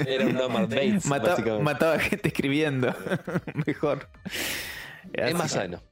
era 0.06 0.26
un 0.26 0.36
Omar 0.36 0.68
Bates, 0.68 1.06
Mata- 1.06 1.36
mataba 1.60 1.98
gente 1.98 2.28
escribiendo. 2.28 2.94
Mejor. 3.66 4.08
Es 5.12 5.24
Así 5.24 5.34
más 5.34 5.50
sano. 5.50 5.82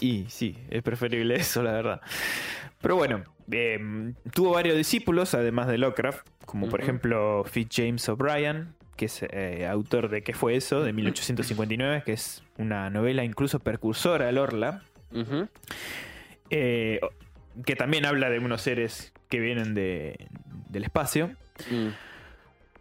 Y 0.00 0.26
sí, 0.28 0.56
es 0.70 0.82
preferible 0.82 1.34
eso, 1.36 1.62
la 1.62 1.72
verdad. 1.72 2.00
Pero 2.80 2.96
bueno, 2.96 3.24
eh, 3.50 4.12
tuvo 4.32 4.50
varios 4.52 4.76
discípulos, 4.76 5.34
además 5.34 5.68
de 5.68 5.78
Lovecraft, 5.78 6.26
como 6.44 6.68
por 6.68 6.80
ejemplo 6.82 7.44
Fitzjames 7.44 8.08
O'Brien, 8.08 8.74
que 8.96 9.06
es 9.06 9.22
eh, 9.30 9.66
autor 9.66 10.08
de 10.08 10.22
¿Qué 10.22 10.34
fue 10.34 10.54
eso? 10.56 10.82
de 10.82 10.92
1859, 10.92 12.02
que 12.04 12.12
es 12.12 12.42
una 12.58 12.90
novela 12.90 13.24
incluso 13.24 13.58
precursora 13.60 14.28
al 14.28 14.38
Orla, 14.38 14.82
eh, 16.50 17.00
que 17.64 17.76
también 17.76 18.04
habla 18.06 18.30
de 18.30 18.38
unos 18.38 18.62
seres 18.62 19.12
que 19.28 19.40
vienen 19.40 19.74
de- 19.74 20.28
del 20.68 20.84
espacio. 20.84 21.28
Mm. 21.70 21.88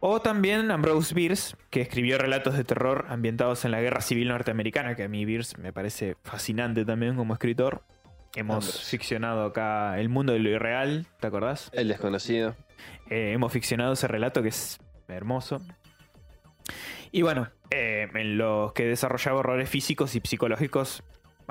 O 0.05 0.19
también 0.19 0.69
Ambrose 0.69 1.15
Bierce, 1.15 1.55
que 1.69 1.80
escribió 1.80 2.17
relatos 2.17 2.57
de 2.57 2.65
terror 2.65 3.05
ambientados 3.07 3.63
en 3.63 3.71
la 3.71 3.80
Guerra 3.80 4.01
Civil 4.01 4.27
Norteamericana, 4.27 4.97
que 4.97 5.03
a 5.03 5.07
mí 5.07 5.23
Bierce 5.23 5.57
me 5.61 5.71
parece 5.71 6.17
fascinante 6.25 6.84
también 6.84 7.15
como 7.15 7.31
escritor. 7.31 7.84
Hemos 8.35 8.65
Ambrose. 8.65 8.85
ficcionado 8.89 9.45
acá 9.45 9.97
El 9.97 10.09
mundo 10.09 10.34
de 10.34 10.39
lo 10.39 10.49
irreal, 10.49 11.07
¿te 11.21 11.27
acordás? 11.27 11.69
El 11.71 11.88
desconocido. 11.88 12.53
Eh, 13.09 13.31
hemos 13.31 13.53
ficcionado 13.53 13.93
ese 13.93 14.09
relato 14.09 14.41
que 14.41 14.49
es 14.49 14.77
hermoso. 15.07 15.61
Y 17.13 17.21
bueno, 17.21 17.47
eh, 17.69 18.09
en 18.13 18.38
los 18.38 18.73
que 18.73 18.84
desarrollaba 18.84 19.39
horrores 19.39 19.69
físicos 19.69 20.15
y 20.15 20.21
psicológicos 20.21 21.01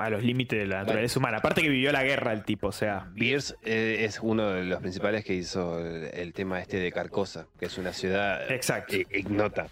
a 0.05 0.09
los 0.09 0.23
límites 0.23 0.59
de 0.59 0.65
la 0.67 0.79
naturaleza 0.79 1.19
humana. 1.19 1.37
Aparte 1.37 1.61
que 1.61 1.69
vivió 1.69 1.91
la 1.91 2.03
guerra 2.03 2.33
el 2.33 2.43
tipo, 2.43 2.67
o 2.67 2.71
sea. 2.71 3.09
Pierce 3.15 3.55
eh, 3.63 3.97
es 4.05 4.19
uno 4.21 4.49
de 4.49 4.63
los 4.65 4.79
principales 4.81 5.23
que 5.25 5.33
hizo 5.33 5.79
el, 5.79 6.05
el 6.13 6.33
tema 6.33 6.59
este 6.59 6.77
de 6.77 6.91
Carcosa, 6.91 7.47
que 7.59 7.65
es 7.65 7.77
una 7.77 7.93
ciudad 7.93 8.51
Exacto. 8.51 8.95
i- 8.95 9.07
ignota. 9.11 9.67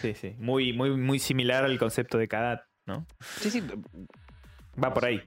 Sí, 0.00 0.14
sí. 0.14 0.34
Muy, 0.38 0.72
muy, 0.72 0.90
muy 0.96 1.18
similar 1.18 1.64
al 1.64 1.78
concepto 1.78 2.18
de 2.18 2.26
Kadat, 2.28 2.62
¿no? 2.86 3.06
Sí, 3.40 3.50
sí. 3.50 3.62
Va 4.82 4.92
por 4.92 5.04
ahí. 5.04 5.22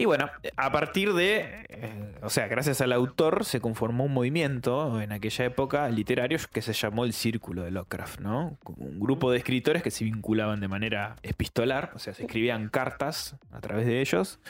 Y 0.00 0.06
bueno, 0.06 0.30
a 0.56 0.72
partir 0.72 1.12
de, 1.12 1.66
eh, 1.68 2.14
o 2.22 2.30
sea, 2.30 2.48
gracias 2.48 2.80
al 2.80 2.90
autor 2.94 3.44
se 3.44 3.60
conformó 3.60 4.04
un 4.04 4.14
movimiento 4.14 4.98
en 4.98 5.12
aquella 5.12 5.44
época 5.44 5.86
literario 5.90 6.38
que 6.50 6.62
se 6.62 6.72
llamó 6.72 7.04
el 7.04 7.12
Círculo 7.12 7.64
de 7.64 7.70
Lovecraft, 7.70 8.20
¿no? 8.20 8.56
Un 8.64 8.98
grupo 8.98 9.30
de 9.30 9.36
escritores 9.36 9.82
que 9.82 9.90
se 9.90 10.04
vinculaban 10.04 10.58
de 10.60 10.68
manera 10.68 11.16
epistolar, 11.22 11.90
o 11.94 11.98
sea, 11.98 12.14
se 12.14 12.22
escribían 12.22 12.70
cartas 12.70 13.36
a 13.52 13.60
través 13.60 13.84
de 13.84 14.00
ellos. 14.00 14.40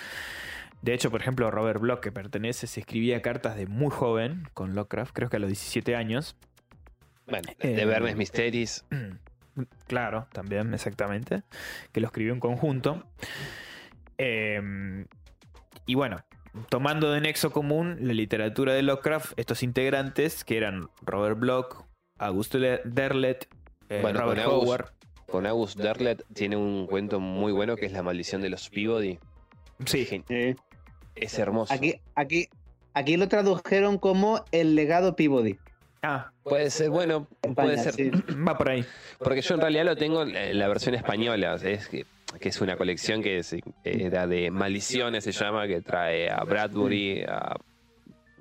De 0.82 0.94
hecho, 0.94 1.10
por 1.10 1.20
ejemplo, 1.20 1.50
Robert 1.50 1.80
Bloch, 1.80 1.98
que 1.98 2.12
pertenece, 2.12 2.68
se 2.68 2.78
escribía 2.78 3.20
cartas 3.20 3.56
de 3.56 3.66
muy 3.66 3.90
joven 3.90 4.46
con 4.54 4.76
Lovecraft, 4.76 5.12
creo 5.12 5.30
que 5.30 5.36
a 5.38 5.40
los 5.40 5.48
17 5.48 5.96
años. 5.96 6.36
Bueno, 7.26 7.50
Eh, 7.58 7.70
de 7.70 7.86
Vermes 7.86 8.14
Mysteries. 8.14 8.84
Claro, 9.88 10.28
también, 10.32 10.72
exactamente. 10.72 11.42
Que 11.92 12.00
lo 12.00 12.06
escribió 12.06 12.32
en 12.32 12.38
conjunto. 12.40 13.04
Eh, 14.16 15.04
y 15.90 15.94
bueno, 15.94 16.18
tomando 16.68 17.10
de 17.10 17.20
nexo 17.20 17.50
común 17.50 17.96
la 18.00 18.12
literatura 18.12 18.72
de 18.74 18.82
Lovecraft, 18.82 19.32
estos 19.36 19.62
integrantes, 19.64 20.44
que 20.44 20.56
eran 20.56 20.88
Robert 21.02 21.38
Bloch, 21.38 21.84
Auguste 22.18 22.58
Le- 22.58 22.80
Derlet, 22.84 23.48
eh, 23.88 23.98
Bueno, 24.02 24.20
Robert 24.20 24.42
con 24.44 24.52
August- 24.52 24.66
Howard. 24.68 24.86
Con 25.26 25.46
August 25.46 25.78
Derlet 25.78 26.24
tiene 26.34 26.56
un 26.56 26.86
cuento 26.86 27.18
muy 27.20 27.52
bueno 27.52 27.76
que 27.76 27.86
es 27.86 27.92
La 27.92 28.02
maldición 28.02 28.40
de 28.42 28.50
los 28.50 28.68
Peabody. 28.70 29.18
Sí. 29.86 30.24
Es 31.14 31.38
hermoso. 31.38 31.72
Aquí, 31.72 32.00
aquí, 32.14 32.48
aquí 32.94 33.16
lo 33.16 33.28
tradujeron 33.28 33.98
como 33.98 34.44
el 34.52 34.74
legado 34.74 35.14
Peabody. 35.16 35.58
ah, 36.02 36.30
Puede 36.42 36.70
ser, 36.70 36.90
bueno, 36.90 37.26
puede 37.54 37.78
ser. 37.78 37.94
sí. 37.94 38.10
va 38.46 38.56
por 38.58 38.70
ahí. 38.70 38.84
Porque 39.18 39.40
yo 39.42 39.54
en 39.54 39.60
realidad 39.60 39.84
lo 39.84 39.96
tengo 39.96 40.22
en 40.22 40.58
la 40.58 40.66
versión 40.68 40.94
española, 40.94 41.54
es 41.62 41.88
que, 41.88 42.06
que 42.38 42.48
es 42.50 42.60
una 42.60 42.76
colección 42.76 43.22
que 43.22 43.38
es- 43.38 43.54
era 43.84 44.26
de 44.26 44.50
maldiciones, 44.50 45.24
se 45.24 45.32
llama, 45.32 45.66
que 45.66 45.80
trae 45.80 46.30
a 46.30 46.42
Bradbury, 46.44 47.22
a 47.22 47.56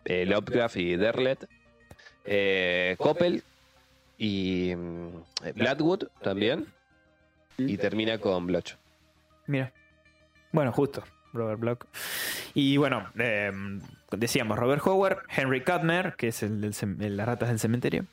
eh, 0.06 0.26
Lovecraft 0.26 0.78
y 0.78 0.96
Derlet, 0.96 1.48
eh, 2.26 2.96
Coppel 2.98 3.44
y 4.18 4.74
mm, 4.76 5.10
Bloodwood 5.56 6.04
también, 6.22 6.66
y 7.58 7.78
termina 7.78 8.18
con 8.20 8.48
Bloch. 8.48 8.76
Mira. 9.48 9.72
Bueno, 10.52 10.72
justo. 10.72 11.04
Robert 11.34 11.60
Bloch. 11.60 11.86
Y 12.56 12.78
bueno, 12.78 13.08
eh, 13.20 13.52
decíamos 14.12 14.58
Robert 14.58 14.82
Howard, 14.86 15.20
Henry 15.36 15.62
Kuttner, 15.64 16.16
que 16.18 16.30
es 16.30 16.42
el 16.42 16.60
de 16.62 17.10
las 17.12 17.28
ratas 17.28 17.50
del 17.50 17.60
cementerio, 17.60 18.06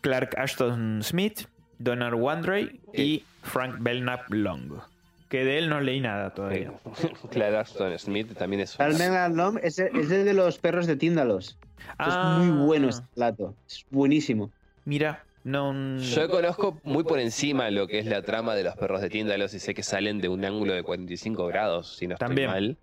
Clark 0.00 0.38
Ashton 0.38 1.02
Smith, 1.02 1.46
Donald 1.78 2.14
Wandrey 2.14 2.80
y 2.94 3.24
Frank 3.42 3.76
Belknap 3.80 4.30
Long. 4.32 4.80
Que 5.28 5.44
de 5.44 5.58
él 5.58 5.68
no 5.68 5.80
leí 5.80 6.00
nada 6.00 6.32
todavía. 6.34 6.72
Clara 7.30 7.60
Aston 7.60 7.98
Smith 7.98 8.34
también 8.36 8.60
es 8.62 8.78
Alom 8.78 9.58
es 9.62 9.78
el, 9.78 9.96
es 9.96 10.10
el 10.10 10.24
de 10.24 10.34
los 10.34 10.58
perros 10.58 10.86
de 10.86 10.96
Tíndalos. 10.96 11.58
Es 11.98 12.14
muy 12.44 12.64
bueno 12.66 12.88
este 12.88 13.04
relato. 13.14 13.54
Es 13.66 13.84
buenísimo. 13.90 14.52
Mira, 14.84 15.24
no. 15.42 15.98
Yo 15.98 16.28
conozco 16.28 16.80
muy 16.84 17.02
por 17.04 17.18
encima 17.18 17.70
lo 17.70 17.86
que 17.88 17.98
es 17.98 18.06
la 18.06 18.22
trama 18.22 18.54
de 18.54 18.62
los 18.62 18.76
perros 18.76 19.00
de 19.00 19.10
Tíndalos 19.10 19.52
y 19.54 19.58
sé 19.58 19.74
que 19.74 19.82
salen 19.82 20.20
de 20.20 20.28
un 20.28 20.44
ángulo 20.44 20.74
de 20.74 20.82
45 20.84 21.46
grados, 21.46 21.96
si 21.96 22.06
no 22.06 22.14
estoy 22.14 22.28
También. 22.28 22.50
mal. 22.50 22.76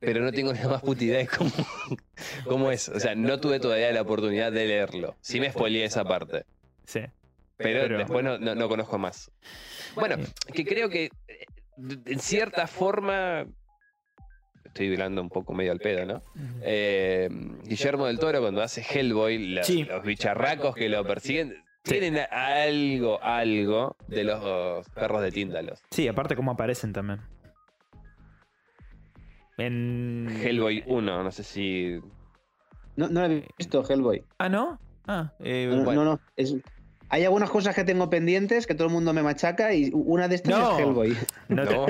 Pero 0.00 0.20
no 0.24 0.32
tengo 0.32 0.52
ni 0.52 0.58
la 0.58 0.68
más 0.68 0.82
puta 0.82 1.04
idea 1.04 1.18
de 1.18 1.28
cómo, 1.28 1.50
cómo 2.44 2.70
es. 2.72 2.88
O 2.88 2.98
sea, 2.98 3.14
no 3.14 3.38
tuve 3.40 3.60
todavía 3.60 3.92
la 3.92 4.02
oportunidad 4.02 4.50
de 4.50 4.66
leerlo. 4.66 5.16
Sí 5.20 5.38
me 5.38 5.50
spoileé 5.50 5.84
esa 5.84 6.04
parte. 6.04 6.44
Sí. 6.86 7.00
Pero, 7.56 7.82
Pero- 7.82 7.98
después 7.98 8.24
no, 8.24 8.38
no- 8.38 8.54
no 8.56 8.68
conozco 8.68 8.98
más. 8.98 9.30
Bueno, 9.94 10.16
que 10.52 10.64
creo 10.64 10.88
que 10.88 11.10
en 11.76 12.18
cierta 12.18 12.66
forma. 12.66 13.46
Estoy 14.64 14.92
hablando 14.92 15.20
un 15.20 15.28
poco 15.28 15.52
medio 15.52 15.72
al 15.72 15.80
pedo, 15.80 16.06
¿no? 16.06 16.22
Eh, 16.62 17.28
Guillermo 17.64 18.06
del 18.06 18.18
Toro, 18.18 18.40
cuando 18.40 18.62
hace 18.62 18.80
Hellboy, 18.82 19.54
la- 19.54 19.64
Sí. 19.64 19.84
los 19.84 20.02
bicharracos 20.02 20.74
que 20.74 20.88
lo 20.88 21.04
persiguen, 21.04 21.56
Sí. 21.84 21.98
tienen 21.98 22.18
algo, 22.30 23.22
algo 23.22 23.96
de 24.06 24.24
los 24.24 24.88
perros 24.90 25.20
de 25.22 25.30
Tíndalos. 25.32 25.82
Sí, 25.90 26.08
aparte 26.08 26.36
cómo 26.36 26.52
aparecen 26.52 26.92
también. 26.92 27.20
En. 29.58 30.28
Hellboy 30.42 30.82
1, 30.86 31.22
no 31.22 31.30
sé 31.30 31.42
si. 31.42 32.00
No, 32.96 33.08
no 33.08 33.26
lo 33.26 33.34
he 33.34 33.46
visto, 33.58 33.84
Hellboy. 33.88 34.24
Ah, 34.38 34.48
¿no? 34.48 34.78
Ah, 35.06 35.32
eh, 35.40 35.68
No, 35.70 35.84
Bueno. 35.84 36.04
no, 36.04 36.12
no, 36.12 36.20
es- 36.36 36.56
hay 37.12 37.24
algunas 37.26 37.50
cosas 37.50 37.74
que 37.74 37.84
tengo 37.84 38.08
pendientes 38.08 38.66
que 38.66 38.74
todo 38.74 38.86
el 38.88 38.92
mundo 38.94 39.12
me 39.12 39.22
machaca 39.22 39.74
y 39.74 39.90
una 39.92 40.28
de 40.28 40.36
estas 40.36 40.58
No. 40.58 40.72
es 40.72 40.82
Hellboy. 40.82 41.16
no, 41.48 41.66
te- 41.66 41.74
No, 41.74 41.86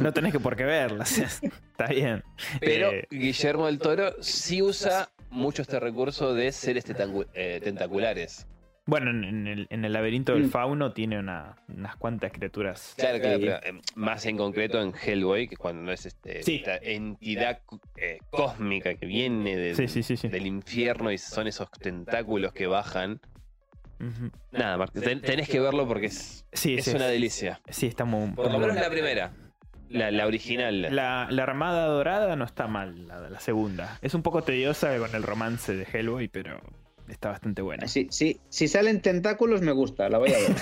no. 0.00 0.12
tenés 0.12 0.32
que 0.32 0.40
por 0.40 0.56
qué 0.56 0.64
verlas. 0.64 1.16
Está 1.70 1.86
bien. 1.86 2.24
Pero 2.58 2.90
Eh, 2.90 3.06
Guillermo 3.08 3.66
del 3.66 3.78
Toro 3.78 4.20
sí 4.20 4.62
usa 4.62 5.08
mucho 5.30 5.62
este 5.62 5.78
recurso 5.78 6.34
de 6.34 6.50
seres 6.50 6.84
eh, 7.34 7.60
tentaculares. 7.62 8.48
Bueno, 8.86 9.12
en, 9.12 9.22
en 9.24 9.46
el, 9.46 9.66
en 9.70 9.84
el 9.84 9.92
laberinto 9.92 10.34
del 10.34 10.44
Mm. 10.46 10.50
fauno 10.50 10.92
tiene 10.92 11.20
una- 11.20 11.54
unas 11.68 11.94
cuantas 11.94 12.32
criaturas. 12.32 12.94
Claro, 12.96 13.20
claro, 13.20 13.38
que- 13.38 13.46
pero 13.46 13.56
eh, 13.78 13.80
más 13.94 14.26
en 14.26 14.36
concreto 14.36 14.82
en 14.82 14.92
Hellboy, 14.92 15.46
que 15.46 15.56
cuando 15.56 15.82
no 15.84 15.92
es 15.92 16.04
este, 16.04 16.42
Sí. 16.42 16.56
esta 16.56 16.76
entidad 16.78 17.60
eh, 17.96 18.18
cósmica 18.30 18.92
que 18.96 19.06
viene 19.06 19.56
de- 19.56 19.74
Sí, 19.76 19.86
sí, 19.86 20.02
sí, 20.02 20.16
sí. 20.16 20.26
del 20.28 20.46
infierno 20.48 21.12
y 21.12 21.18
son 21.18 21.46
esos 21.46 21.70
tentáculos 21.70 22.52
que 22.52 22.66
bajan. 22.66 23.20
Nada, 24.52 24.76
Marc, 24.76 24.92
ten- 24.92 25.20
tenés 25.20 25.48
que 25.48 25.60
verlo 25.60 25.86
porque 25.88 26.06
es, 26.06 26.44
Sí, 26.52 26.74
es 26.76 26.84
sí. 26.86 26.90
una 26.94 27.06
delicia. 27.06 27.60
Sí, 27.68 27.86
está 27.86 28.04
muy. 28.04 28.30
Por 28.32 28.50
lo 28.50 28.58
menos 28.58 28.76
la 28.76 28.90
primera, 28.90 29.32
la, 29.88 30.10
la 30.10 30.26
original. 30.26 30.82
La, 30.94 31.26
la 31.30 31.42
Armada 31.42 31.86
Dorada 31.86 32.36
no 32.36 32.44
está 32.44 32.66
mal, 32.66 33.06
la, 33.08 33.28
la 33.28 33.40
segunda. 33.40 33.98
Es 34.02 34.14
un 34.14 34.22
poco 34.22 34.42
tediosa 34.42 34.96
con 34.98 35.14
el 35.14 35.22
romance 35.22 35.74
de 35.74 35.84
Hellboy, 35.92 36.28
pero 36.28 36.60
está 37.08 37.30
bastante 37.30 37.62
buena. 37.62 37.86
Sí, 37.88 38.06
sí, 38.10 38.40
si 38.48 38.66
salen 38.68 39.00
tentáculos 39.02 39.60
me 39.62 39.72
gusta, 39.72 40.08
la 40.08 40.18
voy 40.18 40.32
a 40.32 40.38
ver. 40.38 40.54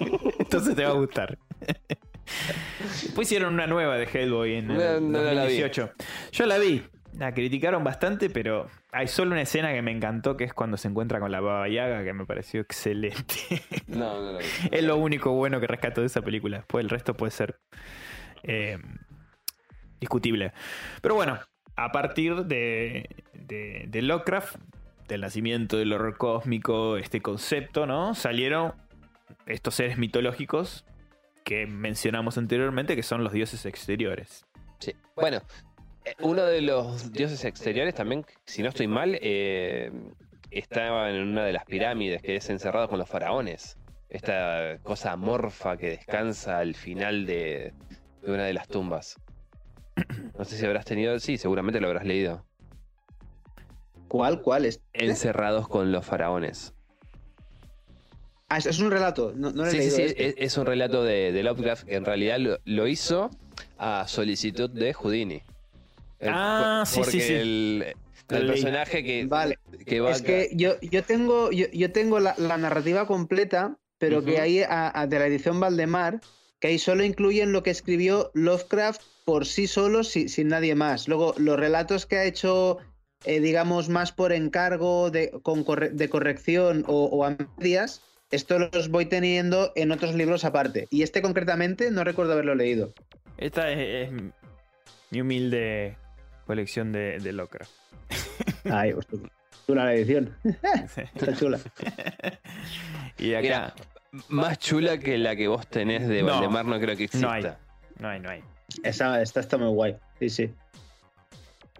Entonces 0.38 0.74
te 0.74 0.82
va 0.84 0.90
a 0.90 0.94
gustar. 0.94 1.38
Después 3.02 3.26
hicieron 3.28 3.54
una 3.54 3.66
nueva 3.66 3.96
de 3.96 4.04
Hellboy 4.04 4.54
en 4.56 4.68
No, 4.68 4.80
el 4.80 5.10
no, 5.10 5.18
no 5.18 5.24
la 5.24 5.44
vi. 5.46 5.60
2018. 5.60 5.90
Yo 6.32 6.46
la 6.46 6.58
vi. 6.58 6.82
La 7.18 7.34
criticaron 7.34 7.82
bastante, 7.82 8.30
pero 8.30 8.68
hay 8.92 9.08
solo 9.08 9.32
una 9.32 9.42
escena 9.42 9.72
que 9.72 9.82
me 9.82 9.90
encantó, 9.90 10.36
que 10.36 10.44
es 10.44 10.54
cuando 10.54 10.76
se 10.76 10.88
encuentra 10.88 11.18
con 11.20 11.32
la 11.32 11.40
Baba 11.40 11.68
Yaga, 11.68 12.04
que 12.04 12.12
me 12.12 12.24
pareció 12.24 12.60
excelente. 12.60 13.34
No, 13.88 14.22
no, 14.22 14.32
no. 14.34 14.38
es 14.38 14.84
lo 14.84 14.96
único 14.96 15.32
bueno 15.32 15.58
que 15.60 15.66
rescato 15.66 16.00
de 16.00 16.06
esa 16.06 16.22
película. 16.22 16.58
Después 16.58 16.84
el 16.84 16.90
resto 16.90 17.14
puede 17.14 17.32
ser 17.32 17.58
eh, 18.44 18.78
discutible. 19.98 20.52
Pero 21.02 21.16
bueno, 21.16 21.40
a 21.74 21.90
partir 21.90 22.44
de, 22.44 23.08
de, 23.34 23.86
de 23.88 24.02
Lovecraft, 24.02 24.56
del 25.08 25.22
nacimiento 25.22 25.76
del 25.76 25.92
horror 25.92 26.16
cósmico, 26.16 26.96
este 26.96 27.20
concepto, 27.20 27.84
¿no? 27.84 28.14
Salieron 28.14 28.74
estos 29.46 29.74
seres 29.74 29.98
mitológicos 29.98 30.84
que 31.44 31.66
mencionamos 31.66 32.38
anteriormente, 32.38 32.94
que 32.94 33.02
son 33.02 33.24
los 33.24 33.32
dioses 33.32 33.66
exteriores. 33.66 34.46
Sí. 34.78 34.94
Bueno, 35.16 35.42
uno 36.20 36.44
de 36.44 36.60
los 36.60 37.12
dioses 37.12 37.44
exteriores 37.44 37.94
también, 37.94 38.24
si 38.44 38.62
no 38.62 38.68
estoy 38.68 38.86
mal, 38.88 39.18
eh, 39.20 39.90
estaba 40.50 41.10
en 41.10 41.22
una 41.28 41.44
de 41.44 41.52
las 41.52 41.64
pirámides 41.64 42.22
que 42.22 42.36
es 42.36 42.50
encerrado 42.50 42.88
con 42.88 42.98
los 42.98 43.08
faraones. 43.08 43.76
Esta 44.08 44.78
cosa 44.82 45.12
amorfa 45.12 45.76
que 45.76 45.90
descansa 45.90 46.58
al 46.58 46.74
final 46.74 47.26
de, 47.26 47.72
de 48.22 48.32
una 48.32 48.44
de 48.44 48.52
las 48.54 48.68
tumbas. 48.68 49.16
No 50.38 50.44
sé 50.46 50.56
si 50.56 50.64
habrás 50.64 50.86
tenido, 50.86 51.18
sí, 51.20 51.36
seguramente 51.36 51.80
lo 51.80 51.88
habrás 51.88 52.06
leído. 52.06 52.46
¿Cuál? 54.08 54.40
¿Cuál 54.40 54.64
es? 54.64 54.80
Encerrados 54.94 55.68
con 55.68 55.92
los 55.92 56.04
faraones. 56.04 56.72
Ah, 58.48 58.58
es, 58.58 58.78
un 58.80 58.90
relato. 58.90 59.32
No, 59.36 59.52
no 59.52 59.64
lo 59.64 59.68
he 59.68 59.70
Sí, 59.70 59.90
sí, 59.90 59.96
leído 59.98 60.08
sí, 60.08 60.14
es, 60.16 60.34
es 60.38 60.56
un 60.56 60.66
relato 60.66 61.04
de, 61.04 61.30
de 61.30 61.42
Lovecraft 61.42 61.84
que 61.86 61.94
en 61.94 62.04
realidad 62.04 62.38
lo, 62.38 62.58
lo 62.64 62.88
hizo 62.88 63.30
a 63.78 64.08
solicitud 64.08 64.70
de 64.70 64.92
Houdini. 64.94 65.42
El- 66.20 66.30
Ah, 66.32 66.84
sí, 66.86 67.02
sí, 67.04 67.20
sí. 67.20 67.32
El, 67.32 67.94
personaje 68.28 69.02
que, 69.02 69.24
Vale. 69.26 69.58
que 69.86 70.00
va 70.00 70.12
Es 70.12 70.22
que 70.22 70.50
yo, 70.52 70.74
yo 70.80 71.02
tengo, 71.02 71.50
yo, 71.50 71.66
yo 71.72 71.90
tengo 71.90 72.20
la, 72.20 72.34
la 72.38 72.56
narrativa 72.58 73.06
completa, 73.06 73.76
pero 73.98 74.24
que 74.24 74.64
a- 74.64 74.92
a- 75.00 75.06
de 75.08 75.18
la 75.18 75.26
edición 75.26 75.58
Valdemar, 75.58 76.20
que 76.60 76.68
ahí 76.68 76.78
solo 76.78 77.02
incluyen 77.02 77.52
lo 77.52 77.62
que 77.64 77.70
escribió 77.70 78.30
Lovecraft 78.34 79.00
por 79.24 79.46
sí 79.46 79.66
solo, 79.66 80.04
si- 80.04 80.28
sin 80.28 80.48
nadie 80.48 80.74
más. 80.76 81.08
Luego, 81.08 81.34
los 81.38 81.58
relatos 81.58 82.06
que 82.06 82.18
ha 82.18 82.24
hecho 82.24 82.78
eh, 83.26 83.38
digamos, 83.40 83.90
más 83.90 84.12
por 84.12 84.32
encargo 84.32 85.10
de, 85.10 85.30
con 85.42 85.62
corre- 85.62 85.90
de 85.90 86.08
corrección 86.08 86.84
o, 86.86 87.04
o 87.04 87.24
a 87.26 87.36
medias, 87.58 88.00
esto 88.30 88.58
los 88.58 88.88
voy 88.88 89.04
teniendo 89.06 89.72
en 89.76 89.92
otros 89.92 90.14
libros 90.14 90.46
aparte. 90.46 90.86
Y 90.90 91.02
este 91.02 91.20
concretamente 91.20 91.90
no 91.90 92.02
recuerdo 92.02 92.32
haberlo 92.32 92.54
leído. 92.54 92.94
Esta 93.36 93.70
es, 93.72 94.08
es 94.08 94.22
mi 95.10 95.20
humilde 95.20 95.98
colección 96.50 96.90
de, 96.90 97.18
de 97.20 97.32
Lovecraft. 97.32 97.70
Ay, 98.70 98.92
hostia, 98.92 99.20
chula 99.66 99.84
la 99.84 99.94
edición. 99.94 100.36
Está 101.14 101.36
chula. 101.36 101.60
y 103.18 103.34
acá 103.34 103.42
Mira, 103.42 103.74
Más 104.28 104.58
chula 104.58 104.98
que 104.98 105.16
la 105.16 105.36
que 105.36 105.46
vos 105.46 105.66
tenés 105.68 106.08
de 106.08 106.22
No, 106.22 106.32
Valdemar 106.32 106.64
no 106.66 106.80
creo 106.80 106.96
que 106.96 107.04
exista. 107.04 107.26
no 107.26 107.32
hay. 107.32 107.42
no 107.98 108.08
hay, 108.08 108.20
no 108.20 108.30
hay. 108.30 108.42
Esa, 108.82 109.22
esta 109.22 109.38
está 109.40 109.56
muy 109.58 109.68
guay. 109.68 109.96
Sí, 110.18 110.28
sí. 110.30 110.50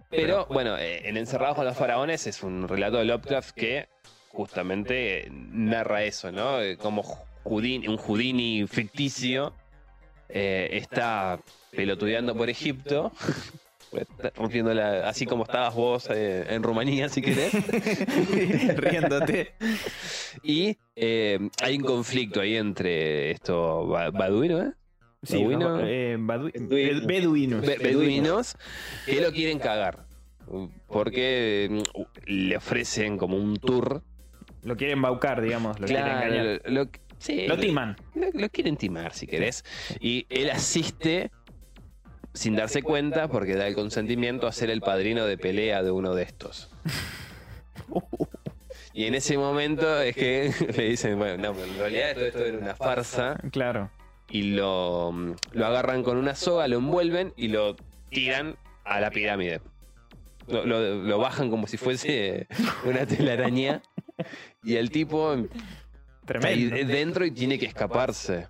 Pero 0.09 0.45
bueno, 0.47 0.77
eh, 0.77 1.07
en 1.07 1.17
Encerrados 1.17 1.55
con 1.57 1.65
los 1.65 1.75
Faraones 1.77 2.27
es 2.27 2.43
un 2.43 2.67
relato 2.67 2.97
de 2.97 3.05
Lovecraft 3.05 3.51
que 3.51 3.87
justamente 4.29 5.27
narra 5.31 6.03
eso, 6.03 6.31
¿no? 6.31 6.61
Eh, 6.61 6.77
Como 6.77 7.03
Houdini- 7.43 7.87
un 7.89 7.97
Houdini 7.97 8.65
ficticio 8.67 9.53
eh, 10.29 10.69
está 10.73 11.39
pelotudeando 11.71 12.35
por 12.35 12.49
Egipto, 12.49 13.11
está 13.93 14.31
rompiendo 14.35 14.73
la- 14.73 15.07
así 15.09 15.25
como 15.25 15.43
estabas 15.43 15.73
vos 15.75 16.07
eh, 16.09 16.45
en 16.49 16.63
Rumanía, 16.63 17.09
si 17.09 17.21
querés. 17.21 17.51
Riéndote. 18.77 19.53
Y 20.43 20.77
eh, 20.95 21.39
hay 21.61 21.77
un 21.77 21.83
conflicto 21.83 22.41
ahí 22.41 22.55
entre 22.55 23.31
esto 23.31 23.87
ba- 23.87 24.11
baduino, 24.11 24.61
¿eh? 24.61 24.71
Sí, 25.23 25.37
Beduino. 25.37 25.79
eh, 25.85 26.17
badu- 26.19 26.51
beduinos. 27.05 27.61
Be- 27.65 27.77
beduinos 27.77 28.55
que 29.05 29.21
lo 29.21 29.31
quieren 29.31 29.59
cagar. 29.59 30.05
Porque 30.87 31.67
mm, 31.69 32.01
le 32.25 32.57
ofrecen 32.57 33.17
como 33.17 33.37
un 33.37 33.57
tour. 33.57 34.01
Lo 34.63 34.75
quieren 34.75 35.01
baucar, 35.01 35.41
digamos. 35.41 35.79
Lo 35.79 35.85
quieren 35.87 36.07
engañar. 36.07 36.61
lo, 36.65 36.87
sí, 37.19 37.45
Lo 37.47 37.57
timan. 37.57 37.95
Lo, 38.15 38.27
lo 38.33 38.49
quieren 38.49 38.77
timar, 38.77 39.13
si 39.13 39.27
querés. 39.27 39.63
Y 39.99 40.25
él 40.29 40.49
asiste 40.49 41.29
sin 42.33 42.55
darse 42.55 42.81
cuenta 42.83 43.27
porque 43.27 43.55
da 43.55 43.67
el 43.67 43.75
consentimiento 43.75 44.47
a 44.47 44.51
ser 44.51 44.69
el 44.69 44.81
padrino 44.81 45.25
de 45.25 45.37
pelea 45.37 45.83
de 45.83 45.91
uno 45.91 46.13
de 46.15 46.23
estos. 46.23 46.69
Y 48.93 49.05
en 49.05 49.15
ese 49.15 49.37
momento 49.37 50.01
es 50.01 50.15
que 50.15 50.53
le 50.77 50.83
dicen, 50.89 51.17
bueno, 51.17 51.37
no, 51.41 51.53
pero 51.53 51.65
en 51.65 51.77
realidad 51.79 52.13
todo 52.13 52.25
esto 52.25 52.45
era 52.45 52.57
una 52.57 52.75
farsa. 52.75 53.37
Claro. 53.51 53.89
Y 54.29 54.43
lo, 54.51 55.13
lo 55.53 55.65
agarran 55.65 56.03
con 56.03 56.17
una 56.17 56.35
soga, 56.35 56.67
lo 56.67 56.77
envuelven 56.77 57.33
y 57.37 57.47
lo 57.47 57.75
tiran 58.09 58.57
a 58.83 58.99
la 58.99 59.09
pirámide. 59.11 59.61
Lo, 60.47 60.65
lo- 60.65 60.95
lo 61.03 61.17
bajan 61.19 61.49
como 61.49 61.67
si 61.67 61.77
fuese 61.77 62.47
una 62.85 63.05
telaraña. 63.05 63.81
Y 64.63 64.75
el 64.75 64.91
tipo 64.91 65.33
está 65.35 66.47
ahí 66.47 66.67
Tremendo. 66.69 66.93
dentro 66.93 67.25
y 67.25 67.31
tiene 67.31 67.57
que 67.57 67.67
escaparse. 67.67 68.49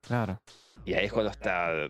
Claro. 0.00 0.40
Y 0.84 0.94
ahí 0.94 1.06
es 1.06 1.12
cuando 1.12 1.32
está 1.32 1.88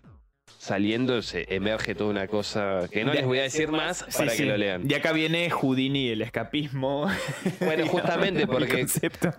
saliendo, 0.67 1.21
se 1.21 1.45
emerge 1.53 1.95
toda 1.95 2.09
una 2.09 2.27
cosa 2.27 2.81
que 2.91 3.03
no 3.05 3.13
les 3.13 3.25
voy 3.25 3.39
a 3.39 3.43
decir 3.43 3.69
más 3.69 4.05
Sí, 4.09 4.17
para 4.17 4.31
sí. 4.31 4.37
que 4.43 4.49
lo 4.49 4.57
lean. 4.57 4.89
Y 4.89 4.93
acá 4.93 5.13
viene 5.13 5.49
Houdini, 5.49 6.09
el 6.09 6.21
escapismo. 6.21 7.07
Bueno, 7.61 7.87
justamente 7.87 8.45
porque 8.47 8.79
concepto. 8.79 9.33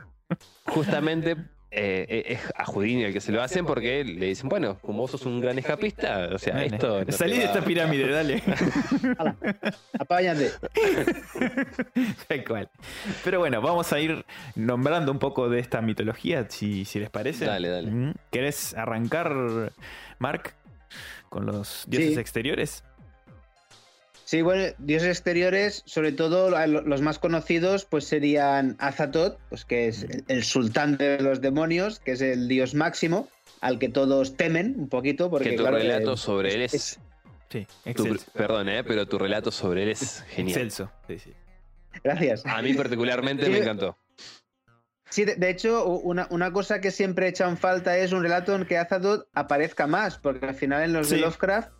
justamente 0.66 1.36
eh, 1.70 2.06
eh, 2.08 2.24
es 2.28 2.40
a 2.56 2.64
Houdini 2.64 3.04
el 3.04 3.12
que 3.12 3.20
se 3.20 3.30
lo 3.30 3.42
hacen 3.42 3.66
porque 3.66 4.02
le 4.02 4.26
dicen, 4.26 4.48
bueno, 4.48 4.78
como 4.80 5.00
vos 5.00 5.10
sos 5.10 5.26
un 5.26 5.40
gran 5.40 5.58
escapista, 5.58 6.30
o 6.32 6.38
sea, 6.38 6.64
esto... 6.64 7.04
no 7.04 7.12
Salí 7.12 7.36
de 7.36 7.44
esta 7.44 7.62
pirámide, 7.62 8.08
dale. 8.10 8.42
Apáñate. 9.98 10.50
Tal 12.26 12.44
cual. 12.44 12.70
Pero 13.22 13.40
bueno, 13.40 13.60
vamos 13.60 13.92
a 13.92 14.00
ir 14.00 14.24
nombrando 14.54 15.12
un 15.12 15.18
poco 15.18 15.50
de 15.50 15.60
esta 15.60 15.82
mitología, 15.82 16.46
si, 16.48 16.86
si 16.86 16.98
les 17.00 17.10
parece. 17.10 17.44
Dale, 17.44 17.68
dale. 17.68 17.90
Mm. 17.90 18.14
¿Querés 18.30 18.74
arrancar, 18.74 19.70
Mark, 20.18 20.54
con 21.28 21.46
los 21.46 21.84
dioses 21.88 22.14
Sí. 22.14 22.20
exteriores? 22.20 22.84
Sí, 24.24 24.42
bueno, 24.42 24.74
dioses 24.78 25.08
exteriores, 25.08 25.82
sobre 25.86 26.12
todo 26.12 26.50
los 26.66 27.00
más 27.00 27.18
conocidos, 27.18 27.86
pues 27.86 28.04
serían 28.04 28.76
Azatoth, 28.78 29.38
pues 29.48 29.64
que 29.64 29.88
es 29.88 30.02
el, 30.02 30.24
el 30.28 30.44
sultán 30.44 30.98
de 30.98 31.18
los 31.22 31.40
demonios, 31.40 31.98
que 31.98 32.12
es 32.12 32.20
el 32.20 32.46
dios 32.46 32.74
máximo, 32.74 33.26
al 33.62 33.78
que 33.78 33.88
todos 33.88 34.36
temen 34.36 34.74
un 34.78 34.88
poquito, 34.90 35.30
porque 35.30 35.50
Que 35.50 35.56
tu 35.56 35.62
claro, 35.62 35.78
relato 35.78 36.16
sobre 36.18 36.54
él 36.54 36.62
es... 36.62 36.74
es- 36.74 37.00
Sí, 37.50 37.66
tu- 37.82 37.90
excelso. 37.90 38.26
perdón, 38.34 38.68
eh, 38.68 38.84
pero 38.84 39.08
tu 39.08 39.18
relato 39.18 39.50
sobre 39.50 39.84
él 39.84 39.88
es 39.88 40.22
genial. 40.28 40.58
Excelso. 40.60 40.90
Sí, 41.06 41.18
sí. 41.18 41.32
gracias. 42.04 42.44
A 42.44 42.60
mí 42.60 42.74
particularmente 42.74 43.46
Sí. 43.46 43.50
me 43.50 43.58
encantó. 43.60 43.96
Sí, 45.10 45.24
de, 45.24 45.36
de 45.36 45.50
hecho, 45.50 45.86
una, 45.86 46.26
una 46.30 46.52
cosa 46.52 46.80
que 46.80 46.90
siempre 46.90 47.26
he 47.26 47.28
echado 47.30 47.50
en 47.50 47.56
falta 47.56 47.96
es 47.96 48.12
un 48.12 48.22
relato 48.22 48.54
en 48.54 48.66
que 48.66 48.76
Azatoth 48.78 49.26
aparezca 49.34 49.86
más, 49.86 50.18
porque 50.18 50.46
al 50.46 50.54
final 50.54 50.82
en 50.82 50.92
los 50.92 51.08
de. 51.10 51.18
Lovecraft 51.18 51.70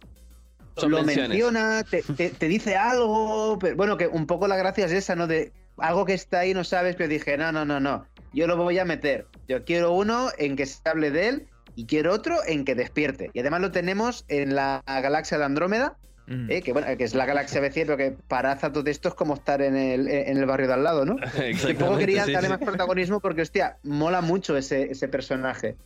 Son 0.77 0.91
lo 0.91 0.99
menciones. 1.03 1.29
menciona, 1.31 1.83
te, 1.85 2.03
te- 2.03 2.31
te 2.31 2.49
dice 2.49 2.77
algo, 2.77 3.59
pero 3.59 3.77
bueno, 3.77 3.97
que 3.99 4.07
un 4.07 4.27
poco 4.27 4.49
la 4.49 4.57
gracia 4.57 4.87
es 4.87 4.93
esa, 4.93 5.15
¿no? 5.15 5.27
De 5.27 5.53
algo 5.77 6.05
que 6.07 6.15
está 6.15 6.41
ahí 6.41 6.55
no 6.55 6.65
sabes, 6.65 6.97
pero 6.97 7.09
dije, 7.09 7.37
no, 7.37 7.53
no, 7.53 7.65
no, 7.65 7.79
no, 7.81 8.07
yo 8.33 8.47
lo 8.47 8.57
voy 8.57 8.79
a 8.79 8.85
meter. 8.85 9.27
Yo 9.47 9.65
quiero 9.65 9.93
uno 9.93 10.31
en 10.39 10.57
que 10.57 10.67
se 10.67 10.81
hable 10.89 11.11
de 11.11 11.29
él 11.29 11.47
y 11.77 11.87
quiero 11.87 12.13
otro 12.15 12.37
en 12.47 12.65
que 12.65 12.75
despierte. 12.75 13.31
Y 13.35 13.41
además 13.41 13.61
lo 13.61 13.71
tenemos 13.71 14.25
en 14.29 14.55
la 14.55 14.83
galaxia 14.87 15.39
de 15.39 15.45
Andrómeda, 15.45 15.97
Mm. 16.31 16.51
¿eh? 16.51 16.63
que 16.63 16.73
bueno, 16.75 16.87
que 16.97 17.05
es 17.05 17.15
la 17.15 17.25
galaxia 17.25 17.61
vecina, 17.61 17.87
pero 17.87 17.97
que 17.97 18.17
para 18.29 18.53
Azatoth 18.53 18.87
esto 18.89 19.09
es 19.09 19.15
como 19.15 19.33
estar 19.35 19.63
en 19.63 19.75
el, 19.77 20.07
en 20.09 20.37
el 20.37 20.45
barrio 20.45 20.69
de 20.69 20.75
al 20.75 20.85
lado, 20.85 21.05
¿no? 21.07 21.15
Y 21.17 21.21
poco 21.25 21.41
Exactamente, 21.41 21.99
quería 22.01 22.25
sí, 22.27 22.33
darle 22.33 22.49
sí. 22.49 22.55
más 22.55 22.63
protagonismo 22.63 23.21
porque, 23.21 23.41
hostia, 23.43 23.79
mola 23.83 24.21
mucho 24.21 24.57
ese, 24.57 24.91
ese 24.93 25.09
personaje. 25.09 25.77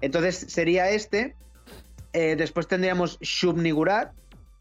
Entonces 0.00 0.36
sería 0.48 0.88
este. 0.90 1.36
Eh, 2.14 2.34
después 2.36 2.66
tendríamos 2.66 3.18
Shub-Niggurath 3.20 4.12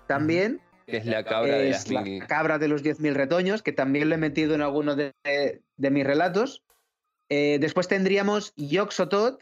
también. 0.07 0.59
Que 0.85 0.97
es 0.97 1.05
la 1.05 1.23
cabra 1.23 1.55
de 1.57 1.69
es 1.69 1.89
la 1.89 2.03
cabra 2.27 2.57
de 2.59 2.67
los 2.67 2.83
10.000 2.83 3.13
retoños, 3.13 3.61
que 3.63 3.71
también 3.71 4.09
lo 4.09 4.15
he 4.15 4.17
metido 4.17 4.55
en 4.55 4.61
algunos 4.61 4.97
de, 4.97 5.13
de 5.23 5.89
mis 5.91 6.03
relatos. 6.05 6.63
Eh, 7.29 7.57
después 7.61 7.87
tendríamos 7.87 8.53
Yog-Sothoth, 8.55 9.39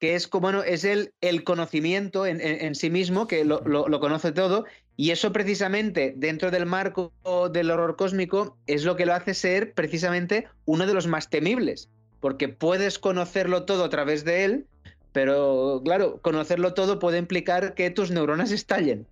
que 0.00 0.14
es 0.14 0.28
como 0.28 0.42
bueno, 0.42 0.62
es 0.62 0.84
el, 0.84 1.12
el 1.20 1.42
conocimiento 1.44 2.26
en, 2.26 2.40
en- 2.40 2.64
en 2.64 2.74
sí 2.76 2.90
mismo, 2.90 3.26
que 3.26 3.44
lo, 3.44 3.60
lo- 3.64 3.88
lo 3.88 3.98
conoce 4.00 4.30
todo, 4.32 4.64
y 5.00 5.12
eso 5.12 5.32
precisamente 5.32 6.12
dentro 6.16 6.50
del 6.50 6.66
marco 6.66 7.12
del 7.52 7.70
horror 7.70 7.94
cósmico 7.94 8.56
es 8.66 8.84
lo 8.84 8.96
que 8.96 9.06
lo 9.06 9.14
hace 9.14 9.32
ser 9.32 9.72
precisamente 9.72 10.48
uno 10.66 10.86
de 10.88 10.92
los 10.94 11.06
más 11.06 11.30
temibles, 11.30 11.88
porque 12.20 12.48
puedes 12.48 12.98
conocerlo 12.98 13.64
todo 13.64 13.84
a 13.84 13.88
través 13.90 14.24
de 14.24 14.44
él, 14.44 14.66
pero 15.12 15.80
claro, 15.84 16.18
conocerlo 16.20 16.74
todo 16.74 16.98
puede 16.98 17.18
implicar 17.18 17.74
que 17.74 17.90
tus 17.90 18.10
neuronas 18.10 18.50
estallen. 18.60 19.06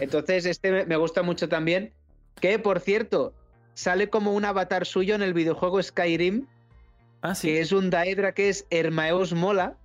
Entonces, 0.00 0.46
este 0.46 0.72
me- 0.72 0.84
me 0.84 0.96
gusta 0.96 1.22
mucho 1.22 1.48
también, 1.48 1.92
que 2.40 2.58
por 2.58 2.80
cierto, 2.80 3.32
sale 3.74 4.10
como 4.10 4.32
un 4.32 4.44
avatar 4.44 4.84
suyo 4.84 5.14
en 5.14 5.22
el 5.22 5.32
videojuego 5.32 5.80
Skyrim, 5.80 6.46
Ah, 7.22 7.36
sí. 7.36 7.46
que 7.48 7.60
es 7.60 7.70
un 7.70 7.88
Daedra 7.88 8.32
que 8.32 8.48
es 8.48 8.66
Hermaeus 8.68 9.32
Mola, 9.32 9.76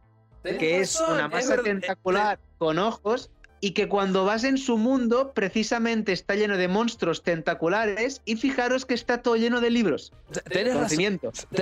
que 0.43 0.79
es 0.81 0.99
una 0.99 1.27
masa 1.27 1.61
tentacular 1.61 2.39
con 2.57 2.79
ojos 2.79 3.29
y 3.61 3.71
que 3.71 3.87
cuando 3.89 4.23
vas 4.25 4.43
en 4.45 4.57
su 4.57 4.77
mundo 4.77 5.33
precisamente 5.33 6.13
está 6.13 6.35
lleno 6.35 6.55
de 6.57 6.67
monstruos 6.67 7.23
tentaculares 7.23 8.21
y 8.25 8.37
fijaros 8.37 8.85
que 8.85 8.93
está 8.93 9.21
todo 9.21 9.35
lleno 9.35 9.59
de 9.61 9.69
libros. 9.69 10.13
Tenés 10.49 10.75
razón. 10.75 11.19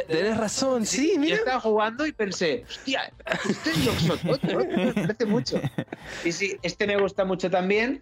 Tenés 0.08 0.38
razón, 0.38 0.86
sí, 0.86 1.14
Yo 1.16 1.20
mira. 1.20 1.36
estaba 1.38 1.60
jugando 1.60 2.06
y 2.06 2.12
pensé, 2.12 2.64
hostia, 2.70 3.12
este 3.50 3.72
es. 3.72 4.44
Me 4.44 4.94
parece 4.94 5.26
mucho. 5.26 5.60
Y 6.24 6.32
sí, 6.32 6.58
este 6.62 6.86
me 6.88 6.98
gusta 6.98 7.26
mucho 7.26 7.50
también. 7.50 8.02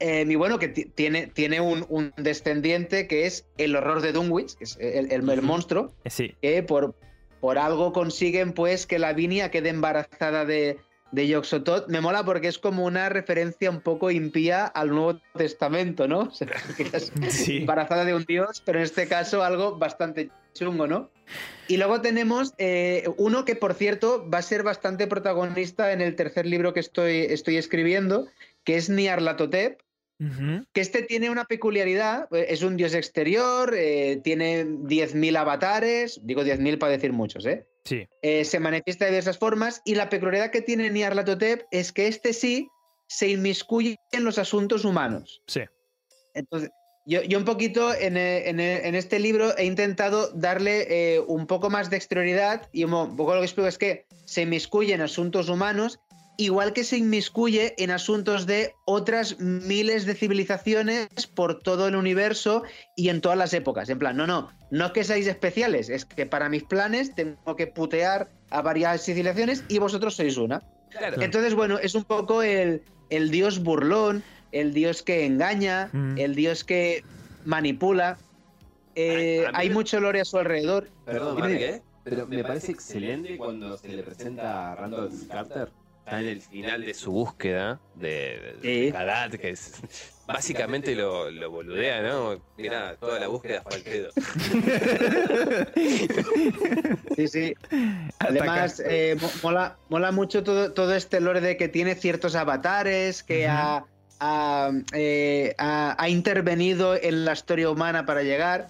Eh, 0.00 0.24
y 0.28 0.34
bueno, 0.36 0.60
que 0.60 0.68
ti- 0.68 0.84
tiene, 0.84 1.26
tiene 1.26 1.60
un, 1.60 1.84
un 1.88 2.12
descendiente 2.16 3.08
que 3.08 3.26
es 3.26 3.46
el 3.56 3.74
horror 3.74 4.00
de 4.00 4.12
Dunwich, 4.12 4.54
que 4.54 4.62
es 4.64 4.76
el, 4.80 5.10
el- 5.10 5.42
monstruo, 5.42 5.92
Sí. 6.06 6.36
que 6.40 6.62
por, 6.62 6.94
por 7.40 7.58
algo 7.58 7.92
consiguen 7.92 8.52
pues 8.52 8.86
que 8.86 9.00
Lavinia 9.00 9.50
quede 9.50 9.70
embarazada 9.70 10.44
de, 10.44 10.78
de 11.12 11.26
Yog-Sothoth. 11.28 11.86
Me 11.88 12.00
mola 12.00 12.24
porque 12.24 12.48
es 12.48 12.58
como 12.58 12.84
una 12.84 13.08
referencia 13.08 13.70
un 13.70 13.80
poco 13.80 14.10
impía 14.10 14.66
al 14.66 14.90
Nuevo 14.90 15.20
Testamento, 15.36 16.06
¿no? 16.08 16.20
O 16.28 16.30
sea, 16.30 16.48
que 16.76 16.84
es 16.92 17.12
Sí. 17.30 17.58
embarazada 17.58 18.04
de 18.04 18.14
un 18.14 18.24
dios, 18.24 18.62
pero 18.64 18.78
en 18.78 18.84
este 18.84 19.06
caso 19.08 19.42
algo 19.42 19.76
bastante 19.78 20.30
chungo, 20.54 20.86
¿no? 20.86 21.10
Y 21.68 21.76
luego 21.76 22.00
tenemos 22.00 22.54
eh, 22.58 23.04
uno 23.18 23.44
que, 23.44 23.54
por 23.54 23.74
cierto, 23.74 24.28
va 24.28 24.38
a 24.38 24.42
ser 24.42 24.62
bastante 24.62 25.06
protagonista 25.06 25.92
en 25.92 26.00
el 26.00 26.16
tercer 26.16 26.46
libro 26.46 26.72
que 26.72 26.80
estoy, 26.80 27.20
estoy 27.20 27.56
escribiendo, 27.58 28.26
que 28.64 28.76
es 28.76 28.88
Nyarlathotep, 28.88 29.80
Ujú. 30.20 30.64
que 30.72 30.80
este 30.80 31.02
tiene 31.02 31.30
una 31.30 31.44
peculiaridad, 31.44 32.26
eh, 32.34 32.46
es 32.48 32.62
un 32.62 32.76
dios 32.76 32.94
exterior, 32.94 33.72
eh, 33.76 34.20
tiene 34.24 34.64
10.000 34.64 35.36
avatares, 35.36 36.20
digo 36.24 36.42
10.000 36.42 36.78
para 36.78 36.92
decir 36.92 37.12
muchos, 37.12 37.46
¿eh? 37.46 37.66
Sí. 37.88 38.06
Eh, 38.22 38.44
se 38.44 38.60
manifiesta 38.60 39.06
de 39.06 39.12
diversas 39.12 39.38
formas 39.38 39.80
y 39.84 39.94
la 39.94 40.10
peculiaridad 40.10 40.50
que 40.50 40.60
tiene 40.60 40.90
Nyarlathotep 40.90 41.66
es 41.70 41.90
que 41.90 42.06
este 42.06 42.32
sí 42.32 42.68
se 43.08 43.28
inmiscuye 43.28 43.96
en 44.12 44.24
los 44.24 44.36
asuntos 44.38 44.84
humanos. 44.84 45.40
Sí. 45.46 45.62
Entonces, 46.34 46.70
Yo, 47.06 47.22
yo 47.22 47.38
un 47.38 47.46
poquito 47.46 47.94
en, 47.94 48.18
eh, 48.18 48.50
en, 48.50 48.60
en 48.60 48.94
este 48.94 49.18
libro 49.18 49.56
he 49.56 49.64
intentado 49.64 50.28
darle 50.34 50.74
eh, 50.90 51.20
un 51.20 51.46
poco 51.46 51.70
más 51.70 51.88
de 51.88 51.96
exterioridad 51.96 52.68
y 52.70 52.84
un 52.84 53.16
poco 53.16 53.32
lo 53.32 53.40
que 53.40 53.46
explico 53.46 53.66
es 53.66 53.78
que 53.78 54.04
se 54.26 54.42
inmiscuye 54.42 54.92
en 54.92 55.00
asuntos 55.00 55.48
humanos, 55.48 56.00
igual 56.38 56.72
que 56.72 56.84
se 56.84 56.96
inmiscuye 56.96 57.74
en 57.78 57.90
asuntos 57.90 58.46
de 58.46 58.72
otras 58.86 59.38
miles 59.40 60.06
de 60.06 60.14
civilizaciones 60.14 61.08
por 61.34 61.60
todo 61.60 61.88
el 61.88 61.96
universo 61.96 62.62
y 62.96 63.08
en 63.10 63.20
todas 63.20 63.36
las 63.36 63.52
épocas. 63.52 63.90
En 63.90 63.98
plan, 63.98 64.16
no, 64.16 64.26
no, 64.26 64.48
no 64.70 64.86
es 64.86 64.92
que 64.92 65.02
seáis 65.04 65.26
especiales, 65.26 65.88
es 65.90 66.04
que 66.04 66.26
para 66.26 66.48
mis 66.48 66.62
planes 66.64 67.12
tengo 67.14 67.56
que 67.56 67.66
putear 67.66 68.30
a 68.50 68.62
varias 68.62 69.04
civilizaciones 69.04 69.64
y 69.68 69.78
vosotros 69.78 70.14
sois 70.14 70.36
una. 70.36 70.62
Claro. 70.90 71.20
Entonces, 71.20 71.54
bueno, 71.54 71.78
es 71.80 71.94
un 71.96 72.04
poco 72.04 72.42
el, 72.42 72.82
el 73.10 73.30
dios 73.30 73.58
burlón, 73.62 74.22
el 74.52 74.72
dios 74.72 75.02
que 75.02 75.26
engaña, 75.26 75.90
Mm. 75.92 76.18
el 76.18 76.34
dios 76.36 76.62
que 76.64 77.02
manipula. 77.44 78.16
Eh, 78.94 79.42
A- 79.44 79.48
a 79.48 79.52
mí 79.52 79.58
hay 79.58 79.68
me- 79.70 79.74
mucho 79.74 79.98
lore 80.00 80.20
a 80.20 80.24
su 80.24 80.38
alrededor. 80.38 80.88
Perdón, 81.04 81.36
dime. 81.36 81.64
¿eh? 81.64 81.82
Pero 82.04 82.26
me 82.26 82.42
parece 82.44 82.72
excelente 82.72 83.36
cuando 83.36 83.76
se 83.76 83.88
le 83.88 84.02
presenta 84.04 84.72
a 84.72 84.76
Randall 84.76 85.10
Carter. 85.30 85.68
Está 86.08 86.20
en 86.20 86.28
el 86.28 86.40
final 86.40 86.86
de 86.86 86.94
su 86.94 87.12
búsqueda 87.12 87.78
de, 87.94 88.56
de, 88.62 88.90
Kadat, 88.92 89.34
que 89.34 89.50
es. 89.50 89.72
Básicamente 90.26 90.94
lo, 90.94 91.30
lo 91.30 91.50
boludea, 91.50 92.00
¿no? 92.00 92.40
Mira, 92.56 92.96
toda 92.96 93.20
la 93.20 93.26
búsqueda 93.28 93.62
fue 93.62 93.74
al 93.76 93.82
pedo. 93.82 94.10
Sí, 97.16 97.28
sí. 97.28 97.54
Además, 98.20 98.80
eh, 98.86 99.16
mo- 99.20 99.30
mola, 99.42 99.76
mola 99.88 100.12
mucho 100.12 100.44
todo, 100.44 100.72
todo 100.72 100.94
este 100.94 101.20
lore 101.20 101.40
de 101.40 101.56
que 101.56 101.68
tiene 101.68 101.94
ciertos 101.94 102.34
avatares, 102.36 103.22
que 103.22 103.46
ha, 103.48 103.84
eh, 104.92 105.54
ha- 105.58 105.96
ha 105.98 106.08
intervenido 106.08 106.94
en 106.94 107.24
la 107.24 107.32
historia 107.32 107.68
humana 107.70 108.06
para 108.06 108.22
llegar. 108.22 108.68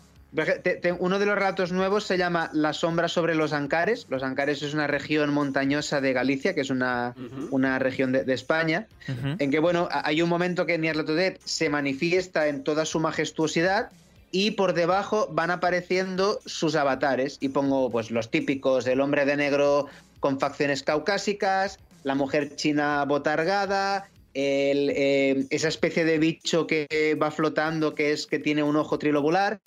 Uno 0.98 1.18
de 1.18 1.26
los 1.26 1.34
relatos 1.34 1.72
nuevos 1.72 2.05
se 2.05 2.18
llama 2.18 2.50
La 2.52 2.72
sombra 2.72 3.09
sobre 3.09 3.34
los 3.34 3.52
Ancares. 3.52 4.06
Los 4.10 4.22
Ancares 4.22 4.62
es 4.62 4.74
una 4.74 4.86
región 4.86 5.32
montañosa 5.32 6.00
de 6.00 6.12
Galicia, 6.12 6.55
que 6.55 6.60
es 6.60 6.70
una, 6.70 7.14
una 7.50 7.78
región 7.78 8.12
de- 8.12 8.24
de 8.24 8.34
España. 8.34 8.86
Ujú. 9.09 9.36
en 9.38 9.50
que, 9.50 9.59
bueno, 9.59 9.88
a- 9.90 10.06
hay 10.06 10.20
un 10.20 10.28
momento 10.28 10.66
que 10.66 10.76
Nyarlathotep 10.78 11.38
se 11.42 11.70
manifiesta 11.70 12.48
en 12.48 12.62
toda 12.62 12.84
su 12.84 13.00
majestuosidad 13.00 13.90
y 14.30 14.50
por 14.50 14.74
debajo 14.74 15.28
van 15.32 15.50
apareciendo 15.50 16.40
sus 16.44 16.74
avatares 16.76 17.38
y 17.40 17.48
pongo 17.48 17.90
pues 17.90 18.10
los 18.10 18.30
típicos, 18.30 18.86
el 18.86 19.00
hombre 19.00 19.24
de 19.24 19.36
negro 19.36 19.86
con 20.20 20.38
facciones 20.38 20.82
caucásicas, 20.82 21.78
la 22.05 22.14
mujer 22.14 22.55
china 22.56 23.02
botargada, 23.06 24.09
el, 24.34 24.90
eh, 24.94 25.46
esa 25.48 25.68
especie 25.68 26.05
de 26.05 26.18
bicho 26.18 26.66
que 26.66 27.16
va 27.20 27.30
flotando 27.30 27.94
que 27.94 28.12
es 28.12 28.26
que 28.26 28.38
tiene 28.38 28.62
un 28.62 28.76
ojo 28.76 28.98
trilobular, 28.98 29.59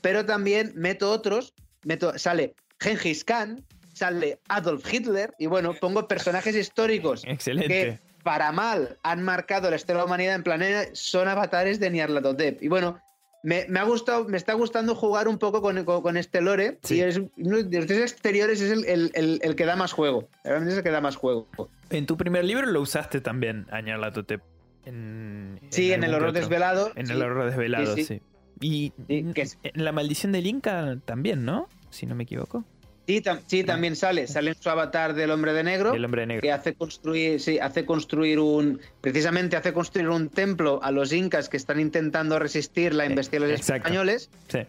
pero 0.00 0.24
también 0.26 0.72
meto 0.74 1.10
otros, 1.10 1.54
meto, 1.84 2.18
sale 2.18 2.54
Genghis 2.80 3.24
Khan, 3.24 3.64
sale 3.92 4.38
Adolf 4.48 4.90
Hitler 4.92 5.34
y 5.38 5.46
bueno, 5.46 5.74
pongo 5.74 6.08
personajes 6.08 6.56
históricos 6.56 7.22
Excelente. 7.26 7.68
que 7.68 7.98
para 8.22 8.52
mal 8.52 8.98
han 9.02 9.22
marcado 9.22 9.70
la 9.70 9.76
historia 9.76 9.94
de 9.96 10.00
la 10.00 10.04
humanidad 10.06 10.34
en 10.34 10.42
planeta 10.42 10.90
son 10.92 11.26
avatares 11.28 11.80
de 11.80 11.90
Nyarlathotep. 11.90 12.62
Y 12.62 12.68
bueno, 12.68 12.98
me, 13.42 13.64
me 13.70 13.80
ha 13.80 13.84
gustado, 13.84 14.26
me 14.26 14.36
está 14.36 14.52
gustando 14.52 14.94
jugar 14.94 15.26
un 15.26 15.38
poco 15.38 15.62
con, 15.62 15.82
con- 15.84 16.02
con 16.02 16.16
este 16.18 16.42
lore. 16.42 16.78
Sí. 16.82 16.96
Y 16.96 17.00
es, 17.00 17.14
de 17.36 17.78
los 17.78 17.86
tres 17.86 18.12
exteriores 18.12 18.60
es 18.60 18.70
el, 18.72 18.84
el- 18.84 19.10
el- 19.14 19.40
el 19.42 19.56
que 19.56 19.64
da 19.64 19.74
más 19.76 19.92
juego. 19.92 20.28
Realmente 20.44 20.72
es 20.72 20.78
el 20.78 20.84
que 20.84 20.90
da 20.90 21.00
más 21.00 21.16
juego. 21.16 21.48
En 21.88 22.04
tu 22.04 22.18
primer 22.18 22.44
libro 22.44 22.66
lo 22.66 22.82
usaste 22.82 23.22
también, 23.22 23.66
Añarlatotep. 23.70 24.42
En, 24.84 25.58
Sí, 25.70 25.92
en, 25.92 26.04
el 26.04 26.12
horror 26.14 26.28
otro. 26.30 26.40
desvelado. 26.40 26.92
En 26.96 27.06
sí. 27.06 27.12
el 27.14 27.22
horror 27.22 27.46
desvelado, 27.48 27.96
sí. 27.96 28.20
Y 28.60 28.92
Sí, 29.08 29.26
que 29.34 29.42
es- 29.42 29.58
en 29.62 29.84
la 29.84 29.92
maldición 29.92 30.32
del 30.32 30.46
Inca 30.46 30.96
también, 31.04 31.44
¿no? 31.44 31.68
Si 31.90 32.06
no 32.06 32.14
me 32.14 32.24
equivoco. 32.24 32.64
Sí, 33.06 33.20
tam- 33.22 33.40
sí, 33.46 33.64
también 33.64 33.96
sale. 33.96 34.26
Sale 34.28 34.50
en 34.50 34.56
su 34.62 34.70
avatar 34.70 35.14
del 35.14 35.30
hombre 35.32 35.52
de 35.52 35.64
negro. 35.64 35.94
El 35.94 36.04
hombre 36.04 36.26
negro. 36.26 36.42
que 36.42 36.52
hace 36.52 36.74
construir, 36.74 37.40
sí, 37.40 37.58
hace 37.58 37.84
construir 37.84 38.38
un, 38.38 38.80
precisamente 39.00 39.56
hace 39.56 39.72
construir 39.72 40.08
un 40.10 40.28
templo 40.28 40.78
a 40.82 40.92
los 40.92 41.12
incas 41.12 41.48
que 41.48 41.56
están 41.56 41.80
intentando 41.80 42.38
resistir 42.38 42.94
la 42.94 43.04
Eh, 43.04 43.08
investigación 43.10 43.48
de 43.48 43.52
los 43.54 43.60
exacto. 43.60 43.88
españoles. 43.88 44.30
Sí. 44.48 44.60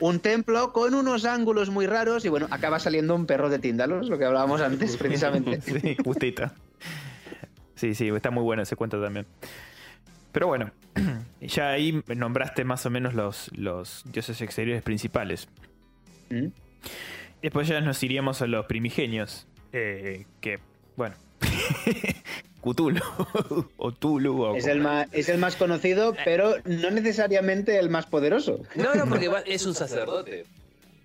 Un 0.00 0.20
templo 0.20 0.72
con 0.72 0.94
unos 0.94 1.24
ángulos 1.26 1.68
muy 1.70 1.86
raros 1.86 2.24
y 2.24 2.28
bueno, 2.28 2.46
acaba 2.50 2.78
saliendo 2.78 3.14
un 3.14 3.26
perro 3.26 3.50
de 3.50 3.58
Tíndalos, 3.58 4.08
lo 4.08 4.16
que 4.18 4.24
hablábamos 4.24 4.60
antes 4.62 4.96
precisamente. 4.96 5.60
sí, 5.60 5.96
justito. 6.02 6.50
Sí, 7.74 7.94
sí, 7.94 8.08
está 8.08 8.30
muy 8.30 8.42
bueno 8.44 8.62
ese 8.62 8.76
cuento 8.76 9.02
también. 9.02 9.26
Pero 10.34 10.48
bueno, 10.48 10.72
ya 11.40 11.70
ahí 11.70 12.02
nombraste 12.08 12.64
más 12.64 12.84
o 12.86 12.90
menos 12.90 13.14
los, 13.14 13.50
los 13.56 14.02
dioses 14.12 14.40
exteriores 14.40 14.82
principales. 14.82 15.46
¿Mm? 16.28 16.48
Después 17.40 17.68
ya 17.68 17.80
nos 17.80 18.02
iríamos 18.02 18.42
a 18.42 18.48
los 18.48 18.66
primigenios. 18.66 19.46
eh, 19.72 20.26
que, 20.40 20.58
bueno. 20.96 21.14
Cthulhu. 22.62 23.00
o 23.76 23.92
Tulu. 23.92 24.42
O 24.42 24.56
Es 24.56 24.66
el, 24.66 24.80
más, 24.80 25.06
es 25.12 25.28
el 25.28 25.38
más 25.38 25.54
conocido, 25.54 26.16
pero 26.24 26.56
no 26.64 26.90
necesariamente 26.90 27.78
el 27.78 27.90
más 27.90 28.06
poderoso. 28.06 28.62
No, 28.74 28.94
no, 28.94 29.06
porque 29.06 29.30
es 29.46 29.64
un 29.66 29.74
sacerdote. 29.74 30.46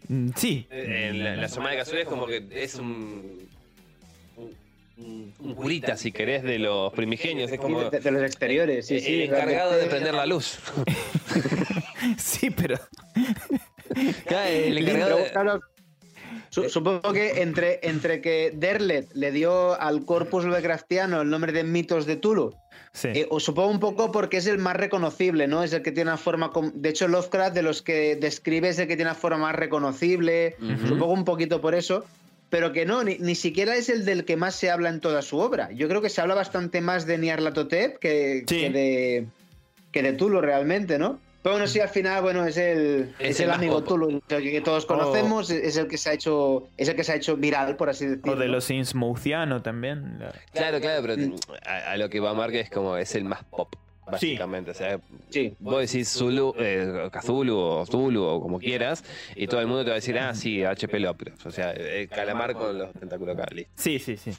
Mm, 0.07 0.29
Sí. 0.35 0.65
En 0.71 1.23
la, 1.23 1.33
en 1.35 1.41
la 1.41 1.49
semana 1.49 1.71
de 1.71 1.77
casualidad 1.77 2.03
es 2.03 2.09
como 2.09 2.25
que 2.25 2.47
es 2.51 2.75
un, 2.75 3.47
un, 4.99 5.33
un 5.39 5.55
curita, 5.55 5.95
si 5.97 6.11
querés, 6.11 6.43
de 6.43 6.59
los 6.59 6.93
primigenios. 6.93 7.51
Es 7.51 7.59
como 7.59 7.89
De, 7.89 7.99
de 7.99 8.11
los 8.11 8.21
exteriores, 8.23 8.87
sí, 8.87 8.95
el 8.95 9.01
sí. 9.01 9.23
encargado 9.23 9.71
de 9.73 9.85
prender 9.85 10.13
la 10.13 10.25
luz. 10.25 10.59
Sí, 12.17 12.49
pero. 12.49 12.79
El 14.29 14.77
encargado 14.77 15.17
de- 15.17 15.59
su- 16.49 16.69
Supongo 16.69 17.11
que 17.11 17.41
entre, 17.41 17.79
entre 17.83 18.21
que 18.21 18.51
Derlet 18.55 19.07
le 19.13 19.31
dio 19.31 19.79
al 19.79 20.05
corpus 20.05 20.45
Lovecraftiano 20.45 21.21
el 21.21 21.29
nombre 21.29 21.51
de 21.51 21.63
mitos 21.63 22.05
de 22.05 22.15
Tulu, 22.15 22.55
Sí. 22.93 23.09
eh, 23.13 23.27
o 23.29 23.39
supongo 23.39 23.69
un 23.69 23.79
poco 23.79 24.11
porque 24.11 24.37
es 24.37 24.47
el 24.47 24.57
más 24.57 24.75
reconocible, 24.75 25.47
¿no? 25.47 25.63
Es 25.63 25.73
el 25.73 25.81
que 25.83 25.91
tiene 25.91 26.09
una 26.09 26.17
forma. 26.17 26.51
De 26.73 26.89
hecho, 26.89 27.07
Lovecraft, 27.07 27.53
de 27.53 27.61
los 27.61 27.81
que 27.83 28.15
describe, 28.15 28.69
es 28.69 28.79
el 28.79 28.87
que 28.87 28.95
tiene 28.95 29.11
una 29.11 29.19
forma 29.19 29.37
más 29.37 29.55
reconocible. 29.55 30.55
Supongo 30.87 31.13
un 31.13 31.25
poquito 31.25 31.61
por 31.61 31.75
eso. 31.75 32.05
Pero 32.49 32.71
que 32.73 32.85
no, 32.85 33.03
ni, 33.03 33.17
ni 33.19 33.35
siquiera 33.35 33.75
es 33.75 33.89
el 33.89 34.05
del 34.05 34.25
que 34.25 34.35
más 34.35 34.55
se 34.55 34.71
habla 34.71 34.89
en 34.89 34.99
toda 35.01 35.21
su 35.21 35.37
obra. 35.37 35.69
Yo 35.71 35.87
creo 35.87 36.01
que 36.01 36.09
se 36.09 36.19
habla 36.21 36.33
bastante 36.35 36.81
más 36.81 37.05
de 37.05 37.17
Nyarlathotep 37.19 37.97
que, 37.99 38.43
Sí. 38.47 38.61
que 38.61 38.69
de 38.71 39.25
que 39.91 40.03
de 40.03 40.13
Tulu 40.13 40.39
realmente, 40.41 40.97
¿no? 40.99 41.19
Pero 41.41 41.53
bueno, 41.55 41.67
sí, 41.67 41.79
al 41.79 41.89
final, 41.89 42.21
bueno, 42.21 42.45
es 42.45 42.57
el, 42.57 43.15
Es 43.17 43.31
es 43.31 43.39
el 43.39 43.49
amigo. 43.51 43.81
Tulu 43.83 44.21
que 44.27 44.61
todos 44.61 44.85
conocemos, 44.85 45.49
es 45.49 45.77
el 45.77 45.87
que 45.87 45.97
se 45.97 46.09
ha 46.09 46.13
hecho, 46.13 46.67
es 46.77 46.89
el 46.89 46.95
que 46.95 47.03
se 47.03 47.13
ha 47.13 47.15
hecho 47.15 47.37
viral, 47.37 47.75
por 47.77 47.89
así 47.89 48.05
decirlo. 48.05 48.33
O 48.33 48.35
de 48.35 48.47
los 48.49 48.69
Innsmouthiano 48.69 49.61
también. 49.61 50.19
la- 50.19 50.33
Claro, 50.53 50.79
claro, 50.81 51.01
pero 51.07 51.15
a, 51.65 51.91
a 51.91 51.97
lo 51.97 52.09
que 52.09 52.19
va 52.19 52.33
Mark 52.33 52.53
es 52.55 52.69
como 52.69 52.97
es 52.97 53.15
el 53.15 53.23
más 53.23 53.43
pop, 53.45 53.73
básicamente. 54.11 54.71
O 54.71 54.73
sea, 54.73 54.99
Sí. 55.29 55.55
vos 55.59 55.79
decís 55.81 56.09
Zulu, 56.09 56.53
eh, 56.57 57.09
Cthulhu 57.11 57.55
o 57.57 57.85
Zulu 57.85 58.23
o 58.23 58.41
como 58.41 58.59
quieras, 58.59 59.03
y 59.35 59.47
todo 59.47 59.61
el 59.61 59.67
mundo 59.67 59.83
te 59.83 59.89
va 59.89 59.95
a 59.95 60.01
decir, 60.01 60.17
ah, 60.19 60.33
sí, 60.35 60.63
HP 60.63 60.99
Lovecraft. 60.99 61.45
O 61.45 61.51
sea, 61.51 61.71
el 61.71 62.07
calamar 62.09 62.53
con 62.53 62.77
los 62.77 62.91
tentáculos 62.93 63.37
acá. 63.37 63.47
Sí, 63.75 63.99
sí, 63.99 64.17
sí. 64.17 64.31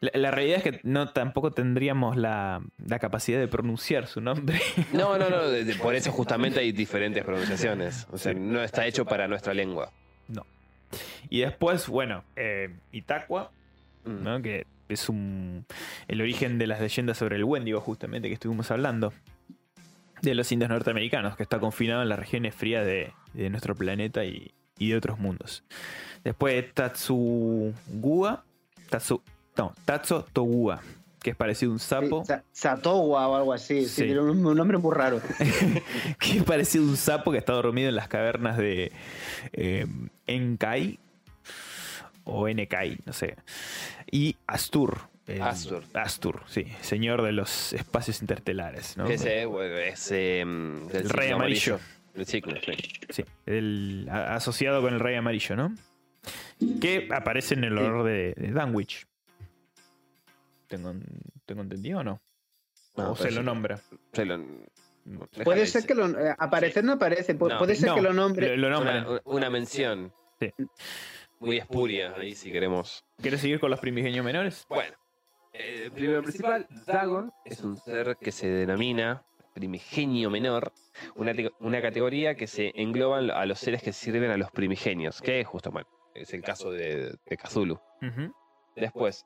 La, 0.00 0.10
la 0.14 0.30
realidad 0.30 0.58
es 0.58 0.62
que 0.64 0.80
no 0.82 1.08
tampoco 1.08 1.50
tendríamos 1.52 2.18
la, 2.18 2.60
la 2.86 2.98
capacidad 2.98 3.38
de 3.40 3.48
pronunciar 3.48 4.06
su 4.06 4.20
nombre. 4.20 4.60
No, 4.92 5.16
no, 5.18 5.30
no, 5.30 5.48
de- 5.48 5.64
de- 5.64 5.74
por 5.76 5.94
eso 5.94 6.12
justamente 6.12 6.60
hay 6.60 6.72
diferentes 6.72 7.24
pronunciaciones. 7.24 8.06
O 8.12 8.18
sea, 8.18 8.34
no 8.34 8.62
está 8.62 8.86
hecho 8.86 9.04
para 9.06 9.26
nuestra 9.28 9.54
lengua. 9.54 9.90
Y 11.30 11.40
después, 11.40 11.88
bueno, 11.88 12.22
eh, 12.36 12.70
Itaqua, 12.92 13.50
Mm. 14.04 14.22
¿no? 14.22 14.42
que 14.42 14.66
es 14.88 15.08
un, 15.08 15.66
el 16.08 16.20
origen 16.20 16.58
de 16.58 16.66
las 16.66 16.80
leyendas 16.80 17.18
sobre 17.18 17.36
el 17.36 17.44
Wendigo, 17.44 17.80
justamente, 17.80 18.28
que 18.28 18.34
estuvimos 18.34 18.70
hablando. 18.70 19.12
De 20.22 20.34
los 20.34 20.50
indios 20.52 20.70
norteamericanos, 20.70 21.36
que 21.36 21.42
está 21.42 21.58
confinado 21.58 22.02
en 22.02 22.08
las 22.08 22.18
regiones 22.18 22.54
frías 22.54 22.86
de, 22.86 23.12
de 23.34 23.50
nuestro 23.50 23.74
planeta 23.74 24.24
y, 24.24 24.52
y 24.78 24.88
de 24.90 24.96
otros 24.96 25.18
mundos. 25.18 25.64
Después 26.22 26.64
Tatsugua, 26.72 28.44
Tatsu, 28.88 29.20
no, 29.56 29.74
Tatsu 29.84 30.24
Togua, 30.32 30.80
que 31.22 31.30
es 31.30 31.36
parecido 31.36 31.72
a 31.72 31.74
un 31.74 31.78
sapo. 31.78 32.22
Sí, 32.22 32.28
Sa- 32.28 32.42
Satowa 32.52 33.28
o 33.28 33.36
algo 33.36 33.52
así. 33.52 33.86
Sí, 33.86 34.04
Sí. 34.08 34.10
un 34.12 34.42
nombre 34.56 34.78
muy 34.78 34.94
raro. 34.94 35.20
que 36.18 36.38
es 36.38 36.42
parecido 36.44 36.84
a 36.84 36.88
un 36.88 36.96
sapo 36.96 37.30
que 37.32 37.38
está 37.38 37.52
dormido 37.52 37.88
en 37.88 37.96
las 37.96 38.08
cavernas 38.08 38.56
de 38.56 38.92
eh, 39.52 39.86
Enkai 40.26 40.98
o 42.24 42.48
Enkai, 42.48 42.98
no 43.06 43.12
sé. 43.12 43.36
Y 44.10 44.36
Astur. 44.46 44.98
el- 45.26 45.42
Astur. 45.42 45.82
Astur, 45.94 46.42
sí, 46.46 46.66
señor 46.82 47.22
de 47.22 47.32
los 47.32 47.72
espacios 47.72 48.20
intertelares, 48.20 48.96
¿no? 48.96 49.06
Ese, 49.06 49.46
bueno, 49.46 49.76
es 49.76 50.10
eh, 50.12 50.44
del 50.46 51.02
El 51.02 51.10
rey 51.10 51.30
amarillo. 51.30 51.78
El 52.14 52.26
ciclo, 52.26 52.54
sí. 52.64 52.72
Sí, 53.10 53.24
el, 53.46 54.06
a- 54.10 54.34
asociado 54.36 54.80
con 54.82 54.94
el 54.94 55.00
rey 55.00 55.16
amarillo, 55.16 55.56
¿no? 55.56 55.74
Que 56.80 57.08
aparece 57.12 57.54
en 57.54 57.64
el 57.64 57.76
Sí. 57.76 57.82
horror 57.84 58.04
de, 58.06 58.34
de 58.36 58.52
Danwich. 58.52 59.06
¿Tengo, 60.68 60.94
¿Tengo 61.44 61.62
entendido 61.62 62.00
o 62.00 62.04
no? 62.04 62.22
No, 62.96 63.10
o 63.12 63.16
se 63.16 63.24
pero 63.24 63.36
lo 63.36 63.42
nombra. 63.42 63.80
Se 64.12 64.24
lo- 64.24 64.40
Puede 65.44 65.66
ser 65.66 65.84
que 65.84 65.94
lo. 65.94 66.08
Eh, 66.18 66.34
aparecer 66.38 66.82
no 66.84 66.92
aparece. 66.92 67.34
puede 67.34 67.74
ser 67.74 67.92
que 67.94 68.00
lo 68.00 68.12
nombre. 68.14 68.56
Lo, 68.56 68.68
una, 68.80 69.20
una, 69.24 69.50
mención. 69.50 70.12
Sí. 70.40 70.50
Muy 71.40 71.58
espuria 71.58 72.14
ahí, 72.16 72.34
si 72.34 72.50
queremos. 72.50 73.04
¿Quieres 73.20 73.40
seguir 73.40 73.60
con 73.60 73.70
los 73.70 73.80
primigenios 73.80 74.24
menores? 74.24 74.64
Bueno. 74.68 74.96
El 75.52 75.92
primero 75.92 76.20
principal, 76.20 76.66
Dagon, 76.84 77.30
es 77.44 77.60
un 77.62 77.76
ser 77.76 78.16
que 78.20 78.32
se 78.32 78.48
denomina 78.48 79.24
primigenio 79.54 80.28
menor, 80.28 80.72
una, 81.14 81.32
una 81.60 81.80
categoría 81.80 82.34
que 82.34 82.48
se 82.48 82.72
engloba 82.74 83.18
a 83.18 83.46
los 83.46 83.60
seres 83.60 83.82
que 83.82 83.92
sirven 83.92 84.30
a 84.30 84.36
los 84.36 84.50
primigenios, 84.50 85.22
que 85.22 85.40
es 85.40 85.46
justo, 85.46 85.70
bueno, 85.70 85.88
es 86.14 86.34
el 86.34 86.42
caso 86.42 86.72
de, 86.72 87.16
de 87.24 87.36
Cthulhu. 87.36 87.80
Después. 88.76 89.24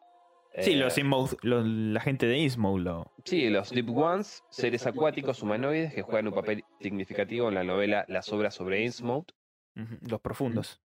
Sí, 0.61 0.75
los, 0.75 0.97
eh, 0.99 1.05
la 1.43 2.01
gente 2.01 2.27
de 2.27 2.39
Innsmouth 2.39 2.81
lo. 2.81 3.13
Sí, 3.25 3.49
los 3.49 3.71
Deep 3.71 3.97
Ones, 3.97 4.43
seres 4.51 4.87
acuáticos 4.87 5.43
humanoides 5.43 5.95
que 5.95 6.03
juegan 6.03 6.29
un 6.29 6.35
papel 6.35 6.65
significativo 6.81 7.49
en 7.49 7.55
la 7.55 7.65
novela 7.65 8.05
Las 8.09 8.31
obras 8.33 8.55
sobre 8.55 8.85
Innsmouth. 8.85 9.31
Los 9.75 10.21
profundos. 10.21 10.81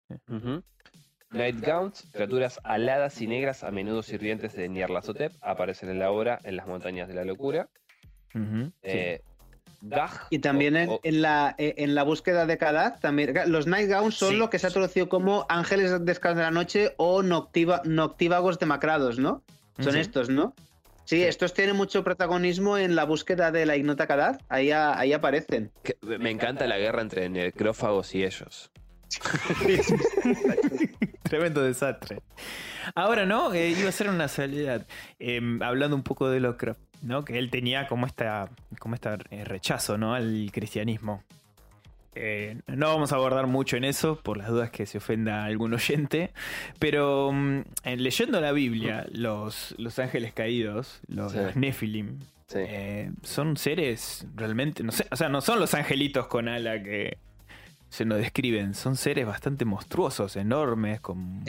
Nightgowns, 1.34 2.08
criaturas 2.12 2.60
aladas 2.64 3.22
y 3.22 3.28
negras, 3.28 3.64
a 3.64 3.72
menudo 3.72 4.04
sirvientes 4.04 4.54
de 4.54 4.70
Nyarlathotep, 4.70 5.34
aparecen 5.42 5.90
en 5.90 6.00
la 6.00 6.12
obra 6.12 6.40
en 6.44 6.56
las 6.56 6.68
montañas 6.68 7.08
de 7.08 7.14
la 7.16 7.26
locura. 7.26 7.70
Eh, 8.82 9.22
y 10.30 10.40
también 10.40 10.78
en, 10.78 11.22
la, 11.22 11.56
eh, 11.58 11.76
en 11.78 11.94
la 11.94 12.04
búsqueda 12.04 12.46
de 12.46 12.58
Kadath, 12.58 13.02
también 13.02 13.34
los 13.48 13.68
Nightgowns 13.68 14.16
son 14.16 14.40
lo 14.40 14.50
que 14.50 14.58
se 14.58 14.68
ha 14.68 14.70
traducido 14.70 15.10
como 15.10 15.46
ángeles 15.50 15.92
de 15.92 16.14
de 16.14 16.36
la 16.36 16.52
noche 16.52 16.94
o 16.98 17.22
noctívagos 17.22 18.60
demacrados, 18.60 19.20
¿no? 19.20 19.44
Son 19.80 19.98
estos, 19.98 20.30
¿no? 20.30 20.54
Sí, 21.06 21.22
estos 21.22 21.54
tienen 21.54 21.76
mucho 21.76 22.04
protagonismo 22.04 22.78
en 22.78 22.96
la 22.96 23.04
búsqueda 23.04 23.52
de 23.52 23.66
la 23.66 23.76
ignota 23.76 24.08
Kadath. 24.08 24.42
Ahí, 24.48 24.72
ahí 24.72 25.12
aparecen. 25.12 25.72
me 26.02 26.30
encanta 26.30 26.66
la 26.66 26.78
guerra 26.78 27.02
entre 27.02 27.28
necrófagos 27.28 28.16
y 28.16 28.24
ellos. 28.24 28.72
Tremendo 31.30 31.64
desastre. 31.64 32.22
Ahora, 32.96 33.26
¿no? 33.26 33.54
Eh, 33.54 33.70
iba 33.72 33.90
a 33.90 33.92
ser 33.92 34.10
una 34.10 34.28
salida. 34.28 34.86
Em, 35.20 35.62
hablando 35.62 35.96
un 35.96 36.04
poco 36.04 36.30
de 36.30 36.40
Lovecraft, 36.40 36.80
¿no? 37.02 37.24
Que 37.24 37.38
él 37.38 37.50
tenía 37.50 37.88
como 37.88 38.06
esta, 38.06 38.50
como 38.80 38.96
esta 38.96 39.18
eh, 39.32 39.46
rechazo, 39.46 39.98
¿no? 39.98 40.14
Al 40.14 40.50
cristianismo. 40.52 41.24
Eh, 42.16 42.58
no 42.68 42.88
vamos 42.90 43.12
a 43.12 43.16
abordar 43.16 43.48
mucho 43.48 43.76
en 43.76 43.86
eso, 43.86 44.20
por 44.22 44.38
las 44.38 44.48
dudas 44.48 44.70
que 44.70 44.86
se 44.86 45.00
ofenda 45.00 45.46
algún 45.46 45.74
oyente. 45.74 46.32
Pero 46.78 47.32
mm, 47.32 47.62
leyendo 47.98 48.40
la 48.42 48.52
Biblia, 48.52 49.08
los, 49.12 49.74
los 49.78 49.98
ángeles 50.00 50.34
caídos, 50.34 51.00
los, 51.08 51.34
Nephilim, 51.56 52.20
son 53.24 53.58
seres 53.58 54.28
realmente. 54.36 54.84
No 54.84 54.92
sé, 54.92 55.08
o 55.10 55.16
sea, 55.16 55.30
no 55.30 55.42
son 55.42 55.60
los 55.60 55.74
angelitos 55.74 56.28
con 56.28 56.48
ala 56.48 56.84
que 56.84 57.18
se 57.94 58.06
nos 58.06 58.18
describen. 58.18 58.74
Son 58.74 58.96
seres 58.96 59.28
bastante 59.28 59.66
monstruosos, 59.66 60.36
enormes, 60.36 61.00
con, 61.00 61.44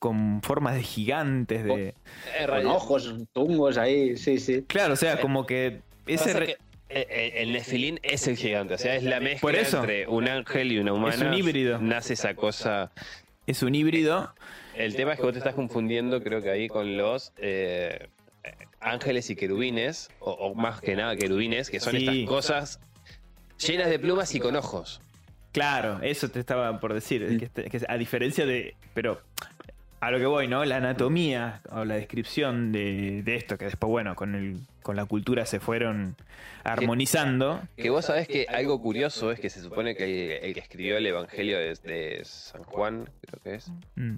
con 0.00 0.42
formas 0.42 0.74
de 0.74 0.82
gigantes, 0.82 1.64
de... 1.64 1.94
Eh, 2.36 2.46
con 2.48 2.66
ojos 2.66 3.14
tungos 3.32 3.78
ahí, 3.78 4.16
sí, 4.16 4.40
sí. 4.40 4.62
Claro, 4.66 4.94
o 4.94 4.96
sea, 4.96 5.20
como 5.20 5.46
que... 5.46 5.80
Ese 6.08 6.32
eh, 6.42 6.56
eh, 6.88 7.32
el 7.36 7.52
Nefilín 7.52 8.00
es 8.02 8.26
el 8.26 8.36
gigante, 8.36 8.74
o 8.74 8.78
sea, 8.78 8.96
es 8.96 9.04
la 9.04 9.20
mezcla 9.20 9.60
entre 9.60 10.08
un 10.08 10.26
ángel 10.26 10.72
y 10.72 10.78
una 10.78 10.92
humana. 10.92 11.14
Es 11.14 11.22
un 11.22 11.34
híbrido. 11.34 11.78
Nace 11.78 12.14
esa 12.14 12.34
cosa... 12.34 12.90
Es 13.46 13.62
un 13.62 13.76
híbrido. 13.76 14.34
El 14.74 14.96
tema 14.96 15.12
es 15.12 15.18
que 15.18 15.24
vos 15.24 15.34
te 15.34 15.38
estás 15.38 15.54
confundiendo, 15.54 16.20
creo 16.20 16.42
que 16.42 16.50
ahí, 16.50 16.66
con 16.66 16.96
los... 16.96 17.32
ángeles 18.80 19.30
y 19.30 19.36
querubines, 19.36 20.10
o, 20.18 20.52
más 20.56 20.80
que 20.80 20.96
nada 20.96 21.14
querubines, 21.14 21.70
que 21.70 21.78
son 21.78 21.94
estas 21.94 22.16
cosas 22.26 22.80
llenas 23.56 23.88
de 23.88 24.00
plumas 24.00 24.34
y 24.34 24.40
con 24.40 24.56
ojos. 24.56 25.00
Claro, 25.54 26.00
eso 26.02 26.28
te 26.28 26.40
estaba 26.40 26.80
por 26.80 26.92
decir. 26.92 27.22
Este, 27.22 27.70
que, 27.70 27.80
a 27.88 27.96
diferencia 27.96 28.44
de. 28.44 28.74
Pero 28.92 29.20
a 30.00 30.10
lo 30.10 30.18
que 30.18 30.26
voy, 30.26 30.48
¿no? 30.48 30.64
La 30.64 30.78
anatomía 30.78 31.62
o 31.70 31.84
la 31.84 31.94
descripción 31.94 32.72
de, 32.72 33.22
esto, 33.24 33.56
que 33.56 33.66
después, 33.66 33.88
bueno, 33.88 34.16
con, 34.16 34.34
el, 34.34 34.58
con 34.82 34.96
la 34.96 35.06
cultura 35.06 35.46
se 35.46 35.60
fueron 35.60 36.16
armonizando. 36.64 37.62
Que, 37.76 37.88
vos 37.88 38.04
sabés 38.06 38.26
que 38.26 38.46
algo 38.48 38.82
curioso 38.82 39.30
es 39.30 39.38
que 39.38 39.48
se 39.48 39.62
supone 39.62 39.94
que 39.94 40.38
el, 40.38 40.54
que 40.54 40.60
escribió 40.60 40.96
el 40.96 41.06
Evangelio 41.06 41.56
de, 41.56 42.20
San 42.24 42.64
Juan, 42.64 43.08
creo 43.20 43.42
que 43.44 43.54
es. 43.54 43.70
Mm. 43.94 44.16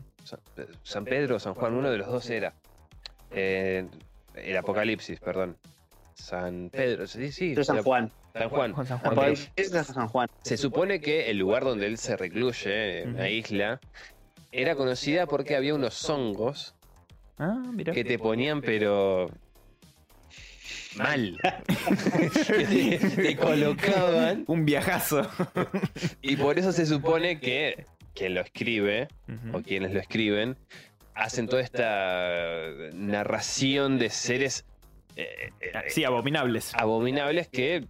San, 0.83 1.05
Pedro 1.05 1.37
o 1.37 1.39
San 1.39 1.53
Juan, 1.53 1.75
uno 1.75 1.91
de 1.91 1.99
los 1.99 2.09
dos 2.09 2.31
era. 2.31 2.55
Eh, 3.31 3.87
el 4.35 4.57
Apocalipsis, 4.57 5.21
perdón. 5.21 5.59
San 6.17 6.71
Pedro, 6.71 7.07
sí, 7.07 7.31
sí. 7.31 7.55
San 7.63 7.83
Juan. 7.83 8.11
San 8.35 8.49
Juan. 8.49 8.75
Es 9.55 9.71
de 9.71 9.85
San 9.85 10.09
Juan. 10.09 10.29
Se 10.43 10.57
supone 10.57 11.01
que 11.01 11.31
el 11.31 11.39
lugar 11.39 11.65
donde 11.65 11.87
él 11.87 11.99
se 11.99 12.17
recluye, 12.17 13.03
en 13.03 13.17
la 13.17 13.29
isla, 13.29 13.81
era 14.51 14.75
conocida 14.75 15.27
porque 15.27 15.55
había 15.57 15.75
unos 15.75 16.09
hongos 16.09 16.75
ah, 17.39 17.63
que 17.93 18.05
te 18.05 18.19
ponían, 18.19 18.63
pero 18.63 19.31
mal. 20.97 21.37
te, 22.47 23.37
colocaban. 23.37 24.45
Un 24.47 24.65
viajazo. 24.65 25.29
y 26.23 26.37
por 26.37 26.59
eso 26.59 26.73
se 26.73 26.87
supone 26.87 27.39
que 27.39 27.85
quien 28.15 28.35
lo 28.35 28.41
escribe, 28.41 29.09
o 29.53 29.61
quienes 29.61 29.93
lo 29.93 30.01
escriben, 30.01 30.57
hacen 31.15 31.47
toda 31.47 31.63
esta 31.63 32.63
narración 32.95 33.99
de 33.99 34.09
seres. 34.09 34.65
Eh, 35.17 35.51
eh, 35.61 35.73
sí, 35.89 36.05
abominables. 36.05 36.75
Abominables 36.75 37.49
que 37.49 37.87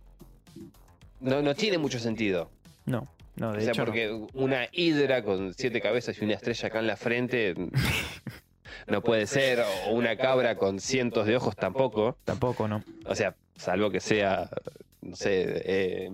no, 1.20 1.42
no 1.42 1.54
tiene 1.54 1.78
mucho 1.78 1.98
sentido. 1.98 2.50
No, 2.84 3.06
no, 3.36 3.52
de 3.52 3.58
o 3.58 3.74
sea, 3.74 3.84
porque 3.84 4.10
una 4.34 4.68
hidra 4.72 5.22
con 5.22 5.52
siete 5.54 5.80
cabezas 5.80 6.16
y 6.20 6.24
una 6.24 6.34
estrella 6.34 6.68
acá 6.68 6.78
en 6.78 6.86
la 6.86 6.96
frente 6.96 7.54
no 8.86 9.02
puede 9.02 9.26
ser. 9.26 9.62
O 9.86 9.92
una 9.92 10.16
cabra 10.16 10.56
con 10.56 10.80
cientos 10.80 11.26
de 11.26 11.36
ojos 11.36 11.56
tampoco. 11.56 12.16
Tampoco, 12.24 12.68
no. 12.68 12.82
O 13.06 13.14
sea, 13.14 13.34
salvo 13.56 13.90
que 13.90 14.00
sea, 14.00 14.48
no 15.02 15.16
sé, 15.16 15.62
eh, 15.64 16.10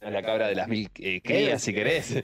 la 0.00 0.22
cabra 0.22 0.48
de 0.48 0.54
las 0.56 0.68
mil 0.68 0.90
eh, 0.98 1.20
crías, 1.22 1.62
si 1.62 1.72
querés. 1.72 2.22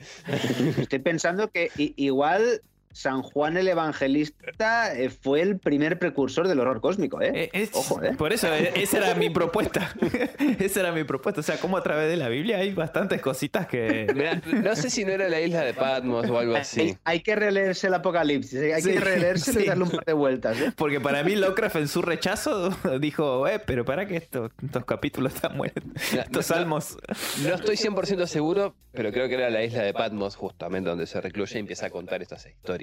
Estoy 0.78 0.98
pensando 0.98 1.50
que 1.50 1.70
igual 1.76 2.62
San 2.92 3.22
Juan 3.22 3.56
el 3.56 3.68
Evangelista 3.68 4.94
eh, 4.94 5.10
fue 5.10 5.40
el 5.40 5.58
primer 5.58 5.98
precursor 5.98 6.48
del 6.48 6.60
horror 6.60 6.80
cósmico, 6.80 7.20
¿eh? 7.20 7.50
eh 7.52 7.68
Ojo, 7.72 8.02
¿eh? 8.02 8.14
Por 8.16 8.32
eso, 8.32 8.52
eh, 8.52 8.72
esa 8.76 8.98
era 8.98 9.14
mi 9.14 9.30
propuesta. 9.30 9.94
esa 10.58 10.80
era 10.80 10.92
mi 10.92 11.04
propuesta. 11.04 11.40
O 11.40 11.44
sea, 11.44 11.58
como 11.58 11.76
a 11.76 11.82
través 11.82 12.10
de 12.10 12.16
la 12.16 12.28
Biblia 12.28 12.58
hay 12.58 12.72
bastantes 12.72 13.20
cositas 13.20 13.66
que. 13.66 14.06
no 14.44 14.76
sé 14.76 14.90
si 14.90 15.04
no 15.04 15.12
era 15.12 15.28
la 15.28 15.40
isla 15.40 15.62
de 15.62 15.74
Patmos 15.74 16.28
o 16.28 16.38
algo 16.38 16.56
así. 16.56 16.96
Hay, 17.04 17.20
que 17.20 17.36
releerse 17.36 17.86
el 17.86 17.94
Apocalipsis, 17.94 18.60
hay 18.60 18.82
que 18.82 19.00
releerse 19.00 19.62
y 19.62 19.66
darle 19.66 19.84
un 19.84 19.90
par 19.90 20.04
de 20.04 20.12
vueltas. 20.12 20.60
¿eh? 20.60 20.72
Porque 20.76 21.00
para 21.00 21.22
mí, 21.22 21.36
Lovecraft 21.36 21.76
en 21.76 21.88
su 21.88 22.02
rechazo 22.02 22.70
dijo, 23.00 23.46
eh, 23.48 23.60
pero 23.64 23.84
para 23.84 24.06
que 24.06 24.16
estos, 24.16 24.50
estos 24.62 24.84
capítulos 24.84 25.34
están 25.34 25.56
muertos. 25.56 25.82
Estos 26.12 26.46
salmos. 26.46 26.96
No 27.42 27.54
estoy 27.54 27.76
100% 27.76 28.26
seguro, 28.26 28.74
pero 28.92 29.12
creo 29.12 29.28
que 29.28 29.34
era 29.34 29.50
la 29.50 29.62
isla 29.62 29.82
de 29.82 29.92
Patmos, 29.92 30.36
justamente 30.36 30.88
donde 30.88 31.06
se 31.06 31.20
recluye 31.20 31.56
y 31.56 31.60
empieza 31.60 31.86
a 31.86 31.90
contar 31.90 32.22
estas 32.22 32.46
historias 32.46 32.81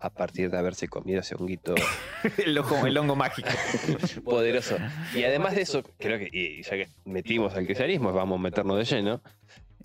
a 0.00 0.10
partir 0.10 0.50
de 0.50 0.58
haberse 0.58 0.88
comido 0.88 1.20
ese 1.20 1.34
honguito. 1.34 1.74
el, 2.44 2.58
hongo 2.98 3.16
mágico. 3.16 3.48
Poderoso. 4.24 4.76
Y 5.14 5.24
además 5.24 5.54
de 5.54 5.62
eso, 5.62 5.82
creo 5.98 6.18
que, 6.18 6.28
y 6.32 6.62
ya 6.62 6.70
que 6.70 6.88
metimos 7.04 7.54
al 7.54 7.64
cristianismo, 7.64 8.12
vamos 8.12 8.38
a 8.38 8.42
meternos 8.42 8.78
de 8.78 8.84
lleno. 8.84 9.22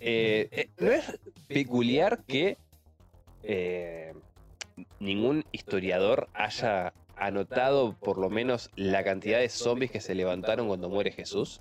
Eh, 0.00 0.48
eh, 0.52 0.70
¿No 0.78 0.90
es 0.90 1.18
peculiar 1.48 2.22
que 2.24 2.56
eh, 3.42 4.14
ningún 5.00 5.44
historiador 5.52 6.28
haya 6.34 6.92
anotado 7.16 7.96
por 7.98 8.18
lo 8.18 8.30
menos 8.30 8.70
la 8.76 9.02
cantidad 9.02 9.40
de 9.40 9.48
zombies 9.48 9.90
que 9.90 10.00
se 10.00 10.14
levantaron 10.14 10.68
cuando 10.68 10.88
muere 10.88 11.12
Jesús? 11.12 11.60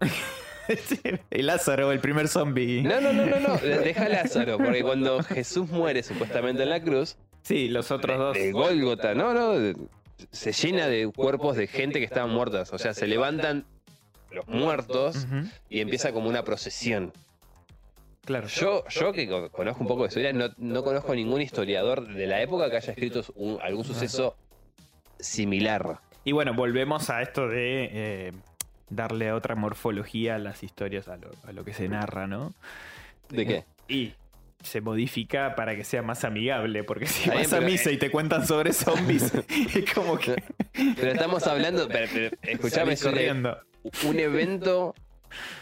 el 1.30 1.46
Lázaro, 1.46 1.92
el 1.92 2.00
primer 2.00 2.28
zombie. 2.28 2.82
No, 2.82 3.00
no, 3.00 3.12
no, 3.12 3.26
no, 3.26 3.40
no. 3.40 3.56
Deja 3.56 4.08
Lázaro, 4.08 4.58
porque 4.58 4.82
cuando 4.82 5.22
Jesús 5.22 5.68
muere 5.68 6.02
supuestamente 6.02 6.62
en 6.62 6.70
la 6.70 6.82
cruz. 6.82 7.16
Sí, 7.42 7.68
los 7.68 7.90
otros 7.90 8.18
dos. 8.18 8.34
De 8.34 8.52
Gólgota, 8.52 9.14
no, 9.14 9.34
no. 9.34 9.74
Se 10.30 10.52
llena 10.52 10.86
de 10.86 11.10
cuerpos 11.14 11.56
de 11.56 11.66
gente 11.66 11.98
que 11.98 12.04
estaban 12.04 12.30
muertas. 12.30 12.72
O 12.72 12.78
sea, 12.78 12.94
se 12.94 13.06
levantan 13.06 13.64
los 14.30 14.46
muertos 14.46 15.26
y 15.68 15.80
empieza 15.80 16.12
como 16.12 16.28
una 16.28 16.44
procesión. 16.44 17.12
Claro. 18.24 18.46
Yo, 18.48 18.84
yo 18.88 19.12
que 19.12 19.28
conozco 19.50 19.82
un 19.82 19.88
poco 19.88 20.02
de 20.02 20.08
historia, 20.08 20.32
no, 20.32 20.84
conozco 20.84 21.14
ningún 21.14 21.40
historiador 21.40 22.06
de 22.06 22.26
la 22.26 22.40
época 22.40 22.70
que 22.70 22.76
haya 22.76 22.92
escrito 22.92 23.24
algún 23.62 23.84
suceso 23.84 24.36
similar. 25.18 26.00
Y 26.24 26.32
bueno, 26.32 26.54
volvemos 26.54 27.08
a 27.10 27.22
esto 27.22 27.48
de 27.48 27.88
eh, 27.92 28.32
darle 28.90 29.32
otra 29.32 29.54
morfología 29.54 30.34
a 30.34 30.38
las 30.38 30.62
historias, 30.62 31.08
a 31.08 31.16
lo, 31.52 31.64
que 31.64 31.72
se 31.72 31.88
narra, 31.88 32.26
¿no? 32.26 32.52
¿De 33.28 33.46
qué? 33.46 33.64
Y 33.88 34.14
se 34.62 34.80
modifica 34.80 35.54
para 35.54 35.74
que 35.74 35.84
sea 35.84 36.02
más 36.02 36.24
amigable, 36.24 36.84
porque 36.84 37.06
si 37.06 37.30
vas 37.30 37.52
a 37.52 37.60
misa 37.60 37.90
y 37.90 37.96
te 37.96 38.10
cuentan 38.10 38.46
sobre 38.46 38.72
zombies, 38.72 39.32
es 39.74 39.92
como 39.94 40.18
que... 40.18 40.42
Pero 40.96 41.12
estamos 41.12 41.46
hablando, 41.46 41.88
pero, 41.92 42.36
escuchame, 42.42 42.96
corriendo. 42.96 43.58
un 44.04 44.18
evento 44.18 44.94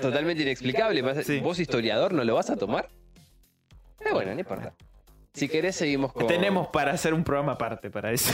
totalmente 0.00 0.42
inexplicable. 0.42 1.05
Sí. 1.22 1.40
¿Vos, 1.40 1.60
historiador, 1.60 2.12
no 2.12 2.24
lo 2.24 2.34
vas 2.34 2.50
a 2.50 2.56
tomar? 2.56 2.88
Eh, 4.00 4.12
bueno, 4.12 4.32
no 4.34 4.40
importa. 4.40 4.74
Si 5.34 5.48
querés, 5.48 5.76
seguimos 5.76 6.12
con. 6.12 6.26
Tenemos 6.26 6.68
para 6.68 6.92
hacer 6.92 7.14
un 7.14 7.22
programa 7.22 7.52
aparte 7.52 7.90
para 7.90 8.10
eso. 8.10 8.32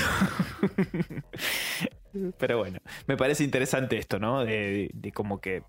Pero 2.39 2.59
bueno, 2.59 2.79
me 3.07 3.17
parece 3.17 3.45
interesante 3.45 3.99
esto, 3.99 4.19
¿no? 4.19 4.45
De, 4.45 4.91
de 4.95 5.13
como 5.13 5.41
que 5.41 5.63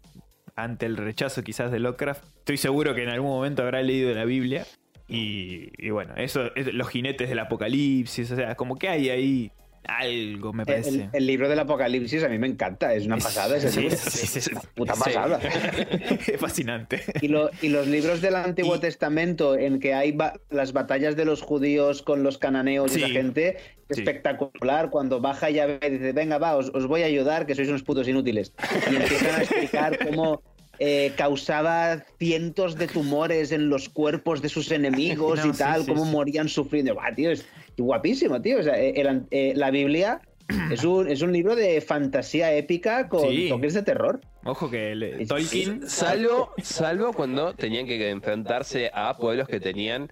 ante 0.55 0.85
el 0.85 0.97
rechazo 0.97 1.43
quizás 1.43 1.71
de 1.71 1.79
Lovecraft, 1.79 2.23
estoy 2.39 2.57
seguro 2.57 2.95
que 2.95 3.03
en 3.03 3.09
algún 3.09 3.29
momento 3.29 3.63
habrá 3.63 3.81
leído 3.81 4.13
la 4.13 4.25
Biblia. 4.25 4.65
Y, 5.07 5.89
bueno, 5.91 6.15
eso, 6.15 6.49
es- 6.55 6.73
los 6.73 6.89
jinetes 6.89 7.29
del 7.29 7.37
apocalipsis, 7.39 8.31
o 8.31 8.35
sea, 8.35 8.55
como 8.55 8.75
que 8.77 8.89
hay 8.89 9.09
ahí 9.09 9.51
algo, 9.87 10.53
me 10.53 10.65
parece. 10.65 10.89
El, 10.89 11.09
el 11.13 11.27
libro 11.27 11.47
del 11.49 11.59
apocalipsis 11.59 12.23
a 12.23 12.29
mí 12.29 12.37
me 12.39 12.47
encanta, 12.47 12.93
es 12.93 13.05
una 13.05 13.17
pasada 13.17 13.57
ese 13.57 13.71
Sí, 13.71 13.81
libro. 13.81 13.97
sí. 13.97 14.49
Una 14.51 14.61
puta 14.75 14.93
pasada. 14.95 15.39
Es 16.27 16.39
fascinante. 16.39 17.01
Y, 17.21 17.27
lo- 17.27 17.49
y 17.61 17.69
los 17.69 17.87
libros 17.87 18.21
del 18.21 18.35
Antiguo 18.35 18.75
Y- 18.75 18.79
Testamento 18.79 19.57
en 19.57 19.79
que 19.79 19.93
hay 19.93 20.11
ba- 20.11 20.33
las 20.49 20.73
batallas 20.73 21.15
de 21.15 21.25
los 21.25 21.41
judíos 21.41 22.01
con 22.01 22.23
los 22.23 22.37
cananeos 22.37 22.95
y 22.95 22.99
esa 23.03 23.09
gente, 23.09 23.57
espectacular. 23.89 24.89
Cuando 24.89 25.19
baja 25.19 25.47
ve, 25.49 25.79
dice, 25.89 26.11
venga, 26.13 26.37
va, 26.37 26.55
os, 26.55 26.69
os 26.73 26.87
voy 26.87 27.03
a 27.03 27.05
ayudar, 27.05 27.45
que 27.45 27.55
sois 27.55 27.69
unos 27.69 27.83
putos 27.83 28.07
inútiles. 28.07 28.53
Y 28.91 28.95
empiezan 28.95 29.35
a 29.35 29.43
explicar 29.43 29.99
cómo 30.05 30.41
eh, 30.79 31.13
causaba 31.15 32.03
cientos 32.19 32.75
de 32.75 32.87
tumores 32.87 33.51
en 33.51 33.69
los 33.69 33.87
cuerpos 33.89 34.41
de 34.41 34.49
sus 34.49 34.71
enemigos 34.71 35.39
No, 35.45 35.51
y 35.53 35.55
tal, 35.55 35.81
sí, 35.83 35.87
cómo 35.87 36.05
sí. 36.05 36.11
morían 36.11 36.49
sufriendo. 36.49 36.93
Buah, 36.95 37.13
tío, 37.15 37.31
es 37.31 37.45
guapísimo, 37.77 38.41
tío. 38.41 38.59
O 38.59 38.63
sea, 38.63 38.79
eh, 38.79 38.93
el 38.95 39.25
eh, 39.31 39.53
la 39.55 39.71
Biblia 39.71 40.21
es 40.71 40.83
un, 40.83 41.09
es 41.09 41.21
un 41.21 41.31
libro 41.33 41.55
de 41.55 41.81
fantasía 41.81 42.53
épica 42.53 43.09
con 43.09 43.29
Sí. 43.29 43.49
toques 43.49 43.73
de 43.73 43.83
terror. 43.83 44.21
Ojo 44.43 44.69
que 44.69 44.91
el- 44.91 45.27
Tolkien. 45.27 45.87
Salvo, 45.89 46.53
salvo 46.61 47.13
cuando 47.13 47.53
tenían 47.53 47.87
que 47.87 48.09
enfrentarse 48.09 48.91
a 48.93 49.17
pueblos 49.17 49.47
que 49.47 49.59
tenían 49.59 50.11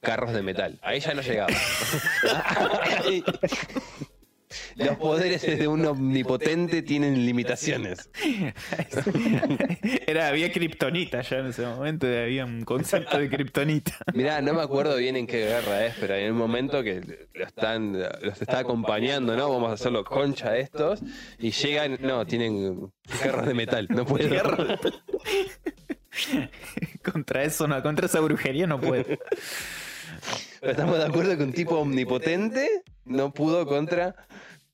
carros 0.00 0.32
de 0.32 0.42
metal. 0.42 0.78
Ahí 0.82 1.00
ya 1.00 1.14
no 1.14 1.22
llegaba. 1.22 1.52
Los 4.76 4.96
poderes 4.96 5.42
de 5.42 5.68
un 5.68 5.84
omnipotente 5.86 6.82
tienen 6.82 7.24
limitaciones. 7.24 8.10
Era, 10.06 10.28
había 10.28 10.52
kriptonita 10.52 11.22
ya 11.22 11.38
en 11.38 11.46
ese 11.46 11.66
momento, 11.66 12.06
había 12.06 12.44
un 12.44 12.64
concepto 12.64 13.18
de 13.18 13.28
kriptonita. 13.28 13.96
Mirá, 14.14 14.40
no 14.40 14.54
me 14.54 14.62
acuerdo 14.62 14.96
bien 14.96 15.16
en 15.16 15.26
qué 15.26 15.46
guerra 15.46 15.86
es, 15.86 15.94
pero 16.00 16.14
hay 16.14 16.28
un 16.28 16.36
momento 16.36 16.82
que 16.82 17.28
lo 17.34 17.44
están, 17.44 17.98
los 18.22 18.40
está 18.40 18.60
acompañando, 18.60 19.36
¿no? 19.36 19.50
Vamos 19.50 19.70
a 19.70 19.74
hacerlo 19.74 20.04
concha 20.04 20.50
a 20.50 20.58
estos. 20.58 21.00
Y 21.38 21.50
llegan, 21.50 21.98
no, 22.00 22.26
tienen 22.26 22.92
carros 23.20 23.46
de 23.46 23.54
metal, 23.54 23.86
no 23.90 24.04
pueden. 24.04 24.40
contra 27.02 27.44
eso, 27.44 27.66
no, 27.66 27.82
contra 27.82 28.06
esa 28.06 28.20
brujería 28.20 28.66
no 28.66 28.80
puede. 28.80 29.18
Pero 30.62 30.70
estamos 30.74 30.96
de 30.96 31.04
acuerdo 31.04 31.36
que 31.36 31.42
un 31.42 31.52
tipo 31.52 31.76
omnipotente 31.80 32.84
no 33.04 33.32
pudo 33.32 33.66
contra 33.66 34.14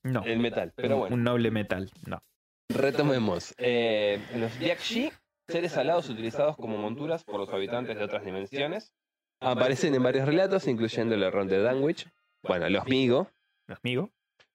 No. 0.03 0.23
el 0.23 0.37
metal. 0.37 0.71
Pero 0.75 0.97
bueno. 0.97 1.15
Un 1.15 1.23
noble 1.23 1.49
metal, 1.49 1.89
no. 2.05 2.21
Retomemos. 2.69 3.55
Eh, 3.57 4.21
los 4.35 4.57
Byakshi, 4.59 5.11
seres 5.47 5.75
alados 5.77 6.07
utilizados 6.07 6.55
como 6.57 6.77
monturas 6.77 7.23
por 7.23 7.39
los 7.39 7.49
habitantes 7.51 7.97
de 7.97 8.03
otras 8.03 8.23
dimensiones, 8.23 8.91
aparecen 9.39 9.95
en 9.95 10.03
varios 10.03 10.27
relatos, 10.27 10.67
incluyendo 10.67 11.15
el 11.15 11.23
error 11.23 11.47
de 11.47 11.59
Danwich. 11.59 12.07
Bueno, 12.43 12.69
los 12.69 12.85
Migo, 12.85 13.27
Amigo. 13.67 14.11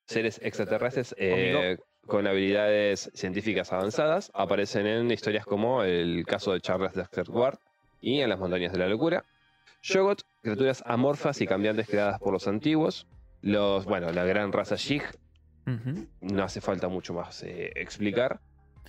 seres 0.06 0.38
extraterrestres 0.40 1.16
eh, 1.18 1.78
con 2.06 2.28
habilidades 2.28 3.10
científicas 3.12 3.72
avanzadas, 3.72 4.30
aparecen 4.34 4.86
en 4.86 5.10
historias 5.10 5.44
como 5.46 5.82
el 5.82 6.24
caso 6.26 6.52
de 6.52 6.60
Charles 6.60 6.94
Dexter 6.94 7.28
Ward 7.28 7.58
y 8.00 8.20
en 8.20 8.28
las 8.28 8.38
montañas 8.38 8.70
de 8.72 8.78
la 8.78 8.86
locura. 8.86 9.24
Shogot, 9.82 10.22
criaturas 10.44 10.82
amorfas 10.86 11.40
y 11.40 11.46
cambiantes 11.46 11.88
creadas 11.88 12.20
por 12.20 12.32
los 12.32 12.46
antiguos. 12.46 13.08
Los, 13.42 13.84
bueno, 13.84 14.12
la 14.12 14.24
gran 14.24 14.52
raza 14.52 14.76
Ujú. 14.76 16.06
no 16.20 16.44
hace 16.44 16.60
falta 16.60 16.88
mucho 16.88 17.12
más 17.14 17.42
eh, 17.42 17.72
explicar. 17.74 18.40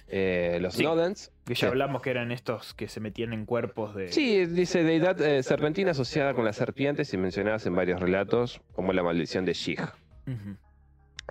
Eh, 0.08 0.60
los 0.62 0.76
Sí. 0.76 0.84
Nodens. 0.84 1.32
Que 1.46 1.56
ya 1.56 1.62
Sí. 1.62 1.66
hablamos 1.66 2.02
que 2.04 2.12
eran 2.12 2.32
estos 2.32 2.74
que 2.76 2.88
se 2.88 3.00
metían 3.00 3.34
en 3.34 3.46
cuerpos 3.46 3.96
de. 3.96 4.12
Sí, 4.12 4.46
dice 4.46 4.84
deidad 4.84 5.20
eh, 5.22 5.42
serpentina 5.42 5.92
asociada 5.92 6.34
con 6.36 6.46
las 6.46 6.58
serpientes 6.58 7.12
y 7.14 7.18
mencionadas 7.18 7.66
en 7.66 7.76
varios 7.76 8.00
relatos, 8.00 8.62
como 8.74 8.94
la 8.94 9.02
maldición 9.02 9.46
de 9.46 9.54
Shig. 9.54 9.80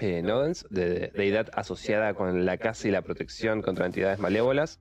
Eh, 0.00 0.22
Nodens, 0.22 0.66
de, 0.70 1.12
deidad 1.14 1.50
asociada 1.54 2.14
con 2.14 2.44
la 2.44 2.58
caza 2.58 2.88
y 2.88 2.90
la 2.90 3.02
protección 3.02 3.62
contra 3.62 3.86
entidades 3.86 4.18
malévolas. 4.18 4.80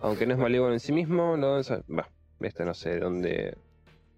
Aunque 0.00 0.26
no 0.26 0.32
es 0.32 0.38
malévolo 0.40 0.72
en 0.72 0.80
sí 0.80 0.92
mismo, 0.92 1.36
Nodens. 1.36 1.72
Bah, 1.86 2.08
este 2.40 2.64
no 2.64 2.74
sé 2.74 2.98
dónde. 2.98 3.56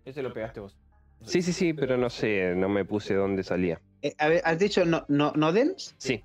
Ese 0.04 0.22
lo 0.22 0.32
pegaste 0.32 0.60
vos. 0.60 0.76
Sí, 1.22 1.40
sí, 1.42 1.52
sí, 1.52 1.72
pero 1.72 1.96
no 1.96 2.10
sé, 2.10 2.54
no 2.54 2.68
me 2.68 2.84
puse 2.84 3.14
dónde 3.14 3.42
salía. 3.42 3.80
Eh, 4.02 4.14
a 4.18 4.28
ver, 4.28 4.42
¿Has 4.44 4.58
dicho 4.58 4.84
no, 4.84 5.04
no, 5.08 5.32
Nodens? 5.34 5.94
Sí, 5.96 6.22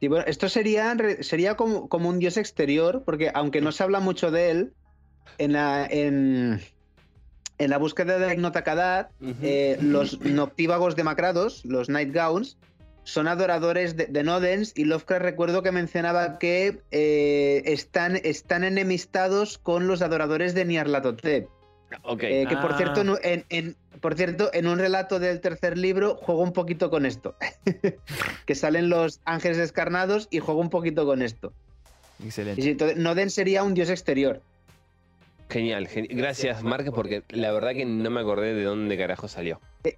Sí, 0.00 0.06
bueno, 0.06 0.24
esto 0.28 0.48
sería, 0.48 0.96
sería 1.20 1.56
como, 1.56 1.88
como 1.88 2.08
un 2.08 2.20
dios 2.20 2.36
exterior, 2.36 3.02
porque 3.04 3.30
aunque 3.34 3.60
no 3.60 3.72
se 3.72 3.82
habla 3.82 3.98
mucho 3.98 4.30
de 4.30 4.50
él, 4.50 4.72
en 5.38 5.52
la, 5.52 5.86
en, 5.86 6.60
en 7.58 7.70
la 7.70 7.78
búsqueda 7.78 8.18
de 8.18 8.32
Ignotacadad, 8.32 9.10
eh, 9.42 9.76
los 9.80 10.20
noctívagos 10.20 10.94
demacrados, 10.94 11.64
los 11.64 11.88
Night 11.88 12.14
Gowns, 12.14 12.58
son 13.02 13.26
adoradores 13.26 13.96
de, 13.96 14.06
de 14.06 14.22
Nodens 14.22 14.72
y 14.76 14.84
Lovecraft 14.84 15.22
recuerdo 15.22 15.62
que 15.62 15.72
mencionaba 15.72 16.38
que 16.38 16.80
eh, 16.92 17.62
están, 17.64 18.20
están 18.22 18.62
enemistados 18.64 19.58
con 19.58 19.88
los 19.88 20.02
adoradores 20.02 20.54
de 20.54 20.64
Nyarlathotep. 20.64 21.48
Eh, 22.20 22.46
que 22.48 22.56
por 22.56 22.72
Ah. 22.72 22.76
cierto, 22.76 23.00
en, 23.22 23.44
en- 23.48 23.76
por 24.00 24.14
cierto, 24.14 24.50
en 24.52 24.66
un 24.66 24.78
relato 24.78 25.18
del 25.18 25.40
tercer 25.40 25.78
libro 25.78 26.16
juego 26.16 26.42
un 26.42 26.52
poquito 26.52 26.90
con 26.90 27.06
esto. 27.06 27.34
que 28.46 28.54
salen 28.54 28.88
los 28.88 29.20
ángeles 29.24 29.56
descarnados 29.56 30.28
y 30.30 30.38
juego 30.40 30.60
un 30.60 30.70
poquito 30.70 31.06
con 31.06 31.22
esto. 31.22 31.52
Y 32.22 32.26
Excelente. 32.26 32.60
sí, 32.62 32.70
entonces, 32.70 32.96
Noden 32.98 33.30
sería 33.30 33.62
un 33.62 33.74
dios 33.74 33.90
exterior. 33.90 34.42
Genial, 35.50 35.88
geni- 35.88 36.08
gracias 36.10 36.62
Mark, 36.62 36.90
porque 36.94 37.22
la 37.30 37.52
verdad 37.52 37.72
que 37.72 37.86
no 37.86 38.10
me 38.10 38.20
acordé 38.20 38.54
de 38.54 38.64
dónde 38.64 38.98
carajo 38.98 39.28
salió. 39.28 39.60
De, 39.82 39.96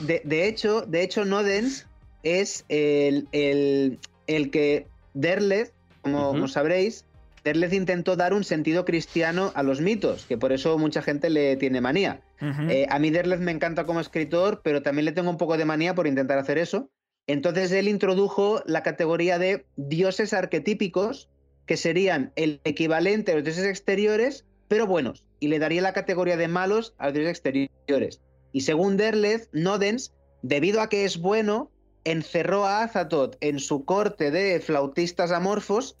de- 0.00 0.22
de 0.24 0.48
hecho, 0.48 0.82
de 0.82 1.02
hecho, 1.02 1.24
Nodens 1.26 1.86
es 2.22 2.64
el, 2.68 3.28
el- 3.32 3.98
el 4.26 4.50
que 4.50 4.86
Derleth, 5.14 5.72
como 6.02 6.48
sabréis, 6.48 7.04
Derleth 7.48 7.72
intentó 7.72 8.14
dar 8.14 8.34
un 8.34 8.44
sentido 8.44 8.84
cristiano 8.84 9.52
a 9.54 9.62
los 9.62 9.80
mitos, 9.80 10.26
que 10.26 10.36
por 10.36 10.52
eso 10.52 10.76
mucha 10.76 11.00
gente 11.00 11.30
le 11.30 11.56
tiene 11.56 11.80
manía. 11.80 12.20
Eh, 12.68 12.86
a 12.90 12.98
mí 12.98 13.08
Derleth 13.08 13.40
me 13.40 13.52
encanta 13.52 13.86
como 13.86 14.00
escritor, 14.00 14.60
pero 14.62 14.82
también 14.82 15.06
le 15.06 15.12
tengo 15.12 15.30
un 15.30 15.38
poco 15.38 15.56
de 15.56 15.64
manía 15.64 15.94
por 15.94 16.06
intentar 16.06 16.36
hacer 16.36 16.58
eso. 16.58 16.90
Entonces 17.26 17.72
él 17.72 17.88
introdujo 17.88 18.62
la 18.66 18.82
categoría 18.82 19.38
de 19.38 19.64
dioses 19.76 20.34
arquetípicos, 20.34 21.30
que 21.64 21.78
serían 21.78 22.32
el 22.36 22.60
equivalente 22.64 23.32
a 23.32 23.36
los 23.36 23.44
dioses 23.44 23.64
exteriores, 23.64 24.44
pero 24.68 24.86
buenos, 24.86 25.24
y 25.40 25.48
le 25.48 25.58
daría 25.58 25.80
la 25.80 25.94
categoría 25.94 26.36
de 26.36 26.48
malos 26.48 26.94
a 26.98 27.06
los 27.06 27.14
dioses 27.14 27.30
exteriores. 27.30 28.20
Y 28.52 28.60
según 28.60 28.98
Derleth, 28.98 29.48
Nodens, 29.52 30.12
debido 30.42 30.82
a 30.82 30.90
que 30.90 31.06
es 31.06 31.16
bueno, 31.16 31.70
encerró 32.04 32.66
a 32.66 32.82
Azathoth 32.82 33.36
en 33.40 33.58
su 33.58 33.86
corte 33.86 34.30
de 34.30 34.60
flautistas 34.60 35.32
amorfos 35.32 35.96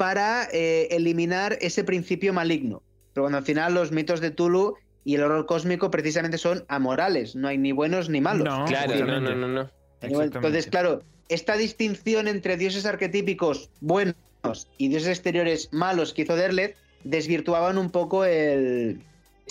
para 0.00 0.48
eh, 0.50 0.88
eliminar 0.92 1.58
ese 1.60 1.84
principio 1.84 2.32
maligno. 2.32 2.82
Pero 3.12 3.24
cuando 3.24 3.36
al 3.36 3.44
final 3.44 3.74
los 3.74 3.92
mitos 3.92 4.22
de 4.22 4.30
Tulu 4.30 4.76
y 5.04 5.16
el 5.16 5.22
horror 5.22 5.44
cósmico 5.44 5.90
precisamente 5.90 6.38
son 6.38 6.64
amorales, 6.68 7.36
no 7.36 7.48
hay 7.48 7.58
ni 7.58 7.72
buenos 7.72 8.08
ni 8.08 8.22
malos. 8.22 8.48
No, 8.48 8.64
claro, 8.64 8.94
no, 9.04 9.20
no, 9.20 9.34
no, 9.36 9.46
no. 9.46 9.70
Entonces, 10.00 10.68
claro, 10.68 11.02
esta 11.28 11.58
distinción 11.58 12.28
entre 12.28 12.56
dioses 12.56 12.86
arquetípicos 12.86 13.68
buenos 13.82 14.16
y 14.78 14.88
dioses 14.88 15.10
exteriores 15.10 15.68
malos 15.70 16.14
que 16.14 16.22
hizo 16.22 16.34
Derleth 16.34 16.76
desvirtuaban 17.04 17.76
un 17.76 17.90
poco 17.90 18.24
el, 18.24 19.02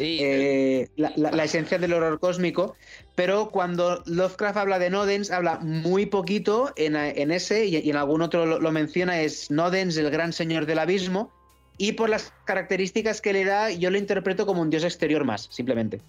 Eh, 0.02 0.88
la, 0.96 1.12
la- 1.16 1.32
la 1.32 1.44
esencia 1.44 1.78
del 1.78 1.94
horror 1.94 2.20
cósmico, 2.20 2.76
pero 3.16 3.50
cuando 3.50 4.02
Lovecraft 4.06 4.58
habla 4.58 4.80
de 4.80 4.90
Nodens, 4.90 5.32
habla 5.32 5.60
muy 5.60 6.06
poquito 6.06 6.72
en, 6.76 6.96
en 6.96 7.32
ese 7.32 7.66
y, 7.66 7.78
y 7.78 7.90
en 7.90 7.96
algún 7.98 8.22
otro 8.22 8.46
lo, 8.46 8.60
lo 8.60 8.72
menciona, 8.72 9.22
es 9.22 9.52
Nodens, 9.52 9.98
el 9.98 10.10
gran 10.10 10.32
señor 10.34 10.66
del 10.66 10.80
abismo, 10.80 11.32
y 11.78 11.94
por 11.94 12.10
las 12.10 12.34
características 12.46 13.22
que 13.22 13.34
le 13.34 13.46
da, 13.46 13.72
yo 13.72 13.90
lo 13.90 13.98
interpreto 13.98 14.46
como 14.46 14.62
un 14.62 14.70
dios 14.70 14.84
exterior 14.84 15.24
más, 15.24 15.48
simplemente. 15.52 16.02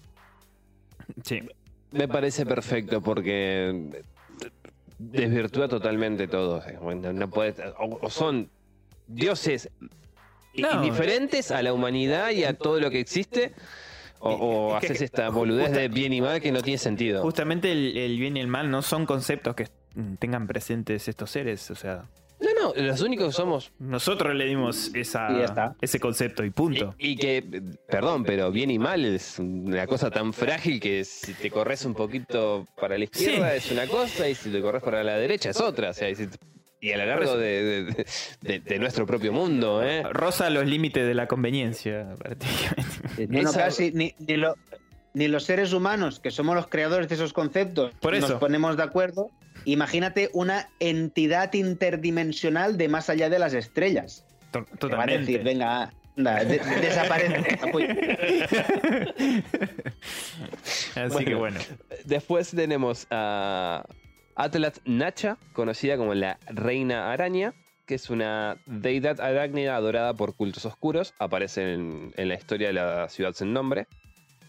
Sí. 1.23 1.41
Me 1.91 2.07
parece 2.07 2.45
perfecto 2.45 3.01
porque 3.01 4.03
desvirtúa 4.97 5.67
totalmente 5.67 6.27
todo. 6.27 6.63
bueno, 6.81 7.11
no 7.11 7.29
puede- 7.29 7.55
o, 7.79 7.99
o 8.01 8.09
son 8.09 8.49
dioses 9.07 9.69
No. 10.55 10.71
indiferentes 10.83 11.51
a 11.51 11.61
la 11.63 11.73
humanidad 11.73 12.29
y 12.31 12.43
a 12.43 12.53
todo 12.57 12.79
lo 12.79 12.89
que 12.89 12.99
existe, 12.99 13.53
o, 14.21 14.29
o 14.71 14.75
Es 14.77 14.81
que- 14.81 14.87
haces 14.87 15.01
esta 15.01 15.29
boludez 15.29 15.67
justa- 15.67 15.79
de 15.81 15.87
bien 15.89 16.13
y 16.13 16.21
mal 16.21 16.39
que 16.41 16.51
no 16.51 16.61
tiene 16.61 16.77
sentido. 16.77 17.21
Justamente 17.21 17.71
el, 17.71 17.97
el 17.97 18.17
bien 18.19 18.37
y 18.37 18.39
el 18.39 18.47
mal 18.47 18.69
no 18.71 18.81
son 18.81 19.05
conceptos 19.05 19.55
que 19.55 19.67
tengan 20.19 20.47
presentes 20.47 21.07
estos 21.07 21.31
seres. 21.31 21.69
O 21.71 21.75
sea, 21.75 22.05
No, 22.39 22.73
No, 22.73 22.73
los 22.75 23.01
únicos 23.01 23.27
que 23.27 23.33
somos. 23.33 23.71
Nosotros 23.79 24.33
le 24.35 24.45
dimos 24.45 24.91
esa, 24.95 25.75
ese 25.81 25.99
concepto 25.99 26.43
y 26.43 26.49
punto. 26.51 26.95
Y, 26.97 27.09
y 27.11 27.15
que, 27.17 27.43
perdón, 27.87 28.23
pero 28.23 28.51
bien 28.51 28.71
y 28.71 28.79
mal 28.79 29.03
es 29.05 29.37
una 29.39 29.85
cosa 29.87 30.09
tan 30.09 30.31
frágil 30.33 30.79
que 30.79 31.03
si 31.03 31.33
te 31.33 31.49
corres 31.51 31.85
un 31.85 31.93
poquito 31.93 32.65
para 32.79 32.97
la 32.97 33.03
izquierda 33.03 33.51
Sí. 33.51 33.57
es 33.57 33.71
una 33.71 33.85
cosa 33.87 34.27
y 34.29 34.35
si 34.35 34.49
te 34.49 34.61
corres 34.61 34.81
para 34.81 35.03
la 35.03 35.17
derecha 35.17 35.49
es 35.51 35.59
otra. 35.61 35.89
O 35.89 35.93
sea, 35.93 36.09
y, 36.09 36.15
si- 36.15 36.27
y 36.81 36.91
a 36.91 36.97
lo 36.97 37.05
largo 37.05 37.37
de, 37.37 37.83
de- 37.83 38.05
de- 38.41 38.59
de 38.59 38.79
nuestro 38.79 39.05
propio 39.05 39.31
mundo, 39.31 39.83
¿eh? 39.83 40.03
Rosa 40.11 40.49
los 40.49 40.65
límites 40.65 41.05
de 41.07 41.13
la 41.13 41.27
conveniencia, 41.27 42.15
prácticamente. 42.17 43.27
No, 43.29 43.43
no, 43.43 43.53
casi, 43.53 43.91
ni, 43.93 44.13
ni 44.27 44.35
lo- 44.37 44.55
ni 45.13 45.27
los 45.27 45.43
seres 45.43 45.73
humanos, 45.73 46.19
que 46.19 46.31
somos 46.31 46.55
los 46.55 46.67
creadores 46.67 47.07
de 47.07 47.15
esos 47.15 47.33
conceptos, 47.33 47.93
Por 48.01 48.17
nos 48.19 48.31
ponemos 48.33 48.77
de 48.77 48.83
acuerdo. 48.83 49.29
Imagínate 49.65 50.29
una 50.33 50.69
entidad 50.79 51.53
interdimensional 51.53 52.77
de 52.77 52.87
más 52.87 53.09
allá 53.09 53.29
de 53.29 53.37
las 53.37 53.53
estrellas. 53.53 54.25
To- 54.51 54.65
Te 54.65 54.87
va 54.95 55.03
a 55.03 55.05
decir, 55.05 55.37
Totalmente. 55.37 55.37
venga, 55.43 55.93
anda, 56.17 56.43
de- 56.43 56.57
desaparece. 56.81 57.59
Así 60.95 61.25
que 61.25 61.35
bueno. 61.35 61.59
Después 62.05 62.49
tenemos 62.51 63.05
a 63.11 63.85
Atlas 64.35 64.81
Nacha, 64.85 65.37
conocida 65.53 65.97
como 65.97 66.13
la 66.13 66.39
Reina 66.47 67.11
Araña, 67.11 67.53
que 67.85 67.95
es 67.95 68.09
una 68.09 68.57
deidad 68.65 69.19
arácnida 69.19 69.75
adorada 69.75 70.13
por 70.13 70.35
cultos 70.35 70.65
oscuros. 70.65 71.13
Aparece 71.19 71.73
en, 71.73 72.13
en 72.15 72.27
la 72.29 72.35
historia 72.35 72.67
de 72.67 72.73
la 72.73 73.09
ciudad 73.09 73.33
sin 73.33 73.53
nombre. 73.53 73.87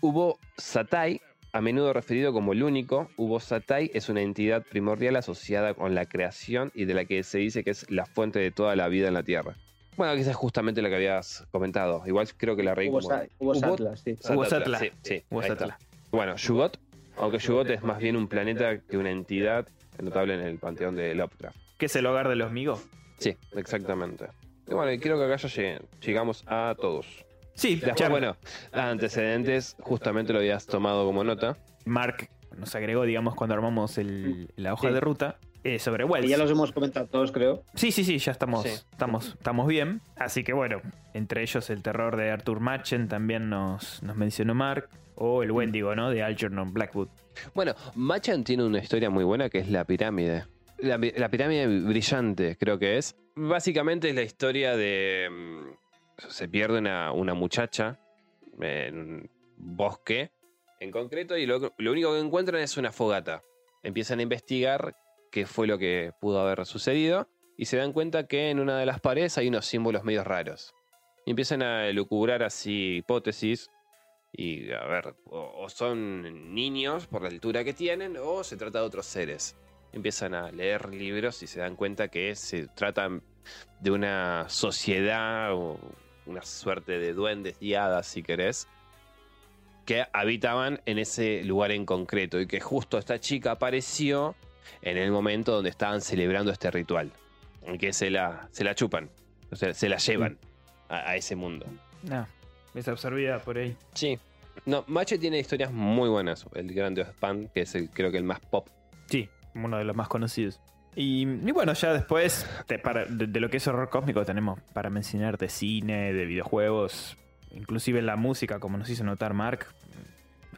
Hubo 0.00 0.38
Satai, 0.56 1.20
a 1.52 1.60
menudo 1.60 1.92
referido 1.92 2.32
como 2.32 2.52
el 2.52 2.62
único. 2.62 3.08
Hubo 3.16 3.40
Satai 3.40 3.90
es 3.94 4.08
una 4.08 4.22
entidad 4.22 4.62
primordial 4.64 5.16
asociada 5.16 5.74
con 5.74 5.94
la 5.94 6.06
creación 6.06 6.70
y 6.74 6.84
de 6.86 6.94
la 6.94 7.04
que 7.04 7.22
se 7.24 7.38
dice 7.38 7.62
que 7.64 7.70
es 7.70 7.90
la 7.90 8.06
fuente 8.06 8.38
de 8.38 8.50
toda 8.50 8.74
la 8.76 8.88
vida 8.88 9.08
en 9.08 9.14
la 9.14 9.22
Tierra. 9.22 9.56
Bueno, 9.96 10.14
quizás 10.14 10.28
es 10.30 10.36
justamente 10.36 10.80
lo 10.80 10.88
que 10.88 10.94
habías 10.96 11.46
comentado. 11.50 12.02
Igual 12.06 12.26
creo 12.36 12.56
que 12.56 12.62
la 12.62 12.74
reina. 12.74 12.92
Hubo, 12.92 13.02
sa- 13.02 13.26
hubo 13.38 13.52
Hubo- 13.52 13.72
Atlas, 13.74 14.00
sí. 14.02 14.16
Hubo 14.32 14.44
Satla. 14.46 14.78
Sí, 15.02 15.22
Hubo. 15.30 15.42
Satla. 15.42 15.78
Bueno, 16.10 16.36
Yugot, 16.36 16.78
aunque 17.18 17.38
Yugot 17.38 17.68
es 17.70 17.82
más 17.82 17.98
bien 17.98 18.16
un 18.16 18.28
planeta 18.28 18.78
que 18.78 18.96
una 18.96 19.10
entidad 19.10 19.66
notable 20.02 20.34
en 20.34 20.40
el 20.40 20.58
panteón 20.58 20.96
de 20.96 21.14
Lovecraft. 21.14 21.56
¿Qué 21.78 21.86
es 21.86 21.96
el 21.96 22.06
hogar 22.06 22.28
de 22.28 22.36
los 22.36 22.50
migos? 22.52 22.86
Sí, 23.18 23.36
exactamente. 23.56 24.26
Y 24.68 24.74
bueno, 24.74 24.92
y 24.92 24.98
creo 24.98 25.18
que 25.18 25.24
acá 25.24 25.36
ya 25.36 25.48
llegué- 25.48 25.82
llegamos 26.00 26.44
a 26.46 26.74
todos. 26.80 27.06
Sí, 27.54 27.74
Después, 27.76 27.96
ya, 27.96 28.08
bueno, 28.08 28.36
antecedentes, 28.72 29.76
justamente 29.80 30.32
lo 30.32 30.38
habías 30.38 30.66
tomado 30.66 31.04
como 31.04 31.24
nota. 31.24 31.56
Mark 31.84 32.28
nos 32.56 32.74
agregó, 32.74 33.02
digamos, 33.04 33.34
cuando 33.34 33.54
armamos 33.54 33.98
el- 33.98 34.48
la 34.56 34.72
hoja 34.74 34.88
Sí. 34.88 34.94
de 34.94 35.00
ruta 35.00 35.36
eh, 35.64 35.78
sobre 35.78 36.04
Wells. 36.04 36.26
Y 36.26 36.30
ya 36.30 36.38
los 36.38 36.50
hemos 36.50 36.72
comentado 36.72 37.06
todos, 37.06 37.30
creo. 37.30 37.62
Sí, 37.76 37.92
sí, 37.92 38.02
sí, 38.02 38.18
ya 38.18 38.32
estamos, 38.32 38.64
Sí. 38.64 38.68
estamos, 38.70 39.28
estamos 39.38 39.68
bien. 39.68 40.00
Así 40.16 40.42
que 40.42 40.52
bueno, 40.52 40.80
entre 41.14 41.42
ellos 41.42 41.70
el 41.70 41.82
terror 41.82 42.16
de 42.16 42.30
Arthur 42.32 42.58
Machen 42.58 43.06
también 43.08 43.48
nos, 43.48 44.02
nos 44.02 44.16
mencionó 44.16 44.54
Mark. 44.56 44.88
O 45.16 45.42
el 45.42 45.50
Wendigo, 45.52 45.94
¿no? 45.94 46.10
De 46.10 46.22
Algernon 46.22 46.72
Blackwood. 46.72 47.08
Bueno, 47.54 47.74
Machan 47.94 48.44
tiene 48.44 48.64
una 48.64 48.78
historia 48.78 49.10
muy 49.10 49.24
buena 49.24 49.48
que 49.50 49.58
es 49.58 49.68
la 49.70 49.84
pirámide. 49.84 50.44
La, 50.78 50.98
pi- 50.98 51.12
la 51.16 51.28
pirámide 51.28 51.66
brillante, 51.66 52.56
creo 52.56 52.78
que 52.78 52.96
es. 52.98 53.14
Básicamente 53.36 54.08
es 54.08 54.14
la 54.14 54.22
historia 54.22 54.76
de. 54.76 55.28
mm, 55.30 56.28
Se 56.28 56.48
pierde 56.48 56.78
una, 56.78 57.12
una 57.12 57.34
muchacha 57.34 57.98
en 58.60 58.98
un 58.98 59.30
bosque 59.56 60.30
en 60.80 60.90
concreto 60.90 61.36
y 61.36 61.46
lo, 61.46 61.72
lo 61.76 61.92
único 61.92 62.12
que 62.14 62.20
encuentran 62.20 62.60
es 62.60 62.76
una 62.76 62.90
fogata. 62.90 63.42
Empiezan 63.82 64.18
a 64.18 64.22
investigar 64.22 64.96
qué 65.30 65.46
fue 65.46 65.66
lo 65.66 65.78
que 65.78 66.12
pudo 66.20 66.40
haber 66.40 66.64
sucedido 66.66 67.28
y 67.56 67.66
se 67.66 67.76
dan 67.76 67.92
cuenta 67.92 68.26
que 68.26 68.50
en 68.50 68.58
una 68.60 68.78
de 68.78 68.86
las 68.86 69.00
paredes 69.00 69.38
hay 69.38 69.48
unos 69.48 69.66
símbolos 69.66 70.04
medio 70.04 70.24
raros. 70.24 70.74
Y 71.24 71.30
empiezan 71.30 71.62
a 71.62 71.88
lucubrar 71.92 72.42
así 72.42 72.96
hipótesis 72.96 73.70
y 74.32 74.70
a 74.72 74.84
ver, 74.86 75.14
o, 75.26 75.52
o 75.64 75.68
son 75.68 76.54
niños 76.54 77.06
por 77.06 77.22
la 77.22 77.28
altura 77.28 77.64
que 77.64 77.72
tienen, 77.74 78.16
o 78.20 78.42
se 78.44 78.56
trata 78.56 78.78
de 78.80 78.84
otros 78.86 79.06
seres. 79.06 79.56
Empiezan 79.92 80.34
a 80.34 80.50
leer 80.50 80.88
libros 80.94 81.42
y 81.42 81.46
se 81.46 81.60
dan 81.60 81.76
cuenta 81.76 82.08
que 82.08 82.34
se 82.34 82.66
tratan 82.68 83.22
de 83.80 83.90
una 83.90 84.46
sociedad 84.48 85.52
o 85.54 85.78
una 86.24 86.42
suerte 86.42 86.98
de 86.98 87.12
duendes 87.12 87.56
y 87.60 87.74
hadas, 87.74 88.06
si 88.06 88.22
querés, 88.22 88.68
que 89.84 90.06
habitaban 90.12 90.80
en 90.86 90.98
ese 90.98 91.42
lugar 91.44 91.72
en 91.72 91.84
concreto 91.84 92.40
y 92.40 92.46
que 92.46 92.60
justo 92.60 92.98
esta 92.98 93.18
chica 93.18 93.52
apareció 93.52 94.34
en 94.80 94.96
el 94.96 95.10
momento 95.10 95.52
donde 95.52 95.70
estaban 95.70 96.00
celebrando 96.00 96.52
este 96.52 96.70
ritual. 96.70 97.12
Que 97.78 97.92
se 97.92 98.10
la, 98.10 98.48
se 98.50 98.64
la 98.64 98.74
chupan, 98.74 99.10
o 99.50 99.56
sea, 99.56 99.72
se 99.74 99.88
la 99.88 99.98
llevan 99.98 100.38
a- 100.88 101.10
a 101.10 101.16
ese 101.16 101.36
mundo. 101.36 101.66
No, 102.02 102.26
es 102.74 102.88
absorbida 102.88 103.38
por 103.40 103.58
ahí. 103.58 103.76
Sí. 103.94 104.18
No, 104.66 104.84
Mache 104.86 105.18
tiene 105.18 105.38
historias 105.38 105.72
muy 105.72 106.08
buenas. 106.08 106.44
El 106.54 106.72
Grande 106.74 107.06
Pan, 107.20 107.48
que 107.54 107.62
es 107.62 107.74
el, 107.74 107.88
creo 107.90 108.10
que 108.10 108.18
el 108.18 108.24
más 108.24 108.40
pop. 108.40 108.68
Sí, 109.06 109.28
uno 109.54 109.78
de 109.78 109.84
los 109.84 109.96
más 109.96 110.08
conocidos. 110.08 110.60
Y, 110.94 111.22
y 111.22 111.50
bueno, 111.52 111.72
ya 111.72 111.92
después, 111.94 112.46
de, 112.68 112.78
para- 112.78 113.06
de- 113.06 113.26
de 113.26 113.40
lo 113.40 113.48
que 113.48 113.56
es 113.56 113.66
horror 113.66 113.88
cósmico, 113.88 114.24
tenemos 114.26 114.60
para 114.74 114.90
mencionar 114.90 115.38
de 115.38 115.48
cine, 115.48 116.12
de 116.12 116.26
videojuegos, 116.26 117.16
inclusive 117.50 118.02
la 118.02 118.16
música, 118.16 118.58
como 118.60 118.76
nos 118.76 118.90
hizo 118.90 119.02
notar 119.04 119.32
Mark, 119.32 119.66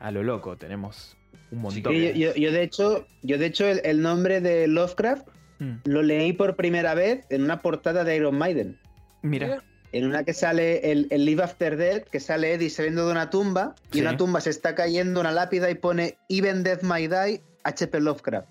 a 0.00 0.10
lo 0.10 0.24
loco, 0.24 0.56
tenemos 0.56 1.16
un 1.52 1.60
montón. 1.62 1.92
Sí, 1.94 2.00
yo, 2.02 2.10
yo- 2.12 2.34
yo, 2.34 2.50
de 2.52 2.62
hecho, 2.64 3.06
yo 3.22 3.38
de 3.38 3.46
hecho 3.46 3.66
el, 3.66 3.80
el 3.84 4.02
nombre 4.02 4.40
de 4.40 4.66
Lovecraft 4.66 5.28
Mm, 5.60 5.74
lo 5.84 6.02
leí 6.02 6.32
por 6.32 6.56
primera 6.56 6.94
vez 6.94 7.24
en 7.30 7.44
una 7.44 7.60
portada 7.62 8.02
de 8.02 8.16
Iron 8.16 8.36
Maiden. 8.36 8.76
Mira, 9.22 9.62
En 9.94 10.04
una 10.06 10.24
que 10.24 10.32
sale 10.34 10.90
el, 10.90 11.06
el 11.10 11.24
Live 11.24 11.42
After 11.44 11.76
Death, 11.76 12.08
que 12.08 12.18
sale 12.18 12.52
Eddie 12.54 12.68
saliendo 12.68 13.06
de 13.06 13.12
una 13.12 13.30
tumba 13.30 13.76
y 13.92 13.96
Sí. 13.96 14.00
una 14.00 14.16
tumba 14.16 14.40
se 14.40 14.50
está 14.50 14.74
cayendo 14.74 15.20
una 15.20 15.30
lápida 15.30 15.70
y 15.70 15.76
pone 15.76 16.18
Even 16.28 16.64
Death 16.64 16.82
Might 16.82 17.12
Die, 17.12 17.40
HP 17.62 18.00
Lovecraft. 18.00 18.48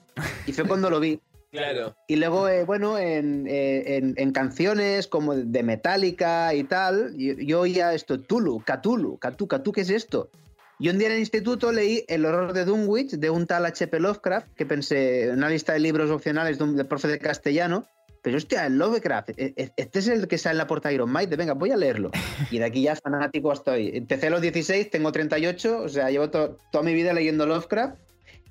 Y 0.48 0.54
fue 0.54 0.66
cuando 0.66 0.90
lo 0.90 1.00
vi. 1.00 1.20
Claro. 1.54 1.96
Y 2.08 2.16
luego, 2.16 2.50
eh, 2.50 2.64
bueno, 2.64 2.98
en, 2.98 3.46
eh, 3.48 3.98
en- 3.98 4.16
en 4.18 4.32
canciones 4.32 5.06
como 5.06 5.36
de 5.36 5.62
Metallica 5.62 6.52
y 6.56 6.64
tal, 6.64 7.14
yo, 7.16 7.34
yo 7.34 7.60
oía 7.60 7.94
esto, 7.94 8.20
Tulu, 8.20 8.64
Cthulhu, 8.66 9.20
Cthulhu, 9.20 9.48
Cthulhu, 9.48 9.72
¿qué 9.72 9.82
es 9.82 9.92
esto? 9.92 10.32
Y 10.80 10.90
un 10.90 10.98
día 10.98 11.10
en 11.10 11.14
el 11.14 11.20
instituto 11.20 11.72
leí 11.72 12.06
El 12.08 12.26
horror 12.26 12.54
de 12.54 12.66
Dunwich 12.66 13.12
de 13.12 13.30
un 13.30 13.46
tal 13.46 13.68
H.P. 13.68 14.00
Lovecraft, 14.00 14.48
que 14.56 14.66
pensé 14.66 15.26
en 15.26 15.34
una 15.34 15.50
lista 15.50 15.74
de 15.74 15.80
libros 15.82 16.10
opcionales 16.10 16.58
de 16.58 16.64
un 16.64 16.76
de 16.76 16.86
profe 16.86 17.08
de 17.08 17.20
castellano, 17.20 17.86
pero 18.24 18.38
hostia, 18.38 18.66
el 18.66 18.78
Lovecraft, 18.80 19.30
e- 19.38 19.54
e- 19.56 19.72
este 19.78 20.00
es 20.00 20.08
el 20.08 20.28
que 20.28 20.40
sale 20.40 20.54
en 20.54 20.58
la 20.60 20.68
portada 20.68 20.90
de 20.90 20.96
Iron 20.96 21.12
Maiden, 21.12 21.38
venga, 21.38 21.54
voy 21.54 21.70
a 21.72 21.78
leerlo. 21.78 22.10
Y 22.50 22.58
de 22.58 22.66
aquí 22.66 22.82
ya 22.82 22.96
fanático 22.96 23.54
estoy. 23.54 23.92
Empecé 23.94 24.28
a 24.28 24.30
los 24.32 24.42
16, 24.42 24.90
tengo 24.90 25.12
38, 25.12 25.82
o 25.84 25.90
sea, 25.90 26.10
llevo 26.10 26.30
to- 26.32 26.58
toda 26.72 26.84
mi 26.84 26.94
vida 26.96 27.14
leyendo 27.14 27.46
Lovecraft. 27.46 27.96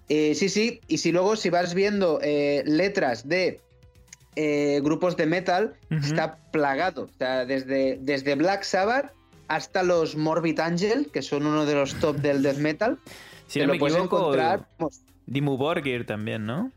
Eh, 0.08 0.34
sí, 0.36 0.48
sí, 0.48 0.80
y 0.88 0.98
si 0.98 1.10
luego 1.10 1.34
si 1.36 1.48
vas 1.50 1.74
viendo 1.74 2.20
eh, 2.22 2.62
letras 2.66 3.26
de 3.28 3.60
eh, 4.36 4.80
grupos 4.82 5.16
de 5.16 5.26
metal, 5.26 5.74
está 5.90 6.36
plagado. 6.52 7.04
O 7.04 7.08
sea, 7.18 7.44
desde, 7.46 7.98
desde 8.00 8.34
Black 8.34 8.62
Sabbath 8.62 9.12
hasta 9.48 9.82
los 9.82 10.16
Morbid 10.16 10.58
Angel, 10.60 11.08
que 11.12 11.22
son 11.22 11.46
uno 11.46 11.66
de 11.66 11.74
los 11.74 11.94
top 11.96 12.16
del 12.16 12.42
death 12.42 12.56
metal. 12.58 12.98
si 13.46 13.58
no 13.60 13.66
lo 13.66 13.72
me 13.74 13.78
puedes 13.78 13.96
equivoco, 13.96 14.18
encontrar. 14.18 14.66
vamos, 14.78 15.00
Dimmu 15.26 15.56
Borgir 15.56 16.04
también, 16.06 16.46
¿no? 16.46 16.70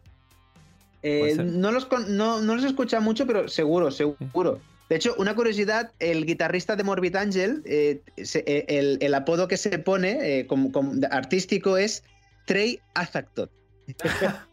Eh, 1.05 1.35
no, 1.37 1.71
los 1.71 1.85
con- 1.85 2.17
no, 2.17 2.41
no 2.41 2.55
los 2.55 2.63
escucha 2.65 2.99
mucho, 2.99 3.25
pero 3.27 3.47
seguro, 3.47 3.91
seguro. 3.91 4.59
De 4.89 4.95
hecho, 4.95 5.15
una 5.17 5.33
curiosidad, 5.35 5.91
el 5.99 6.25
guitarrista 6.25 6.75
de 6.75 6.83
Morbid 6.83 7.15
Angel, 7.15 7.61
eh, 7.65 8.01
se- 8.23 8.43
eh, 8.47 8.65
el, 8.67 8.97
el 9.01 9.13
apodo 9.13 9.47
que 9.47 9.57
se 9.57 9.77
pone 9.79 10.45
como, 10.47 10.71
como 10.71 10.93
artístico 11.11 11.77
es 11.77 12.03
Trey 12.45 12.79
Azaktot. 12.93 13.49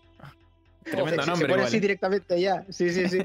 Tremendo 0.84 1.10
se, 1.10 1.22
se 1.22 1.30
nombre 1.30 1.48
pone 1.48 1.60
igual, 1.62 1.68
así 1.68 1.80
directamente 1.80 2.40
ya. 2.40 2.64
Sí, 2.70 2.90
sí, 2.92 3.08
sí. 3.08 3.18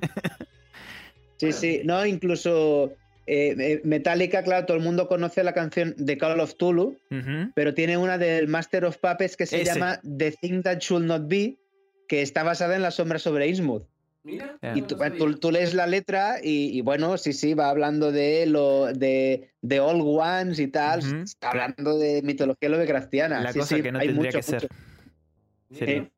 sí, 1.38 1.52
sí. 1.52 1.82
No, 1.86 2.06
incluso 2.06 2.94
eh, 3.26 3.82
Metallica, 3.84 4.44
claro, 4.44 4.66
todo 4.66 4.78
el 4.78 4.84
mundo 4.84 5.08
conoce 5.08 5.44
la 5.44 5.54
canción 5.54 5.96
de 5.98 6.18
Call 6.18 6.40
of 6.40 6.56
Tulu, 6.56 6.98
pero 7.56 7.74
tiene 7.74 7.98
una 7.98 8.18
del 8.18 8.48
Master 8.48 8.86
of 8.86 8.98
Puppets 8.98 9.36
que 9.38 9.46
se 9.46 9.62
Ese. 9.62 9.74
llama 9.74 10.00
The 10.18 10.32
Thing 10.34 10.62
That 10.64 10.80
Should 10.80 11.06
Not 11.06 11.28
Be, 11.28 11.56
que 12.08 12.22
está 12.22 12.44
basada 12.44 12.76
en 12.76 12.82
la 12.82 12.92
sombra 12.92 13.20
sobre 13.20 13.48
Innsmouth. 13.48 13.84
Mira. 14.24 14.58
Y 14.76 14.82
tú, 14.82 14.98
tú- 15.18 15.38
tú 15.40 15.52
lees 15.52 15.74
la 15.74 15.88
letra 15.88 16.38
y, 16.44 16.78
y 16.78 16.82
bueno, 16.82 17.18
sí, 17.18 17.32
sí, 17.32 17.54
va 17.54 17.70
hablando 17.70 18.12
de 18.12 18.46
lo 18.46 18.88
de, 18.88 19.52
de 19.62 19.80
Old 19.80 20.02
Ones 20.04 20.60
y 20.60 20.68
tal. 20.68 21.00
Está 21.24 21.52
hablando 21.52 21.98
de 21.98 22.22
mitología 22.24 22.68
lovecraftiana. 22.68 23.40
La 23.40 23.54
Sí, 23.54 23.60
cosa 23.60 23.76
sí, 23.78 23.82
que 23.84 23.92
no 23.92 24.00
hay 24.00 24.08
tendría 24.08 24.28
mucho, 24.32 24.38
que 24.40 24.44
ser. 24.44 24.68
mucho. 25.70 26.10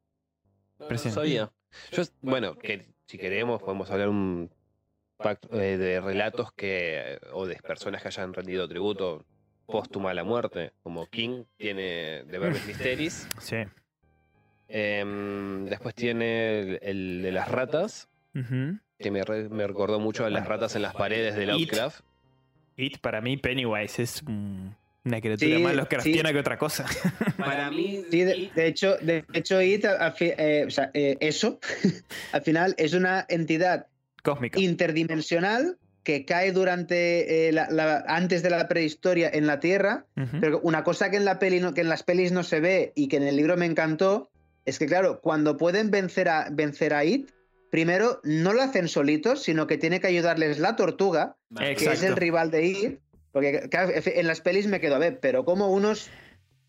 No. 0.79 1.53
Yo, 1.91 2.03
bueno, 2.21 2.57
que 2.57 2.87
si 3.05 3.17
queremos 3.17 3.61
podemos 3.61 3.91
hablar 3.91 4.09
un 4.09 4.49
pack 5.17 5.39
eh, 5.51 5.77
de 5.77 5.99
relatos 6.01 6.51
que 6.53 7.19
o 7.33 7.45
de 7.45 7.55
personas 7.57 8.01
que 8.01 8.07
hayan 8.07 8.33
rendido 8.33 8.67
tributo 8.67 9.25
póstuma 9.67 10.11
a 10.11 10.13
la 10.15 10.23
muerte, 10.23 10.71
como 10.81 11.05
King 11.07 11.43
tiene 11.57 12.23
de 12.23 12.39
Verbis 12.39 12.65
Mysteries, 12.65 13.27
Sí. 13.39 13.57
Em, 14.69 15.65
después 15.65 15.95
tiene 15.95 16.59
el, 16.59 16.79
el 16.83 17.21
de 17.23 17.31
las 17.31 17.49
ratas, 17.49 18.07
que 18.99 19.11
me, 19.11 19.23
re- 19.23 19.49
me 19.49 19.65
recordó 19.67 19.99
mucho 19.99 20.25
a 20.25 20.29
las 20.29 20.47
ratas 20.47 20.75
en 20.75 20.83
las 20.83 20.93
paredes 20.93 21.35
de. 21.35 21.47
Lovecraft. 21.47 22.01
It 22.77 22.99
para 22.99 23.19
mí, 23.19 23.35
Pennywise 23.37 24.01
es 24.03 24.21
un- 24.21 24.75
una 25.03 25.19
criatura 25.21 25.57
Sí, 25.57 25.63
más 25.63 25.75
Lovecraftiana 25.75 26.29
sí. 26.29 26.33
que 26.33 26.39
otra 26.39 26.57
cosa. 26.57 26.85
Para 27.37 27.71
mí, 27.71 28.03
Sí, 28.11 28.23
de, 28.23 28.51
de 28.55 28.67
hecho, 28.67 28.95
de 28.97 29.25
hecho, 29.33 29.61
It, 29.61 29.85
a- 29.85 30.05
a 30.07 30.11
fi- 30.11 30.33
eh, 30.37 30.65
o 30.67 30.69
sea, 30.69 30.91
eh, 30.93 31.17
eso, 31.19 31.59
al 32.31 32.41
final 32.43 32.75
es 32.77 32.93
una 32.93 33.25
entidad 33.27 33.87
Cósmica. 34.23 34.59
interdimensional 34.59 35.77
que 36.03 36.25
cae 36.25 36.51
durante 36.51 37.47
eh, 37.49 37.51
la- 37.51 37.69
la- 37.69 38.03
antes 38.07 38.43
de 38.43 38.49
la 38.49 38.67
prehistoria 38.67 39.29
en 39.33 39.47
la 39.47 39.59
Tierra. 39.59 40.05
Pero 40.39 40.59
una 40.61 40.83
cosa 40.83 41.09
que 41.11 41.17
en 41.17 41.25
la 41.25 41.39
peli 41.39 41.59
no- 41.59 41.73
que 41.73 41.81
en 41.81 41.89
las 41.89 42.03
pelis 42.03 42.31
no 42.31 42.43
se 42.43 42.59
ve 42.59 42.93
y 42.95 43.07
que 43.07 43.17
en 43.17 43.23
el 43.23 43.35
libro 43.35 43.57
me 43.57 43.65
encantó 43.65 44.29
es 44.69 44.79
que 44.79 44.85
claro, 44.85 45.19
cuando 45.21 45.57
pueden 45.57 45.91
vencer 45.91 46.29
a 46.29 46.47
vencer 46.51 46.93
a 46.93 47.03
It, 47.03 47.29
primero 47.71 48.19
no 48.23 48.53
lo 48.53 48.61
hacen 48.61 48.87
solitos, 48.87 49.43
sino 49.43 49.67
que 49.67 49.77
tiene 49.77 49.99
que 49.99 50.07
ayudarles 50.07 50.59
la 50.59 50.75
tortuga, 50.75 51.35
que 51.75 51.85
es 51.93 52.03
el 52.03 52.15
rival 52.15 52.51
de 52.51 52.65
It. 52.65 52.99
Porque 53.31 53.67
claro, 53.69 53.91
en 53.93 54.25
las 54.27 54.41
pelis 54.41 54.65
me 54.67 54.79
quedo 54.79 54.95
a 54.95 54.99
ver, 54.99 55.19
pero 55.19 55.45
como 55.45 55.71
unos 55.71 56.09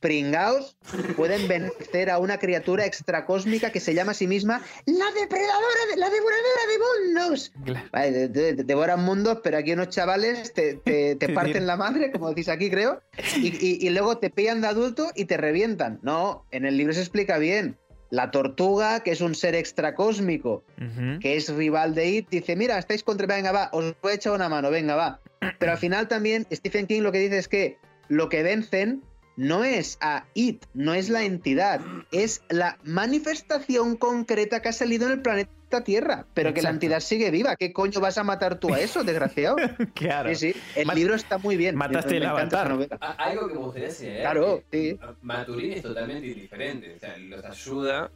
pringaos 0.01 0.79
pueden 1.15 1.47
vencer 1.47 2.09
a 2.11 2.19
una 2.19 2.39
criatura 2.39 2.87
extracósmica 2.87 3.71
que 3.71 3.81
se 3.81 3.93
llama 3.95 4.13
a 4.13 4.15
sí 4.15 4.27
misma 4.27 4.63
la 4.87 5.05
depredadora, 5.21 5.81
de, 5.91 5.97
la 5.99 6.09
devoradora 6.09 6.63
de 6.71 7.09
mundos. 7.13 7.53
Claro. 7.65 7.89
Vale, 7.93 8.29
de- 8.29 8.55
devoran 8.55 9.05
mundos, 9.05 9.41
pero 9.45 9.59
aquí 9.59 9.73
unos 9.73 9.91
chavales 9.91 10.55
te, 10.55 10.75
te- 10.77 11.17
te 11.17 11.29
parten 11.35 11.67
la 11.67 11.77
madre, 11.77 12.11
como 12.13 12.31
decís 12.31 12.49
aquí, 12.49 12.71
creo, 12.71 13.03
y, 13.37 13.49
y- 13.49 13.87
y 13.87 13.91
luego 13.91 14.17
te 14.19 14.31
pillan 14.31 14.63
de 14.63 14.69
adulto 14.69 15.11
y 15.15 15.27
te 15.27 15.37
revientan. 15.37 15.99
No, 16.03 16.47
en 16.51 16.65
el 16.65 16.79
libro 16.79 16.95
se 16.95 17.01
explica 17.01 17.37
bien. 17.37 17.77
La 18.11 18.31
tortuga, 18.31 19.01
que 19.01 19.13
es 19.13 19.21
un 19.21 19.35
ser 19.35 19.55
extracósmico, 19.55 20.65
Ujú. 20.79 21.21
que 21.21 21.37
es 21.37 21.49
rival 21.55 21.95
de 21.95 22.09
It, 22.09 22.29
dice, 22.29 22.57
mira, 22.57 22.79
estáis 22.79 23.03
contra... 23.05 23.27
Venga, 23.27 23.53
va, 23.53 23.71
os 23.73 23.95
voy 24.03 24.13
a 24.13 24.15
echar 24.17 24.33
una 24.33 24.49
mano, 24.49 24.71
venga, 24.71 24.97
va. 24.97 25.21
Pero 25.59 25.73
al 25.73 25.79
final 25.79 26.09
también 26.09 26.47
Stephen 26.53 26.87
King 26.87 27.03
lo 27.03 27.13
que 27.13 27.19
dice 27.19 27.39
es 27.39 27.49
que 27.49 27.79
lo 28.09 28.29
que 28.29 28.43
vencen 28.43 29.03
no 29.37 29.65
es 29.65 29.97
a 30.01 30.27
It, 30.35 30.67
no 30.75 30.93
es 30.93 31.09
la 31.09 31.23
entidad, 31.23 31.81
es 32.13 32.43
la 32.49 32.79
manifestación 32.85 33.97
concreta 33.97 34.61
que 34.61 34.69
ha 34.69 34.73
salido 34.73 35.07
en 35.07 35.13
el 35.13 35.23
planeta 35.23 35.51
Tierra, 35.81 36.27
pero 36.35 36.53
que 36.53 36.63
la 36.63 36.71
entidad 36.71 36.99
sigue 37.01 37.31
viva. 37.31 37.55
¿Qué 37.57 37.73
coño 37.73 38.01
vas 38.01 38.19
a 38.19 38.25
matar 38.25 38.59
tú 38.59 38.75
a 38.75 38.81
eso, 38.81 39.05
desgraciado? 39.05 39.57
Claro. 39.95 40.29
Sí, 40.35 40.53
sí, 40.53 40.61
el 40.75 40.87
Mat- 40.87 40.97
libro 40.97 41.15
está 41.15 41.39
muy 41.39 41.57
bien. 41.57 41.77
mataste 41.77 42.17
el 42.17 42.27
avatar. 42.27 42.73
Algo 43.19 43.47
que 43.49 43.55
me 43.55 43.61
gustaría 43.61 43.91
señalar. 43.91 44.21
Claro, 44.23 44.63
que 44.71 44.91
sí. 44.93 44.99
Maturín 45.23 45.73
es 45.75 45.83
totalmente 45.83 46.27
indiferente. 46.27 46.95
O 46.97 46.99
sea, 46.99 47.17
los 47.17 47.45
ayuda 47.45 48.11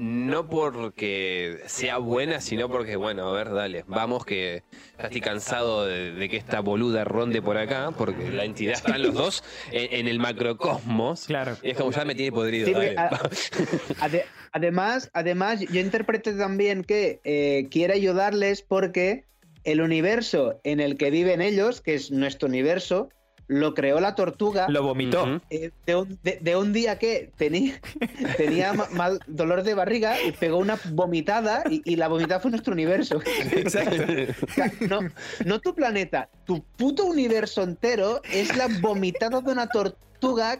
no 0.00 0.48
porque 0.48 1.58
sea 1.66 1.98
buena, 1.98 2.40
sino 2.40 2.68
porque, 2.68 2.94
bueno, 2.96 3.28
a 3.28 3.32
ver, 3.32 3.52
dale, 3.52 3.84
vamos 3.88 4.24
que 4.24 4.62
ya 4.96 5.04
estoy 5.04 5.20
cansado 5.20 5.86
de, 5.86 6.12
de 6.12 6.28
que 6.28 6.36
esta 6.36 6.60
boluda 6.60 7.02
ronde 7.04 7.42
por 7.42 7.56
acá, 7.56 7.90
porque 7.96 8.30
la 8.30 8.44
entidad 8.44 8.74
están 8.74 9.02
los 9.02 9.12
dos 9.14 9.42
en, 9.72 10.00
en 10.00 10.08
el 10.08 10.20
macrocosmos. 10.20 11.26
Claro. 11.26 11.56
Y 11.62 11.70
es 11.70 11.76
como 11.76 11.90
ya 11.90 12.04
me 12.04 12.14
tiene 12.14 12.30
podrido. 12.30 12.66
Sí, 12.66 12.72
porque, 12.74 12.94
dale. 12.94 13.08
a- 13.10 14.06
ade- 14.06 14.24
además, 14.52 15.10
además, 15.14 15.60
yo 15.60 15.80
interpreté 15.80 16.32
también 16.34 16.84
que 16.84 17.20
eh, 17.24 17.66
quiere 17.70 17.94
ayudarles 17.94 18.62
porque 18.62 19.24
el 19.64 19.80
universo 19.80 20.60
en 20.62 20.78
el 20.80 20.96
que 20.96 21.10
viven 21.10 21.42
ellos, 21.42 21.80
que 21.80 21.94
es 21.94 22.10
nuestro 22.12 22.46
universo, 22.48 23.08
lo 23.48 23.74
creó 23.74 23.98
la 23.98 24.14
tortuga. 24.14 24.68
Lo 24.68 24.82
vomitó. 24.82 25.40
Eh, 25.50 25.70
de, 25.86 25.96
un, 25.96 26.18
de- 26.22 26.38
de 26.40 26.56
un 26.56 26.72
día 26.72 26.98
que 26.98 27.32
tenía, 27.36 27.80
tenía 28.36 28.72
ma- 28.74 28.88
mal 28.92 29.20
dolor 29.26 29.62
de 29.62 29.74
barriga 29.74 30.22
y 30.22 30.32
pegó 30.32 30.58
una 30.58 30.78
vomitada 30.92 31.64
y, 31.68 31.82
y 31.90 31.96
la 31.96 32.08
vomitada 32.08 32.40
fue 32.40 32.50
nuestro 32.50 32.72
universo. 32.74 33.20
Exacto. 33.52 34.02
O 34.48 34.52
sea, 34.52 34.72
no, 34.88 35.00
no 35.44 35.60
tu 35.60 35.74
planeta, 35.74 36.28
tu 36.44 36.62
puto 36.76 37.06
universo 37.06 37.62
entero 37.62 38.20
es 38.32 38.56
la 38.56 38.68
vomitada 38.80 39.40
de 39.40 39.50
una 39.50 39.66
tortuga 39.68 39.98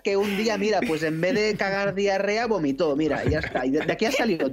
que 0.02 0.16
un 0.16 0.36
día, 0.36 0.56
mira, 0.58 0.80
pues 0.86 1.02
en 1.02 1.20
vez 1.20 1.34
de 1.34 1.54
cagar 1.56 1.94
diarrea, 1.94 2.46
vomitó. 2.46 2.94
Mira, 2.96 3.24
y 3.24 3.30
ya 3.30 3.40
está. 3.40 3.66
Y 3.66 3.70
de, 3.70 3.80
de 3.80 3.92
aquí 3.92 4.04
has 4.06 4.14
salido 4.16 4.50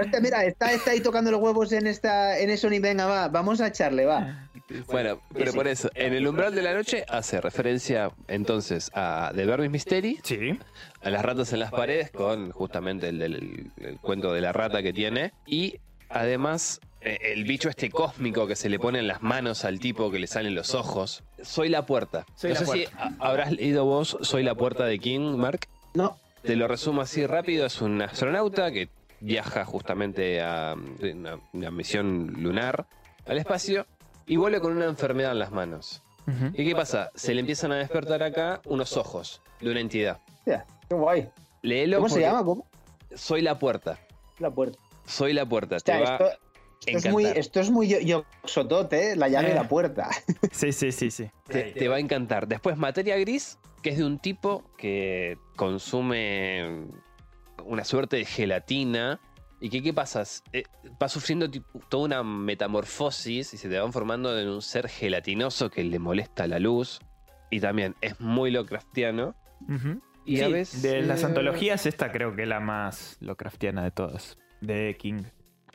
hostia, 0.00 0.20
mira, 0.20 0.44
está, 0.44 0.72
está 0.72 0.92
ahí 0.92 1.00
tocando 1.00 1.30
los 1.30 1.40
huevos 1.40 1.72
en 1.72 1.86
esta 1.86 2.38
en 2.38 2.50
eso 2.50 2.68
ni 2.70 2.78
venga, 2.78 3.06
va, 3.06 3.28
vamos 3.28 3.60
a 3.60 3.68
echarle, 3.68 4.04
va. 4.04 4.48
Bueno, 4.88 5.20
pero 5.32 5.52
por 5.52 5.68
eso, 5.68 5.88
en 5.94 6.12
el 6.12 6.26
umbral 6.26 6.54
de 6.54 6.62
la 6.62 6.74
noche 6.74 7.04
hace 7.08 7.40
referencia 7.40 8.10
entonces 8.26 8.90
a 8.94 9.30
The 9.34 9.44
Vermis 9.46 9.70
Mystery, 9.70 10.18
Sí. 10.24 10.58
a 11.02 11.10
las 11.10 11.22
ratas 11.24 11.52
en 11.52 11.60
las 11.60 11.70
paredes, 11.70 12.10
con 12.10 12.50
justamente 12.50 13.08
el, 13.08 13.18
del- 13.18 13.70
el 13.80 13.98
cuento 14.00 14.32
de 14.32 14.40
la 14.40 14.52
rata 14.52 14.82
que 14.82 14.92
tiene. 14.92 15.32
Y 15.46 15.78
además, 16.08 16.80
el 17.06 17.44
bicho 17.44 17.68
este 17.68 17.88
cósmico 17.90 18.46
que 18.46 18.56
se 18.56 18.68
le 18.68 18.78
pone 18.78 18.98
en 18.98 19.06
las 19.06 19.22
manos 19.22 19.64
al 19.64 19.78
tipo 19.78 20.10
que 20.10 20.18
le 20.18 20.26
salen 20.26 20.54
los 20.54 20.74
ojos. 20.74 21.22
Soy 21.42 21.68
la 21.68 21.86
puerta. 21.86 22.26
Soy 22.34 22.52
no 22.52 22.60
la 22.60 22.66
sé 22.66 22.72
si 22.72 22.84
a- 22.98 23.12
habrás 23.20 23.52
leído 23.52 23.84
vos 23.84 24.16
Soy 24.22 24.42
la 24.42 24.54
puerta 24.54 24.84
de 24.84 24.98
King, 24.98 25.36
Mark. 25.36 25.68
No, 25.94 26.18
Te 26.42 26.56
lo 26.56 26.68
resumo 26.68 27.00
así 27.02 27.26
rápido. 27.26 27.66
Es 27.66 27.80
un 27.80 28.02
astronauta 28.02 28.70
que 28.70 28.88
viaja 29.20 29.64
justamente 29.64 30.42
a 30.42 30.74
una, 31.00 31.38
una 31.52 31.70
misión 31.70 32.34
lunar 32.38 32.86
al 33.26 33.38
espacio 33.38 33.86
y 34.26 34.36
vuelve 34.36 34.60
con 34.60 34.76
una 34.76 34.84
enfermedad 34.86 35.32
en 35.32 35.38
las 35.38 35.50
manos. 35.52 36.02
¿Y 36.54 36.64
qué 36.68 36.74
pasa? 36.74 37.10
Se 37.14 37.32
le 37.34 37.40
empiezan 37.40 37.70
a 37.72 37.76
despertar 37.76 38.22
acá 38.24 38.60
unos 38.64 38.96
ojos 38.96 39.40
de 39.60 39.70
una 39.70 39.78
entidad. 39.80 40.18
hostia, 40.38 40.66
qué 40.88 40.94
guay. 40.96 41.28
Léelo 41.62 41.98
¿Cómo 41.98 42.08
se 42.08 42.20
llama? 42.20 42.44
¿Cómo? 42.44 42.66
Soy 43.14 43.42
la 43.42 43.58
puerta. 43.60 43.98
La 44.40 44.50
puerta. 44.50 44.76
Soy 45.06 45.32
la 45.32 45.46
puerta. 45.46 45.78
Te 45.78 45.92
va 46.00 46.16
esto, 46.16 46.30
esto 46.84 46.98
es 47.08 47.12
muy, 47.12 47.24
esto 47.24 47.60
es 47.60 47.70
muy 47.70 47.88
yo, 47.88 47.98
yo- 48.00 48.24
sotote, 48.44 49.12
¿eh? 49.12 49.16
la 49.16 49.28
llave 49.28 49.46
Eh. 49.46 49.50
de 49.50 49.54
la 49.56 49.68
puerta. 49.68 50.08
Sí, 50.52 50.72
sí, 50.72 50.92
sí, 50.92 51.10
sí. 51.10 51.30
Te, 51.48 51.72
te 51.72 51.88
va 51.88 51.96
a 51.96 51.98
encantar. 52.00 52.46
Después, 52.48 52.76
Materia 52.76 53.16
Gris, 53.18 53.58
que 53.82 53.90
es 53.90 53.98
de 53.98 54.04
un 54.04 54.18
tipo 54.18 54.64
que 54.78 55.38
consume 55.56 56.86
una 57.64 57.84
suerte 57.84 58.16
de 58.16 58.24
gelatina. 58.24 59.20
¿Y 59.60 59.70
que, 59.70 59.82
qué 59.82 59.92
pasa? 59.94 60.22
Eh, 60.52 60.64
va 61.02 61.08
sufriendo 61.08 61.50
tipo- 61.50 61.80
toda 61.88 62.04
una 62.04 62.22
metamorfosis 62.22 63.54
y 63.54 63.56
se 63.56 63.68
te 63.68 63.78
van 63.78 63.92
formando 63.92 64.38
en 64.38 64.48
un 64.48 64.60
ser 64.62 64.88
gelatinoso 64.88 65.70
que 65.70 65.82
le 65.82 65.98
molesta 65.98 66.46
la 66.46 66.58
luz. 66.58 67.00
Y 67.50 67.60
también 67.60 67.94
es 68.02 68.20
muy 68.20 68.50
Lovecraftiano. 68.50 69.34
Ujú. 69.68 70.00
Y 70.26 70.38
Sí, 70.38 70.42
a 70.42 70.48
veces. 70.48 70.82
de 70.82 71.02
las 71.02 71.24
antologías, 71.24 71.86
esta 71.86 72.10
creo 72.12 72.34
que 72.36 72.42
es 72.42 72.48
la 72.48 72.60
más 72.60 73.16
Lovecraftiana 73.20 73.84
de 73.84 73.92
todas. 73.92 74.36
De 74.60 74.96
King. 74.98 75.22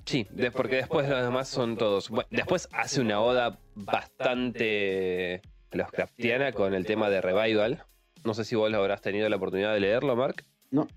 Sí, 0.05 0.27
de- 0.31 0.51
porque 0.51 0.77
después 0.77 1.07
los 1.07 1.21
demás 1.21 1.47
son 1.47 1.77
todos. 1.77 2.09
Bueno, 2.09 2.27
después 2.31 2.67
hace 2.71 3.01
una 3.01 3.21
oda 3.21 3.59
bastante 3.75 5.41
Lovecraftiana 5.71 6.51
con 6.51 6.73
el 6.73 6.85
tema 6.85 7.09
de 7.09 7.21
Revival. 7.21 7.83
No 8.23 8.33
sé 8.33 8.43
si 8.45 8.55
vos 8.55 8.69
lo 8.71 8.77
habrás 8.79 9.01
tenido 9.01 9.27
la 9.29 9.35
oportunidad 9.37 9.73
de 9.73 9.79
leerlo, 9.79 10.15
Mark. 10.15 10.45
No. 10.69 10.87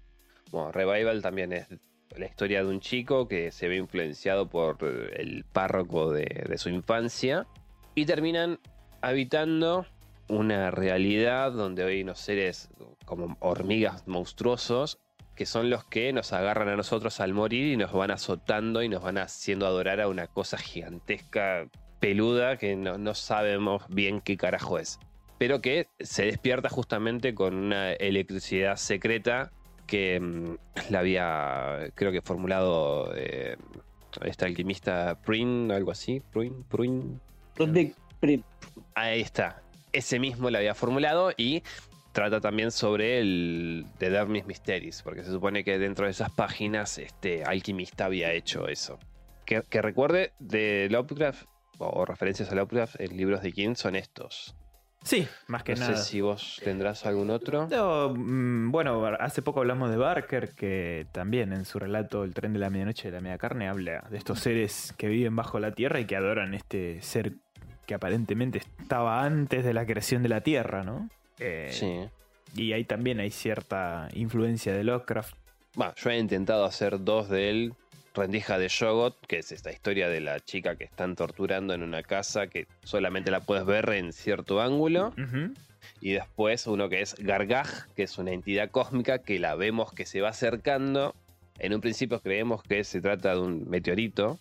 Bueno, 0.50 0.72
Revival 0.72 1.22
también 1.22 1.52
es 1.52 1.68
la 2.16 2.26
historia 2.26 2.62
de 2.62 2.68
un 2.68 2.80
chico 2.80 3.26
que 3.28 3.50
se 3.50 3.68
ve 3.68 3.76
influenciado 3.76 4.48
por 4.48 4.78
el 5.16 5.44
párroco 5.52 6.12
de, 6.12 6.44
de 6.48 6.58
su 6.58 6.68
infancia 6.68 7.46
y 7.94 8.06
terminan 8.06 8.58
habitando 9.00 9.86
una 10.28 10.70
realidad 10.70 11.52
donde 11.52 11.84
hay 11.84 12.02
unos 12.02 12.20
seres 12.20 12.68
como 13.04 13.36
hormigas 13.40 14.06
monstruosos 14.06 14.98
que 15.34 15.46
son 15.46 15.70
los 15.70 15.84
que 15.84 16.12
nos 16.12 16.32
agarran 16.32 16.68
a 16.68 16.76
nosotros 16.76 17.20
al 17.20 17.34
morir 17.34 17.72
y 17.72 17.76
nos 17.76 17.92
van 17.92 18.10
azotando 18.10 18.82
y 18.82 18.88
nos 18.88 19.02
van 19.02 19.18
haciendo 19.18 19.66
adorar 19.66 20.00
a 20.00 20.08
una 20.08 20.26
cosa 20.26 20.58
gigantesca, 20.58 21.68
peluda, 22.00 22.56
que 22.56 22.76
no, 22.76 22.98
no 22.98 23.14
sabemos 23.14 23.82
bien 23.88 24.20
qué 24.20 24.36
carajo 24.36 24.78
es. 24.78 24.98
Pero 25.38 25.60
que 25.60 25.88
se 26.00 26.26
despierta 26.26 26.68
justamente 26.68 27.34
con 27.34 27.54
una 27.54 27.92
electricidad 27.92 28.76
secreta 28.76 29.50
que 29.86 30.20
mm, 30.20 30.56
la 30.90 31.00
había, 31.00 31.90
creo 31.94 32.12
que 32.12 32.22
formulado 32.22 33.12
eh, 33.16 33.56
este 34.22 34.44
alquimista 34.44 35.18
Prin, 35.24 35.70
algo 35.72 35.90
así. 35.90 36.20
Prin, 36.32 36.64
Prin. 36.64 37.20
Prim. 37.54 38.42
Ahí 38.94 39.20
está. 39.20 39.62
Ese 39.92 40.18
mismo 40.18 40.50
lo 40.50 40.58
había 40.58 40.74
formulado 40.74 41.32
y 41.36 41.62
trata 42.14 42.40
también 42.40 42.70
sobre 42.70 43.18
el 43.18 43.84
The 43.98 44.08
Dermis 44.08 44.46
Mysteries, 44.46 45.02
porque 45.02 45.24
se 45.24 45.30
supone 45.30 45.64
que 45.64 45.78
dentro 45.78 46.06
de 46.06 46.12
esas 46.12 46.30
páginas 46.30 46.96
este 46.96 47.44
alquimista 47.44 48.06
había 48.06 48.32
hecho 48.32 48.68
eso. 48.68 48.98
Que, 49.44 49.62
que 49.68 49.82
recuerde 49.82 50.32
de 50.38 50.88
Lovecraft, 50.90 51.44
o, 51.78 51.86
o 51.88 52.04
referencias 52.06 52.50
a 52.50 52.54
Lovecraft 52.54 53.00
en 53.00 53.16
libros 53.16 53.42
de 53.42 53.52
King 53.52 53.74
son 53.74 53.96
estos. 53.96 54.56
Sí, 55.02 55.28
más 55.48 55.62
que 55.64 55.74
no 55.74 55.80
nada. 55.80 55.96
sé 55.96 56.04
si 56.04 56.20
vos 56.22 56.62
tendrás 56.64 57.04
algún 57.04 57.28
otro. 57.28 57.68
No, 57.68 58.14
mm, 58.16 58.70
bueno, 58.70 59.04
hace 59.20 59.42
poco 59.42 59.60
hablamos 59.60 59.90
de 59.90 59.98
Barker, 59.98 60.54
que 60.54 61.06
también 61.12 61.52
en 61.52 61.66
su 61.66 61.78
relato 61.78 62.24
El 62.24 62.32
tren 62.32 62.54
de 62.54 62.58
la 62.58 62.70
medianoche 62.70 63.10
de 63.10 63.16
la 63.16 63.20
media 63.20 63.36
carne 63.36 63.68
habla 63.68 64.06
de 64.08 64.16
estos 64.16 64.40
seres 64.40 64.94
que 64.96 65.08
viven 65.08 65.36
bajo 65.36 65.60
la 65.60 65.72
tierra 65.72 66.00
y 66.00 66.06
que 66.06 66.16
adoran 66.16 66.54
este 66.54 67.02
ser 67.02 67.34
que 67.86 67.92
aparentemente 67.92 68.58
estaba 68.58 69.22
antes 69.24 69.62
de 69.62 69.74
la 69.74 69.84
creación 69.84 70.22
de 70.22 70.30
la 70.30 70.40
tierra, 70.40 70.84
¿no? 70.84 71.10
Eh, 71.38 71.70
Sí. 71.72 72.08
Y 72.56 72.72
ahí 72.72 72.84
también 72.84 73.18
hay 73.20 73.30
cierta 73.30 74.08
influencia 74.14 74.72
de 74.72 74.84
Lovecraft. 74.84 75.34
Yo 75.96 76.10
he 76.10 76.18
intentado 76.18 76.64
hacer 76.64 77.02
dos 77.02 77.28
de 77.28 77.50
él 77.50 77.74
Rendija 78.14 78.58
de 78.58 78.68
Shogot, 78.68 79.16
que 79.26 79.38
es 79.40 79.50
esta 79.50 79.72
historia 79.72 80.08
de 80.08 80.20
la 80.20 80.38
chica 80.38 80.76
que 80.76 80.84
están 80.84 81.16
torturando 81.16 81.74
en 81.74 81.82
una 81.82 82.04
casa 82.04 82.46
que 82.46 82.68
solamente 82.84 83.32
la 83.32 83.40
puedes 83.40 83.66
ver 83.66 83.88
en 83.90 84.12
cierto 84.12 84.60
ángulo. 84.60 85.12
Y 86.00 86.12
después 86.12 86.68
uno 86.68 86.88
que 86.88 87.02
es 87.02 87.16
Gargaj, 87.18 87.88
que 87.96 88.04
es 88.04 88.16
una 88.18 88.30
entidad 88.30 88.70
cósmica 88.70 89.18
que 89.18 89.40
la 89.40 89.56
vemos 89.56 89.92
que 89.92 90.06
se 90.06 90.20
va 90.20 90.28
acercando. 90.28 91.16
En 91.58 91.74
un 91.74 91.80
principio 91.80 92.20
creemos 92.20 92.62
que 92.62 92.84
se 92.84 93.00
trata 93.00 93.34
de 93.34 93.40
un 93.40 93.68
meteorito, 93.68 94.38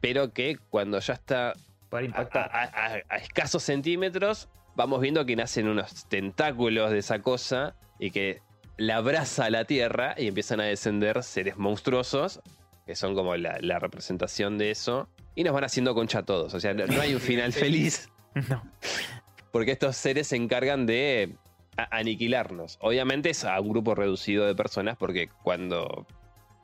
pero 0.00 0.32
que 0.32 0.58
cuando 0.70 0.98
ya 0.98 1.14
está 1.14 1.52
Para 1.90 2.02
a, 2.02 2.06
impactar. 2.06 2.50
a- 2.52 2.62
a- 2.96 3.02
a 3.08 3.16
escasos 3.18 3.62
centímetros, 3.62 4.48
vamos 4.74 5.00
viendo 5.00 5.24
que 5.26 5.36
nacen 5.36 5.68
unos 5.68 6.06
tentáculos 6.08 6.90
de 6.90 6.98
esa 6.98 7.20
cosa 7.20 7.74
y 7.98 8.10
que 8.10 8.40
la 8.76 8.96
abraza 8.96 9.44
a 9.46 9.50
la 9.50 9.64
Tierra 9.64 10.14
y 10.16 10.28
empiezan 10.28 10.60
a 10.60 10.64
descender 10.64 11.22
seres 11.22 11.56
monstruosos, 11.56 12.40
que 12.86 12.94
son 12.96 13.14
como 13.14 13.36
la, 13.36 13.58
la 13.60 13.78
representación 13.78 14.58
de 14.58 14.70
eso, 14.70 15.08
y 15.34 15.44
nos 15.44 15.54
van 15.54 15.64
haciendo 15.64 15.94
concha 15.94 16.20
a 16.20 16.22
todos. 16.24 16.52
O 16.54 16.60
sea, 16.60 16.74
no, 16.74 16.86
no 16.86 17.00
hay 17.00 17.14
un 17.14 17.20
final 17.20 17.52
feliz, 17.52 18.08
No. 18.48 18.62
porque 19.52 19.72
estos 19.72 19.96
seres 19.96 20.26
se 20.28 20.36
encargan 20.36 20.86
de 20.86 21.34
aniquilarnos. 21.90 22.78
Obviamente 22.80 23.30
es 23.30 23.44
a 23.44 23.60
un 23.60 23.68
grupo 23.68 23.94
reducido 23.94 24.46
de 24.46 24.54
personas, 24.54 24.96
porque 24.96 25.28
cuando 25.42 26.06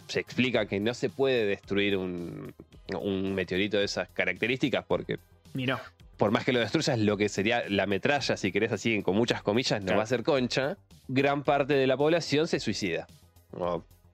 se 0.06 0.20
explica 0.20 0.66
que 0.66 0.80
no 0.80 0.94
se 0.94 1.10
puede 1.10 1.44
destruir 1.46 1.96
un, 1.96 2.54
un 3.00 3.34
meteorito 3.34 3.78
de 3.78 3.84
esas 3.84 4.08
características, 4.08 4.84
porque 4.86 5.18
no. 5.54 5.78
Por 6.18 6.30
más 6.32 6.44
que 6.44 6.52
lo 6.52 6.60
destruyas, 6.60 6.98
lo 6.98 7.16
que 7.16 7.28
sería 7.30 7.62
la 7.68 7.86
metralla, 7.86 8.36
si 8.36 8.52
querés 8.52 8.72
así, 8.72 9.02
con 9.02 9.16
muchas 9.16 9.42
comillas, 9.42 9.80
no 9.80 9.86
Claro. 9.86 9.98
va 9.98 10.02
a 10.04 10.06
ser 10.06 10.22
concha, 10.22 10.76
gran 11.08 11.42
parte 11.44 11.74
de 11.74 11.86
la 11.86 11.96
población 11.96 12.46
se 12.48 12.60
suicida. 12.60 13.06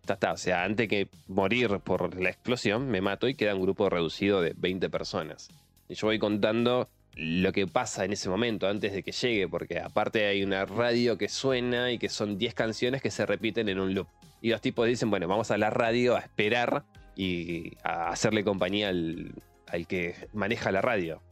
Ta, 0.06 0.32
o 0.32 0.36
sea, 0.36 0.64
antes 0.64 0.86
que 0.86 1.09
morir 1.28 1.81
por 1.82 2.20
la 2.20 2.28
explosión, 2.28 2.89
me 2.90 3.01
mato 3.01 3.26
y 3.26 3.35
queda 3.35 3.55
un 3.55 3.62
grupo 3.62 3.89
reducido 3.89 4.43
de 4.43 4.52
20 4.55 4.90
personas. 4.90 5.48
Y 5.89 5.94
yo 5.94 6.06
voy 6.09 6.18
contando 6.18 6.89
lo 7.16 7.52
que 7.52 7.66
pasa 7.66 8.05
en 8.05 8.12
ese 8.12 8.28
momento, 8.28 8.68
antes 8.68 8.93
de 8.93 9.02
que 9.02 9.12
llegue, 9.12 9.48
porque 9.48 9.78
aparte 9.81 10.26
hay 10.26 10.43
una 10.43 10.66
radio 10.66 11.16
que 11.16 11.28
suena 11.31 11.90
y 11.90 11.98
que 11.98 12.10
son 12.10 12.36
10 12.36 12.52
canciones 12.55 13.01
que 13.01 13.10
se 13.10 13.24
repiten 13.24 13.68
en 13.70 13.81
un 13.81 13.94
loop. 13.94 14.06
Y 14.43 14.51
los 14.51 14.60
tipos 14.60 14.86
dicen, 14.86 15.09
bueno, 15.10 15.26
vamos 15.26 15.51
a 15.51 15.56
la 15.56 15.70
radio 15.70 16.16
a 16.16 16.20
esperar 16.20 16.85
y 17.16 17.72
a 17.82 18.09
hacerle 18.10 18.44
compañía 18.44 18.90
al, 18.90 19.32
al 19.68 19.86
que 19.86 20.14
maneja 20.35 20.70
la 20.70 20.82
radio. 20.82 21.22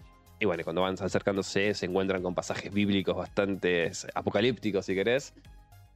Y 0.42 0.44
bueno, 0.44 0.64
cuando 0.64 0.82
van 0.82 0.96
acercándose 1.00 1.72
se 1.72 1.86
encuentran 1.86 2.20
con 2.20 2.34
pasajes 2.34 2.74
bíblicos 2.74 3.16
bastante 3.16 3.92
apocalípticos, 4.12 4.84
si 4.84 4.92
querés, 4.96 5.34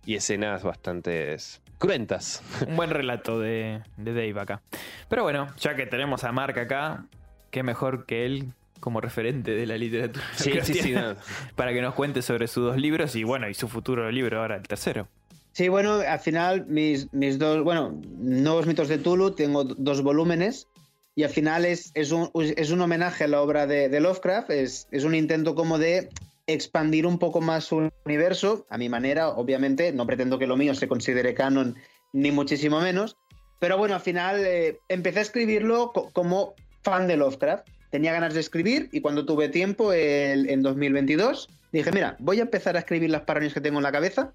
y 0.05 0.15
escenas 0.15 0.63
bastante 0.63 1.37
cruentas. 1.79 2.45
Un 2.65 2.77
buen 2.77 2.91
relato 2.91 3.41
de, 3.41 3.83
de 3.97 4.15
Dave 4.15 4.41
acá. 4.41 4.63
Pero 5.09 5.25
bueno, 5.25 5.49
ya 5.59 5.75
que 5.75 5.85
tenemos 5.87 6.23
a 6.23 6.31
Mark 6.31 6.57
acá, 6.61 7.07
qué 7.51 7.65
mejor 7.65 8.07
que 8.07 8.25
él 8.25 8.53
como 8.79 9.01
referente 9.01 9.51
de 9.51 9.67
la 9.67 9.77
literatura. 9.77 10.25
Sí, 10.37 10.53
sí, 10.63 10.75
sí. 10.75 10.93
no. 10.93 11.17
Para 11.57 11.73
que 11.73 11.83
nos 11.83 11.95
cuente 11.95 12.23
sobre 12.23 12.47
sus 12.47 12.67
dos 12.67 12.77
libros 12.77 13.17
y 13.17 13.25
bueno, 13.25 13.49
y 13.49 13.55
su 13.55 13.67
futuro 13.67 14.09
libro 14.13 14.41
ahora, 14.41 14.55
el 14.55 14.63
tercero. 14.63 15.09
Sí, 15.51 15.69
bueno, 15.69 15.95
al 15.95 16.21
final 16.21 16.67
mis, 16.67 17.13
mis 17.13 17.41
dos, 17.41 17.65
bueno, 17.65 18.01
Nuevos 18.17 18.69
mitos 18.69 18.87
de 18.87 18.99
Tulu, 18.99 19.33
tengo 19.33 19.65
dos 19.65 20.03
volúmenes 20.03 20.69
y 21.17 21.25
al 21.25 21.31
final 21.31 21.65
es, 21.65 21.91
es, 21.95 22.13
un, 22.13 22.31
es 22.35 22.71
un 22.71 22.81
homenaje 22.83 23.25
a 23.25 23.29
la 23.29 23.41
obra 23.41 23.67
de, 23.67 23.89
Lovecraft, 24.01 24.51
es, 24.51 24.87
es 24.93 25.03
un 25.03 25.15
intento 25.15 25.55
como 25.55 25.79
de 25.79 26.11
expandir 26.47 27.07
un 27.07 27.19
poco 27.19 27.41
más 27.41 27.65
su 27.65 27.91
universo, 28.05 28.67
a 28.71 28.79
mi 28.79 28.89
manera, 28.89 29.31
obviamente, 29.31 29.93
no 29.93 30.07
pretendo 30.07 30.39
que 30.39 30.47
lo 30.47 30.57
mío 30.57 30.75
se 30.75 30.87
considere 30.87 31.35
canon 31.35 31.75
ni 32.13 32.31
muchísimo 32.31 32.81
menos, 32.81 33.17
pero 33.59 33.79
bueno, 33.79 33.95
al 33.95 34.01
final 34.03 34.45
eh, 34.45 34.79
empecé 34.89 35.19
a 35.19 35.23
escribirlo 35.23 35.91
co- 35.93 36.11
como 36.13 36.55
fan 36.83 37.09
de 37.09 37.17
Lovecraft, 37.17 37.67
tenía 37.91 38.13
ganas 38.13 38.35
de 38.35 38.41
escribir 38.41 38.91
y 38.93 39.01
cuando 39.01 39.25
tuve 39.25 39.49
tiempo 39.49 39.93
el- 39.95 40.49
en 40.51 40.63
2022 40.63 41.49
dije, 41.73 41.91
mira, 41.93 42.17
voy 42.19 42.39
a 42.41 42.43
empezar 42.43 42.77
a 42.77 42.81
escribir 42.81 43.11
las 43.11 43.23
paranoias 43.23 43.55
que 43.55 43.61
tengo 43.63 43.79
en 43.79 43.83
la 43.85 43.93
cabeza 43.93 44.33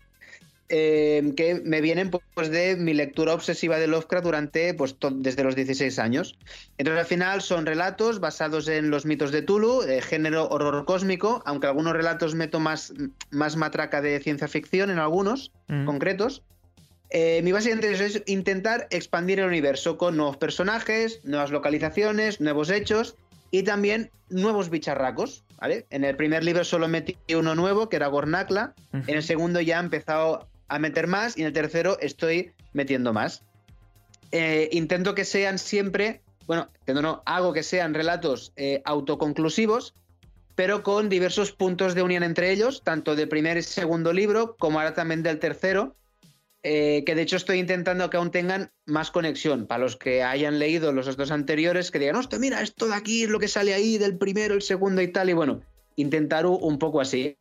eh, 0.70 1.34
que 1.36 1.56
me 1.64 1.82
vienen 1.82 2.10
pues 2.10 2.50
de 2.50 2.76
mi 2.78 2.94
lectura 2.94 3.34
obsesiva 3.34 3.78
de 3.78 3.88
Lovecraft 3.88 4.24
durante 4.26 4.74
pues 4.74 4.96
desde 5.16 5.44
los 5.44 5.56
16 5.56 6.00
años. 6.00 6.38
Entonces 6.78 7.02
al 7.02 7.08
final 7.08 7.42
son 7.42 7.66
relatos 7.66 8.20
basados 8.20 8.68
en 8.68 8.90
los 8.90 9.06
mitos 9.06 9.32
de 9.32 9.42
Tulu, 9.42 9.82
género 10.02 10.48
horror 10.50 10.86
cósmico, 10.86 11.44
aunque 11.46 11.68
algunos 11.68 11.94
relatos 11.94 12.36
meto 12.36 12.60
más, 12.60 12.94
más 13.32 13.56
matraca 13.58 14.02
de 14.02 14.20
ciencia 14.20 14.48
ficción 14.48 14.90
en 14.90 15.00
algunos 15.00 15.52
Mm. 15.68 15.86
concretos. 15.86 16.44
Eh, 17.10 17.42
mi 17.44 17.52
base 17.52 17.70
de 17.70 17.76
interés 17.76 18.00
es 18.00 18.24
intentar 18.26 18.88
expandir 18.90 19.40
el 19.40 19.48
universo 19.48 19.98
con 19.98 20.16
nuevos 20.16 20.38
personajes, 20.38 21.20
nuevas 21.24 21.52
localizaciones, 21.52 22.40
nuevos 22.40 22.70
hechos 22.70 23.16
y 23.52 23.64
también 23.64 24.12
nuevos 24.30 24.70
bicharracos. 24.70 25.44
¿vale? 25.60 25.86
En 25.90 26.04
el 26.06 26.16
primer 26.16 26.44
libro 26.44 26.64
solo 26.64 26.88
metí 26.88 27.18
uno 27.36 27.54
nuevo, 27.54 27.90
que 27.90 27.98
era 27.98 28.08
Gornacla. 28.08 28.74
Ujú. 28.94 29.04
En 29.08 29.18
el 29.18 29.24
segundo 29.24 29.60
ya 29.62 29.78
he 29.78 29.80
empezado 29.80 30.48
a 30.72 30.80
meter 30.80 31.08
más 31.08 31.38
y 31.38 31.42
en 31.42 31.48
el 31.48 31.54
tercero 31.54 32.00
estoy 32.00 32.54
metiendo 32.74 33.12
más. 33.14 33.44
Eh, 34.32 34.70
intento 34.72 35.14
que 35.14 35.26
sean 35.26 35.60
siempre, 35.60 36.22
bueno, 36.48 36.70
no, 36.88 37.22
hago 37.26 37.52
que 37.52 37.64
sean 37.64 37.94
relatos 37.94 38.54
eh, 38.56 38.82
autoconclusivos, 38.86 39.94
pero 40.56 40.82
con 40.82 41.10
diversos 41.10 41.52
puntos 41.52 41.94
de 41.94 42.04
unión 42.04 42.24
entre 42.24 42.52
ellos, 42.52 42.84
tanto 42.84 43.16
del 43.16 43.28
primer 43.28 43.58
y 43.58 43.64
segundo 43.64 44.14
libro, 44.14 44.56
como 44.58 44.80
ahora 44.80 44.94
también 44.94 45.24
del 45.24 45.40
tercero, 45.40 45.96
eh, 46.64 47.04
que 47.06 47.16
de 47.16 47.24
hecho 47.24 47.36
estoy 47.36 47.60
intentando 47.60 48.10
que 48.10 48.16
aún 48.16 48.32
tengan 48.32 48.72
más 48.86 49.12
conexión. 49.12 49.68
Para 49.68 49.84
los 49.84 49.98
que 49.98 50.24
hayan 50.24 50.58
leído 50.58 50.94
los 50.94 51.18
dos 51.18 51.32
anteriores, 51.32 51.92
que 51.92 52.00
digan, 52.00 52.16
hostia, 52.16 52.40
mira, 52.40 52.62
esto 52.62 52.88
de 52.88 52.96
aquí 52.96 53.24
es 53.24 53.30
lo 53.30 53.40
que 53.40 53.50
sale 53.50 53.74
ahí 53.74 53.98
del 53.98 54.18
primero, 54.18 54.54
el 54.54 54.62
segundo 54.62 55.02
y 55.02 55.10
tal, 55.10 55.30
y 55.30 55.34
bueno, 55.34 55.62
intentar 55.98 56.46
un 56.46 56.80
poco 56.80 57.02
así. 57.02 57.38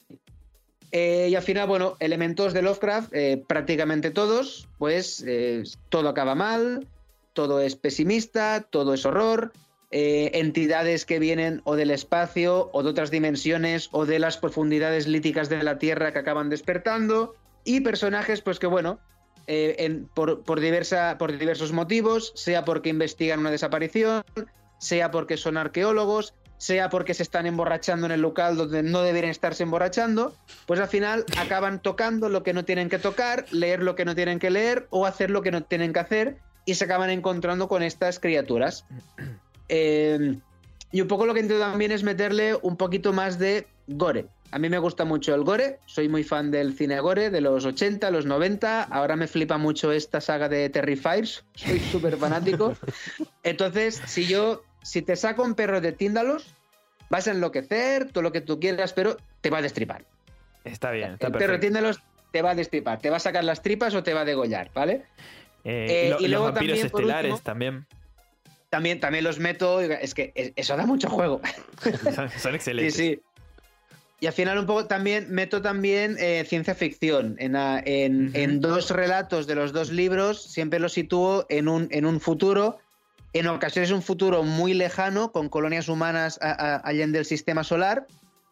Eh, 0.92 1.28
y 1.30 1.34
al 1.36 1.42
final, 1.42 1.68
bueno, 1.68 1.96
elementos 2.00 2.52
de 2.52 2.62
Lovecraft, 2.62 3.12
eh, 3.14 3.42
prácticamente 3.46 4.10
todos, 4.10 4.68
pues 4.78 5.22
eh, 5.26 5.62
todo 5.88 6.08
acaba 6.08 6.34
mal, 6.34 6.88
todo 7.32 7.60
es 7.60 7.76
pesimista, 7.76 8.66
todo 8.70 8.94
es 8.94 9.04
horror, 9.06 9.52
entidades 9.92 11.04
que 11.04 11.18
vienen 11.18 11.62
o 11.64 11.74
del 11.74 11.90
espacio 11.90 12.70
o 12.72 12.82
de 12.84 12.90
otras 12.90 13.10
dimensiones 13.10 13.88
o 13.90 14.06
de 14.06 14.20
las 14.20 14.36
profundidades 14.36 15.08
líticas 15.08 15.48
de 15.48 15.62
la 15.64 15.78
Tierra 15.78 16.12
que 16.12 16.20
acaban 16.20 16.48
despertando. 16.48 17.34
Y 17.64 17.80
personajes, 17.80 18.40
pues 18.40 18.58
que 18.60 18.68
bueno, 18.68 19.00
en- 19.48 20.06
por, 20.14 20.42
por, 20.44 20.60
diversa, 20.60 21.16
por 21.18 21.36
diversos 21.36 21.72
motivos, 21.72 22.32
sea 22.36 22.64
porque 22.64 22.88
investigan 22.88 23.40
una 23.40 23.50
desaparición, 23.50 24.22
sea 24.78 25.10
porque 25.10 25.36
son 25.36 25.56
arqueólogos, 25.56 26.34
sea 26.60 26.90
porque 26.90 27.14
se 27.14 27.22
están 27.22 27.46
emborrachando 27.46 28.04
en 28.04 28.12
el 28.12 28.20
local 28.20 28.54
donde 28.54 28.82
no 28.82 29.00
deberían 29.00 29.30
estarse 29.30 29.62
emborrachando, 29.62 30.36
pues 30.66 30.78
al 30.78 30.88
final 30.88 31.24
acaban 31.38 31.80
tocando 31.80 32.28
lo 32.28 32.42
que 32.42 32.52
no 32.52 32.66
tienen 32.66 32.90
que 32.90 32.98
tocar, 32.98 33.46
leer 33.50 33.82
lo 33.82 33.94
que 33.94 34.04
no 34.04 34.14
tienen 34.14 34.38
que 34.38 34.50
leer 34.50 34.86
o 34.90 35.06
hacer 35.06 35.30
lo 35.30 35.40
que 35.40 35.50
no 35.50 35.62
tienen 35.62 35.94
que 35.94 36.00
hacer 36.00 36.36
y 36.66 36.74
se 36.74 36.84
acaban 36.84 37.08
encontrando 37.08 37.66
con 37.66 37.82
estas 37.82 38.20
criaturas. 38.20 38.84
Eh, 39.70 40.36
y 40.92 41.00
un 41.00 41.08
poco 41.08 41.24
lo 41.24 41.32
que 41.32 41.40
intento 41.40 41.62
también 41.62 41.92
es 41.92 42.02
meterle 42.02 42.54
un 42.60 42.76
poquito 42.76 43.14
más 43.14 43.38
de 43.38 43.66
gore. 43.86 44.26
A 44.52 44.58
mí 44.58 44.68
me 44.68 44.78
gusta 44.78 45.06
mucho 45.06 45.34
el 45.34 45.44
gore, 45.44 45.78
soy 45.86 46.10
muy 46.10 46.24
fan 46.24 46.50
del 46.50 46.76
cine 46.76 47.00
gore 47.00 47.30
de 47.30 47.40
los 47.40 47.64
80, 47.64 48.10
los 48.10 48.26
90, 48.26 48.82
ahora 48.82 49.16
me 49.16 49.28
flipa 49.28 49.56
mucho 49.56 49.92
esta 49.92 50.20
saga 50.20 50.50
de 50.50 50.68
Terry 50.68 50.96
Fires, 50.96 51.42
soy 51.54 51.78
súper 51.78 52.18
fanático. 52.18 52.76
Entonces, 53.44 54.02
si 54.06 54.26
yo, 54.26 54.62
si 54.82 55.02
te 55.02 55.16
saco 55.16 55.42
un 55.42 55.54
perro 55.54 55.80
de 55.80 55.92
Tíndalos, 55.92 56.54
vas 57.08 57.26
a 57.28 57.32
enloquecer, 57.32 58.10
todo 58.12 58.22
lo 58.22 58.32
que 58.32 58.40
tú 58.40 58.58
quieras, 58.60 58.92
pero 58.92 59.16
te 59.40 59.50
va 59.50 59.58
a 59.58 59.62
destripar. 59.62 60.04
Está 60.64 60.90
bien, 60.90 61.12
está 61.14 61.28
el 61.28 61.32
perro 61.32 61.54
de. 61.54 61.58
Tíndalos 61.60 62.00
te 62.30 62.42
va 62.42 62.50
a 62.50 62.54
destripar, 62.54 63.00
te 63.00 63.10
va 63.10 63.16
a 63.16 63.20
sacar 63.20 63.42
las 63.44 63.62
tripas 63.62 63.94
o 63.94 64.02
te 64.02 64.14
va 64.14 64.20
a 64.20 64.24
degollar, 64.24 64.70
¿vale? 64.74 65.04
Eh, 65.64 65.86
Eh, 65.88 66.04
y 66.06 66.10
lo- 66.10 66.18
y 66.18 66.22
los 66.22 66.30
luego 66.30 66.44
vampiros 66.52 66.78
también, 66.78 66.86
estelares 66.86 67.32
último- 67.32 67.44
también. 67.44 67.86
También, 68.70 69.00
también 69.00 69.24
los 69.24 69.40
meto, 69.40 69.80
es 69.80 70.14
que 70.14 70.30
es- 70.36 70.52
eso 70.54 70.76
da 70.76 70.86
mucho 70.86 71.08
juego. 71.10 71.40
Son, 72.14 72.30
son 72.30 72.30
Sí, 72.52 72.56
excelentes. 72.56 72.94
sí. 72.94 73.20
Y 74.20 74.26
al 74.26 74.32
final 74.34 74.58
un 74.58 74.66
poco 74.66 74.86
también 74.86 75.26
meto 75.32 75.60
también 75.62 76.16
eh, 76.20 76.44
ciencia 76.46 76.74
ficción. 76.74 77.36
En, 77.38 77.56
en- 78.34 78.60
dos 78.60 78.90
relatos 78.90 79.46
de 79.48 79.54
los 79.56 79.72
dos 79.72 79.90
libros 79.90 80.42
siempre 80.42 80.78
lo 80.78 80.88
sitúo 80.90 81.46
en 81.48 81.68
un, 81.68 81.88
en 81.90 82.04
un 82.04 82.20
futuro, 82.20 82.78
en 83.32 83.46
ocasiones 83.46 83.90
un 83.90 84.02
futuro 84.02 84.42
muy 84.42 84.74
lejano, 84.74 85.32
con 85.32 85.48
colonias 85.48 85.88
humanas 85.88 86.38
a- 86.42 86.50
a- 86.50 86.76
allende 86.84 87.18
del 87.18 87.26
sistema 87.26 87.64
solar. 87.64 88.06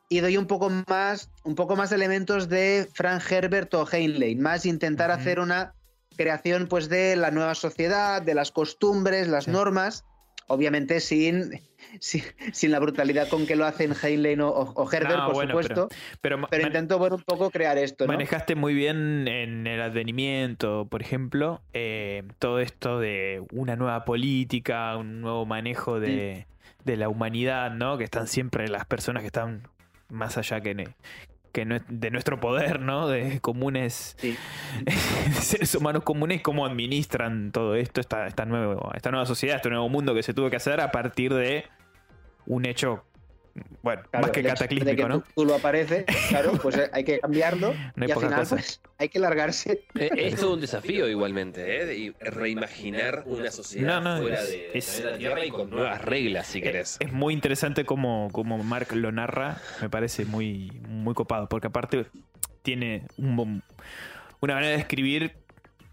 Y 0.08 0.20
doy 0.20 0.36
un 0.38 0.46
poco 0.46 0.70
más, 0.88 1.30
un 1.44 1.54
poco 1.54 1.76
más 1.76 1.92
elementos 1.92 2.48
de 2.48 2.88
Frank 2.94 3.22
Herbert 3.30 3.74
o 3.74 3.86
Heinlein, 3.90 4.40
más 4.40 4.64
intentar 4.64 5.10
hacer 5.10 5.38
una 5.38 5.74
creación 6.16 6.66
pues 6.66 6.88
de 6.88 7.14
la 7.16 7.30
nueva 7.30 7.54
sociedad, 7.54 8.22
de 8.22 8.34
las 8.34 8.50
costumbres, 8.50 9.28
las 9.28 9.44
Sí. 9.44 9.50
normas, 9.50 10.04
obviamente 10.48 11.00
sin, 11.00 11.60
sin, 12.00 12.22
sin 12.52 12.72
la 12.72 12.80
brutalidad 12.80 13.28
con 13.28 13.46
que 13.46 13.56
lo 13.56 13.64
hacen 13.64 13.94
Heinlein 13.94 14.40
o, 14.40 14.48
o 14.50 14.92
Herbert, 14.92 15.16
No, 15.16 15.26
por 15.26 15.34
bueno, 15.34 15.50
supuesto. 15.52 15.88
Pero, 16.20 16.48
intento 16.62 16.98
ver 16.98 17.12
un 17.12 17.22
poco 17.22 17.50
crear 17.50 17.78
esto, 17.78 18.06
¿no? 18.06 18.12
manejaste 18.12 18.54
muy 18.54 18.74
bien 18.74 19.28
en 19.28 19.66
el 19.66 19.80
advenimiento, 19.80 20.86
por 20.90 21.00
ejemplo, 21.02 21.62
eh, 21.72 22.24
todo 22.38 22.60
esto 22.60 22.98
de 22.98 23.44
una 23.52 23.76
nueva 23.76 24.04
política, 24.04 24.96
un 24.96 25.20
nuevo 25.20 25.46
manejo 25.46 26.00
de, 26.00 26.46
de 26.84 26.96
la 26.96 27.08
humanidad, 27.08 27.70
¿no? 27.70 27.98
Que 27.98 28.04
están 28.04 28.26
siempre 28.26 28.68
las 28.68 28.86
personas 28.86 29.22
que 29.22 29.28
están 29.28 29.68
más 30.08 30.38
allá 30.38 30.60
que, 30.60 30.74
que 31.52 31.66
nue- 31.66 31.82
de 31.88 32.10
nuestro 32.10 32.40
poder, 32.40 32.80
¿no? 32.80 33.08
De 33.08 33.40
comunes, 33.40 34.14
Sí. 34.18 34.36
de 34.84 34.92
seres 35.32 35.74
humanos 35.74 36.02
comunes, 36.02 36.42
cómo 36.42 36.66
administran 36.66 37.52
todo 37.52 37.74
esto, 37.74 38.00
esta, 38.00 38.26
esta, 38.26 38.44
nuevo, 38.44 38.90
esta 38.94 39.10
nueva 39.10 39.26
sociedad, 39.26 39.56
este 39.56 39.70
nuevo 39.70 39.88
mundo 39.88 40.14
que 40.14 40.22
se 40.22 40.34
tuvo 40.34 40.50
que 40.50 40.56
hacer 40.56 40.80
a 40.80 40.90
partir 40.92 41.32
de 41.34 41.64
un 42.46 42.64
hecho, 42.66 43.04
bueno, 43.82 44.02
Claro, 44.10 44.26
más 44.26 44.30
que 44.32 44.42
cataclísmico, 44.42 44.96
que 45.02 45.08
¿no? 45.08 45.20
tú, 45.20 45.26
tú 45.34 45.44
lo 45.44 45.54
apareces, 45.54 46.04
claro, 46.28 46.52
pues 46.62 46.76
eh, 46.76 46.90
hay 46.92 47.04
que 47.04 47.18
cambiarlo 47.20 47.74
No 47.96 48.04
hay 48.04 48.08
y 48.08 48.12
al 48.12 48.18
final 48.20 48.46
pues 48.48 48.80
hay 48.98 49.08
que 49.08 49.18
largarse. 49.18 49.84
Eh, 49.98 50.10
Es 50.14 50.36
todo 50.40 50.54
un 50.54 50.60
desafío 50.62 51.08
igualmente, 51.08 51.80
¿eh? 51.82 51.86
De 51.86 52.14
reimaginar 52.30 53.22
una 53.26 53.50
sociedad 53.50 54.00
No, 54.02 54.14
no, 54.16 54.20
fuera 54.22 54.40
es- 54.42 54.50
de, 54.50 54.56
de 54.58 54.70
es- 54.78 55.04
la 55.04 55.18
Tierra 55.18 55.44
y 55.44 55.50
con 55.50 55.70
nuevas 55.70 56.00
reglas, 56.02 56.46
si 56.46 56.60
querés. 56.60 56.96
Es 57.00 57.12
muy 57.12 57.34
interesante 57.34 57.84
como, 57.84 58.28
como 58.32 58.58
Mark 58.62 58.88
lo 58.94 59.12
narra. 59.12 59.58
Me 59.80 59.88
parece 59.90 60.24
muy, 60.24 60.80
muy 60.88 61.14
copado. 61.14 61.48
Porque 61.48 61.66
aparte 61.68 62.06
tiene 62.62 63.04
un 63.16 63.36
bom- 63.36 63.62
una 64.40 64.54
manera 64.54 64.72
de 64.72 64.78
escribir 64.80 65.32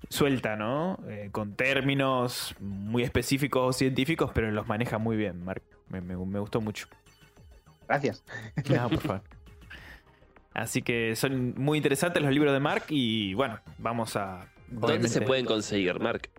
suelta, 0.09 0.55
¿no? 0.55 0.99
Eh, 1.07 1.29
con 1.31 1.55
términos 1.55 2.55
muy 2.59 3.03
específicos 3.03 3.61
o 3.67 3.73
científicos, 3.77 4.31
pero 4.33 4.51
los 4.51 4.67
maneja 4.67 4.97
muy 4.97 5.15
bien, 5.17 5.43
Mark. 5.43 5.63
Me, 5.89 6.01
me- 6.01 6.15
me 6.17 6.39
gustó 6.39 6.61
mucho. 6.61 6.87
Gracias. 7.87 8.23
No, 8.69 8.89
por 8.89 8.99
favor. 9.01 9.21
Así 10.53 10.81
que 10.81 11.15
son 11.15 11.53
muy 11.57 11.77
interesantes 11.77 12.21
los 12.23 12.31
libros 12.31 12.53
de 12.53 12.59
Mark 12.61 12.85
y 12.89 13.33
bueno, 13.33 13.59
vamos 13.77 14.15
a... 14.15 14.47
¿Dónde 14.69 15.07
se 15.09 15.21
pueden 15.21 15.45
conseguir, 15.45 15.99
Mark? 15.99 16.29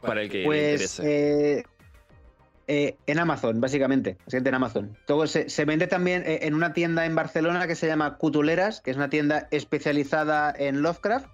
Para 0.00 0.22
el 0.22 0.30
que 0.30 0.38
le 0.38 0.44
Pues 0.46 0.98
interese. 0.98 1.58
eh, 1.58 1.64
eh, 2.68 2.96
en 3.06 3.18
Amazon, 3.18 3.60
básicamente. 3.60 4.16
En 4.32 4.54
Amazon. 4.54 4.96
Todo 5.06 5.26
se, 5.26 5.48
se 5.48 5.64
vende 5.64 5.86
también 5.86 6.22
eh, 6.26 6.40
en 6.42 6.54
una 6.54 6.72
tienda 6.72 7.04
en 7.06 7.14
Barcelona 7.14 7.66
que 7.66 7.74
se 7.74 7.86
llama 7.86 8.16
Cutuleras, 8.16 8.80
que 8.80 8.90
es 8.90 8.96
una 8.96 9.10
tienda 9.10 9.48
especializada 9.50 10.52
en 10.56 10.82
Lovecraft. 10.82 11.26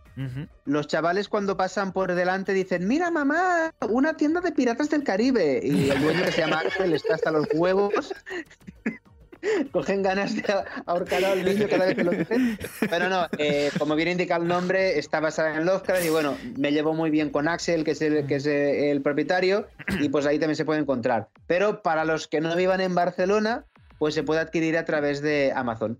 Los 0.64 0.86
chavales 0.86 1.28
cuando 1.28 1.56
pasan 1.56 1.92
por 1.92 2.14
delante 2.14 2.52
dicen, 2.52 2.86
mira 2.86 3.10
mamá, 3.10 3.72
una 3.88 4.16
tienda 4.16 4.40
de 4.40 4.52
piratas 4.52 4.88
del 4.90 5.02
Caribe. 5.02 5.60
Y 5.62 5.90
el 5.90 6.00
dueño 6.00 6.24
que 6.24 6.30
se 6.32 6.40
llama 6.42 6.60
Ángel 6.60 6.92
está 6.92 7.14
hasta 7.14 7.30
los 7.32 7.46
huevos. 7.54 8.14
Cogen 9.72 10.02
ganas 10.02 10.34
de 10.36 10.42
ahorcar 10.86 11.24
al 11.24 11.44
niño 11.44 11.66
cada 11.68 11.86
vez 11.86 11.94
que 11.96 12.04
lo 12.04 12.10
dicen. 12.12 12.58
Pero 12.88 13.08
no, 13.08 13.26
eh, 13.38 13.70
como 13.78 13.94
bien 13.96 14.08
indica 14.08 14.36
el 14.36 14.46
nombre, 14.46 14.98
está 14.98 15.20
basada 15.20 15.56
en 15.56 15.64
Lovecraft 15.66 16.04
y 16.04 16.08
bueno, 16.10 16.36
me 16.58 16.72
llevo 16.72 16.94
muy 16.94 17.10
bien 17.10 17.30
con 17.30 17.48
Axel, 17.48 17.84
que 17.84 17.92
es, 17.92 18.02
el, 18.02 18.26
que 18.26 18.36
es 18.36 18.46
el 18.46 19.02
propietario, 19.02 19.66
y 20.00 20.08
pues 20.08 20.26
ahí 20.26 20.38
también 20.38 20.56
se 20.56 20.64
puede 20.64 20.80
encontrar. 20.80 21.28
Pero 21.46 21.82
para 21.82 22.04
los 22.04 22.28
que 22.28 22.40
no 22.40 22.54
vivan 22.56 22.80
en 22.80 22.94
Barcelona, 22.94 23.64
pues 23.98 24.14
se 24.14 24.22
puede 24.22 24.40
adquirir 24.40 24.76
a 24.76 24.84
través 24.84 25.20
de 25.22 25.52
Amazon. 25.54 25.98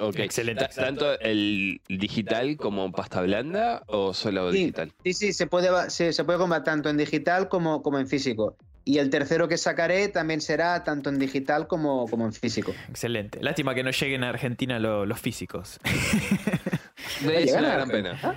Ok. 0.00 0.18
excelente, 0.20 0.64
Ta- 0.68 0.82
¿Tanto 0.82 1.18
el 1.18 1.80
digital 1.88 2.56
como 2.56 2.92
pasta 2.92 3.20
blanda 3.22 3.82
o 3.86 4.14
solo 4.14 4.52
Sí. 4.52 4.58
digital? 4.58 4.92
Sí, 5.02 5.12
sí, 5.12 5.32
se 5.32 5.46
puede, 5.48 5.90
se, 5.90 6.12
se 6.12 6.24
puede 6.24 6.38
comprar 6.38 6.62
tanto 6.62 6.88
en 6.88 6.96
digital 6.96 7.48
como, 7.48 7.82
como 7.82 7.98
en 7.98 8.06
físico. 8.06 8.56
Y 8.88 8.96
el 9.00 9.10
tercero 9.10 9.48
que 9.48 9.58
sacaré 9.58 10.08
también 10.08 10.40
será 10.40 10.82
tanto 10.82 11.10
en 11.10 11.18
digital 11.18 11.66
como, 11.66 12.06
como 12.08 12.24
en 12.24 12.32
físico. 12.32 12.72
Excelente. 12.88 13.38
Lástima 13.42 13.74
que 13.74 13.82
no 13.82 13.90
lleguen 13.90 14.24
a 14.24 14.30
Argentina 14.30 14.78
lo- 14.78 15.04
los 15.04 15.20
físicos. 15.20 15.78
Es 17.32 17.52
una 17.52 17.74
gran 17.74 17.88
pena. 17.88 18.18
¿Ah? 18.22 18.34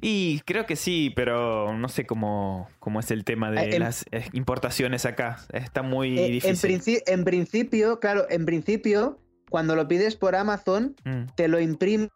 Y 0.00 0.40
creo 0.40 0.66
que 0.66 0.76
sí, 0.76 1.12
pero 1.14 1.72
no 1.76 1.88
sé 1.88 2.04
cómo, 2.06 2.68
cómo 2.78 3.00
es 3.00 3.10
el 3.10 3.24
tema 3.24 3.50
de 3.50 3.76
en- 3.76 3.80
las 3.80 4.04
eh, 4.12 4.24
importaciones 4.32 5.06
acá. 5.06 5.38
Está 5.52 5.82
muy 5.82 6.18
Eh, 6.18 6.26
en, 6.26 6.32
difícil. 6.32 6.70
princi- 6.70 7.02
en 7.06 7.24
principio, 7.24 7.98
claro, 8.00 8.26
en 8.28 8.44
principio, 8.46 9.18
cuando 9.48 9.76
lo 9.76 9.86
pides 9.88 10.16
por 10.16 10.34
Amazon, 10.36 10.94
Mm, 11.04 11.26
te 11.36 11.48
lo 11.48 11.60
imprime 11.60 12.08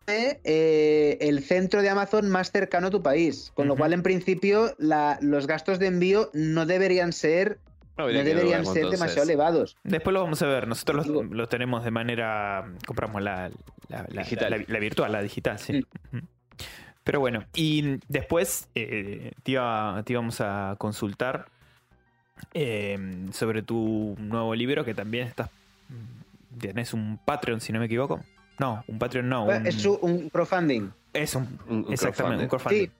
eh, 0.44 1.16
el 1.20 1.43
centro 1.44 1.81
de 1.82 1.89
Amazon 1.89 2.28
más 2.28 2.51
cercano 2.51 2.89
a 2.89 2.90
tu 2.90 3.02
país. 3.02 3.52
Con 3.55 3.69
lo 3.69 3.77
cual, 3.77 3.93
en 3.93 4.02
principio, 4.02 4.74
la- 4.78 5.19
los 5.23 5.47
gastos 5.47 5.78
de 5.78 5.86
envío 5.86 6.31
no 6.35 6.66
deberían 6.66 7.12
ser, 7.12 7.59
No, 8.06 8.12
deberían 8.24 8.64
ser 8.66 8.77
entonces. 8.78 8.90
demasiado 9.01 9.22
elevados. 9.24 9.77
Después 9.85 10.14
lo 10.14 10.22
vamos 10.22 10.40
a 10.43 10.47
ver. 10.47 10.66
Nosotros 10.68 11.06
lo, 11.06 11.22
Digo- 11.22 11.35
lo 11.35 11.48
tenemos 11.48 11.85
de 11.85 11.90
manera. 11.90 12.64
Compramos 12.86 13.22
la, 13.22 13.51
la- 13.89 14.06
la- 14.10 14.22
Digital. 14.22 14.51
la- 14.51 14.64
la 14.66 14.78
virtual, 14.78 15.12
la 15.12 15.22
digital, 15.22 15.59
sí. 15.59 15.85
Ujú. 16.12 16.24
Pero 17.05 17.18
bueno, 17.20 17.44
y 17.55 17.98
después 18.09 18.68
eh, 18.74 19.32
te, 19.43 19.52
iba- 19.52 20.02
te 20.05 20.12
íbamos 20.12 20.40
a 20.40 20.74
consultar 20.78 21.47
eh, 22.55 22.98
sobre 23.32 23.62
tu 23.62 24.14
nuevo 24.18 24.55
libro 24.55 24.85
que 24.85 24.94
también 24.94 25.27
estás. 25.27 25.51
Tienes 26.59 26.93
un 26.94 27.18
Patreon, 27.24 27.60
si 27.60 27.72
no 27.72 27.78
me 27.78 27.86
equivoco. 27.86 28.20
No, 28.59 28.85
un 28.86 28.98
Patreon 28.98 29.28
no. 29.28 29.44
un- 29.44 29.66
Es 29.66 29.85
un 29.86 30.28
crowdfunding. 30.28 30.90
es 31.12 31.35
un, 31.35 31.59
Un- 31.68 31.85
un 31.86 31.93
exactamente, 31.93 32.44
un 32.44 32.48
crowdfunding. 32.48 32.48
crowdfunding. 32.48 32.86
Sí. 32.86 32.99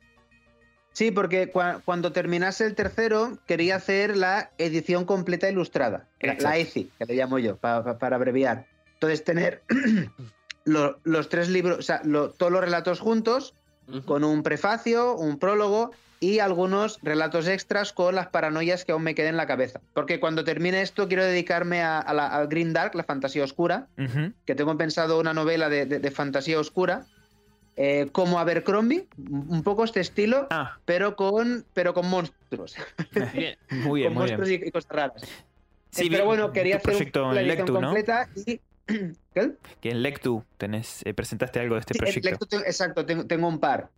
Sí, 0.93 1.11
porque 1.11 1.53
cua- 1.53 1.81
cuando 1.85 2.13
terminase 2.13 2.65
el 2.67 2.75
tercero, 2.75 3.39
quería 3.47 3.77
hacer 3.77 4.17
la 4.17 4.51
edición 4.59 5.05
completa 5.05 5.49
ilustrada. 5.49 6.09
La. 6.43 6.57
ECI, 6.59 6.91
que 6.99 7.05
le 7.07 7.15
llamo 7.15 7.39
yo, 7.39 7.57
pa- 7.57 7.83
pa- 7.85 7.99
para 7.99 8.17
abreviar. 8.17 8.67
Entonces, 8.95 9.25
tener 9.25 9.63
lo- 10.65 10.99
los 11.05 11.29
tres 11.29 11.49
libros, 11.49 11.79
o 11.79 11.83
sea, 11.83 12.01
lo- 12.05 12.31
todos 12.31 12.53
los 12.53 12.61
relatos 12.61 13.01
juntos, 13.01 13.55
con 14.05 14.23
un 14.23 14.45
prefacio, 14.45 15.17
un 15.17 15.39
prólogo 15.41 15.91
y 16.21 16.39
algunos 16.39 17.01
relatos 17.03 17.49
extras 17.49 17.93
con 17.93 18.15
las 18.15 18.29
paranoias 18.29 18.85
que 18.85 18.93
aún 18.93 19.03
me 19.03 19.17
queden 19.17 19.31
en 19.31 19.37
la 19.37 19.49
cabeza. 19.49 19.81
Porque 19.95 20.21
cuando 20.21 20.45
termine 20.45 20.83
esto, 20.83 21.09
quiero 21.09 21.25
dedicarme 21.25 21.83
a, 21.83 21.99
a 21.99 22.15
la, 22.15 22.29
al 22.29 22.47
Green 22.47 22.73
Dark, 22.73 22.95
la 22.95 23.03
fantasía 23.03 23.43
oscura, 23.43 23.89
que 24.45 24.55
tengo 24.55 24.77
pensado 24.77 25.19
una 25.19 25.33
novela 25.35 25.69
de, 25.69 25.87
de- 25.87 25.99
de 25.99 26.11
fantasía 26.13 26.61
oscura, 26.61 27.07
eh, 27.83 28.09
como 28.13 28.39
Abercrombie, 28.39 29.09
un 29.31 29.47
un 29.49 29.63
poco 29.63 29.85
este 29.85 30.01
estilo, 30.01 30.47
Ah, 30.51 30.77
pero 30.85 31.17
con, 31.17 31.65
pero 31.73 31.95
con 31.95 32.09
monstruos. 32.11 32.77
Bien. 33.35 33.57
muy 33.71 34.01
bien, 34.01 34.13
con 34.13 34.19
muy 34.19 34.27
bien. 34.27 34.39
monstruos 34.39 34.51
y, 34.51 34.55
y 34.55 34.71
cosas 34.71 34.91
raras. 34.91 35.23
Sí, 35.91 36.05
Eh, 36.07 36.09
pero 36.11 36.27
bueno, 36.27 36.53
quería 36.53 36.77
hacer 36.77 36.91
proyecto 36.93 37.33
en 37.33 37.39
edición 37.39 37.49
Lectu, 37.57 37.73
¿no? 37.73 37.81
completa 37.81 38.29
y... 38.37 38.61
¿Qué? 39.35 39.53
Que 39.81 39.91
en 39.91 40.03
Lectu 40.03 40.45
tenés, 40.59 41.01
eh, 41.07 41.15
presentaste 41.15 41.59
algo 41.61 41.77
de 41.77 41.81
este 41.81 41.95
Sí, 41.95 41.99
en 42.01 42.05
proyecto. 42.13 42.47
Lectu 42.47 42.57
exacto, 42.69 43.07
tengo, 43.07 43.25
tengo 43.27 43.49
un 43.49 43.59
par. 43.61 43.89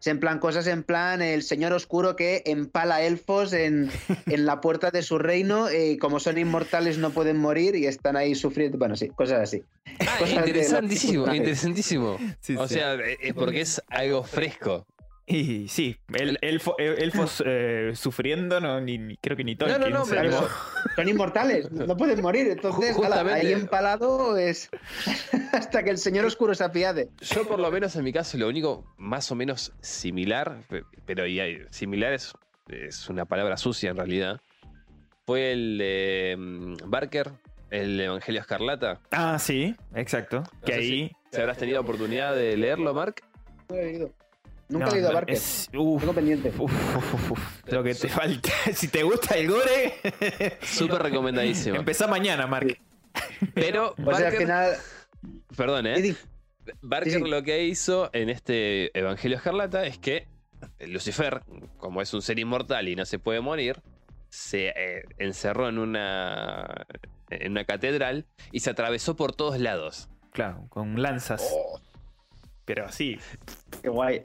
Es 0.00 0.06
en 0.06 0.18
plan, 0.18 0.38
cosas 0.38 0.66
en 0.66 0.82
plan, 0.82 1.20
el 1.20 1.42
señor 1.42 1.74
oscuro 1.74 2.16
que 2.16 2.42
empala 2.46 3.02
elfos 3.02 3.52
en, 3.52 3.90
en 4.26 4.46
la 4.46 4.62
puerta 4.62 4.90
de 4.90 5.02
su 5.02 5.18
reino, 5.18 5.70
y 5.70 5.98
como 5.98 6.20
son 6.20 6.38
inmortales 6.38 6.96
no 6.96 7.10
pueden 7.10 7.36
morir 7.36 7.76
y 7.76 7.86
están 7.86 8.16
ahí 8.16 8.34
sufriendo. 8.34 8.78
Bueno, 8.78 8.96
sí, 8.96 9.08
cosas 9.08 9.40
así. 9.40 9.62
Ah, 10.00 10.16
Cosas 10.18 10.34
interesantísimo, 10.46 11.34
interesantísimo. 11.34 12.16
Sí, 12.40 12.56
o 12.56 12.66
sí. 12.66 12.74
sea, 12.74 12.94
es 12.94 13.34
porque 13.34 13.60
es 13.60 13.82
algo 13.88 14.22
fresco. 14.24 14.86
Y 15.32 15.68
sí, 15.68 15.96
el, 16.14 16.38
elfo- 16.40 16.74
el- 16.78 17.00
elfos 17.02 17.42
eh, 17.46 17.92
sufriendo, 17.94 18.60
no, 18.60 18.80
ni, 18.80 18.98
ni- 18.98 19.16
creo 19.16 19.36
que 19.36 19.44
ni 19.44 19.54
Tolkien. 19.54 19.80
no, 19.80 19.88
no, 19.90 20.04
se 20.04 20.16
pero-. 20.16 20.48
Son 20.96 21.08
inmortales, 21.08 21.70
no 21.72 21.96
pueden 21.96 22.20
morir. 22.20 22.48
Entonces, 22.48 22.96
ala, 22.98 23.20
ahí 23.34 23.52
empalado 23.52 24.36
es 24.36 24.68
hasta 25.52 25.82
que 25.84 25.90
el 25.90 25.98
señor 25.98 26.24
oscuro 26.24 26.54
se 26.54 26.64
apiade. 26.64 27.10
Yo 27.20 27.46
por 27.46 27.58
lo 27.60 27.70
menos 27.70 27.94
en 27.96 28.04
mi 28.04 28.12
caso 28.12 28.36
lo 28.38 28.48
único 28.48 28.92
más 28.98 29.30
o 29.30 29.34
menos 29.34 29.72
similar, 29.80 30.62
pe- 30.68 30.82
pero 31.06 31.26
y 31.26 31.38
hay- 31.40 31.62
similar 31.70 32.12
es, 32.12 32.32
es 32.68 33.08
una 33.08 33.24
palabra 33.24 33.56
sucia 33.56 33.90
en 33.90 33.96
realidad, 33.96 34.40
fue 35.26 35.52
el 35.52 35.78
de 35.78 36.34
mm, 36.38 36.74
Barker, 36.90 37.30
el 37.70 38.00
Evangelio 38.00 38.40
Escarlata. 38.40 39.00
Ah, 39.12 39.38
sí, 39.38 39.76
exacto. 39.94 40.42
Que 40.64 40.74
ahí. 40.74 41.12
Si 41.30 41.40
habrás 41.40 41.58
tenido 41.58 41.80
oportunidad 41.80 42.34
de 42.34 42.56
leerlo, 42.56 42.92
Mark. 42.92 43.22
No 43.68 43.76
he 43.76 43.84
leído. 43.84 44.10
Nunca 44.70 44.86
no, 44.86 44.90
he 44.92 44.94
leído 44.94 45.10
a 45.10 45.12
Barker. 45.14 45.34
es- 45.34 45.68
uf, 45.74 46.00
Tengo 46.00 46.14
pendiente. 46.14 46.48
uf, 46.58 46.72
uf, 46.96 47.14
uf, 47.14 47.30
uf. 47.32 47.62
Lo 47.66 47.82
que 47.82 47.94
te 47.94 48.08
falta. 48.08 48.50
Si 48.74 48.88
te 48.88 49.02
gusta 49.02 49.34
el 49.36 49.48
gore, 49.50 49.94
Súper 50.62 51.02
recomendadísimo. 51.02 51.76
empezá 51.76 52.06
mañana, 52.06 52.46
Mark. 52.46 52.78
Pero 53.54 53.94
Pues 54.02 54.16
al 54.18 54.22
Barker, 54.24 54.40
final. 54.40 54.72
perdón, 55.56 55.86
¿eh? 55.88 56.14
Barker 56.82 57.12
Sí, 57.12 57.18
sí. 57.18 57.28
lo 57.30 57.42
que 57.42 57.64
hizo 57.64 58.10
en 58.12 58.30
este 58.30 58.96
Evangelio 58.98 59.36
Escarlata 59.38 59.84
es 59.86 59.98
que 59.98 60.28
Lucifer, 60.86 61.42
como 61.78 62.00
es 62.02 62.12
un 62.14 62.22
ser 62.22 62.38
inmortal 62.38 62.86
y 62.88 62.94
no 62.96 63.04
se 63.06 63.18
puede 63.18 63.40
morir, 63.40 63.80
se 64.28 64.68
eh, 64.68 65.02
encerró 65.18 65.68
en 65.68 65.78
una, 65.78 66.86
en 67.30 67.52
una 67.52 67.64
catedral 67.64 68.26
y 68.52 68.60
se 68.60 68.70
atravesó 68.70 69.16
por 69.16 69.32
todos 69.34 69.58
lados. 69.58 70.08
Claro, 70.32 70.66
con 70.68 71.00
lanzas. 71.02 71.42
Oh, 71.52 71.80
Pero 72.74 72.86
así. 72.86 73.18
qué 73.82 73.88
guay. 73.88 74.20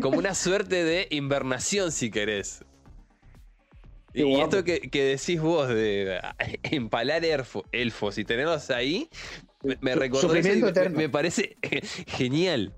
Como 0.00 0.18
una 0.18 0.34
suerte 0.34 0.84
de 0.84 1.06
invernación, 1.10 1.92
si 1.92 2.10
querés. 2.10 2.64
Y, 4.14 4.40
esto 4.40 4.62
que, 4.62 4.80
que 4.90 5.04
decís 5.04 5.40
vos 5.40 5.68
de 5.68 6.20
empalar 6.64 7.22
elfo- 7.22 7.64
elfos 7.72 8.18
y 8.18 8.24
tenerlos 8.24 8.70
ahí, 8.70 9.08
me, 9.62 9.78
me 9.80 9.94
Su- 9.94 10.00
recordó 10.00 10.34
eso 10.34 10.38
y 10.38 10.42
sufrimiento 10.52 10.90
me, 10.90 11.08
parece 11.08 11.56
genial. 12.08 12.74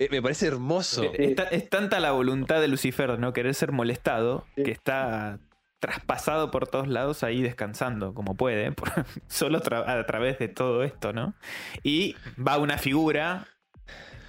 Eh, 0.00 0.08
Me 0.10 0.20
parece 0.22 0.46
hermoso. 0.48 1.12
Es, 1.14 1.34
ta- 1.36 1.44
es 1.44 1.68
tanta 1.68 2.00
la 2.00 2.10
voluntad 2.12 2.60
de 2.60 2.68
Lucifer 2.68 3.10
de 3.12 3.18
no 3.18 3.32
querer 3.32 3.54
ser 3.54 3.70
molestado 3.72 4.46
que 4.56 4.70
está 4.72 5.38
traspasado 5.80 6.50
por 6.50 6.66
todos 6.66 6.88
lados 6.88 7.22
ahí 7.22 7.40
descansando 7.40 8.12
como 8.12 8.34
puede, 8.34 8.72
por- 8.72 8.90
solo 9.28 9.60
tra- 9.60 9.88
a 9.88 10.04
través 10.06 10.40
de 10.40 10.48
todo 10.48 10.82
esto, 10.82 11.12
¿no? 11.12 11.34
Y 11.84 12.16
va 12.36 12.58
una 12.58 12.78
figura, 12.78 13.46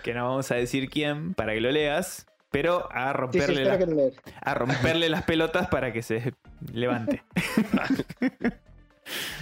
que 0.04 0.14
no 0.14 0.28
vamos 0.30 0.52
a 0.52 0.56
decir 0.56 0.90
quién 0.90 1.34
para 1.34 1.54
que 1.54 1.62
lo 1.62 1.72
leas, 1.72 2.26
pero 2.52 2.88
a 2.92 3.08
Sí, 3.12 3.14
sí, 3.14 3.18
romperle, 3.20 3.66
la- 3.66 3.80
a 4.42 4.54
romperle 4.54 5.10
las 5.10 5.24
pelotas 5.24 5.68
para 5.68 5.92
que 5.94 6.02
se 6.02 6.34
levante. 6.74 7.24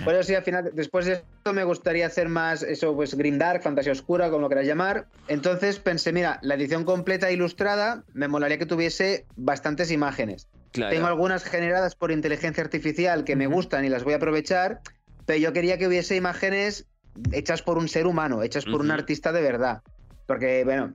Bueno, 0.05 0.23
sí, 0.23 0.33
al 0.33 0.43
final, 0.43 0.69
después 0.73 1.05
de 1.05 1.13
esto 1.13 1.53
me 1.53 1.63
gustaría 1.63 2.05
hacer 2.07 2.29
más 2.29 2.63
eso, 2.63 2.95
pues 2.95 3.15
Dark, 3.37 3.61
fantasía 3.63 3.91
oscura, 3.91 4.29
como 4.29 4.43
lo 4.43 4.47
quieras 4.47 4.65
llamar. 4.65 5.07
Entonces 5.27 5.79
pensé, 5.79 6.13
mira, 6.13 6.39
la 6.41 6.55
edición 6.55 6.85
completa 6.85 7.29
e 7.29 7.33
ilustrada 7.33 8.03
me 8.13 8.27
molaría 8.29 8.57
que 8.57 8.65
tuviese 8.65 9.25
bastantes 9.35 9.91
imágenes. 9.91 10.47
Claro. 10.71 10.93
Tengo 10.95 11.07
algunas 11.07 11.43
generadas 11.43 11.95
por 11.95 12.11
inteligencia 12.11 12.63
artificial 12.63 13.23
que 13.25 13.35
me 13.35 13.47
gustan 13.47 13.83
y 13.83 13.89
las 13.89 14.03
voy 14.05 14.13
a 14.13 14.17
aprovechar, 14.17 14.79
pero 15.25 15.39
yo 15.39 15.51
quería 15.51 15.77
que 15.77 15.87
hubiese 15.87 16.15
imágenes 16.15 16.85
hechas 17.33 17.61
por 17.61 17.77
un 17.77 17.89
ser 17.89 18.07
humano, 18.07 18.43
hechas 18.43 18.63
por 18.65 18.79
un 18.81 18.91
artista 18.91 19.31
de 19.33 19.41
verdad. 19.41 19.81
Porque, 20.27 20.63
bueno, 20.63 20.93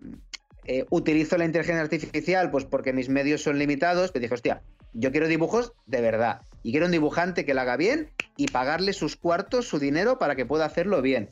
eh, 0.65 0.85
utilizo 0.91 1.37
la 1.39 1.45
inteligencia 1.45 1.83
artificial 1.83 2.51
pues 2.53 2.65
porque 2.65 2.93
mis 2.93 3.09
medios 3.09 3.43
son 3.43 3.59
limitados, 3.59 4.13
pero 4.13 4.23
dije, 4.23 4.35
hostia, 4.35 4.63
yo 4.93 5.11
quiero 5.11 5.27
dibujos 5.27 5.73
de 5.87 6.01
verdad. 6.01 6.43
Y 6.63 6.71
quiero 6.71 6.87
un 6.87 6.93
dibujante 6.93 7.45
que 7.45 7.55
lo 7.55 7.61
haga 7.63 7.77
bien 7.77 8.11
y 8.37 8.47
pagarle 8.47 8.93
sus 8.93 9.17
cuartos, 9.17 9.67
su 9.67 9.81
dinero 9.81 10.19
para 10.21 10.37
que 10.37 10.47
pueda 10.47 10.65
hacerlo 10.67 11.03
bien. 11.03 11.31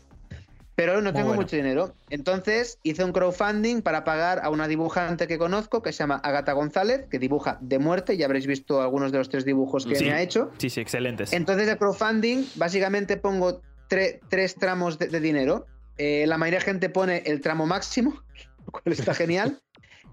Pero 0.75 0.95
no 1.03 1.11
Muy 1.11 1.13
tengo 1.13 1.27
bueno. 1.29 1.43
mucho 1.43 1.57
dinero. 1.57 1.95
Entonces 2.09 2.79
hice 2.83 3.05
un 3.05 3.13
crowdfunding 3.13 3.83
para 3.83 4.03
pagar 4.03 4.41
a 4.43 4.49
una 4.49 4.67
dibujante 4.67 5.27
que 5.27 5.37
conozco 5.37 5.83
que 5.83 5.93
se 5.93 5.99
llama 5.99 6.17
Agata 6.25 6.53
González, 6.55 7.07
que 7.11 7.19
dibuja 7.19 7.59
de 7.61 7.79
muerte. 7.79 8.17
Ya 8.17 8.25
habréis 8.25 8.47
visto 8.47 8.81
algunos 8.81 9.13
de 9.13 9.19
los 9.19 9.29
tres 9.29 9.45
dibujos 9.45 9.85
que 9.85 9.95
Sí. 9.97 10.07
me 10.07 10.13
ha 10.15 10.23
hecho. 10.23 10.51
Sí, 10.57 10.71
sí, 10.71 10.81
excelentes. 10.81 11.35
Entonces, 11.35 11.69
el 11.69 11.77
crowdfunding, 11.77 12.45
básicamente 12.55 13.19
pongo 13.19 13.61
tre- 13.91 14.21
tres 14.31 14.55
tramos 14.55 14.99
de, 14.99 15.09
de 15.09 15.21
dinero. 15.21 15.67
Eh, 16.03 16.27
la 16.27 16.39
mayoría 16.39 16.61
de 16.61 16.65
gente 16.65 16.89
pone 16.89 17.23
el 17.27 17.43
tramo 17.43 17.67
máximo, 17.67 18.23
lo 18.65 18.73
cual 18.73 18.83
está 18.87 19.13
genial. 19.13 19.61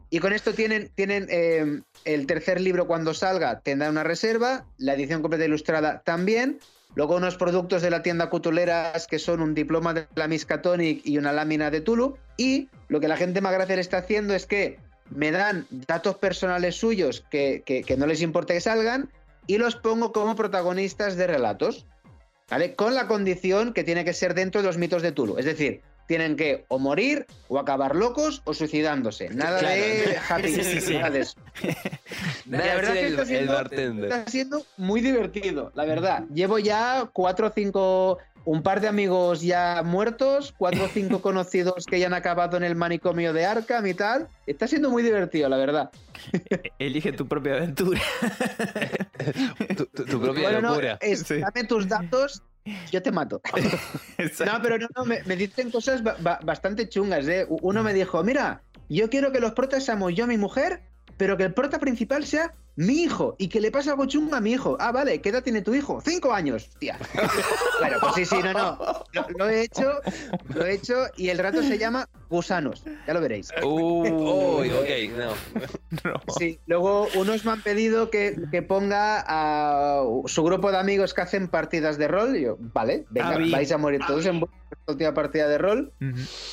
Y 0.10 0.20
con 0.20 0.34
esto 0.34 0.54
tienen, 0.54 0.90
tienen 0.96 1.28
eh, 1.30 1.82
el 2.04 2.28
tercer 2.28 2.60
libro 2.60 2.88
cuando 2.88 3.14
salga, 3.14 3.62
tendrá 3.62 3.90
una 3.90 4.04
reserva, 4.04 4.66
la 4.78 4.96
edición 4.96 5.22
completa 5.22 5.46
ilustrada 5.46 6.02
también. 6.04 6.60
Luego 6.96 7.16
unos 7.16 7.38
productos 7.38 7.82
de 7.82 7.90
la 7.90 8.02
tienda 8.02 8.30
Cutuleras 8.30 9.08
que 9.08 9.18
son 9.18 9.42
un 9.42 9.54
diploma 9.54 9.94
de 9.94 10.08
la 10.16 10.28
Miskatonic 10.28 11.06
y 11.06 11.18
una 11.18 11.32
lámina 11.32 11.72
de 11.72 11.80
Tulu. 11.80 12.18
Y 12.36 12.68
lo 12.90 13.00
que 13.00 13.08
la 13.08 13.16
gente 13.16 13.40
más 13.40 13.54
gracia 13.54 13.76
está 13.76 14.00
haciendo 14.00 14.34
es 14.34 14.46
que 14.46 14.80
me 15.10 15.32
dan 15.32 15.68
datos 15.70 16.18
personales 16.18 16.76
suyos 16.76 17.24
que- 17.32 17.64
que 17.66 17.98
no 17.98 18.08
les 18.08 18.22
importa 18.22 18.54
que 18.54 18.62
salgan 18.62 19.10
y 19.46 19.58
los 19.58 19.76
pongo 19.78 20.12
como 20.12 20.36
protagonistas 20.36 21.16
de 21.16 21.28
relatos. 21.28 21.86
¿Vale? 22.50 22.76
Con 22.76 22.96
la 22.96 23.08
condición 23.08 23.74
que 23.74 23.84
tiene 23.84 24.06
que 24.06 24.14
ser 24.14 24.34
dentro 24.34 24.62
de 24.62 24.68
los 24.68 24.78
mitos 24.78 25.02
de 25.02 25.12
Tulu. 25.12 25.38
Es 25.38 25.46
decir, 25.46 25.82
tienen 26.08 26.38
que 26.38 26.64
o 26.70 26.80
morir, 26.80 27.26
o 27.50 27.60
acabar 27.60 27.94
locos, 27.96 28.42
o 28.46 28.54
suicidándose. 28.54 29.30
Nada 29.30 29.60
Claro. 29.60 29.76
de 29.76 30.18
happy, 30.30 30.54
Sí, 30.54 30.64
sí, 30.64 30.80
sí. 30.82 30.94
nada 30.96 31.10
de 31.10 31.20
eso. 31.20 31.36
Nada 32.46 32.64
La 32.66 32.70
de 32.72 32.76
verdad 32.78 32.94
que 32.94 33.00
el, 33.08 33.12
está 33.14 33.26
siendo-. 33.26 34.04
Está 34.06 34.32
siendo 34.32 34.66
muy 34.78 35.02
divertido, 35.02 35.72
la 35.76 35.84
verdad. 35.84 36.24
Llevo 36.34 36.60
ya 36.60 37.10
cuatro 37.12 37.48
o 37.48 37.52
cinco, 37.54 38.20
un 38.48 38.64
par 38.64 38.80
de 38.80 38.88
amigos 38.88 39.42
ya 39.42 39.82
muertos, 39.84 40.54
cuatro 40.58 40.86
o 40.86 40.88
cinco 40.88 41.22
conocidos 41.22 41.86
que 41.86 42.00
ya 42.00 42.08
han 42.08 42.14
acabado 42.14 42.56
en 42.56 42.64
el 42.64 42.76
manicomio 42.76 43.34
de 43.34 43.46
Arkham 43.46 43.86
y 43.88 43.94
tal. 43.94 44.30
Está 44.46 44.68
siendo 44.68 44.90
muy 44.90 45.04
divertido, 45.04 45.50
la 45.50 45.58
verdad. 45.58 45.90
Elige 46.80 47.12
tu 47.12 47.28
propia 47.28 47.56
aventura. 47.56 48.00
Tu, 49.78 49.86
tu- 49.88 50.06
tu 50.06 50.22
propia 50.22 50.44
Bueno, 50.44 50.62
no, 50.62 50.70
locura. 50.70 50.98
es, 51.02 51.20
Sí. 51.22 51.40
dame 51.40 51.64
tus 51.68 51.88
datos, 51.88 52.44
yo 52.92 53.02
te 53.02 53.12
mato. 53.12 53.42
No, 54.46 54.62
pero 54.62 54.78
no, 54.78 54.88
no, 54.96 55.06
me, 55.06 55.22
me 55.26 55.36
dicen 55.36 55.70
cosas 55.72 56.02
ba- 56.04 56.16
ba- 56.20 56.40
bastante 56.44 56.88
chungas, 56.88 57.28
¿eh? 57.28 57.46
Uno 57.50 57.84
me 57.84 57.94
dijo, 57.94 58.24
mira, 58.24 58.62
yo 58.90 59.10
quiero 59.10 59.32
que 59.32 59.40
los 59.40 59.52
protas 59.54 59.84
seamos 59.84 60.14
yo, 60.16 60.26
mi 60.28 60.38
mujer, 60.38 60.82
pero 61.18 61.36
que 61.36 61.44
el 61.44 61.54
prota 61.54 61.80
principal 61.80 62.26
sea 62.26 62.54
mi 62.78 63.04
hijo 63.04 63.36
y 63.38 63.50
que 63.50 63.60
le 63.60 63.72
pase 63.72 63.90
algo 63.90 64.06
chungo 64.06 64.36
a 64.36 64.40
mi 64.40 64.54
hijo. 64.54 64.78
Ah, 64.80 64.92
vale, 64.92 65.20
¿qué 65.20 65.30
edad 65.30 65.44
tiene 65.44 65.62
tu 65.62 65.74
hijo? 65.74 66.02
Cinco 66.06 66.32
años, 66.32 66.70
tía. 66.80 66.98
bueno, 67.80 67.98
pues 68.00 68.16
sí, 68.16 68.26
sí, 68.26 68.38
no, 68.44 68.54
no. 68.54 68.78
Lo, 69.12 69.26
lo 69.38 69.50
he 69.50 69.64
hecho, 69.64 70.00
lo 70.54 70.66
he 70.66 70.74
hecho 70.76 71.08
y 71.18 71.30
el 71.30 71.40
rato 71.40 71.62
se 71.64 71.78
llama 71.78 72.08
Gusanos. 72.30 72.84
Ya 73.06 73.14
lo 73.14 73.22
veréis. 73.22 73.50
Uh, 73.64 74.58
Uy, 74.60 74.70
ok, 74.70 75.18
no. 75.18 75.32
No. 76.04 76.22
Sí, 76.38 76.60
luego 76.66 77.08
unos 77.16 77.46
me 77.46 77.52
han 77.52 77.62
pedido 77.62 78.10
que, 78.10 78.36
que 78.52 78.62
ponga 78.62 79.24
a 79.28 80.04
su 80.26 80.44
grupo 80.44 80.72
de 80.72 80.78
amigos 80.78 81.14
que 81.14 81.22
hacen 81.22 81.48
partidas 81.48 81.98
de 81.98 82.08
rol. 82.08 82.36
Y 82.36 82.44
yo, 82.44 82.58
vale, 82.60 83.06
venga, 83.10 83.38
bien. 83.38 83.52
vais 83.52 83.72
a 83.72 83.78
morir 83.78 84.02
todos 84.06 84.26
en 84.26 84.42
vuestra 84.42 84.58
última 84.88 85.14
partida 85.14 85.48
de 85.48 85.58
rol. 85.58 85.94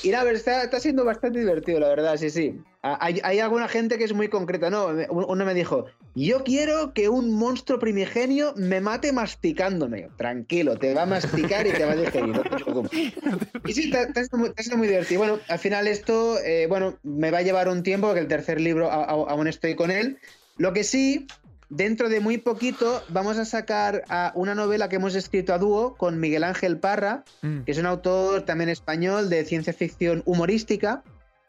Y 0.02 0.10
la 0.10 0.24
verdad, 0.24 0.38
está, 0.38 0.64
está 0.64 0.80
siendo 0.80 1.04
bastante 1.04 1.38
divertido, 1.38 1.80
la 1.80 1.88
verdad, 1.88 2.16
sí, 2.16 2.30
sí. 2.30 2.60
Hay, 2.82 3.18
hay 3.24 3.40
alguna 3.40 3.66
gente 3.66 3.96
que 3.96 4.04
es 4.04 4.12
muy 4.12 4.28
concreta, 4.28 4.68
¿no? 4.68 4.88
Uno 5.08 5.44
me 5.46 5.54
dijo, 5.54 5.86
yo 6.14 6.44
quiero 6.44 6.92
que 6.92 7.08
un 7.08 7.32
monstruo 7.32 7.78
primigenio 7.78 8.52
me 8.56 8.82
mate 8.82 9.10
masticándome. 9.10 10.02
Yo, 10.02 10.08
Tranquilo, 10.16 10.76
te 10.76 10.92
va 10.92 11.02
a 11.02 11.06
masticar 11.06 11.66
y 11.66 11.72
te 11.72 11.84
va 11.84 11.92
a 11.92 11.96
digerir, 11.96 12.28
no 12.28 12.42
te 12.42 12.50
preocupes. 12.50 12.90
Y 13.66 13.72
sí, 13.72 13.84
está, 13.84 14.02
está 14.02 14.20
siendo 14.20 14.36
muy, 14.36 14.48
está 14.50 14.62
siendo 14.62 14.76
muy 14.76 14.88
divertido. 14.88 15.18
Bueno, 15.20 15.38
al 15.48 15.58
final 15.64 15.88
esto, 15.88 16.38
eh, 16.38 16.66
bueno, 16.68 16.98
me 17.02 17.30
va 17.30 17.38
a 17.38 17.42
llevar 17.42 17.68
un 17.68 17.82
tiempo, 17.82 18.06
porque 18.06 18.20
el 18.20 18.28
tercer 18.28 18.60
libro 18.60 18.90
a- 18.90 19.04
a- 19.04 19.30
aún 19.32 19.48
estoy 19.48 19.74
con 19.74 19.90
él. 19.90 20.18
Lo 20.58 20.72
que 20.72 20.84
sí, 20.84 21.26
dentro 21.68 22.08
de 22.08 22.20
muy 22.20 22.38
poquito 22.38 23.02
vamos 23.08 23.38
a 23.38 23.44
sacar 23.44 24.04
a 24.08 24.30
una 24.36 24.54
novela 24.54 24.88
que 24.88 24.96
hemos 24.96 25.14
escrito 25.14 25.52
a 25.54 25.58
dúo 25.58 25.96
con 25.96 26.20
Miguel 26.20 26.44
Ángel 26.44 26.78
Parra, 26.78 27.24
Mm. 27.42 27.62
que 27.64 27.72
es 27.72 27.78
un 27.78 27.86
autor 27.86 28.42
también 28.42 28.68
español 28.70 29.28
de 29.30 29.44
ciencia 29.44 29.72
ficción 29.72 30.22
humorística, 30.26 31.02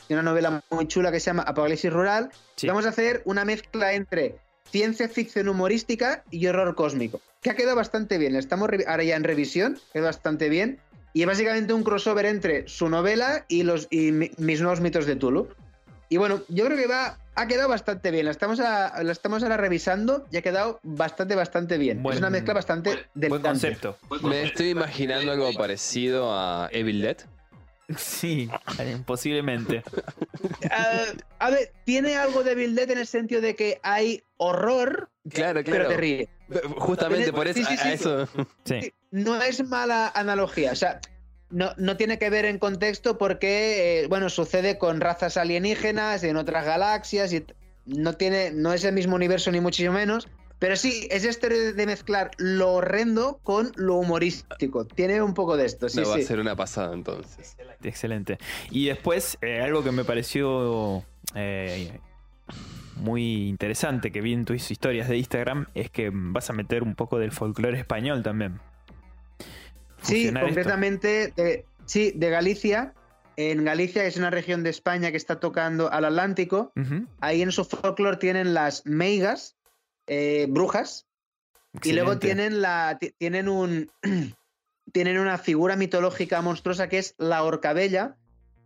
de 0.09 0.15
una 0.15 0.23
novela 0.23 0.63
muy 0.71 0.87
chula 0.87 1.11
que 1.11 1.19
se 1.19 1.27
llama 1.27 1.43
Apocalipsis 1.43 1.91
Rural. 1.91 2.29
Sí. 2.55 2.67
Vamos 2.67 2.85
a 2.85 2.89
hacer 2.89 3.21
una 3.25 3.43
mezcla 3.45 3.93
entre 3.93 4.35
ciencia 4.71 5.07
ficción 5.09 5.47
humorística 5.49 6.23
y 6.31 6.47
horror 6.47 6.73
cósmico, 6.75 7.21
que 7.41 7.49
ha 7.51 7.55
quedado 7.55 7.75
bastante 7.75 8.17
bien. 8.17 8.35
Estamos 8.35 8.69
ahora 8.87 9.03
ya 9.03 9.15
en 9.15 9.23
revisión, 9.23 9.77
quedó 9.93 10.05
bastante 10.05 10.49
bien. 10.49 10.79
Y 11.15 11.21
es 11.21 11.27
básicamente 11.27 11.71
un 11.73 11.81
crossover 11.83 12.25
entre 12.25 12.67
su 12.67 12.89
novela 12.89 13.45
y, 13.47 13.63
los, 13.63 13.87
y 13.89 14.11
mi- 14.11 14.31
mis 14.37 14.59
nuevos 14.59 14.81
mitos 14.81 15.05
de 15.05 15.15
Tulu. 15.15 15.47
Y 16.09 16.17
bueno, 16.17 16.41
yo 16.49 16.65
creo 16.65 16.77
que 16.77 16.87
va, 16.87 17.17
ha 17.35 17.47
quedado 17.47 17.69
bastante 17.69 18.11
bien. 18.11 18.25
La 18.25 18.31
estamos, 18.31 18.59
a- 18.59 19.01
la 19.01 19.11
estamos 19.13 19.41
ahora 19.41 19.55
revisando 19.55 20.25
y 20.29 20.35
ha 20.35 20.41
quedado 20.41 20.77
bastante, 20.83 21.33
bastante 21.35 21.77
bien. 21.77 22.03
Buen- 22.03 22.15
es 22.15 22.19
una 22.19 22.29
mezcla 22.29 22.53
bastante 22.53 22.89
Buen 22.89 23.05
delirante. 23.13 23.47
concepto. 23.47 23.97
Me 24.23 24.43
estoy 24.43 24.71
imaginando 24.71 25.31
algo 25.31 25.53
parecido 25.53 26.33
a 26.37 26.67
Evil 26.73 27.01
Dead. 27.01 27.17
Sí, 27.97 28.49
posiblemente. 29.05 29.83
Ah, 30.71 31.03
a 31.39 31.49
ver, 31.51 31.71
tiene 31.85 32.17
algo 32.17 32.43
de 32.43 32.55
Bill 32.55 32.75
Dead 32.75 32.89
en 32.91 32.97
el 32.97 33.07
sentido 33.07 33.39
de 33.41 33.55
que 33.55 33.79
hay 33.83 34.23
horror, 34.37 35.09
Claro, 35.29 35.61
pero 35.63 35.87
te 35.87 35.95
ríe. 35.95 36.29
Justamente 36.77 37.31
por 37.33 37.47
eso, 37.47 37.59
Sí, 37.59 37.65
sí, 37.65 37.73
a- 37.77 37.81
a 37.81 37.83
sí. 37.85 37.89
eso. 37.93 38.27
Sí. 38.65 38.93
No 39.11 39.41
es 39.41 39.63
mala 39.67 40.11
analogía, 40.13 40.71
o 40.71 40.75
sea, 40.75 40.99
no, 41.49 41.71
no 41.77 41.95
tiene 41.97 42.19
que 42.19 42.29
ver 42.29 42.45
en 42.45 42.59
contexto 42.59 43.17
porque, 43.17 44.01
eh, 44.03 44.07
bueno, 44.07 44.29
sucede 44.29 44.77
con 44.77 44.99
razas 45.01 45.37
alienígenas 45.37 46.23
en 46.23 46.37
otras 46.37 46.65
galaxias 46.65 47.31
y 47.33 47.45
no 47.85 48.13
tiene, 48.13 48.51
no 48.51 48.73
es 48.73 48.83
el 48.83 48.93
mismo 48.93 49.15
universo 49.15 49.51
ni 49.51 49.59
muchísimo 49.61 49.93
menos. 49.93 50.27
Pero 50.57 50.77
sí, 50.77 51.07
es 51.11 51.25
este 51.25 51.73
de 51.73 51.85
mezclar 51.85 52.31
lo 52.37 52.71
horrendo 52.75 53.39
con 53.43 53.73
lo 53.75 53.95
humorístico. 53.95 54.85
Tiene 54.85 55.21
un 55.21 55.33
poco 55.33 55.57
de 55.57 55.65
esto, 55.65 55.89
sí, 55.89 55.99
no, 55.99 56.07
va 56.09 56.15
sí. 56.15 56.21
a 56.21 56.25
ser 56.25 56.39
una 56.39 56.55
pasada 56.55 56.93
entonces. 56.93 57.57
Excelente. 57.83 58.37
Y 58.71 58.85
después, 58.87 59.37
eh, 59.41 59.59
algo 59.61 59.83
que 59.83 59.91
me 59.91 60.05
pareció 60.05 61.03
eh, 61.35 61.99
muy 62.95 63.47
interesante 63.49 64.11
que 64.11 64.21
vi 64.21 64.33
en 64.33 64.45
tus 64.45 64.71
historias 64.71 65.09
de 65.09 65.17
Instagram 65.17 65.67
es 65.73 65.89
que 65.89 66.11
vas 66.13 66.49
a 66.49 66.53
meter 66.53 66.81
un 66.83 66.95
poco 66.95 67.19
del 67.19 67.31
folclore 67.31 67.77
español 67.77 68.23
también. 68.23 68.59
Sí, 70.01 70.27
concretamente, 70.47 71.33
de, 71.35 71.65
sí, 71.85 72.11
de 72.15 72.29
Galicia. 72.29 72.93
En 73.37 73.65
Galicia, 73.65 74.03
que 74.03 74.07
es 74.07 74.15
una 74.17 74.29
región 74.29 74.63
de 74.63 74.69
España 74.69 75.11
que 75.11 75.17
está 75.17 75.41
tocando 75.41 75.91
al 75.91 76.05
Atlántico, 76.05 76.71
ahí 77.19 77.41
en 77.41 77.51
su 77.51 77.65
folclore 77.65 78.15
tienen 78.17 78.53
las 78.53 78.85
meigas, 78.85 79.57
eh, 80.07 80.45
brujas, 80.49 81.05
y 81.83 81.91
luego 81.91 82.11
tienen, 82.19 82.61
la, 82.61 82.97
ti- 82.97 83.11
tienen, 83.17 83.49
un, 83.49 83.91
tienen 84.93 85.19
una 85.19 85.37
figura 85.37 85.75
mitológica 85.75 86.41
monstruosa 86.41 86.87
que 86.87 86.99
es 86.99 87.13
la 87.17 87.43
Horcabella, 87.43 88.15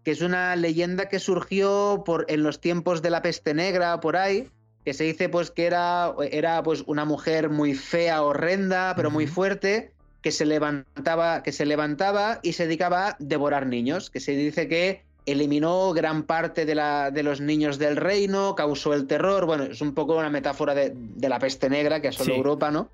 que 0.09 0.13
es 0.13 0.21
una 0.21 0.55
leyenda 0.55 1.07
que 1.07 1.19
surgió 1.19 2.01
por, 2.03 2.25
en 2.29 2.41
los 2.41 2.59
tiempos 2.59 3.03
de 3.03 3.11
la 3.11 3.21
peste 3.21 3.53
negra, 3.53 3.99
por 3.99 4.17
ahí, 4.17 4.49
que 4.83 4.95
se 4.95 5.03
dice 5.03 5.29
pues 5.29 5.51
que 5.51 5.67
era, 5.67 6.15
era 6.31 6.63
pues 6.63 6.83
una 6.87 7.05
mujer 7.05 7.51
muy 7.51 7.75
fea, 7.75 8.23
horrenda, 8.23 8.93
pero 8.95 9.11
muy 9.11 9.27
fuerte, 9.27 9.91
que 10.23 10.31
se 10.31 10.47
levantaba, 10.47 11.43
que 11.43 11.51
se 11.51 11.67
levantaba 11.67 12.39
y 12.41 12.53
se 12.53 12.63
dedicaba 12.65 13.09
a 13.09 13.17
devorar 13.19 13.67
niños, 13.67 14.09
que 14.09 14.19
se 14.19 14.31
dice 14.31 14.67
que 14.67 15.03
eliminó 15.27 15.93
gran 15.93 16.23
parte 16.23 16.65
de, 16.65 16.73
la, 16.73 17.11
de 17.11 17.21
los 17.21 17.39
niños 17.39 17.77
del 17.77 17.95
reino, 17.95 18.55
causó 18.55 18.95
el 18.95 19.05
terror, 19.05 19.45
bueno, 19.45 19.65
es 19.65 19.79
un 19.79 19.93
poco 19.93 20.17
una 20.17 20.31
metáfora 20.31 20.73
de, 20.73 20.91
de 20.95 21.29
la 21.29 21.37
peste 21.37 21.69
negra 21.69 22.01
que 22.01 22.07
asoló 22.07 22.33
Sí. 22.33 22.35
Europa, 22.35 22.71
¿no? 22.71 22.89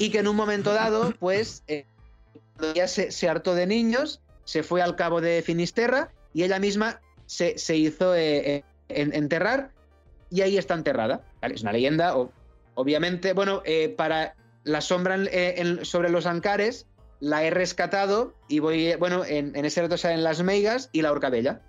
Y 0.00 0.10
que 0.10 0.18
en 0.18 0.26
un 0.26 0.34
momento 0.34 0.74
dado, 0.74 1.14
pues, 1.20 1.62
eh, 1.68 1.84
ya 2.74 2.88
se, 2.88 3.12
se 3.12 3.28
hartó 3.28 3.54
de 3.54 3.68
niños, 3.68 4.20
se 4.42 4.64
fue 4.64 4.82
al 4.82 4.96
cabo 4.96 5.20
de 5.20 5.42
Finisterra 5.42 6.10
y 6.34 6.42
ella 6.44 6.58
misma 6.58 7.00
se, 7.26 7.58
se 7.58 7.76
hizo 7.76 8.14
eh, 8.14 8.56
eh, 8.56 8.64
en- 8.88 9.14
enterrar 9.14 9.70
y 10.30 10.40
ahí 10.42 10.56
está 10.58 10.74
enterrada. 10.74 11.22
¿vale? 11.40 11.54
Es 11.54 11.62
una 11.62 11.72
leyenda, 11.72 12.16
o- 12.16 12.32
obviamente. 12.74 13.32
Bueno, 13.32 13.62
eh, 13.64 13.88
para 13.88 14.34
la 14.64 14.80
sombra 14.80 15.14
en- 15.14 15.28
en- 15.32 15.84
sobre 15.84 16.10
los 16.10 16.26
ancares 16.26 16.86
la 17.20 17.44
he 17.44 17.50
rescatado 17.50 18.34
y 18.48 18.60
voy, 18.60 18.94
bueno, 18.96 19.24
en, 19.24 19.54
en 19.56 19.64
ese 19.64 19.82
reto 19.82 19.96
salen 19.98 20.22
las 20.24 20.42
meigas 20.42 20.88
y 20.92 21.02
la 21.02 21.12
horcabella. 21.12 21.60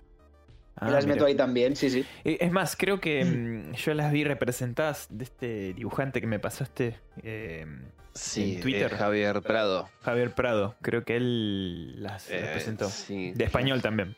Ah, 0.78 0.88
y 0.88 0.92
las 0.94 1.06
mira. 1.06 1.16
meto 1.16 1.26
ahí 1.26 1.36
también, 1.36 1.76
sí, 1.76 1.90
sí. 1.90 2.06
Es 2.24 2.52
más, 2.52 2.76
creo 2.78 3.00
que 3.02 3.24
mm, 3.26 3.74
yo 3.74 3.94
las 3.94 4.12
vi 4.12 4.24
representadas 4.24 5.08
de 5.10 5.24
este 5.26 5.74
dibujante 5.74 6.22
que 6.22 6.28
me 6.28 6.40
pasaste, 6.40 7.00
eh, 7.24 7.66
Sí, 8.14 8.56
En 8.56 8.62
Twitter. 8.62 8.92
eh, 8.92 8.98
Javier 8.98 9.42
Prado. 9.42 9.90
Javier 10.02 10.34
Prado. 10.36 10.76
Creo 10.82 11.06
que 11.06 11.16
él 11.16 12.04
las 12.04 12.30
Eh, 12.30 12.42
representó. 12.42 12.90
sí. 12.90 13.32
De 13.34 13.46
español 13.46 13.82
también. 13.82 14.18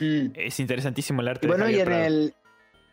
Mm. 0.00 0.26
Es 0.34 0.60
interesantísimo 0.60 1.20
el 1.22 1.28
arte 1.28 1.46
Y 1.46 1.48
bueno, 1.48 1.66
de 1.66 1.72
y 1.72 1.78
en 1.80 1.84
Prado. 1.84 2.04
el, 2.04 2.34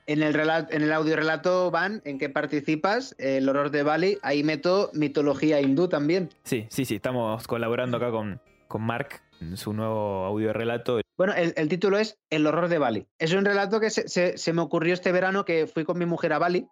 en 0.07 0.23
el, 0.23 0.33
rela- 0.33 0.67
en 0.69 0.81
el 0.83 0.91
audio 0.91 1.15
relato 1.15 1.71
van 1.71 2.01
en 2.05 2.17
que 2.19 2.29
participas, 2.29 3.15
el 3.17 3.47
horror 3.49 3.71
de 3.71 3.83
Bali, 3.83 4.17
ahí 4.21 4.43
meto 4.43 4.89
mitología 4.93 5.61
hindú 5.61 5.87
también. 5.87 6.29
Sí, 6.43 6.65
sí, 6.69 6.85
sí. 6.85 6.95
Estamos 6.95 7.47
colaborando 7.47 7.97
acá 7.97 8.11
con, 8.11 8.41
con 8.67 8.81
Mark 8.81 9.21
en 9.41 9.57
su 9.57 9.73
nuevo 9.73 10.25
audio 10.25 10.53
relato. 10.53 10.99
Bueno, 11.17 11.33
el, 11.35 11.53
el 11.57 11.67
título 11.69 11.97
es 11.99 12.17
El 12.29 12.47
horror 12.47 12.69
de 12.69 12.77
Bali. 12.79 13.07
Es 13.19 13.33
un 13.33 13.45
relato 13.45 13.79
que 13.79 13.89
se, 13.89 14.07
se- 14.07 14.37
se 14.37 14.53
me 14.53 14.61
ocurrió 14.61 14.93
este 14.93 15.11
verano 15.11 15.45
que 15.45 15.67
fui 15.67 15.83
con 15.83 15.97
mi 15.97 16.05
mujer 16.05 16.33
a 16.33 16.39
Bali 16.39 16.65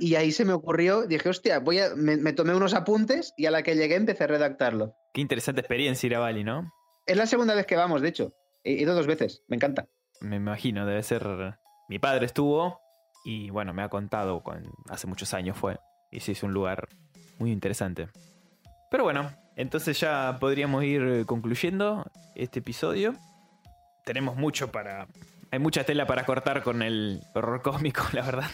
y 0.00 0.16
ahí 0.16 0.32
se 0.32 0.44
me 0.44 0.52
ocurrió, 0.52 1.06
dije, 1.06 1.30
hostia, 1.30 1.58
voy 1.58 1.78
a, 1.78 1.94
me, 1.96 2.18
me 2.18 2.34
tomé 2.34 2.54
unos 2.54 2.74
apuntes 2.74 3.32
y 3.38 3.46
a 3.46 3.50
la 3.50 3.62
que 3.62 3.74
llegué 3.74 3.94
empecé 3.94 4.24
a 4.24 4.26
redactarlo. 4.26 4.92
Qué 5.14 5.22
interesante 5.22 5.62
experiencia 5.62 6.06
ir 6.06 6.14
a 6.14 6.18
Bali, 6.18 6.44
¿no? 6.44 6.70
Es 7.06 7.16
la 7.16 7.24
segunda 7.26 7.54
vez 7.54 7.64
que 7.64 7.74
vamos, 7.76 8.02
de 8.02 8.08
hecho. 8.08 8.32
He 8.64 8.72
ido 8.72 8.94
dos 8.94 9.06
veces, 9.06 9.42
me 9.48 9.56
encanta. 9.56 9.88
Me 10.20 10.36
imagino, 10.36 10.86
debe 10.86 11.02
ser. 11.02 11.58
Mi 11.88 11.98
padre 11.98 12.26
estuvo 12.26 12.80
y 13.24 13.50
bueno, 13.50 13.72
me 13.72 13.82
ha 13.82 13.88
contado 13.88 14.42
con... 14.42 14.70
hace 14.88 15.06
muchos 15.06 15.34
años 15.34 15.56
fue. 15.56 15.78
Y 16.10 16.20
sí, 16.20 16.32
es 16.32 16.42
un 16.42 16.52
lugar 16.52 16.88
muy 17.38 17.50
interesante. 17.50 18.08
Pero 18.90 19.04
bueno, 19.04 19.30
entonces 19.56 19.98
ya 19.98 20.36
podríamos 20.40 20.84
ir 20.84 21.24
concluyendo 21.26 22.04
este 22.34 22.60
episodio. 22.60 23.14
Tenemos 24.04 24.36
mucho 24.36 24.70
para. 24.70 25.08
Hay 25.50 25.58
mucha 25.58 25.84
tela 25.84 26.06
para 26.06 26.24
cortar 26.24 26.62
con 26.62 26.82
el 26.82 27.20
horror 27.34 27.62
cósmico, 27.62 28.02
la 28.12 28.22
verdad. 28.22 28.50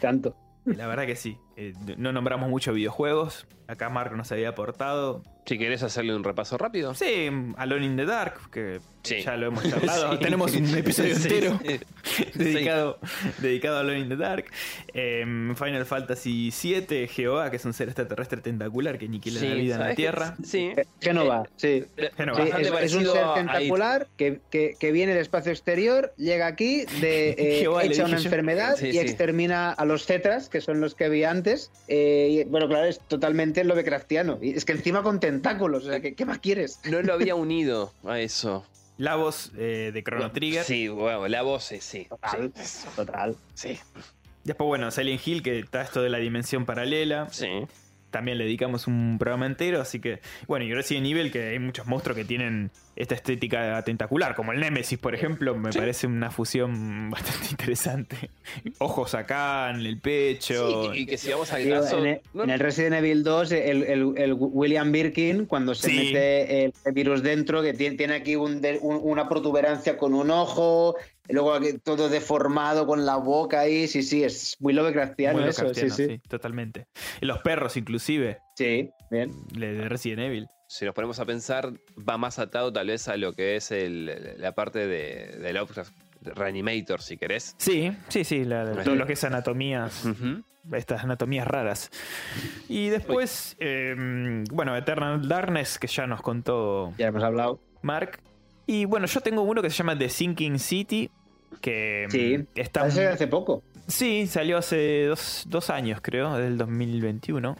Tanto. 0.00 0.36
La 0.64 0.86
verdad 0.86 1.06
que 1.06 1.16
sí. 1.16 1.36
Eh, 1.56 1.74
no 1.96 2.12
nombramos 2.12 2.48
mucho 2.48 2.72
videojuegos. 2.72 3.46
Acá 3.68 3.88
Mark 3.88 4.14
nos 4.16 4.30
había 4.32 4.50
aportado. 4.50 5.22
Si 5.46 5.58
querés 5.58 5.82
hacerle 5.82 6.14
un 6.14 6.22
repaso 6.24 6.56
rápido. 6.58 6.94
Sí, 6.94 7.28
Alone 7.56 7.84
in 7.86 7.96
the 7.96 8.04
Dark, 8.04 8.50
que 8.52 8.80
Sí. 9.02 9.22
ya 9.22 9.36
lo 9.36 9.48
hemos 9.48 9.68
charlado. 9.68 10.12
Sí. 10.12 10.18
Tenemos 10.18 10.54
un 10.54 10.76
episodio 10.76 11.16
Sí, 11.16 11.22
entero 11.28 11.58
sí. 12.04 12.24
dedicado, 12.34 12.98
dedicado 13.38 13.78
a 13.78 13.80
Alone 13.80 13.98
in 14.00 14.08
the 14.08 14.16
Dark. 14.16 14.44
Em, 14.94 15.54
Final 15.56 15.84
Fantasy 15.86 16.52
VII, 16.62 17.08
Jehová, 17.08 17.50
que 17.50 17.56
es 17.56 17.64
un 17.64 17.72
ser 17.72 17.88
extraterrestre 17.88 18.40
tentacular 18.40 18.98
que 18.98 19.06
aniquila 19.06 19.40
Sí, 19.40 19.48
la 19.48 19.54
vida 19.54 19.74
en 19.76 19.80
la. 19.80 19.94
Tierra. 19.94 20.36
Sí. 20.44 20.72
Eh, 20.76 20.84
Génova, 21.00 21.48
sí. 21.56 21.84
Génova. 22.16 22.44
Sí, 22.44 22.50
Bastante 22.50 22.84
es, 22.84 22.92
es 22.92 22.94
un 22.94 23.06
ser 23.06 23.24
tentacular 23.34 24.06
que, 24.16 24.40
que- 24.50 24.74
que 24.78 24.92
viene 24.92 25.12
del 25.12 25.22
espacio 25.22 25.50
exterior, 25.50 26.12
llega 26.16 26.46
aquí, 26.46 26.84
de, 27.00 27.30
eh, 27.38 27.58
Jehová, 27.60 27.84
echa 27.84 28.04
una 28.04 28.18
yo. 28.18 28.24
enfermedad 28.24 28.76
Sí, 28.76 28.88
y 28.88 28.92
sí. 28.92 28.98
extermina 28.98 29.72
a 29.72 29.84
los 29.84 30.06
cetras, 30.06 30.48
que 30.48 30.60
son 30.60 30.80
los 30.80 30.94
que 30.94 31.08
vi 31.08 31.24
antes. 31.42 31.70
Eh, 31.88 32.28
y, 32.30 32.44
bueno, 32.48 32.68
claro, 32.68 32.86
es 32.86 33.00
totalmente 33.00 33.64
Lovecraftiano. 33.64 34.38
Y 34.40 34.50
es 34.54 34.64
que 34.64 34.72
encima 34.72 35.02
con 35.02 35.18
tentáculos, 35.20 35.84
o 35.84 35.88
sea, 35.90 36.00
¿qué, 36.00 36.14
qué 36.14 36.24
más 36.24 36.38
quieres? 36.38 36.80
No 36.84 37.02
lo 37.02 37.12
había 37.12 37.34
unido 37.48 37.92
a 38.04 38.20
eso. 38.20 38.64
La 38.98 39.16
voz 39.16 39.50
eh, 39.56 39.90
de 39.92 40.02
Chrono 40.04 40.30
Trigger. 40.30 40.64
Sí, 40.64 40.88
bueno, 40.88 41.26
la 41.26 41.42
voz 41.42 41.72
es 41.72 41.82
sí. 41.84 42.06
Total, 42.08 42.52
Sí. 42.62 42.86
total. 42.94 43.36
Sí. 43.54 43.78
Después, 44.44 44.66
bueno, 44.66 44.90
Silent 44.90 45.26
Hill, 45.26 45.42
que 45.42 45.58
está 45.58 45.82
esto 45.82 46.02
de 46.02 46.10
la 46.10 46.18
dimensión 46.18 46.64
paralela. 46.66 47.28
Sí. 47.30 47.48
También 48.10 48.36
le 48.38 48.44
dedicamos 48.44 48.86
un 48.86 49.16
programa 49.18 49.46
entero, 49.46 49.80
así 49.80 49.98
que. 49.98 50.20
Bueno, 50.46 50.64
y 50.66 50.74
Resident 50.74 51.06
Evil, 51.06 51.32
que 51.32 51.48
hay 51.48 51.58
muchos 51.58 51.86
monstruos 51.86 52.16
que 52.16 52.24
tienen 52.24 52.70
esta 52.94 53.14
estética 53.14 53.82
tentacular, 53.84 54.34
como 54.34 54.52
el 54.52 54.60
Nemesis, 54.60 54.98
por 54.98 55.14
ejemplo, 55.14 55.56
me 55.56 55.72
Sí. 55.72 55.78
parece 55.78 56.06
una 56.06 56.30
fusión 56.30 57.10
bastante 57.10 57.48
interesante. 57.50 58.30
Ojos 58.78 59.14
acá 59.14 59.70
en 59.70 59.80
el 59.86 59.98
pecho. 59.98 60.92
Sí, 60.92 61.00
y 61.00 61.06
que 61.06 61.16
si 61.16 61.30
vamos 61.30 61.52
al 61.52 61.68
caso. 61.68 61.98
en, 61.98 62.06
el, 62.06 62.20
no- 62.34 62.44
en 62.44 62.50
el 62.50 62.60
Resident 62.60 62.94
Evil 62.96 63.22
2, 63.24 63.52
el, 63.52 63.82
el- 63.84 64.12
el 64.16 64.34
William 64.38 64.92
Birkin, 64.92 65.46
cuando 65.46 65.74
se 65.74 65.88
Sí. 65.88 65.96
mete 65.96 66.64
el, 66.66 66.72
virus 66.92 67.22
dentro, 67.22 67.62
que 67.62 67.72
tiene, 67.72 67.96
tiene 67.96 68.14
aquí 68.14 68.36
un 68.36 68.60
de- 68.60 68.78
un- 68.82 69.00
una 69.02 69.28
protuberancia 69.28 69.96
con 69.96 70.12
un 70.14 70.30
ojo, 70.30 70.94
y 71.28 71.32
luego 71.32 71.54
aquí 71.54 71.78
todo 71.82 72.08
deformado 72.08 72.86
con 72.86 73.06
la 73.06 73.16
boca 73.16 73.60
ahí. 73.60 73.88
Sí, 73.88 74.02
sí, 74.02 74.22
es 74.22 74.56
muy 74.60 74.72
Lovecraftiano 74.74 75.46
eso. 75.46 75.72
Sí, 75.72 75.88
sí. 75.88 76.06
sí, 76.08 76.18
totalmente. 76.28 76.86
Y 77.20 77.26
los 77.26 77.38
perros, 77.38 77.76
inclusive, 77.76 78.38
Sí, 78.56 78.90
bien. 79.10 79.30
de 79.54 79.88
Resident 79.88 80.20
Evil. 80.20 80.46
Si 80.74 80.86
nos 80.86 80.94
ponemos 80.94 81.18
a 81.20 81.26
pensar, 81.26 81.70
va 82.08 82.16
más 82.16 82.38
atado 82.38 82.72
tal 82.72 82.86
vez 82.86 83.06
a 83.08 83.18
lo 83.18 83.34
que 83.34 83.56
es 83.56 83.70
el- 83.70 84.36
la 84.38 84.52
parte 84.52 84.86
de, 84.86 85.36
de 85.38 85.52
Lovecraft 85.52 85.92
Reanimator, 86.22 87.02
si 87.02 87.18
querés. 87.18 87.54
Sí, 87.58 87.92
sí, 88.08 88.24
sí, 88.24 88.44
la- 88.44 88.64
la- 88.64 88.82
todo 88.82 88.94
lo 88.94 89.06
que 89.06 89.12
es 89.12 89.22
anatomías, 89.24 90.04
Ujú. 90.06 90.42
estas 90.74 91.04
anatomías 91.04 91.46
raras. 91.46 91.90
Y 92.70 92.88
después, 92.88 93.54
eh, 93.60 93.94
bueno, 94.50 94.74
Eternal 94.74 95.28
Darkness, 95.28 95.78
que 95.78 95.88
ya 95.88 96.06
nos 96.06 96.22
contó 96.22 96.94
Ya 96.96 97.08
hemos 97.08 97.22
hablado. 97.22 97.60
Mark. 97.82 98.20
Y 98.66 98.86
bueno, 98.86 99.06
yo 99.06 99.20
tengo 99.20 99.42
uno 99.42 99.60
que 99.60 99.68
se 99.68 99.76
llama 99.76 99.98
The 99.98 100.08
Sinking 100.08 100.58
City, 100.58 101.10
que 101.60 102.06
Sí, 102.08 102.38
mm, 102.38 102.46
está... 102.54 102.80
Parece 102.80 103.08
hace 103.08 103.26
poco. 103.26 103.62
Sí, 103.88 104.26
salió 104.26 104.56
hace 104.56 105.04
dos, 105.04 105.44
dos 105.48 105.68
años, 105.68 106.00
creo, 106.00 106.34
del 106.38 106.56
2021. 106.56 107.58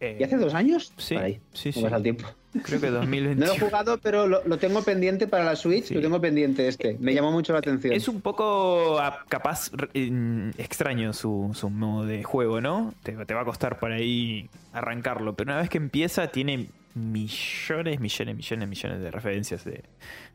Eh, 0.00 0.16
¿Y 0.18 0.24
hace 0.24 0.36
dos 0.38 0.54
años? 0.54 0.92
Sí, 0.96 1.14
ahí. 1.16 1.40
sí, 1.52 1.70
sí. 1.70 1.74
¿Cómo 1.74 1.84
pasa 1.86 1.96
el 1.98 2.02
tiempo? 2.02 2.26
Creo 2.64 2.80
que 2.80 2.86
No 2.86 2.92
lo 2.92 2.98
he 2.98 3.06
2021. 3.06 3.54
jugado, 3.60 3.98
pero 3.98 4.26
lo, 4.26 4.42
lo 4.44 4.58
tengo 4.58 4.82
pendiente 4.82 5.28
para 5.28 5.44
la 5.44 5.54
Switch. 5.56 5.84
Sí. 5.84 5.94
Lo 5.94 6.00
tengo 6.00 6.20
pendiente 6.20 6.66
este. 6.66 6.96
Me 6.98 7.14
llamó 7.14 7.30
mucho 7.30 7.52
la 7.52 7.60
atención. 7.60 7.92
Es 7.92 8.08
un 8.08 8.20
poco 8.20 8.98
ah, 8.98 9.24
capaz 9.28 9.70
extraño 9.94 11.12
su, 11.12 11.52
su 11.54 11.70
modo 11.70 12.06
de 12.06 12.24
juego, 12.24 12.60
¿no? 12.60 12.92
Te, 13.02 13.12
te 13.12 13.34
va 13.34 13.42
a 13.42 13.44
costar 13.44 13.78
por 13.78 13.92
ahí 13.92 14.48
arrancarlo, 14.72 15.34
pero 15.34 15.52
una 15.52 15.60
vez 15.60 15.70
que 15.70 15.78
empieza 15.78 16.28
tiene 16.28 16.66
millones, 16.94 18.00
millones, 18.00 18.36
millones, 18.36 18.68
millones 18.68 19.00
de 19.00 19.10
referencias 19.10 19.64
de, 19.64 19.84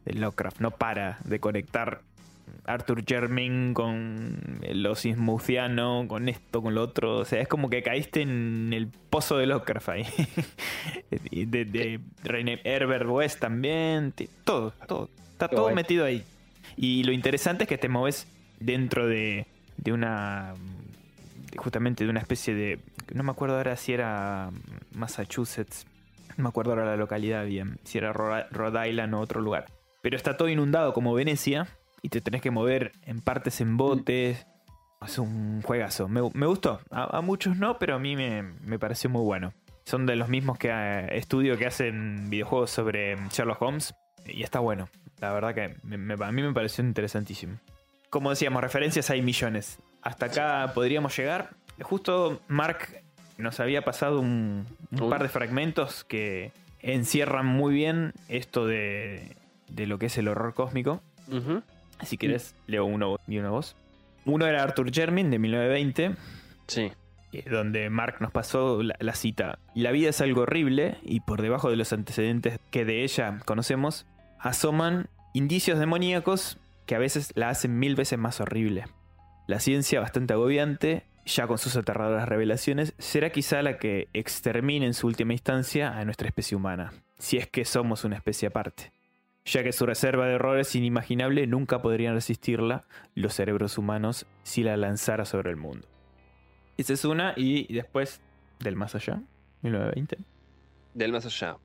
de 0.06 0.14
Lovecraft. 0.14 0.60
No 0.62 0.72
para 0.72 1.20
de 1.26 1.40
conectar 1.40 2.02
Arthur 2.66 3.04
Jermyn 3.06 3.74
con 3.74 4.60
los 4.74 5.06
Innsmouthiano, 5.06 6.06
con 6.08 6.30
esto, 6.30 6.62
con 6.62 6.76
lo 6.76 6.84
otro. 6.84 7.18
O 7.18 7.26
sea, 7.26 7.42
es 7.42 7.48
como 7.48 7.70
que 7.70 7.84
caíste 7.84 8.22
en 8.22 8.72
el 8.74 8.88
pozo 8.88 9.38
de 9.38 9.46
Lovecraft 9.48 9.90
ahí. 9.90 10.06
De, 11.32 11.66
de 11.66 12.00
René 12.24 12.62
Herbert 12.64 13.08
West 13.08 13.40
también. 13.40 14.14
Todo, 14.44 14.74
todo. 14.88 15.10
Está 15.32 15.48
todo 15.48 15.64
guay. 15.64 15.76
metido 15.76 16.06
ahí. 16.06 16.24
Y 16.78 17.04
lo 17.04 17.12
interesante 17.12 17.64
es 17.64 17.68
que 17.68 17.78
te 17.78 17.90
mueves 17.90 18.28
dentro 18.60 19.08
de, 19.08 19.48
de 19.78 19.94
una. 19.94 20.54
justamente 21.58 22.04
de 22.04 22.10
una 22.10 22.20
especie 22.20 22.54
de. 22.54 22.80
No 23.14 23.24
me 23.24 23.32
acuerdo 23.32 23.58
ahora 23.58 23.76
si 23.76 23.94
era 23.94 24.50
Massachusetts. 24.94 25.86
No 26.38 26.44
me 26.44 26.50
acuerdo 26.50 26.72
ahora 26.72 26.86
la 26.86 26.98
localidad 26.98 27.46
bien. 27.46 27.80
Si 27.84 27.98
era 27.98 28.12
Rhode 28.14 28.90
Island 28.90 29.14
o 29.14 29.20
otro 29.20 29.42
lugar. 29.42 29.68
Pero 30.02 30.18
está 30.18 30.38
todo 30.38 30.50
inundado 30.50 30.94
como 30.94 31.14
Venecia. 31.14 31.68
Y 32.06 32.10
te 32.10 32.22
tenés 32.22 32.42
que 32.44 32.52
mover 32.52 32.92
en 33.02 33.20
partes 33.22 33.62
en 33.62 33.78
botes. 33.78 34.46
Es 35.04 35.18
un 35.18 35.64
juegazo. 35.64 36.08
Me, 36.08 36.22
me 36.34 36.46
gustó. 36.46 36.80
A, 36.92 37.18
a 37.18 37.22
muchos 37.22 37.58
no, 37.58 37.80
pero 37.80 37.96
a 37.96 38.00
mí 38.00 38.16
me, 38.16 38.44
me 38.44 38.78
pareció 38.78 39.10
muy 39.10 39.24
bueno. 39.24 39.54
Son 39.86 40.06
de 40.06 40.16
los 40.16 40.30
mismos 40.30 40.60
que 40.60 40.70
eh, 40.72 41.18
estudio 41.18 41.58
que 41.58 41.66
hacen 41.66 42.30
videojuegos 42.30 42.70
sobre 42.70 43.16
Sherlock 43.32 43.60
Holmes. 43.62 43.96
Y 44.28 44.44
está 44.44 44.60
bueno. 44.60 44.88
La 45.20 45.34
verdad 45.34 45.56
que 45.56 45.78
me- 45.84 46.14
a 46.14 46.32
mí 46.32 46.42
me 46.44 46.54
pareció 46.54 46.84
interesantísimo. 46.84 47.58
Como 48.12 48.30
decíamos, 48.30 48.62
referencias 48.62 49.10
hay 49.10 49.24
millones. 49.24 49.80
Hasta 50.04 50.28
acá 50.28 50.72
podríamos 50.76 51.18
llegar. 51.18 51.50
Justo 51.82 52.40
Mark 52.48 53.02
nos 53.40 53.60
había 53.60 53.84
pasado 53.84 54.20
un, 54.20 54.66
par 55.10 55.24
de 55.24 55.30
fragmentos 55.30 56.04
que 56.04 56.52
encierran 56.82 57.48
muy 57.48 57.74
bien 57.74 58.14
esto 58.30 58.68
de, 58.68 59.36
de 59.70 59.88
lo 59.88 59.98
que 59.98 60.06
es 60.06 60.18
el 60.20 60.28
horror 60.28 60.54
cósmico. 60.54 61.02
Ujú. 61.32 61.64
Si 62.04 62.18
querés, 62.18 62.56
leo 62.68 62.86
uno 62.86 63.18
y 63.28 63.38
una 63.38 63.50
voz. 63.50 63.76
Uno 64.26 64.46
era 64.48 64.64
Arthur 64.64 64.92
Jermin 64.92 65.30
de 65.30 65.40
1920, 65.40 66.16
Sí. 66.68 66.92
eh, 67.32 67.44
donde 67.50 67.90
Mark 67.90 68.18
nos 68.22 68.32
pasó 68.32 68.82
la, 68.82 68.96
la 69.00 69.14
cita. 69.14 69.60
La 69.76 69.92
vida 69.92 70.10
es 70.10 70.22
algo 70.22 70.42
horrible 70.42 70.98
y 71.04 71.20
por 71.22 71.42
debajo 71.42 71.70
de 71.70 71.76
los 71.76 71.94
antecedentes 71.94 72.60
que 72.72 72.86
de 72.86 73.04
ella 73.04 73.40
conocemos, 73.46 74.06
asoman 74.40 75.08
indicios 75.34 75.80
demoníacos 75.80 76.58
que 76.86 76.96
a 76.96 77.00
veces 77.00 77.32
la 77.36 77.50
hacen 77.50 77.78
mil 77.80 77.96
veces 77.96 78.18
más 78.20 78.40
horrible. 78.42 78.86
La 79.48 79.60
ciencia, 79.60 80.00
bastante 80.00 80.34
agobiante, 80.34 81.04
ya 81.26 81.48
con 81.48 81.58
sus 81.58 81.76
aterradoras 81.76 82.28
revelaciones, 82.30 82.94
será 83.00 83.32
quizá 83.32 83.62
la 83.62 83.78
que 83.78 84.08
extermine 84.14 84.86
en 84.86 84.94
su 84.94 85.08
última 85.08 85.34
instancia 85.34 85.98
a 85.98 86.06
nuestra 86.06 86.28
especie 86.28 86.56
humana, 86.58 86.94
si 87.20 87.38
es 87.38 87.48
que 87.48 87.66
somos 87.66 88.04
una 88.04 88.16
especie 88.16 88.48
aparte. 88.48 88.92
Ya 89.46 89.64
que 89.64 89.72
su 89.72 89.86
reserva 89.86 90.26
de 90.26 90.34
errores 90.34 90.76
inimaginable 90.76 91.46
nunca 91.48 91.82
podrían 91.82 92.16
resistirla 92.16 92.84
los 93.14 93.34
cerebros 93.34 93.78
humanos 93.78 94.26
si 94.44 94.64
la 94.64 94.76
lanzara 94.76 95.26
sobre 95.26 95.52
el 95.52 95.56
mundo. 95.56 95.88
Esa 96.78 96.94
es 96.94 97.06
una, 97.06 97.34
y 97.38 97.72
después 97.74 98.22
del 98.60 98.76
más 98.76 98.96
allá, 98.96 99.22
1920. 99.62 100.18
Del 100.94 101.12
más 101.12 101.26
allá. 101.26 101.58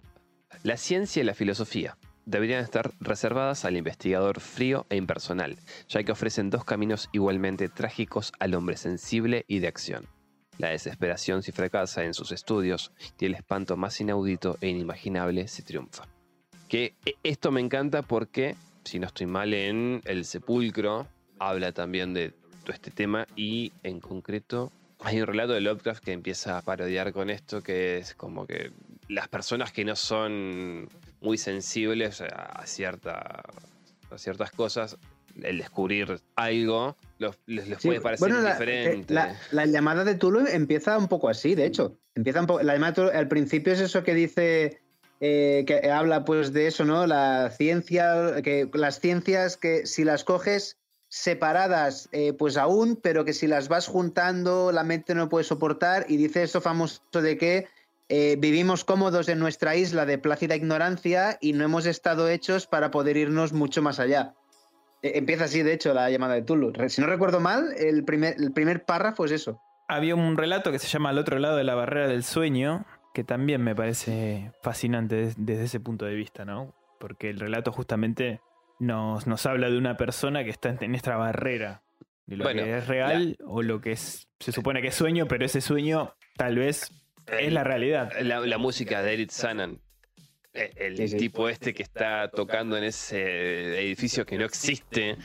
La 0.63 0.77
ciencia 0.77 1.23
y 1.23 1.25
la 1.25 1.35
filosofía 1.35 1.97
deberían 2.27 2.63
estar 2.63 2.93
reservadas 3.01 3.65
al 3.65 3.77
investigador 3.77 4.41
frío 4.41 4.87
e 4.89 4.97
impersonal, 4.97 5.59
ya 5.89 6.03
que 6.03 6.13
ofrecen 6.13 6.51
dos 6.51 6.65
caminos 6.65 7.09
igualmente 7.13 7.69
trágicos 7.69 8.33
al 8.39 8.55
hombre 8.55 8.77
sensible 8.77 9.45
y 9.49 9.59
de 9.59 9.69
acción. 9.69 10.07
La 10.59 10.69
desesperación 10.69 11.43
si 11.43 11.53
fracasa 11.53 12.05
en 12.05 12.15
sus 12.15 12.33
estudios 12.33 12.93
y 13.19 13.27
el 13.27 13.35
espanto 13.35 13.77
más 13.77 14.01
inaudito 14.01 14.59
e 14.61 14.69
inimaginable 14.69 15.49
si 15.49 15.63
triunfa. 15.63 16.05
Que 16.71 16.95
e- 17.05 17.17
esto 17.25 17.51
me 17.51 17.61
encanta 17.61 18.03
porque, 18.03 18.55
si 18.85 19.01
no 19.01 19.09
estoy 19.09 19.27
mal 19.27 19.53
en 19.53 20.01
El 20.05 20.25
Sepulcro, 20.25 21.09
habla 21.41 21.73
también 21.73 22.15
de 22.15 22.31
todo 22.63 22.73
este 22.73 22.93
tema 22.93 23.27
y 23.35 23.73
en 23.83 23.99
concreto 23.99 24.71
hay 25.01 25.21
un 25.21 25.27
relato 25.27 25.53
de 25.53 25.61
Lovecraft 25.63 26.05
que 26.05 26.13
empieza 26.13 26.59
a 26.59 26.63
parodiar 26.63 27.13
con 27.13 27.29
esto, 27.29 27.61
que 27.63 27.99
es 27.99 28.15
como 28.15 28.47
que 28.47 28.71
las 29.09 29.27
personas 29.27 29.73
que 29.73 29.85
no 29.85 29.97
son 29.97 30.89
muy 31.21 31.39
sensibles 31.39 32.21
a, 32.21 32.65
cierta, 32.67 33.43
a 34.11 34.19
ciertas 34.19 34.53
cosas, 34.53 34.97
el 35.43 35.59
descubrir 35.59 36.21
algo 36.37 36.97
los- 37.19 37.37
les, 37.47 37.67
les 37.67 37.79
Sí, 37.81 37.89
puede 37.89 38.01
parecer 38.01 38.29
bueno, 38.29 38.43
la, 38.43 38.53
diferente. 38.53 38.93
eh, 39.15 39.15
la- 39.15 39.37
la 39.51 39.67
llamada 39.67 40.05
de 40.05 40.15
Tulu 40.15 40.47
empieza 40.47 40.97
un 40.99 41.09
poco 41.09 41.29
así, 41.29 41.55
de 41.57 41.67
hecho. 41.67 41.99
Empieza 42.15 42.41
un 42.41 42.47
poco, 42.47 42.63
la 42.63 42.75
llamada 42.75 42.93
de 42.93 42.95
Tulu, 42.97 43.11
al 43.19 43.29
principio 43.29 43.73
es 43.73 43.81
eso 43.81 44.05
que 44.05 44.15
dice, 44.15 44.80
eh, 45.21 45.65
que 45.67 45.91
habla 45.91 46.25
pues 46.25 46.53
de 46.53 46.67
eso, 46.67 46.85
¿no? 46.85 47.07
La 47.07 47.51
ciencia, 47.51 48.43
que 48.43 48.69
las 48.75 49.01
ciencias 49.01 49.57
que 49.57 49.87
si 49.87 50.05
las 50.05 50.25
coges 50.25 50.79
separadas, 51.09 52.09
eh, 52.13 52.33
pues 52.33 52.57
aún, 52.57 52.97
pero 52.97 53.25
que 53.25 53.33
si 53.33 53.47
las 53.47 53.69
vas 53.69 53.89
juntando, 53.89 54.73
la 54.73 54.85
mente 54.85 55.15
no 55.15 55.29
puede 55.29 55.45
soportar. 55.45 56.07
Y 56.09 56.17
dice 56.17 56.43
eso 56.43 56.61
famoso 56.61 57.03
de 57.13 57.37
que 57.37 57.67
eh, 58.09 58.37
vivimos 58.39 58.85
cómodos 58.85 59.29
en 59.29 59.39
nuestra 59.39 59.77
isla 59.77 60.07
de 60.07 60.19
plácida 60.19 60.57
ignorancia 60.57 61.37
y 61.41 61.53
no 61.53 61.65
hemos 61.65 61.87
estado 61.87 62.29
hechos 62.29 62.67
para 62.67 62.91
poder 62.91 63.17
irnos 63.17 63.53
mucho 63.53 63.83
más 63.83 64.01
allá. 64.01 64.35
Eh, 65.03 65.13
Empieza 65.17 65.45
así, 65.45 65.63
de 65.63 65.75
hecho, 65.75 65.95
la 65.95 66.11
llamada 66.11 66.35
de 66.35 66.43
Tulu. 66.43 66.73
Si 66.89 67.01
no 67.01 67.09
recuerdo 67.09 67.41
mal, 67.41 67.73
el 67.77 68.05
primer, 68.05 68.35
el 68.39 68.53
primer 68.53 68.85
párrafo 68.85 69.25
es 69.25 69.33
eso. 69.33 69.61
Había 69.89 70.15
un 70.15 70.37
relato 70.37 70.71
que 70.71 70.79
se 70.79 70.87
llama 70.87 71.11
Al 71.11 71.19
otro 71.19 71.41
lado 71.41 71.57
de 71.57 71.65
la 71.65 71.75
barrera 71.75 72.07
del 72.07 72.23
sueño, 72.23 72.85
que 73.15 73.25
también 73.25 73.63
me 73.63 73.75
parece 73.75 74.53
fascinante 74.63 75.17
des- 75.17 75.35
desde 75.39 75.65
ese 75.65 75.81
punto 75.81 76.05
de 76.07 76.15
vista, 76.15 76.45
¿no? 76.45 76.75
Porque 76.99 77.31
el 77.31 77.41
relato 77.41 77.73
justamente 77.73 78.41
nos, 78.79 79.27
nos 79.27 79.47
habla 79.47 79.69
de 79.71 79.77
una 79.79 79.97
persona 79.97 80.45
que 80.45 80.51
está 80.51 80.77
en- 80.81 80.95
esta 80.95 81.17
barrera 81.17 81.83
de 82.27 82.37
lo 82.37 82.45
Bueno, 82.45 82.63
que 82.63 82.79
es 82.79 82.87
real 82.87 83.37
o 83.45 83.63
lo 83.63 83.81
que 83.81 83.93
es 83.93 84.29
se 84.39 84.53
supone 84.53 84.81
que 84.83 84.89
es 84.89 84.95
sueño, 84.95 85.27
pero 85.27 85.45
ese 85.45 85.61
sueño 85.61 86.15
tal 86.37 86.57
vez 86.57 86.91
es 87.27 87.53
la 87.53 87.65
realidad. 87.65 88.13
La, 88.23 88.41
la 88.41 88.59
música 88.59 89.03
de 89.03 89.13
Eric 89.15 89.31
Sanan. 89.31 89.81
eh, 90.55 90.71
El 90.77 91.17
tipo 91.17 91.49
este 91.49 91.75
que 91.75 91.83
está 91.83 92.29
tocando 92.31 92.77
en 92.77 92.85
ese 92.85 93.81
edificio 93.81 94.25
que 94.27 94.39
no 94.39 94.45
existe 94.45 95.17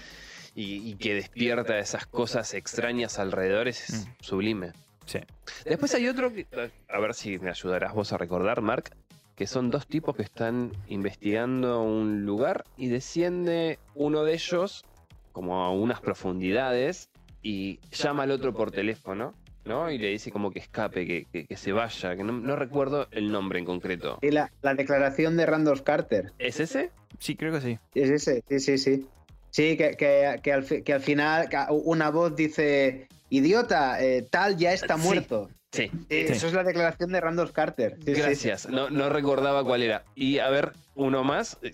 y, 0.53 0.89
y 0.89 0.95
que 0.95 1.13
despierta 1.15 1.77
esas 1.79 2.05
cosas 2.07 2.53
extrañas 2.53 3.19
alrededor 3.19 3.67
es 3.67 4.07
Mm. 4.07 4.23
sublime. 4.23 4.71
Sí. 5.05 5.19
Después 5.65 5.93
hay 5.95 6.07
otro, 6.07 6.33
que, 6.33 6.47
a 6.89 6.99
ver 6.99 7.13
si 7.13 7.37
me 7.39 7.49
ayudarás 7.49 7.93
vos 7.93 8.11
a 8.13 8.17
recordar, 8.17 8.61
Mark, 8.61 8.91
que 9.35 9.47
son 9.47 9.69
dos 9.69 9.85
tipos 9.87 10.15
que 10.15 10.23
están 10.23 10.71
investigando 10.87 11.81
un 11.83 12.25
lugar 12.25 12.63
y 12.77 12.87
desciende 12.87 13.79
uno 13.93 14.23
de 14.23 14.33
ellos 14.33 14.83
como 15.31 15.63
a 15.63 15.71
unas 15.71 15.99
profundidades 16.01 17.09
y 17.41 17.79
llama 17.91 18.23
al 18.23 18.31
otro 18.31 18.53
por 18.53 18.71
teléfono, 18.71 19.33
¿no? 19.65 19.91
Y 19.91 19.97
le 19.97 20.07
dice 20.09 20.31
como 20.31 20.51
que 20.51 20.59
escape, 20.59 21.05
que, 21.05 21.25
que- 21.31 21.45
que 21.45 21.57
se 21.57 21.71
vaya, 21.73 22.15
que 22.15 22.23
no, 22.23 22.31
no 22.33 22.55
recuerdo 22.55 23.07
el 23.11 23.31
nombre 23.31 23.59
en 23.59 23.65
concreto. 23.65 24.17
Y 24.21 24.31
la, 24.31 24.51
la 24.61 24.73
declaración 24.73 25.37
de 25.37 25.45
Randolph 25.45 25.81
Carter. 25.81 26.31
¿Es 26.39 26.59
ese? 26.59 26.91
Sí, 27.19 27.35
creo 27.35 27.51
que 27.53 27.61
sí. 27.61 27.79
Es 27.93 28.09
ese, 28.09 28.43
sí, 28.49 28.59
sí, 28.59 28.77
sí. 28.77 29.07
Sí, 29.51 29.77
que, 29.77 29.91
que- 29.95 30.39
que 30.41 30.53
al, 30.53 30.63
fi- 30.63 30.81
que 30.81 30.93
al 30.93 31.01
final 31.01 31.47
una 31.69 32.09
voz 32.09 32.35
dice, 32.35 33.07
idiota, 33.37 34.01
eh, 34.03 34.27
tal 34.29 34.57
ya 34.57 34.73
está 34.73 34.97
Sí. 34.97 35.03
muerto. 35.03 35.49
Sí. 35.71 35.83
Eh, 36.09 36.25
Sí. 36.27 36.33
Eso 36.33 36.47
es 36.47 36.53
la 36.53 36.63
declaración 36.63 37.11
de 37.11 37.19
Randolph 37.21 37.51
Carter. 37.51 37.97
Sí, 38.05 38.15
sí. 38.15 38.21
Gracias, 38.21 38.69
no, 38.69 38.89
no 38.89 39.09
recordaba 39.09 39.63
cuál 39.63 39.81
era. 39.83 40.03
Y 40.15 40.39
a 40.39 40.49
ver, 40.49 40.71
uno 40.95 41.23
más, 41.23 41.57
eh, 41.61 41.71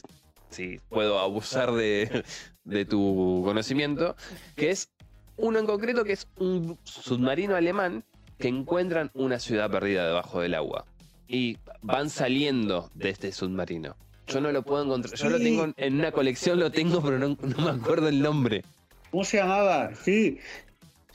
si 0.50 0.80
puedo 0.90 1.20
abusar 1.20 1.72
de, 1.74 2.24
de 2.64 2.86
tu 2.86 3.42
conocimiento, 3.46 4.16
que 4.56 4.72
es 4.72 4.90
uno 5.38 5.60
en 5.60 5.66
concreto 5.66 6.04
que 6.04 6.14
es 6.14 6.28
un 6.38 6.78
submarino 6.84 7.56
alemán 7.56 8.04
que 8.38 8.48
encuentran 8.48 9.12
una 9.14 9.40
ciudad 9.40 9.70
perdida 9.70 10.06
debajo 10.08 10.42
del 10.42 10.56
agua. 10.56 10.86
Y 11.28 11.58
van 11.82 12.10
saliendo 12.10 12.90
de 12.96 13.10
este 13.10 13.32
submarino. 13.32 13.96
Yo 14.28 14.42
no 14.42 14.52
lo 14.52 14.64
puedo 14.64 14.84
encontrar. 14.84 15.14
Yo 15.16 15.30
lo 15.30 15.38
tengo 15.40 15.64
en- 15.66 15.74
en 15.78 15.96
una 16.00 16.12
colección, 16.12 16.60
lo 16.60 16.72
tengo, 16.72 17.02
pero 17.02 17.18
no, 17.20 17.30
no 17.42 17.66
me 17.66 17.70
acuerdo 17.72 18.08
el 18.08 18.22
nombre. 18.22 18.64
¿Cómo 19.12 19.24
se 19.24 19.38
llamaba? 19.38 19.92
Sí. 19.96 20.40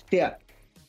Hostia, 0.07 0.39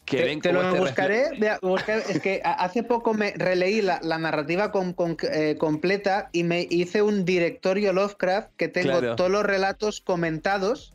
Que 0.05 0.17
te, 0.17 0.23
ven 0.25 0.41
te 0.41 0.49
cómo 0.53 0.61
lo 0.61 0.75
buscaré. 0.75 1.31
refle- 1.31 1.39
vea, 1.39 1.59
buscar- 1.61 2.03
es 2.07 2.19
que 2.21 2.39
hace 2.43 2.83
poco 2.83 3.15
me 3.15 3.31
releí 3.35 3.81
la, 3.81 3.99
la 4.03 4.19
narrativa 4.19 4.71
con- 4.71 4.93
con- 4.93 5.17
eh, 5.33 5.55
completa 5.57 6.29
y 6.31 6.43
me 6.43 6.67
hice 6.69 7.01
un 7.01 7.25
directorio 7.25 7.93
Lovecraft 7.93 8.49
que 8.57 8.67
tengo 8.67 8.99
Claro. 8.99 9.15
todos 9.15 9.31
los 9.31 9.43
relatos 9.43 10.01
comentados. 10.01 10.93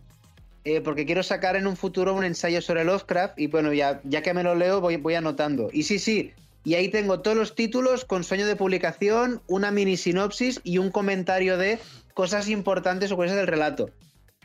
eh, 0.64 0.80
porque 0.80 1.04
quiero 1.04 1.24
sacar 1.24 1.56
en 1.56 1.66
un 1.66 1.76
futuro 1.76 2.14
un 2.14 2.22
ensayo 2.22 2.62
sobre 2.62 2.84
Lovecraft 2.84 3.36
y 3.36 3.48
bueno, 3.48 3.72
ya, 3.72 4.00
ya 4.04 4.22
que 4.22 4.32
me 4.32 4.44
lo 4.44 4.54
leo 4.54 4.80
voy, 4.80 4.94
voy 4.96 5.16
anotando. 5.16 5.68
Y 5.72 5.82
sí, 5.82 5.98
sí, 5.98 6.30
y 6.62 6.74
ahí 6.74 6.88
tengo 6.88 7.18
todos 7.18 7.36
los 7.36 7.56
títulos 7.56 8.04
con 8.04 8.22
sueño 8.22 8.46
de 8.46 8.54
publicación, 8.54 9.42
una 9.48 9.72
mini 9.72 9.96
sinopsis 9.96 10.60
y 10.62 10.78
un 10.78 10.92
comentario 10.92 11.58
de 11.58 11.80
cosas 12.14 12.48
importantes 12.48 13.10
o 13.10 13.16
cosas 13.16 13.34
del 13.34 13.48
relato. 13.48 13.90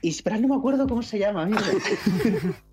Y 0.02 0.10
espera, 0.10 0.40
no 0.40 0.48
me 0.48 0.56
acuerdo 0.56 0.88
cómo 0.88 1.04
se 1.04 1.20
llama, 1.20 1.44
amigo. 1.44 1.60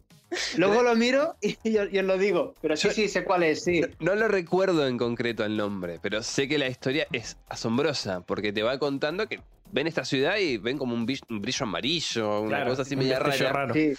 Luego 0.56 0.82
lo 0.82 0.94
miro 0.96 1.36
y 1.40 1.56
yo, 1.70 1.84
yo 1.84 2.02
lo 2.02 2.18
digo. 2.18 2.54
Pero 2.60 2.76
sí, 2.76 2.88
Yo- 2.88 2.94
sí, 2.94 3.08
sé 3.08 3.24
cuál 3.24 3.42
es, 3.42 3.62
sí. 3.64 3.82
No 4.00 4.14
lo 4.14 4.28
recuerdo 4.28 4.86
en 4.86 4.98
concreto 4.98 5.44
el 5.44 5.56
nombre, 5.56 5.98
pero 6.02 6.22
sé 6.22 6.48
que 6.48 6.58
la 6.58 6.68
historia 6.68 7.06
es 7.12 7.36
asombrosa, 7.48 8.20
porque 8.20 8.52
te 8.52 8.62
va 8.62 8.78
contando 8.78 9.26
que 9.28 9.40
ven 9.72 9.86
esta 9.86 10.04
ciudad 10.04 10.36
y 10.38 10.56
ven 10.58 10.78
como 10.78 10.94
un, 10.94 11.04
brillo 11.06 11.64
amarillo, 11.64 12.40
una 12.40 12.48
Claro, 12.58 12.70
cosa 12.70 12.82
así 12.82 12.94
un 12.94 13.00
media 13.00 13.18
rara, 13.18 13.52
raro. 13.52 13.74
Sí. 13.74 13.92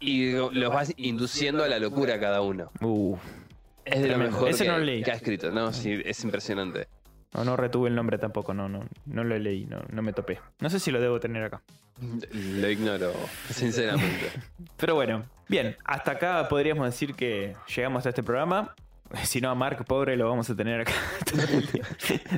y 0.00 0.32
lo- 0.32 0.50
los 0.50 0.72
vas 0.72 0.92
induciendo 0.96 1.62
a 1.64 1.68
la 1.68 1.78
locura 1.78 2.14
a 2.14 2.20
cada 2.20 2.40
uno. 2.42 2.70
Uh, 2.80 3.16
Es 3.84 4.00
de 4.02 4.08
lo 4.08 4.18
mejor 4.18 4.48
Ese 4.48 4.64
que, 4.64 4.70
no 4.70 4.78
lo 4.78 4.84
leí. 4.84 5.02
que 5.02 5.10
ha 5.10 5.14
escrito, 5.14 5.50
¿no? 5.50 5.72
Sí, 5.72 6.00
es 6.04 6.22
impresionante. 6.24 6.88
no, 7.34 7.44
no 7.44 7.56
retuve 7.56 7.88
el 7.90 7.94
nombre 7.94 8.16
tampoco, 8.18 8.54
no, 8.54 8.68
no, 8.68 8.86
no 9.06 9.24
lo 9.24 9.38
leí, 9.38 9.66
no, 9.66 9.82
no 9.90 10.02
me 10.02 10.12
topé. 10.12 10.40
No 10.60 10.68
sé 10.70 10.78
si 10.80 10.90
lo 10.90 11.00
debo 11.00 11.20
tener 11.20 11.42
acá. 11.44 11.62
Lo 12.32 12.68
ignoro, 12.70 13.12
sinceramente. 13.50 14.30
Pero 14.76 14.94
bueno, 14.96 15.24
bien, 15.48 15.76
hasta 15.84 16.12
acá 16.12 16.48
podríamos 16.48 16.86
decir 16.86 17.14
que 17.14 17.56
llegamos 17.74 18.06
a 18.06 18.10
este 18.10 18.22
programa. 18.22 18.74
Si 19.22 19.40
no, 19.40 19.50
a 19.50 19.54
Mark, 19.54 19.84
pobre, 19.84 20.16
lo 20.16 20.28
vamos 20.28 20.50
a 20.50 20.56
tener 20.56 20.80
acá 20.80 20.92
todo 21.30 21.42
el 21.42 21.66
día. 21.66 21.84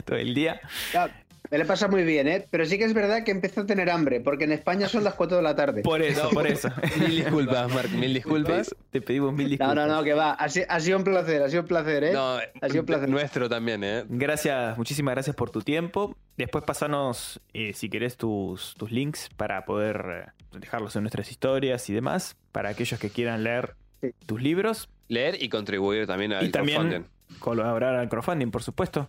Todo 0.04 0.16
el 0.18 0.34
día. 0.34 0.60
Ya, 0.92 1.08
me 1.50 1.58
le 1.58 1.64
pasa 1.64 1.88
muy 1.88 2.02
bien, 2.04 2.28
¿eh? 2.28 2.46
Pero 2.50 2.64
sí 2.66 2.78
que 2.78 2.84
es 2.84 2.94
verdad 2.94 3.24
que 3.24 3.30
empiezo 3.30 3.60
a 3.62 3.66
tener 3.66 3.90
hambre, 3.90 4.20
porque 4.20 4.44
en 4.44 4.52
España 4.52 4.88
son 4.88 5.04
las 5.04 5.14
4 5.14 5.36
de 5.38 5.42
la 5.42 5.54
tarde. 5.56 5.82
Por 5.82 6.02
eso, 6.02 6.24
No. 6.24 6.30
por 6.30 6.46
eso. 6.46 6.68
Mil 7.00 7.16
disculpas, 7.22 7.72
Mark, 7.72 7.90
mil 7.90 8.12
disculpas. 8.14 8.74
Te 8.90 9.00
pedimos 9.00 9.32
mil 9.32 9.44
No, 9.46 9.50
disculpas. 9.50 9.76
no, 9.76 9.86
no, 9.86 10.02
que 10.04 10.14
va. 10.14 10.32
Ha, 10.32 10.48
si- 10.48 10.62
ha 10.68 10.80
sido 10.80 10.98
un 10.98 11.04
placer, 11.04 11.42
ha 11.42 11.48
sido 11.48 11.62
un 11.62 11.68
placer, 11.68 12.04
¿eh? 12.04 12.12
No, 12.12 12.36
Ha 12.36 12.68
sido 12.68 12.80
un 12.80 12.86
placer. 12.86 13.08
nuestro 13.08 13.48
también, 13.48 13.82
¿eh? 13.84 14.04
Gracias, 14.08 14.76
muchísimas 14.78 15.14
gracias 15.14 15.36
por 15.36 15.50
tu 15.50 15.60
tiempo. 15.62 16.16
Después 16.36 16.64
pasanos, 16.64 17.40
eh, 17.54 17.72
si 17.74 17.88
querés, 17.88 18.16
tus, 18.16 18.74
tus 18.76 18.90
links 18.90 19.28
para 19.36 19.64
poder 19.64 20.04
eh, 20.52 20.58
dejarlos 20.58 20.94
en 20.96 21.02
nuestras 21.02 21.30
historias 21.30 21.88
y 21.90 21.94
demás. 21.94 22.36
Para 22.52 22.70
aquellos 22.70 22.98
que 23.00 23.10
quieran 23.10 23.44
leer 23.44 23.74
Sí. 24.02 24.10
tus 24.26 24.42
libros 24.42 24.90
Leer 25.08 25.42
y 25.42 25.48
contribuir 25.48 26.06
también 26.06 26.32
al 26.34 26.44
y 26.44 26.50
también 26.50 26.80
crowdfunding. 26.82 27.38
colaborar 27.38 27.94
al 27.94 28.08
crowdfunding, 28.08 28.50
por 28.50 28.62
supuesto. 28.62 29.08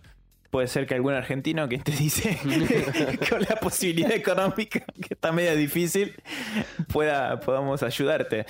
Puede 0.50 0.66
ser 0.66 0.86
que 0.86 0.94
algún 0.94 1.12
argentino 1.14 1.68
que 1.68 1.78
te 1.78 1.92
dice 1.92 2.38
con 3.30 3.40
la 3.42 3.56
posibilidad 3.56 4.12
económica 4.12 4.84
que 5.00 5.14
está 5.14 5.30
medio 5.32 5.54
difícil 5.56 6.14
pueda 6.92 7.40
podamos 7.40 7.82
ayudarte. 7.82 8.46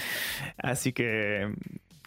Así 0.58 0.92
que 0.92 1.52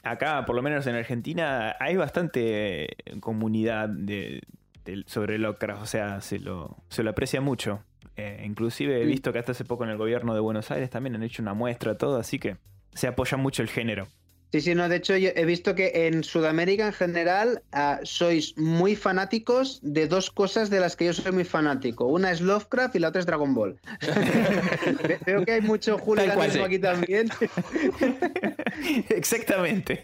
acá, 0.03 0.45
por 0.45 0.55
lo 0.55 0.61
menos 0.61 0.87
en 0.87 0.95
Argentina, 0.95 1.75
hay 1.79 1.95
bastante 1.97 2.95
comunidad 3.19 3.89
de, 3.89 4.41
de- 4.85 5.03
sobre 5.07 5.37
Lovecraft, 5.37 5.81
o 5.83 5.85
sea, 5.85 6.21
se 6.21 6.39
lo, 6.39 6.77
se 6.89 7.03
lo 7.03 7.09
aprecia 7.11 7.41
mucho. 7.41 7.83
Eh, 8.17 8.43
inclusive 8.45 9.01
he 9.01 9.05
visto 9.05 9.31
que 9.31 9.39
hasta 9.39 9.53
hace 9.53 9.63
poco 9.65 9.83
en 9.85 9.89
el 9.89 9.97
gobierno 9.97 10.33
de 10.33 10.41
Buenos 10.41 10.69
Aires 10.71 10.89
también 10.89 11.15
han 11.15 11.23
hecho 11.23 11.41
una 11.41 11.53
muestra, 11.53 11.97
todo, 11.97 12.17
así 12.19 12.39
que 12.39 12.57
se 12.93 13.07
apoya 13.07 13.37
mucho 13.37 13.61
el 13.61 13.69
género. 13.69 14.07
Sí, 14.51 14.59
sí, 14.59 14.75
no, 14.75 14.89
de 14.89 14.97
hecho 14.97 15.15
yo 15.15 15.29
he 15.33 15.45
visto 15.45 15.75
que 15.75 16.07
en 16.07 16.25
Sudamérica 16.25 16.85
en 16.85 16.91
general 16.91 17.63
ah, 17.71 17.99
sois 18.03 18.57
muy 18.57 18.97
fanáticos 18.97 19.79
de 19.81 20.07
dos 20.09 20.29
cosas 20.29 20.69
de 20.69 20.81
las 20.81 20.97
que 20.97 21.05
yo 21.05 21.13
soy 21.13 21.31
muy 21.31 21.45
fanático. 21.45 22.05
Una 22.07 22.31
es 22.31 22.41
Lovecraft 22.41 22.95
y 22.97 22.99
la 22.99 23.07
otra 23.07 23.21
es 23.21 23.25
Dragon 23.25 23.53
Ball. 23.53 23.79
Ve- 25.07 25.19
Veo 25.25 25.45
que 25.45 25.53
hay 25.53 25.61
mucho 25.61 25.95
hooliganismo 25.97 26.65
aquí 26.65 26.79
también. 26.79 27.29
Exactamente. 29.09 30.01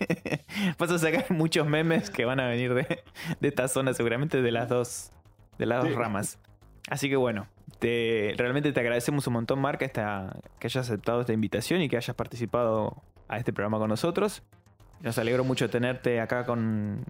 Vas 0.78 0.92
a 0.92 1.00
sacar 1.00 1.26
muchos 1.30 1.68
memes 1.68 2.10
que 2.10 2.26
van 2.26 2.40
a 2.40 2.48
venir 2.48 2.74
de, 2.74 3.04
de 3.40 3.48
esta 3.48 3.68
zona, 3.68 3.94
seguramente 3.94 4.42
de 4.42 4.52
las 4.52 4.70
dos, 4.70 5.12
de 5.58 5.66
las 5.66 5.84
dos 5.84 5.94
ramas. 5.96 6.40
Así 6.90 7.10
que 7.10 7.16
bueno, 7.18 7.48
te, 7.80 8.34
realmente 8.38 8.72
te 8.72 8.80
agradecemos 8.80 9.28
un 9.28 9.34
montón, 9.34 9.60
Marca, 9.60 9.84
esta, 9.86 10.38
que 10.60 10.68
hayas 10.68 10.88
aceptado 10.90 11.22
esta 11.22 11.34
invitación 11.34 11.82
y 11.82 11.90
que 11.90 11.98
hayas 11.98 12.16
participado 12.16 13.04
a 13.28 13.38
este 13.38 13.54
programa 13.54 13.78
con 13.78 13.90
nosotros. 13.90 14.44
Nos 15.02 15.18
alegro 15.18 15.44
mucho 15.44 15.70
tenerte 15.70 16.20
acá 16.20 16.46
con, 16.46 17.04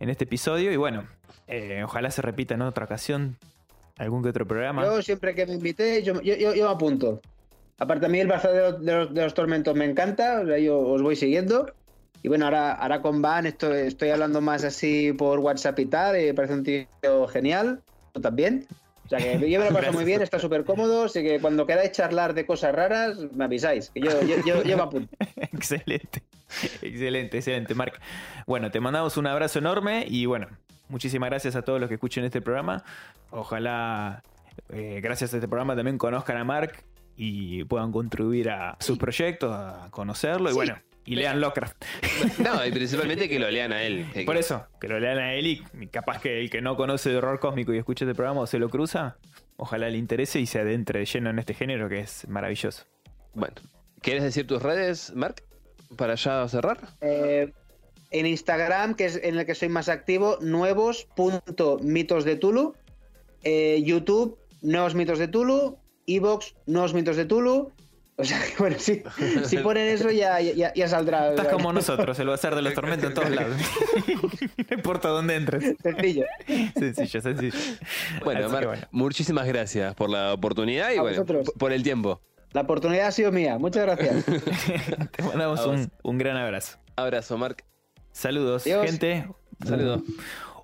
en 0.00 0.08
este 0.10 0.24
episodio 0.24 0.70
y 0.72 0.76
bueno, 0.76 1.06
eh, 1.46 1.82
ojalá 1.84 2.10
se 2.10 2.20
repita 2.22 2.54
en 2.54 2.62
otra 2.62 2.84
ocasión 2.84 3.36
algún 3.96 4.22
que 4.22 4.28
otro 4.28 4.46
programa. 4.46 4.84
Yo 4.84 5.00
siempre 5.02 5.34
que 5.34 5.46
me 5.46 5.54
invité, 5.54 6.02
yo, 6.02 6.20
yo, 6.20 6.34
yo- 6.36 6.52
me 6.54 6.70
apunto. 6.70 7.20
Aparte 7.78 8.06
a 8.06 8.08
mí 8.08 8.20
el 8.20 8.28
Bazar 8.28 8.78
de 8.78 9.06
los, 9.06 9.34
Tormentos 9.34 9.74
me 9.74 9.86
encanta, 9.86 10.44
yo 10.58 10.78
os 10.78 11.02
voy 11.02 11.16
siguiendo. 11.16 11.72
Y 12.22 12.28
bueno, 12.28 12.44
ahora, 12.44 12.72
ahora 12.74 13.02
con 13.02 13.20
Van 13.22 13.46
estoy, 13.46 13.86
estoy 13.88 14.10
hablando 14.10 14.40
más 14.40 14.62
así 14.62 15.12
por 15.12 15.40
WhatsApp 15.40 15.78
y 15.80 15.86
tal, 15.86 16.20
y 16.20 16.32
parece 16.32 16.54
un 16.54 16.62
tío 16.62 17.26
genial, 17.28 17.82
también. 18.20 18.66
O 19.04 19.08
sea 19.08 19.18
que 19.18 19.50
yo 19.50 19.60
me 19.60 19.68
lo 19.70 19.76
paso 19.76 19.92
muy 19.92 20.04
bien, 20.04 20.22
está 20.22 20.38
súper 20.38 20.64
cómodo, 20.64 21.04
así 21.04 21.22
que 21.22 21.38
cuando 21.40 21.66
queráis 21.66 21.92
charlar 21.92 22.32
de 22.34 22.46
cosas 22.46 22.74
raras, 22.74 23.18
me 23.34 23.44
avisáis, 23.44 23.90
que 23.90 24.00
yo, 24.00 24.22
yo, 24.22 24.36
yo, 24.46 24.62
yo 24.62 24.76
me 24.76 24.82
apunto. 24.82 25.14
excelente, 25.36 26.22
excelente, 26.80 27.36
excelente, 27.38 27.74
Marc. 27.74 28.00
Bueno, 28.46 28.70
te 28.70 28.80
mandamos 28.80 29.16
un 29.16 29.26
abrazo 29.26 29.58
enorme 29.58 30.06
y 30.08 30.24
bueno, 30.26 30.48
muchísimas 30.88 31.28
gracias 31.28 31.56
a 31.56 31.62
todos 31.62 31.78
los 31.80 31.88
que 31.88 31.94
escuchen 31.94 32.24
este 32.24 32.40
programa. 32.40 32.84
Ojalá, 33.30 34.22
eh, 34.70 35.00
gracias 35.02 35.34
a 35.34 35.36
este 35.36 35.48
programa, 35.48 35.74
también 35.76 35.98
conozcan 35.98 36.36
a 36.38 36.44
Marc 36.44 36.82
y 37.16 37.64
puedan 37.64 37.92
contribuir 37.92 38.50
a 38.50 38.76
sus 38.80 38.96
proyectos, 38.98 39.52
a 39.54 39.88
conocerlo 39.90 40.48
y 40.48 40.52
Sí. 40.52 40.56
bueno, 40.56 40.76
y 41.04 41.16
lean 41.16 41.40
Lovecraft. 41.40 41.84
No, 42.38 42.64
y 42.64 42.70
principalmente 42.70 43.28
que 43.28 43.38
lo 43.38 43.50
lean 43.50 43.72
a 43.72 43.82
él. 43.82 44.06
Por 44.24 44.36
eso, 44.36 44.66
que 44.80 44.88
lo 44.88 45.00
lean 45.00 45.18
a 45.18 45.34
él 45.34 45.46
y 45.46 45.62
capaz 45.88 46.20
que 46.20 46.40
el 46.40 46.50
que 46.50 46.60
no 46.60 46.76
conoce 46.76 47.10
de 47.10 47.16
horror 47.16 47.40
cósmico 47.40 47.72
y 47.74 47.78
escuche 47.78 48.04
este 48.04 48.14
programa 48.14 48.42
o 48.42 48.46
se 48.46 48.58
lo 48.58 48.68
cruza, 48.68 49.16
ojalá 49.56 49.88
le 49.90 49.98
interese 49.98 50.40
y 50.40 50.46
se 50.46 50.60
adentre 50.60 51.00
de 51.00 51.06
lleno 51.06 51.30
en 51.30 51.38
este 51.38 51.54
género 51.54 51.88
que 51.88 52.00
es 52.00 52.28
maravilloso. 52.28 52.84
Bueno, 53.34 53.54
¿quieres 54.00 54.22
decir 54.22 54.46
tus 54.46 54.62
redes, 54.62 55.12
Mark? 55.14 55.42
Para 55.96 56.14
ya 56.14 56.46
cerrar. 56.48 56.78
Eh, 57.00 57.52
en 58.10 58.26
Instagram, 58.26 58.94
que 58.94 59.06
es 59.06 59.16
en 59.22 59.38
el 59.38 59.46
que 59.46 59.54
soy 59.54 59.68
más 59.68 59.88
activo, 59.88 60.38
nuevos.mitos 60.40 62.24
de 62.24 62.36
Tulu. 62.36 62.74
Eh, 63.42 63.82
YouTube, 63.84 64.38
nuevos 64.60 64.94
mitos 64.94 65.18
de 65.18 65.28
Tulu. 65.28 65.78
Evox, 66.06 66.54
nuevos 66.66 66.94
mitos 66.94 67.16
de 67.16 67.24
Tulu. 67.24 67.72
O 68.16 68.24
sea, 68.24 68.38
que 68.46 68.54
bueno, 68.58 68.76
si, 68.78 69.02
si 69.44 69.56
ponen 69.58 69.88
eso 69.88 70.10
ya, 70.10 70.40
ya, 70.40 70.72
ya 70.74 70.88
saldrá. 70.88 71.30
Estás 71.30 71.48
como 71.48 71.72
nosotros, 71.72 72.18
el 72.18 72.28
bazar 72.28 72.54
de 72.54 72.62
los 72.62 72.74
tormentos 72.78 73.08
en 73.08 73.14
todos 73.14 73.30
lados. 73.30 73.56
no 74.70 74.76
importa 74.76 75.08
dónde 75.08 75.34
entres. 75.36 75.76
Sencillo. 75.82 76.26
Sencillo, 76.78 77.20
sencillo. 77.22 77.58
Bueno, 78.24 78.48
bueno. 78.50 78.72
muchísimas 78.90 79.46
gracias 79.46 79.94
por 79.94 80.10
la 80.10 80.32
oportunidad 80.34 80.92
y 80.92 80.98
A 80.98 81.02
bueno, 81.02 81.16
vosotros. 81.16 81.50
p- 81.50 81.58
por 81.58 81.72
el 81.72 81.82
tiempo. 81.82 82.20
La 82.52 82.60
oportunidad 82.60 83.06
ha 83.06 83.12
sido 83.12 83.32
mía. 83.32 83.58
Muchas 83.58 83.84
gracias. 83.86 84.24
Te 85.12 85.22
mandamos 85.22 85.64
un, 85.66 85.90
un 86.02 86.18
gran 86.18 86.36
abrazo. 86.36 86.78
Abrazo, 86.96 87.38
Mark. 87.38 87.64
Saludos, 88.12 88.66
Adiós. 88.66 88.84
gente. 88.84 89.26
Saludos. 89.66 90.02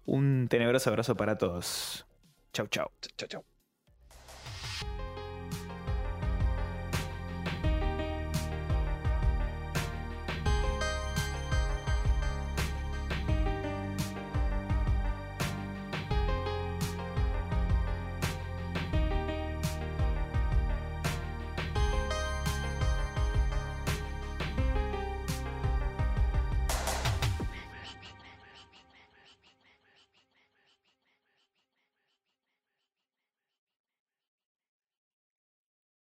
Un 0.05 0.49
tenebroso 0.51 0.91
abrazo 0.91 1.17
para 1.17 1.39
todos. 1.39 2.05
Chau, 2.53 2.67
chau. 2.67 2.91
Chao, 3.17 3.29
chao. 3.29 3.48